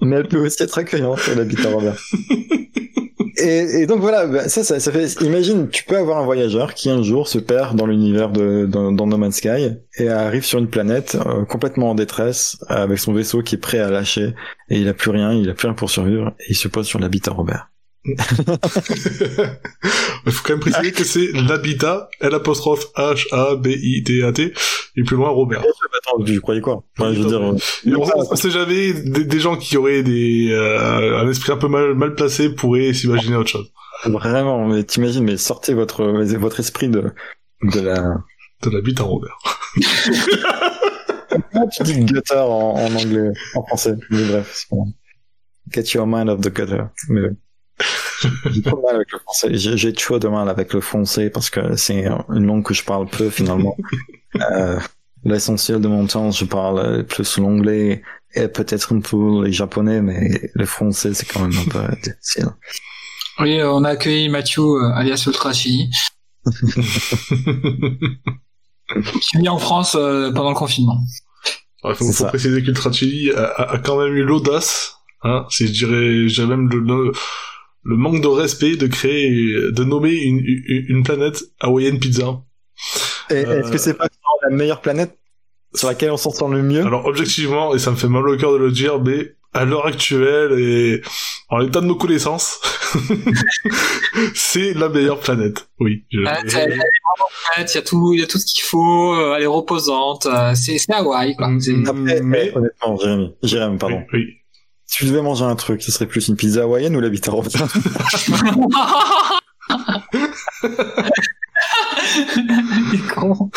Mais 0.00 0.16
elle 0.16 0.28
peut 0.28 0.38
aussi 0.38 0.62
être 0.62 0.78
accueillante 0.78 1.18
sur 1.18 1.34
l'habitat 1.34 1.68
Robert. 1.70 1.96
Et, 3.38 3.86
donc 3.86 4.00
voilà, 4.00 4.26
bah, 4.26 4.48
ça, 4.48 4.64
ça, 4.64 4.80
ça 4.80 4.92
fait. 4.92 5.20
Imagine, 5.22 5.68
tu 5.68 5.84
peux 5.84 5.96
avoir 5.96 6.18
un 6.18 6.24
voyageur 6.24 6.74
qui 6.74 6.88
un 6.88 7.02
jour 7.02 7.28
se 7.28 7.38
perd 7.38 7.76
dans 7.76 7.86
l'univers 7.86 8.30
de 8.30 8.66
dans, 8.66 8.92
dans 8.92 9.06
No 9.06 9.18
Man's 9.18 9.36
Sky 9.36 9.76
et 9.98 10.08
arrive 10.08 10.44
sur 10.44 10.58
une 10.58 10.68
planète 10.68 11.18
euh, 11.26 11.44
complètement 11.44 11.90
en 11.90 11.94
détresse 11.94 12.56
avec 12.68 12.98
son 12.98 13.12
vaisseau 13.12 13.42
qui 13.42 13.56
est 13.56 13.58
prêt 13.58 13.78
à 13.78 13.90
lâcher 13.90 14.34
et 14.70 14.78
il 14.80 14.88
a 14.88 14.94
plus 14.94 15.10
rien, 15.10 15.32
il 15.32 15.48
a 15.50 15.54
plus 15.54 15.68
rien 15.68 15.74
pour 15.74 15.90
survivre 15.90 16.34
et 16.40 16.52
il 16.52 16.56
se 16.56 16.68
pose 16.68 16.86
sur 16.86 16.98
l'habitat 16.98 17.32
Robert. 17.32 17.68
Il 20.26 20.32
faut 20.32 20.42
quand 20.44 20.52
même 20.54 20.60
préciser 20.60 20.92
que 20.92 21.04
c'est 21.04 21.32
l'habitat, 21.32 22.08
L 22.20 22.34
apostrophe 22.34 22.86
H 22.96 23.26
A 23.32 23.56
B 23.56 23.68
I 23.68 24.02
T 24.04 24.22
A 24.22 24.32
T, 24.32 24.52
et 24.96 25.02
plus 25.02 25.16
loin 25.16 25.30
Robert. 25.30 25.60
Attends, 25.60 26.22
tu 26.24 26.40
croyais 26.40 26.60
quoi? 26.60 26.84
Enfin, 26.98 27.12
je 27.12 27.20
veux 27.20 27.28
dire, 27.28 27.42
euh, 27.42 27.56
on, 27.96 28.32
on 28.32 28.36
sait 28.36 28.50
jamais, 28.50 28.92
des, 28.92 29.24
des 29.24 29.40
gens 29.40 29.56
qui 29.56 29.76
auraient 29.76 30.02
des, 30.02 30.50
euh, 30.52 31.18
un 31.18 31.28
esprit 31.28 31.52
un 31.52 31.56
peu 31.56 31.68
mal, 31.68 31.94
mal 31.94 32.14
placé 32.14 32.50
pourraient 32.50 32.92
s'imaginer 32.92 33.36
autre 33.36 33.50
chose. 33.50 33.72
vraiment, 34.04 34.66
mais 34.66 34.84
t'imagines, 34.84 35.24
mais 35.24 35.36
sortez 35.36 35.74
votre 35.74 36.04
votre 36.36 36.60
esprit 36.60 36.88
de 36.88 37.12
de 37.62 37.80
la. 37.80 38.16
De 38.62 38.70
l'habitat 38.70 39.02
Robert. 39.04 39.36
Tu 41.72 41.82
dis 41.82 42.04
gutter 42.04 42.34
en, 42.38 42.74
en 42.76 42.94
anglais, 42.94 43.30
en 43.54 43.62
français 43.66 43.94
Mais 44.10 44.24
bref. 44.24 44.66
Get 45.70 45.92
your 45.94 46.06
mind 46.06 46.28
off 46.30 46.40
the 46.40 46.48
gutter. 46.50 46.84
Mais. 47.08 47.28
J'ai 48.50 48.62
trop 48.62 48.76
de 48.76 48.82
mal 48.82 48.96
avec 48.96 49.12
le 49.12 49.18
français. 49.18 49.48
J'ai 49.52 49.76
j'ai 49.76 49.92
trop 49.92 50.18
de 50.18 50.28
mal 50.28 50.48
avec 50.48 50.72
le 50.72 50.80
français 50.80 51.30
parce 51.30 51.50
que 51.50 51.76
c'est 51.76 52.06
une 52.30 52.46
langue 52.46 52.64
que 52.64 52.74
je 52.74 52.82
parle 52.84 53.06
peu 53.08 53.30
finalement. 53.30 53.76
euh, 54.52 54.78
L'essentiel 55.24 55.80
de 55.80 55.88
mon 55.88 56.06
temps, 56.06 56.30
je 56.30 56.44
parle 56.44 57.04
plus 57.04 57.38
l'anglais 57.38 58.02
et 58.34 58.48
peut-être 58.48 58.94
un 58.94 59.00
peu 59.00 59.42
le 59.44 59.50
japonais, 59.50 60.00
mais 60.00 60.50
le 60.54 60.66
français 60.66 61.14
c'est 61.14 61.26
quand 61.26 61.40
même 61.40 61.58
un 61.58 61.68
peu 61.68 61.80
difficile. 62.02 62.46
Oui, 63.40 63.60
on 63.62 63.84
a 63.84 63.90
accueilli 63.90 64.28
Mathieu, 64.28 64.62
euh, 64.62 64.92
alias 64.94 65.24
Ultra 65.26 65.52
Chili, 65.52 65.90
qui 69.20 69.38
vit 69.38 69.48
en 69.48 69.58
France 69.58 69.94
euh, 69.98 70.32
pendant 70.32 70.50
le 70.50 70.56
confinement. 70.56 70.98
Il 71.84 71.94
faut, 71.94 72.24
préciser 72.26 72.62
qu'Ultra 72.62 72.90
Chili 72.90 73.30
a, 73.32 73.44
a- 73.44 73.72
a 73.74 73.78
quand 73.78 73.98
même 74.02 74.14
eu 74.14 74.22
l'audace, 74.24 74.94
hein, 75.22 75.46
c'est, 75.50 75.66
je 75.68 75.72
dirais, 75.72 76.26
dirais 76.26 76.46
même 76.48 76.68
le, 76.68 76.80
le, 76.80 77.12
le 77.88 77.96
manque 77.96 78.20
de 78.20 78.26
respect 78.28 78.76
de 78.76 78.86
créer, 78.86 79.30
de 79.70 79.84
nommer 79.84 80.12
une, 80.14 80.38
une, 80.44 80.84
une 80.88 81.02
planète 81.04 81.38
Hawaiian 81.60 81.96
Pizza. 81.98 82.40
Et 83.30 83.34
Euh, 83.44 83.60
est-ce 83.60 83.70
que 83.70 83.78
c'est 83.78 83.94
pas 83.94 84.08
la 84.48 84.50
meilleure 84.54 84.80
planète 84.80 85.16
sur 85.74 85.88
laquelle 85.88 86.10
on 86.10 86.16
s'en 86.16 86.30
sort 86.32 86.48
le 86.48 86.62
mieux? 86.62 86.84
Alors 86.84 87.06
objectivement, 87.06 87.74
et 87.74 87.78
ça 87.78 87.90
me 87.92 87.96
fait 87.96 88.08
mal 88.08 88.28
au 88.28 88.36
cœur 88.36 88.52
de 88.52 88.58
le 88.58 88.70
dire, 88.72 89.00
mais 89.00 89.34
à 89.54 89.64
l'heure 89.64 89.86
actuelle 89.86 90.52
et 90.58 91.00
en 91.48 91.58
l'état 91.58 91.80
de 91.80 91.86
nos 91.86 91.94
connaissances, 91.96 92.60
c'est 94.34 94.74
la 94.74 94.88
meilleure 94.88 95.20
planète. 95.20 95.68
Oui. 95.80 96.04
je- 96.10 96.20
Ah, 96.26 96.38
c'est- 96.46 96.58
elle 96.58 96.72
est 96.72 96.76
vraiment 96.76 97.30
prête, 97.52 97.70
Il 97.72 97.76
y 97.76 97.78
a 97.78 97.82
tout, 97.82 98.12
il 98.14 98.20
y 98.20 98.22
a 98.22 98.26
tout 98.26 98.38
ce 98.38 98.46
qu'il 98.46 98.62
faut. 98.62 99.14
euh, 99.14 99.34
Elle 99.36 99.44
est 99.44 99.46
reposante. 99.46 100.26
euh, 100.26 100.54
C'est 100.54 100.78
c'est 100.78 100.92
Hawaï, 100.92 101.34
quoi. 101.36 101.48
Mm, 101.48 101.84
Après, 101.86 102.20
mais- 102.22 102.52
honnêtement, 102.54 102.96
Jérémy, 102.98 103.34
Jérémy, 103.42 103.78
pardon. 103.78 104.02
Oui, 104.12 104.18
oui. 104.20 104.26
Si 104.86 104.98
tu 104.98 105.06
devais 105.06 105.22
manger 105.22 105.44
un 105.44 105.56
truc, 105.56 105.82
ce 105.82 105.90
serait 105.92 106.06
plus 106.06 106.28
une 106.28 106.36
pizza 106.36 106.62
hawaïenne 106.62 106.96
ou 106.96 107.00
est 112.94 113.08
con. 113.14 113.50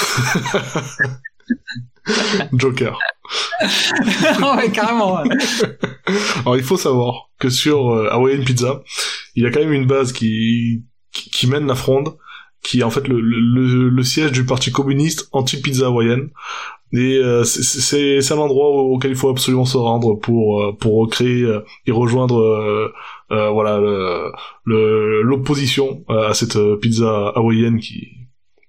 Joker. 2.53 2.97
Non, 4.39 4.55
mais 4.55 4.71
carrément. 4.71 5.21
ouais. 5.21 5.29
Alors 6.39 6.57
il 6.57 6.63
faut 6.63 6.77
savoir 6.77 7.29
que 7.39 7.49
sur 7.49 7.89
euh, 7.91 8.09
Hawaiian 8.09 8.43
Pizza, 8.43 8.81
il 9.35 9.43
y 9.43 9.45
a 9.45 9.51
quand 9.51 9.59
même 9.59 9.73
une 9.73 9.85
base 9.85 10.13
qui, 10.13 10.83
qui, 11.11 11.29
qui 11.29 11.45
mène 11.47 11.67
la 11.67 11.75
fronde 11.75 12.15
qui 12.63 12.79
est 12.79 12.83
en 12.83 12.89
fait 12.89 13.07
le, 13.07 13.19
le, 13.21 13.89
le 13.89 14.03
siège 14.03 14.31
du 14.31 14.45
parti 14.45 14.71
communiste 14.71 15.27
anti-pizza 15.31 15.85
hawaïenne. 15.87 16.29
Et 16.91 17.17
euh, 17.17 17.43
c'est 17.43 18.31
un 18.31 18.37
endroit 18.37 18.69
auquel 18.69 19.11
il 19.11 19.17
faut 19.17 19.29
absolument 19.29 19.65
se 19.65 19.77
rendre 19.77 20.15
pour 20.15 20.63
euh, 20.63 20.71
pour 20.73 20.95
recréer 20.95 21.43
euh, 21.43 21.63
et 21.85 21.91
rejoindre 21.91 22.91
voilà 23.29 23.79
l'opposition 24.65 26.03
à 26.07 26.33
cette 26.33 26.57
pizza 26.81 27.31
hawaïenne 27.35 27.79
qui 27.79 28.18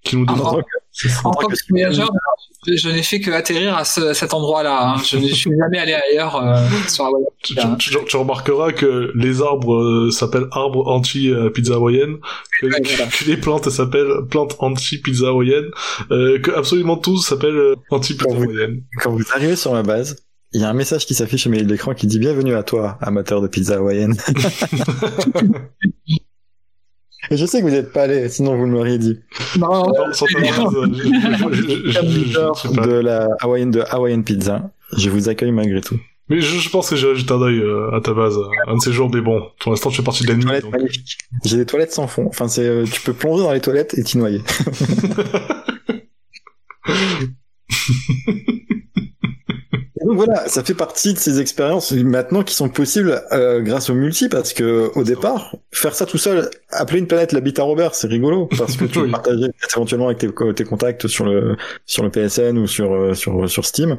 qui 0.02 0.16
nous 0.16 0.26
donne. 0.26 0.40
En, 1.24 1.30
tant 1.30 1.46
que 1.46 1.54
voyageur, 1.68 2.10
je 2.66 2.88
n'ai 2.88 3.02
fait 3.02 3.20
que 3.20 3.30
atterrir 3.30 3.76
à, 3.76 3.84
ce, 3.84 4.12
cet 4.12 4.34
endroit-là. 4.34 4.94
Hein. 4.94 5.02
Je 5.04 5.18
ne 5.18 5.28
suis 5.28 5.50
jamais 5.56 5.78
allé 5.78 5.94
ailleurs 5.94 6.36
euh, 6.36 6.66
sur 6.88 7.06
Hawaï. 7.06 7.22
Tu, 7.42 7.54
tu, 7.78 7.96
tu, 8.04 8.16
remarqueras 8.16 8.72
que 8.72 9.12
les 9.14 9.40
arbres 9.40 9.76
euh, 9.76 10.10
s'appellent 10.10 10.48
arbres 10.50 10.88
anti-pizza 10.88 11.74
hawaïenne, 11.74 12.16
que, 12.60 12.66
que, 12.66 13.28
les 13.28 13.36
plantes 13.36 13.70
s'appellent 13.70 14.26
plantes 14.28 14.56
anti-pizza 14.58 15.28
hawaïenne, 15.28 15.70
euh, 16.10 16.40
que 16.40 16.50
absolument 16.50 16.96
tout 16.96 17.18
s'appelle 17.18 17.76
anti-pizza 17.90 18.34
hawaïenne. 18.34 18.82
Quand 19.00 19.12
vous 19.12 19.24
arrivez 19.34 19.56
sur 19.56 19.72
ma 19.72 19.82
base, 19.82 20.24
il 20.52 20.60
y 20.60 20.64
a 20.64 20.68
un 20.68 20.74
message 20.74 21.06
qui 21.06 21.14
s'affiche 21.14 21.46
au 21.46 21.50
milieu 21.50 21.64
de 21.64 21.70
l'écran 21.70 21.94
qui 21.94 22.08
dit 22.08 22.18
bienvenue 22.18 22.54
à 22.54 22.64
toi, 22.64 22.98
amateur 23.00 23.40
de 23.40 23.46
pizza 23.46 23.76
hawaïenne. 23.76 24.16
Et 27.30 27.36
je 27.36 27.44
sais 27.44 27.58
que 27.58 27.64
vous 27.64 27.70
n'êtes 27.70 27.92
pas 27.92 28.02
allé, 28.02 28.28
sinon 28.28 28.56
vous 28.56 28.66
me 28.66 28.72
l'auriez 28.72 28.98
dit. 28.98 29.20
Non, 29.58 29.86
non, 29.86 29.92
de 32.82 33.00
la 33.00 33.28
Hawaiian 33.40 33.66
de 33.66 33.82
Hawaiian 33.90 34.22
Pizza. 34.22 34.70
Je 34.96 35.10
vous 35.10 35.28
accueille 35.28 35.52
malgré 35.52 35.80
tout. 35.80 35.98
Mais 36.28 36.40
je, 36.40 36.58
je 36.58 36.70
pense 36.70 36.88
que 36.88 36.96
j'ai 36.96 37.14
jeté 37.16 37.32
un 37.32 37.42
œil 37.42 37.58
euh, 37.58 37.94
à 37.94 38.00
ta 38.00 38.14
base 38.14 38.38
un 38.68 38.76
de 38.76 38.80
ces 38.80 38.92
jours, 38.92 39.10
mais 39.12 39.20
bon, 39.20 39.42
pour 39.58 39.72
l'instant, 39.72 39.90
tu 39.90 39.96
fais 39.96 40.02
partie 40.02 40.24
de 40.24 40.28
la 40.28 40.36
nuit. 40.36 40.46
Donc... 40.62 40.74
J'ai 41.44 41.56
des 41.56 41.66
toilettes 41.66 41.92
sans 41.92 42.06
fond. 42.06 42.26
Enfin, 42.28 42.48
c'est, 42.48 42.66
euh, 42.66 42.84
tu 42.84 43.00
peux 43.00 43.12
plonger 43.12 43.42
dans 43.42 43.52
les 43.52 43.60
toilettes 43.60 43.98
et 43.98 44.04
t'y 44.04 44.16
noyer. 44.16 44.40
donc 50.10 50.16
voilà, 50.16 50.48
ça 50.48 50.64
fait 50.64 50.74
partie 50.74 51.14
de 51.14 51.18
ces 51.18 51.40
expériences 51.40 51.92
maintenant 51.92 52.42
qui 52.42 52.52
sont 52.52 52.68
possibles 52.68 53.22
euh, 53.30 53.60
grâce 53.60 53.90
au 53.90 53.94
multi 53.94 54.28
parce 54.28 54.52
que 54.52 54.90
au 54.96 55.04
départ, 55.04 55.54
faire 55.70 55.94
ça 55.94 56.04
tout 56.04 56.18
seul, 56.18 56.50
appeler 56.70 56.98
une 56.98 57.06
planète 57.06 57.30
l'habitat 57.30 57.62
Robert, 57.62 57.94
c'est 57.94 58.08
rigolo 58.08 58.48
parce 58.58 58.76
que 58.76 58.84
tu 58.86 58.98
oui. 58.98 59.10
partager 59.12 59.52
éventuellement 59.72 60.06
avec 60.06 60.18
tes, 60.18 60.28
tes, 60.54 60.64
contacts 60.64 61.06
sur 61.06 61.26
le 61.26 61.56
sur 61.86 62.02
le 62.02 62.10
PSN 62.10 62.58
ou 62.58 62.66
sur 62.66 62.92
euh, 62.92 63.14
sur 63.14 63.48
sur 63.48 63.64
Steam. 63.64 63.98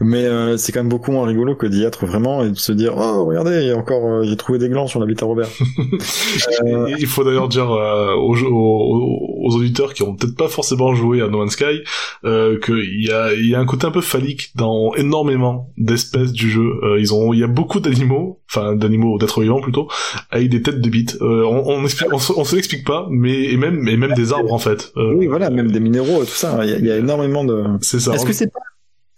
Mais 0.00 0.24
euh, 0.24 0.56
c'est 0.56 0.72
quand 0.72 0.80
même 0.80 0.88
beaucoup 0.88 1.10
moins 1.10 1.26
rigolo 1.26 1.54
que 1.54 1.66
d'y 1.66 1.82
être 1.82 2.06
vraiment 2.06 2.44
et 2.44 2.50
de 2.50 2.58
se 2.58 2.72
dire 2.72 2.94
oh 2.96 3.24
regardez 3.24 3.62
il 3.62 3.68
y 3.68 3.70
a 3.70 3.76
encore 3.76 4.04
euh, 4.04 4.24
j'ai 4.24 4.36
trouvé 4.36 4.58
des 4.58 4.68
glands 4.68 4.86
sur 4.86 5.00
l'habitat 5.00 5.24
Robert. 5.24 5.48
euh... 6.64 6.94
Il 6.98 7.06
faut 7.06 7.24
d'ailleurs 7.24 7.48
dire 7.48 7.70
euh, 7.70 8.14
aux, 8.14 8.36
aux, 8.42 9.46
aux, 9.46 9.56
auditeurs 9.56 9.94
qui 9.94 10.02
ont 10.02 10.14
peut-être 10.14 10.36
pas 10.36 10.48
forcément 10.48 10.94
joué 10.94 11.22
à 11.22 11.28
No 11.28 11.38
Man's 11.38 11.52
Sky 11.52 11.82
euh, 12.24 12.58
qu'il 12.60 13.04
y 13.04 13.10
a 13.10 13.32
y 13.34 13.54
a 13.54 13.58
un 13.58 13.64
côté 13.64 13.86
un 13.86 13.90
peu 13.90 14.02
phallique 14.02 14.52
dans 14.54 14.94
énormément 14.94 15.72
d'espèces 15.78 16.32
du 16.32 16.50
jeu. 16.50 16.72
Euh, 16.82 17.00
ils 17.00 17.14
ont 17.14 17.32
il 17.32 17.40
y 17.40 17.44
a 17.44 17.48
beaucoup 17.48 17.80
d'animaux 17.80 18.40
enfin 18.50 18.76
d'animaux 18.76 19.18
d'êtres 19.18 19.40
vivants 19.40 19.60
plutôt 19.62 19.88
avec 20.30 20.50
des 20.50 20.60
têtes 20.60 20.80
de 20.80 20.90
bites. 20.90 21.16
on 21.22 21.62
on, 21.66 21.84
explique, 21.84 22.12
on, 22.12 22.16
on, 22.36 22.44
se 22.44 22.54
l'explique 22.54 22.86
pas 22.86 23.06
mais 23.10 23.44
et 23.44 23.56
même 23.56 23.88
et 23.88 23.96
même 23.96 24.12
des 24.12 24.32
arbres 24.32 24.52
en 24.52 24.58
fait. 24.58 24.92
oui 24.96 25.26
voilà 25.26 25.48
même 25.48 25.70
des 25.70 25.80
minéraux 25.80 26.22
et 26.22 26.26
tout 26.26 26.32
ça 26.32 26.58
il 26.64 26.70
y 26.70 26.74
a, 26.74 26.78
il 26.78 26.86
y 26.86 26.90
a 26.90 26.96
énormément 26.96 27.44
de. 27.44 27.64
C'est 27.80 28.00
ça. 28.00 28.12
Est-ce 28.14 28.26
que 28.26 28.32
c'est 28.32 28.52
pas 28.52 28.60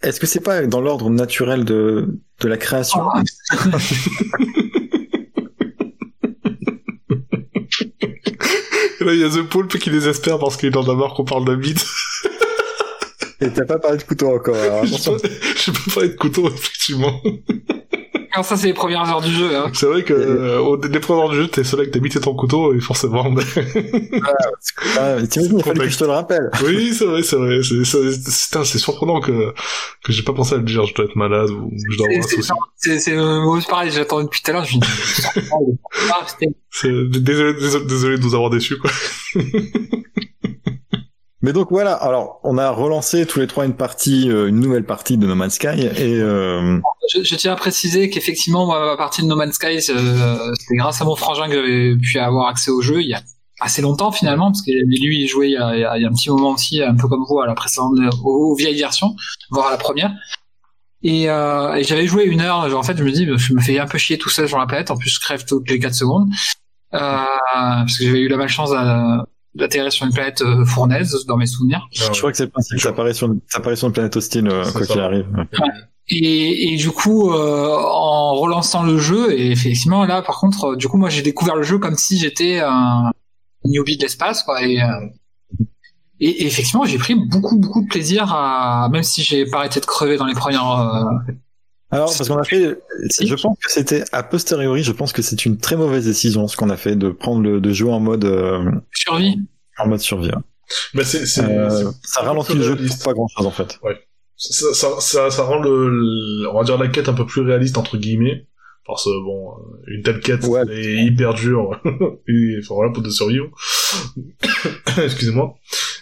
est-ce 0.01 0.19
que 0.19 0.27
c'est 0.27 0.39
pas 0.39 0.65
dans 0.65 0.81
l'ordre 0.81 1.09
naturel 1.09 1.65
de, 1.65 2.19
de 2.39 2.47
la 2.47 2.57
création? 2.57 3.01
Oh. 3.05 3.19
Là, 9.01 9.13
il 9.13 9.19
y 9.19 9.23
a 9.23 9.29
The 9.29 9.43
Poulpe 9.43 9.77
qui 9.77 9.89
désespère 9.89 10.39
parce 10.39 10.57
qu'il 10.57 10.77
en 10.77 10.83
a 10.83 10.93
marre 10.93 11.13
qu'on 11.13 11.23
parle 11.23 11.45
d'un 11.45 11.55
bite. 11.55 11.85
Et 13.41 13.49
t'as 13.49 13.65
pas 13.65 13.79
parlé 13.79 13.97
de 13.97 14.03
couteau 14.03 14.35
encore, 14.35 14.55
alors 14.61 14.83
attention. 14.83 15.17
Je 15.55 15.71
peux 15.71 15.79
pas 15.85 15.93
parler 15.93 16.09
de 16.09 16.15
couteau, 16.15 16.49
effectivement. 16.49 17.21
Alors 18.39 18.47
ça, 18.47 18.55
c'est 18.55 18.67
les 18.67 18.73
premières 18.73 19.09
heures 19.09 19.19
du 19.19 19.33
jeu. 19.33 19.53
Hein. 19.53 19.69
C'est 19.73 19.85
vrai 19.85 20.05
que 20.05 20.13
euh, 20.13 20.61
au 20.61 20.77
les 20.77 21.01
premières 21.01 21.25
heures 21.25 21.31
du 21.31 21.35
jeu, 21.35 21.49
t'es 21.49 21.65
seul 21.65 21.81
avec 21.81 21.91
ta 21.91 21.99
bite 21.99 22.15
et 22.15 22.21
ton 22.21 22.33
couteau, 22.33 22.73
et 22.73 22.79
forcément... 22.79 23.25
ah, 24.97 25.17
t'imagines, 25.29 25.57
il 25.57 25.63
fallait 25.65 25.79
que 25.79 25.89
je 25.89 25.97
te 25.97 26.05
le 26.05 26.11
rappelle. 26.11 26.49
Oui, 26.63 26.93
c'est 26.93 27.03
vrai, 27.03 27.21
c'est 27.21 27.35
vrai. 27.35 27.59
C'est 27.61 27.83
c'est 28.63 28.77
surprenant 28.77 29.19
que 29.19 29.53
que 30.05 30.13
j'ai 30.13 30.23
pas 30.23 30.31
pensé 30.31 30.53
à 30.53 30.57
le 30.59 30.63
dire. 30.63 30.85
Je 30.85 30.93
dois 30.93 31.03
être 31.03 31.17
malade 31.17 31.49
ou 31.49 31.69
je 31.91 31.97
dois 31.97 32.07
avoir 32.07 32.23
un 32.23 32.27
souci. 32.29 32.49
C'est 32.77 33.17
euh, 33.17 33.59
pareil. 33.67 33.91
J'attends 33.91 34.23
depuis 34.23 34.41
tout 34.41 34.51
à 34.51 34.53
l'heure. 34.53 34.63
Je 34.63 34.77
me 34.77 34.81
dis... 37.09 37.19
désolé, 37.19 37.55
désolé, 37.55 37.85
désolé 37.87 38.17
de 38.19 38.23
nous 38.23 38.35
avoir 38.35 38.51
déçus, 38.51 38.77
quoi. 38.77 38.89
Mais 41.41 41.53
donc 41.53 41.69
voilà, 41.69 41.93
alors 41.93 42.41
on 42.43 42.57
a 42.57 42.69
relancé 42.69 43.25
tous 43.25 43.39
les 43.39 43.47
trois 43.47 43.65
une 43.65 43.75
partie, 43.75 44.29
euh, 44.29 44.49
une 44.49 44.59
nouvelle 44.59 44.85
partie 44.85 45.17
de 45.17 45.25
No 45.25 45.35
Man's 45.35 45.53
Sky 45.53 45.67
et 45.67 46.19
euh... 46.19 46.79
je, 47.13 47.35
tiens 47.35 47.53
à 47.53 47.55
préciser 47.55 48.09
qu'effectivement 48.09 48.67
ma 48.67 48.97
partie 48.97 49.21
de 49.21 49.27
No 49.27 49.37
Man's 49.37 49.55
Sky, 49.55 49.79
euh, 49.89 50.53
c'était 50.59 50.75
grâce 50.75 51.01
à 51.01 51.05
mon 51.05 51.15
frangin 51.15 51.47
que 51.47 51.53
j'avais 51.53 51.95
pu 51.95 52.19
avoir 52.19 52.49
accès 52.49 52.71
au 52.71 52.81
jeu 52.81 53.01
il 53.01 53.07
y 53.07 53.13
a 53.13 53.21
assez 53.61 53.81
longtemps 53.81 54.11
finalement 54.11 54.51
parce 54.51 54.61
que 54.61 54.71
lui 54.71 55.21
il 55.21 55.27
jouait 55.27 55.51
il 55.51 55.53
y, 55.53 55.57
a, 55.57 55.93
un 55.93 56.13
petit 56.13 56.29
moment 56.29 56.51
aussi, 56.51 56.81
un 56.81 56.95
peu 56.95 57.07
comme 57.07 57.23
vous 57.27 57.39
à 57.39 57.47
la 57.47 57.53
précédente, 57.53 57.93
aux, 58.23 58.55
vieilles 58.55 58.79
versions, 58.79 59.15
voire 59.49 59.67
à 59.67 59.71
la 59.71 59.77
première. 59.77 60.11
Et, 61.03 61.29
euh, 61.29 61.75
et 61.75 61.83
j'avais 61.83 62.07
joué 62.07 62.25
une 62.25 62.41
heure. 62.41 62.75
En 62.75 62.83
fait, 62.83 62.97
je 62.97 63.03
me 63.03 63.11
dis, 63.11 63.25
je 63.25 63.53
me 63.53 63.61
fais 63.61 63.79
un 63.79 63.85
peu 63.85 63.97
chier 63.97 64.17
tout 64.17 64.29
seul 64.29 64.49
sur 64.49 64.57
la 64.57 64.65
planète. 64.65 64.91
En 64.91 64.97
plus, 64.97 65.09
je 65.09 65.19
crève 65.19 65.45
toutes 65.45 65.69
les 65.69 65.79
4 65.79 65.93
secondes 65.93 66.29
euh, 66.93 67.23
parce 67.41 67.97
que 67.97 68.05
j'avais 68.05 68.19
eu 68.19 68.27
la 68.27 68.37
malchance 68.37 68.71
à 68.73 69.25
d'atterrir 69.59 69.91
sur 69.91 70.05
une 70.05 70.13
planète 70.13 70.41
euh, 70.41 70.65
fournaise 70.65 71.25
dans 71.27 71.37
mes 71.37 71.45
souvenirs. 71.45 71.87
je 71.91 72.07
crois 72.17 72.31
que 72.31 72.37
c'est 72.37 72.45
le 72.45 72.49
principe, 72.49 72.79
ça 72.79 72.89
apparaît 72.89 73.13
sur, 73.13 73.33
ça 73.47 73.59
apparaît 73.59 73.75
sur 73.75 73.87
une 73.87 73.93
planète 73.93 74.15
hostile 74.15 74.47
euh, 74.47 74.63
quoi 74.71 74.85
qu'il 74.85 74.99
arrive. 74.99 75.27
Ouais. 75.35 75.45
Et, 76.11 76.73
et, 76.73 76.77
du 76.77 76.89
coup, 76.89 77.31
euh, 77.31 77.77
en 77.77 78.33
relançant 78.33 78.81
le 78.81 78.97
jeu, 78.97 79.31
et 79.31 79.51
effectivement 79.51 80.05
là, 80.05 80.23
par 80.23 80.39
contre, 80.39 80.75
du 80.75 80.87
coup, 80.87 80.97
moi 80.97 81.09
j'ai 81.09 81.21
découvert 81.21 81.55
le 81.55 81.61
jeu 81.61 81.77
comme 81.77 81.95
si 81.95 82.17
j'étais 82.17 82.59
un 82.59 83.11
newbie 83.63 83.97
de 83.97 84.01
l'espace, 84.01 84.41
quoi. 84.41 84.65
Et, 84.65 84.79
et, 86.19 86.29
et 86.29 86.47
effectivement, 86.47 86.85
j'ai 86.85 86.97
pris 86.97 87.13
beaucoup 87.13 87.59
beaucoup 87.59 87.83
de 87.83 87.87
plaisir 87.87 88.33
à, 88.33 88.89
même 88.91 89.03
si 89.03 89.21
j'ai 89.21 89.45
pas 89.45 89.59
arrêté 89.59 89.79
de 89.79 89.85
crever 89.85 90.17
dans 90.17 90.25
les 90.25 90.33
premières 90.33 91.05
alors, 91.91 92.15
parce 92.15 92.29
qu'on 92.29 92.37
a 92.37 92.43
fait, 92.43 92.77
je 93.19 93.35
pense 93.35 93.57
que 93.57 93.71
c'était 93.71 94.03
a 94.11 94.21
posteriori, 94.21 94.83
je 94.83 94.91
pense 94.91 95.11
que 95.11 95.21
c'est 95.23 95.45
une 95.45 95.57
très 95.57 95.75
mauvaise 95.75 96.05
décision 96.05 96.47
ce 96.47 96.55
qu'on 96.55 96.69
a 96.69 96.77
fait 96.77 96.95
de 96.95 97.09
prendre 97.09 97.41
le, 97.41 97.59
de 97.59 97.73
jouer 97.73 97.91
en 97.91 97.99
mode 97.99 98.25
euh, 98.25 98.71
survie. 98.93 99.37
En 99.77 99.87
mode 99.87 99.99
survie. 99.99 100.29
Mais 100.93 101.03
c'est, 101.03 101.25
c'est, 101.25 101.43
euh, 101.43 101.89
ça 102.03 102.21
ralentit 102.21 102.53
le 102.53 102.61
jeu 102.61 102.75
pour 102.75 102.97
pas 103.03 103.13
grand 103.13 103.27
chose 103.27 103.45
en 103.47 103.51
fait. 103.51 103.79
Ouais. 103.81 103.97
Ça, 104.37 104.73
ça, 104.73 104.87
ça, 104.99 105.29
ça 105.31 105.43
rend 105.43 105.59
le, 105.59 105.89
le, 105.89 106.49
on 106.49 106.57
va 106.59 106.63
dire 106.63 106.77
la 106.77 106.87
quête 106.87 107.09
un 107.09 107.13
peu 107.13 107.25
plus 107.25 107.41
réaliste 107.41 107.77
entre 107.77 107.97
guillemets. 107.97 108.45
Parce 108.85 109.05
que 109.05 109.23
bon, 109.23 109.53
une 109.87 110.01
telle 110.01 110.19
quête 110.19 110.45
ouais. 110.45 110.63
est 110.71 111.03
hyper 111.03 111.33
dure. 111.33 111.79
et, 112.27 112.57
enfin 112.59 112.75
voilà 112.75 112.91
pour 112.91 113.03
de 113.03 113.09
survivre. 113.09 113.49
Excusez-moi. 115.03 115.55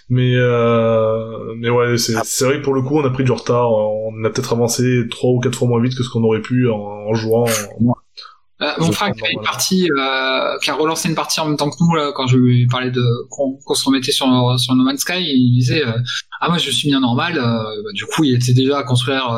Mais 0.10 0.36
euh, 0.36 1.54
mais 1.58 1.70
ouais, 1.70 1.98
c'est 1.98 2.16
ah. 2.16 2.22
c'est 2.24 2.46
vrai 2.46 2.60
que 2.60 2.64
pour 2.64 2.74
le 2.74 2.82
coup, 2.82 2.98
on 2.98 3.06
a 3.06 3.10
pris 3.10 3.24
du 3.24 3.32
retard. 3.32 3.72
On 3.72 4.24
a 4.24 4.30
peut-être 4.30 4.54
avancé 4.54 5.04
trois 5.10 5.32
ou 5.32 5.40
quatre 5.40 5.58
fois 5.58 5.68
moins 5.68 5.82
vite 5.82 5.98
que 5.98 6.04
ce 6.04 6.10
qu'on 6.10 6.24
aurait 6.24 6.42
pu 6.42 6.70
en, 6.70 6.78
en 6.78 7.14
jouant. 7.14 7.44
En... 7.44 7.94
Euh, 8.60 8.72
mon 8.80 8.92
frère 8.92 9.14
qui 9.14 9.24
a 9.24 9.30
une 9.30 9.44
partie, 9.44 9.88
euh, 9.92 10.58
qui 10.64 10.72
a 10.72 10.74
relancé 10.74 11.08
une 11.08 11.16
partie 11.16 11.40
en 11.40 11.46
même 11.46 11.58
temps 11.58 11.70
que 11.70 11.76
nous 11.80 11.94
là, 11.94 12.12
quand 12.16 12.26
je 12.26 12.38
lui 12.38 12.66
parlais 12.66 12.90
de 12.90 13.06
qu'on 13.30 13.54
qu 13.54 13.76
se 13.76 13.86
remettait 13.86 14.12
sur 14.12 14.26
sur 14.60 14.74
No 14.74 14.84
Man's 14.84 15.02
Sky, 15.02 15.20
il 15.20 15.54
disait 15.54 15.86
euh, 15.86 15.92
ah 16.42 16.50
moi 16.50 16.58
je 16.58 16.72
suis 16.72 16.90
bien 16.90 17.00
normal. 17.00 17.38
Euh, 17.38 17.84
bah, 17.84 17.92
du 17.94 18.06
coup, 18.06 18.24
il 18.24 18.34
était 18.34 18.54
déjà 18.54 18.80
à 18.80 18.84
construire 18.84 19.30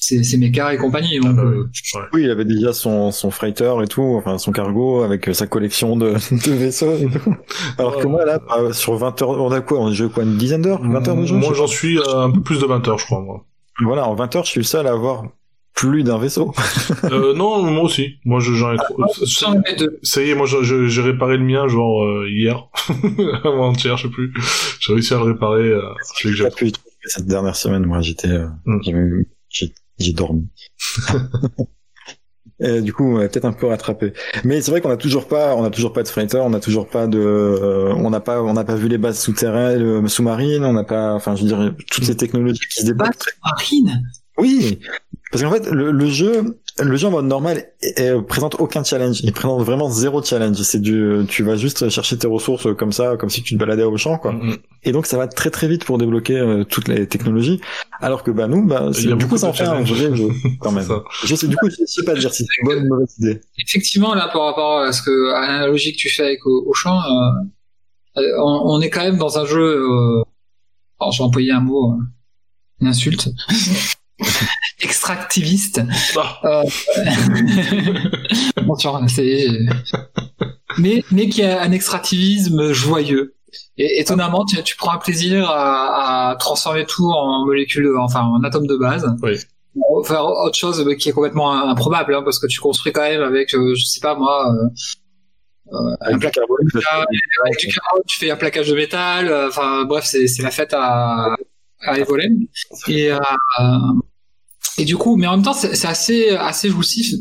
euh, 0.00 0.18
ses, 0.18 0.24
ses 0.24 0.38
mécas 0.38 0.72
et 0.72 0.76
compagnie. 0.76 1.18
Donc, 1.20 1.30
Ah 1.38 1.42
bah 1.42 1.42
euh. 1.42 1.68
Oui, 2.12 2.22
il 2.24 2.30
avait 2.30 2.44
déjà 2.44 2.72
son, 2.72 3.10
son 3.10 3.30
freighter 3.30 3.72
et 3.82 3.86
tout, 3.86 4.14
enfin 4.18 4.38
son 4.38 4.50
cargo 4.52 5.02
avec 5.02 5.28
sa 5.34 5.46
collection 5.46 5.96
de, 5.96 6.12
de 6.46 6.52
vaisseaux 6.52 6.96
et 6.96 7.06
tout. 7.08 7.34
Alors 7.78 7.98
que 7.98 8.06
moi 8.06 8.24
là, 8.24 8.38
bah, 8.38 8.72
sur 8.72 8.96
20 8.96 9.22
heures, 9.22 9.30
on 9.30 9.50
a 9.52 9.60
quoi? 9.60 9.78
On 9.80 9.88
a 9.88 9.92
joué 9.92 10.08
quoi 10.08 10.22
une 10.24 10.36
dizaine 10.36 10.62
d'heures? 10.62 10.82
20 10.82 11.08
heures 11.08 11.16
de 11.16 11.26
jeu 11.26 11.36
Moi 11.36 11.52
j'en 11.54 11.66
suis 11.66 11.98
à 11.98 12.18
un 12.22 12.30
peu 12.30 12.40
plus 12.40 12.60
de 12.60 12.66
20 12.66 12.88
heures, 12.88 12.98
je 12.98 13.04
crois, 13.06 13.20
moi. 13.20 13.44
Voilà, 13.82 14.06
en 14.08 14.14
20 14.14 14.36
heures, 14.36 14.44
je 14.44 14.50
suis 14.50 14.60
le 14.60 14.64
seul 14.64 14.86
à 14.86 14.90
avoir 14.92 15.24
plus 15.74 16.02
d'un 16.02 16.18
vaisseau. 16.18 16.52
euh, 17.04 17.32
non, 17.36 17.62
moi 17.62 17.84
aussi. 17.84 18.16
Moi, 18.26 18.40
je, 18.40 18.52
j'en 18.52 18.74
ai 18.74 18.76
trop. 18.76 19.02
deux. 19.78 19.98
Ça 20.02 20.22
y 20.22 20.30
est, 20.30 20.34
moi, 20.34 20.46
j'ai 20.46 21.00
réparé 21.02 21.38
le 21.38 21.44
mien, 21.44 21.68
genre, 21.68 22.02
euh, 22.04 22.26
hier. 22.28 22.68
Avant-hier, 23.44 23.96
je 23.96 24.02
sais 24.08 24.12
plus. 24.12 24.34
J'ai 24.80 24.92
réussi 24.92 25.14
à 25.14 25.18
le 25.18 25.22
réparer, 25.22 25.68
euh, 25.68 25.80
celui 26.16 26.36
que 26.36 26.66
J'ai 26.66 26.72
cette 27.06 27.26
dernière 27.26 27.56
semaine, 27.56 27.86
moi 27.86 28.00
j'étais, 28.02 28.28
euh, 28.28 28.48
Mm. 28.66 29.22
j'ai, 29.48 29.72
j'ai, 30.00 30.12
dormi. 30.12 30.48
Et 32.62 32.82
du 32.82 32.92
coup, 32.92 33.04
on 33.04 33.18
va 33.18 33.28
peut-être 33.28 33.46
un 33.46 33.52
peu 33.52 33.66
rattrapé. 33.66 34.12
Mais 34.44 34.60
c'est 34.60 34.70
vrai 34.70 34.82
qu'on 34.82 34.90
a 34.90 34.98
toujours 34.98 35.26
pas, 35.28 35.56
on 35.56 35.64
a 35.64 35.70
toujours 35.70 35.94
pas 35.94 36.02
de 36.02 36.08
freighter, 36.08 36.38
on 36.38 36.52
a 36.52 36.60
toujours 36.60 36.88
pas 36.88 37.06
de, 37.06 37.18
euh, 37.18 37.94
on 37.94 38.10
n'a 38.10 38.20
pas, 38.20 38.42
on 38.42 38.52
n'a 38.52 38.64
pas 38.64 38.74
vu 38.74 38.88
les 38.88 38.98
bases 38.98 39.18
souterraines, 39.18 39.82
euh, 39.82 40.06
sous-marines, 40.08 40.64
on 40.64 40.74
n'a 40.74 40.84
pas, 40.84 41.14
enfin, 41.14 41.36
je 41.36 41.42
veux 41.42 41.48
dire, 41.48 41.74
toutes 41.90 42.04
ces 42.04 42.16
technologies 42.16 42.60
qui 42.70 42.82
se 42.82 42.86
débloquent. 42.86 43.12
Basse 43.12 43.34
marine. 43.42 44.02
Oui, 44.36 44.78
parce 45.30 45.42
qu'en 45.42 45.50
fait, 45.50 45.70
le, 45.70 45.90
le 45.90 46.06
jeu, 46.06 46.60
le 46.82 46.96
jeu 46.96 47.08
en 47.08 47.10
mode 47.10 47.26
normal 47.26 47.64
est- 47.82 48.20
présente 48.26 48.56
aucun 48.58 48.82
challenge. 48.84 49.20
Il 49.22 49.32
présente 49.32 49.62
vraiment 49.62 49.88
zéro 49.90 50.22
challenge. 50.22 50.56
C'est 50.62 50.80
du, 50.80 51.24
tu 51.28 51.42
vas 51.42 51.56
juste 51.56 51.88
chercher 51.88 52.16
tes 52.18 52.26
ressources 52.26 52.68
comme 52.76 52.92
ça, 52.92 53.16
comme 53.16 53.30
si 53.30 53.42
tu 53.42 53.54
te 53.54 53.58
baladais 53.58 53.82
au 53.84 53.96
champ, 53.96 54.18
quoi. 54.18 54.32
Mm, 54.32 54.50
mm. 54.50 54.56
Et 54.84 54.92
donc 54.92 55.06
ça 55.06 55.18
va 55.18 55.26
très 55.28 55.50
très 55.50 55.68
vite 55.68 55.84
pour 55.84 55.98
débloquer 55.98 56.38
euh, 56.38 56.64
toutes 56.64 56.88
les 56.88 57.06
technologies. 57.06 57.60
Alors 58.00 58.22
que 58.22 58.30
bah 58.30 58.48
nous, 58.48 58.66
bah, 58.66 58.90
du 58.90 59.08
beaucoup 59.14 59.28
coup 59.30 59.36
ça 59.38 59.48
en 59.48 59.52
fait 59.52 59.64
un 59.64 59.82
vrai 59.82 60.14
jeu 60.16 60.28
quand 60.60 60.72
même. 60.72 60.88
Je 61.24 61.34
sais, 61.34 61.48
du 61.48 61.56
coup, 61.56 61.68
je 61.68 61.84
sais 61.86 62.04
pas 62.04 62.14
dire 62.14 62.32
si 62.32 62.44
c'est 62.44 62.60
une 62.62 62.68
bonne 62.68 62.78
ou 62.78 62.82
une 62.82 62.88
mauvaise 62.88 63.14
idée. 63.18 63.40
Effectivement, 63.58 64.14
là, 64.14 64.28
par 64.32 64.42
rapport 64.46 64.78
à 64.80 64.92
ce 64.92 65.02
que, 65.02 65.32
à 65.34 65.40
l'analogie 65.46 65.92
que 65.92 65.98
tu 65.98 66.08
fais 66.08 66.24
avec 66.24 66.46
Au- 66.46 66.64
Auchan, 66.66 66.98
euh, 66.98 68.20
euh, 68.20 68.22
on, 68.42 68.62
on 68.76 68.80
est 68.80 68.90
quand 68.90 69.02
même 69.02 69.18
dans 69.18 69.38
un 69.38 69.44
jeu, 69.44 69.60
euh, 69.82 70.22
alors 70.98 71.12
j'ai 71.12 71.22
employé 71.22 71.52
un 71.52 71.60
mot, 71.60 71.92
euh, 71.92 71.96
une 72.80 72.86
insulte, 72.88 73.28
extractiviste. 74.80 75.80
Ah, 76.42 76.62
Attention, 78.56 79.06
c'est, 79.08 79.46
mais, 80.78 81.02
mais 81.10 81.28
qui 81.28 81.42
a 81.42 81.62
un 81.62 81.72
extractivisme 81.72 82.72
joyeux. 82.72 83.34
Et 83.76 84.00
étonnamment, 84.00 84.44
tu, 84.44 84.62
tu 84.62 84.76
prends 84.76 84.92
un 84.92 84.98
plaisir 84.98 85.50
à, 85.50 86.30
à 86.30 86.36
transformer 86.36 86.86
tout 86.86 87.10
en 87.10 87.44
molécule, 87.46 87.96
enfin 87.98 88.22
en 88.22 88.42
atome 88.44 88.66
de 88.66 88.76
base. 88.76 89.06
Oui. 89.22 89.38
Pour 89.74 90.06
faire 90.06 90.24
autre 90.24 90.56
chose 90.56 90.84
qui 90.98 91.08
est 91.08 91.12
complètement 91.12 91.52
improbable, 91.52 92.14
hein, 92.14 92.22
parce 92.22 92.38
que 92.38 92.46
tu 92.46 92.60
construis 92.60 92.92
quand 92.92 93.02
même 93.02 93.22
avec, 93.22 93.54
euh, 93.54 93.74
je 93.74 93.84
sais 93.84 94.00
pas 94.00 94.14
moi, 94.14 94.52
euh, 94.52 94.68
euh, 95.72 95.96
un 96.00 96.06
Avec 96.08 96.18
du 96.20 96.30
carbone, 96.30 96.68
avec 97.44 97.58
du 97.60 97.66
carbone, 97.68 98.02
tu 98.06 98.18
fais 98.18 98.30
un 98.30 98.36
plaquage 98.36 98.68
de 98.68 98.74
métal, 98.74 99.28
euh, 99.28 99.48
enfin 99.48 99.84
bref, 99.84 100.04
c'est 100.04 100.26
c'est 100.26 100.42
la 100.42 100.50
fête 100.50 100.74
à, 100.74 101.36
à 101.82 101.98
Evolem. 101.98 102.46
Et, 102.88 103.12
euh, 103.12 103.18
et 104.80 104.84
du 104.86 104.96
coup, 104.96 105.16
mais 105.16 105.26
en 105.26 105.32
même 105.32 105.44
temps, 105.44 105.52
c'est 105.52 105.86
assez, 105.86 106.30
assez 106.30 106.70
jouissif. 106.70 107.14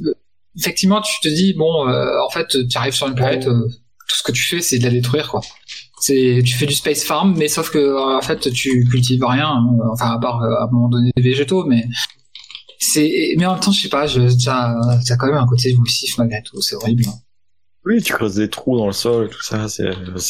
Effectivement, 0.57 1.01
tu 1.01 1.11
te 1.21 1.27
dis, 1.27 1.53
bon, 1.53 1.89
euh, 1.89 2.07
en 2.25 2.29
fait, 2.29 2.47
tu 2.47 2.77
arrives 2.77 2.93
sur 2.93 3.07
une 3.07 3.15
planète, 3.15 3.47
euh, 3.47 3.67
tout 4.07 4.15
ce 4.15 4.23
que 4.23 4.31
tu 4.31 4.43
fais, 4.43 4.61
c'est 4.61 4.79
de 4.79 4.85
la 4.85 4.91
détruire, 4.91 5.29
quoi. 5.29 5.41
Tu 6.01 6.41
fais 6.57 6.65
du 6.65 6.73
space 6.73 7.03
farm, 7.03 7.35
mais 7.37 7.49
sauf 7.49 7.69
que, 7.69 7.77
euh, 7.77 8.17
en 8.17 8.21
fait, 8.21 8.49
tu 8.51 8.87
cultives 8.89 9.25
rien, 9.25 9.61
enfin, 9.91 10.11
à 10.11 10.19
part, 10.19 10.41
à 10.41 10.63
un 10.63 10.71
moment 10.71 10.87
donné, 10.87 11.11
des 11.17 11.21
végétaux, 11.21 11.65
mais 11.65 11.85
c'est, 12.79 13.33
mais 13.37 13.45
en 13.45 13.55
même 13.55 13.59
temps, 13.59 13.73
je 13.73 13.81
sais 13.81 13.89
pas, 13.89 14.07
je, 14.07 14.29
ça, 14.29 14.77
ça 15.03 15.15
a 15.15 15.17
quand 15.17 15.27
même 15.27 15.35
un 15.35 15.45
côté 15.45 15.73
jouissif 15.73 16.17
malgré 16.17 16.41
tout, 16.43 16.61
c'est 16.61 16.75
horrible. 16.75 17.03
Oui, 17.83 18.01
tu 18.01 18.13
creuses 18.13 18.35
des 18.35 18.49
trous 18.49 18.77
dans 18.77 18.87
le 18.87 18.93
sol, 18.93 19.29
tout 19.29 19.41
ça, 19.41 19.67
c'est 19.67 19.89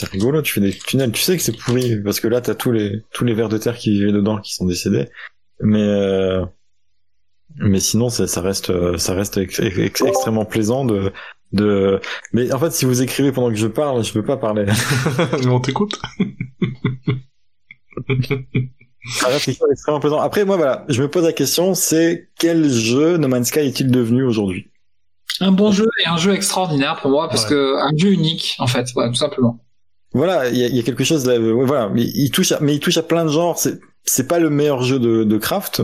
rigolo. 0.10 0.42
Tu 0.42 0.54
fais 0.54 0.62
des 0.62 0.74
tunnels, 0.74 1.12
tu 1.12 1.22
sais 1.22 1.38
que 1.38 1.44
c'est 1.44 1.56
pourri 1.56 2.02
parce 2.04 2.20
que 2.20 2.28
là 2.28 2.42
t'as 2.42 2.54
tous 2.54 2.72
les 2.72 3.04
tous 3.12 3.26
les 3.26 3.34
vers 3.34 3.50
de 3.50 3.58
terre 3.58 3.76
qui 3.76 3.92
vivaient 3.92 4.12
dedans 4.12 4.40
qui 4.40 4.54
sont 4.54 4.66
décédés. 4.66 5.10
Mais 5.62 5.84
mais 7.58 7.80
sinon 7.80 8.10
ça, 8.10 8.28
ça 8.28 8.42
reste 8.42 8.70
euh, 8.70 8.98
ça 8.98 9.14
reste 9.14 9.38
ex- 9.38 9.60
ex- 9.60 10.02
extrêmement 10.02 10.46
plaisant 10.46 10.86
de 10.86 11.12
de. 11.52 12.00
Mais 12.34 12.52
en 12.54 12.60
fait, 12.60 12.72
si 12.72 12.86
vous 12.86 13.02
écrivez 13.02 13.32
pendant 13.32 13.50
que 13.50 13.56
je 13.56 13.68
parle, 13.68 14.04
je 14.04 14.14
peux 14.14 14.24
pas 14.24 14.38
parler. 14.38 14.66
Mais 15.44 15.48
on 15.48 15.60
t'écoute. 15.60 16.00
Ça 19.12 19.28
reste 19.28 19.46
quelque 19.46 19.58
chose 19.58 19.70
d'extrêmement 19.70 20.00
plaisant. 20.00 20.20
Après, 20.20 20.46
moi, 20.46 20.58
voilà, 20.58 20.86
je 20.90 21.02
me 21.02 21.08
pose 21.10 21.24
la 21.24 21.34
question, 21.34 21.74
c'est 21.74 22.30
quel 22.38 22.70
jeu 22.70 23.18
No 23.18 23.28
Man's 23.28 23.48
Sky 23.48 23.60
est-il 23.60 23.90
devenu 23.92 24.24
aujourd'hui? 24.24 24.70
Un 25.42 25.52
bon 25.52 25.72
jeu 25.72 25.88
et 26.06 26.08
un 26.10 26.18
jeu 26.18 26.34
extraordinaire 26.34 27.00
pour 27.02 27.12
moi, 27.12 27.30
parce 27.30 27.44
Ouais. 27.46 27.50
que 27.52 27.76
un 27.78 27.96
jeu 27.98 28.10
unique, 28.12 28.56
en 28.60 28.68
fait, 28.68 28.88
ouais, 28.96 29.08
tout 29.08 29.16
simplement. 29.16 29.60
Voilà, 30.14 30.50
il 30.50 30.58
y 30.58 30.64
a, 30.64 30.68
il 30.68 30.76
y 30.76 30.80
a 30.80 30.84
quelque 30.84 31.04
chose 31.04 31.26
là. 31.26 31.34
euh, 31.34 31.54
ouais, 31.54 31.66
voilà, 31.66 31.88
mais 31.90 32.02
il 32.04 32.30
touche, 32.32 32.52
à, 32.52 32.60
mais 32.62 32.74
il 32.76 32.80
touche 32.80 32.98
à 32.98 33.04
plein 33.04 33.24
de 33.26 33.30
genres. 33.30 33.58
C'est, 33.58 33.80
c'est 34.04 34.28
pas 34.28 34.40
le 34.40 34.50
meilleur 34.50 34.84
jeu 34.84 35.00
de, 35.00 35.24
de 35.24 35.38
craft. 35.38 35.82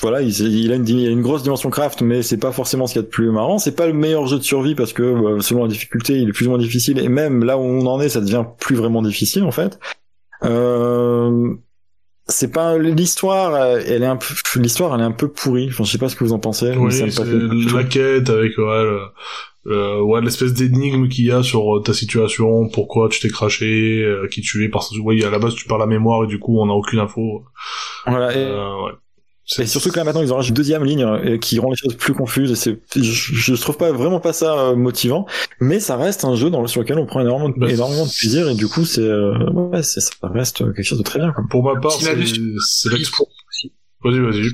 Voilà, 0.00 0.22
il, 0.22 0.30
il 0.30 0.72
a 0.72 0.76
une, 0.76 0.88
il 0.88 1.06
a 1.06 1.10
une 1.10 1.20
grosse 1.20 1.42
dimension 1.42 1.68
craft, 1.68 2.00
mais 2.00 2.22
c'est 2.22 2.38
pas 2.38 2.50
forcément 2.50 2.86
ce 2.86 2.94
qu'il 2.94 3.02
y 3.02 3.04
a 3.04 3.06
de 3.06 3.10
plus 3.10 3.30
marrant. 3.30 3.58
C'est 3.58 3.76
pas 3.76 3.86
le 3.86 3.92
meilleur 3.92 4.26
jeu 4.26 4.38
de 4.38 4.42
survie 4.42 4.74
parce 4.74 4.92
que 4.94 5.02
euh, 5.02 5.40
selon 5.40 5.62
la 5.64 5.68
difficulté, 5.68 6.14
il 6.18 6.28
est 6.30 6.32
plus 6.32 6.46
ou 6.46 6.50
moins 6.50 6.58
difficile. 6.58 6.98
Et 6.98 7.08
même 7.08 7.44
là 7.44 7.58
où 7.58 7.60
on 7.62 7.86
en 7.86 8.00
est, 8.00 8.08
ça 8.08 8.20
devient 8.20 8.44
plus 8.58 8.74
vraiment 8.74 9.02
difficile 9.02 9.44
en 9.44 9.50
fait. 9.50 9.78
Euh, 10.44 11.54
c'est 12.26 12.52
pas 12.52 12.78
l'histoire. 12.78 13.54
Elle 13.78 14.02
est 14.02 14.06
un 14.06 14.16
peu, 14.16 14.26
l'histoire, 14.60 14.94
elle 14.94 15.00
est 15.02 15.04
un 15.04 15.12
peu 15.12 15.28
pourrie. 15.28 15.68
Enfin, 15.68 15.84
je 15.84 15.90
sais 15.92 15.98
pas 15.98 16.08
ce 16.08 16.16
que 16.16 16.24
vous 16.24 16.32
en 16.32 16.38
pensez. 16.38 16.74
Oui, 16.76 16.92
c'est 16.92 17.06
la 17.74 17.84
quête 17.84 18.30
avec 18.30 18.56
ouais, 18.58 18.84
le- 18.84 19.00
le- 19.64 20.02
ouais, 20.02 20.20
l'espèce 20.20 20.54
d'énigme 20.54 21.08
qu'il 21.08 21.26
y 21.26 21.30
a 21.32 21.42
sur 21.42 21.76
euh, 21.76 21.82
ta 21.82 21.92
situation, 21.92 22.68
pourquoi 22.68 23.08
tu 23.08 23.20
t'es 23.20 23.28
craché, 23.28 24.02
euh, 24.02 24.26
qui 24.28 24.40
tu 24.40 24.64
es, 24.64 24.68
parce 24.68 24.90
que 24.90 24.98
oui, 25.00 25.22
à 25.24 25.30
la 25.30 25.38
base 25.38 25.54
tu 25.54 25.66
parles 25.68 25.80
la 25.80 25.86
mémoire 25.86 26.24
et 26.24 26.26
du 26.26 26.38
coup 26.38 26.58
on 26.60 26.66
n'a 26.66 26.72
aucune 26.72 26.98
info. 26.98 27.44
Voilà. 28.06 28.32
Et, 28.34 28.38
Euh, 28.44 28.84
ouais. 28.86 28.92
Et 29.58 29.66
surtout 29.66 29.90
que 29.90 29.96
là 29.96 30.04
maintenant 30.04 30.22
ils 30.22 30.32
ont 30.32 30.40
une 30.40 30.54
deuxième 30.54 30.84
ligne 30.84 31.02
euh, 31.04 31.36
qui 31.36 31.58
rend 31.58 31.70
les 31.70 31.76
choses 31.76 31.96
plus 31.96 32.14
confuses. 32.14 32.50
Et 32.52 32.54
c'est, 32.54 32.80
je, 32.94 33.02
je 33.02 33.54
trouve 33.60 33.76
pas 33.76 33.90
vraiment 33.92 34.20
pas 34.20 34.32
ça 34.32 34.58
euh, 34.58 34.76
motivant, 34.76 35.26
mais 35.60 35.80
ça 35.80 35.96
reste 35.96 36.24
un 36.24 36.36
jeu 36.36 36.48
dans 36.48 36.62
le, 36.62 36.68
sur 36.68 36.80
lequel 36.80 36.98
on 36.98 37.06
prend 37.06 37.20
énormément 37.20 37.48
de, 37.50 37.58
Bah, 37.58 37.68
énormément 37.70 38.06
de 38.06 38.10
plaisir 38.12 38.48
et 38.48 38.54
du 38.54 38.68
coup 38.68 38.84
c'est, 38.84 39.00
euh, 39.02 39.36
ouais, 39.50 39.82
c'est, 39.82 40.00
ça 40.00 40.12
reste 40.22 40.58
quelque 40.74 40.82
chose 40.84 40.98
de 40.98 41.02
très 41.04 41.18
bien. 41.18 41.32
Quoi. 41.32 41.44
Pour 41.50 41.64
ma 41.64 41.80
part, 41.80 41.92
c'est 41.92 42.10
a 42.10 42.14
du- 42.14 42.56
c'est 42.66 42.88
l'ex- 42.90 43.10
Pour- 43.10 43.28
Vas-y, 44.04 44.18
vas-y. 44.20 44.48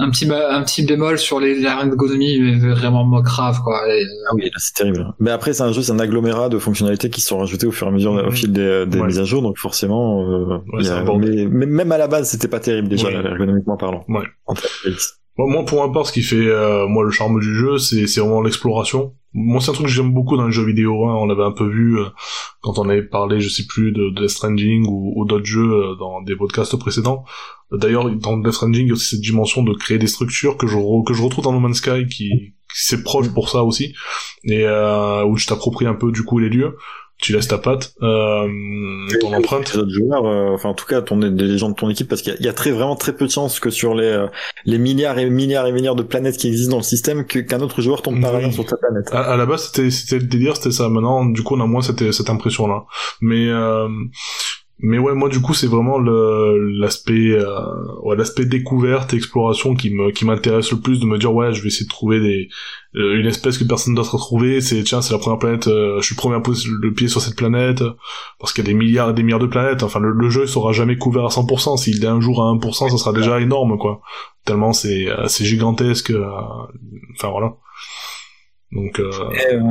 Un 0.00 0.10
petit, 0.10 0.28
un 0.30 0.62
petit 0.64 0.84
bémol 0.84 1.18
sur 1.18 1.38
les, 1.38 1.54
l'ergonomie, 1.60 2.40
mais 2.40 2.56
vraiment 2.74 3.04
moi 3.04 3.22
grave, 3.22 3.60
quoi. 3.62 3.80
Et, 3.88 4.02
euh, 4.02 4.06
Ah 4.28 4.34
oui, 4.34 4.44
là, 4.46 4.50
c'est 4.58 4.74
terrible. 4.74 5.12
Mais 5.20 5.30
après 5.30 5.52
c'est 5.52 5.62
un 5.62 5.70
jeu, 5.72 5.82
c'est 5.82 5.92
un 5.92 6.00
agglomérat 6.00 6.48
de 6.48 6.58
fonctionnalités 6.58 7.10
qui 7.10 7.20
se 7.20 7.28
sont 7.28 7.38
rajoutées 7.38 7.66
au 7.68 7.72
fur 7.72 7.86
et 7.86 7.90
à 7.90 7.92
mesure 7.92 8.12
au 8.26 8.30
fil 8.32 8.52
des, 8.52 8.86
des 8.86 8.98
Ouais. 9.00 9.06
mises 9.06 9.20
à 9.20 9.24
jour, 9.24 9.40
donc 9.42 9.56
forcément, 9.58 10.22
euh, 10.28 10.58
Ouais, 10.72 10.88
a- 10.90 11.04
mais, 11.16 11.46
mais 11.48 11.66
même 11.66 11.92
à 11.92 11.98
la 11.98 12.08
base 12.08 12.28
c'était 12.28 12.48
pas 12.48 12.58
terrible 12.60 12.88
déjà 12.88 13.08
ergonomiquement 13.10 13.76
parlant. 13.76 14.04
Ouais. 14.08 14.24
En 14.46 14.54
fait, 14.56 14.68
Moi, 15.36 15.64
pour 15.64 15.84
ma 15.84 15.92
part, 15.92 16.06
ce 16.06 16.12
qui 16.12 16.22
fait 16.22 16.46
euh, 16.46 16.86
moi 16.86 17.04
le 17.04 17.10
charme 17.10 17.40
du 17.40 17.54
jeu, 17.54 17.78
c'est 17.78 18.06
c'est 18.06 18.20
vraiment 18.20 18.40
l'exploration. 18.40 19.14
Moi, 19.32 19.60
c'est 19.60 19.70
un 19.70 19.74
truc 19.74 19.86
que 19.86 19.92
j'aime 19.92 20.12
beaucoup 20.12 20.36
dans 20.36 20.46
les 20.46 20.52
jeux 20.52 20.64
vidéo. 20.64 21.06
Hein. 21.06 21.16
On 21.16 21.26
l'avait 21.26 21.42
un 21.42 21.50
peu 21.50 21.68
vu 21.68 21.98
euh, 21.98 22.04
quand 22.60 22.78
on 22.78 22.88
avait 22.88 23.02
parlé, 23.02 23.40
je 23.40 23.48
sais 23.48 23.66
plus, 23.66 23.90
de, 23.90 24.10
de 24.10 24.20
Death 24.20 24.30
Stranding 24.30 24.86
ou, 24.88 25.24
d'autres 25.24 25.44
jeux 25.44 25.72
euh, 25.72 25.94
dans 25.96 26.22
des 26.22 26.36
podcasts 26.36 26.76
précédents. 26.76 27.24
D'ailleurs, 27.72 28.08
dans 28.10 28.36
Death 28.36 28.52
Stranding, 28.52 28.82
il 28.82 28.88
y 28.88 28.90
a 28.90 28.92
aussi 28.92 29.16
cette 29.16 29.20
dimension 29.20 29.64
de 29.64 29.74
créer 29.74 29.98
des 29.98 30.06
structures 30.06 30.56
que 30.56 30.68
je 30.68 30.76
que 31.04 31.14
je 31.14 31.22
retrouve 31.22 31.42
dans 31.42 31.52
No 31.52 31.58
Man's 31.58 31.78
Sky, 31.78 32.06
qui, 32.06 32.28
qui 32.28 32.54
c'est 32.68 33.02
proche 33.02 33.28
pour 33.34 33.48
ça 33.48 33.64
aussi, 33.64 33.92
et 34.44 34.64
euh, 34.64 35.24
où 35.24 35.36
tu 35.36 35.46
t'appropries 35.46 35.86
un 35.86 35.94
peu 35.94 36.12
du 36.12 36.22
coup 36.22 36.38
les 36.38 36.48
lieux. 36.48 36.76
Tu 37.24 37.32
laisses 37.32 37.48
ta 37.48 37.56
patte, 37.56 37.94
euh, 38.02 38.46
ton 39.22 39.32
empreinte. 39.32 39.72
les 39.72 39.78
autres 39.80 39.94
joueurs, 39.94 40.26
euh, 40.26 40.50
enfin 40.52 40.68
en 40.68 40.74
tout 40.74 40.84
cas 40.84 41.00
ton, 41.00 41.16
les 41.18 41.56
gens 41.56 41.70
de 41.70 41.74
ton 41.74 41.88
équipe, 41.88 42.06
parce 42.06 42.20
qu'il 42.20 42.32
y 42.34 42.36
a, 42.36 42.38
il 42.38 42.44
y 42.44 42.50
a 42.50 42.52
très 42.52 42.70
vraiment 42.70 42.96
très 42.96 43.16
peu 43.16 43.24
de 43.24 43.30
chances 43.30 43.60
que 43.60 43.70
sur 43.70 43.94
les 43.94 44.04
euh, 44.04 44.26
les 44.66 44.76
milliards 44.76 45.18
et 45.18 45.30
milliards 45.30 45.66
et 45.66 45.72
milliards 45.72 45.94
de 45.96 46.02
planètes 46.02 46.36
qui 46.36 46.48
existent 46.48 46.72
dans 46.72 46.76
le 46.76 46.82
système, 46.82 47.24
qu'un 47.24 47.60
autre 47.62 47.80
joueur 47.80 48.02
tombe 48.02 48.20
par 48.20 48.34
Oui. 48.34 48.52
sur 48.52 48.66
ta 48.66 48.76
planète. 48.76 49.08
À, 49.10 49.22
à 49.22 49.36
la 49.38 49.46
base, 49.46 49.68
c'était 49.68 49.90
c'était 49.90 50.18
le 50.18 50.26
délire, 50.26 50.54
c'était 50.56 50.70
ça. 50.70 50.90
Maintenant, 50.90 51.24
du 51.24 51.42
coup, 51.42 51.56
on 51.56 51.60
a 51.62 51.66
moins 51.66 51.80
cette 51.80 52.12
cette 52.12 52.28
impression 52.28 52.66
là. 52.66 52.84
Mais 53.22 53.48
euh, 53.48 53.88
mais 54.80 54.98
ouais, 54.98 55.14
moi 55.14 55.30
du 55.30 55.40
coup, 55.40 55.54
c'est 55.54 55.66
vraiment 55.68 55.98
l'aspect 55.98 57.30
euh, 57.32 57.48
ouais, 58.02 58.16
l'aspect 58.16 58.44
découverte, 58.44 59.14
exploration 59.14 59.74
qui 59.74 59.88
me 59.94 60.10
qui 60.10 60.26
m'intéresse 60.26 60.70
le 60.72 60.78
plus 60.80 61.00
de 61.00 61.06
me 61.06 61.16
dire 61.16 61.32
ouais, 61.32 61.54
je 61.54 61.62
vais 61.62 61.68
essayer 61.68 61.86
de 61.86 61.90
trouver 61.90 62.20
des 62.20 62.48
euh, 62.96 63.18
une 63.18 63.26
espèce 63.26 63.58
que 63.58 63.64
personne 63.64 63.94
d'autre 63.94 64.14
a 64.16 64.18
trouvé. 64.18 64.60
C'est 64.60 64.82
tiens, 64.84 65.02
c'est 65.02 65.12
la 65.12 65.18
première 65.18 65.38
planète. 65.38 65.66
euh, 65.68 66.00
je 66.00 66.06
suis 66.06 66.14
le 66.14 66.18
premier 66.18 66.36
à 66.36 66.40
poser 66.40 66.68
le 66.70 66.92
pied 66.94 67.08
sur 67.08 67.20
cette 67.20 67.36
planète 67.36 67.82
parce 68.38 68.52
qu'il 68.52 68.64
y 68.64 68.68
a 68.68 68.70
des 68.72 68.74
milliards 68.78 69.10
et 69.10 69.14
des 69.14 69.22
milliards 69.22 69.40
de 69.40 69.46
planètes. 69.46 69.82
Enfin, 69.82 70.00
le, 70.00 70.12
le 70.12 70.30
jeu 70.30 70.42
il 70.42 70.48
sera 70.48 70.72
jamais 70.72 70.96
couvert 70.98 71.24
à 71.24 71.30
100%. 71.30 71.76
S'il 71.76 72.02
est 72.04 72.06
un 72.08 72.20
jour 72.20 72.42
à 72.42 72.50
1%, 72.50 72.88
ça 72.90 72.96
sera 72.98 73.12
déjà 73.12 73.40
énorme 73.40 73.78
quoi. 73.78 74.00
Tellement 74.44 74.72
c'est 74.72 75.08
euh, 75.08 75.26
c'est 75.28 75.44
gigantesque. 75.44 76.10
euh, 76.10 76.26
Enfin 77.16 77.30
voilà. 77.30 77.54
Donc 78.72 79.00
euh, 79.00 79.10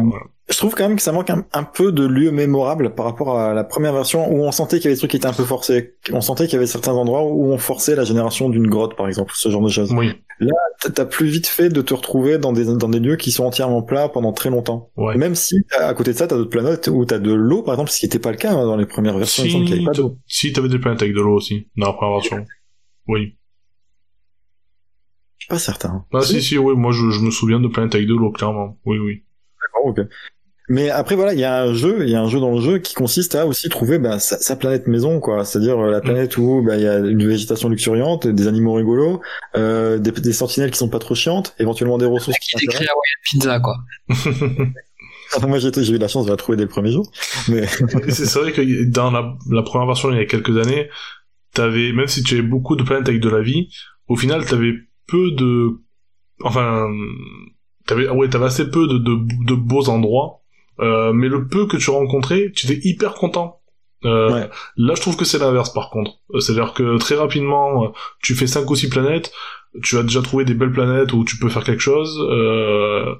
voilà. 0.09 0.25
Je 0.49 0.57
trouve 0.57 0.75
quand 0.75 0.87
même 0.87 0.97
que 0.97 1.01
ça 1.01 1.13
manque 1.13 1.29
un, 1.29 1.45
un 1.53 1.63
peu 1.63 1.91
de 1.93 2.05
lieux 2.05 2.31
mémorables 2.31 2.93
par 2.95 3.05
rapport 3.05 3.39
à 3.39 3.53
la 3.53 3.63
première 3.63 3.93
version 3.93 4.29
où 4.29 4.43
on 4.43 4.51
sentait 4.51 4.77
qu'il 4.77 4.85
y 4.85 4.87
avait 4.87 4.95
des 4.95 4.99
trucs 4.99 5.11
qui 5.11 5.17
étaient 5.17 5.25
un 5.27 5.33
peu 5.33 5.45
forcés. 5.45 5.95
On 6.11 6.19
sentait 6.19 6.45
qu'il 6.45 6.53
y 6.53 6.57
avait 6.57 6.67
certains 6.67 6.91
endroits 6.91 7.23
où 7.23 7.45
on 7.51 7.57
forçait 7.57 7.95
la 7.95 8.03
génération 8.03 8.49
d'une 8.49 8.67
grotte, 8.67 8.97
par 8.97 9.07
exemple, 9.07 9.31
ce 9.35 9.49
genre 9.49 9.61
de 9.63 9.69
choses. 9.69 9.91
oui. 9.93 10.11
T'as- 10.81 10.89
T'as 10.89 11.05
plus 11.05 11.27
vite 11.27 11.47
fait 11.47 11.69
de 11.69 11.81
te 11.81 11.93
retrouver 11.93 12.37
dans 12.37 12.51
des, 12.51 12.65
dans 12.75 12.89
des 12.89 12.99
lieux 12.99 13.15
qui 13.15 13.31
sont 13.31 13.45
entièrement 13.45 13.81
plats 13.83 14.09
pendant 14.09 14.33
très 14.33 14.49
longtemps. 14.49 14.89
Ouais. 14.97 15.15
Même 15.15 15.35
si 15.35 15.55
à 15.79 15.93
côté 15.93 16.11
de 16.11 16.17
ça, 16.17 16.27
t'as 16.27 16.35
d'autres 16.35 16.49
planètes 16.49 16.89
où 16.91 17.05
t'as 17.05 17.19
de 17.19 17.31
l'eau, 17.31 17.63
par 17.63 17.75
exemple, 17.75 17.91
ce 17.91 17.99
qui 17.99 18.05
n'était 18.07 18.19
pas 18.19 18.31
le 18.31 18.37
cas 18.37 18.51
hein, 18.51 18.65
dans 18.65 18.75
les 18.75 18.85
premières 18.85 19.17
versions. 19.17 19.43
il 19.43 19.47
me 19.47 19.51
semble 19.53 19.65
qu'il 19.65 19.75
y 19.75 19.77
avait 19.77 19.85
pas 19.85 19.93
d'eau. 19.93 20.17
Si, 20.27 20.51
t'avais 20.51 20.67
des 20.67 20.79
planètes 20.79 21.01
avec 21.01 21.13
de 21.15 21.21
l'eau 21.21 21.35
aussi, 21.35 21.69
dans 21.77 21.87
la 21.87 21.93
première 21.93 22.15
version. 22.15 22.45
Oui. 23.07 23.37
Je 25.37 25.45
suis 25.45 25.49
pas 25.49 25.59
certain. 25.59 26.05
Ah 26.13 26.21
si, 26.21 26.41
si, 26.41 26.57
oui, 26.57 26.73
moi 26.75 26.91
je, 26.91 27.11
je 27.11 27.19
me 27.21 27.31
souviens 27.31 27.59
de 27.61 27.67
planètes 27.69 27.95
avec 27.95 28.07
de 28.07 28.15
l'eau, 28.15 28.31
clairement. 28.31 28.77
Oui, 28.85 28.97
oui. 28.97 29.23
D'accord, 29.83 30.05
ok. 30.05 30.07
Mais 30.69 30.89
après 30.89 31.15
voilà, 31.15 31.33
il 31.33 31.39
y 31.39 31.43
a 31.43 31.63
un 31.63 31.73
jeu, 31.73 32.03
il 32.03 32.09
y 32.09 32.15
a 32.15 32.21
un 32.21 32.29
jeu 32.29 32.39
dans 32.39 32.53
le 32.53 32.61
jeu 32.61 32.79
qui 32.79 32.93
consiste 32.93 33.35
à 33.35 33.45
aussi 33.45 33.67
trouver 33.67 33.99
bah, 33.99 34.19
sa, 34.19 34.39
sa 34.39 34.55
planète 34.55 34.87
maison, 34.87 35.19
quoi. 35.19 35.43
C'est-à-dire 35.43 35.77
euh, 35.77 35.91
la 35.91 35.99
planète 35.99 36.37
où 36.37 36.61
bah, 36.65 36.77
il 36.77 36.83
y 36.83 36.87
a 36.87 36.99
une 36.99 37.27
végétation 37.27 37.67
luxuriante, 37.67 38.27
des 38.27 38.47
animaux 38.47 38.73
rigolos, 38.73 39.21
euh, 39.57 39.97
des, 39.97 40.11
des 40.11 40.31
sentinelles 40.31 40.71
qui 40.71 40.77
sont 40.77 40.87
pas 40.87 40.99
trop 40.99 41.15
chiantes, 41.15 41.53
éventuellement 41.59 41.97
des 41.97 42.05
ressources 42.05 42.39
qui 42.39 42.55
décrit 42.55 42.85
Hawaii 42.85 43.11
Pizza, 43.29 43.59
quoi. 43.59 43.75
Enfin, 45.35 45.47
Moi 45.47 45.59
j'ai 45.59 45.69
eu 45.69 45.97
la 45.97 46.07
chance 46.07 46.25
de 46.25 46.31
la 46.31 46.37
trouver 46.37 46.55
dès 46.57 46.63
le 46.63 46.69
premier 46.69 46.93
jour. 46.93 47.11
Mais 47.49 47.67
c'est 48.07 48.25
c'est 48.25 48.39
vrai 48.39 48.53
que 48.53 48.85
dans 48.85 49.11
la, 49.11 49.35
la 49.51 49.63
première 49.63 49.87
version, 49.87 50.11
il 50.11 50.17
y 50.17 50.21
a 50.21 50.25
quelques 50.25 50.57
années, 50.57 50.89
t'avais, 51.53 51.91
même 51.91 52.07
si 52.07 52.23
tu 52.23 52.35
avais 52.35 52.43
beaucoup 52.43 52.77
de 52.77 52.83
planètes 52.83 53.09
avec 53.09 53.21
de 53.21 53.29
la 53.29 53.41
vie, 53.41 53.67
au 54.07 54.15
final, 54.15 54.45
t'avais 54.45 54.73
peu 55.07 55.31
de 55.31 55.71
enfin, 56.41 56.87
t'avais, 57.85 58.09
ouais, 58.09 58.29
t'avais 58.29 58.45
assez 58.45 58.69
peu 58.69 58.87
de, 58.87 58.97
de, 58.97 59.15
de 59.45 59.55
beaux 59.55 59.89
endroits, 59.89 60.41
euh, 60.79 61.13
mais 61.13 61.27
le 61.27 61.47
peu 61.47 61.67
que 61.67 61.77
tu 61.77 61.89
rencontrais, 61.89 62.51
tu 62.55 62.71
étais 62.71 62.87
hyper 62.87 63.13
content. 63.15 63.59
Euh, 64.05 64.29
Ouais. 64.31 64.49
Là, 64.77 64.95
je 64.95 65.01
trouve 65.01 65.15
que 65.15 65.25
c'est 65.25 65.37
l'inverse, 65.39 65.71
par 65.73 65.89
contre. 65.89 66.11
Euh, 66.33 66.39
C'est-à-dire 66.39 66.73
que 66.73 66.97
très 66.97 67.15
rapidement, 67.15 67.93
tu 68.21 68.35
fais 68.35 68.47
cinq 68.47 68.69
ou 68.69 68.75
six 68.75 68.89
planètes, 68.89 69.31
tu 69.81 69.97
as 69.97 70.03
déjà 70.03 70.21
trouvé 70.21 70.45
des 70.45 70.53
belles 70.53 70.71
planètes 70.71 71.13
où 71.13 71.23
tu 71.23 71.37
peux 71.37 71.49
faire 71.49 71.63
quelque 71.63 71.81
chose, 71.81 72.19
euh, 72.29 73.15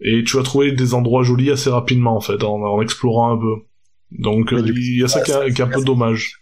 et 0.00 0.22
tu 0.24 0.36
vas 0.36 0.42
trouver 0.44 0.72
des 0.72 0.94
endroits 0.94 1.22
jolis 1.24 1.50
assez 1.50 1.70
rapidement, 1.70 2.16
en 2.16 2.20
fait, 2.20 2.42
en, 2.44 2.62
en 2.62 2.80
explorant 2.80 3.32
un 3.32 3.38
peu. 3.38 3.54
Donc, 4.12 4.52
il 4.52 4.98
y 4.98 5.04
a 5.04 5.08
ça 5.08 5.20
qui 5.22 5.32
est 5.32 5.64
un 5.64 5.66
peu 5.66 5.84
dommage. 5.84 6.37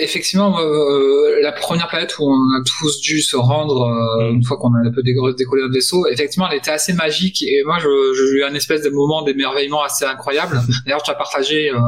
Effectivement, 0.00 0.58
euh, 0.58 1.40
la 1.42 1.52
première 1.52 1.88
planète 1.88 2.16
où 2.18 2.24
on 2.24 2.60
a 2.60 2.62
tous 2.64 3.00
dû 3.00 3.20
se 3.20 3.36
rendre 3.36 3.82
euh, 3.82 4.30
Mm. 4.30 4.34
une 4.36 4.44
fois 4.44 4.56
qu'on 4.56 4.74
a 4.74 4.78
un 4.78 4.90
peu 4.92 5.02
déco- 5.02 5.34
décollé 5.36 5.62
notre 5.62 5.74
vaisseau, 5.74 6.06
effectivement, 6.08 6.48
elle 6.50 6.58
était 6.58 6.70
assez 6.70 6.92
magique. 6.92 7.42
Et 7.42 7.62
moi, 7.64 7.78
je- 7.78 8.14
j'ai 8.16 8.38
eu 8.38 8.44
un 8.44 8.54
espèce 8.54 8.82
de 8.82 8.90
moment 8.90 9.22
d'émerveillement 9.22 9.82
assez 9.82 10.04
incroyable. 10.04 10.60
D'ailleurs, 10.86 11.02
tu 11.02 11.10
as 11.10 11.14
partagé 11.14 11.70
euh, 11.70 11.78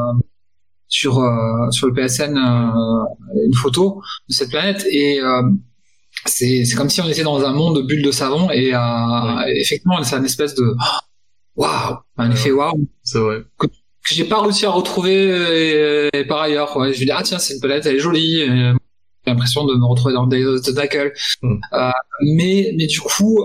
sur 0.89 1.19
euh, 1.19 1.71
sur 1.71 1.87
le 1.89 1.95
PSN 1.95 2.37
euh, 2.37 3.45
une 3.47 3.55
photo 3.55 4.01
de 4.29 4.35
cette 4.35 4.51
planète. 4.51 4.87
Et 4.91 5.21
euh, 5.21 5.43
c'est 6.27 6.63
comme 6.77 6.89
si 6.91 7.01
on 7.01 7.09
était 7.09 7.25
dans 7.25 7.43
un 7.45 7.53
monde 7.53 7.77
de 7.77 7.83
bulles 7.83 8.03
de 8.05 8.13
savon. 8.13 8.51
Et 8.51 8.75
euh, 8.75 9.45
effectivement, 9.57 10.03
c'est 10.05 10.15
un 10.17 10.25
espèce 10.25 10.55
de 10.55 10.65
waouh, 11.57 11.97
un 12.17 12.31
effet 12.31 12.53
waouh. 12.53 12.87
C'est 13.03 13.19
vrai. 13.19 13.43
que 13.59 13.67
j'ai 14.11 14.25
pas 14.25 14.41
réussi 14.43 14.67
à 14.67 14.71
retrouver 14.71 15.31
euh, 15.31 16.09
et, 16.13 16.25
par 16.25 16.41
ailleurs. 16.43 16.77
Ouais. 16.77 16.93
Je 16.93 17.01
me 17.01 17.05
dis 17.07 17.11
ah 17.11 17.23
tiens 17.23 17.39
c'est 17.39 17.55
une 17.55 17.61
planète 17.61 17.87
elle 17.87 17.97
est 17.97 18.01
jolie. 18.01 18.41
et 18.41 18.47
J'ai 18.47 18.73
l'impression 19.27 19.65
de 19.65 19.75
me 19.75 19.85
retrouver 19.87 20.15
dans 20.15 20.27
Day 20.27 20.45
of 20.45 20.61
the 20.61 20.65
Tentacle. 20.75 21.13
Mm. 21.43 21.55
Euh, 21.73 21.91
mais 22.37 22.73
mais 22.77 22.87
du 22.87 23.01
coup 23.01 23.39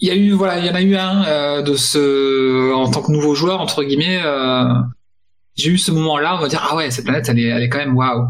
il 0.00 0.08
y 0.08 0.10
a 0.10 0.14
eu 0.14 0.30
voilà 0.32 0.58
il 0.58 0.66
y 0.66 0.70
en 0.70 0.74
a 0.74 0.82
eu 0.82 0.94
un 0.96 1.24
euh, 1.24 1.62
de 1.62 1.74
ce 1.74 2.72
en 2.72 2.90
tant 2.90 3.02
que 3.02 3.10
nouveau 3.12 3.34
joueur 3.34 3.60
entre 3.60 3.82
guillemets. 3.82 4.20
Euh, 4.24 4.64
j'ai 5.56 5.70
eu 5.70 5.78
ce 5.78 5.90
moment-là 5.92 6.36
on 6.36 6.40
va 6.40 6.48
dire 6.48 6.64
ah 6.70 6.76
ouais 6.76 6.90
cette 6.90 7.04
planète 7.04 7.28
elle 7.28 7.38
est 7.38 7.48
elle 7.48 7.62
est 7.62 7.68
quand 7.68 7.78
même 7.78 7.96
waouh. 7.96 8.26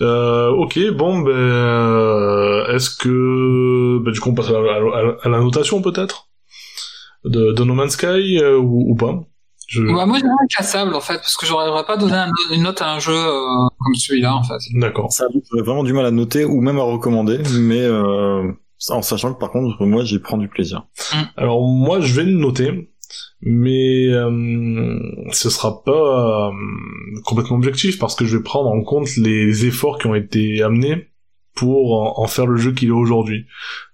Euh, 0.00 0.50
ok, 0.50 0.78
bon, 0.92 1.18
ben, 1.22 1.30
euh, 1.32 2.72
est-ce 2.76 2.90
que, 2.90 3.98
ben, 3.98 4.12
du 4.12 4.20
coup, 4.20 4.30
on 4.30 4.34
passe 4.34 4.48
à 4.48 4.52
la, 4.52 4.58
à- 4.60 5.16
à 5.24 5.28
la 5.28 5.40
notation 5.40 5.82
peut-être? 5.82 6.28
De, 7.24 7.50
de 7.50 7.64
No 7.64 7.74
Man's 7.74 7.94
Sky 7.94 8.38
euh, 8.40 8.56
ou, 8.58 8.92
ou 8.92 8.94
pas? 8.94 9.18
Je... 9.68 9.82
Ouais, 9.82 10.06
moi 10.06 10.16
j'aimerais 10.18 10.46
classable 10.54 10.94
en 10.94 11.00
fait 11.00 11.18
parce 11.18 11.36
que 11.36 11.44
j'aurais 11.46 11.84
pas 11.84 11.96
donné 11.96 12.14
un- 12.14 12.32
une 12.52 12.62
note 12.62 12.80
à 12.82 12.90
un 12.94 12.98
jeu 12.98 13.12
euh, 13.14 13.68
comme 13.78 13.94
celui-là 13.94 14.34
en 14.34 14.42
fait. 14.42 14.56
D'accord. 14.72 15.12
Ça, 15.12 15.26
j'aurais 15.50 15.62
vraiment 15.62 15.84
du 15.84 15.92
mal 15.92 16.06
à 16.06 16.10
noter 16.10 16.44
ou 16.46 16.60
même 16.62 16.78
à 16.78 16.82
recommander, 16.82 17.38
mais 17.60 17.82
euh, 17.82 18.50
en 18.88 19.02
sachant 19.02 19.34
que 19.34 19.38
par 19.38 19.50
contre, 19.50 19.84
moi, 19.84 20.04
j'y 20.04 20.18
prends 20.20 20.38
du 20.38 20.48
plaisir. 20.48 20.86
Alors 21.36 21.60
moi, 21.68 22.00
je 22.00 22.14
vais 22.14 22.24
le 22.24 22.32
noter, 22.32 22.90
mais 23.42 24.08
euh, 24.08 24.98
ce 25.32 25.50
sera 25.50 25.84
pas 25.84 26.48
euh, 26.48 26.52
complètement 27.26 27.56
objectif 27.56 27.98
parce 27.98 28.14
que 28.14 28.24
je 28.24 28.38
vais 28.38 28.42
prendre 28.42 28.70
en 28.70 28.82
compte 28.82 29.08
les 29.16 29.66
efforts 29.66 29.98
qui 29.98 30.06
ont 30.06 30.14
été 30.14 30.62
amenés 30.62 31.07
pour 31.58 32.00
en, 32.00 32.22
en 32.22 32.26
faire 32.28 32.46
le 32.46 32.56
jeu 32.56 32.72
qu'il 32.72 32.88
est 32.88 32.92
aujourd'hui. 32.92 33.46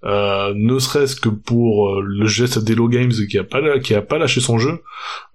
Euh, 0.04 0.52
ne 0.54 0.78
serait-ce 0.78 1.16
que 1.16 1.28
pour 1.30 1.88
euh, 1.88 2.02
le 2.04 2.26
geste 2.26 2.58
d'Hello 2.62 2.88
Games 2.88 3.12
qui 3.30 3.38
a 3.38 3.44
pas 3.44 3.78
qui 3.78 3.94
a 3.94 4.02
pas 4.02 4.18
lâché 4.18 4.40
son 4.40 4.58
jeu, 4.58 4.80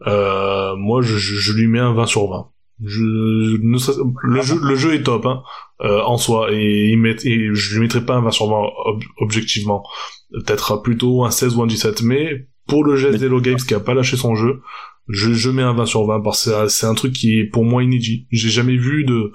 euh, 0.08 0.76
moi 0.76 1.02
je, 1.02 1.18
je- 1.18 1.54
lui 1.54 1.68
mets 1.68 1.80
un 1.80 1.94
20 1.94 2.06
sur 2.06 2.28
20. 2.30 2.48
Je, 2.86 3.02
ne 3.04 3.78
le 4.24 4.42
jeu 4.42 4.56
le 4.62 4.76
jeu 4.76 4.94
est 4.94 5.04
top 5.04 5.26
hein, 5.26 5.42
euh, 5.82 6.02
en 6.04 6.18
soi 6.18 6.48
et, 6.52 6.90
il 6.92 6.98
met, 6.98 7.16
et 7.26 7.50
je 7.54 7.74
lui 7.74 7.82
mettrai 7.82 8.06
pas 8.06 8.16
un 8.16 8.22
20 8.22 8.32
sur 8.32 8.48
20 8.48 8.56
ob- 8.86 9.04
objectivement. 9.18 9.84
Peut-être 10.32 10.82
plutôt 10.84 11.26
un 11.26 11.32
16 11.32 11.56
ou 11.58 11.64
un 11.64 11.68
17 11.68 12.04
mais 12.04 12.48
pour 12.68 12.84
le 12.86 12.96
geste 12.96 13.20
d'Hello 13.20 13.42
Games 13.42 13.58
qui 13.58 13.74
a 13.74 13.80
pas 13.80 13.94
lâché 13.96 14.16
son 14.16 14.36
jeu, 14.36 14.62
je, 15.08 15.34
je 15.34 15.50
mets 15.50 15.64
un 15.64 15.74
20 15.74 15.88
sur 15.88 16.06
20 16.06 16.22
parce 16.22 16.46
que 16.46 16.52
c'est- 16.52 16.70
c'est 16.70 16.86
un 16.86 16.94
truc 16.94 17.14
qui 17.14 17.40
est 17.40 17.46
pour 17.46 17.66
moi 17.66 17.84
inédit. 17.84 18.28
J'ai 18.32 18.50
jamais 18.50 18.78
vu 18.78 19.04
de 19.04 19.32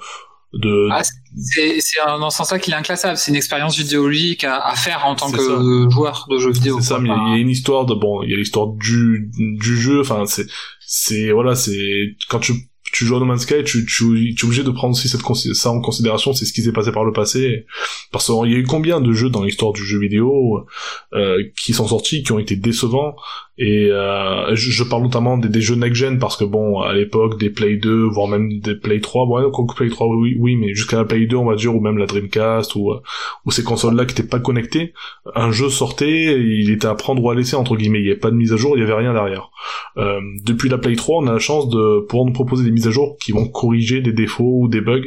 de 0.59 0.89
Ah, 0.91 1.03
C'est 1.37 1.81
ce 1.81 2.37
sens-là 2.37 2.59
qu'il 2.59 2.73
est 2.73 2.77
inclassable. 2.77 3.17
C'est 3.17 3.31
une 3.31 3.37
expérience 3.37 3.77
vidéoludique 3.77 4.45
à, 4.45 4.59
à 4.59 4.75
faire 4.77 5.07
en 5.07 5.15
tant 5.15 5.31
que 5.31 5.39
ça. 5.39 5.91
joueur 5.91 6.27
de 6.31 6.39
jeux 6.39 6.53
vidéo. 6.53 6.79
C'est 6.81 6.89
ça, 6.89 6.99
mais 6.99 7.09
il 7.09 7.33
y 7.33 7.39
a 7.39 7.41
une 7.41 7.51
histoire 7.51 7.87
de 7.87 7.95
bon, 7.95 8.23
il 8.23 8.31
y 8.31 8.35
a 8.35 8.37
l'histoire 8.37 8.69
du 8.69 9.31
du 9.35 9.77
jeu. 9.77 10.01
Enfin, 10.01 10.25
c'est 10.27 10.47
c'est 10.87 11.31
voilà, 11.33 11.55
c'est 11.55 12.17
quand 12.29 12.39
tu 12.41 12.53
tu 12.93 13.07
joues 13.07 13.17
à 13.17 13.19
No 13.19 13.25
Man's 13.25 13.43
Sky, 13.43 13.65
tu 13.65 13.85
tu 13.85 14.35
tu 14.37 14.41
es 14.41 14.45
obligé 14.45 14.63
de 14.63 14.71
prendre 14.71 14.95
aussi 14.95 15.09
cette 15.09 15.23
ça 15.55 15.71
en 15.71 15.81
considération. 15.81 16.33
C'est 16.33 16.45
ce 16.45 16.53
qui 16.53 16.63
s'est 16.63 16.73
passé 16.73 16.93
par 16.93 17.05
le 17.05 17.13
passé. 17.13 17.67
Parce 18.13 18.27
qu'il 18.27 18.53
y 18.53 18.55
a 18.55 18.59
eu 18.59 18.65
combien 18.65 19.01
de 19.01 19.13
jeux 19.13 19.31
dans 19.31 19.43
l'histoire 19.43 19.73
du 19.73 19.85
jeu 19.85 19.99
vidéo 19.99 20.65
euh, 21.13 21.43
qui 21.61 21.73
sont 21.73 21.89
sortis, 21.89 22.23
qui 22.23 22.31
ont 22.31 22.39
été 22.39 22.55
décevants. 22.55 23.17
Et 23.57 23.89
euh, 23.91 24.55
je, 24.57 24.71
je 24.73 24.83
parle 24.83 25.05
notamment 25.05 25.39
des, 25.39 25.49
des 25.49 25.61
jeux 25.61 25.77
next 25.77 25.95
gen 25.95 26.19
parce 26.19 26.37
que 26.37 26.45
bon, 26.45 26.81
à 26.81 26.93
l'époque 26.93 27.39
des 27.39 27.51
Play 27.51 27.77
2, 27.77 28.05
voire 28.05 28.27
même 28.27 28.59
des 28.59 28.75
Play 28.75 29.01
3, 29.01 29.27
ouais, 29.27 29.43
Play 29.77 29.91
3, 29.91 30.09
oui, 30.09 30.37
oui, 30.39 30.57
mais 30.57 30.75
jusqu'à 30.75 30.97
la 30.97 31.05
Play 31.05 31.27
2, 31.27 31.37
on 31.37 31.45
va 31.45 31.55
dire, 31.55 31.75
ou 31.75 31.81
même 31.81 31.97
la 31.97 32.07
Dreamcast, 32.07 32.75
ou, 32.75 32.91
euh, 32.91 33.01
ou 33.45 33.53
ces 33.53 33.63
consoles-là 33.63 34.07
qui 34.07 34.15
n'étaient 34.15 34.29
pas 34.29 34.41
connectées, 34.41 34.93
un 35.37 35.53
jeu 35.53 35.69
sortait, 35.71 36.41
il 36.41 36.71
était 36.71 36.89
à 36.89 36.97
prendre 36.97 37.23
ou 37.23 37.31
à 37.31 37.35
laisser 37.35 37.55
entre 37.55 37.77
guillemets. 37.77 38.01
Il 38.01 38.05
n'y 38.05 38.11
avait 38.11 38.19
pas 38.19 38.31
de 38.31 38.37
mise 38.37 38.53
à 38.53 38.57
jour, 38.57 38.77
il 38.77 38.81
y 38.81 38.83
avait 38.83 38.95
rien 38.95 39.13
derrière. 39.13 39.51
Euh, 39.99 40.21
depuis 40.45 40.69
la 40.69 40.79
Play 40.79 40.97
3, 40.97 41.23
on 41.23 41.27
a 41.29 41.33
la 41.33 41.39
chance 41.39 41.69
de 41.69 42.01
pouvoir 42.09 42.27
nous 42.27 42.33
proposer 42.33 42.65
des 42.65 42.73
mises 42.73 42.89
à 42.89 42.91
jour 42.91 43.17
qui 43.23 43.31
vont 43.31 43.47
corriger 43.47 44.01
des 44.01 44.13
défauts 44.13 44.63
ou 44.63 44.69
des 44.69 44.81
bugs. 44.81 45.05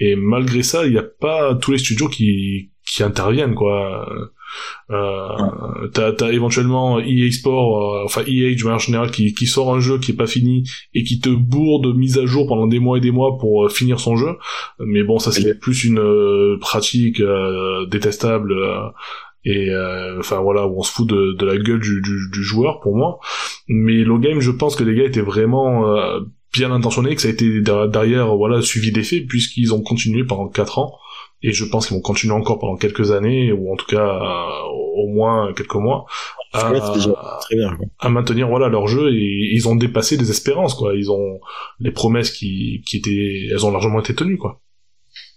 Et 0.00 0.16
malgré 0.16 0.64
ça, 0.64 0.84
il 0.84 0.92
n'y 0.92 0.98
a 0.98 1.04
pas 1.04 1.54
tous 1.54 1.70
les 1.70 1.78
studios 1.78 2.08
qui 2.08 2.70
qui 2.86 3.02
interviennent 3.02 3.54
quoi. 3.54 4.06
Euh, 4.90 5.88
t'as, 5.92 6.12
t'as 6.12 6.30
éventuellement 6.32 6.98
EA 7.00 7.30
Sport, 7.30 7.94
euh, 7.94 8.04
enfin 8.04 8.22
EA 8.26 8.54
de 8.54 8.64
manière 8.64 8.78
générale, 8.78 9.10
qui, 9.10 9.34
qui 9.34 9.46
sort 9.46 9.74
un 9.74 9.80
jeu 9.80 9.98
qui 9.98 10.12
est 10.12 10.16
pas 10.16 10.26
fini 10.26 10.64
et 10.94 11.04
qui 11.04 11.20
te 11.20 11.28
bourre 11.30 11.80
de 11.80 11.92
mise 11.92 12.18
à 12.18 12.26
jour 12.26 12.46
pendant 12.46 12.66
des 12.66 12.78
mois 12.78 12.98
et 12.98 13.00
des 13.00 13.10
mois 13.10 13.38
pour 13.38 13.64
euh, 13.64 13.68
finir 13.68 14.00
son 14.00 14.16
jeu. 14.16 14.36
Mais 14.78 15.02
bon, 15.02 15.18
ça 15.18 15.32
c'est 15.32 15.58
plus 15.58 15.84
une 15.84 15.98
euh, 15.98 16.56
pratique 16.60 17.20
euh, 17.20 17.86
détestable. 17.86 18.52
euh, 18.52 18.88
et 19.46 19.68
euh, 19.70 20.18
enfin 20.20 20.40
voilà 20.40 20.66
où 20.66 20.78
on 20.78 20.82
se 20.82 20.90
fout 20.90 21.06
de, 21.06 21.34
de 21.34 21.44
la 21.44 21.58
gueule 21.58 21.80
du, 21.80 22.00
du, 22.00 22.30
du 22.32 22.42
joueur 22.42 22.80
pour 22.80 22.96
moi 22.96 23.18
mais 23.68 24.02
Low 24.02 24.18
Game 24.18 24.40
je 24.40 24.50
pense 24.50 24.74
que 24.74 24.84
les 24.84 24.94
gars 24.94 25.04
étaient 25.04 25.20
vraiment 25.20 25.86
euh, 25.94 26.20
bien 26.54 26.70
intentionnés 26.72 27.14
que 27.14 27.20
ça 27.20 27.28
a 27.28 27.32
été 27.32 27.60
der- 27.60 27.88
derrière 27.88 28.34
voilà 28.36 28.62
suivi 28.62 28.90
d'effet 28.90 29.20
puisqu'ils 29.20 29.74
ont 29.74 29.82
continué 29.82 30.24
pendant 30.24 30.48
quatre 30.48 30.78
ans 30.78 30.94
et 31.46 31.52
je 31.52 31.64
pense 31.64 31.86
qu'ils 31.86 31.96
vont 31.96 32.02
continuer 32.02 32.34
encore 32.34 32.58
pendant 32.58 32.76
quelques 32.76 33.12
années 33.12 33.52
ou 33.52 33.72
en 33.72 33.76
tout 33.76 33.86
cas 33.86 34.06
euh, 34.06 34.62
au 34.96 35.06
moins 35.08 35.52
quelques 35.54 35.74
mois 35.86 36.06
à, 36.52 36.70
Ouais, 36.72 36.80
c'est 36.84 36.94
déjà 36.94 37.38
très 37.40 37.56
bien. 37.56 37.76
quoi. 37.76 37.86
à 38.00 38.08
maintenir 38.08 38.48
voilà 38.48 38.68
leur 38.68 38.86
jeu 38.86 39.10
et 39.12 39.50
ils 39.52 39.68
ont 39.68 39.76
dépassé 39.76 40.16
des 40.16 40.30
espérances 40.30 40.74
quoi 40.74 40.94
ils 40.94 41.10
ont 41.10 41.40
les 41.80 41.90
promesses 41.90 42.30
qui 42.30 42.82
qui 42.86 42.96
étaient 42.98 43.48
elles 43.52 43.64
ont 43.66 43.70
largement 43.72 44.00
été 44.00 44.14
tenues 44.14 44.38
quoi 44.38 44.60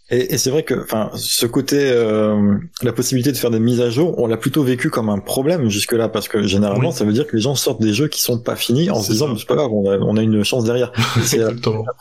Et, 0.09 0.33
et 0.33 0.37
c'est 0.37 0.51
vrai 0.51 0.63
que, 0.63 0.73
enfin, 0.85 1.09
ce 1.15 1.45
côté, 1.45 1.75
euh, 1.81 2.55
la 2.81 2.93
possibilité 2.93 3.33
de 3.33 3.37
faire 3.37 3.51
des 3.51 3.59
mises 3.59 3.81
à 3.81 3.89
jour, 3.89 4.15
on 4.23 4.27
l'a 4.27 4.37
plutôt 4.37 4.63
vécu 4.63 4.89
comme 4.89 5.09
un 5.09 5.19
problème 5.19 5.67
jusque-là, 5.69 6.07
parce 6.07 6.29
que 6.29 6.43
généralement, 6.47 6.91
Oui. 6.91 6.95
ça 6.95 7.03
veut 7.03 7.11
dire 7.11 7.27
que 7.27 7.35
les 7.35 7.41
gens 7.41 7.55
sortent 7.55 7.81
des 7.81 7.91
jeux 7.93 8.07
qui 8.07 8.21
sont 8.21 8.39
pas 8.41 8.55
finis 8.55 8.89
en 8.89 9.01
se 9.01 9.11
disant, 9.11 9.27
ça. 9.27 9.35
c'est 9.39 9.47
pas 9.53 9.55
grave, 9.59 9.73
on 9.73 9.83
a, 9.91 9.97
on 9.99 10.15
a 10.15 10.21
une 10.23 10.45
chance 10.45 10.63
derrière. 10.63 10.93
c'est 11.23 11.39
la 11.39 11.51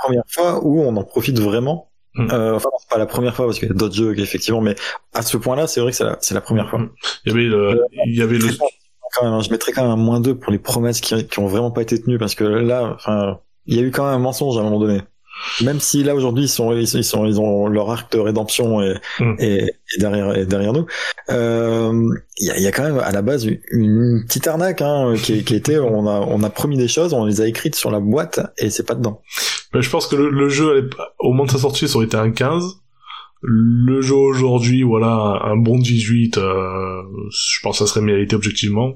première 0.05 0.23
fois 0.29 0.61
où 0.65 0.81
on 0.83 0.95
en 0.97 1.03
profite 1.03 1.41
vraiment. 1.41 1.91
Mm. 2.17 2.31
Euh, 2.33 2.55
enfin, 2.57 2.71
c'est 2.79 2.89
pas 2.89 2.99
la 2.99 3.07
première 3.07 3.35
fois 3.35 3.47
parce 3.47 3.59
qu'il 3.59 3.69
y 3.69 3.71
a 3.71 3.75
d'autres 3.75 3.95
jeux 3.95 4.19
effectivement, 4.19 4.61
mais 4.61 4.75
à 5.15 5.23
ce 5.23 5.37
point-là, 5.37 5.67
c'est 5.67 5.81
vrai 5.81 5.91
que 5.91 5.97
c'est 5.97 6.05
la, 6.05 6.19
la 6.31 6.41
première 6.41 6.69
fois. 6.71 6.79
Mm. 6.79 6.91
il 7.27 7.33
y 7.33 7.35
avait 7.35 7.45
le 7.45 7.85
il 8.07 8.17
y 8.17 8.23
avait 8.23 8.39
le 8.39 8.49
Quand 9.15 9.25
même, 9.25 9.35
hein, 9.35 9.41
je 9.41 9.51
mettrais 9.51 9.73
quand 9.73 9.83
même 9.83 9.93
un 9.93 9.97
moins 9.97 10.21
2 10.21 10.35
pour 10.35 10.53
les 10.53 10.59
promesses 10.59 11.01
qui, 11.01 11.27
qui 11.27 11.39
ont 11.39 11.47
vraiment 11.47 11.71
pas 11.71 11.83
été 11.83 12.01
tenues 12.01 12.19
parce 12.19 12.35
que 12.35 12.45
là, 12.45 12.93
enfin, 12.95 13.39
il 13.67 13.77
y 13.77 13.79
a 13.79 13.83
eu 13.83 13.91
quand 13.91 14.05
même 14.05 14.15
un 14.15 14.19
mensonge 14.19 14.57
à 14.57 14.61
un 14.61 14.65
moment 14.65 14.81
donné. 14.81 15.03
Même 15.63 15.81
si 15.81 16.03
là 16.03 16.15
aujourd'hui 16.15 16.45
ils 16.45 16.49
sont 16.49 16.73
ils 16.73 16.87
sont 16.87 16.99
ils, 16.99 17.05
sont, 17.05 17.27
ils 17.27 17.41
ont 17.41 17.67
leur 17.69 17.91
arc 17.91 18.13
de 18.13 18.19
rédemption 18.19 18.83
et, 18.83 18.95
Mm. 19.21 19.35
et, 19.39 19.63
et 19.65 19.99
derrière 19.99 20.37
et 20.37 20.47
derrière 20.47 20.73
nous, 20.73 20.87
euh, 21.31 21.93
il 22.39 22.47
y, 22.47 22.51
a, 22.51 22.59
y 22.59 22.67
a 22.67 22.73
quand 22.73 22.83
même 22.85 22.99
à 22.99 23.13
la 23.13 23.23
base 23.23 23.45
une, 23.47 23.59
une 23.71 24.25
petite 24.27 24.47
arnaque 24.47 24.83
hein, 24.83 25.15
qui, 25.23 25.45
qui 25.45 25.55
était 25.55 25.79
on 25.79 26.07
a 26.07 26.21
on 26.21 26.43
a 26.43 26.51
promis 26.51 26.77
des 26.77 26.89
choses, 26.89 27.13
on 27.13 27.25
les 27.25 27.41
a 27.41 27.47
écrites 27.47 27.75
sur 27.77 27.91
la 27.91 28.01
boîte 28.01 28.41
et 28.59 28.71
c'est 28.71 28.87
pas 28.87 28.95
dedans. 28.95 29.23
Mais 29.75 29.83
je 29.83 29.91
pense 29.91 30.07
que 30.07 30.17
le, 30.17 30.31
le 30.31 30.49
jeu, 30.49 30.91
au 31.19 31.31
moment 31.33 31.45
de 31.45 31.51
sa 31.51 31.59
sortie, 31.59 31.89
ça 31.89 31.97
aurait 31.97 32.07
été 32.07 32.17
un 32.17 32.31
15. 32.31 32.63
Le 33.43 34.01
jeu 34.01 34.15
aujourd'hui, 34.15 34.83
voilà, 34.83 35.41
un 35.45 35.57
bon 35.57 35.79
18, 35.79 36.39
euh, 36.39 37.03
je 37.31 37.61
pense 37.63 37.79
que 37.79 37.85
ça 37.85 37.91
serait 37.93 38.05
mérité 38.05 38.35
objectivement. 38.35 38.95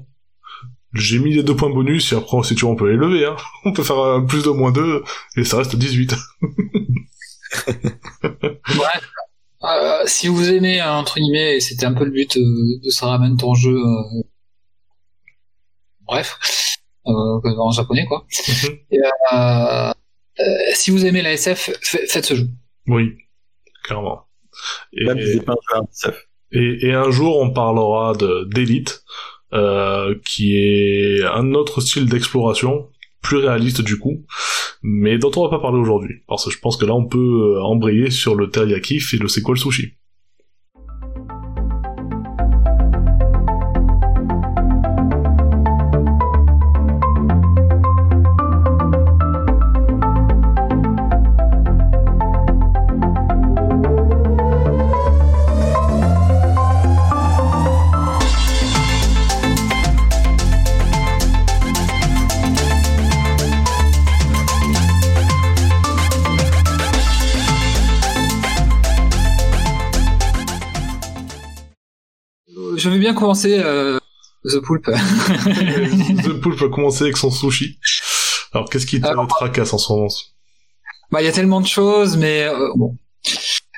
J'ai 0.93 1.19
mis 1.19 1.33
les 1.33 1.43
deux 1.43 1.55
points 1.55 1.69
bonus, 1.69 2.11
et 2.11 2.15
après, 2.15 2.43
si 2.43 2.53
tu 2.55 2.65
veux, 2.65 2.71
on 2.71 2.75
peut 2.75 2.89
les 2.89 2.97
lever, 2.97 3.25
hein. 3.25 3.35
On 3.65 3.71
peut 3.71 3.83
faire 3.83 3.97
un 3.99 4.25
plus 4.25 4.43
de 4.43 4.49
moins 4.49 4.71
2, 4.71 5.03
et 5.37 5.43
ça 5.45 5.57
reste 5.57 5.75
18. 5.75 6.15
Bref, 8.75 9.09
euh, 9.63 10.03
si 10.05 10.27
vous 10.27 10.49
aimez 10.51 10.81
euh, 10.81 10.91
entre 10.91 11.15
guillemets, 11.19 11.55
et 11.57 11.59
c'était 11.59 11.85
un 11.85 11.93
peu 11.93 12.03
le 12.05 12.11
but 12.11 12.35
euh, 12.37 12.41
de 12.83 12.89
Sarah 12.89 13.19
Man 13.19 13.37
ton 13.37 13.53
jeu, 13.53 13.75
euh, 13.75 14.21
bref, 16.01 16.37
euh, 17.07 17.11
en 17.11 17.71
japonais 17.71 18.05
quoi. 18.05 18.25
Et, 18.91 18.97
euh, 19.33 19.91
euh, 20.39 20.43
si 20.73 20.91
vous 20.91 21.05
aimez 21.05 21.21
la 21.21 21.33
SF, 21.33 21.71
fa- 21.81 21.99
faites 22.07 22.25
ce 22.25 22.35
jeu. 22.35 22.47
oui, 22.87 23.17
clairement. 23.83 24.23
Et, 26.53 26.87
et 26.87 26.93
un 26.93 27.09
jour, 27.11 27.37
on 27.39 27.51
parlera 27.51 28.13
de 28.13 28.45
d'élite, 28.53 29.03
euh, 29.53 30.15
qui 30.25 30.57
est 30.57 31.23
un 31.23 31.53
autre 31.53 31.81
style 31.81 32.07
d'exploration, 32.07 32.87
plus 33.21 33.37
réaliste 33.37 33.81
du 33.81 33.99
coup, 33.99 34.25
mais 34.81 35.17
dont 35.17 35.31
on 35.35 35.43
va 35.43 35.49
pas 35.49 35.59
parler 35.59 35.79
aujourd'hui, 35.79 36.23
parce 36.27 36.45
que 36.45 36.51
je 36.51 36.59
pense 36.59 36.77
que 36.77 36.85
là, 36.85 36.93
on 36.93 37.05
peut 37.05 37.17
euh, 37.57 37.61
embrayer 37.61 38.09
sur 38.09 38.35
le 38.35 38.49
teriyaki 38.49 38.99
et 39.13 39.17
le 39.17 39.27
c'est 39.27 39.41
quoi 39.41 39.53
le 39.55 39.59
sushi. 39.59 39.93
Bien 73.01 73.13
commencer 73.13 73.59
euh, 73.59 73.99
The 74.45 74.59
Poulpe. 74.59 74.85
The 76.23 76.39
Poulpe 76.39 76.59
va 76.59 76.69
commencer 76.69 77.03
avec 77.03 77.17
son 77.17 77.31
sushi. 77.31 77.77
Alors, 78.53 78.69
qu'est-ce 78.69 78.85
qui 78.85 79.01
te 79.01 79.07
Alors, 79.07 79.27
tracasse 79.27 79.73
en 79.73 79.77
ce 79.77 79.91
moment 79.91 80.07
Bah, 81.11 81.21
il 81.21 81.25
y 81.25 81.27
a 81.27 81.31
tellement 81.31 81.61
de 81.61 81.67
choses, 81.67 82.17
mais 82.17 82.43
euh, 82.43 82.69
bon. 82.75 82.97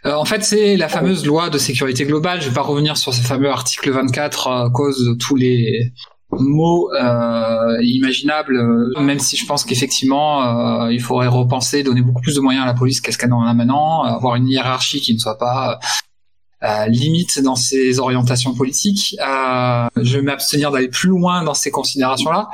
Euh, 0.05 0.13
en 0.15 0.25
fait, 0.25 0.43
c'est 0.43 0.75
la 0.75 0.89
fameuse 0.89 1.25
loi 1.25 1.49
de 1.49 1.57
sécurité 1.57 2.05
globale. 2.05 2.41
Je 2.41 2.49
vais 2.49 2.53
pas 2.53 2.61
revenir 2.61 2.97
sur 2.97 3.13
ce 3.13 3.21
fameux 3.21 3.49
article 3.49 3.91
24 3.91 4.47
à 4.47 4.69
cause 4.69 5.05
de 5.05 5.13
tous 5.13 5.35
les 5.35 5.93
mots 6.39 6.91
euh, 6.93 7.77
imaginables, 7.81 8.59
même 8.99 9.19
si 9.19 9.37
je 9.37 9.45
pense 9.45 9.63
qu'effectivement, 9.63 10.85
euh, 10.85 10.91
il 10.91 11.01
faudrait 11.01 11.27
repenser, 11.27 11.83
donner 11.83 12.01
beaucoup 12.01 12.21
plus 12.21 12.35
de 12.35 12.41
moyens 12.41 12.63
à 12.63 12.67
la 12.67 12.73
police 12.73 13.01
qu'est-ce 13.01 13.17
qu'elle 13.17 13.33
en 13.33 13.43
a 13.43 13.53
maintenant, 13.53 14.03
avoir 14.03 14.35
une 14.35 14.47
hiérarchie 14.47 15.01
qui 15.01 15.13
ne 15.13 15.19
soit 15.19 15.37
pas 15.37 15.79
euh, 16.64 16.85
limite 16.88 17.41
dans 17.41 17.56
ses 17.56 17.99
orientations 17.99 18.53
politiques. 18.53 19.15
Euh, 19.19 19.88
je 20.02 20.18
vais 20.18 20.23
m'abstenir 20.23 20.72
d'aller 20.72 20.90
plus 20.90 21.10
loin 21.10 21.44
dans 21.44 21.53
ces 21.53 21.72
considérations-là. 21.72 22.48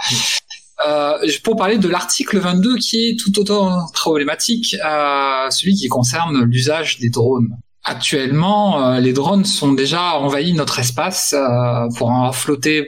Euh, 0.88 1.18
pour 1.44 1.58
parler 1.58 1.78
de 1.78 1.90
l'article 1.90 2.40
22 2.40 2.78
qui 2.78 3.10
est 3.10 3.20
tout 3.20 3.38
autant 3.40 3.86
problématique, 3.94 4.76
euh, 4.86 5.50
celui 5.50 5.76
qui 5.76 5.88
concerne 5.88 6.44
l'usage 6.44 7.00
des 7.00 7.10
drones. 7.10 7.58
Actuellement, 7.84 8.86
euh, 8.86 9.00
les 9.00 9.14
drones 9.14 9.46
sont 9.46 9.74
déjà 9.74 10.16
envahis 10.16 10.54
notre 10.54 10.80
espace 10.80 11.34
euh, 11.34 11.88
pour 11.98 12.10
en 12.12 12.32
flotter 12.32 12.86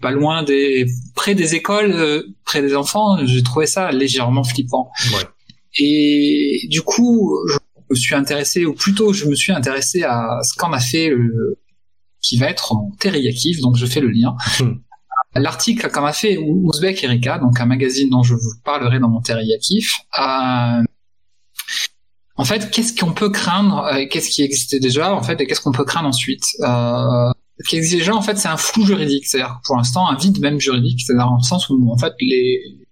pas 0.00 0.10
loin 0.10 0.42
des, 0.42 0.86
près 1.14 1.34
des 1.34 1.54
écoles, 1.54 1.92
euh, 1.92 2.22
près 2.44 2.60
des 2.60 2.74
enfants. 2.76 3.24
J'ai 3.24 3.42
trouvé 3.42 3.66
ça 3.66 3.92
légèrement 3.92 4.44
flippant. 4.44 4.90
Ouais. 5.12 5.24
Et 5.78 6.66
du 6.68 6.82
coup, 6.82 7.38
je 7.50 7.56
me 7.90 7.94
suis 7.96 8.14
intéressé, 8.14 8.64
ou 8.64 8.74
plutôt 8.74 9.12
je 9.12 9.26
me 9.26 9.34
suis 9.34 9.52
intéressé 9.52 10.02
à 10.02 10.40
ce 10.42 10.56
qu'en 10.56 10.72
a 10.72 10.80
fait 10.80 11.08
le, 11.08 11.58
qui 12.20 12.36
va 12.38 12.48
être 12.48 12.74
mon 12.74 12.90
teriyaki, 12.98 13.60
donc 13.60 13.76
je 13.76 13.86
fais 13.86 14.00
le 14.00 14.08
lien. 14.08 14.34
Hmm. 14.60 14.80
L'article 15.34 15.90
qu'en 15.90 16.04
a 16.04 16.12
fait 16.12 16.38
Ouzbek 16.38 17.04
Erika, 17.04 17.38
donc 17.38 17.60
un 17.60 17.66
magazine 17.66 18.08
dont 18.10 18.22
je 18.22 18.34
vous 18.34 18.52
parlerai 18.64 18.98
dans 18.98 19.08
mon 19.08 19.20
teriyaki, 19.20 19.84
euh, 20.18 20.82
en 22.38 22.44
fait, 22.44 22.70
qu'est-ce 22.70 22.98
qu'on 22.98 23.12
peut 23.12 23.30
craindre, 23.30 23.84
euh, 23.84 24.04
qu'est-ce 24.10 24.30
qui 24.30 24.42
existait 24.42 24.80
déjà, 24.80 25.14
en 25.14 25.22
fait, 25.22 25.40
et 25.40 25.46
qu'est-ce 25.46 25.60
qu'on 25.60 25.72
peut 25.72 25.84
craindre 25.84 26.08
ensuite? 26.08 26.44
Euh, 26.60 27.30
Ce 27.58 27.68
qui 27.68 27.76
existe 27.76 27.96
déjà, 27.96 28.14
en 28.14 28.20
fait, 28.20 28.36
c'est 28.36 28.48
un 28.48 28.58
flou 28.58 28.84
juridique, 28.84 29.26
c'est-à-dire 29.26 29.60
pour 29.64 29.76
l'instant 29.76 30.08
un 30.08 30.16
vide 30.16 30.40
même 30.40 30.60
juridique, 30.60 31.00
c'est-à-dire 31.00 31.26
dans 31.26 31.36
le 31.36 31.42
sens 31.42 31.70
où 31.70 31.90
en 31.90 31.96
fait 31.96 32.12
les 32.20 32.85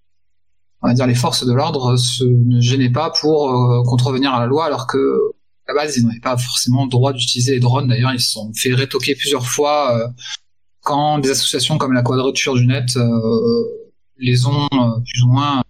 on 0.84 0.88
va 0.88 0.94
dire 0.94 1.06
les 1.06 1.14
forces 1.14 1.46
de 1.46 1.52
l'ordre 1.52 1.96
se 1.96 2.24
ne 2.24 2.60
gênaient 2.60 2.92
pas 2.92 3.10
pour 3.10 3.50
euh, 3.50 3.82
contrevenir 3.84 4.34
à 4.34 4.40
la 4.40 4.46
loi, 4.46 4.66
alors 4.66 4.86
que 4.86 5.32
à 5.66 5.72
la 5.72 5.80
base 5.80 5.96
ils 5.96 6.06
n'avaient 6.06 6.20
pas 6.20 6.36
forcément 6.36 6.84
le 6.84 6.90
droit 6.90 7.14
d'utiliser 7.14 7.52
les 7.52 7.60
drones. 7.60 7.88
D'ailleurs, 7.88 8.12
ils 8.12 8.20
se 8.20 8.32
sont 8.32 8.52
fait 8.54 8.74
rétoquer 8.74 9.14
plusieurs 9.14 9.46
fois 9.46 9.96
euh, 9.96 10.06
quand 10.82 11.20
des 11.20 11.30
associations 11.30 11.78
comme 11.78 11.94
la 11.94 12.02
Quadrature 12.02 12.54
du 12.54 12.66
Net 12.66 12.98
euh, 12.98 13.64
les 14.18 14.46
ont 14.46 14.68
plus 14.70 15.22
ou 15.22 15.28
moins 15.28 15.62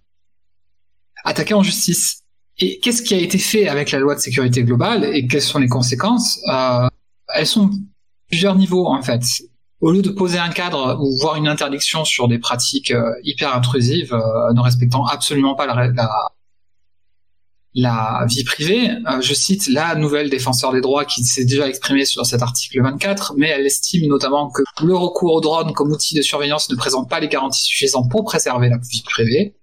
attaqués 1.23 1.53
en 1.53 1.63
justice. 1.63 2.21
Et 2.57 2.79
qu'est-ce 2.81 3.01
qui 3.01 3.13
a 3.13 3.17
été 3.17 3.37
fait 3.37 3.69
avec 3.69 3.91
la 3.91 3.99
loi 3.99 4.15
de 4.15 4.19
sécurité 4.19 4.63
globale 4.63 5.05
et 5.05 5.27
quelles 5.27 5.41
sont 5.41 5.59
les 5.59 5.69
conséquences? 5.69 6.39
Elles 7.33 7.47
sont 7.47 7.71
plusieurs 8.27 8.55
niveaux 8.55 8.87
en 8.87 9.01
fait. 9.01 9.23
Au 9.85 9.91
lieu 9.91 10.01
de 10.01 10.09
poser 10.09 10.39
un 10.39 10.49
cadre 10.49 10.97
ou 10.99 11.15
voir 11.15 11.35
une 11.35 11.47
interdiction 11.47 12.05
sur 12.05 12.27
des 12.27 12.39
pratiques 12.39 12.89
euh, 12.89 13.13
hyper 13.23 13.55
intrusives, 13.55 14.15
euh, 14.15 14.51
ne 14.51 14.59
respectant 14.59 15.05
absolument 15.05 15.53
pas 15.53 15.67
la, 15.67 15.91
la, 17.75 18.25
vie 18.27 18.43
privée, 18.43 18.89
euh, 18.89 19.21
je 19.21 19.33
cite 19.35 19.67
la 19.67 19.93
nouvelle 19.93 20.31
défenseur 20.31 20.73
des 20.73 20.81
droits 20.81 21.05
qui 21.05 21.23
s'est 21.23 21.45
déjà 21.45 21.69
exprimée 21.69 22.05
sur 22.05 22.25
cet 22.25 22.41
article 22.41 22.81
24, 22.81 23.35
mais 23.37 23.49
elle 23.49 23.67
estime 23.67 24.07
notamment 24.07 24.49
que 24.49 24.63
le 24.83 24.95
recours 24.95 25.35
aux 25.35 25.41
drones 25.41 25.71
comme 25.73 25.91
outil 25.91 26.15
de 26.15 26.23
surveillance 26.23 26.67
ne 26.71 26.75
présente 26.75 27.07
pas 27.07 27.19
les 27.19 27.27
garanties 27.27 27.65
suffisantes 27.65 28.09
pour 28.09 28.25
préserver 28.25 28.69
la 28.69 28.77
vie 28.77 29.03
privée. 29.03 29.55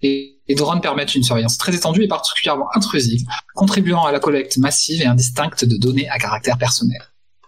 Les 0.00 0.38
drones 0.50 0.80
permettent 0.80 1.16
une 1.16 1.24
surveillance 1.24 1.58
très 1.58 1.74
étendue 1.74 2.04
et 2.04 2.08
particulièrement 2.08 2.68
intrusive, 2.76 3.26
contribuant 3.56 4.04
à 4.04 4.12
la 4.12 4.20
collecte 4.20 4.58
massive 4.58 5.02
et 5.02 5.06
indistincte 5.06 5.64
de 5.64 5.76
données 5.76 6.08
à 6.08 6.18
caractère 6.18 6.56
personnel. 6.56 7.02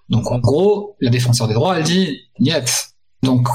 Donc 0.09 0.31
en 0.31 0.39
gros, 0.39 0.97
la 1.01 1.11
défenseur 1.11 1.49
des 1.49 1.55
droits, 1.55 1.79
elle 1.79 1.85
dit 1.85 2.19
niet. 2.41 2.89
Donc 3.23 3.49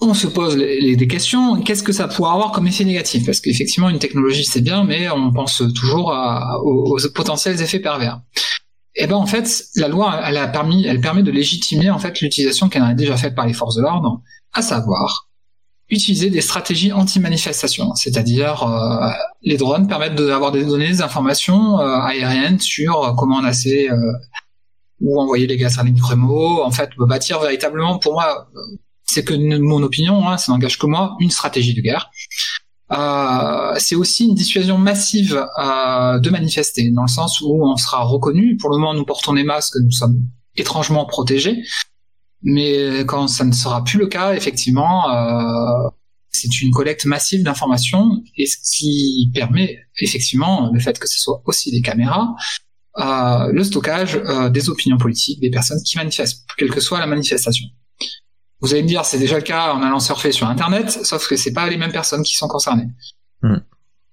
on 0.00 0.14
se 0.14 0.26
pose 0.26 0.56
des 0.56 1.08
questions, 1.08 1.62
qu'est-ce 1.62 1.82
que 1.82 1.92
ça 1.92 2.08
pourrait 2.08 2.32
avoir 2.32 2.52
comme 2.52 2.66
effet 2.66 2.84
négatif? 2.84 3.24
Parce 3.24 3.40
qu'effectivement, 3.40 3.88
une 3.88 3.98
technologie 3.98 4.44
c'est 4.44 4.60
bien, 4.60 4.84
mais 4.84 5.08
on 5.08 5.32
pense 5.32 5.62
toujours 5.74 6.14
aux, 6.64 6.98
potentiels 7.14 7.60
effets 7.62 7.80
pervers. 7.80 8.20
Et 8.96 9.06
ben 9.06 9.16
en 9.16 9.26
fait, 9.26 9.64
la 9.76 9.88
loi, 9.88 10.20
elle 10.24 10.36
a 10.36 10.46
permis, 10.46 10.84
elle 10.84 11.00
permet 11.00 11.22
de 11.22 11.30
légitimer 11.30 11.90
en 11.90 11.98
fait 11.98 12.20
l'utilisation 12.20 12.68
qu'elle 12.68 12.82
a 12.82 12.94
déjà 12.94 13.16
faite 13.16 13.34
par 13.34 13.46
les 13.46 13.52
forces 13.52 13.76
de 13.76 13.82
l'ordre, 13.82 14.20
à 14.52 14.62
savoir 14.62 15.28
utiliser 15.90 16.30
des 16.30 16.40
stratégies 16.40 16.92
anti-manifestation, 16.92 17.94
c'est-à-dire 17.94 18.62
euh, 18.62 19.10
les 19.42 19.56
drones 19.56 19.86
permettent 19.86 20.14
d'avoir 20.14 20.50
des 20.50 20.64
données, 20.64 20.88
des 20.88 21.02
informations 21.02 21.78
euh, 21.78 21.98
aériennes 22.00 22.58
sur 22.58 23.02
euh, 23.02 23.12
comment 23.16 23.40
lancer 23.40 23.88
euh, 23.90 24.12
ou 25.00 25.20
envoyer 25.20 25.46
les 25.46 25.56
gaz 25.56 25.76
lacrymaux, 25.76 26.62
en 26.62 26.70
fait 26.70 26.90
bâtir 26.98 27.40
véritablement, 27.40 27.98
pour 27.98 28.14
moi, 28.14 28.48
c'est 29.04 29.24
que 29.24 29.34
mon 29.58 29.82
opinion, 29.82 30.28
hein, 30.28 30.38
ça 30.38 30.52
n'engage 30.52 30.78
que 30.78 30.86
moi, 30.86 31.16
une 31.20 31.30
stratégie 31.30 31.74
de 31.74 31.80
guerre. 31.80 32.10
Euh, 32.92 33.74
c'est 33.78 33.96
aussi 33.96 34.26
une 34.26 34.34
dissuasion 34.34 34.78
massive 34.78 35.44
euh, 35.58 36.18
de 36.18 36.30
manifester, 36.30 36.90
dans 36.90 37.02
le 37.02 37.08
sens 37.08 37.40
où 37.40 37.64
on 37.64 37.76
sera 37.76 38.02
reconnu. 38.04 38.56
Pour 38.56 38.70
le 38.70 38.76
moment, 38.76 38.94
nous 38.94 39.04
portons 39.04 39.32
des 39.32 39.44
masques, 39.44 39.76
nous 39.82 39.90
sommes 39.90 40.20
étrangement 40.56 41.04
protégés, 41.06 41.62
mais 42.42 43.04
quand 43.06 43.26
ça 43.26 43.44
ne 43.44 43.52
sera 43.52 43.82
plus 43.82 43.98
le 43.98 44.06
cas, 44.06 44.34
effectivement, 44.34 45.10
euh, 45.10 45.88
c'est 46.30 46.60
une 46.60 46.72
collecte 46.72 47.06
massive 47.06 47.42
d'informations 47.42 48.22
et 48.36 48.46
ce 48.46 48.56
qui 48.58 49.30
permet 49.32 49.78
effectivement 49.98 50.70
le 50.72 50.80
fait 50.80 50.98
que 50.98 51.08
ce 51.08 51.18
soit 51.18 51.42
aussi 51.46 51.70
des 51.70 51.80
caméras, 51.80 52.34
euh, 52.98 53.52
le 53.52 53.64
stockage 53.64 54.16
euh, 54.16 54.48
des 54.50 54.70
opinions 54.70 54.98
politiques 54.98 55.40
des 55.40 55.50
personnes 55.50 55.82
qui 55.82 55.96
manifestent, 55.96 56.44
quelle 56.56 56.70
que 56.70 56.80
soit 56.80 57.00
la 57.00 57.06
manifestation. 57.06 57.66
Vous 58.60 58.72
allez 58.72 58.82
me 58.82 58.88
dire, 58.88 59.04
c'est 59.04 59.18
déjà 59.18 59.36
le 59.36 59.42
cas 59.42 59.72
en 59.72 59.82
allant 59.82 60.00
surfer 60.00 60.32
sur 60.32 60.46
Internet, 60.46 60.90
sauf 61.04 61.28
que 61.28 61.36
c'est 61.36 61.52
pas 61.52 61.68
les 61.68 61.76
mêmes 61.76 61.92
personnes 61.92 62.22
qui 62.22 62.34
sont 62.34 62.48
concernées. 62.48 62.88
Hmm. 63.42 63.58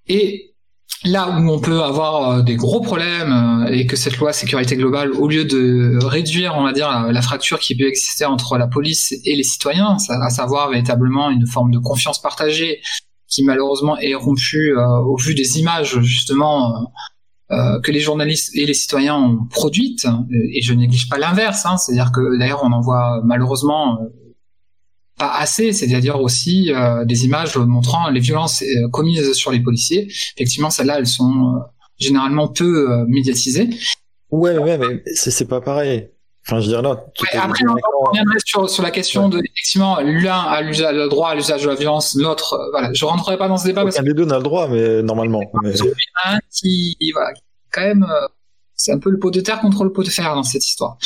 Et 0.08 0.52
là 1.04 1.30
où 1.30 1.50
on 1.50 1.60
peut 1.60 1.82
avoir 1.82 2.32
euh, 2.32 2.42
des 2.42 2.56
gros 2.56 2.82
problèmes 2.82 3.32
euh, 3.66 3.72
et 3.72 3.86
que 3.86 3.96
cette 3.96 4.18
loi 4.18 4.34
sécurité 4.34 4.76
globale, 4.76 5.12
au 5.14 5.28
lieu 5.28 5.46
de 5.46 6.04
réduire, 6.04 6.56
on 6.58 6.64
va 6.64 6.74
dire, 6.74 6.90
la, 6.90 7.12
la 7.12 7.22
fracture 7.22 7.60
qui 7.60 7.76
peut 7.76 7.88
exister 7.88 8.26
entre 8.26 8.58
la 8.58 8.68
police 8.68 9.14
et 9.26 9.36
les 9.36 9.44
citoyens, 9.44 9.98
à 10.10 10.30
savoir 10.30 10.70
véritablement 10.70 11.30
une 11.30 11.48
forme 11.48 11.72
de 11.72 11.80
confiance 11.80 12.22
partagée 12.22 12.82
qui 13.28 13.44
malheureusement 13.44 13.98
est 13.98 14.14
rompue 14.14 14.78
euh, 14.78 14.86
au 15.06 15.16
vu 15.16 15.34
des 15.34 15.60
images 15.60 16.00
justement 16.02 16.92
que 17.84 17.92
les 17.92 18.00
journalistes 18.00 18.56
et 18.56 18.66
les 18.66 18.74
citoyens 18.74 19.16
ont 19.16 19.46
produites, 19.46 20.08
et 20.54 20.62
je 20.62 20.74
néglige 20.74 21.10
pas 21.10 21.18
l'inverse, 21.18 21.66
hein, 21.66 21.76
c'est-à-dire 21.78 22.12
que 22.12 22.38
d'ailleurs 22.40 22.62
on 22.64 22.72
en 22.72 22.80
voit 22.80 23.22
malheureusement 23.26 24.00
euh, 24.00 24.06
pas 25.18 25.34
assez, 25.38 25.74
c'est-à-dire 25.74 26.20
aussi 26.22 26.72
euh, 26.74 27.04
des 27.06 27.26
images 27.26 27.58
montrant 27.58 28.10
les 28.10 28.22
violences 28.22 28.62
euh, 28.62 28.90
commises 28.90 29.34
sur 29.34 29.52
les 29.52 29.60
policiers. 29.60 30.08
Effectivement, 30.36 30.70
celles-là, 30.70 31.00
elles 31.00 31.08
sont 31.08 31.56
euh, 31.56 31.60
généralement 32.00 32.48
peu 32.48 32.90
euh, 32.90 33.06
médiatisées. 33.08 33.70
Ouais, 34.30 34.58
ouais, 34.58 34.78
mais 34.78 35.04
c'est 35.14 35.48
pas 35.48 35.62
pareil. 35.62 36.10
Enfin, 36.46 36.60
je 36.60 36.66
veux 36.66 36.72
dire 36.72 36.82
là. 36.82 36.90
Ouais, 36.90 37.40
après, 37.40 37.64
on 37.68 38.10
reviendrait 38.10 38.38
sur, 38.44 38.70
sur 38.70 38.82
la 38.82 38.92
question 38.92 39.30
de, 39.30 39.38
effectivement, 39.38 40.00
l'un 40.00 40.40
a 40.40 40.62
le 40.62 41.08
droit 41.08 41.30
à 41.30 41.36
l'usage 41.36 41.64
de 41.64 41.70
la 41.70 41.76
violence, 41.76 42.16
l'autre, 42.16 42.56
euh, 42.56 42.72
voilà. 42.72 42.92
Je 42.94 43.06
rentrerai 43.06 43.38
pas 43.38 43.48
dans 43.48 43.58
ce 43.58 43.66
débat 43.66 43.84
parce 43.84 43.96
Aucun 43.96 44.04
des 44.04 44.14
deux 44.14 44.26
n'a 44.26 44.38
le 44.38 44.44
droit, 44.44 44.68
mais 44.68 45.04
normalement. 45.04 45.42
Mais... 45.64 45.74
un 46.26 46.40
qui, 46.52 46.98
voilà, 47.14 47.32
quand 47.72 47.82
même, 47.82 48.04
euh, 48.04 48.28
c'est 48.76 48.92
un 48.92 49.00
peu 49.00 49.12
le 49.12 49.20
pot 49.20 49.30
de 49.30 49.40
terre 49.40 49.62
contre 49.62 49.84
le 49.84 49.92
pot 49.92 50.04
de 50.04 50.10
fer 50.10 50.34
dans 50.34 50.44
cette 50.44 50.66
histoire. 50.66 50.98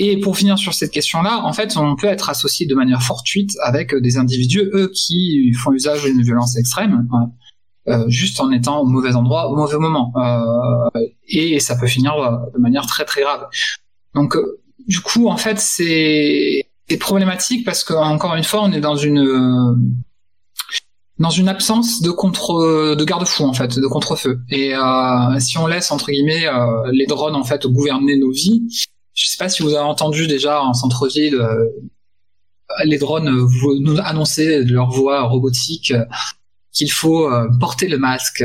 Et 0.00 0.20
pour 0.20 0.36
finir 0.36 0.56
sur 0.58 0.72
cette 0.74 0.92
question-là, 0.92 1.40
en 1.44 1.52
fait, 1.52 1.76
on 1.76 1.96
peut 1.96 2.06
être 2.06 2.30
associé 2.30 2.66
de 2.66 2.74
manière 2.74 3.02
fortuite 3.02 3.50
avec 3.62 3.94
des 3.94 4.16
individus, 4.16 4.70
eux, 4.72 4.90
qui 4.94 5.52
font 5.54 5.72
usage 5.72 6.04
d'une 6.04 6.22
violence 6.22 6.56
extrême, 6.56 7.08
euh, 7.88 8.04
juste 8.08 8.40
en 8.40 8.52
étant 8.52 8.80
au 8.80 8.86
mauvais 8.86 9.16
endroit, 9.16 9.50
au 9.50 9.56
mauvais 9.56 9.76
moment. 9.76 10.12
Euh, 10.16 11.00
et 11.26 11.58
ça 11.58 11.74
peut 11.76 11.88
finir 11.88 12.14
de 12.54 12.58
manière 12.60 12.86
très 12.86 13.04
très 13.04 13.22
grave. 13.22 13.48
Donc, 14.14 14.36
euh, 14.36 14.60
du 14.88 15.00
coup, 15.00 15.28
en 15.28 15.36
fait, 15.36 15.60
c'est 15.60 16.66
problématique 16.98 17.64
parce 17.64 17.84
que 17.84 17.92
encore 17.92 18.34
une 18.34 18.44
fois, 18.44 18.62
on 18.62 18.72
est 18.72 18.80
dans 18.80 18.96
une 18.96 19.94
dans 21.18 21.30
une 21.30 21.48
absence 21.48 22.00
de 22.00 22.10
contre 22.10 22.94
de 22.94 23.04
garde-fou 23.04 23.44
en 23.44 23.52
fait, 23.52 23.78
de 23.78 23.86
contre-feu. 23.86 24.40
Et 24.50 24.74
euh, 24.74 25.38
si 25.40 25.58
on 25.58 25.66
laisse 25.66 25.90
entre 25.90 26.10
guillemets 26.10 26.46
euh, 26.46 26.90
les 26.92 27.06
drones 27.06 27.34
en 27.34 27.44
fait 27.44 27.66
gouverner 27.66 28.16
nos 28.16 28.30
vies, 28.30 28.62
je 29.14 29.26
sais 29.28 29.36
pas 29.36 29.48
si 29.48 29.62
vous 29.62 29.70
avez 29.74 29.84
entendu 29.84 30.26
déjà 30.26 30.62
en 30.62 30.72
centre-ville 30.72 31.34
euh, 31.34 31.64
les 32.84 32.98
drones 32.98 33.28
nous 33.80 33.98
annoncer 34.00 34.64
de 34.64 34.72
leur 34.72 34.90
voix 34.90 35.22
robotique 35.22 35.90
euh, 35.90 36.04
qu'il 36.72 36.92
faut 36.92 37.28
porter 37.58 37.88
le 37.88 37.98
masque, 37.98 38.44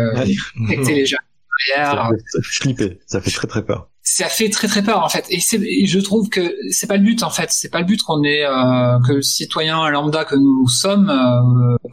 détecter 0.68 0.96
les 0.96 1.06
gens 1.06 1.18
derrière. 1.76 2.10
Ça 2.28 2.42
fait 2.42 2.60
flipper, 2.60 3.00
ça 3.06 3.22
fait 3.22 3.30
très 3.30 3.48
très 3.48 3.64
peur. 3.64 3.90
Ça 4.06 4.28
fait 4.28 4.50
très 4.50 4.68
très 4.68 4.84
peur 4.84 5.04
en 5.04 5.10
fait, 5.10 5.26
et, 5.30 5.40
et 5.64 5.88
je 5.88 6.00
trouve 6.00 6.28
que 6.28 6.56
c'est 6.72 6.88
pas 6.88 6.98
le 6.98 7.04
but 7.04 7.24
en 7.24 7.30
fait, 7.30 7.52
c'est 7.52 7.70
pas 7.70 7.80
le 7.80 7.86
but 7.86 8.02
qu'on 8.02 8.24
est 8.24 8.44
que 9.08 9.14
le 9.14 9.22
citoyen 9.22 9.90
lambda 9.90 10.26
que 10.26 10.36
nous 10.36 10.68
sommes, 10.68 11.10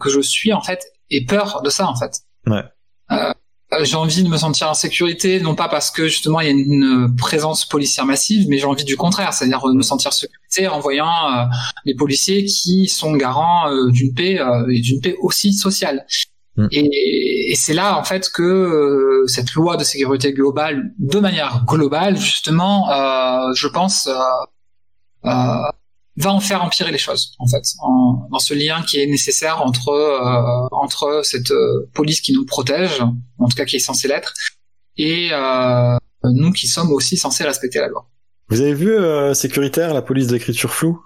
que 0.00 0.10
je 0.10 0.20
suis 0.20 0.52
en 0.52 0.60
fait, 0.60 0.82
ait 1.10 1.24
peur 1.24 1.62
de 1.62 1.70
ça 1.70 1.88
en 1.88 1.94
fait. 1.94 2.22
Ouais. 2.46 2.64
Euh, 3.12 3.32
euh, 3.72 3.84
j'ai 3.84 3.94
envie 3.94 4.22
de 4.24 4.28
me 4.28 4.36
sentir 4.36 4.68
en 4.68 4.74
sécurité, 4.74 5.40
non 5.40 5.54
pas 5.54 5.68
parce 5.68 5.90
que 5.90 6.08
justement 6.08 6.40
il 6.40 6.46
y 6.46 6.48
a 6.48 6.52
une 6.52 7.14
présence 7.16 7.66
policière 7.66 8.04
massive, 8.04 8.46
mais 8.48 8.58
j'ai 8.58 8.64
envie 8.64 8.84
du 8.84 8.96
contraire, 8.96 9.32
c'est-à-dire 9.32 9.60
de 9.62 9.74
me 9.74 9.82
sentir 9.82 10.08
en 10.08 10.12
sécurité 10.12 10.68
en 10.68 10.80
voyant 10.80 11.06
euh, 11.06 11.44
les 11.84 11.94
policiers 11.94 12.44
qui 12.44 12.88
sont 12.88 13.12
garants 13.12 13.70
euh, 13.70 13.90
d'une 13.90 14.12
paix 14.12 14.40
et 14.70 14.80
d'une 14.80 15.00
paix 15.00 15.16
aussi 15.20 15.52
sociale. 15.52 16.04
Mm. 16.56 16.66
Et, 16.72 17.50
et 17.52 17.54
c'est 17.54 17.74
là 17.74 17.98
en 17.98 18.04
fait 18.04 18.30
que 18.30 19.24
cette 19.26 19.52
loi 19.54 19.76
de 19.76 19.84
sécurité 19.84 20.32
globale, 20.32 20.92
de 20.98 21.18
manière 21.18 21.64
globale 21.66 22.16
justement, 22.16 22.88
je 23.54 23.68
pense, 23.68 24.08
va 26.20 26.32
en 26.32 26.40
faire 26.40 26.62
empirer 26.62 26.90
les 26.92 26.98
choses, 26.98 27.34
en 27.38 27.46
fait, 27.46 27.62
en, 27.80 28.28
dans 28.30 28.38
ce 28.38 28.54
lien 28.54 28.82
qui 28.82 29.00
est 29.00 29.06
nécessaire 29.06 29.62
entre 29.62 29.88
euh, 29.88 30.68
entre 30.72 31.20
cette 31.24 31.50
euh, 31.50 31.88
police 31.94 32.20
qui 32.20 32.32
nous 32.32 32.44
protège, 32.44 33.00
en 33.38 33.48
tout 33.48 33.56
cas 33.56 33.64
qui 33.64 33.76
est 33.76 33.80
censée 33.80 34.08
l'être, 34.08 34.34
et 34.96 35.30
euh, 35.32 35.96
nous 36.24 36.52
qui 36.52 36.66
sommes 36.66 36.92
aussi 36.92 37.16
censés 37.16 37.44
respecter 37.44 37.78
la 37.78 37.88
loi. 37.88 38.08
Vous 38.48 38.60
avez 38.60 38.74
vu 38.74 38.92
euh, 38.92 39.34
sécuritaire, 39.34 39.94
la 39.94 40.02
police 40.02 40.26
d'écriture 40.26 40.72
floue? 40.72 41.00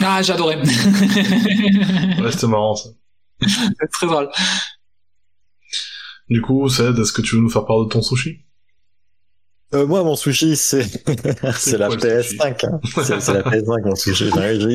Ah, 0.00 0.22
j'adorais. 0.22 0.56
ouais, 0.60 2.32
c'était 2.32 2.46
marrant 2.46 2.74
ça. 2.74 2.90
C'est 3.40 3.90
très 3.92 4.06
drôle. 4.06 4.30
Du 6.28 6.40
coup, 6.40 6.68
Ced, 6.68 6.98
est-ce 6.98 7.12
que 7.12 7.22
tu 7.22 7.36
veux 7.36 7.42
nous 7.42 7.50
faire 7.50 7.66
part 7.66 7.80
de 7.84 7.88
ton 7.88 8.02
sushi? 8.02 8.44
Euh, 9.74 9.86
moi, 9.86 10.02
mon 10.04 10.16
sushi, 10.16 10.56
c'est 10.56 10.84
c'est 11.56 11.78
la 11.78 11.88
PS5. 11.88 12.66
Hein. 12.66 12.80
C'est 13.02 13.32
la 13.32 13.42
PS5 13.50 13.84
mon 13.84 13.94
sushi. 13.94 14.30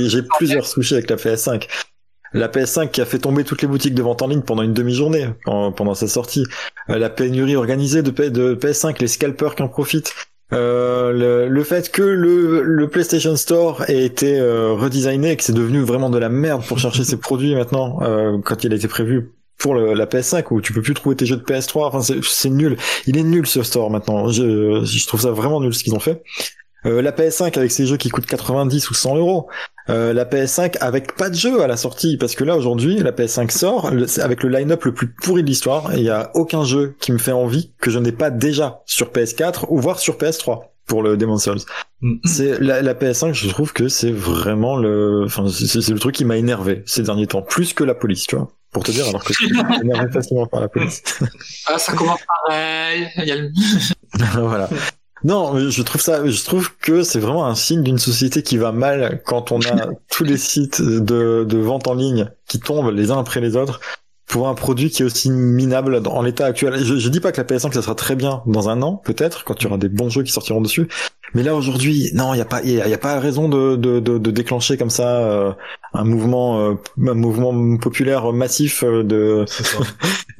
J'ai 0.10 0.24
plusieurs 0.38 0.68
sushis 0.68 0.96
avec 0.96 1.10
la 1.10 1.16
PS5. 1.16 1.68
La 2.34 2.48
PS5 2.48 2.92
qui 2.92 3.02
a 3.02 3.06
fait 3.06 3.18
tomber 3.18 3.44
toutes 3.44 3.62
les 3.64 3.68
boutiques 3.68 3.96
de 3.96 4.04
vente 4.04 4.22
en 4.22 4.28
ligne 4.28 4.42
pendant 4.42 4.62
une 4.62 4.74
demi-journée 4.74 5.30
pendant 5.46 5.96
sa 5.96 6.08
sortie. 6.08 6.44
Euh, 6.90 7.00
la 7.00 7.10
pénurie 7.10 7.56
organisée 7.56 8.04
de, 8.04 8.12
de 8.12 8.54
PS5, 8.54 9.00
les 9.00 9.08
scalpers 9.08 9.56
qui 9.56 9.64
en 9.64 9.70
profitent. 9.70 10.14
Euh, 10.52 11.12
le, 11.12 11.48
le, 11.48 11.64
fait 11.64 11.92
que 11.92 12.02
le, 12.02 12.64
le, 12.64 12.88
PlayStation 12.88 13.36
Store 13.36 13.88
ait 13.88 14.04
été 14.04 14.40
euh, 14.40 14.74
redesigné 14.74 15.38
que 15.38 15.44
c'est 15.44 15.54
devenu 15.54 15.82
vraiment 15.82 16.10
de 16.10 16.18
la 16.18 16.30
merde 16.30 16.66
pour 16.66 16.80
chercher 16.80 17.04
ses 17.04 17.18
produits 17.20 17.54
maintenant 17.54 18.00
euh, 18.02 18.40
quand 18.44 18.64
il 18.64 18.74
a 18.74 18.76
été 18.76 18.88
prévu 18.88 19.32
pour 19.60 19.76
la 19.76 20.06
PS5 20.06 20.46
où 20.52 20.62
tu 20.62 20.72
peux 20.72 20.82
plus 20.82 20.94
trouver 20.94 21.18
tes 21.18 21.26
jeux 21.26 21.36
de 21.36 21.44
PS3. 21.44 21.88
Enfin, 21.88 22.00
c'est 22.24 22.50
nul. 22.50 22.78
Il 23.08 23.18
est 23.18 23.24
nul 23.24 23.46
ce 23.46 23.62
store 23.62 23.92
maintenant. 23.92 24.30
Je, 24.30 24.86
je 24.86 25.08
trouve 25.08 25.22
ça 25.22 25.32
vraiment 25.32 25.60
nul 25.60 25.74
ce 25.74 25.84
qu'ils 25.84 25.94
ont 25.94 26.00
fait. 26.00 26.24
Euh, 26.86 27.02
la 27.02 27.12
PS5 27.12 27.58
avec 27.58 27.72
ses 27.72 27.86
jeux 27.86 27.98
qui 27.98 28.10
coûtent 28.10 28.26
90 28.26 28.90
ou 28.90 28.94
100 28.94 29.18
euros. 29.18 29.50
Euh, 29.90 30.14
la 30.14 30.26
PS5 30.26 30.78
avec 30.80 31.16
pas 31.16 31.30
de 31.30 31.36
jeu 31.36 31.62
à 31.62 31.68
la 31.68 31.78
sortie 31.78 32.18
parce 32.18 32.36
que 32.36 32.44
là 32.44 32.56
aujourd'hui 32.56 32.98
la 33.00 33.12
PS5 33.12 33.50
sort 33.50 33.92
avec 34.22 34.44
le 34.44 34.50
line-up 34.50 34.84
le 34.86 34.94
plus 34.94 35.08
pourri 35.08 35.42
de 35.42 35.48
l'histoire 35.48 35.94
et 35.94 35.98
il 35.98 36.04
y 36.04 36.10
a 36.10 36.32
aucun 36.36 36.64
jeu 36.64 36.96
qui 37.00 37.12
me 37.12 37.18
fait 37.18 37.32
envie 37.32 37.72
que 37.80 37.90
je 37.90 37.98
n'ai 38.00 38.12
pas 38.12 38.30
déjà 38.30 38.82
sur 38.86 39.12
PS4 39.12 39.66
ou 39.70 39.80
voire 39.80 40.00
sur 40.00 40.18
PS3 40.18 40.70
pour 40.86 41.04
le 41.04 41.18
Demon's 41.18 41.44
Souls. 41.44 41.62
Mm. 42.02 42.16
C'est 42.26 42.60
la, 42.60 42.82
la, 42.82 42.94
PS5, 42.94 43.34
je 43.34 43.48
trouve 43.50 43.74
que 43.74 43.88
c'est 43.88 44.12
vraiment 44.12 44.76
le, 44.76 45.24
enfin 45.26 45.48
c'est 45.48 45.90
le 45.90 46.00
truc 46.00 46.16
qui 46.16 46.26
m'a 46.26 46.38
énervé 46.38 46.84
ces 46.86 47.04
derniers 47.04 47.28
temps, 47.28 47.42
plus 47.42 47.74
que 47.74 47.84
la 47.84 47.94
police, 47.96 48.28
tu 48.28 48.36
vois 48.36 48.50
pour 48.72 48.84
te 48.84 48.92
dire, 48.92 49.08
alors 49.08 49.24
que 49.24 49.34
tu 49.34 49.50
énervé 49.84 50.12
facilement 50.12 50.46
par 50.46 50.62
la 50.62 50.68
police. 50.68 51.02
ah, 51.66 51.80
ça 51.80 51.94
commence 51.94 52.20
pareil. 52.46 53.08
Il 53.18 53.26
y 53.26 53.32
a 53.32 53.36
le... 53.36 53.52
voilà. 54.42 54.70
Non, 55.24 55.70
je 55.70 55.82
trouve 55.82 56.02
ça, 56.02 56.26
je 56.26 56.44
trouve 56.44 56.76
que 56.78 57.04
c'est 57.04 57.20
vraiment 57.20 57.46
un 57.46 57.56
signe 57.56 57.84
d'une 57.84 57.98
société 57.98 58.42
qui 58.42 58.58
va 58.58 58.72
mal 58.72 59.22
quand 59.26 59.52
on 59.52 59.60
a 59.62 59.88
tous 60.10 60.24
les 60.24 60.38
sites 60.38 60.82
de, 60.82 61.46
de 61.48 61.58
vente 61.58 61.88
en 61.88 61.94
ligne 61.94 62.32
qui 62.48 62.60
tombent 62.60 62.92
les 62.92 63.12
uns 63.12 63.20
après 63.20 63.42
les 63.42 63.56
autres 63.56 63.82
pour 64.30 64.48
un 64.48 64.54
produit 64.54 64.90
qui 64.92 65.02
est 65.02 65.06
aussi 65.06 65.32
minable 65.32 66.02
en 66.08 66.22
l'état 66.22 66.46
actuel. 66.46 66.78
Je, 66.78 66.98
je 66.98 67.10
dis 67.10 67.20
pas 67.20 67.32
que 67.32 67.42
la 67.42 67.48
PS5 67.48 67.74
ça 67.74 67.82
sera 67.82 67.96
très 67.96 68.16
bien 68.16 68.44
dans 68.46 68.70
un 68.70 68.82
an, 68.82 68.96
peut-être, 68.96 69.44
quand 69.44 69.60
il 69.60 69.64
y 69.64 69.68
aura 69.68 69.78
des 69.78 69.90
bons 69.90 70.10
jeux 70.10 70.24
qui 70.24 70.32
sortiront 70.32 70.62
dessus. 70.62 70.88
Mais 71.34 71.44
là 71.44 71.56
aujourd'hui, 71.56 72.10
non, 72.14 72.34
il 72.34 72.38
y 72.38 72.42
a 72.42 72.46
pas, 72.46 72.62
il 72.64 72.72
y, 72.72 72.94
a 72.94 72.98
pas 72.98 73.20
raison 73.20 73.50
de, 73.50 73.76
de, 73.76 74.00
de, 74.00 74.18
de 74.18 74.32
déclencher 74.32 74.78
comme 74.78 74.90
ça 74.90 75.20
euh, 75.20 75.54
un 75.94 76.04
mouvement, 76.04 76.60
euh, 76.60 76.74
un 77.08 77.14
mouvement 77.14 77.78
populaire 77.78 78.32
massif 78.34 78.84
euh, 78.84 79.04
de 79.04 79.46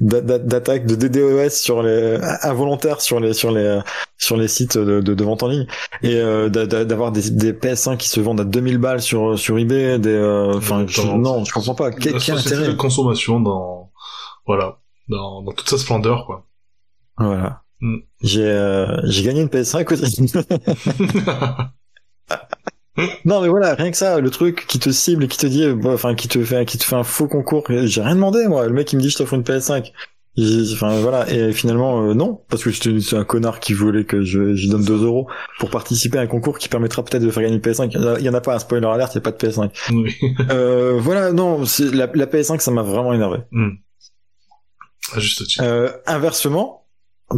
d'attaque 0.00 0.86
de 0.86 0.94
DDoS 0.94 1.50
sur 1.50 1.82
les 1.82 2.18
involontaires 2.42 3.00
sur 3.00 3.20
les 3.20 3.34
sur 3.34 3.52
les 3.52 3.80
sur 4.16 4.36
les 4.36 4.48
sites 4.48 4.78
de, 4.78 5.00
de, 5.00 5.14
de 5.14 5.24
vente 5.24 5.42
en 5.42 5.48
ligne 5.48 5.66
et 6.02 6.20
d'avoir 6.48 7.12
des, 7.12 7.30
des 7.30 7.52
PS5 7.52 7.96
qui 7.98 8.08
se 8.08 8.20
vendent 8.20 8.40
à 8.40 8.44
2000 8.44 8.78
balles 8.78 9.02
sur 9.02 9.38
sur 9.38 9.58
eBay. 9.58 9.98
Des, 9.98 10.18
enfin, 10.56 10.86
non, 11.16 11.44
je 11.44 11.52
comprends 11.52 11.74
pas. 11.74 11.90
Quel, 11.90 12.14
quel 12.18 12.38
intérêt? 12.38 12.68
de 12.68 12.72
consommation 12.72 13.40
dans 13.40 13.90
voilà 14.46 14.78
dans, 15.08 15.42
dans 15.42 15.52
toute 15.52 15.68
sa 15.68 15.78
splendeur 15.78 16.26
quoi. 16.26 16.46
Voilà. 17.18 17.62
Mm. 17.80 17.96
J'ai 18.22 18.46
euh, 18.46 19.00
j'ai 19.04 19.22
gagné 19.22 19.40
une 19.40 19.48
PS5 19.48 19.92
aussi. 19.92 20.32
non 23.24 23.40
mais 23.40 23.48
voilà, 23.48 23.74
rien 23.74 23.90
que 23.90 23.96
ça, 23.96 24.20
le 24.20 24.30
truc 24.30 24.66
qui 24.66 24.78
te 24.78 24.90
cible 24.90 25.24
et 25.24 25.28
qui 25.28 25.38
te 25.38 25.46
dit, 25.46 25.66
bah, 25.72 25.92
enfin 25.94 26.14
qui 26.14 26.28
te 26.28 26.42
fait 26.44 26.66
qui 26.66 26.78
te 26.78 26.84
fait 26.84 26.96
un 26.96 27.04
faux 27.04 27.28
concours. 27.28 27.64
J'ai 27.68 28.02
rien 28.02 28.14
demandé 28.14 28.46
moi. 28.48 28.66
Le 28.66 28.72
mec 28.72 28.92
il 28.92 28.96
me 28.96 29.02
dit 29.02 29.10
je 29.10 29.16
t'offre 29.16 29.34
une 29.34 29.42
PS5. 29.42 29.92
Enfin 30.72 31.00
voilà 31.00 31.28
et 31.30 31.52
finalement 31.52 32.02
euh, 32.02 32.14
non 32.14 32.40
parce 32.48 32.62
que 32.62 32.70
c'est 32.70 33.16
un 33.16 33.24
connard 33.24 33.58
qui 33.58 33.74
voulait 33.74 34.04
que 34.04 34.22
je, 34.22 34.54
je 34.54 34.68
donne 34.68 34.84
2 34.84 35.04
euros 35.04 35.28
pour 35.58 35.70
participer 35.70 36.18
à 36.18 36.20
un 36.20 36.28
concours 36.28 36.58
qui 36.58 36.68
permettra 36.68 37.04
peut-être 37.04 37.22
de 37.22 37.30
faire 37.30 37.42
gagner 37.42 37.56
une 37.56 37.60
PS5. 37.60 37.90
Il 38.20 38.24
y 38.24 38.28
en 38.28 38.34
a 38.34 38.40
pas 38.40 38.54
un 38.54 38.58
spoiler 38.60 38.86
alert, 38.86 39.12
il 39.12 39.16
y 39.16 39.18
a 39.18 39.22
pas 39.22 39.32
de 39.32 39.36
PS5. 39.36 39.70
Oui. 39.92 40.16
euh, 40.50 40.98
voilà 41.00 41.32
non, 41.32 41.64
la, 41.92 42.06
la 42.14 42.26
PS5 42.26 42.60
ça 42.60 42.70
m'a 42.70 42.82
vraiment 42.82 43.12
énervé. 43.12 43.38
Mm. 43.50 43.70
Juste 45.16 45.60
euh, 45.60 45.90
inversement, 46.06 46.79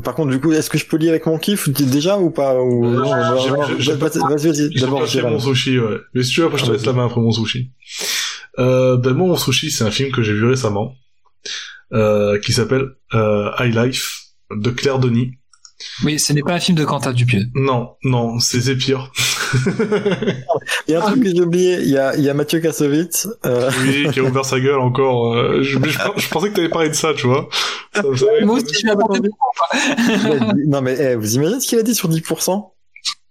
par 0.00 0.14
contre, 0.14 0.30
du 0.30 0.40
coup, 0.40 0.52
est-ce 0.52 0.70
que 0.70 0.78
je 0.78 0.86
peux 0.86 0.96
lier 0.96 1.10
avec 1.10 1.26
mon 1.26 1.38
kiff 1.38 1.68
déjà 1.68 2.18
ou 2.18 2.30
pas 2.30 2.54
ou... 2.54 2.86
Euh, 2.86 3.02
Vas-y, 3.02 4.48
vas-y. 4.48 4.80
D'abord, 4.80 5.04
j'ai 5.06 5.22
mon 5.22 5.38
sushi. 5.38 5.78
Ouais. 5.78 5.98
Mais 6.14 6.22
si 6.22 6.32
tu 6.32 6.40
veux, 6.40 6.46
après, 6.46 6.58
je 6.58 6.64
te 6.64 6.70
ah, 6.70 6.72
laisse 6.72 6.86
la 6.86 6.92
main 6.94 7.06
après 7.06 7.20
mon 7.20 7.30
sushi. 7.30 7.70
Euh, 8.58 8.96
ben 8.96 9.12
moi, 9.12 9.28
mon 9.28 9.36
sushi, 9.36 9.70
c'est 9.70 9.84
un 9.84 9.90
film 9.90 10.10
que 10.10 10.22
j'ai 10.22 10.32
vu 10.32 10.46
récemment, 10.46 10.94
euh, 11.92 12.38
qui 12.40 12.52
s'appelle 12.52 12.86
euh, 13.14 13.50
High 13.58 13.74
Life 13.74 14.20
de 14.50 14.70
Claire 14.70 14.98
Denis. 14.98 15.32
Oui, 16.04 16.18
ce 16.18 16.32
n'est 16.32 16.42
pas 16.42 16.54
un 16.54 16.60
film 16.60 16.78
de 16.78 16.84
Quentin 16.84 17.12
Dupieux. 17.12 17.44
Non, 17.54 17.96
non, 18.02 18.38
c'est 18.38 18.76
pire. 18.76 19.12
Il 20.88 20.92
y 20.92 20.94
a 20.94 21.04
un 21.04 21.06
truc 21.06 21.22
que 21.22 21.30
j'ai 21.30 21.40
oublié, 21.40 21.78
il 21.80 21.90
y 21.90 21.98
a, 21.98 22.16
il 22.16 22.22
y 22.22 22.30
a 22.30 22.34
Mathieu 22.34 22.60
Kassovitz. 22.60 23.28
Euh... 23.46 23.70
Oui, 23.82 24.08
qui 24.12 24.20
a 24.20 24.22
ouvert 24.22 24.44
sa 24.44 24.60
gueule 24.60 24.78
encore. 24.78 25.34
Euh, 25.34 25.62
je, 25.62 25.78
je, 25.78 26.28
pensais 26.30 26.50
que 26.50 26.54
t'avais 26.54 26.68
parlé 26.68 26.88
de 26.88 26.94
ça, 26.94 27.14
tu 27.14 27.26
vois. 27.26 27.48
Moi 28.42 28.56
aussi, 28.56 28.74
je 28.82 28.90
entendu. 28.90 29.30
Non, 30.66 30.80
mais 30.80 30.96
eh, 30.98 31.14
vous 31.16 31.34
imaginez 31.34 31.60
ce 31.60 31.68
qu'il 31.68 31.78
a 31.78 31.82
dit 31.82 31.94
sur 31.94 32.08
10% 32.08 32.72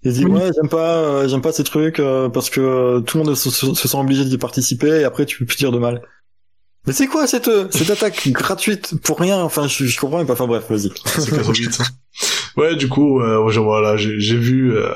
il 0.04 0.14
dit 0.14 0.26
ouais 0.26 0.50
j'aime 0.56 0.70
pas 0.70 0.96
euh, 0.96 1.28
j'aime 1.28 1.42
pas 1.42 1.52
ces 1.52 1.64
trucs 1.64 2.00
euh, 2.00 2.28
parce 2.28 2.50
que 2.50 3.02
tout 3.02 3.20
le 3.20 3.24
monde 3.24 3.36
se, 3.36 3.52
se, 3.52 3.74
sent 3.76 3.98
obligé 3.98 4.26
d'y 4.26 4.40
participer 4.40 5.02
et 5.02 5.04
après 5.04 5.26
tu 5.26 5.38
peux 5.38 5.46
plus 5.46 5.58
dire 5.58 5.72
de 5.72 5.78
mal. 5.78 6.02
Mais 6.88 6.94
c'est 6.94 7.06
quoi 7.06 7.28
cette 7.28 7.52
cette 7.72 7.92
attaque 7.92 8.30
gratuite 8.30 8.96
pour 9.04 9.20
rien? 9.20 9.40
Enfin 9.42 9.68
je, 9.68 9.86
je 9.86 10.00
comprends 10.00 10.26
pas. 10.26 10.34
Enfin 10.34 10.48
bref 10.48 10.66
vas-y. 10.70 10.92
C'est. 11.06 11.32
Ouais, 12.58 12.76
du 12.76 12.90
coup, 12.90 13.22
euh, 13.22 13.50
voilà, 13.50 13.98
j'ai 13.98 14.38
vu 14.38 14.76
euh, 14.76 14.94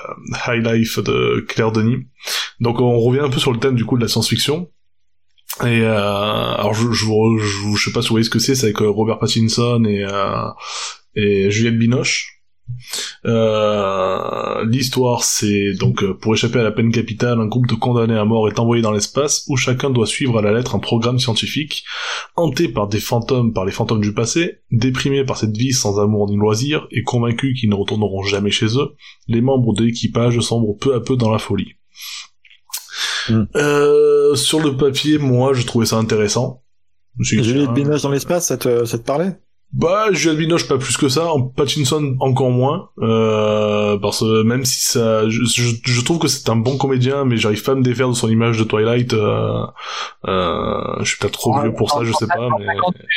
High 0.47 0.65
Life 0.65 0.99
de 0.99 1.45
Claire 1.47 1.71
Denis. 1.71 2.05
Donc 2.59 2.79
on 2.79 2.99
revient 2.99 3.21
un 3.21 3.29
peu 3.29 3.39
sur 3.39 3.51
le 3.51 3.59
thème 3.59 3.75
du 3.75 3.85
coup 3.85 3.97
de 3.97 4.01
la 4.01 4.07
science-fiction. 4.07 4.69
Et 5.61 5.81
euh, 5.81 5.95
alors 5.95 6.73
je, 6.73 6.91
je, 6.91 7.05
je, 7.07 7.83
sais 7.83 7.91
pas 7.93 8.01
si 8.01 8.09
vous 8.09 8.15
voyez 8.15 8.25
ce 8.25 8.29
que 8.29 8.39
c'est, 8.39 8.55
c'est 8.55 8.65
avec 8.65 8.81
euh, 8.81 8.89
Robert 8.89 9.19
Pattinson 9.19 9.85
et 9.85 10.03
euh, 10.03 10.49
et 11.15 11.49
Juliette 11.49 11.77
Binoche. 11.77 12.34
Euh, 13.25 14.65
L'histoire, 14.65 15.23
c'est 15.23 15.73
donc 15.73 16.03
euh, 16.03 16.13
pour 16.13 16.33
échapper 16.33 16.59
à 16.59 16.63
la 16.63 16.71
peine 16.71 16.91
capitale, 16.91 17.39
un 17.39 17.47
groupe 17.47 17.67
de 17.67 17.75
condamnés 17.75 18.17
à 18.17 18.25
mort 18.25 18.47
est 18.47 18.59
envoyé 18.59 18.81
dans 18.81 18.91
l'espace 18.91 19.45
où 19.47 19.57
chacun 19.57 19.89
doit 19.89 20.07
suivre 20.07 20.37
à 20.37 20.41
la 20.41 20.53
lettre 20.53 20.75
un 20.75 20.79
programme 20.79 21.19
scientifique, 21.19 21.83
hanté 22.35 22.67
par 22.67 22.87
des 22.87 22.99
fantômes, 22.99 23.53
par 23.53 23.65
les 23.65 23.71
fantômes 23.71 24.01
du 24.01 24.13
passé, 24.13 24.59
déprimés 24.71 25.23
par 25.23 25.37
cette 25.37 25.55
vie 25.55 25.73
sans 25.73 25.99
amour 25.99 26.29
ni 26.29 26.35
loisir 26.35 26.87
et 26.91 27.03
convaincus 27.03 27.59
qu'ils 27.59 27.69
ne 27.69 27.75
retourneront 27.75 28.23
jamais 28.23 28.51
chez 28.51 28.77
eux. 28.77 28.95
Les 29.27 29.41
membres 29.41 29.73
de 29.73 29.83
l'équipage 29.83 30.39
sombrent 30.39 30.77
peu 30.77 30.95
à 30.95 30.99
peu 30.99 31.15
dans 31.15 31.31
la 31.31 31.39
folie. 31.39 31.73
Mm. 33.29 33.43
Euh, 33.55 34.35
sur 34.35 34.59
le 34.61 34.77
papier, 34.77 35.17
moi, 35.17 35.53
je 35.53 35.65
trouvais 35.65 35.85
ça 35.85 35.97
intéressant. 35.97 36.63
Juliette 37.19 37.71
Binoche 37.71 38.01
dans 38.01 38.11
l'espace, 38.11 38.47
ça 38.47 38.57
te, 38.57 38.85
ça 38.85 38.97
te 38.97 39.03
parlait? 39.03 39.37
Bah, 39.73 40.07
Juliette 40.11 40.37
Binoche 40.39 40.67
pas 40.67 40.77
plus 40.77 40.95
que 40.95 41.09
ça, 41.09 41.31
en 41.31 41.41
Pattinson 41.41 42.15
encore 42.19 42.49
moins, 42.49 42.89
euh, 42.99 43.97
parce 43.99 44.21
que 44.21 44.43
même 44.43 44.63
si 44.63 44.79
ça, 44.79 45.27
je, 45.29 45.43
je, 45.43 45.75
je 45.83 46.01
trouve 46.01 46.19
que 46.19 46.27
c'est 46.27 46.49
un 46.49 46.55
bon 46.55 46.77
comédien, 46.77 47.25
mais 47.25 47.35
j'arrive 47.37 47.63
pas 47.63 47.73
à 47.73 47.75
me 47.75 47.83
défaire 47.83 48.07
de 48.07 48.13
son 48.13 48.29
image 48.29 48.57
de 48.57 48.63
Twilight. 48.63 49.13
Euh, 49.13 49.63
euh, 50.27 50.95
je 51.01 51.05
suis 51.09 51.17
peut-être 51.17 51.33
trop 51.33 51.59
vieux 51.61 51.73
pour 51.73 51.91
ça, 51.91 52.03
je 52.03 52.13
sais 52.13 52.27
pas. 52.27 52.47
Mais... 52.59 52.65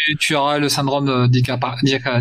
Tu, 0.04 0.16
tu 0.16 0.34
auras 0.34 0.58
le 0.58 0.68
syndrome 0.68 1.26
Dica- 1.28 1.58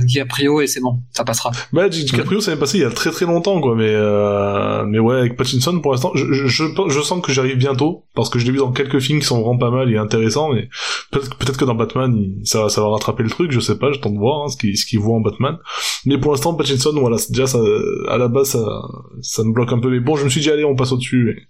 DiCaprio 0.06 0.62
et 0.62 0.68
c'est 0.68 0.82
bon, 0.82 1.00
ça 1.12 1.24
passera. 1.24 1.52
Bah, 1.74 1.90
DiCaprio, 1.90 2.40
ça 2.40 2.52
m'est 2.52 2.58
passé 2.60 2.78
il 2.78 2.82
y 2.82 2.86
a 2.86 2.92
très 2.92 3.12
très 3.12 3.26
longtemps, 3.26 3.60
quoi. 3.60 3.76
Mais 3.76 3.92
euh, 3.92 4.86
mais 4.86 5.00
ouais, 5.00 5.18
avec 5.18 5.36
Pattinson, 5.36 5.80
pour 5.80 5.92
l'instant, 5.94 6.12
je, 6.16 6.32
je, 6.32 6.48
je, 6.48 6.64
je 6.90 7.02
sens 7.02 7.22
que 7.22 7.32
j'arrive 7.32 7.58
bientôt, 7.58 8.06
parce 8.14 8.30
que 8.30 8.40
je 8.40 8.46
l'ai 8.46 8.52
vu 8.52 8.60
dans 8.60 8.72
quelques 8.72 9.00
films 9.00 9.20
qui 9.20 9.26
sont 9.26 9.42
vraiment 9.42 9.58
pas 9.58 9.72
mal 9.72 9.92
et 9.92 9.98
intéressants. 9.98 10.50
Mais 10.54 10.70
peut-être 11.12 11.36
peut-être 11.38 11.58
que 11.58 11.66
dans 11.66 11.76
Batman, 11.76 12.16
ça 12.44 12.70
ça 12.70 12.82
va 12.82 12.90
rattraper 12.90 13.24
le 13.24 13.30
truc, 13.30 13.52
je 13.52 13.60
sais 13.60 13.78
pas, 13.78 13.90
de 13.90 14.17
voir 14.18 14.44
hein, 14.44 14.48
ce 14.50 14.58
qu'il 14.58 14.74
qu'il 14.74 15.00
voit 15.00 15.16
en 15.16 15.22
Batman. 15.22 15.58
Mais 16.06 16.18
pour 16.18 16.32
l'instant, 16.32 16.54
Pattinson, 16.54 16.94
voilà, 17.00 17.18
déjà 17.30 17.48
ça, 17.48 17.60
à 18.08 18.18
la 18.18 18.28
base, 18.28 18.52
ça 18.52 18.82
ça 19.22 19.44
me 19.44 19.54
bloque 19.54 19.72
un 19.72 19.80
peu. 19.80 19.90
Mais 19.90 20.00
bon, 20.00 20.16
je 20.16 20.24
me 20.24 20.30
suis 20.30 20.42
dit 20.42 20.50
allez, 20.50 20.66
on 20.66 20.76
passe 20.76 20.92
au 20.92 20.98
dessus. 20.98 21.50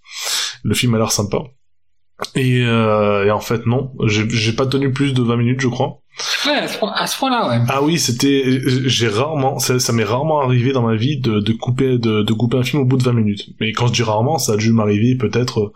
Le 0.64 0.74
film 0.74 0.94
a 0.96 0.98
l'air 0.98 1.12
sympa. 1.12 1.40
Et, 2.36 2.64
euh, 2.64 3.32
en 3.32 3.40
fait 3.40 3.66
non, 3.66 3.94
j'ai 4.08 4.54
pas 4.54 4.66
tenu 4.66 4.92
plus 4.92 5.14
de 5.14 5.22
20 5.22 5.38
minutes, 5.38 5.62
je 5.62 5.68
crois. 5.68 6.02
Ouais, 6.48 6.60
à 6.96 7.08
ce 7.08 7.18
point-là, 7.20 7.48
ouais. 7.50 7.66
Ah 7.70 7.82
oui, 7.84 8.00
c'était, 8.00 8.60
j'ai 8.86 9.08
rarement, 9.08 9.60
ça, 9.60 9.80
ça 9.80 9.94
m'est 9.94 10.04
rarement 10.04 10.42
arrivé 10.42 10.72
dans 10.72 10.82
ma 10.82 10.96
vie 10.96 11.20
de, 11.20 11.40
de 11.40 11.54
couper, 11.54 11.98
de, 11.98 12.24
de 12.24 12.34
couper 12.34 12.58
un 12.58 12.64
film 12.64 12.82
au 12.82 12.86
bout 12.86 12.98
de 12.98 13.04
20 13.04 13.14
minutes. 13.14 13.50
Mais 13.60 13.72
quand 13.72 13.88
je 13.88 13.94
dis 13.94 14.04
rarement, 14.04 14.38
ça 14.40 14.54
a 14.54 14.58
dû 14.58 14.72
m'arriver 14.72 15.16
peut-être 15.16 15.72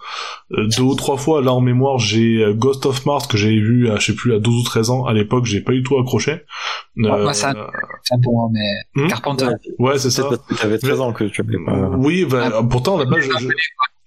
euh, 0.51 0.67
deux 0.75 0.83
ou 0.83 0.95
trois 0.95 1.17
fois. 1.17 1.41
Là 1.41 1.53
en 1.53 1.61
mémoire, 1.61 1.99
j'ai 1.99 2.43
euh, 2.43 2.53
Ghost 2.53 2.85
of 2.85 3.05
Mars 3.05 3.27
que 3.27 3.37
j'avais 3.37 3.59
vu, 3.59 3.89
à, 3.89 3.97
je 3.97 4.07
sais 4.07 4.15
plus, 4.15 4.33
à 4.33 4.39
12 4.39 4.61
ou 4.61 4.63
13 4.63 4.89
ans. 4.89 5.05
À 5.05 5.13
l'époque, 5.13 5.45
j'ai 5.45 5.61
pas 5.61 5.73
du 5.73 5.83
tout 5.83 5.97
accroché. 5.99 6.31
Euh, 6.31 6.41
moi, 6.97 7.33
ça- 7.33 7.53
C'est 8.03 8.21
pour 8.21 8.33
moi, 8.33 8.49
mais 8.51 9.03
Hmm 9.03 9.07
Carpenter. 9.07 9.47
ouais, 9.79 9.97
c'est 9.99 10.09
ça. 10.09 10.27
t'avais 10.59 10.77
13 10.79 11.01
ans 11.01 11.13
que 11.13 11.25
tu 11.25 11.41
avais 11.41 11.57
pas... 11.65 11.89
Oui, 11.97 12.25
bah, 12.25 12.61
pourtant, 12.69 12.97
à 12.97 13.03
la 13.03 13.09
base, 13.09 13.21
je- 13.23 13.29
je- 13.45 13.47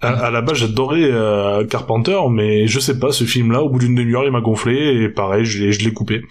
à, 0.05 0.27
à 0.27 0.31
la 0.31 0.43
base, 0.43 0.59
j'adorais 0.59 1.03
euh, 1.03 1.65
Carpenter, 1.67 2.19
mais 2.31 2.67
je 2.67 2.79
sais 2.81 2.99
pas, 2.99 3.13
ce 3.13 3.25
film-là, 3.25 3.63
au 3.63 3.69
bout 3.69 3.79
d'une 3.79 3.95
demi-heure, 3.95 4.25
il 4.25 4.31
m'a 4.31 4.41
gonflé, 4.41 5.03
et 5.03 5.09
pareil, 5.09 5.45
je 5.45 5.65
l'ai, 5.65 5.73
je 5.73 5.85
l'ai 5.85 5.93
coupé. 5.93 6.23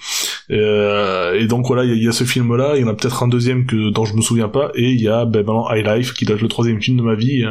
Euh, 0.52 1.34
et 1.34 1.48
donc 1.48 1.68
voilà, 1.68 1.84
il 1.84 1.93
y, 1.98 2.06
y 2.06 2.08
a 2.08 2.11
ce 2.11 2.24
film-là, 2.24 2.74
il 2.76 2.82
y 2.82 2.84
en 2.84 2.88
a 2.88 2.93
peut-être 2.93 3.24
un 3.24 3.27
deuxième 3.27 3.66
que 3.66 3.90
dont 3.92 4.06
je 4.06 4.16
me 4.16 4.22
souviens 4.22 4.50
pas, 4.50 4.72
et 4.76 4.90
il 4.92 5.02
y 5.02 5.10
a 5.10 5.26
ben, 5.26 5.43
High 5.69 5.85
Life, 5.85 6.14
qui 6.14 6.26
doit 6.26 6.35
être 6.35 6.42
le 6.42 6.48
troisième 6.48 6.82
film 6.82 6.98
de 6.98 7.03
ma 7.03 7.16
vie, 7.16 7.43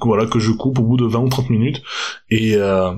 que 0.00 0.06
voilà, 0.06 0.26
que 0.26 0.38
je 0.38 0.52
coupe 0.52 0.78
au 0.78 0.82
bout 0.82 0.96
de 0.96 1.06
20 1.06 1.18
ou 1.20 1.28
30 1.28 1.50
minutes. 1.50 1.82
Et... 2.30 2.56
Euh, 2.56 2.92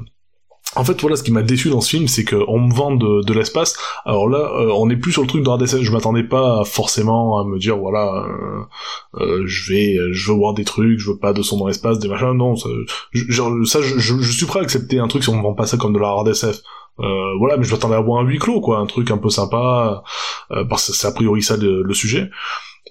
en 0.76 0.84
fait, 0.84 1.00
voilà, 1.00 1.16
ce 1.16 1.22
qui 1.22 1.32
m'a 1.32 1.42
déçu 1.42 1.70
dans 1.70 1.80
ce 1.80 1.90
film, 1.90 2.08
c'est 2.08 2.24
qu'on 2.24 2.60
me 2.60 2.74
vend 2.74 2.94
de, 2.94 3.22
de 3.24 3.32
l'espace. 3.32 3.76
Alors 4.04 4.28
là, 4.28 4.38
euh, 4.38 4.70
on 4.74 4.86
n'est 4.86 4.96
plus 4.96 5.12
sur 5.12 5.22
le 5.22 5.28
truc 5.28 5.44
de 5.44 5.48
RDSS. 5.48 5.82
Je 5.82 5.92
m'attendais 5.92 6.24
pas 6.24 6.64
forcément 6.64 7.38
à 7.38 7.44
me 7.44 7.58
dire, 7.58 7.76
voilà, 7.76 8.26
euh, 8.26 9.20
euh, 9.20 9.42
je 9.46 9.72
vais, 9.72 9.96
je 10.12 10.30
veux 10.30 10.36
voir 10.36 10.54
des 10.54 10.64
trucs, 10.64 10.98
je 10.98 11.10
veux 11.10 11.18
pas 11.18 11.32
de 11.32 11.42
son 11.42 11.58
dans 11.58 11.66
l'espace, 11.66 11.98
des 11.98 12.08
machins. 12.08 12.32
Non, 12.32 12.56
ça, 12.56 12.68
je, 13.12 13.64
ça, 13.64 13.80
je, 13.82 13.98
je, 13.98 14.20
je 14.20 14.32
suis 14.32 14.46
prêt 14.46 14.60
à 14.60 14.62
accepter 14.62 14.98
un 14.98 15.08
truc 15.08 15.22
si 15.22 15.30
on 15.30 15.36
me 15.36 15.42
vend 15.42 15.54
pas 15.54 15.66
ça 15.66 15.76
comme 15.76 15.92
de 15.92 15.98
la 15.98 16.10
RDSF. 16.10 16.60
Euh, 17.00 17.34
voilà, 17.38 17.56
mais 17.56 17.64
je 17.64 17.72
m'attendais 17.72 17.96
à 17.96 18.00
voir 18.00 18.20
un 18.20 18.24
huis 18.24 18.38
clos, 18.38 18.60
quoi, 18.60 18.78
un 18.78 18.86
truc 18.86 19.10
un 19.10 19.18
peu 19.18 19.28
sympa, 19.28 20.02
euh, 20.52 20.64
parce 20.64 20.86
que 20.86 20.96
c'est 20.96 21.06
a 21.06 21.12
priori 21.12 21.42
ça 21.42 21.56
le, 21.56 21.82
le 21.82 21.94
sujet. 21.94 22.30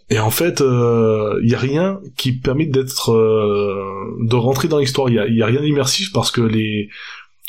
Et 0.09 0.19
en 0.19 0.29
fait, 0.29 0.59
il 0.59 0.65
euh, 0.65 1.39
y 1.43 1.55
a 1.55 1.59
rien 1.59 1.99
qui 2.17 2.33
permet 2.33 2.65
d'être, 2.65 3.11
euh, 3.13 4.17
de 4.19 4.35
rentrer 4.35 4.67
dans 4.67 4.79
l'histoire. 4.79 5.09
Il 5.09 5.15
y 5.15 5.19
a, 5.19 5.27
y 5.27 5.41
a 5.41 5.45
rien 5.45 5.61
d'immersif 5.61 6.11
parce 6.11 6.29
que 6.29 6.41
les, 6.41 6.89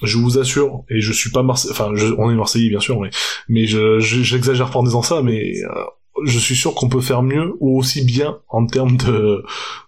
je 0.05 0.19
vous 0.19 0.39
assure, 0.39 0.85
et 0.91 1.01
je 1.01 1.13
suis 1.13 1.31
pas 1.31 1.43
Marseillais, 1.43 1.73
enfin, 1.73 1.93
on 2.19 2.31
est 2.31 2.35
Marseillais 2.35 2.69
bien 2.71 2.81
sûr, 2.81 3.01
mais, 3.01 3.11
mais 3.49 3.67
je, 3.67 3.99
je- 4.01 4.23
j'exagère 4.23 4.71
pas 4.71 4.79
en 4.79 4.85
disant 4.85 5.03
ça, 5.03 5.23
mais 5.23 5.55
euh, 5.65 5.69
je 6.25 6.39
suis 6.39 6.55
sûr 6.55 6.75
qu'on 6.75 6.89
peut 6.89 7.01
faire 7.01 7.23
mieux 7.23 7.55
ou 7.61 7.79
aussi 7.79 8.05
bien 8.05 8.39
en 8.49 8.67
termes 8.67 8.97
de, 8.97 9.43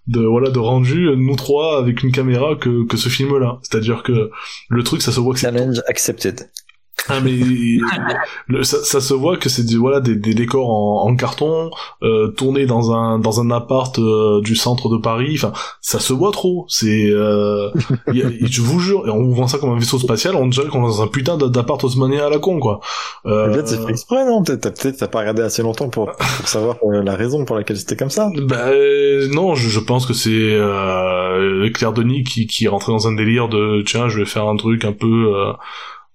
de 0.08 0.20
voilà, 0.24 0.50
de 0.50 0.58
rendu, 0.58 1.08
nous 1.16 1.36
trois 1.36 1.78
avec 1.78 2.02
une 2.02 2.10
caméra 2.12 2.56
que, 2.56 2.84
que 2.86 2.96
ce 2.96 3.08
film-là. 3.08 3.58
C'est-à-dire 3.62 4.02
que 4.02 4.30
le 4.68 4.82
truc, 4.82 5.02
ça 5.02 5.12
se 5.12 5.20
voit 5.20 5.34
que 5.34 5.40
c'est 5.40 5.46
Challenge 5.52 5.80
accepted. 5.88 6.50
Ah 7.08 7.20
mais 7.22 7.32
le- 8.48 8.62
ça, 8.62 8.78
ça 8.84 9.00
se 9.00 9.14
voit 9.14 9.36
que 9.36 9.48
c'est 9.48 9.64
du- 9.64 9.76
voilà 9.76 10.00
des, 10.00 10.16
des 10.16 10.34
décors 10.34 10.68
en, 10.70 11.08
en 11.08 11.16
carton 11.16 11.70
euh, 12.02 12.28
tournés 12.28 12.66
dans 12.66 12.92
un 12.92 13.18
dans 13.18 13.40
un 13.40 13.50
appart 13.50 13.98
euh, 13.98 14.40
du 14.42 14.56
centre 14.56 14.88
de 14.88 14.96
Paris. 14.96 15.32
Enfin, 15.36 15.52
ça 15.80 16.00
se 16.00 16.12
voit 16.12 16.32
trop. 16.32 16.64
C'est 16.68 17.10
euh, 17.10 17.70
y 18.12 18.22
a- 18.22 18.28
je 18.42 18.60
vous 18.62 18.80
jure, 18.80 19.02
on 19.06 19.22
vous 19.24 19.34
vend 19.34 19.46
ça 19.48 19.58
comme 19.58 19.70
un 19.70 19.78
vaisseau 19.78 19.98
spatial, 19.98 20.34
on 20.36 20.46
dirait 20.48 20.68
qu'on 20.68 20.84
est 20.84 20.88
dans 20.88 21.02
un 21.02 21.06
putain 21.08 21.36
d'a- 21.36 21.48
d'appart 21.48 21.82
haussmanien 21.82 22.26
à 22.26 22.30
la 22.30 22.38
con 22.38 22.58
quoi. 22.60 22.80
Euh, 23.26 23.52
Peut-être 23.52 23.68
c'est 23.68 23.84
fait 23.84 23.90
exprès, 23.90 24.24
non? 24.26 24.42
Peut-être 24.42 24.72
t'as 24.74 24.92
t'as 24.92 25.08
pas 25.08 25.20
regardé 25.20 25.42
assez 25.42 25.62
longtemps 25.62 25.88
pour, 25.88 26.10
pour 26.12 26.48
savoir 26.48 26.76
euh, 26.84 27.02
la 27.02 27.14
raison 27.16 27.44
pour 27.44 27.56
laquelle 27.56 27.76
c'était 27.76 27.96
comme 27.96 28.10
ça. 28.10 28.30
Bah 28.42 28.68
euh, 28.68 29.28
non, 29.32 29.54
je, 29.54 29.68
je 29.68 29.80
pense 29.80 30.06
que 30.06 30.12
c'est 30.14 30.30
euh, 30.30 31.68
Claire 31.72 31.92
Denis 31.92 32.24
qui, 32.24 32.46
qui 32.46 32.66
est 32.66 32.70
dans 32.88 33.08
un 33.08 33.12
délire 33.14 33.48
de 33.48 33.82
tiens, 33.84 34.08
je 34.08 34.18
vais 34.18 34.24
faire 34.26 34.46
un 34.46 34.56
truc 34.56 34.84
un 34.84 34.92
peu 34.92 35.32
euh, 35.34 35.52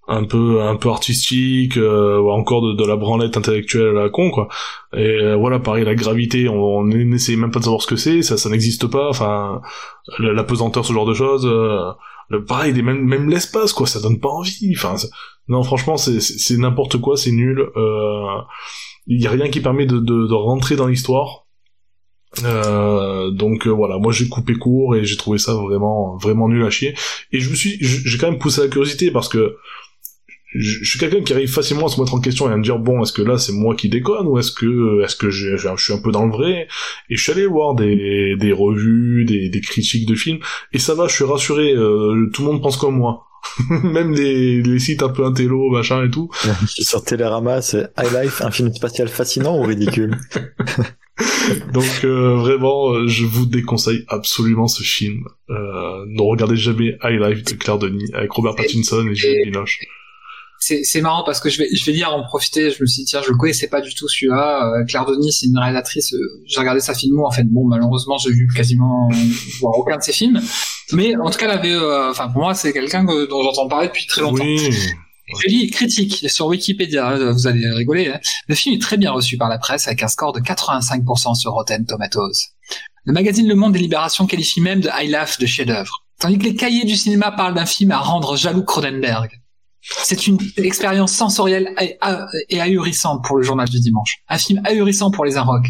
un 0.08 0.24
peu 0.24 0.60
un 0.62 0.76
peu 0.76 0.88
artistique, 0.90 1.76
euh, 1.76 2.18
ou 2.20 2.30
encore 2.30 2.60
de, 2.62 2.72
de 2.74 2.84
la 2.86 2.96
branlette 2.96 3.36
intellectuelle 3.36 3.96
à 3.96 4.02
la 4.04 4.08
con 4.10 4.30
quoi. 4.30 4.48
Et 4.94 4.98
euh, 5.22 5.36
voilà, 5.36 5.58
pareil, 5.60 5.84
la 5.84 5.94
gravité, 5.94 6.48
on 6.48 6.78
on 6.78 6.84
n'essaie 6.84 7.36
même 7.36 7.50
pas 7.52 7.60
de 7.60 7.64
savoir 7.64 7.82
ce 7.82 7.86
que 7.86 7.96
c'est, 7.96 8.22
ça 8.22 8.36
ça 8.36 8.48
n'existe 8.50 8.86
pas. 8.88 9.08
Enfin, 9.08 9.60
la, 10.18 10.42
pesanteur, 10.44 10.84
ce 10.84 10.92
genre 10.92 11.06
de 11.06 11.14
choses. 11.14 11.46
euh, 11.46 11.78
le, 12.30 12.44
pareil, 12.44 12.72
des- 12.72 12.82
même 12.82 13.02
même 13.04 13.28
l'espace 13.30 13.72
quoi, 13.72 13.86
ça 13.86 14.00
donne 14.00 14.18
pas 14.20 14.28
envie. 14.30 14.72
Enfin, 14.76 14.96
non, 15.48 15.62
franchement, 15.62 15.96
c'est 15.96 16.20
c'est 16.20 16.56
n'importe 16.56 17.00
quoi, 17.00 17.16
c'est 17.16 17.32
nul. 17.32 17.60
Euh, 17.76 18.24
il 19.06 19.20
y 19.22 19.26
a 19.26 19.30
rien 19.30 19.48
qui 19.50 19.60
permet 19.60 19.86
de, 19.86 19.98
de, 19.98 20.26
de 20.26 20.34
rentrer 20.34 20.76
dans 20.76 20.86
l'histoire. 20.86 21.46
Euh, 22.44 23.30
donc 23.30 23.66
euh, 23.66 23.70
voilà, 23.70 23.98
moi 23.98 24.10
j'ai 24.10 24.26
coupé 24.28 24.54
court 24.54 24.96
et 24.96 25.04
j'ai 25.04 25.18
trouvé 25.18 25.36
ça 25.36 25.52
vraiment 25.54 26.16
vraiment 26.16 26.48
nul 26.48 26.64
à 26.64 26.70
chier. 26.70 26.94
Et 27.30 27.40
je 27.40 27.50
me 27.50 27.54
suis, 27.54 27.76
j'ai 27.80 28.18
quand 28.18 28.30
même 28.30 28.38
poussé 28.38 28.62
la 28.62 28.68
curiosité 28.68 29.10
parce 29.10 29.28
que 29.28 29.56
je, 30.54 30.78
je 30.82 30.90
suis 30.90 30.98
quelqu'un 30.98 31.22
qui 31.22 31.32
arrive 31.32 31.50
facilement 31.50 31.86
à 31.86 31.88
se 31.88 32.00
mettre 32.00 32.14
en 32.14 32.20
question 32.20 32.48
et 32.48 32.52
à 32.52 32.56
me 32.56 32.62
dire 32.62 32.78
bon 32.78 33.02
est-ce 33.02 33.12
que 33.12 33.22
là 33.22 33.38
c'est 33.38 33.52
moi 33.52 33.74
qui 33.74 33.88
déconne 33.88 34.26
ou 34.26 34.38
est-ce 34.38 34.52
que 34.52 35.02
est-ce 35.02 35.16
que 35.16 35.30
je, 35.30 35.56
je, 35.56 35.68
je 35.76 35.84
suis 35.84 35.92
un 35.92 35.98
peu 35.98 36.12
dans 36.12 36.26
le 36.26 36.32
vrai? 36.32 36.68
Et 37.10 37.16
je 37.16 37.22
suis 37.22 37.32
allé 37.32 37.46
voir 37.46 37.74
des, 37.74 38.36
des 38.38 38.52
revues 38.52 39.24
des, 39.24 39.48
des 39.48 39.60
critiques 39.60 40.06
de 40.08 40.14
films. 40.14 40.38
Et 40.72 40.78
ça 40.78 40.94
va 40.94 41.08
je 41.08 41.14
suis 41.14 41.24
rassuré 41.24 41.72
euh, 41.72 42.30
tout 42.32 42.42
le 42.42 42.52
monde 42.52 42.62
pense 42.62 42.76
comme 42.76 42.96
moi. 42.96 43.26
Même 43.82 44.14
les, 44.14 44.62
les 44.62 44.78
sites 44.78 45.02
un 45.02 45.08
peu 45.08 45.24
intello 45.24 45.70
machin 45.70 46.04
et 46.04 46.10
tout. 46.10 46.30
Sur 46.66 47.04
Télérama, 47.04 47.60
c'est 47.60 47.90
High 47.98 48.22
Life, 48.22 48.40
un 48.40 48.50
film 48.50 48.72
spatial 48.72 49.08
fascinant 49.08 49.58
ou 49.58 49.62
ridicule? 49.62 50.16
Donc 51.72 52.04
euh, 52.04 52.36
vraiment, 52.36 52.92
euh, 52.92 53.06
je 53.06 53.24
vous 53.24 53.46
déconseille 53.46 54.04
absolument 54.08 54.68
ce 54.68 54.82
film. 54.82 55.24
Euh, 55.50 56.04
ne 56.06 56.22
regardez 56.22 56.56
jamais 56.56 56.96
High 57.02 57.20
Life 57.20 57.44
de 57.44 57.54
Claire 57.54 57.78
Denis 57.78 58.10
avec 58.14 58.30
Robert 58.32 58.54
Pattinson 58.54 59.06
et 59.08 59.14
Juliette 59.14 59.44
Binoche. 59.46 59.78
C'est 60.84 61.00
marrant 61.00 61.24
parce 61.24 61.40
que 61.40 61.48
je 61.50 61.58
vais 61.58 61.68
je 61.74 61.84
vais 61.84 61.92
dire 61.92 62.12
en 62.12 62.22
profiter 62.24 62.70
je 62.70 62.80
me 62.82 62.86
suis 62.86 63.02
dit 63.02 63.08
tiens 63.10 63.20
je 63.24 63.30
le 63.30 63.36
connaissais 63.36 63.66
pas 63.68 63.80
du 63.80 63.92
tout 63.94 64.06
celui-là 64.08 64.72
euh, 64.80 64.84
Claire 64.84 65.04
Denis 65.06 65.32
c'est 65.32 65.46
une 65.46 65.58
réalisatrice 65.58 66.12
euh, 66.12 66.18
j'ai 66.46 66.60
regardé 66.60 66.80
sa 66.80 66.94
filmo 66.94 67.26
en 67.26 67.30
fait 67.32 67.44
bon 67.44 67.66
malheureusement 67.66 68.16
j'ai 68.18 68.30
vu 68.30 68.46
quasiment 68.54 69.08
aucun 69.62 69.96
de 69.98 70.02
ses 70.02 70.12
films 70.12 70.40
mais 70.92 71.16
en 71.16 71.30
tout 71.30 71.38
cas 71.38 71.46
elle 71.46 71.58
avait 71.58 71.72
euh, 71.72 72.10
enfin 72.10 72.28
pour 72.28 72.42
moi 72.42 72.54
c'est 72.54 72.72
quelqu'un 72.72 73.04
que- 73.06 73.26
dont 73.28 73.42
j'entends 73.42 73.66
parler 73.68 73.88
depuis 73.88 74.06
très 74.06 74.20
longtemps 74.20 74.44
Oui, 74.44 74.70
je 75.40 75.48
lis 75.48 75.70
critique 75.70 76.28
sur 76.28 76.46
Wikipédia, 76.48 77.08
hein, 77.08 77.32
vous 77.32 77.46
allez 77.46 77.66
rigoler. 77.70 78.08
hein. 78.08 78.20
Le 78.48 78.54
film 78.54 78.74
est 78.74 78.82
très 78.82 78.98
bien 78.98 79.12
reçu 79.12 79.38
par 79.38 79.48
la 79.48 79.56
presse 79.58 79.86
avec 79.86 80.02
un 80.02 80.08
score 80.08 80.32
de 80.32 80.40
85% 80.40 81.34
sur 81.36 81.52
Rotten 81.52 81.86
Tomatoes. 81.86 82.32
Le 83.04 83.12
magazine 83.12 83.48
Le 83.48 83.54
Monde 83.54 83.72
des 83.72 83.78
Libérations 83.78 84.26
qualifie 84.26 84.60
même 84.60 84.80
de 84.80 84.88
High 84.88 85.08
Life 85.10 85.38
de 85.38 85.46
chef-d'œuvre, 85.46 86.04
tandis 86.20 86.38
que 86.38 86.44
les 86.44 86.54
cahiers 86.54 86.84
du 86.84 86.96
cinéma 86.96 87.30
parlent 87.32 87.54
d'un 87.54 87.66
film 87.66 87.92
à 87.92 87.98
rendre 87.98 88.36
jaloux 88.36 88.62
Cronenberg. 88.64 89.30
C'est 89.82 90.26
une 90.28 90.38
expérience 90.58 91.12
sensorielle 91.12 91.74
et 91.80 91.96
ah- 92.00 92.26
ahurissante 92.50 93.24
pour 93.24 93.36
le 93.36 93.42
journal 93.42 93.68
du 93.68 93.80
dimanche. 93.80 94.18
Un 94.28 94.38
film 94.38 94.62
ahurissant 94.64 95.10
pour 95.10 95.24
les 95.24 95.36
Inrocks. 95.36 95.68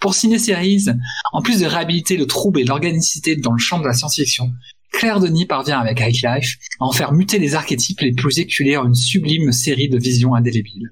Pour 0.00 0.14
Ciné 0.14 0.38
Series, 0.38 0.86
en 1.32 1.42
plus 1.42 1.60
de 1.60 1.66
réhabiliter 1.66 2.16
le 2.16 2.26
trouble 2.26 2.60
et 2.60 2.64
l'organicité 2.64 3.36
dans 3.36 3.52
le 3.52 3.58
champ 3.58 3.78
de 3.78 3.86
la 3.86 3.92
science-fiction, 3.92 4.50
Claire 4.92 5.20
Denis 5.20 5.46
parvient 5.46 5.78
avec 5.78 6.00
High 6.00 6.22
Life 6.22 6.58
à 6.80 6.84
en 6.84 6.92
faire 6.92 7.12
muter 7.12 7.38
les 7.38 7.54
archétypes 7.54 8.00
les 8.00 8.12
plus 8.12 8.38
éculés 8.38 8.76
en 8.76 8.86
une 8.86 8.94
sublime 8.94 9.52
série 9.52 9.88
de 9.88 9.98
visions 9.98 10.34
indélébiles. 10.34 10.90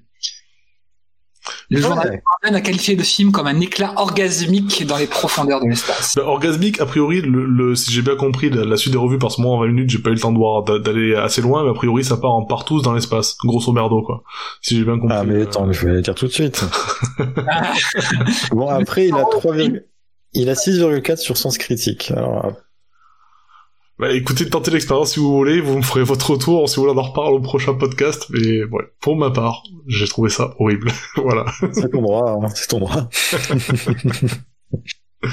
Le 1.69 1.81
journal 1.81 2.21
a 2.43 2.61
qualifié 2.61 2.95
le 2.95 3.03
film 3.03 3.31
comme 3.31 3.45
un 3.45 3.59
éclat 3.59 3.93
orgasmique 3.95 4.87
dans 4.87 4.97
les 4.97 5.05
profondeurs 5.05 5.61
de 5.61 5.69
l'espace. 5.69 6.15
Bah, 6.15 6.23
orgasmique, 6.25 6.81
a 6.81 6.85
priori, 6.85 7.21
le, 7.21 7.75
si 7.75 7.91
j'ai 7.91 8.01
bien 8.01 8.15
compris 8.15 8.49
la, 8.49 8.75
suite 8.75 8.93
des 8.93 8.97
revues, 8.97 9.19
parce 9.19 9.35
que 9.35 9.41
moi 9.41 9.55
en 9.55 9.59
20 9.59 9.67
minutes 9.67 9.89
j'ai 9.91 9.99
pas 9.99 10.09
eu 10.09 10.13
le 10.13 10.19
temps 10.19 10.31
de 10.31 10.37
voir 10.37 10.63
d'aller 10.63 11.15
assez 11.15 11.41
loin, 11.41 11.63
mais 11.63 11.69
a 11.69 11.73
priori 11.73 12.03
ça 12.03 12.17
part 12.17 12.31
en 12.31 12.43
partout 12.43 12.81
dans 12.81 12.93
l'espace, 12.93 13.37
grosso 13.43 13.71
merdo 13.71 14.01
quoi. 14.01 14.23
Si 14.61 14.77
j'ai 14.77 14.83
bien 14.83 14.97
compris. 14.97 15.15
Ah 15.15 15.23
mais 15.23 15.43
attends, 15.43 15.71
je 15.71 15.85
vais 15.85 15.93
le 15.93 16.01
dire 16.01 16.15
tout 16.15 16.25
de 16.25 16.31
suite. 16.31 16.63
bon 18.51 18.67
après 18.67 19.07
il 19.07 19.15
a 19.15 19.23
3, 19.31 19.55
il 20.33 20.49
a 20.49 20.53
6,4 20.53 21.17
sur 21.17 21.37
sens 21.37 21.57
critique. 21.57 22.11
Alors 22.15 22.53
bah, 23.99 24.13
écoutez, 24.13 24.49
tentez 24.49 24.71
l'expérience 24.71 25.11
si 25.11 25.19
vous 25.19 25.29
voulez, 25.29 25.59
vous 25.59 25.75
me 25.75 25.81
ferez 25.81 26.03
votre 26.03 26.31
retour, 26.31 26.69
si 26.69 26.77
vous 26.77 26.83
voulez 26.83 26.97
en 26.97 27.01
reparler 27.01 27.35
au 27.35 27.41
prochain 27.41 27.73
podcast, 27.73 28.27
mais 28.29 28.63
ouais, 28.63 28.85
pour 29.01 29.17
ma 29.17 29.29
part, 29.29 29.61
j'ai 29.87 30.07
trouvé 30.07 30.29
ça 30.29 30.55
horrible. 30.57 30.89
voilà. 31.17 31.45
C'est 31.73 31.89
ton 31.91 32.01
droit, 32.01 32.39
hein, 32.41 32.47
c'est 32.55 32.67
ton 32.67 32.79
droit. 32.79 33.09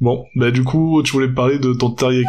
bon, 0.00 0.26
bah 0.36 0.50
du 0.50 0.64
coup, 0.64 1.02
tu 1.02 1.12
voulais 1.12 1.32
parler 1.32 1.58
de 1.58 1.72
ton 1.72 1.90
teriyaki 1.92 2.28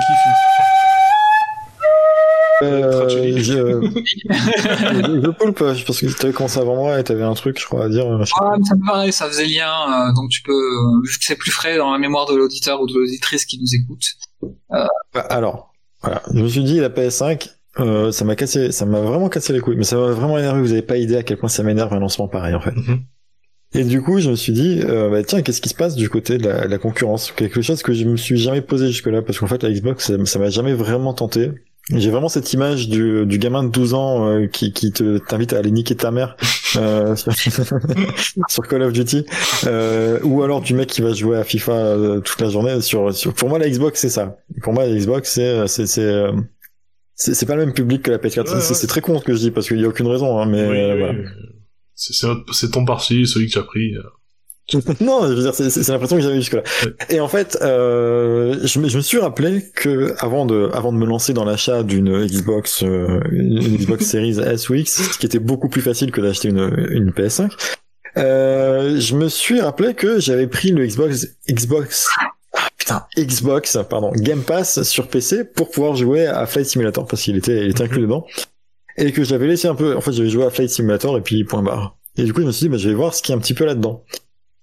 euh, 2.63 3.09
je... 3.09 3.41
je 3.41 5.29
poulpe, 5.31 5.57
parce 5.57 5.99
que 5.99 6.05
tu 6.05 6.25
avais 6.25 6.31
commencé 6.31 6.59
avant 6.59 6.75
moi 6.75 6.99
et 6.99 7.03
t'avais 7.03 7.23
un 7.23 7.33
truc, 7.33 7.59
je 7.59 7.65
crois, 7.65 7.85
à 7.85 7.89
dire. 7.89 8.05
Ah, 8.39 8.55
ça 8.63 8.75
me 8.75 8.85
paraît, 8.85 9.11
ça 9.11 9.27
faisait 9.27 9.47
lien, 9.47 9.73
euh, 9.73 10.13
donc 10.13 10.29
tu 10.29 10.41
peux, 10.43 11.01
vu 11.03 11.17
que 11.17 11.25
c'est 11.25 11.35
plus 11.35 11.51
frais 11.51 11.77
dans 11.77 11.91
la 11.91 11.97
mémoire 11.97 12.31
de 12.31 12.35
l'auditeur 12.35 12.79
ou 12.81 12.87
de 12.87 12.93
l'auditrice 12.93 13.45
qui 13.45 13.59
nous 13.59 13.75
écoute, 13.75 14.05
alors, 15.13 15.73
voilà. 16.01 16.21
Je 16.33 16.41
me 16.41 16.47
suis 16.47 16.63
dit, 16.63 16.79
la 16.79 16.89
PS5, 16.89 17.49
euh, 17.79 18.11
ça 18.11 18.25
m'a 18.25 18.35
cassé, 18.35 18.71
ça 18.71 18.85
m'a 18.85 18.99
vraiment 18.99 19.29
cassé 19.29 19.53
les 19.53 19.59
couilles, 19.59 19.77
mais 19.77 19.83
ça 19.83 19.97
m'a 19.97 20.11
vraiment 20.11 20.37
énervé. 20.37 20.61
Vous 20.61 20.71
avez 20.71 20.81
pas 20.81 20.97
idée 20.97 21.15
à 21.15 21.23
quel 21.23 21.37
point 21.37 21.49
ça 21.49 21.63
m'énerve 21.63 21.93
un 21.93 21.99
lancement 21.99 22.27
pareil, 22.27 22.55
en 22.55 22.61
fait. 22.61 22.75
Mhm. 22.75 23.03
Et 23.73 23.85
du 23.85 24.01
coup, 24.01 24.19
je 24.19 24.29
me 24.29 24.35
suis 24.35 24.51
dit, 24.51 24.81
euh, 24.83 25.09
bah, 25.09 25.23
tiens, 25.23 25.41
qu'est-ce 25.41 25.61
qui 25.61 25.69
se 25.69 25.75
passe 25.75 25.95
du 25.95 26.09
côté 26.09 26.37
de 26.37 26.47
la, 26.47 26.77
concurrence? 26.77 27.31
Quelque 27.31 27.61
chose 27.61 27.81
que 27.83 27.93
je 27.93 28.05
me 28.05 28.17
suis 28.17 28.37
jamais 28.37 28.61
posé 28.61 28.87
jusque-là, 28.87 29.21
parce 29.21 29.39
qu'en 29.39 29.47
fait, 29.47 29.63
la 29.63 29.71
Xbox, 29.71 30.11
ça 30.25 30.39
m'a 30.39 30.49
jamais 30.49 30.73
vraiment 30.73 31.13
tenté. 31.13 31.51
J'ai 31.93 32.09
vraiment 32.09 32.29
cette 32.29 32.51
image 32.53 32.89
du, 32.89 33.25
du 33.25 33.37
gamin 33.37 33.63
de 33.63 33.69
12 33.69 33.93
ans 33.93 34.27
euh, 34.27 34.47
qui, 34.47 34.71
qui 34.71 34.91
te 34.91 35.17
t'invite 35.17 35.53
à 35.53 35.57
aller 35.57 35.71
niquer 35.71 35.95
ta 35.95 36.11
mère 36.11 36.37
euh, 36.77 37.15
sur, 38.47 38.67
Call 38.67 38.83
of 38.83 38.93
Duty, 38.93 39.25
euh, 39.65 40.19
ou 40.23 40.43
alors 40.43 40.61
du 40.61 40.73
mec 40.73 40.87
qui 40.87 41.01
va 41.01 41.13
jouer 41.13 41.37
à 41.37 41.43
FIFA 41.43 41.71
euh, 41.73 42.19
toute 42.21 42.39
la 42.41 42.49
journée. 42.49 42.81
Sur, 42.81 43.13
sur, 43.13 43.33
pour 43.33 43.49
moi, 43.49 43.59
la 43.59 43.69
Xbox 43.69 43.99
c'est 43.99 44.09
ça. 44.09 44.37
Pour 44.63 44.73
moi, 44.73 44.85
la 44.85 44.95
Xbox 44.95 45.31
c'est 45.31 45.67
c'est 45.67 45.87
c'est 45.87 46.23
c'est 47.15 47.45
pas 47.45 47.55
le 47.55 47.65
même 47.65 47.73
public 47.73 48.03
que 48.03 48.11
la 48.11 48.17
PS4. 48.17 48.59
c'est 48.61 48.87
très 48.87 49.01
con 49.01 49.19
ce 49.19 49.25
que 49.25 49.33
je 49.33 49.39
dis 49.39 49.51
parce 49.51 49.67
qu'il 49.67 49.79
y 49.79 49.85
a 49.85 49.87
aucune 49.87 50.07
raison, 50.07 50.39
hein, 50.39 50.45
mais 50.45 50.97
voilà. 50.97 51.13
C'est 51.95 52.71
ton 52.71 52.85
parti, 52.85 53.27
celui 53.27 53.47
que 53.47 53.51
tu 53.51 53.59
as 53.59 53.63
pris. 53.63 53.93
non, 55.01 55.27
je 55.27 55.33
veux 55.33 55.41
dire, 55.41 55.53
c'est 55.53 55.87
l'impression 55.89 56.17
que 56.17 56.21
j'avais 56.21 56.35
jusque-là. 56.35 56.63
Et 57.09 57.19
en 57.19 57.27
fait, 57.27 57.57
euh, 57.61 58.59
je, 58.63 58.79
me, 58.79 58.87
je 58.87 58.97
me 58.97 59.01
suis 59.01 59.17
rappelé 59.17 59.65
que 59.75 60.13
avant 60.19 60.45
de, 60.45 60.69
avant 60.73 60.93
de 60.93 60.97
me 60.97 61.05
lancer 61.05 61.33
dans 61.33 61.43
l'achat 61.43 61.83
d'une 61.83 62.25
Xbox, 62.25 62.83
euh, 62.83 63.19
une 63.31 63.59
Xbox 63.77 64.05
Series 64.11 64.39
S 64.39 64.69
ou 64.69 64.75
X, 64.75 65.11
ce 65.13 65.17
qui 65.17 65.25
était 65.25 65.39
beaucoup 65.39 65.69
plus 65.69 65.81
facile 65.81 66.11
que 66.11 66.21
d'acheter 66.21 66.49
une, 66.49 66.87
une 66.91 67.11
PS5, 67.11 67.51
euh, 68.17 68.99
je 68.99 69.15
me 69.15 69.29
suis 69.29 69.61
rappelé 69.61 69.93
que 69.93 70.19
j'avais 70.19 70.47
pris 70.47 70.71
le 70.71 70.85
Xbox, 70.85 71.27
Xbox, 71.49 72.07
ah, 72.53 72.67
putain, 72.77 73.05
Xbox, 73.17 73.77
pardon, 73.89 74.11
Game 74.15 74.41
Pass 74.41 74.83
sur 74.83 75.07
PC 75.07 75.45
pour 75.45 75.69
pouvoir 75.69 75.95
jouer 75.95 76.27
à 76.27 76.45
Flight 76.45 76.67
Simulator 76.67 77.05
parce 77.07 77.21
qu'il 77.21 77.37
était, 77.37 77.65
il 77.65 77.71
était 77.71 77.83
inclus 77.83 78.01
dedans. 78.01 78.25
Et 78.97 79.13
que 79.13 79.23
j'avais 79.23 79.47
laissé 79.47 79.69
un 79.69 79.75
peu, 79.75 79.95
en 79.95 80.01
fait, 80.01 80.11
j'avais 80.11 80.29
joué 80.29 80.45
à 80.45 80.49
Flight 80.49 80.69
Simulator 80.69 81.17
et 81.17 81.21
puis 81.21 81.43
point 81.45 81.63
barre. 81.63 81.97
Et 82.17 82.23
du 82.23 82.33
coup, 82.33 82.41
je 82.41 82.47
me 82.47 82.51
suis 82.51 82.65
dit, 82.65 82.69
bah, 82.69 82.77
je 82.77 82.89
vais 82.89 82.95
voir 82.95 83.13
ce 83.13 83.21
qui 83.21 83.31
est 83.31 83.35
un 83.35 83.39
petit 83.39 83.53
peu 83.53 83.65
là-dedans. 83.65 84.03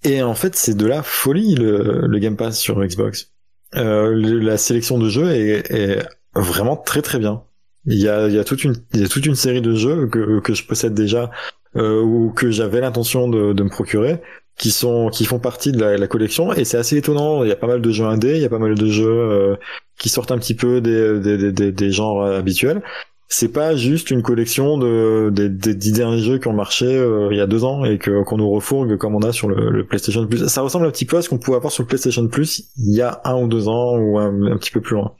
Et 0.05 0.23
en 0.23 0.35
fait, 0.35 0.55
c'est 0.55 0.77
de 0.77 0.87
la 0.87 1.03
folie 1.03 1.55
le, 1.55 2.07
le 2.07 2.19
Game 2.19 2.37
Pass 2.37 2.59
sur 2.59 2.81
Xbox. 2.85 3.33
Euh, 3.75 4.15
la 4.15 4.57
sélection 4.57 4.99
de 4.99 5.09
jeux 5.09 5.31
est, 5.31 5.71
est, 5.71 6.09
vraiment 6.35 6.77
très 6.77 7.03
très 7.03 7.19
bien. 7.19 7.43
Il 7.87 7.99
y 7.99 8.09
a, 8.09 8.29
y 8.29 8.39
a 8.39 8.45
toute 8.45 8.65
une, 8.65 8.75
y 8.95 9.05
a 9.05 9.09
toute 9.09 9.27
une 9.27 9.35
série 9.35 9.61
de 9.61 9.75
jeux 9.75 10.07
que, 10.07 10.41
que 10.41 10.55
je 10.55 10.65
possède 10.65 10.95
déjà 10.95 11.31
euh, 11.77 12.01
ou 12.01 12.31
que 12.31 12.51
j'avais 12.51 12.81
l'intention 12.81 13.29
de, 13.29 13.53
de 13.53 13.63
me 13.63 13.69
procurer, 13.69 14.21
qui 14.57 14.71
sont, 14.71 15.09
qui 15.11 15.25
font 15.25 15.39
partie 15.39 15.73
de 15.73 15.81
la, 15.81 15.97
la 15.97 16.07
collection. 16.07 16.53
Et 16.53 16.65
c'est 16.65 16.79
assez 16.79 16.97
étonnant. 16.97 17.43
Il 17.43 17.49
y 17.49 17.53
a 17.53 17.57
pas 17.57 17.67
mal 17.67 17.83
de 17.83 17.91
jeux 17.91 18.07
indés, 18.07 18.37
il 18.37 18.43
y 18.43 18.47
a 18.47 18.51
pas 18.51 18.59
mal 18.59 18.75
de 18.75 18.87
jeux 18.87 19.07
euh, 19.07 19.57
qui 19.99 20.09
sortent 20.09 20.33
un 20.33 20.39
petit 20.39 20.55
peu 20.55 20.81
des, 20.81 21.19
des, 21.21 21.53
des, 21.53 21.73
des 21.73 21.91
genres 21.91 22.23
habituels 22.23 22.83
c'est 23.29 23.53
pas 23.53 23.77
juste 23.77 24.11
une 24.11 24.23
collection 24.23 24.79
de 24.79 25.31
des, 25.31 25.49
des 25.49 25.75
dix 25.75 25.93
derniers 25.93 26.23
jeux 26.23 26.39
qui 26.39 26.49
ont 26.49 26.55
marché 26.55 26.87
euh, 26.87 27.29
il 27.31 27.37
y 27.37 27.41
a 27.41 27.47
deux 27.47 27.65
ans 27.65 27.85
et 27.85 27.99
que 27.99 28.23
qu'on 28.25 28.39
nous 28.39 28.51
refourgue 28.51 28.97
comme 28.97 29.15
on 29.15 29.21
a 29.21 29.33
sur 29.33 29.49
le, 29.49 29.71
le, 29.71 29.87
PlayStation 29.87 30.27
Plus. 30.27 30.49
Ça 30.49 30.63
ressemble 30.63 30.87
un 30.87 30.91
petit 30.91 31.05
peu 31.05 31.19
à 31.19 31.23
ce 31.23 31.29
qu'on 31.29 31.39
pouvait 31.39 31.57
avoir 31.57 31.73
sur 31.73 31.83
le 31.83 31.89
PlayStation 31.89 32.27
Plus 32.27 32.71
il 32.77 32.95
y 32.95 33.03
a 33.03 33.21
un 33.25 33.37
ou 33.37 33.47
deux 33.47 33.69
ans 33.69 33.99
ou 33.99 34.19
un, 34.19 34.53
un 34.53 34.57
petit 34.57 34.71
peu 34.71 34.81
plus 34.81 34.95
loin. 34.95 35.15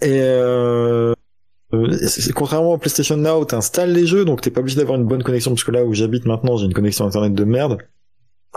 Et 0.00 0.20
euh, 0.20 1.12
contrairement 2.34 2.74
au 2.74 2.78
PlayStation 2.78 3.16
Now, 3.16 3.44
t'installes 3.44 3.92
les 3.92 4.06
jeux, 4.06 4.24
donc 4.24 4.40
t'es 4.40 4.50
pas 4.50 4.60
obligé 4.60 4.76
d'avoir 4.76 4.98
une 4.98 5.06
bonne 5.06 5.22
connexion 5.22 5.50
parce 5.50 5.64
que 5.64 5.70
là 5.70 5.84
où 5.84 5.92
j'habite 5.94 6.24
maintenant, 6.24 6.56
j'ai 6.56 6.66
une 6.66 6.72
connexion 6.72 7.04
internet 7.04 7.34
de 7.34 7.44
merde 7.44 7.78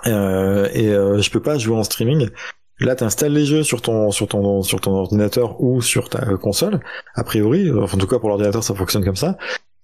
euh, 0.07 0.69
et 0.73 0.89
euh, 0.89 1.21
je 1.21 1.29
peux 1.29 1.41
pas 1.41 1.57
jouer 1.57 1.75
en 1.75 1.83
streaming. 1.83 2.29
Là, 2.81 2.95
tu 2.95 3.03
installes 3.03 3.33
les 3.33 3.45
jeux 3.45 3.63
sur 3.63 3.81
ton 3.81 4.11
sur 4.11 4.27
ton 4.27 4.63
sur 4.63 4.81
ton 4.81 4.91
ordinateur 4.93 5.61
ou 5.61 5.81
sur 5.81 6.09
ta 6.09 6.19
console. 6.37 6.79
A 7.15 7.23
priori, 7.23 7.71
enfin, 7.71 7.97
en 7.97 7.99
tout 7.99 8.07
cas 8.07 8.19
pour 8.19 8.29
l'ordinateur, 8.29 8.63
ça 8.63 8.73
fonctionne 8.73 9.05
comme 9.05 9.15
ça. 9.15 9.37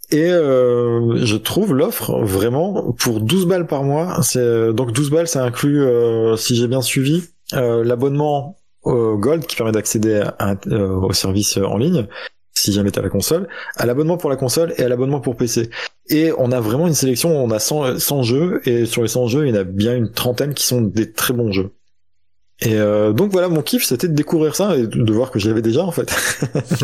Et 0.09 0.30
euh, 0.32 1.17
je 1.26 1.35
trouve 1.35 1.74
l'offre 1.74 2.17
vraiment 2.24 2.93
pour 2.93 3.19
12 3.19 3.45
balles 3.45 3.67
par 3.67 3.84
mois. 3.84 4.22
C'est 4.24 4.74
donc 4.74 4.93
12 4.93 5.11
balles, 5.11 5.27
ça 5.27 5.43
inclut, 5.43 5.82
euh, 5.82 6.38
si 6.38 6.56
j'ai 6.56 6.67
bien 6.67 6.82
suivi, 6.82 7.24
euh, 7.53 7.84
l'abonnement 7.84 8.58
Gold 8.85 9.45
qui 9.48 9.58
permet 9.58 9.74
d'accéder 9.74 10.24
au 10.72 11.11
service 11.11 11.58
en 11.58 11.77
ligne 11.77 12.08
si 12.53 12.74
jamais 12.74 12.92
t'as 12.92 13.01
la 13.01 13.09
console, 13.09 13.48
à 13.76 13.85
l'abonnement 13.85 14.17
pour 14.17 14.30
la 14.30 14.35
console 14.35 14.74
et 14.77 14.84
à 14.84 14.90
l'abonnement 14.90 15.19
pour 15.19 15.35
PC. 15.35 15.69
Et 16.09 16.32
on 16.38 16.51
a 16.51 16.59
vraiment 16.59 16.88
une 16.88 16.93
sélection, 16.93 17.30
on 17.30 17.51
a 17.51 17.59
100, 17.59 18.00
100 18.00 18.24
jeux, 18.24 18.61
et 18.66 18.85
sur 18.85 19.03
les 19.03 19.08
100 19.08 19.27
jeux, 19.27 19.45
il 19.45 19.53
y 19.53 19.58
en 19.58 19.61
a 19.61 19.64
bien 19.64 19.95
une 19.95 20.11
trentaine 20.11 20.53
qui 20.53 20.66
sont 20.66 20.82
des 20.82 21.11
très 21.11 21.34
bons 21.34 21.51
jeux. 21.51 21.72
Et 22.61 22.76
euh, 22.76 23.14
donc 23.14 23.32
voilà, 23.32 23.50
mon 23.50 23.61
kiff, 23.61 23.84
c'était 23.84 24.08
de 24.08 24.16
découvrir 24.16 24.56
ça 24.56 24.76
et 24.77 24.88
de 24.88 25.14
voir 25.14 25.32
que 25.32 25.40
j'avais 25.40 25.61
déjà 25.61 25.84
en 25.84 25.92
fait 25.92 26.10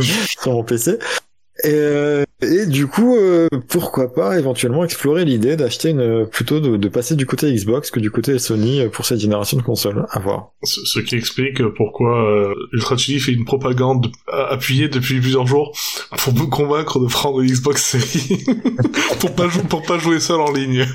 sur 0.42 0.54
mon 0.54 0.64
PC. 0.64 1.00
Et, 1.64 1.70
euh, 1.70 2.24
et 2.42 2.66
du 2.66 2.88
coup, 2.88 3.16
euh, 3.16 3.48
pourquoi 3.70 4.12
pas 4.12 4.40
éventuellement 4.40 4.84
explorer 4.84 5.24
l'idée 5.24 5.56
d'acheter 5.56 5.90
une 5.90 6.26
plutôt 6.26 6.60
de, 6.60 6.78
de, 6.78 6.90
passer 6.90 7.16
du 7.16 7.28
côté 7.28 7.54
Xbox 7.54 7.92
que 7.92 8.00
du 8.00 8.10
côté 8.10 8.40
Sony 8.40 8.88
pour 8.92 9.06
cette 9.06 9.20
génération 9.20 9.58
de 9.58 9.62
consoles. 9.62 10.06
À 10.10 10.20
voir. 10.20 10.50
Ce, 10.64 11.00
qui 11.00 11.16
explique 11.16 11.64
pourquoi 11.76 12.54
Ultra 12.74 12.98
Chili 12.98 13.20
fait 13.20 13.34
une 13.34 13.46
propagande 13.46 14.12
appuyée 14.28 14.90
depuis 14.90 15.20
plusieurs 15.22 15.46
jours 15.46 15.78
pour 16.18 16.34
me 16.34 16.48
convaincre 16.48 17.00
de 17.00 17.06
prendre 17.06 17.40
une 17.42 17.52
Xbox 17.52 17.84
Series 17.84 18.44
pour 19.20 19.36
pas 19.36 19.48
pour 19.70 19.84
pas 19.84 20.00
jouer 20.00 20.20
seul 20.20 20.42
en 20.42 20.52
ligne. 20.52 20.88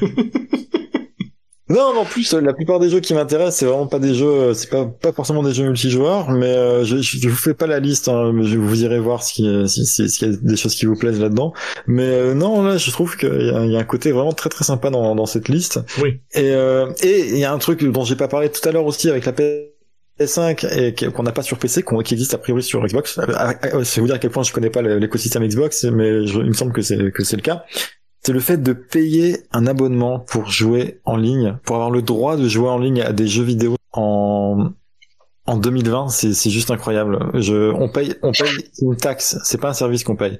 Non, 1.68 1.98
en 1.98 2.04
plus, 2.04 2.32
la 2.32 2.54
plupart 2.54 2.80
des 2.80 2.88
jeux 2.88 3.00
qui 3.00 3.12
m'intéressent, 3.12 3.56
c'est 3.56 3.66
vraiment 3.66 3.86
pas 3.86 3.98
des 3.98 4.14
jeux, 4.14 4.26
euh, 4.26 4.54
c'est 4.54 4.70
pas 4.70 4.86
pas 4.86 5.12
forcément 5.12 5.42
des 5.42 5.52
jeux 5.52 5.64
multijoueurs, 5.64 6.30
mais 6.30 6.46
euh, 6.46 6.84
je, 6.84 6.96
je, 6.98 7.28
vous 7.28 7.36
fais 7.36 7.52
pas 7.52 7.66
la 7.66 7.78
liste, 7.78 8.08
hein, 8.08 8.32
je 8.42 8.56
vous 8.56 8.82
irez 8.84 8.98
voir 8.98 9.22
s'il 9.22 9.68
si, 9.68 9.84
si, 9.84 10.08
si, 10.08 10.24
y 10.24 10.28
a 10.28 10.32
des 10.40 10.56
choses 10.56 10.74
qui 10.74 10.86
vous 10.86 10.96
plaisent 10.96 11.20
là-dedans. 11.20 11.52
Mais 11.86 12.06
euh, 12.06 12.34
non, 12.34 12.62
là, 12.62 12.78
je 12.78 12.90
trouve 12.90 13.16
qu'il 13.18 13.28
y, 13.28 13.72
y, 13.72 13.76
a 13.76 13.78
un 13.78 13.84
côté 13.84 14.12
vraiment 14.12 14.32
très 14.32 14.48
très 14.48 14.64
sympa 14.64 14.88
dans, 14.88 15.14
dans 15.14 15.26
cette 15.26 15.48
liste. 15.48 15.80
Oui. 16.02 16.20
Et 16.34 16.48
et 17.02 17.28
il 17.28 17.38
y 17.38 17.44
a 17.44 17.52
un 17.52 17.58
truc 17.58 17.84
dont 17.84 18.04
j'ai 18.04 18.16
pas 18.16 18.28
parlé 18.28 18.48
tout 18.48 18.66
à 18.66 18.72
l'heure 18.72 18.86
aussi 18.86 19.10
avec 19.10 19.26
la 19.26 19.32
PS5 19.32 20.66
et 20.74 21.10
qu'on 21.10 21.22
n'a 21.22 21.32
pas 21.32 21.42
sur 21.42 21.58
PC, 21.58 21.84
qui 22.04 22.14
existe 22.14 22.32
a 22.32 22.38
priori 22.38 22.62
sur 22.62 22.84
Xbox. 22.84 23.20
C'est 23.84 24.00
vous 24.00 24.06
dire 24.06 24.16
à 24.16 24.18
quel 24.18 24.30
point 24.30 24.42
je 24.42 24.52
connais 24.52 24.70
pas 24.70 24.80
l'écosystème 24.80 25.46
Xbox, 25.46 25.84
mais 25.84 26.24
il 26.24 26.44
me 26.44 26.54
semble 26.54 26.72
que 26.72 26.82
c'est 26.82 27.12
que 27.12 27.24
c'est 27.24 27.36
le 27.36 27.42
cas 27.42 27.64
c'est 28.28 28.34
le 28.34 28.40
fait 28.40 28.62
de 28.62 28.74
payer 28.74 29.38
un 29.52 29.66
abonnement 29.66 30.18
pour 30.18 30.50
jouer 30.50 31.00
en 31.06 31.16
ligne, 31.16 31.56
pour 31.64 31.76
avoir 31.76 31.90
le 31.90 32.02
droit 32.02 32.36
de 32.36 32.46
jouer 32.46 32.68
en 32.68 32.78
ligne 32.78 33.00
à 33.00 33.14
des 33.14 33.26
jeux 33.26 33.42
vidéo 33.42 33.76
en 33.94 34.72
en 35.46 35.56
2020, 35.56 36.08
c'est 36.10 36.50
juste 36.50 36.70
incroyable. 36.70 37.30
Je, 37.32 37.72
on 37.72 37.88
paye, 37.88 38.16
on 38.22 38.32
paye 38.32 38.50
une 38.82 38.96
taxe. 38.96 39.38
C'est 39.44 39.58
pas 39.58 39.70
un 39.70 39.72
service 39.72 40.04
qu'on 40.04 40.14
paye. 40.14 40.38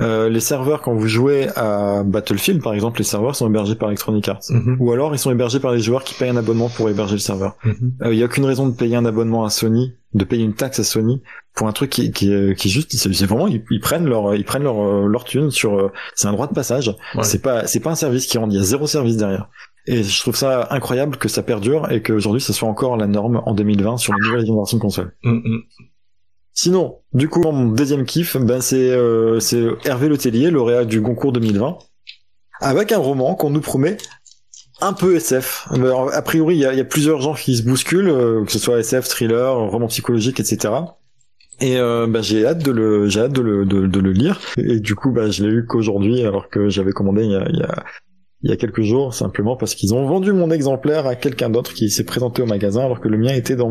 Euh, 0.00 0.28
les 0.28 0.40
serveurs, 0.40 0.82
quand 0.82 0.92
vous 0.94 1.06
jouez 1.06 1.46
à 1.54 2.02
Battlefield, 2.04 2.60
par 2.60 2.74
exemple, 2.74 2.98
les 2.98 3.04
serveurs 3.04 3.36
sont 3.36 3.48
hébergés 3.48 3.76
par 3.76 3.88
Electronic 3.88 4.26
Arts. 4.26 4.42
Mhm. 4.50 4.78
Ou 4.80 4.90
alors, 4.90 5.14
ils 5.14 5.18
sont 5.20 5.30
hébergés 5.30 5.60
par 5.60 5.70
les 5.70 5.78
joueurs 5.78 6.02
qui 6.02 6.14
payent 6.14 6.30
un 6.30 6.36
abonnement 6.36 6.68
pour 6.68 6.90
héberger 6.90 7.14
le 7.14 7.20
serveur. 7.20 7.56
Il 7.64 7.70
mhm. 7.70 7.92
euh, 8.02 8.14
y 8.14 8.22
a 8.22 8.26
aucune 8.26 8.46
raison 8.46 8.66
de 8.66 8.74
payer 8.74 8.96
un 8.96 9.04
abonnement 9.04 9.44
à 9.44 9.50
Sony, 9.50 9.94
de 10.14 10.24
payer 10.24 10.44
une 10.44 10.54
taxe 10.54 10.78
à 10.78 10.84
Sony 10.84 11.22
pour 11.54 11.68
un 11.68 11.72
truc 11.72 11.90
qui, 11.90 12.10
qui, 12.12 12.28
qui 12.56 12.68
est 12.68 12.70
juste, 12.70 12.94
c'est 12.94 13.26
vraiment, 13.26 13.46
ils, 13.46 13.80
prennent 13.80 14.06
leur, 14.06 14.34
ils 14.34 14.44
prennent 14.44 14.62
leur, 14.62 14.80
euh, 14.80 15.06
leur 15.06 15.24
thune 15.24 15.50
sur, 15.50 15.78
euh, 15.78 15.92
c'est 16.14 16.28
un 16.28 16.32
droit 16.32 16.46
de 16.46 16.54
passage. 16.54 16.94
C'est 17.22 17.42
pas, 17.42 17.66
c'est 17.66 17.80
pas 17.80 17.90
un 17.90 17.96
service 17.96 18.26
qui 18.26 18.38
rend, 18.38 18.48
il 18.48 18.56
y 18.56 18.60
a 18.60 18.62
zéro 18.62 18.86
service 18.86 19.16
derrière. 19.16 19.48
Et 19.86 20.02
je 20.02 20.20
trouve 20.20 20.36
ça 20.36 20.68
incroyable 20.70 21.16
que 21.16 21.28
ça 21.28 21.42
perdure 21.42 21.90
et 21.90 22.02
qu'aujourd'hui 22.02 22.42
ça 22.42 22.52
soit 22.52 22.68
encore 22.68 22.96
la 22.96 23.06
norme 23.06 23.42
en 23.44 23.54
2020 23.54 23.96
sur 23.96 24.14
les 24.14 24.20
nouvelles 24.20 24.46
générations 24.46 24.76
de 24.76 24.82
consoles. 24.82 25.14
Mhm. 25.24 25.62
Sinon, 26.52 26.98
du 27.12 27.28
coup, 27.28 27.40
mon 27.40 27.68
deuxième 27.68 28.04
kiff, 28.04 28.36
ben 28.36 28.60
c'est 28.60 28.90
euh, 28.90 29.38
c'est 29.38 29.64
Hervé 29.84 30.08
Letellier, 30.08 30.50
lauréat 30.50 30.84
du 30.84 31.00
Goncourt 31.00 31.32
2020, 31.32 31.78
avec 32.60 32.92
un 32.92 32.98
roman 32.98 33.34
qu'on 33.34 33.50
nous 33.50 33.60
promet 33.60 33.96
un 34.80 34.92
peu 34.92 35.16
SF. 35.16 35.68
A 36.12 36.22
priori, 36.22 36.56
il 36.56 36.60
y 36.60 36.66
a, 36.66 36.84
plusieurs 36.84 37.20
genres 37.20 37.38
qui 37.38 37.56
se 37.56 37.62
bousculent, 37.62 38.10
euh, 38.10 38.44
que 38.44 38.52
ce 38.52 38.58
soit 38.58 38.78
SF, 38.78 39.08
thriller, 39.08 39.54
roman 39.54 39.88
psychologique, 39.88 40.40
etc. 40.40 40.74
Et 41.60 41.78
euh, 41.78 42.06
bah, 42.08 42.22
j'ai 42.22 42.46
hâte 42.46 42.64
de 42.64 42.70
le, 42.70 43.08
j'ai 43.08 43.20
hâte 43.20 43.32
de 43.32 43.42
le, 43.42 43.64
de, 43.64 44.00
le 44.00 44.12
lire. 44.12 44.40
Et 44.56 44.78
du 44.78 44.94
coup, 44.94 45.10
bah, 45.10 45.30
je 45.30 45.42
l'ai 45.42 45.50
lu 45.50 45.66
qu'aujourd'hui, 45.66 46.22
alors 46.22 46.48
que 46.48 46.68
j'avais 46.68 46.92
commandé 46.92 47.24
il 47.24 47.32
y 47.32 47.62
a, 47.62 47.84
il 48.42 48.50
y 48.50 48.52
a 48.52 48.56
quelques 48.56 48.82
jours, 48.82 49.14
simplement 49.14 49.56
parce 49.56 49.74
qu'ils 49.74 49.94
ont 49.94 50.06
vendu 50.06 50.32
mon 50.32 50.50
exemplaire 50.50 51.06
à 51.06 51.16
quelqu'un 51.16 51.50
d'autre 51.50 51.74
qui 51.74 51.90
s'est 51.90 52.04
présenté 52.04 52.40
au 52.40 52.46
magasin, 52.46 52.84
alors 52.84 53.00
que 53.00 53.08
le 53.08 53.18
mien 53.18 53.34
était 53.34 53.56
dans 53.56 53.70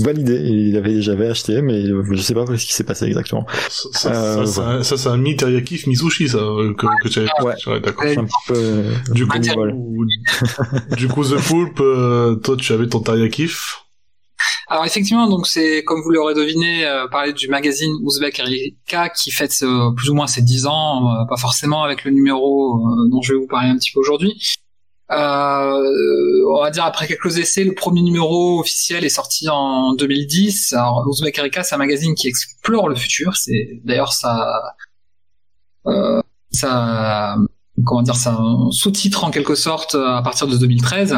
validé. 0.00 0.34
Il 0.34 0.76
avait, 0.76 1.00
j'avais 1.00 1.28
acheté, 1.28 1.62
mais 1.62 1.84
je 1.84 2.22
sais 2.22 2.34
pas 2.34 2.46
ce 2.46 2.64
qui 2.64 2.72
s'est 2.72 2.84
passé 2.84 3.06
exactement. 3.06 3.46
Ça, 3.68 3.88
ça, 3.92 4.12
euh, 4.12 4.46
ça, 4.46 4.82
ça 4.84 4.96
c'est 4.96 5.08
un 5.08 5.16
mi 5.16 5.34
teriyaki 5.36 5.82
Mizushi, 5.88 6.28
ça, 6.28 6.38
que, 6.38 6.86
que 7.02 7.08
tu 7.08 7.18
avais. 7.18 7.28
Ouais, 7.42 7.54
ouais 7.66 7.80
d'accord. 7.80 8.04
Un 8.06 8.24
petit 8.24 8.34
peu, 8.46 8.54
euh, 8.56 8.92
du 9.12 9.26
coup, 9.26 9.38
du 10.96 11.08
coup, 11.08 11.24
The 11.24 11.36
Poulpe, 11.36 11.80
euh, 11.80 12.36
toi, 12.36 12.56
tu 12.56 12.72
avais 12.72 12.86
ton 12.86 13.00
teriyaki. 13.00 13.48
Alors 14.68 14.84
effectivement, 14.84 15.28
donc 15.28 15.46
c'est 15.46 15.82
comme 15.84 16.02
vous 16.02 16.10
l'aurez 16.10 16.34
deviné, 16.34 16.84
euh, 16.84 17.08
parler 17.08 17.32
du 17.32 17.48
magazine 17.48 17.90
Ouzbek 18.02 18.38
Erika 18.38 19.08
qui 19.08 19.30
fête 19.30 19.54
euh, 19.62 19.90
plus 19.92 20.10
ou 20.10 20.14
moins 20.14 20.26
ses 20.26 20.42
10 20.42 20.66
ans, 20.66 21.10
euh, 21.10 21.24
pas 21.26 21.38
forcément 21.38 21.84
avec 21.84 22.04
le 22.04 22.10
numéro 22.10 22.78
dont 23.10 23.22
je 23.22 23.32
vais 23.32 23.38
vous 23.38 23.46
parler 23.46 23.70
un 23.70 23.76
petit 23.78 23.90
peu 23.92 24.00
aujourd'hui. 24.00 24.58
on 25.10 26.60
va 26.62 26.70
dire 26.70 26.84
après 26.84 27.06
quelques 27.06 27.38
essais, 27.38 27.64
le 27.64 27.74
premier 27.74 28.02
numéro 28.02 28.60
officiel 28.60 29.06
est 29.06 29.08
sorti 29.08 29.48
en 29.48 29.94
2010. 29.94 30.74
Alors 30.74 31.06
Ouzbek 31.08 31.38
Erika, 31.38 31.62
c'est 31.62 31.74
un 31.74 31.78
magazine 31.78 32.14
qui 32.14 32.28
explore 32.28 32.88
le 32.88 32.94
futur. 32.94 33.36
C'est 33.36 33.80
d'ailleurs 33.84 34.12
ça, 34.12 34.62
ça, 36.52 37.36
comment 37.86 38.02
dire, 38.02 38.16
ça 38.16 38.38
sous-titre 38.70 39.24
en 39.24 39.30
quelque 39.30 39.54
sorte 39.54 39.94
à 39.94 40.20
partir 40.22 40.46
de 40.46 40.58
2013. 40.58 41.16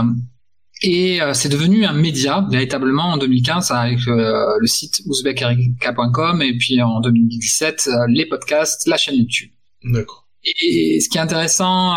Et 0.83 1.21
euh, 1.21 1.35
c'est 1.35 1.51
devenu 1.51 1.85
un 1.85 1.93
média 1.93 2.47
véritablement 2.51 3.11
en 3.11 3.17
2015 3.19 3.71
avec 3.71 3.99
euh, 4.09 4.47
le 4.59 4.67
site 4.67 5.03
ouzbekerika.com 5.07 6.41
et 6.41 6.57
puis 6.57 6.81
en 6.81 7.01
2017 7.01 7.89
euh, 7.89 8.07
les 8.09 8.27
podcasts, 8.27 8.87
la 8.87 8.97
chaîne 8.97 9.17
YouTube. 9.17 9.51
D'accord. 9.85 10.27
Et 10.63 11.01
ce 11.01 11.11
qui 11.11 11.19
est 11.19 11.21
intéressant 11.21 11.97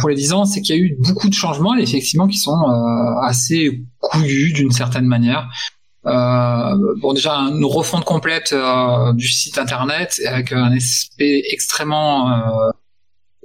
pour 0.00 0.08
les 0.08 0.16
10 0.16 0.32
ans, 0.32 0.44
c'est 0.44 0.60
qu'il 0.60 0.74
y 0.74 0.78
a 0.78 0.82
eu 0.82 0.96
beaucoup 0.98 1.28
de 1.28 1.34
changements, 1.34 1.76
effectivement, 1.76 2.26
qui 2.26 2.36
sont 2.36 2.60
assez 3.22 3.80
couillus 4.00 4.52
d'une 4.52 4.72
certaine 4.72 5.06
manière. 5.06 5.48
bon, 6.04 7.12
déjà 7.12 7.36
une 7.36 7.64
refonte 7.64 8.04
complète 8.04 8.52
du 9.14 9.28
site 9.28 9.56
internet 9.58 10.20
avec 10.26 10.50
un 10.50 10.72
aspect 10.72 11.44
extrêmement 11.48 12.72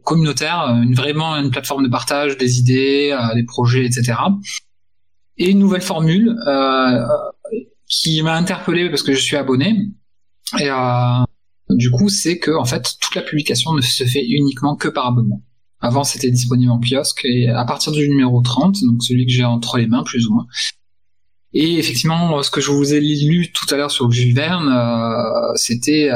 communautaire, 0.04 0.62
euh, 0.62 0.82
une, 0.82 0.94
vraiment 0.94 1.36
une 1.36 1.52
plateforme 1.52 1.84
de 1.84 1.90
partage 1.90 2.38
des 2.38 2.60
idées, 2.60 3.12
euh, 3.12 3.36
des 3.36 3.44
projets, 3.44 3.86
etc. 3.86 4.14
Et 5.38 5.50
une 5.52 5.60
nouvelle 5.60 5.82
formule 5.82 6.36
euh, 6.48 7.06
qui 7.88 8.22
m'a 8.22 8.36
interpellé 8.36 8.90
parce 8.90 9.04
que 9.04 9.14
je 9.14 9.22
suis 9.22 9.38
abonné. 9.38 9.76
Et 10.60 10.70
du 11.70 11.92
coup, 11.92 12.10
c'est 12.10 12.40
que 12.40 12.52
en 12.52 12.66
fait, 12.66 12.84
toute 13.00 13.16
la 13.16 13.22
publication 13.22 13.74
ne 13.74 13.82
se 13.82 14.04
fait 14.04 14.26
uniquement 14.26 14.76
que 14.76 14.88
par 14.88 15.06
abonnement. 15.06 15.44
Avant, 15.80 16.04
c'était 16.04 16.32
disponible 16.32 16.72
en 16.72 16.80
kiosque 16.80 17.22
et 17.24 17.48
à 17.50 17.64
partir 17.64 17.92
du 17.94 18.10
numéro 18.10 18.42
30, 18.42 18.78
donc 18.84 19.04
celui 19.04 19.26
que 19.26 19.32
j'ai 19.32 19.46
entre 19.46 19.78
les 19.78 19.88
mains 19.88 20.04
plus 20.04 20.28
ou 20.28 20.34
moins. 20.34 20.48
Et 21.54 21.78
effectivement, 21.78 22.42
ce 22.44 22.52
que 22.52 22.62
je 22.62 22.72
vous 22.72 22.94
ai 22.94 23.00
lu 23.00 23.52
tout 23.54 23.74
à 23.74 23.78
l'heure 23.78 23.92
sur 23.92 24.12
Jules 24.12 24.36
Verne, 24.36 24.76
c'était 25.56 26.10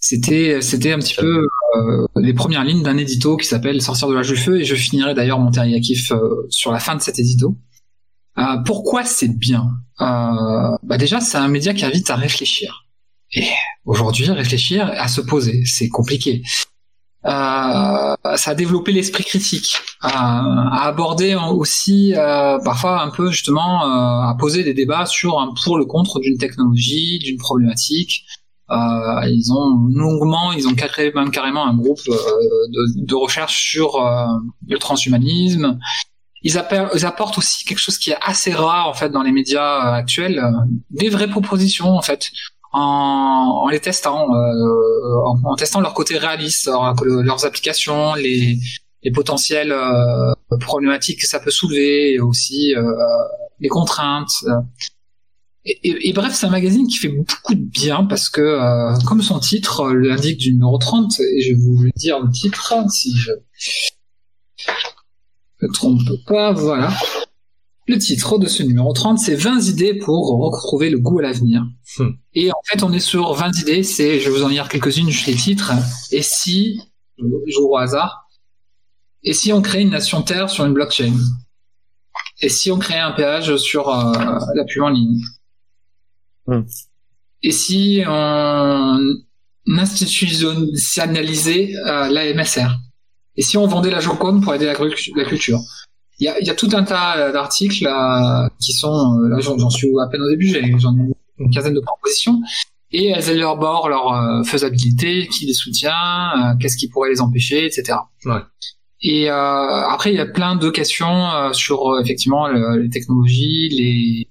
c'était 0.00 0.62
c'était 0.62 0.92
un 0.92 0.98
petit 0.98 1.14
peu 1.14 1.46
euh, 1.76 2.06
les 2.16 2.32
premières 2.32 2.64
lignes 2.64 2.82
d'un 2.82 2.96
édito 2.96 3.36
qui 3.36 3.46
s'appelle 3.46 3.82
Sortir 3.82 4.08
de 4.08 4.14
l'âge 4.14 4.28
du 4.28 4.36
feu 4.36 4.60
et 4.60 4.64
je 4.64 4.74
finirai 4.74 5.14
d'ailleurs 5.14 5.38
mon 5.38 5.50
teriyakif 5.50 6.10
euh, 6.12 6.46
sur 6.48 6.72
la 6.72 6.80
fin 6.80 6.96
de 6.96 7.02
cet 7.02 7.18
édito. 7.18 7.56
Euh, 8.38 8.56
pourquoi 8.64 9.04
c'est 9.04 9.28
bien? 9.28 9.68
Euh, 10.00 10.76
bah 10.82 10.96
Déjà, 10.96 11.20
c'est 11.20 11.36
un 11.36 11.48
média 11.48 11.74
qui 11.74 11.84
invite 11.84 12.08
à 12.08 12.16
réfléchir. 12.16 12.86
Et 13.34 13.46
aujourd'hui, 13.84 14.28
réfléchir, 14.30 14.90
à 14.96 15.06
se 15.06 15.20
poser, 15.20 15.64
c'est 15.66 15.88
compliqué. 15.88 16.42
ça 17.22 18.16
a 18.24 18.54
développé 18.54 18.92
l'esprit 18.92 19.24
critique, 19.24 19.76
à 20.00 20.86
aborder 20.86 21.34
aussi 21.36 22.12
parfois 22.64 23.02
un 23.02 23.10
peu 23.10 23.30
justement 23.30 23.82
à 23.82 24.34
poser 24.36 24.64
des 24.64 24.74
débats 24.74 25.06
sur 25.06 25.38
un 25.38 25.54
pour 25.62 25.78
le 25.78 25.84
contre 25.84 26.18
d'une 26.18 26.38
technologie, 26.38 27.20
d'une 27.20 27.36
problématique, 27.36 28.24
ils 28.70 29.52
ont 29.52 29.88
longuement, 29.92 30.52
ils 30.52 30.68
ont 30.68 30.74
créé 30.74 31.12
même 31.12 31.30
carrément 31.30 31.66
un 31.66 31.74
groupe 31.74 32.00
euh, 32.08 32.14
de, 32.96 33.14
recherche 33.14 33.70
sur 33.70 33.96
euh, 33.96 34.26
le 34.68 34.78
transhumanisme. 34.78 35.78
Ils, 36.42 36.56
apportent 36.56 37.36
aussi 37.36 37.64
quelque 37.64 37.78
chose 37.78 37.98
qui 37.98 38.12
est 38.12 38.18
assez 38.22 38.52
rare 38.52 38.88
en 38.88 38.94
fait 38.94 39.10
dans 39.10 39.22
les 39.22 39.32
médias 39.32 39.92
actuels, 39.92 40.42
des 40.88 41.10
vraies 41.10 41.28
propositions 41.28 41.90
en 41.96 42.00
fait, 42.00 42.30
en, 42.72 43.68
les 43.70 43.80
testant, 43.80 44.26
en, 44.30 45.38
en, 45.44 45.56
testant 45.56 45.80
leur 45.80 45.92
côté 45.92 46.16
réaliste, 46.16 46.70
leurs 47.04 47.44
applications, 47.44 48.14
les, 48.14 48.58
les 49.02 49.10
potentielles 49.10 49.74
problématiques 50.60 51.20
que 51.20 51.26
ça 51.26 51.40
peut 51.40 51.50
soulever, 51.50 52.14
et 52.14 52.20
aussi 52.20 52.72
les 53.58 53.68
contraintes. 53.68 54.32
Et, 55.66 56.12
bref, 56.14 56.34
c'est 56.34 56.46
un 56.46 56.50
magazine 56.50 56.86
qui 56.86 56.96
fait 56.96 57.08
beaucoup 57.08 57.54
de 57.54 57.60
bien 57.60 58.04
parce 58.04 58.30
que, 58.30 58.40
euh, 58.40 58.94
comme 59.06 59.20
son 59.20 59.38
titre 59.38 59.92
l'indique 59.92 60.38
du 60.38 60.54
numéro 60.54 60.78
30, 60.78 61.20
et 61.20 61.42
je 61.42 61.50
vais 61.50 61.58
vous 61.60 61.90
dire 61.96 62.18
le 62.18 62.30
titre 62.30 62.74
si 62.90 63.14
je 63.14 63.32
ne 65.62 65.68
me 65.68 65.72
trompe 65.72 66.00
pas, 66.26 66.52
voilà. 66.52 66.90
Le 67.86 67.98
titre 67.98 68.38
de 68.38 68.46
ce 68.46 68.62
numéro 68.62 68.92
30, 68.94 69.18
c'est 69.18 69.34
20 69.34 69.60
idées 69.68 69.94
pour 69.94 70.38
retrouver 70.38 70.88
le 70.88 70.98
goût 70.98 71.18
à 71.18 71.22
l'avenir. 71.22 71.66
Hmm. 71.98 72.12
Et 72.32 72.50
en 72.50 72.60
fait, 72.64 72.82
on 72.82 72.92
est 72.92 73.00
sur 73.00 73.34
20 73.34 73.60
idées, 73.60 73.82
c'est, 73.82 74.18
je 74.18 74.30
vais 74.30 74.38
vous 74.38 74.44
en 74.44 74.48
lire 74.48 74.68
quelques-unes, 74.68 75.10
je 75.10 75.26
les 75.26 75.34
titres. 75.34 75.72
Et 76.10 76.22
si, 76.22 76.80
je 77.18 77.24
joue 77.52 77.68
au 77.68 77.76
hasard, 77.76 78.30
et 79.22 79.34
si 79.34 79.52
on 79.52 79.60
crée 79.60 79.82
une 79.82 79.90
nation 79.90 80.22
Terre 80.22 80.48
sur 80.48 80.64
une 80.64 80.72
blockchain? 80.72 81.12
Et 82.40 82.48
si 82.48 82.70
on 82.70 82.78
crée 82.78 82.98
un 82.98 83.12
péage 83.12 83.54
sur 83.56 83.90
euh, 83.90 84.12
la 84.54 84.64
pub 84.64 84.82
en 84.82 84.88
ligne? 84.88 85.20
Hmm. 86.46 86.62
Et 87.42 87.52
si 87.52 88.02
on 88.06 88.98
institutionnalisait 89.66 91.72
euh, 91.86 92.08
la 92.08 92.34
MSR 92.34 92.76
Et 93.36 93.42
si 93.42 93.56
on 93.56 93.66
vendait 93.66 93.90
la 93.90 94.00
Joconde 94.00 94.42
pour 94.42 94.52
aider 94.54 94.66
la, 94.66 94.74
culture? 94.74 95.60
Il 96.18 96.24
y 96.24 96.28
a, 96.28 96.38
y 96.40 96.50
a, 96.50 96.54
tout 96.54 96.68
un 96.72 96.84
tas 96.84 97.16
euh, 97.16 97.32
d'articles 97.32 97.88
qui 98.58 98.72
sont, 98.72 99.20
euh, 99.22 99.28
là 99.28 99.38
j'en 99.40 99.70
suis 99.70 99.88
à 100.02 100.08
peine 100.08 100.20
au 100.20 100.28
début, 100.28 100.48
j'en 100.78 100.94
ai 100.96 101.12
une 101.38 101.50
quinzaine 101.50 101.74
de 101.74 101.80
propositions, 101.80 102.40
et 102.92 103.06
elles 103.06 103.30
élaborent 103.30 103.88
leur 103.88 104.12
euh, 104.12 104.42
faisabilité, 104.42 105.26
qui 105.28 105.46
les 105.46 105.54
soutient, 105.54 106.56
qu'est-ce 106.60 106.76
qui 106.76 106.88
pourrait 106.88 107.08
les 107.08 107.22
empêcher, 107.22 107.64
etc. 107.64 107.98
Ouais. 108.26 108.40
Et 109.02 109.30
après, 109.30 110.12
il 110.12 110.16
y 110.16 110.20
a 110.20 110.26
plein 110.26 110.56
de 110.56 110.68
questions 110.68 111.54
sur 111.54 111.98
effectivement 112.02 112.48
les 112.48 112.90
technologies, 112.90 113.70
les 113.70 114.28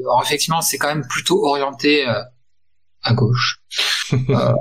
alors 0.00 0.22
effectivement, 0.24 0.60
c'est 0.60 0.78
quand 0.78 0.88
même 0.88 1.06
plutôt 1.06 1.44
orienté 1.44 2.08
euh, 2.08 2.22
à 3.02 3.14
gauche. 3.14 3.60
euh, 4.12 4.52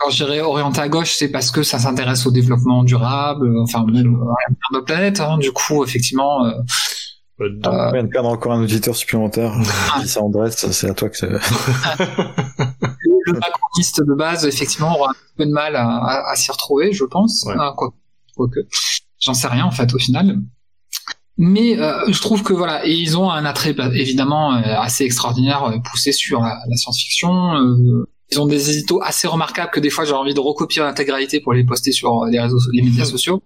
quand 0.00 0.10
je 0.10 0.24
dirais 0.24 0.40
orienté 0.40 0.80
à 0.80 0.88
gauche, 0.88 1.14
c'est 1.14 1.28
parce 1.28 1.50
que 1.50 1.62
ça 1.62 1.78
s'intéresse 1.78 2.26
au 2.26 2.30
développement 2.30 2.84
durable, 2.84 3.54
enfin 3.60 3.84
même 3.86 4.16
à 4.16 4.72
notre 4.72 4.86
planète. 4.86 5.20
Hein, 5.20 5.38
du 5.38 5.52
coup, 5.52 5.84
effectivement. 5.84 6.46
Euh, 6.46 6.52
euh, 7.40 7.58
on 7.64 7.92
vient 7.92 8.04
de 8.04 8.08
perdre 8.08 8.28
encore 8.28 8.52
un 8.52 8.62
auditeur 8.62 8.94
supplémentaire. 8.94 9.52
Ah. 9.94 10.04
ça 10.04 10.20
Andrés, 10.20 10.50
c'est 10.50 10.90
à 10.90 10.94
toi 10.94 11.08
que 11.08 11.16
c'est. 11.16 11.28
le, 11.28 11.38
macroniste 13.32 14.02
de 14.02 14.14
base, 14.14 14.44
effectivement, 14.44 14.94
aura 14.94 15.10
un 15.10 15.14
peu 15.36 15.46
de 15.46 15.52
mal 15.52 15.74
à, 15.76 16.30
à, 16.30 16.36
s'y 16.36 16.52
retrouver, 16.52 16.92
je 16.92 17.04
pense. 17.04 17.44
Ouais. 17.46 17.54
Ah, 17.58 17.72
quoi, 17.76 17.92
que 18.36 18.60
j'en 19.20 19.34
sais 19.34 19.48
rien 19.48 19.64
en 19.64 19.70
fait 19.70 19.94
au 19.94 19.98
final. 19.98 20.38
Mais 21.42 21.78
euh, 21.78 22.04
je 22.06 22.20
trouve 22.20 22.42
que 22.42 22.52
voilà, 22.52 22.86
et 22.86 22.92
ils 22.92 23.16
ont 23.16 23.30
un 23.30 23.46
attrait 23.46 23.72
bah, 23.72 23.88
évidemment 23.94 24.52
euh, 24.52 24.60
assez 24.62 25.04
extraordinaire 25.04 25.64
euh, 25.64 25.78
poussé 25.78 26.12
sur 26.12 26.42
la, 26.42 26.60
la 26.68 26.76
science-fiction. 26.76 27.54
ils 28.30 28.38
ont 28.38 28.44
des 28.44 28.68
éditos 28.70 29.00
assez 29.02 29.26
remarquables 29.26 29.70
que 29.70 29.80
des 29.80 29.88
fois 29.88 30.04
j'ai 30.04 30.12
envie 30.12 30.34
de 30.34 30.40
recopier 30.40 30.82
l'intégralité 30.82 31.40
pour 31.40 31.54
les 31.54 31.64
poster 31.64 31.92
sur 31.92 32.26
les 32.26 32.38
réseaux, 32.38 32.58
les 32.74 32.82
médias 32.82 33.06
sociaux. 33.06 33.42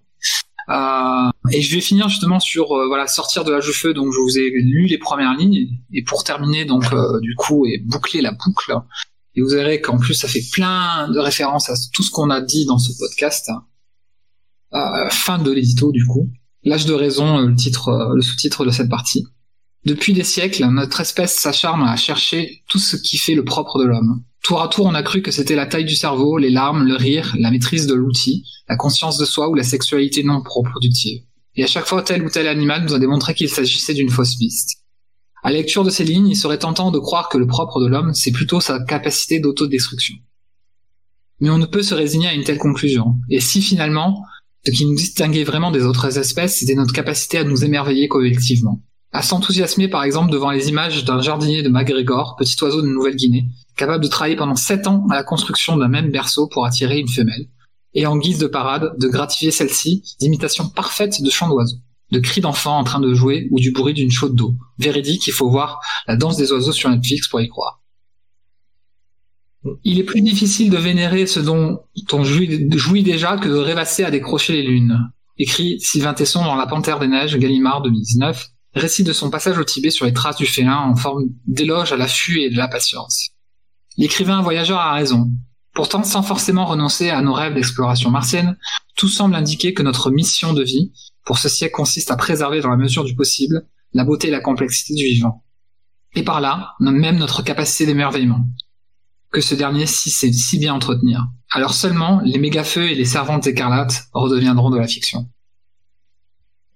Euh, 0.70 1.30
et 1.52 1.62
je 1.62 1.72
vais 1.72 1.80
finir 1.80 2.08
justement 2.08 2.40
sur 2.40 2.66
voilà 2.88 3.06
sortir 3.06 3.44
de 3.44 3.52
la 3.52 3.60
feu. 3.60 3.94
Donc 3.94 4.12
je 4.12 4.18
vous 4.18 4.38
ai 4.38 4.50
lu 4.50 4.86
les 4.86 4.98
premières 4.98 5.36
lignes 5.36 5.68
et 5.92 6.02
pour 6.02 6.24
terminer 6.24 6.64
donc 6.64 6.82
du 7.22 7.36
coup 7.36 7.64
et 7.64 7.78
boucler 7.78 8.22
la 8.22 8.32
boucle. 8.32 8.74
Et 9.36 9.40
vous 9.40 9.50
verrez 9.50 9.80
qu'en 9.80 9.98
plus 9.98 10.14
ça 10.14 10.26
fait 10.26 10.42
plein 10.52 11.08
de 11.12 11.20
références 11.20 11.70
à 11.70 11.74
tout 11.92 12.02
ce 12.02 12.10
qu'on 12.10 12.30
a 12.30 12.40
dit 12.40 12.66
dans 12.66 12.78
ce 12.78 12.90
podcast. 12.98 13.52
fin 15.10 15.38
de 15.38 15.52
l'édito 15.52 15.92
du 15.92 16.04
coup. 16.06 16.28
L'âge 16.64 16.86
de 16.86 16.94
raison, 16.94 17.38
euh, 17.38 17.48
euh, 17.48 18.14
le 18.14 18.22
sous-titre 18.22 18.64
de 18.64 18.70
cette 18.70 18.88
partie. 18.88 19.26
Depuis 19.84 20.14
des 20.14 20.24
siècles, 20.24 20.64
notre 20.66 21.00
espèce 21.00 21.38
s'acharne 21.38 21.82
à 21.86 21.96
chercher 21.96 22.62
tout 22.68 22.78
ce 22.78 22.96
qui 22.96 23.18
fait 23.18 23.34
le 23.34 23.44
propre 23.44 23.78
de 23.78 23.84
l'homme. 23.84 24.22
Tour 24.42 24.62
à 24.62 24.68
tour, 24.68 24.86
on 24.86 24.94
a 24.94 25.02
cru 25.02 25.20
que 25.20 25.30
c'était 25.30 25.56
la 25.56 25.66
taille 25.66 25.84
du 25.84 25.94
cerveau, 25.94 26.38
les 26.38 26.48
larmes, 26.48 26.84
le 26.84 26.96
rire, 26.96 27.34
la 27.38 27.50
maîtrise 27.50 27.86
de 27.86 27.94
l'outil, 27.94 28.44
la 28.68 28.76
conscience 28.76 29.18
de 29.18 29.26
soi 29.26 29.50
ou 29.50 29.54
la 29.54 29.62
sexualité 29.62 30.22
non 30.22 30.42
reproductive. 30.46 31.22
Et 31.56 31.64
à 31.64 31.66
chaque 31.66 31.86
fois, 31.86 32.02
tel 32.02 32.24
ou 32.24 32.30
tel 32.30 32.48
animal 32.48 32.84
nous 32.84 32.94
a 32.94 32.98
démontré 32.98 33.34
qu'il 33.34 33.48
s'agissait 33.48 33.94
d'une 33.94 34.10
fausse 34.10 34.36
piste. 34.36 34.78
À 35.42 35.50
la 35.50 35.58
lecture 35.58 35.84
de 35.84 35.90
ces 35.90 36.04
lignes, 36.04 36.28
il 36.28 36.36
serait 36.36 36.58
tentant 36.58 36.90
de 36.90 36.98
croire 36.98 37.28
que 37.28 37.36
le 37.36 37.46
propre 37.46 37.80
de 37.80 37.86
l'homme, 37.86 38.14
c'est 38.14 38.32
plutôt 38.32 38.60
sa 38.60 38.82
capacité 38.82 39.38
d'autodestruction. 39.38 40.14
Mais 41.40 41.50
on 41.50 41.58
ne 41.58 41.66
peut 41.66 41.82
se 41.82 41.94
résigner 41.94 42.28
à 42.28 42.34
une 42.34 42.44
telle 42.44 42.58
conclusion. 42.58 43.16
Et 43.28 43.40
si 43.40 43.60
finalement, 43.60 44.24
ce 44.66 44.70
qui 44.70 44.86
nous 44.86 44.94
distinguait 44.94 45.44
vraiment 45.44 45.70
des 45.70 45.84
autres 45.84 46.18
espèces, 46.18 46.58
c'était 46.58 46.74
notre 46.74 46.94
capacité 46.94 47.38
à 47.38 47.44
nous 47.44 47.64
émerveiller 47.64 48.08
collectivement. 48.08 48.80
À 49.12 49.22
s'enthousiasmer 49.22 49.88
par 49.88 50.02
exemple 50.02 50.32
devant 50.32 50.50
les 50.50 50.68
images 50.68 51.04
d'un 51.04 51.20
jardinier 51.20 51.62
de 51.62 51.68
MacGregor, 51.68 52.34
petit 52.36 52.56
oiseau 52.62 52.82
de 52.82 52.88
Nouvelle-Guinée, 52.88 53.46
capable 53.76 54.02
de 54.02 54.08
travailler 54.08 54.36
pendant 54.36 54.56
sept 54.56 54.86
ans 54.86 55.06
à 55.10 55.14
la 55.14 55.22
construction 55.22 55.76
d'un 55.76 55.88
même 55.88 56.10
berceau 56.10 56.48
pour 56.48 56.64
attirer 56.64 56.98
une 56.98 57.08
femelle, 57.08 57.46
et 57.92 58.06
en 58.06 58.16
guise 58.16 58.38
de 58.38 58.46
parade, 58.46 58.94
de 58.98 59.06
gratifier 59.06 59.50
celle-ci 59.50 60.02
d'imitations 60.18 60.68
parfaites 60.68 61.22
de 61.22 61.30
chants 61.30 61.48
d'oiseaux, 61.48 61.78
de 62.10 62.18
cris 62.18 62.40
d'enfants 62.40 62.78
en 62.78 62.84
train 62.84 63.00
de 63.00 63.14
jouer 63.14 63.48
ou 63.50 63.60
du 63.60 63.70
bruit 63.70 63.94
d'une 63.94 64.10
chaude 64.10 64.34
d'eau. 64.34 64.54
Véridique, 64.78 65.26
il 65.26 65.32
faut 65.32 65.50
voir 65.50 65.80
la 66.08 66.16
danse 66.16 66.36
des 66.36 66.50
oiseaux 66.50 66.72
sur 66.72 66.90
Netflix 66.90 67.28
pour 67.28 67.40
y 67.40 67.48
croire. 67.48 67.83
Il 69.82 69.98
est 69.98 70.04
plus 70.04 70.20
difficile 70.20 70.70
de 70.70 70.76
vénérer 70.76 71.26
ce 71.26 71.40
dont 71.40 71.80
on 72.12 72.24
jouit, 72.24 73.02
déjà 73.02 73.36
que 73.36 73.48
de 73.48 73.54
rêvasser 73.54 74.04
à 74.04 74.10
décrocher 74.10 74.52
les 74.54 74.62
lunes. 74.62 74.98
Écrit 75.38 75.80
Sylvain 75.80 76.14
Tesson 76.14 76.44
dans 76.44 76.54
La 76.54 76.66
Panthère 76.66 76.98
des 76.98 77.08
Neiges, 77.08 77.36
Gallimard 77.38 77.82
2019, 77.82 78.48
récit 78.74 79.04
de 79.04 79.12
son 79.12 79.30
passage 79.30 79.58
au 79.58 79.64
Tibet 79.64 79.90
sur 79.90 80.06
les 80.06 80.12
traces 80.12 80.36
du 80.36 80.46
félin 80.46 80.78
en 80.78 80.96
forme 80.96 81.24
d'éloge 81.46 81.92
à 81.92 81.96
l'affût 81.96 82.40
et 82.40 82.50
de 82.50 82.56
la 82.56 82.68
patience. 82.68 83.30
L'écrivain 83.96 84.42
voyageur 84.42 84.78
a 84.78 84.94
raison. 84.94 85.30
Pourtant, 85.72 86.04
sans 86.04 86.22
forcément 86.22 86.66
renoncer 86.66 87.10
à 87.10 87.20
nos 87.20 87.32
rêves 87.32 87.54
d'exploration 87.54 88.10
martienne, 88.10 88.56
tout 88.96 89.08
semble 89.08 89.34
indiquer 89.34 89.74
que 89.74 89.82
notre 89.82 90.10
mission 90.10 90.52
de 90.52 90.62
vie 90.62 90.92
pour 91.24 91.38
ce 91.38 91.48
siècle 91.48 91.74
consiste 91.74 92.10
à 92.10 92.16
préserver 92.16 92.60
dans 92.60 92.70
la 92.70 92.76
mesure 92.76 93.04
du 93.04 93.14
possible 93.14 93.66
la 93.92 94.04
beauté 94.04 94.28
et 94.28 94.32
la 94.32 94.40
complexité 94.40 94.94
du 94.94 95.04
vivant. 95.04 95.44
Et 96.14 96.22
par 96.22 96.40
là, 96.40 96.74
même 96.80 97.16
notre 97.16 97.42
capacité 97.42 97.86
d'émerveillement 97.86 98.46
que 99.34 99.40
ce 99.40 99.54
dernier 99.54 99.84
si 99.84 100.10
sait 100.10 100.32
si 100.32 100.58
bien 100.58 100.72
entretenir. 100.72 101.26
Alors 101.50 101.74
seulement, 101.74 102.20
les 102.24 102.38
méga-feux 102.38 102.88
et 102.88 102.94
les 102.94 103.04
servantes 103.04 103.46
écarlates 103.46 104.04
redeviendront 104.12 104.70
de 104.70 104.78
la 104.78 104.86
fiction. 104.86 105.28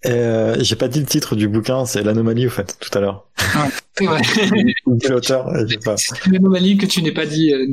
Euh, 0.07 0.57
j'ai 0.61 0.77
pas 0.77 0.89
dit 0.89 1.01
le 1.01 1.07
titre 1.07 1.37
du 1.37 1.49
bouquin, 1.49 1.87
c'est 1.87 2.03
l'anomalie 2.03 2.47
au 2.47 2.51
fait, 2.51 2.77
tout 2.81 2.97
à 2.97 3.01
l'heure. 3.01 3.29
Ouais, 3.55 3.71
c'est 3.97 4.07
vrai. 4.07 4.23
l'auteur, 5.09 5.47
pas. 5.85 5.95
L'anomalie 6.31 6.77
que 6.77 6.87
tu 6.87 7.03
n'es 7.03 7.13
pas 7.13 7.27
dit. 7.27 7.53
Euh, 7.53 7.67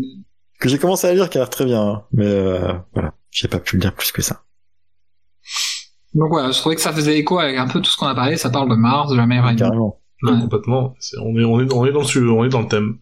que 0.60 0.70
j'ai 0.70 0.78
commencé 0.78 1.08
à 1.08 1.14
lire, 1.14 1.30
qui 1.30 1.38
a 1.38 1.42
l'air 1.42 1.50
très 1.50 1.66
bien, 1.66 1.82
hein. 1.82 2.04
mais 2.14 2.26
euh, 2.26 2.74
voilà, 2.94 3.14
j'ai 3.30 3.48
pas 3.48 3.60
pu 3.60 3.76
le 3.76 3.82
dire 3.82 3.94
plus 3.94 4.12
que 4.12 4.22
ça. 4.22 4.44
Donc 6.14 6.30
voilà, 6.30 6.52
je 6.52 6.60
trouvais 6.60 6.76
que 6.76 6.82
ça 6.82 6.94
faisait 6.94 7.18
écho 7.18 7.40
avec 7.40 7.58
un 7.58 7.68
peu 7.68 7.82
tout 7.82 7.92
ce 7.92 7.98
qu'on 7.98 8.08
a 8.08 8.16
parlé. 8.16 8.38
Ça 8.38 8.50
parle 8.50 8.70
de 8.70 8.76
Mars, 8.76 9.12
de 9.12 9.18
la 9.18 9.26
mer 9.26 9.54
Carrément 9.58 10.00
complètement. 10.22 10.96
on, 11.22 11.38
est, 11.40 11.44
on, 11.44 11.60
est, 11.62 11.74
on, 11.74 11.86
est 11.86 11.92
dans 11.92 12.02
le, 12.02 12.32
on 12.32 12.46
est 12.46 12.50
dans 12.50 12.62
le 12.62 12.68
thème. 12.68 12.98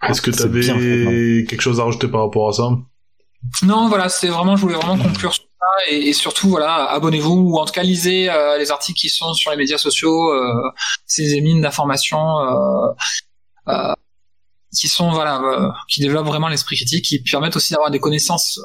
Ah, 0.00 0.10
Est-ce 0.10 0.20
que 0.20 0.30
tu 0.30 0.42
avais 0.42 1.44
quelque 1.48 1.60
chose 1.60 1.80
à 1.80 1.84
rajouter 1.84 2.08
par 2.08 2.22
rapport 2.22 2.48
à 2.48 2.52
ça? 2.52 2.70
Non, 3.62 3.88
voilà, 3.88 4.08
c'est 4.08 4.28
vraiment, 4.28 4.56
je 4.56 4.62
voulais 4.62 4.74
vraiment 4.74 4.98
conclure 4.98 5.32
sur 5.32 5.44
ça 5.44 5.92
et, 5.92 6.12
surtout, 6.12 6.48
voilà, 6.48 6.86
abonnez-vous 6.90 7.50
ou 7.50 7.58
en 7.58 7.64
tout 7.64 7.72
cas 7.72 7.82
lisez 7.82 8.30
euh, 8.30 8.58
les 8.58 8.70
articles 8.70 8.98
qui 8.98 9.08
sont 9.08 9.34
sur 9.34 9.50
les 9.50 9.56
médias 9.56 9.78
sociaux, 9.78 10.32
euh, 10.32 10.70
ces 11.06 11.40
mines 11.40 11.60
d'informations 11.60 12.40
euh, 12.40 12.88
euh, 13.68 13.92
qui 14.76 14.88
sont, 14.88 15.10
voilà, 15.10 15.40
euh, 15.40 15.70
qui 15.88 16.00
développent 16.00 16.26
vraiment 16.26 16.48
l'esprit 16.48 16.76
critique, 16.76 17.04
qui 17.04 17.22
permettent 17.22 17.56
aussi 17.56 17.72
d'avoir 17.72 17.90
des 17.90 18.00
connaissances 18.00 18.60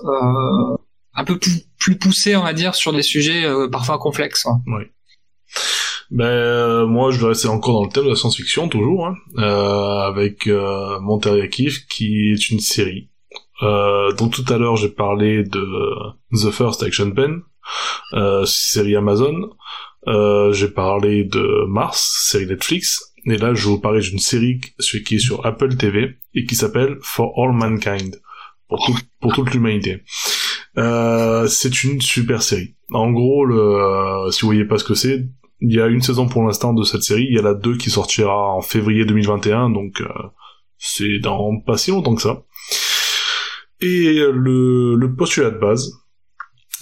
un 1.13 1.23
peu 1.25 1.37
plus, 1.37 1.63
plus 1.77 1.97
poussées, 1.97 2.35
on 2.35 2.43
va 2.43 2.53
dire, 2.53 2.73
sur 2.75 2.93
des 2.93 3.03
sujets 3.03 3.45
parfois 3.71 3.97
complexes. 3.99 4.47
Oui. 4.65 4.85
Ben 6.11 6.25
euh, 6.25 6.85
moi 6.87 7.11
je 7.11 7.21
vais 7.21 7.27
rester 7.27 7.47
encore 7.47 7.73
dans 7.73 7.85
le 7.85 7.89
thème 7.89 8.03
de 8.03 8.09
la 8.09 8.15
science-fiction 8.15 8.67
toujours, 8.67 9.07
hein, 9.07 9.15
euh, 9.37 9.99
avec 10.01 10.45
euh, 10.45 10.99
Monterey 10.99 11.47
Kif 11.47 11.87
qui 11.87 12.31
est 12.31 12.49
une 12.49 12.59
série. 12.59 13.09
Euh, 13.63 14.11
donc 14.13 14.33
tout 14.33 14.45
à 14.53 14.57
l'heure 14.57 14.75
j'ai 14.75 14.89
parlé 14.89 15.43
de 15.43 15.65
The 16.33 16.51
First 16.51 16.83
Action 16.83 17.11
Pen, 17.11 17.41
euh, 18.13 18.43
série 18.45 18.97
Amazon. 18.97 19.51
Euh, 20.07 20.51
j'ai 20.51 20.67
parlé 20.67 21.23
de 21.23 21.65
Mars, 21.67 22.27
série 22.29 22.47
Netflix. 22.47 23.13
Et 23.25 23.37
là 23.37 23.53
je 23.53 23.67
vous 23.67 23.79
parler 23.79 24.01
d'une 24.01 24.19
série 24.19 24.59
qui 25.05 25.15
est 25.15 25.19
sur 25.19 25.45
Apple 25.45 25.77
TV 25.77 26.17
et 26.33 26.43
qui 26.43 26.55
s'appelle 26.55 26.97
For 27.03 27.31
All 27.37 27.53
Mankind, 27.53 28.19
pour, 28.67 28.91
pour 29.21 29.33
toute 29.33 29.53
l'humanité. 29.53 30.01
Euh, 30.77 31.47
c'est 31.47 31.83
une 31.85 32.01
super 32.01 32.41
série. 32.41 32.75
En 32.91 33.11
gros, 33.11 33.45
le, 33.45 34.29
si 34.31 34.41
vous 34.41 34.47
voyez 34.47 34.65
pas 34.65 34.77
ce 34.77 34.83
que 34.83 34.95
c'est, 34.95 35.23
il 35.61 35.73
y 35.73 35.79
a 35.79 35.87
une 35.87 36.01
saison 36.01 36.27
pour 36.27 36.43
l'instant 36.43 36.73
de 36.73 36.83
cette 36.83 37.03
série, 37.03 37.27
il 37.29 37.35
y 37.35 37.39
a 37.39 37.43
la 37.43 37.53
2 37.53 37.77
qui 37.77 37.89
sortira 37.89 38.53
en 38.53 38.61
février 38.61 39.05
2021, 39.05 39.69
donc 39.69 40.01
euh, 40.01 40.07
c'est 40.77 41.19
dans 41.19 41.59
pas 41.59 41.77
si 41.77 41.91
longtemps 41.91 42.15
que 42.15 42.21
ça. 42.21 42.43
Et 43.79 44.19
le, 44.31 45.15
postulat 45.15 45.51
de 45.51 45.59
base, 45.59 45.91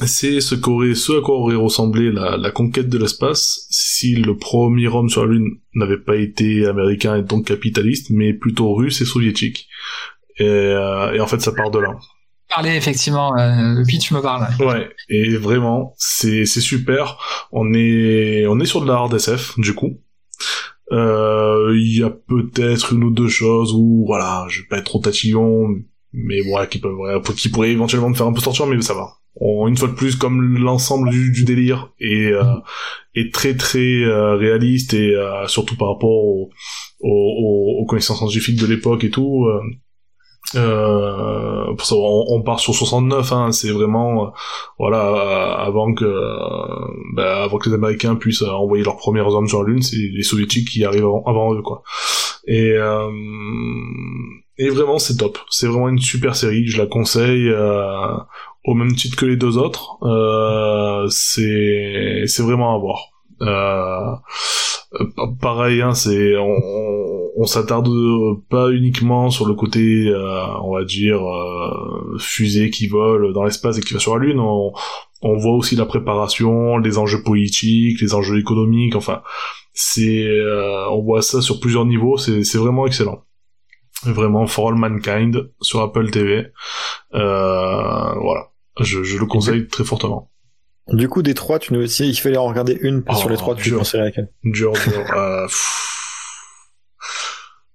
c'est 0.05 0.39
ce, 0.39 0.55
qu'aurait, 0.55 0.95
ce 0.95 1.19
à 1.19 1.21
quoi 1.21 1.35
aurait 1.35 1.55
ressemblé 1.55 2.11
la, 2.11 2.37
la 2.37 2.51
conquête 2.51 2.89
de 2.89 2.97
l'espace 2.97 3.67
si 3.69 4.15
le 4.15 4.37
premier 4.37 4.87
homme 4.87 5.09
sur 5.09 5.25
la 5.25 5.33
Lune 5.33 5.59
n'avait 5.75 5.99
pas 5.99 6.15
été 6.15 6.65
américain 6.65 7.17
et 7.17 7.23
donc 7.23 7.47
capitaliste, 7.47 8.09
mais 8.09 8.33
plutôt 8.33 8.73
russe 8.73 9.01
et 9.01 9.05
soviétique. 9.05 9.67
Et, 10.37 10.45
euh, 10.45 11.13
et 11.13 11.19
en 11.19 11.27
fait, 11.27 11.41
ça 11.41 11.51
part 11.51 11.69
de 11.69 11.79
là 11.79 11.97
parler 12.49 12.75
effectivement 12.75 13.37
euh, 13.37 13.75
le 13.75 13.85
pitch 13.85 14.11
me 14.11 14.21
parle. 14.21 14.47
Ouais 14.59 14.89
et 15.07 15.37
vraiment 15.37 15.93
c'est 15.97 16.45
c'est 16.45 16.61
super. 16.61 17.17
On 17.51 17.73
est 17.73 18.45
on 18.47 18.59
est 18.59 18.65
sur 18.65 18.81
de 18.81 18.87
la 18.87 18.93
hard 18.93 19.13
SF 19.13 19.59
du 19.59 19.73
coup. 19.73 19.99
Euh, 20.91 21.71
il 21.75 21.99
y 21.99 22.03
a 22.03 22.09
peut-être 22.09 22.93
une 22.93 23.03
ou 23.03 23.11
deux 23.11 23.27
choses 23.27 23.73
où 23.73 24.05
voilà 24.07 24.45
je 24.49 24.61
vais 24.61 24.67
pas 24.67 24.77
être 24.79 24.85
trop 24.85 24.99
tatillon 24.99 25.67
mais 26.13 26.41
voilà 26.41 26.65
qui 26.65 26.79
peuvent 26.79 27.21
qui 27.35 27.49
pourraient 27.49 27.71
éventuellement 27.71 28.09
me 28.09 28.15
faire 28.15 28.25
un 28.25 28.33
peu 28.33 28.41
sortir 28.41 28.65
mais 28.65 28.81
ça 28.81 28.95
va. 28.95 29.19
Une 29.41 29.77
fois 29.77 29.87
de 29.87 29.93
plus 29.93 30.15
comme 30.15 30.57
l'ensemble 30.57 31.09
du, 31.11 31.31
du, 31.31 31.45
délire 31.45 31.93
est 31.99 32.31
euh, 32.31 32.55
est 33.15 33.33
très 33.33 33.55
très 33.55 34.01
euh, 34.03 34.35
réaliste 34.35 34.93
et 34.93 35.15
euh, 35.15 35.47
surtout 35.47 35.77
par 35.77 35.93
rapport 35.93 36.09
aux, 36.09 36.49
aux, 37.01 37.79
aux 37.79 37.85
connaissances 37.85 38.17
scientifiques 38.17 38.59
de 38.59 38.65
l'époque 38.65 39.03
et 39.03 39.09
tout 39.09 39.47
euh, 40.55 41.75
savoir, 41.83 42.11
on, 42.29 42.41
part 42.41 42.59
sur 42.59 42.73
69, 42.73 43.31
hein, 43.33 43.51
c'est 43.51 43.69
vraiment 43.69 44.25
euh, 44.25 44.29
voilà 44.79 45.05
euh, 45.05 45.65
avant 45.67 45.93
que 45.93 46.05
bah, 47.13 47.43
avant 47.43 47.57
que 47.57 47.69
les 47.69 47.75
Américains 47.75 48.15
puissent 48.15 48.41
envoyer 48.41 48.83
leurs 48.83 48.97
premiers 48.97 49.21
hommes 49.21 49.47
sur 49.47 49.63
la 49.63 49.69
Lune, 49.69 49.81
c'est 49.81 49.97
les 49.97 50.23
Soviétiques 50.23 50.69
qui 50.69 50.83
arrivent 50.85 51.05
avant, 51.25 51.53
eux 51.53 51.61
quoi. 51.61 51.83
Et 52.47 52.73
et 54.57 54.69
vraiment 54.69 54.97
c'est 54.97 55.17
top, 55.17 55.37
c'est 55.49 55.67
vraiment 55.67 55.89
une 55.89 55.99
super 55.99 56.35
série, 56.35 56.67
je 56.67 56.77
la 56.79 56.87
conseille 56.87 57.53
au 58.65 58.73
même 58.73 58.95
titre 58.95 59.17
que 59.17 59.25
les 59.25 59.37
deux 59.37 59.57
autres. 59.57 59.97
c'est 61.09 62.23
c'est 62.25 62.43
vraiment 62.43 62.75
à 62.75 62.79
voir. 62.79 63.11
Euh, 64.95 65.05
pareil, 65.39 65.81
hein, 65.81 65.93
c'est 65.93 66.35
on, 66.37 67.31
on, 67.37 67.45
s'attarde 67.45 67.89
pas 68.49 68.71
uniquement 68.71 69.29
sur 69.29 69.47
le 69.47 69.53
côté, 69.53 70.07
euh, 70.07 70.45
on 70.63 70.73
va 70.73 70.83
dire, 70.83 71.21
euh, 71.23 72.17
fusée 72.17 72.69
qui 72.71 72.87
vole 72.87 73.33
dans 73.33 73.43
l'espace 73.43 73.77
et 73.77 73.81
qui 73.81 73.93
va 73.93 73.99
sur 73.99 74.17
la 74.17 74.25
Lune. 74.25 74.39
On, 74.39 74.71
on 75.21 75.37
voit 75.37 75.53
aussi 75.53 75.75
la 75.75 75.85
préparation, 75.85 76.77
les 76.77 76.97
enjeux 76.97 77.21
politiques, 77.23 78.01
les 78.01 78.15
enjeux 78.15 78.39
économiques. 78.39 78.95
Enfin, 78.95 79.21
c'est, 79.73 80.27
on 80.89 81.01
voit 81.01 81.21
ça 81.21 81.41
sur 81.41 81.59
plusieurs 81.59 81.85
niveaux. 81.85 82.17
C'est, 82.17 82.57
vraiment 82.57 82.87
excellent. 82.87 83.23
Vraiment, 84.03 84.47
For 84.47 84.69
All 84.69 84.75
Mankind 84.75 85.51
sur 85.61 85.81
Apple 85.81 86.09
TV. 86.09 86.47
voilà, 87.11 88.51
je, 88.79 89.03
je 89.03 89.17
le 89.17 89.25
conseille 89.25 89.67
très 89.67 89.83
fortement. 89.83 90.31
Du 90.93 91.07
coup, 91.07 91.21
des 91.21 91.33
trois, 91.33 91.59
tu 91.59 91.73
nous 91.73 91.81
il 91.81 92.15
fallait 92.15 92.37
en 92.37 92.47
regarder 92.47 92.77
une 92.81 93.03
sur 93.17 93.29
les 93.29 93.37
trois, 93.37 93.55
tu 93.55 93.71
conseillerais 93.71 94.07
laquelle 94.07 94.29
Dur, 94.43 94.73
dur. 94.73 95.05
euh, 95.15 95.47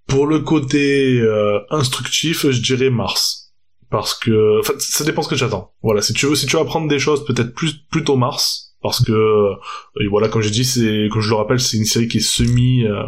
pour 0.07 0.26
le 0.26 0.41
côté 0.41 1.20
euh, 1.20 1.60
instructif, 1.70 2.49
je 2.51 2.60
dirais 2.60 2.91
Mars. 2.91 3.52
Parce 3.91 4.15
que, 4.15 4.60
enfin, 4.60 4.75
ça 4.78 5.05
dépend 5.05 5.23
ce 5.23 5.28
que 5.28 5.36
j'attends. 5.36 5.73
Voilà, 5.83 6.02
si 6.02 6.12
tu 6.15 6.26
veux, 6.26 6.34
si 6.34 6.47
tu 6.47 6.57
veux 6.57 6.62
apprendre 6.62 6.89
des 6.89 6.99
choses, 6.99 7.25
peut-être 7.25 7.55
plus 7.55 7.75
plutôt 7.91 8.17
Mars, 8.17 8.76
parce 8.83 9.05
que, 9.05 9.12
euh, 9.12 9.55
voilà, 10.10 10.28
comme 10.28 10.43
j'ai 10.43 10.51
dit, 10.51 10.65
c'est, 10.65 11.09
comme 11.12 11.20
je 11.20 11.31
le 11.31 11.36
rappelle, 11.36 11.60
c'est 11.60 11.76
une 11.76 11.84
série 11.84 12.09
qui 12.09 12.18
est 12.18 12.20
semi, 12.20 12.84
euh, 12.84 13.05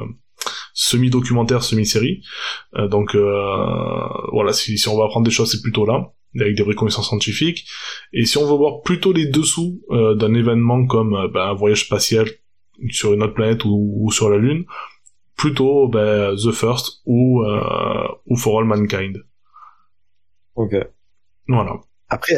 semi 0.75 1.11
documentaire, 1.11 1.63
semi 1.63 1.87
série. 1.87 2.23
donc, 2.91 3.17
voilà, 3.17 4.53
si, 4.53 4.79
si 4.79 4.89
on 4.89 4.97
va 4.97 5.07
apprendre 5.07 5.25
des 5.25 5.33
choses, 5.33 5.51
c'est 5.51 5.63
plutôt 5.63 5.87
là 5.87 6.13
avec 6.35 6.57
des 6.57 6.63
vraies 6.63 6.75
connaissances 6.75 7.09
scientifiques. 7.09 7.67
Et 8.13 8.25
si 8.25 8.39
on 8.39 8.47
veut 8.47 8.57
voir 8.57 8.83
plutôt 8.83 9.13
les 9.13 9.27
dessous 9.27 9.83
euh, 9.91 10.15
d'un 10.15 10.35
événement 10.35 10.87
comme 10.87 11.15
euh, 11.15 11.29
ben, 11.29 11.51
un 11.51 11.55
voyage 11.55 11.85
spatial 11.85 12.29
sur 12.91 13.15
une 13.15 13.23
autre 13.23 13.35
planète 13.35 13.65
ou, 13.65 14.11
sur 14.13 14.29
la 14.29 14.39
Lune, 14.39 14.65
plutôt 15.37 15.89
ben, 15.89 16.35
The 16.37 16.53
First 16.53 17.03
ou, 17.07 17.43
euh, 17.43 18.09
ou 18.27 18.37
For 18.37 18.61
All 18.61 18.67
Mankind. 18.67 19.25
Ok. 20.55 20.75
Voilà. 21.49 21.81
Après, 22.09 22.35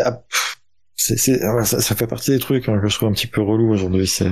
c'est, 0.95 1.45
ouais, 1.45 1.65
ça, 1.65 1.81
ça 1.81 1.95
fait 1.95 2.07
partie 2.07 2.31
des 2.31 2.39
trucs 2.39 2.69
hein, 2.69 2.79
que 2.81 2.89
je 2.89 2.95
trouve 2.95 3.09
un 3.09 3.13
petit 3.13 3.27
peu 3.27 3.41
relou 3.41 3.71
aujourd'hui. 3.73 4.07
C'est, 4.07 4.31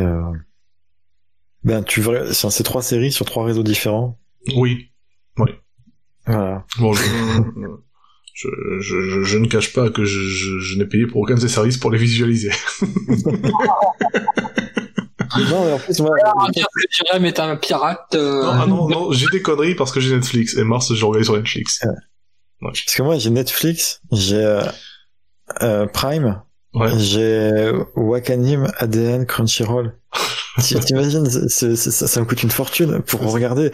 ben, 1.65 1.83
tu 1.83 2.02
c'est 2.31 2.62
trois 2.62 2.83
séries 2.83 3.12
sur 3.12 3.26
trois 3.26 3.44
réseaux 3.44 3.62
différents. 3.62 4.18
Oui. 4.57 4.91
Voilà. 5.36 6.65
Bon, 6.78 6.93
je, 6.93 7.02
je, 8.36 8.48
je, 8.81 9.00
je, 9.00 9.23
je 9.24 9.39
ne 9.39 9.47
cache 9.47 9.73
pas 9.73 9.89
que 9.89 10.05
je, 10.05 10.20
je, 10.20 10.58
je 10.58 10.78
n'ai 10.78 10.84
payé 10.84 11.06
pour 11.06 11.23
aucun 11.23 11.36
de 11.36 11.40
ces 11.40 11.48
services 11.48 11.78
pour 11.78 11.90
les 11.90 11.97
visualiser. 11.98 12.50
non, 15.50 15.65
mais 15.65 15.73
en 15.73 15.78
plus, 15.78 15.98
moi, 16.00 16.16
Alors, 16.23 16.50
dire 16.50 16.66
que 16.74 16.81
Jérém 16.90 17.24
est 17.24 17.40
un 17.40 17.56
pirate. 17.56 18.15
euh, 18.15 18.42
Non, 18.42 18.50
ah 18.52 18.66
non, 18.66 18.89
non, 18.89 19.12
j'ai 19.12 19.26
des 19.32 19.42
conneries 19.42 19.74
parce 19.74 19.92
que 19.92 20.00
j'ai 20.00 20.15
Netflix. 20.15 20.55
Et 20.56 20.65
Mars, 20.65 20.92
j'ai 20.94 21.05
regardé 21.05 21.24
sur 21.24 21.36
Netflix. 21.36 21.81
Ouais. 21.82 22.70
parce 22.73 22.94
que 22.94 23.02
moi, 23.02 23.18
j'ai 23.18 23.31
Netflix, 23.31 24.00
j'ai 24.12 24.36
euh, 24.36 24.62
euh, 25.62 25.86
Prime, 25.86 26.42
Ouais. 26.74 26.90
j'ai 26.98 27.73
Wakanim, 27.94 28.66
ADN, 28.78 29.24
Crunchyroll. 29.24 29.94
Tu- 30.66 30.78
T'imagines, 30.81 31.28
ça, 31.48 31.74
ça 31.74 32.20
me 32.20 32.26
coûte 32.26 32.42
une 32.42 32.50
fortune 32.50 33.00
pour 33.02 33.20
regarder. 33.32 33.70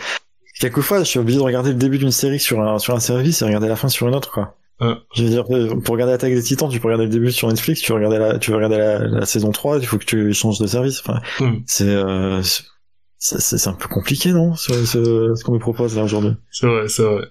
Quelquefois, 0.63 1.01
je 1.01 1.05
suis 1.05 1.19
obligé 1.19 1.39
de 1.39 1.43
regarder 1.43 1.71
le 1.71 1.77
début 1.77 1.99
d'une 1.99 2.13
série 2.13 2.39
sur 2.39 2.61
un, 2.63 2.79
sur 2.79 2.95
un 2.95 3.01
service 3.01 3.43
et 3.43 3.45
regarder 3.45 3.67
la 3.67 3.75
fin 3.75 3.89
sur 3.89 4.07
une 4.07 4.15
autre, 4.15 4.31
quoi. 4.31 4.55
Ouais. 4.81 4.95
Je 5.13 5.25
veux 5.25 5.29
dire, 5.29 5.45
euh, 5.51 5.75
pour 5.81 5.95
regarder 5.95 6.13
Attaque 6.13 6.33
des 6.33 6.41
Titans, 6.41 6.69
tu 6.71 6.79
peux 6.79 6.87
regarder 6.87 7.07
le 7.07 7.11
début 7.11 7.33
sur 7.33 7.49
Netflix, 7.49 7.81
tu 7.81 7.91
veux 7.91 7.97
regarder 7.97 8.19
la, 8.19 8.39
tu 8.39 8.53
veux 8.53 8.57
regarder 8.59 8.79
la, 8.79 8.99
la 9.01 9.27
saison 9.27 9.51
3, 9.51 9.79
il 9.79 9.87
faut 9.87 9.99
que 9.99 10.05
tu 10.05 10.33
changes 10.33 10.61
de 10.61 10.69
service. 10.69 11.01
Enfin, 11.01 11.21
Hmm. 11.41 11.63
c'est, 11.67 11.89
euh, 11.89 12.41
c'est, 13.19 13.67
un 13.67 13.73
peu 13.73 13.89
compliqué, 13.89 14.31
non, 14.31 14.55
ce, 14.55 14.87
ce, 14.87 15.35
ce 15.35 15.43
qu'on 15.43 15.55
nous 15.55 15.59
propose 15.59 15.97
là 15.97 16.05
aujourd'hui? 16.05 16.37
C'est 16.53 16.69
vrai, 16.69 16.87
c'est 16.87 17.03
vrai. 17.03 17.25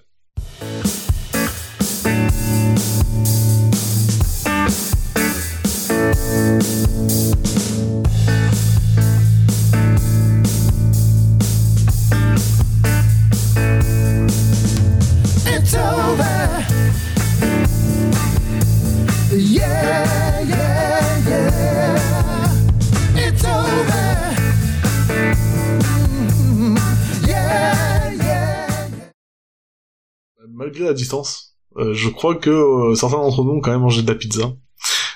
Malgré 30.62 30.84
la 30.84 30.92
distance, 30.94 31.56
euh, 31.76 31.92
je 31.92 32.08
crois 32.08 32.36
que 32.36 32.50
euh, 32.50 32.94
certains 32.94 33.16
d'entre 33.16 33.42
nous 33.42 33.50
ont 33.54 33.60
quand 33.60 33.72
même 33.72 33.80
mangé 33.80 34.02
de 34.02 34.08
la 34.08 34.14
pizza. 34.14 34.52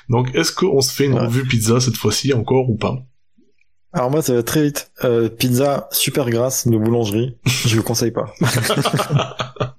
Donc, 0.09 0.35
est-ce 0.35 0.51
qu'on 0.51 0.81
se 0.81 0.93
fait 0.93 1.05
une 1.07 1.15
Ouais. 1.15 1.21
revue 1.21 1.45
pizza 1.47 1.79
cette 1.79 1.97
fois-ci 1.97 2.33
encore 2.35 2.69
ou 2.69 2.77
pas? 2.77 2.97
Alors 3.93 4.11
moi, 4.11 4.23
ça 4.23 4.35
va 4.35 4.43
très 4.43 4.65
vite. 4.65 4.91
Euh, 5.05 5.29
pizza 5.29 5.89
super 5.93 6.29
grasse 6.31 6.67
de 6.67 6.77
boulangerie. 6.77 7.39
Je 7.45 7.77
vous 7.77 7.85
conseille 7.85 8.11
pas. 8.11 8.27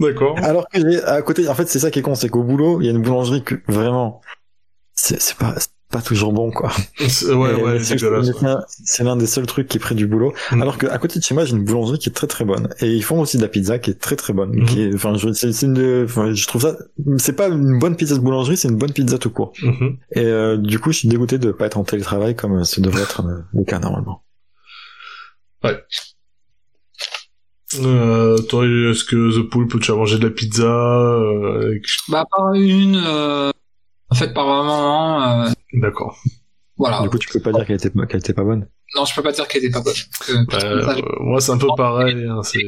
D'accord. 0.00 0.38
Alors 0.38 0.66
que 0.68 0.78
j'ai 0.80 1.02
à 1.02 1.20
côté, 1.22 1.46
en 1.48 1.54
fait, 1.54 1.68
c'est 1.68 1.78
ça 1.80 1.90
qui 1.90 1.98
est 1.98 2.02
con, 2.02 2.14
c'est 2.14 2.28
qu'au 2.30 2.42
boulot, 2.44 2.80
il 2.80 2.86
y 2.86 2.88
a 2.88 2.92
une 2.92 3.02
boulangerie 3.02 3.42
que 3.44 3.56
vraiment, 3.68 4.20
c'est 4.94 5.34
pas, 5.36 5.54
pas 5.90 6.02
toujours 6.02 6.32
bon, 6.32 6.50
quoi. 6.50 6.70
C'est- 7.08 7.32
Ouais, 7.32 7.54
ouais, 7.54 7.78
c'est- 7.80 7.98
c'est 8.84 9.02
un- 9.02 9.04
l'un 9.06 9.16
des 9.16 9.26
seuls 9.26 9.46
trucs 9.46 9.68
qui 9.68 9.78
est 9.78 9.80
près 9.80 9.94
du 9.94 10.06
boulot. 10.06 10.32
Mm. 10.52 10.62
Alors 10.62 10.76
que 10.78 10.86
à 10.86 10.98
côté 10.98 11.18
de 11.18 11.24
chez 11.24 11.34
moi, 11.34 11.44
j'ai 11.46 11.52
une 11.56 11.64
boulangerie 11.64 11.98
qui 11.98 12.08
est 12.08 12.12
très 12.12 12.26
très 12.26 12.44
bonne. 12.44 12.68
Et 12.80 12.92
ils 12.92 13.02
font 13.02 13.20
aussi 13.20 13.36
de 13.38 13.42
la 13.42 13.48
pizza 13.48 13.78
qui 13.78 13.90
est 13.90 14.00
très 14.00 14.16
très 14.16 14.32
bonne. 14.34 14.50
Mhm. 14.54 14.66
Qui 14.66 14.82
est, 14.82 14.94
enfin, 14.94 15.14
je, 15.16 15.32
c'est, 15.32 15.52
c'est 15.52 15.66
une, 15.66 16.04
enfin, 16.04 16.32
je 16.34 16.46
trouve 16.46 16.62
ça, 16.62 16.76
c'est 17.16 17.32
pas 17.34 17.48
une 17.48 17.78
bonne 17.78 17.96
pizza 17.96 18.14
de 18.16 18.20
boulangerie, 18.20 18.56
c'est 18.58 18.68
une 18.68 18.76
bonne 18.76 18.92
pizza 18.92 19.16
tout 19.18 19.30
court. 19.30 19.52
Mhm. 19.62 19.96
Et 20.12 20.24
euh, 20.24 20.56
du 20.58 20.78
coup, 20.78 20.92
je 20.92 20.98
suis 20.98 21.08
dégoûté 21.08 21.38
de 21.38 21.52
pas 21.52 21.66
être 21.66 21.78
en 21.78 21.84
télétravail 21.84 22.36
comme 22.36 22.64
ce 22.64 22.80
devrait 22.80 23.02
être 23.02 23.22
le 23.54 23.64
cas 23.64 23.78
normalement. 23.78 24.22
Euh, 27.80 28.38
toi, 28.48 28.64
est-ce 28.66 29.04
que 29.04 29.38
The 29.38 29.48
Poulpe, 29.50 29.78
tu 29.80 29.90
as 29.90 29.94
mangé 29.94 30.18
de 30.18 30.24
la 30.24 30.30
pizza 30.30 30.64
euh, 30.64 31.66
avec- 31.66 31.84
Bah, 32.08 32.24
par 32.34 32.54
une, 32.54 32.96
euh, 33.06 33.50
en 34.10 34.14
fait, 34.14 34.32
par 34.32 34.46
moment, 34.46 35.22
euh, 35.44 35.50
D'accord. 35.72 36.16
voilà. 36.76 37.00
Du 37.02 37.10
coup, 37.10 37.18
tu 37.18 37.28
peux 37.28 37.40
pas 37.40 37.52
dire 37.52 37.66
qu'elle 37.66 37.76
était, 37.76 37.90
qu'elle 38.08 38.20
était 38.20 38.32
pas 38.32 38.44
bonne. 38.44 38.68
Non, 38.96 39.04
je 39.04 39.14
peux 39.14 39.22
pas 39.22 39.32
dire 39.32 39.46
qu'elle 39.48 39.64
était 39.64 39.72
pas 39.72 39.82
bonne. 39.82 39.94
Euh, 40.54 40.84
ça, 40.84 40.96
moi, 41.20 41.40
c'est 41.40 41.52
un 41.52 41.58
peu 41.58 41.68
pareil. 41.76 42.24
hein, 42.28 42.42
c'est... 42.42 42.58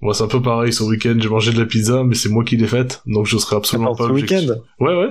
Moi, 0.00 0.14
c'est 0.14 0.22
un 0.22 0.28
peu 0.28 0.40
pareil. 0.42 0.72
Ce 0.72 0.82
week-end, 0.82 1.16
j'ai 1.18 1.28
mangé 1.28 1.52
de 1.52 1.58
la 1.58 1.66
pizza, 1.66 2.04
mais 2.04 2.14
c'est 2.14 2.28
moi 2.28 2.44
qui 2.44 2.56
l'ai 2.56 2.66
faite, 2.66 3.02
donc 3.06 3.26
je 3.26 3.36
serai 3.38 3.56
absolument 3.56 3.92
Attends, 3.92 3.96
pas 3.98 4.04
ce 4.04 4.10
objectif. 4.10 4.38
week-end 4.40 4.54
Ouais, 4.84 4.94
ouais. 4.96 5.10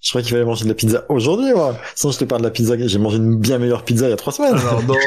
Je 0.00 0.10
crois 0.10 0.22
qu'il 0.22 0.30
fallait 0.30 0.44
manger 0.44 0.62
de 0.64 0.68
la 0.68 0.74
pizza 0.76 1.04
aujourd'hui, 1.08 1.52
moi. 1.52 1.76
Sinon, 1.96 2.12
je 2.12 2.18
te 2.18 2.24
parle 2.24 2.42
de 2.42 2.46
la 2.46 2.52
pizza. 2.52 2.74
J'ai 2.78 2.98
mangé 3.00 3.16
une 3.16 3.36
bien 3.40 3.58
meilleure 3.58 3.84
pizza 3.84 4.06
il 4.06 4.10
y 4.10 4.12
a 4.12 4.16
trois 4.16 4.32
semaines. 4.32 4.54
Alors, 4.54 4.80
non, 4.84 4.94
bah, 4.94 5.00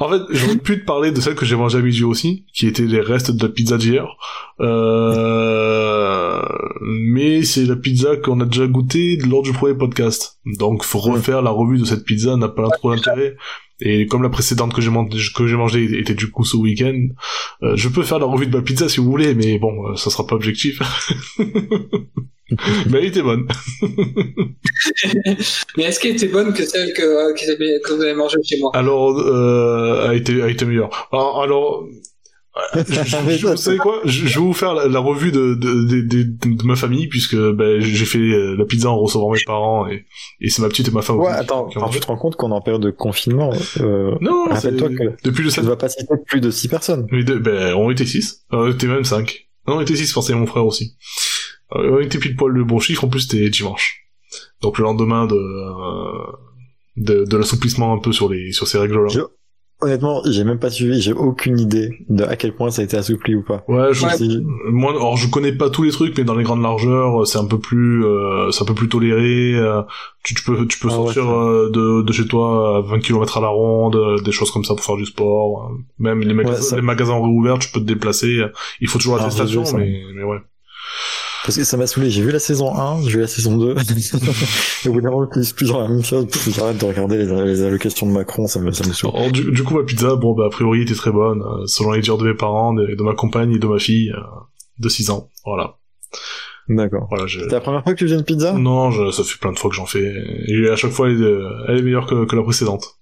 en 0.00 0.08
fait, 0.08 0.22
j'aurais 0.30 0.56
pu 0.56 0.80
te 0.80 0.84
parler 0.84 1.12
de 1.12 1.20
celle 1.20 1.34
que 1.34 1.44
j'ai 1.44 1.56
mangée 1.56 1.78
à 1.78 1.82
midi 1.82 2.04
aussi, 2.04 2.44
qui 2.54 2.66
était 2.66 2.86
les 2.86 3.00
restes 3.00 3.30
de 3.30 3.46
la 3.46 3.52
pizza 3.52 3.76
d'hier. 3.76 4.06
Euh... 4.60 6.42
Mais 6.80 7.42
c'est 7.42 7.64
la 7.64 7.76
pizza 7.76 8.16
qu'on 8.16 8.40
a 8.40 8.46
déjà 8.46 8.66
goûtée 8.66 9.16
lors 9.16 9.42
du 9.42 9.52
premier 9.52 9.74
podcast. 9.74 10.38
Donc, 10.58 10.84
faut 10.84 10.98
refaire 10.98 11.42
la 11.42 11.50
revue 11.50 11.78
de 11.78 11.84
cette 11.84 12.04
pizza, 12.04 12.36
n'a 12.36 12.48
pas 12.48 12.68
trop 12.70 12.94
d'intérêt. 12.94 13.36
Et 13.80 14.06
comme 14.06 14.22
la 14.22 14.30
précédente 14.30 14.72
que 14.72 14.80
j'ai 14.80 14.90
mangée, 14.90 15.56
mangée 15.56 15.98
était 15.98 16.14
du 16.14 16.30
coup 16.30 16.44
ce 16.44 16.56
week-end, 16.56 17.08
euh, 17.62 17.76
je 17.76 17.88
peux 17.88 18.02
faire 18.02 18.18
la 18.18 18.24
revue 18.26 18.46
de 18.46 18.56
ma 18.56 18.62
pizza 18.62 18.88
si 18.88 19.00
vous 19.00 19.10
voulez, 19.10 19.34
mais 19.34 19.58
bon, 19.58 19.90
euh, 19.90 19.96
ça 19.96 20.08
sera 20.08 20.26
pas 20.26 20.34
objectif. 20.34 20.80
mais 22.90 22.98
elle 22.98 23.04
était 23.06 23.22
bonne. 23.22 23.46
Mais 25.76 25.84
est-ce 25.84 26.00
qu'elle 26.00 26.12
était 26.12 26.28
bonne 26.28 26.52
que 26.52 26.64
celle 26.64 26.92
que, 26.92 27.02
euh, 27.02 27.34
que, 27.34 27.44
vous 27.44 27.50
avez- 27.50 27.80
que 27.84 27.92
vous 27.92 28.02
avez 28.02 28.14
mangée 28.14 28.38
chez 28.44 28.58
moi? 28.60 28.70
Alors, 28.74 29.18
euh, 29.18 30.08
a 30.08 30.14
été, 30.14 30.42
a 30.42 30.48
été 30.48 30.64
meilleur. 30.64 31.08
Alors, 31.12 31.42
alors, 31.42 31.84
euh, 32.76 32.82
je, 32.88 33.46
vous 33.48 33.56
savez 33.56 33.76
quoi? 33.76 34.00
Je, 34.04 34.26
je 34.26 34.38
vais 34.38 34.44
vous 34.44 34.52
faire 34.54 34.72
la, 34.74 34.88
la 34.88 34.98
revue 34.98 35.30
de, 35.30 35.54
de, 35.54 35.84
de, 35.84 36.00
de, 36.02 36.22
de 36.56 36.62
ma 36.64 36.74
famille 36.76 37.06
puisque 37.08 37.36
ben, 37.36 37.80
j'ai 37.80 38.04
fait 38.06 38.18
euh, 38.18 38.54
la 38.56 38.64
pizza 38.64 38.88
en 38.88 38.98
recevant 38.98 39.30
mes 39.30 39.40
parents 39.44 39.86
et, 39.88 40.06
et 40.40 40.48
c'est 40.48 40.62
ma 40.62 40.68
petite 40.68 40.88
et 40.88 40.90
ma 40.90 41.02
femme. 41.02 41.18
Ouais, 41.18 41.30
attends, 41.32 41.66
qui 41.66 41.78
mangé. 41.78 41.94
tu 41.98 42.00
te 42.00 42.06
rends 42.06 42.16
compte 42.16 42.36
qu'on 42.36 42.50
est 42.50 42.54
en 42.54 42.62
période 42.62 42.82
de 42.82 42.90
confinement. 42.90 43.50
Euh, 43.80 44.12
Non, 44.22 44.44
rappelle-toi 44.48 44.88
c'est- 44.88 44.94
que 44.94 45.22
depuis 45.24 45.42
le 45.42 45.50
tu 45.50 45.54
7 45.56 45.64
ne 45.64 45.68
vas 45.68 45.76
pas 45.76 45.88
citer 45.90 46.14
plus 46.26 46.40
de 46.40 46.50
six 46.50 46.68
personnes. 46.68 47.06
Mais 47.12 47.24
de- 47.24 47.36
ben, 47.36 47.74
on 47.74 47.90
était 47.90 48.06
6. 48.06 48.44
On 48.50 48.70
était 48.70 48.86
même 48.86 49.04
5. 49.04 49.48
Non, 49.68 49.76
on 49.76 49.80
était 49.80 49.96
6, 49.96 50.12
forcément 50.12 50.40
mon 50.40 50.46
frère 50.46 50.64
aussi. 50.64 50.96
Euh, 51.74 51.96
on 51.96 52.00
était 52.00 52.18
pile 52.18 52.36
poil 52.36 52.52
le 52.52 52.64
bon 52.64 52.78
chiffre, 52.78 53.04
en 53.04 53.08
plus 53.08 53.20
c'était 53.20 53.48
dimanche. 53.50 54.06
Donc 54.62 54.78
le 54.78 54.84
lendemain 54.84 55.26
de, 55.26 55.34
euh, 55.34 56.32
de, 56.96 57.24
de 57.24 57.36
l'assouplissement 57.36 57.92
un 57.92 57.98
peu 57.98 58.12
sur 58.12 58.28
les 58.28 58.52
sur 58.52 58.66
ces 58.68 58.78
règles-là. 58.78 59.08
Je- 59.08 59.20
Honnêtement, 59.82 60.22
j'ai 60.24 60.42
même 60.44 60.58
pas 60.58 60.70
suivi, 60.70 61.02
j'ai 61.02 61.12
aucune 61.12 61.60
idée 61.60 61.90
de 62.08 62.24
à 62.24 62.36
quel 62.36 62.54
point 62.56 62.70
ça 62.70 62.80
a 62.80 62.84
été 62.86 62.96
assoupli 62.96 63.34
ou 63.34 63.42
pas. 63.42 63.62
Ouais, 63.68 63.92
je, 63.92 64.06
Ouais. 64.06 64.42
Moi, 64.70 64.92
alors 64.92 65.18
je 65.18 65.28
connais 65.28 65.52
pas 65.52 65.68
tous 65.68 65.82
les 65.82 65.90
trucs, 65.90 66.16
mais 66.16 66.24
dans 66.24 66.34
les 66.34 66.44
grandes 66.44 66.62
largeurs, 66.62 67.26
c'est 67.26 67.36
un 67.36 67.44
peu 67.44 67.58
plus, 67.58 68.02
euh, 68.02 68.50
c'est 68.52 68.62
un 68.62 68.66
peu 68.66 68.72
plus 68.72 68.88
toléré. 68.88 69.52
euh, 69.54 69.82
tu, 70.24 70.34
tu 70.34 70.42
peux, 70.44 70.66
tu 70.66 70.78
peux 70.78 70.88
Ah 70.90 70.98
ouais, 70.98 71.12
sortir 71.12 71.28
euh, 71.30 71.68
de, 71.70 72.00
de 72.00 72.12
chez 72.14 72.26
toi 72.26 72.78
à 72.78 72.80
20 72.80 73.00
km 73.00 73.36
à 73.36 73.42
la 73.42 73.48
ronde, 73.48 73.96
euh, 73.96 74.18
des 74.22 74.32
choses 74.32 74.50
comme 74.50 74.64
ça 74.64 74.74
pour 74.74 74.82
faire 74.82 74.96
du 74.96 75.04
sport. 75.04 75.66
euh, 75.70 75.74
Même 75.98 76.20
les 76.22 76.32
magasins, 76.32 76.62
ça- 76.62 76.76
les 76.76 76.80
magasins 76.82 77.16
réouverts, 77.22 77.58
tu 77.58 77.68
peux 77.70 77.80
te 77.80 77.84
déplacer. 77.84 78.44
Il 78.80 78.88
faut 78.88 78.96
toujours 78.96 79.18
j'ai 79.18 79.58
vu 79.58 79.66
ça. 79.66 79.76
mais, 79.76 80.00
mais 80.14 80.22
ouais. 80.24 80.38
Parce 81.46 81.58
que 81.58 81.62
ça 81.64 81.76
m'a 81.76 81.86
saoulé, 81.86 82.10
j'ai 82.10 82.22
vu 82.22 82.32
la 82.32 82.40
saison 82.40 82.74
1, 82.76 83.02
j'ai 83.02 83.10
vu 83.10 83.20
la 83.20 83.28
saison 83.28 83.56
2. 83.56 83.76
Et 84.84 84.88
au 84.88 84.92
bout 84.92 85.00
d'un 85.00 85.10
moment, 85.10 85.28
ils 85.32 85.40
disent 85.40 85.54
toujours 85.54 85.80
la 85.80 85.86
même 85.86 86.02
chose. 86.02 86.26
J'arrête 86.48 86.78
de 86.78 86.84
regarder 86.84 87.18
les, 87.18 87.44
les 87.44 87.62
allocations 87.62 88.04
de 88.04 88.10
Macron, 88.10 88.48
ça 88.48 88.58
me, 88.58 88.72
ça 88.72 88.84
me 88.84 88.92
saoule. 88.92 89.12
Alors, 89.14 89.30
du, 89.30 89.52
du 89.52 89.62
coup, 89.62 89.74
ma 89.74 89.84
pizza, 89.84 90.16
bon, 90.16 90.34
bah, 90.34 90.46
a 90.46 90.50
priori, 90.50 90.82
était 90.82 90.94
très 90.94 91.12
bonne, 91.12 91.42
euh, 91.42 91.64
selon 91.66 91.92
les 91.92 92.00
dires 92.00 92.18
de 92.18 92.24
mes 92.24 92.34
parents, 92.34 92.74
de, 92.74 92.96
de 92.96 93.02
ma 93.04 93.14
compagne 93.14 93.52
et 93.52 93.60
de 93.60 93.66
ma 93.68 93.78
fille, 93.78 94.10
euh, 94.10 94.20
de 94.80 94.88
6 94.88 95.10
ans. 95.10 95.30
Voilà. 95.44 95.78
D'accord. 96.68 97.06
Voilà, 97.10 97.28
je... 97.28 97.38
C'est 97.38 97.52
la 97.52 97.60
première 97.60 97.84
fois 97.84 97.92
que 97.92 97.98
tu 97.98 98.06
faisais 98.06 98.16
une 98.16 98.24
pizza? 98.24 98.52
Non, 98.54 98.90
je, 98.90 99.12
ça 99.12 99.22
fait 99.22 99.38
plein 99.38 99.52
de 99.52 99.58
fois 99.58 99.70
que 99.70 99.76
j'en 99.76 99.86
fais. 99.86 100.12
Et 100.48 100.68
à 100.68 100.74
chaque 100.74 100.90
fois, 100.90 101.08
elle 101.08 101.22
est, 101.22 101.24
euh, 101.24 101.64
elle 101.68 101.78
est 101.78 101.82
meilleure 101.82 102.06
que, 102.06 102.24
que 102.24 102.34
la 102.34 102.42
précédente. 102.42 102.98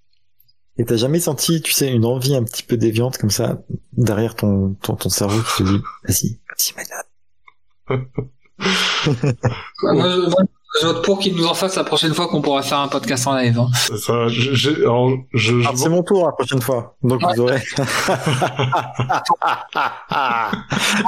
Et 0.77 0.85
t'as 0.85 0.97
jamais 0.97 1.19
senti, 1.19 1.63
tu 1.63 1.71
sais, 1.71 1.91
une 1.91 2.05
envie 2.05 2.35
un 2.35 2.43
petit 2.43 2.61
peu 2.61 2.77
déviante 2.77 3.17
comme 3.17 3.31
ça, 3.31 3.63
derrière 3.93 4.35
ton, 4.35 4.75
ton, 4.83 4.95
ton 4.95 5.09
cerveau 5.09 5.39
qui 5.41 5.63
te 5.63 5.69
dit, 5.69 5.81
vas-y, 6.07 6.39
vas-y, 6.47 6.73
madame. 6.77 8.05
Bah, 8.57 9.93
Moi, 9.93 10.09
je, 10.09 10.29
moi, 10.29 10.35
je 10.81 10.87
vote 10.87 11.05
pour 11.05 11.19
qu'il 11.19 11.35
nous 11.35 11.45
en 11.45 11.53
fasse 11.53 11.75
la 11.75 11.83
prochaine 11.83 12.13
fois 12.13 12.27
qu'on 12.27 12.41
pourra 12.41 12.61
faire 12.61 12.79
un 12.79 12.87
podcast 12.87 13.27
en 13.27 13.35
live. 13.37 13.57
hein. 13.59 13.67
Ça, 13.97 14.27
je, 14.27 14.53
j'ai- 14.53 14.75
alors, 14.81 15.09
je, 15.33 15.61
je, 15.61 15.67
Alors, 15.67 15.77
c'est 15.77 15.89
mon 15.89 16.03
tour 16.03 16.25
la 16.25 16.31
prochaine 16.33 16.61
fois. 16.61 16.95
Donc 17.03 17.21
vous 17.21 17.41
aurez. 17.41 17.61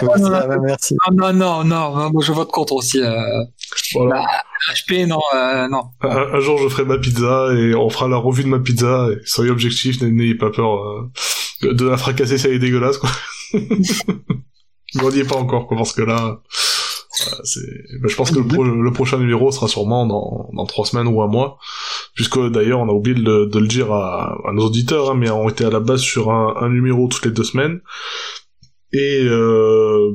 Voici 0.01 0.29
la 0.29 0.47
même, 0.47 0.61
merci. 0.65 0.95
Non, 1.11 1.33
non, 1.33 1.33
non, 1.33 1.63
non, 1.63 2.09
moi 2.11 2.23
je 2.23 2.31
vote 2.31 2.51
contre 2.51 2.73
aussi. 2.73 3.01
Euh, 3.01 3.21
voilà. 3.93 4.25
HP, 4.73 5.05
non, 5.07 5.19
euh, 5.35 5.67
non. 5.67 5.83
Un, 6.01 6.35
un 6.35 6.39
jour, 6.39 6.57
je 6.59 6.67
ferai 6.69 6.85
ma 6.85 6.97
pizza 6.97 7.49
et 7.53 7.75
on 7.75 7.89
fera 7.89 8.07
la 8.07 8.17
revue 8.17 8.43
de 8.43 8.49
ma 8.49 8.59
pizza. 8.59 9.07
Et 9.11 9.17
soyez 9.25 9.51
objectifs, 9.51 10.01
n'ayez 10.01 10.35
pas 10.35 10.49
peur 10.49 10.75
euh, 10.83 11.11
de- 11.73 11.87
la 11.87 11.97
fracasser 11.97 12.37
si 12.37 12.47
elle 12.47 12.53
est 12.53 12.59
dégueulasse, 12.59 12.97
quoi. 12.97 13.09
Est 15.15 15.27
pas 15.27 15.35
encore, 15.35 15.67
quoi, 15.67 15.77
parce 15.77 15.91
que 15.93 16.01
là, 16.01 16.15
bah, 16.15 16.41
je 18.09 18.15
pense 18.15 18.31
que 18.31 18.39
le, 18.39 18.47
pro- 18.47 18.63
le 18.63 18.91
prochain 18.91 19.17
numéro 19.17 19.51
sera 19.51 19.67
sûrement 19.67 20.05
dans, 20.05 20.49
dans 20.53 20.65
trois 20.65 20.85
semaines 20.85 21.07
ou 21.07 21.21
un 21.21 21.27
mois, 21.27 21.57
puisque 22.15 22.39
d'ailleurs 22.49 22.79
on 22.79 22.89
a 22.89 22.91
oublié 22.93 23.15
de 23.15 23.23
le, 23.23 23.45
de 23.47 23.59
le 23.59 23.67
dire 23.67 23.91
à, 23.91 24.37
à 24.47 24.51
nos 24.53 24.65
auditeurs, 24.65 25.11
hein, 25.11 25.15
mais 25.15 25.29
on 25.29 25.49
était 25.49 25.65
à 25.65 25.69
la 25.69 25.79
base 25.79 26.01
sur 26.01 26.31
un, 26.31 26.55
un 26.61 26.69
numéro 26.69 27.07
toutes 27.07 27.25
les 27.25 27.31
deux 27.31 27.43
semaines, 27.43 27.81
et 28.93 29.21
euh, 29.23 30.13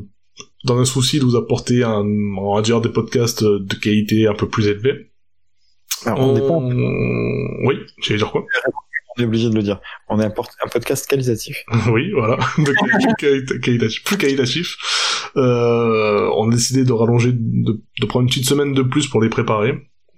dans 0.64 0.78
un 0.78 0.84
souci 0.84 1.18
de 1.18 1.24
vous 1.24 1.36
apporter 1.36 1.82
un, 1.82 2.05
on 2.39 2.55
va 2.55 2.62
dire 2.62 2.81
des 2.81 2.89
podcasts 2.89 3.42
de 3.44 3.74
qualité 3.74 4.26
un 4.28 4.34
peu 4.34 4.48
plus 4.48 4.66
élevée. 4.68 5.10
Alors, 6.06 6.20
on, 6.20 6.32
n'est 6.34 6.40
pas- 6.40 7.66
Oui, 7.68 7.76
j'allais 8.02 8.18
dire 8.18 8.31
quoi? 8.31 8.44
On 9.16 9.23
est 9.23 9.26
obligé 9.26 9.49
de 9.50 9.55
le 9.55 9.62
dire. 9.62 9.81
On 10.08 10.20
est 10.20 10.24
un, 10.24 10.31
port- 10.31 10.49
un 10.65 10.68
podcast 10.68 11.07
qualitatif. 11.08 11.57
Oui, 11.92 12.10
voilà, 12.12 12.39
plus 14.05 14.16
qualitatif. 14.18 14.76
Euh, 15.36 16.31
on 16.36 16.49
a 16.50 16.52
décidé 16.55 16.84
de 16.84 16.92
rallonger, 16.92 17.32
de, 17.32 17.81
de 18.00 18.07
prendre 18.07 18.23
une 18.24 18.28
petite 18.28 18.47
semaine 18.49 18.74
de 18.74 18.82
plus 18.82 19.07
pour 19.08 19.23
les 19.23 19.28
préparer 19.28 19.74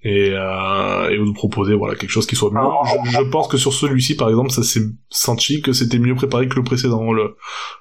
et, 0.06 0.32
euh, 0.34 1.08
et 1.08 1.16
vous 1.16 1.32
proposer 1.32 1.74
voilà 1.74 1.94
quelque 1.94 2.10
chose 2.10 2.26
qui 2.26 2.36
soit 2.36 2.50
mieux. 2.50 2.60
Je, 3.06 3.10
je 3.12 3.22
pense 3.22 3.48
que 3.48 3.56
sur 3.56 3.72
celui-ci, 3.72 4.16
par 4.16 4.28
exemple, 4.28 4.50
ça 4.50 4.62
s'est 4.62 4.82
senti 5.10 5.62
que 5.62 5.72
c'était 5.72 5.98
mieux 5.98 6.14
préparé 6.14 6.46
que 6.48 6.56
le 6.56 6.62
précédent. 6.62 7.12
Le, 7.12 7.36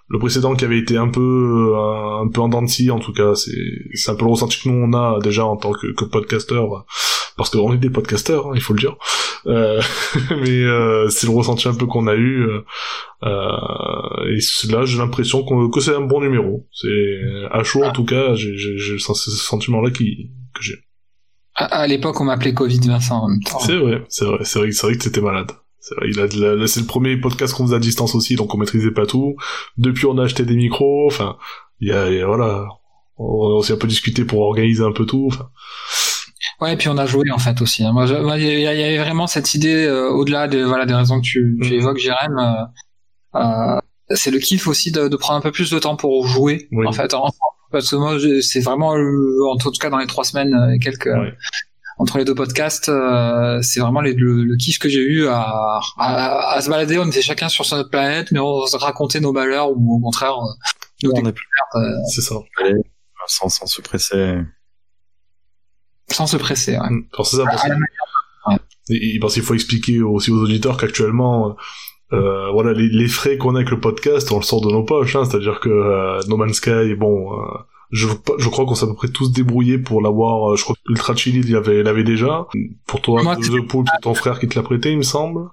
le 0.07 0.19
précédent 0.19 0.55
qui 0.55 0.63
avait 0.63 0.77
été 0.79 0.95
un 0.95 1.09
peu 1.09 1.73
euh, 1.75 2.21
un 2.23 2.27
peu 2.29 2.39
en 2.41 2.47
dents 2.49 2.61
de 2.61 2.67
scie, 2.69 2.91
en 2.91 2.99
tout 2.99 3.13
cas, 3.13 3.35
c'est 3.35 3.51
c'est 3.93 4.11
un 4.11 4.15
peu 4.15 4.25
le 4.25 4.31
ressenti 4.31 4.61
que 4.61 4.69
nous 4.69 4.75
on 4.85 4.93
a 4.93 5.19
déjà 5.21 5.45
en 5.45 5.57
tant 5.57 5.71
que, 5.73 5.87
que 5.93 6.05
podcasteur, 6.05 6.85
parce 7.37 7.49
qu'on 7.49 7.73
est 7.73 7.77
des 7.77 7.89
podcasteurs, 7.89 8.47
hein, 8.47 8.51
il 8.55 8.61
faut 8.61 8.73
le 8.73 8.79
dire. 8.79 8.95
Euh, 9.47 9.81
mais 10.41 10.63
euh, 10.63 11.09
c'est 11.09 11.27
le 11.27 11.33
ressenti 11.33 11.67
un 11.67 11.73
peu 11.73 11.85
qu'on 11.85 12.07
a 12.07 12.15
eu. 12.15 12.43
euh, 12.47 12.61
euh, 13.23 14.29
et 14.29 14.71
là, 14.71 14.85
j'ai 14.85 14.97
l'impression 14.97 15.43
qu'on- 15.43 15.69
que 15.69 15.79
c'est 15.79 15.95
un 15.95 16.01
bon 16.01 16.21
numéro. 16.21 16.67
C'est 16.71 17.19
à 17.51 17.63
chaud, 17.63 17.83
en 17.83 17.91
tout 17.91 18.05
cas, 18.05 18.35
j'ai 18.35 18.55
ce 18.99 19.13
sentiment-là 19.31 19.91
qui 19.91 20.31
que 20.53 20.61
j'ai. 20.61 20.75
À, 21.55 21.65
à 21.65 21.87
l'époque, 21.87 22.19
on 22.21 22.25
m'appelait 22.25 22.53
Covid 22.53 22.79
Vincent 22.87 23.23
en 23.23 23.29
même 23.29 23.41
temps. 23.43 23.59
C'est 23.59 23.75
vrai, 23.77 24.03
c'est 24.09 24.25
vrai, 24.25 24.39
c'est 24.43 24.59
vrai, 24.59 24.93
que 24.97 25.03
t'étais 25.03 25.21
malade. 25.21 25.51
C'est 25.79 25.95
vrai, 25.95 26.07
il 26.09 26.19
a 26.19 26.27
de 26.27 26.41
la- 26.61 26.67
c'est 26.67 26.79
le 26.79 26.85
premier 26.85 27.17
podcast 27.17 27.53
qu'on 27.53 27.65
faisait 27.65 27.75
à 27.75 27.79
distance 27.79 28.15
aussi, 28.15 28.35
donc 28.35 28.53
on 28.55 28.57
maîtrisait 28.57 28.91
pas 28.91 29.05
tout. 29.05 29.35
Depuis, 29.77 30.05
on 30.05 30.17
a 30.17 30.23
acheté 30.23 30.45
des 30.45 30.55
micros. 30.55 31.07
Enfin, 31.07 31.37
il 31.79 31.89
y 31.89 31.91
a, 31.91 32.09
il 32.09 32.17
y 32.17 32.21
a- 32.21 32.25
voilà, 32.25 32.67
on, 33.17 33.57
on 33.57 33.61
s'est 33.61 33.73
un 33.73 33.77
peu 33.77 33.87
discuté 33.87 34.23
pour 34.25 34.39
organiser 34.41 34.83
un 34.83 34.91
peu 34.93 35.05
tout. 35.05 35.27
Enfin, 35.31 35.49
Ouais, 36.63 36.73
et 36.73 36.77
puis 36.77 36.87
on 36.89 36.97
a 36.97 37.05
joué 37.05 37.29
en 37.31 37.37
fait 37.39 37.61
aussi. 37.61 37.83
hein. 37.83 37.91
Moi, 37.91 38.05
il 38.37 38.59
y, 38.59 38.67
avait 38.67 38.97
vraiment 38.97 39.27
cette 39.27 39.53
idée 39.53 39.85
euh, 39.85 40.09
au-delà 40.09 40.47
de 40.47 40.63
voilà 40.63 40.85
des 40.85 40.93
raisons 40.93 41.17
que 41.19 41.25
tu, 41.25 41.57
tu 41.61 41.69
Mhm. 41.73 41.79
évoques, 41.79 41.97
Jérém. 41.97 42.37
euh, 42.37 43.39
euh, 43.39 43.79
c'est 44.15 44.31
le 44.31 44.39
kiff 44.39 44.67
aussi 44.67 44.91
de, 44.91 45.07
de 45.07 45.15
prendre 45.17 45.37
un 45.39 45.41
peu 45.41 45.51
plus 45.51 45.69
de 45.71 45.79
temps 45.79 45.95
pour 45.95 46.25
jouer 46.27 46.67
Oui. 46.71 46.87
en 46.87 46.91
fait. 46.91 47.13
Parce 47.71 47.89
que 47.89 47.95
moi, 47.95 48.17
c'est 48.41 48.59
vraiment 48.61 48.91
en 48.91 49.57
tout 49.57 49.71
cas 49.71 49.89
dans 49.89 49.97
les 49.97 50.07
trois 50.07 50.23
semaines 50.23 50.55
et 50.73 50.79
quelques 50.79 51.07
Ouais. 51.07 51.33
entre 51.97 52.17
les 52.19 52.25
deux 52.25 52.35
podcasts, 52.35 52.89
euh, 52.89 53.61
c'est 53.61 53.79
vraiment 53.79 54.01
les- 54.01 54.13
le, 54.13 54.43
le 54.43 54.55
kiff 54.57 54.77
que 54.79 54.87
j'ai 54.89 55.01
eu 55.01 55.27
à, 55.27 55.79
à, 55.97 56.53
à 56.55 56.61
se 56.61 56.69
balader. 56.69 56.97
On 56.99 57.07
était 57.07 57.21
chacun 57.21 57.49
sur 57.49 57.65
notre 57.75 57.89
planète, 57.89 58.31
mais 58.31 58.39
on 58.39 58.65
se 58.67 58.77
racontait 58.77 59.19
nos 59.19 59.31
malheurs 59.33 59.71
ou 59.71 59.95
au 59.97 59.99
contraire 59.99 60.35
nos 61.03 61.11
On 61.11 61.15
est 61.15 61.23
découvertes 61.23 61.75
euh, 61.75 61.91
c'est 62.13 62.21
ça. 62.21 62.35
sans, 63.27 63.49
sans 63.49 63.65
se 63.65 63.81
presser. 63.81 64.37
Sans 66.09 66.27
se 66.27 66.37
presser. 66.37 66.73
Ouais. 66.73 66.87
Alors 67.13 67.25
c'est 67.25 67.37
ça. 67.37 67.43
Parce, 67.45 67.63
ouais. 67.67 68.57
et- 68.89 69.19
qu'il 69.19 69.41
faut 69.43 69.53
expliquer 69.53 70.01
aussi 70.01 70.31
aux 70.31 70.41
auditeurs 70.43 70.77
qu'actuellement, 70.77 71.55
euh, 72.11 72.51
voilà, 72.51 72.73
les, 72.73 72.87
les 72.89 73.07
frais 73.07 73.37
qu'on 73.37 73.55
a 73.55 73.59
avec 73.59 73.71
le 73.71 73.79
podcast, 73.79 74.31
on 74.31 74.37
le 74.37 74.43
sort 74.43 74.61
de 74.61 74.71
nos 74.71 74.83
poches. 74.83 75.15
Hein, 75.15 75.25
C'est-à-dire 75.25 75.59
que 75.59 75.69
euh, 75.69 76.19
No 76.27 76.37
Man's 76.37 76.57
Sky, 76.57 76.93
bon, 76.95 77.33
euh, 77.33 77.45
je, 77.91 78.07
je 78.37 78.49
crois 78.49 78.65
qu'on 78.65 78.75
s'est 78.75 78.85
à 78.85 78.87
peu 78.89 78.95
près 78.95 79.07
tous 79.07 79.31
débrouillés 79.31 79.77
pour 79.79 80.01
l'avoir. 80.01 80.51
euh, 80.51 80.55
Je 80.55 80.63
crois 80.63 80.75
que 80.75 80.91
Ultra 80.91 81.15
Chili 81.15 81.39
il 81.39 81.51
l'avait, 81.53 81.81
l'avait 81.83 82.03
déjà. 82.03 82.45
Pour 82.85 83.01
toi, 83.01 83.23
Moi, 83.23 83.35
The 83.37 83.65
Pool, 83.67 83.85
c'est 83.91 84.01
ton 84.01 84.13
frère 84.13 84.39
qui 84.39 84.47
te 84.47 84.57
l'a 84.59 84.63
prêté, 84.63 84.91
il 84.91 84.97
me 84.97 85.03
semble. 85.03 85.49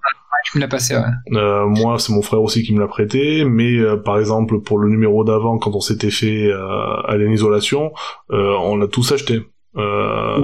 Tu 0.46 0.56
me 0.56 0.62
l'as 0.62 0.68
passé. 0.68 0.96
Ouais. 0.96 1.02
Euh, 1.38 1.66
moi, 1.66 1.98
c'est 1.98 2.12
mon 2.14 2.22
frère 2.22 2.40
aussi 2.42 2.62
qui 2.62 2.72
me 2.74 2.80
l'a 2.80 2.88
prêté, 2.88 3.44
mais 3.44 3.76
euh, 3.76 3.96
par 3.98 4.18
exemple 4.18 4.60
pour 4.62 4.78
le 4.78 4.88
numéro 4.88 5.22
d'avant, 5.22 5.58
quand 5.58 5.74
on 5.76 5.80
s'était 5.80 6.10
fait 6.10 6.46
euh, 6.46 6.96
aller 7.06 7.26
en 7.28 7.30
isolation, 7.30 7.92
euh, 8.32 8.54
on 8.62 8.76
l'a 8.76 8.86
tous 8.88 9.12
acheté. 9.12 9.42
Euh, 9.76 10.40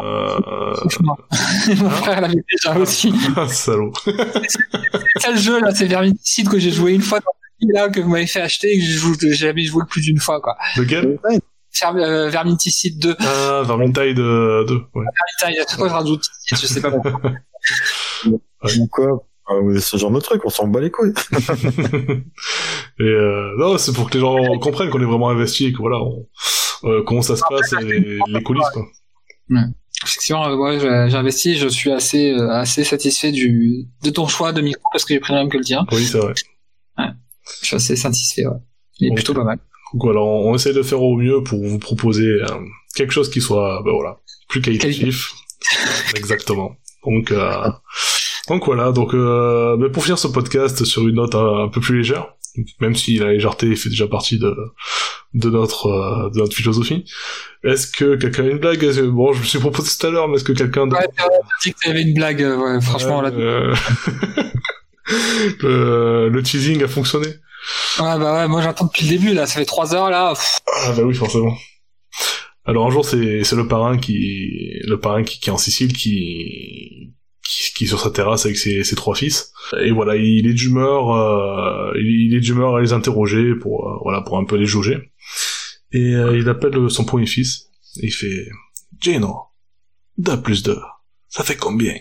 moi. 1.00 1.16
Mon 1.76 1.90
frère 1.90 2.20
l'avait 2.20 2.44
déjà 2.52 2.78
aussi. 2.78 3.12
euh, 3.36 3.48
salaud. 3.48 3.92
C'est 4.04 5.32
le 5.32 5.38
jeu 5.38 5.60
là, 5.60 5.74
c'est 5.74 5.86
Vermiticide 5.86 6.48
que 6.48 6.58
j'ai 6.58 6.70
joué 6.70 6.92
une 6.94 7.02
fois 7.02 7.18
dans 7.20 7.24
ma 7.26 7.48
vie 7.66 7.72
là, 7.72 7.88
que 7.88 8.00
vous 8.00 8.08
m'avez 8.10 8.26
fait 8.26 8.40
acheter 8.40 8.72
et 8.72 8.78
que 8.78 8.84
j'ai 8.84 9.34
jamais 9.34 9.64
joué 9.64 9.82
plus 9.88 10.00
d'une 10.02 10.18
fois 10.20 10.40
quoi. 10.40 10.54
Lequel 10.76 11.18
euh, 11.96 12.30
Vermiticide 12.30 12.98
2. 13.00 13.16
Ah, 13.20 13.62
Vermintide 13.66 14.18
euh, 14.18 14.64
2. 14.64 14.74
Ouais. 14.94 15.04
Putain, 15.38 15.50
il 15.50 15.56
y 15.56 15.60
a 15.60 15.64
tout 15.64 15.76
quoi 15.76 15.88
je 15.88 15.92
rajoute. 15.94 16.24
Je 16.46 16.54
sais 16.66 16.80
pas 16.80 16.90
pourquoi. 16.90 17.32
Ou 18.26 18.86
quoi 18.90 19.24
Euh, 19.50 19.78
Ce 19.80 19.96
genre 19.96 20.10
de 20.10 20.20
truc, 20.20 20.42
on 20.44 20.48
s'en 20.50 20.68
bat 20.68 20.80
les 20.80 20.90
couilles. 20.90 21.12
et 22.98 23.02
euh, 23.02 23.54
non, 23.58 23.76
c'est 23.78 23.92
pour 23.92 24.08
que 24.08 24.14
les 24.14 24.20
gens 24.20 24.58
comprennent 24.58 24.90
qu'on 24.90 25.00
est 25.02 25.04
vraiment 25.06 25.28
investi 25.30 25.66
et 25.66 25.72
que 25.72 25.78
voilà, 25.78 25.98
on, 25.98 26.26
euh, 26.84 27.02
comment 27.06 27.22
ça 27.22 27.36
se 27.36 27.42
passe 27.48 27.72
et 27.74 28.18
les 28.28 28.42
coulisses 28.42 28.68
quoi. 28.72 28.82
Effectivement, 30.04 30.46
euh, 30.48 30.56
ouais, 30.56 31.14
investi, 31.14 31.56
je 31.56 31.68
suis 31.68 31.90
assez 31.90 32.32
euh, 32.32 32.50
assez 32.50 32.84
satisfait 32.84 33.32
du 33.32 33.86
de 34.02 34.10
ton 34.10 34.28
choix 34.28 34.52
de 34.52 34.60
micro 34.60 34.82
parce 34.92 35.04
que 35.04 35.14
j'ai 35.14 35.20
pris 35.20 35.32
le 35.32 35.40
même 35.40 35.48
que 35.48 35.56
le 35.56 35.64
tien. 35.64 35.86
Oui, 35.92 36.04
c'est 36.04 36.18
vrai. 36.18 36.34
Je 37.62 37.66
suis 37.66 37.76
assez 37.76 37.96
satisfait. 37.96 38.46
Ouais. 38.46 38.56
Il 38.98 39.12
est 39.12 39.14
plutôt 39.14 39.34
pas 39.34 39.44
mal. 39.44 39.58
Donc 39.92 40.02
voilà, 40.02 40.20
on, 40.20 40.50
on 40.50 40.54
essaie 40.54 40.72
de 40.72 40.82
faire 40.82 41.02
au 41.02 41.16
mieux 41.16 41.42
pour 41.42 41.64
vous 41.64 41.78
proposer 41.78 42.26
euh, 42.26 42.46
quelque 42.94 43.12
chose 43.12 43.30
qui 43.30 43.40
soit, 43.40 43.82
ben 43.84 43.92
voilà, 43.92 44.18
plus 44.48 44.60
qualitatif. 44.60 45.32
Exactement. 46.16 46.76
Donc, 47.04 47.30
euh, 47.30 47.70
donc 48.48 48.66
voilà. 48.66 48.92
Donc, 48.92 49.14
euh, 49.14 49.76
ben 49.76 49.90
pour 49.90 50.02
finir 50.02 50.18
ce 50.18 50.26
podcast 50.26 50.84
sur 50.84 51.06
une 51.06 51.16
note 51.16 51.34
un, 51.34 51.64
un 51.64 51.68
peu 51.68 51.80
plus 51.80 51.98
légère, 51.98 52.35
même 52.80 52.94
si 52.94 53.18
la 53.18 53.32
légèreté 53.32 53.74
fait 53.76 53.88
déjà 53.88 54.06
partie 54.06 54.38
de 54.38 54.54
de 55.34 55.50
notre 55.50 55.86
euh, 55.88 56.30
de 56.30 56.38
notre 56.38 56.54
philosophie. 56.56 57.04
Est-ce 57.64 57.86
que 57.88 58.16
quelqu'un 58.16 58.44
a 58.44 58.48
une 58.48 58.58
blague? 58.58 58.84
Bon, 59.08 59.32
je 59.32 59.40
me 59.40 59.44
suis 59.44 59.58
proposé 59.58 59.90
tout 59.98 60.06
à 60.06 60.10
l'heure, 60.10 60.28
mais 60.28 60.36
est-ce 60.36 60.44
que 60.44 60.52
quelqu'un 60.52 60.86
d'autre? 60.86 61.00
Ouais, 61.02 61.08
t'as 61.16 61.24
dit 61.62 61.72
que 61.74 61.78
t'avais 61.84 62.02
une 62.02 62.14
blague, 62.14 62.42
euh, 62.42 62.56
ouais, 62.56 62.80
franchement 62.80 63.20
là. 63.20 63.30
Euh, 63.30 63.74
le, 65.62 66.28
le 66.28 66.42
teasing 66.42 66.82
a 66.82 66.88
fonctionné. 66.88 67.26
Ouais, 67.26 68.18
bah 68.18 68.34
ouais, 68.34 68.48
moi 68.48 68.62
j'attends 68.62 68.86
depuis 68.86 69.04
le 69.06 69.10
début 69.18 69.34
là, 69.34 69.46
ça 69.46 69.58
fait 69.58 69.64
trois 69.64 69.94
heures 69.94 70.10
là. 70.10 70.34
Pff, 70.34 70.60
Ah 70.84 70.92
bah 70.96 71.02
oui, 71.02 71.14
forcément. 71.14 71.56
Alors 72.64 72.86
un 72.86 72.90
jour, 72.90 73.04
c'est 73.04 73.44
c'est 73.44 73.56
le 73.56 73.68
parrain 73.68 73.96
qui 73.98 74.80
le 74.86 74.98
parrain 74.98 75.22
qui, 75.22 75.38
qui 75.40 75.50
est 75.50 75.52
en 75.52 75.58
Sicile 75.58 75.92
qui 75.92 77.14
qui, 77.48 77.72
qui 77.74 77.84
est 77.84 77.86
sur 77.86 78.00
sa 78.00 78.10
terrasse 78.10 78.44
avec 78.46 78.56
ses, 78.56 78.84
ses 78.84 78.96
trois 78.96 79.14
fils. 79.14 79.52
Et 79.80 79.90
voilà, 79.90 80.16
il 80.16 80.46
est 80.46 80.54
d'humeur 80.54 81.10
euh, 81.12 81.92
il, 81.96 82.34
est 82.34 82.40
d'humeur 82.40 82.76
à 82.76 82.80
les 82.80 82.92
interroger 82.92 83.54
pour 83.54 83.88
euh, 83.88 83.98
voilà 84.02 84.20
pour 84.20 84.38
un 84.38 84.44
peu 84.44 84.56
les 84.56 84.66
jauger. 84.66 85.12
Et 85.92 86.14
euh, 86.14 86.38
il 86.38 86.48
appelle 86.48 86.90
son 86.90 87.04
premier 87.04 87.26
fils 87.26 87.70
il 88.02 88.12
fait 88.12 88.46
Gino, 89.00 89.44
2 90.18 90.42
plus 90.42 90.62
2, 90.62 90.78
ça 91.28 91.44
fait 91.44 91.56
combien? 91.56 91.94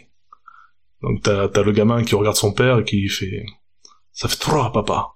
Donc 1.02 1.22
t'as 1.22 1.48
t'as 1.48 1.64
le 1.64 1.72
gamin 1.72 2.04
qui 2.04 2.16
regarde 2.16 2.36
son 2.36 2.52
père 2.52 2.80
et 2.80 2.84
qui 2.84 3.08
fait 3.08 3.46
ça 4.12 4.28
fait 4.28 4.38
3 4.38 4.74
papa. 4.74 5.14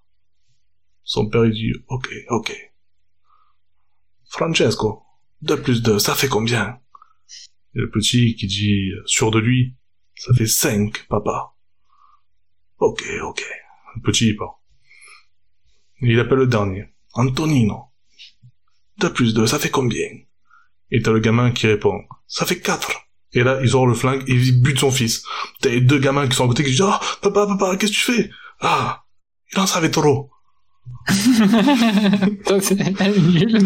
Son 1.04 1.28
père 1.28 1.46
il 1.46 1.52
dit 1.52 1.74
ok 1.88 2.10
ok. 2.30 2.56
Francesco, 4.30 5.04
2 5.42 5.62
plus 5.62 5.82
2, 5.82 5.98
ça 5.98 6.14
fait 6.14 6.28
combien? 6.28 6.80
Et 7.76 7.80
le 7.80 7.90
petit 7.90 8.36
qui 8.36 8.48
dit, 8.48 8.92
sûr 9.06 9.32
de 9.32 9.40
lui, 9.40 9.76
ça 10.20 10.34
fait 10.34 10.48
5, 10.48 11.08
papa. 11.08 11.54
Ok, 12.78 13.04
ok. 13.24 13.46
Le 13.96 14.02
petit, 14.02 14.28
il 14.28 14.36
part. 14.36 14.60
Et 16.02 16.12
il 16.12 16.20
appelle 16.20 16.40
le 16.40 16.48
dernier. 16.48 16.90
Antonino. 17.14 17.86
2 18.98 19.14
plus 19.14 19.34
2, 19.34 19.48
ça 19.48 19.60
fait 19.60 19.70
combien? 19.70 20.10
Et 20.92 21.02
t'as 21.02 21.12
le 21.12 21.20
gamin 21.20 21.52
qui 21.52 21.68
répond, 21.68 22.04
ça 22.28 22.46
fait 22.46 22.60
4. 22.60 22.92
Et 23.32 23.44
là, 23.44 23.60
ils 23.62 23.78
ont 23.78 23.86
le 23.86 23.94
flingue 23.94 24.24
et 24.28 24.34
ils 24.34 24.62
butent 24.62 24.80
son 24.80 24.92
fils. 24.92 25.24
T'as 25.62 25.70
les 25.70 25.80
deux 25.82 26.00
gamins 26.00 26.28
qui 26.28 26.36
sont 26.36 26.44
à 26.46 26.48
côté 26.48 26.64
qui 26.64 26.72
disent, 26.72 26.82
ah, 26.82 27.00
papa, 27.22 27.48
papa, 27.48 27.78
qu'est-ce 27.78 27.94
que 27.94 27.98
tu 27.98 28.12
fais? 28.12 28.30
Ah, 28.60 29.06
il 29.54 29.60
en 29.60 29.68
savait 29.68 29.92
trop. 29.92 30.32
ça, 31.08 32.60
c'est 32.62 32.76
nul. 32.76 33.62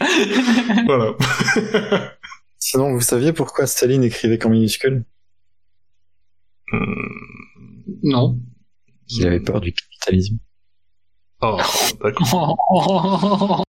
Voilà. 0.86 1.12
Sinon, 2.60 2.92
vous 2.92 3.00
saviez 3.00 3.32
pourquoi 3.32 3.66
Staline 3.66 4.04
écrivait 4.04 4.38
qu'en 4.38 4.50
minuscule? 4.50 5.04
Hmm. 6.70 7.08
non. 8.04 8.38
Il 9.08 9.26
avait 9.26 9.40
peur 9.40 9.60
du 9.60 9.72
capitalisme. 9.72 10.38
Oh, 11.40 11.58
d'accord. 12.00 13.64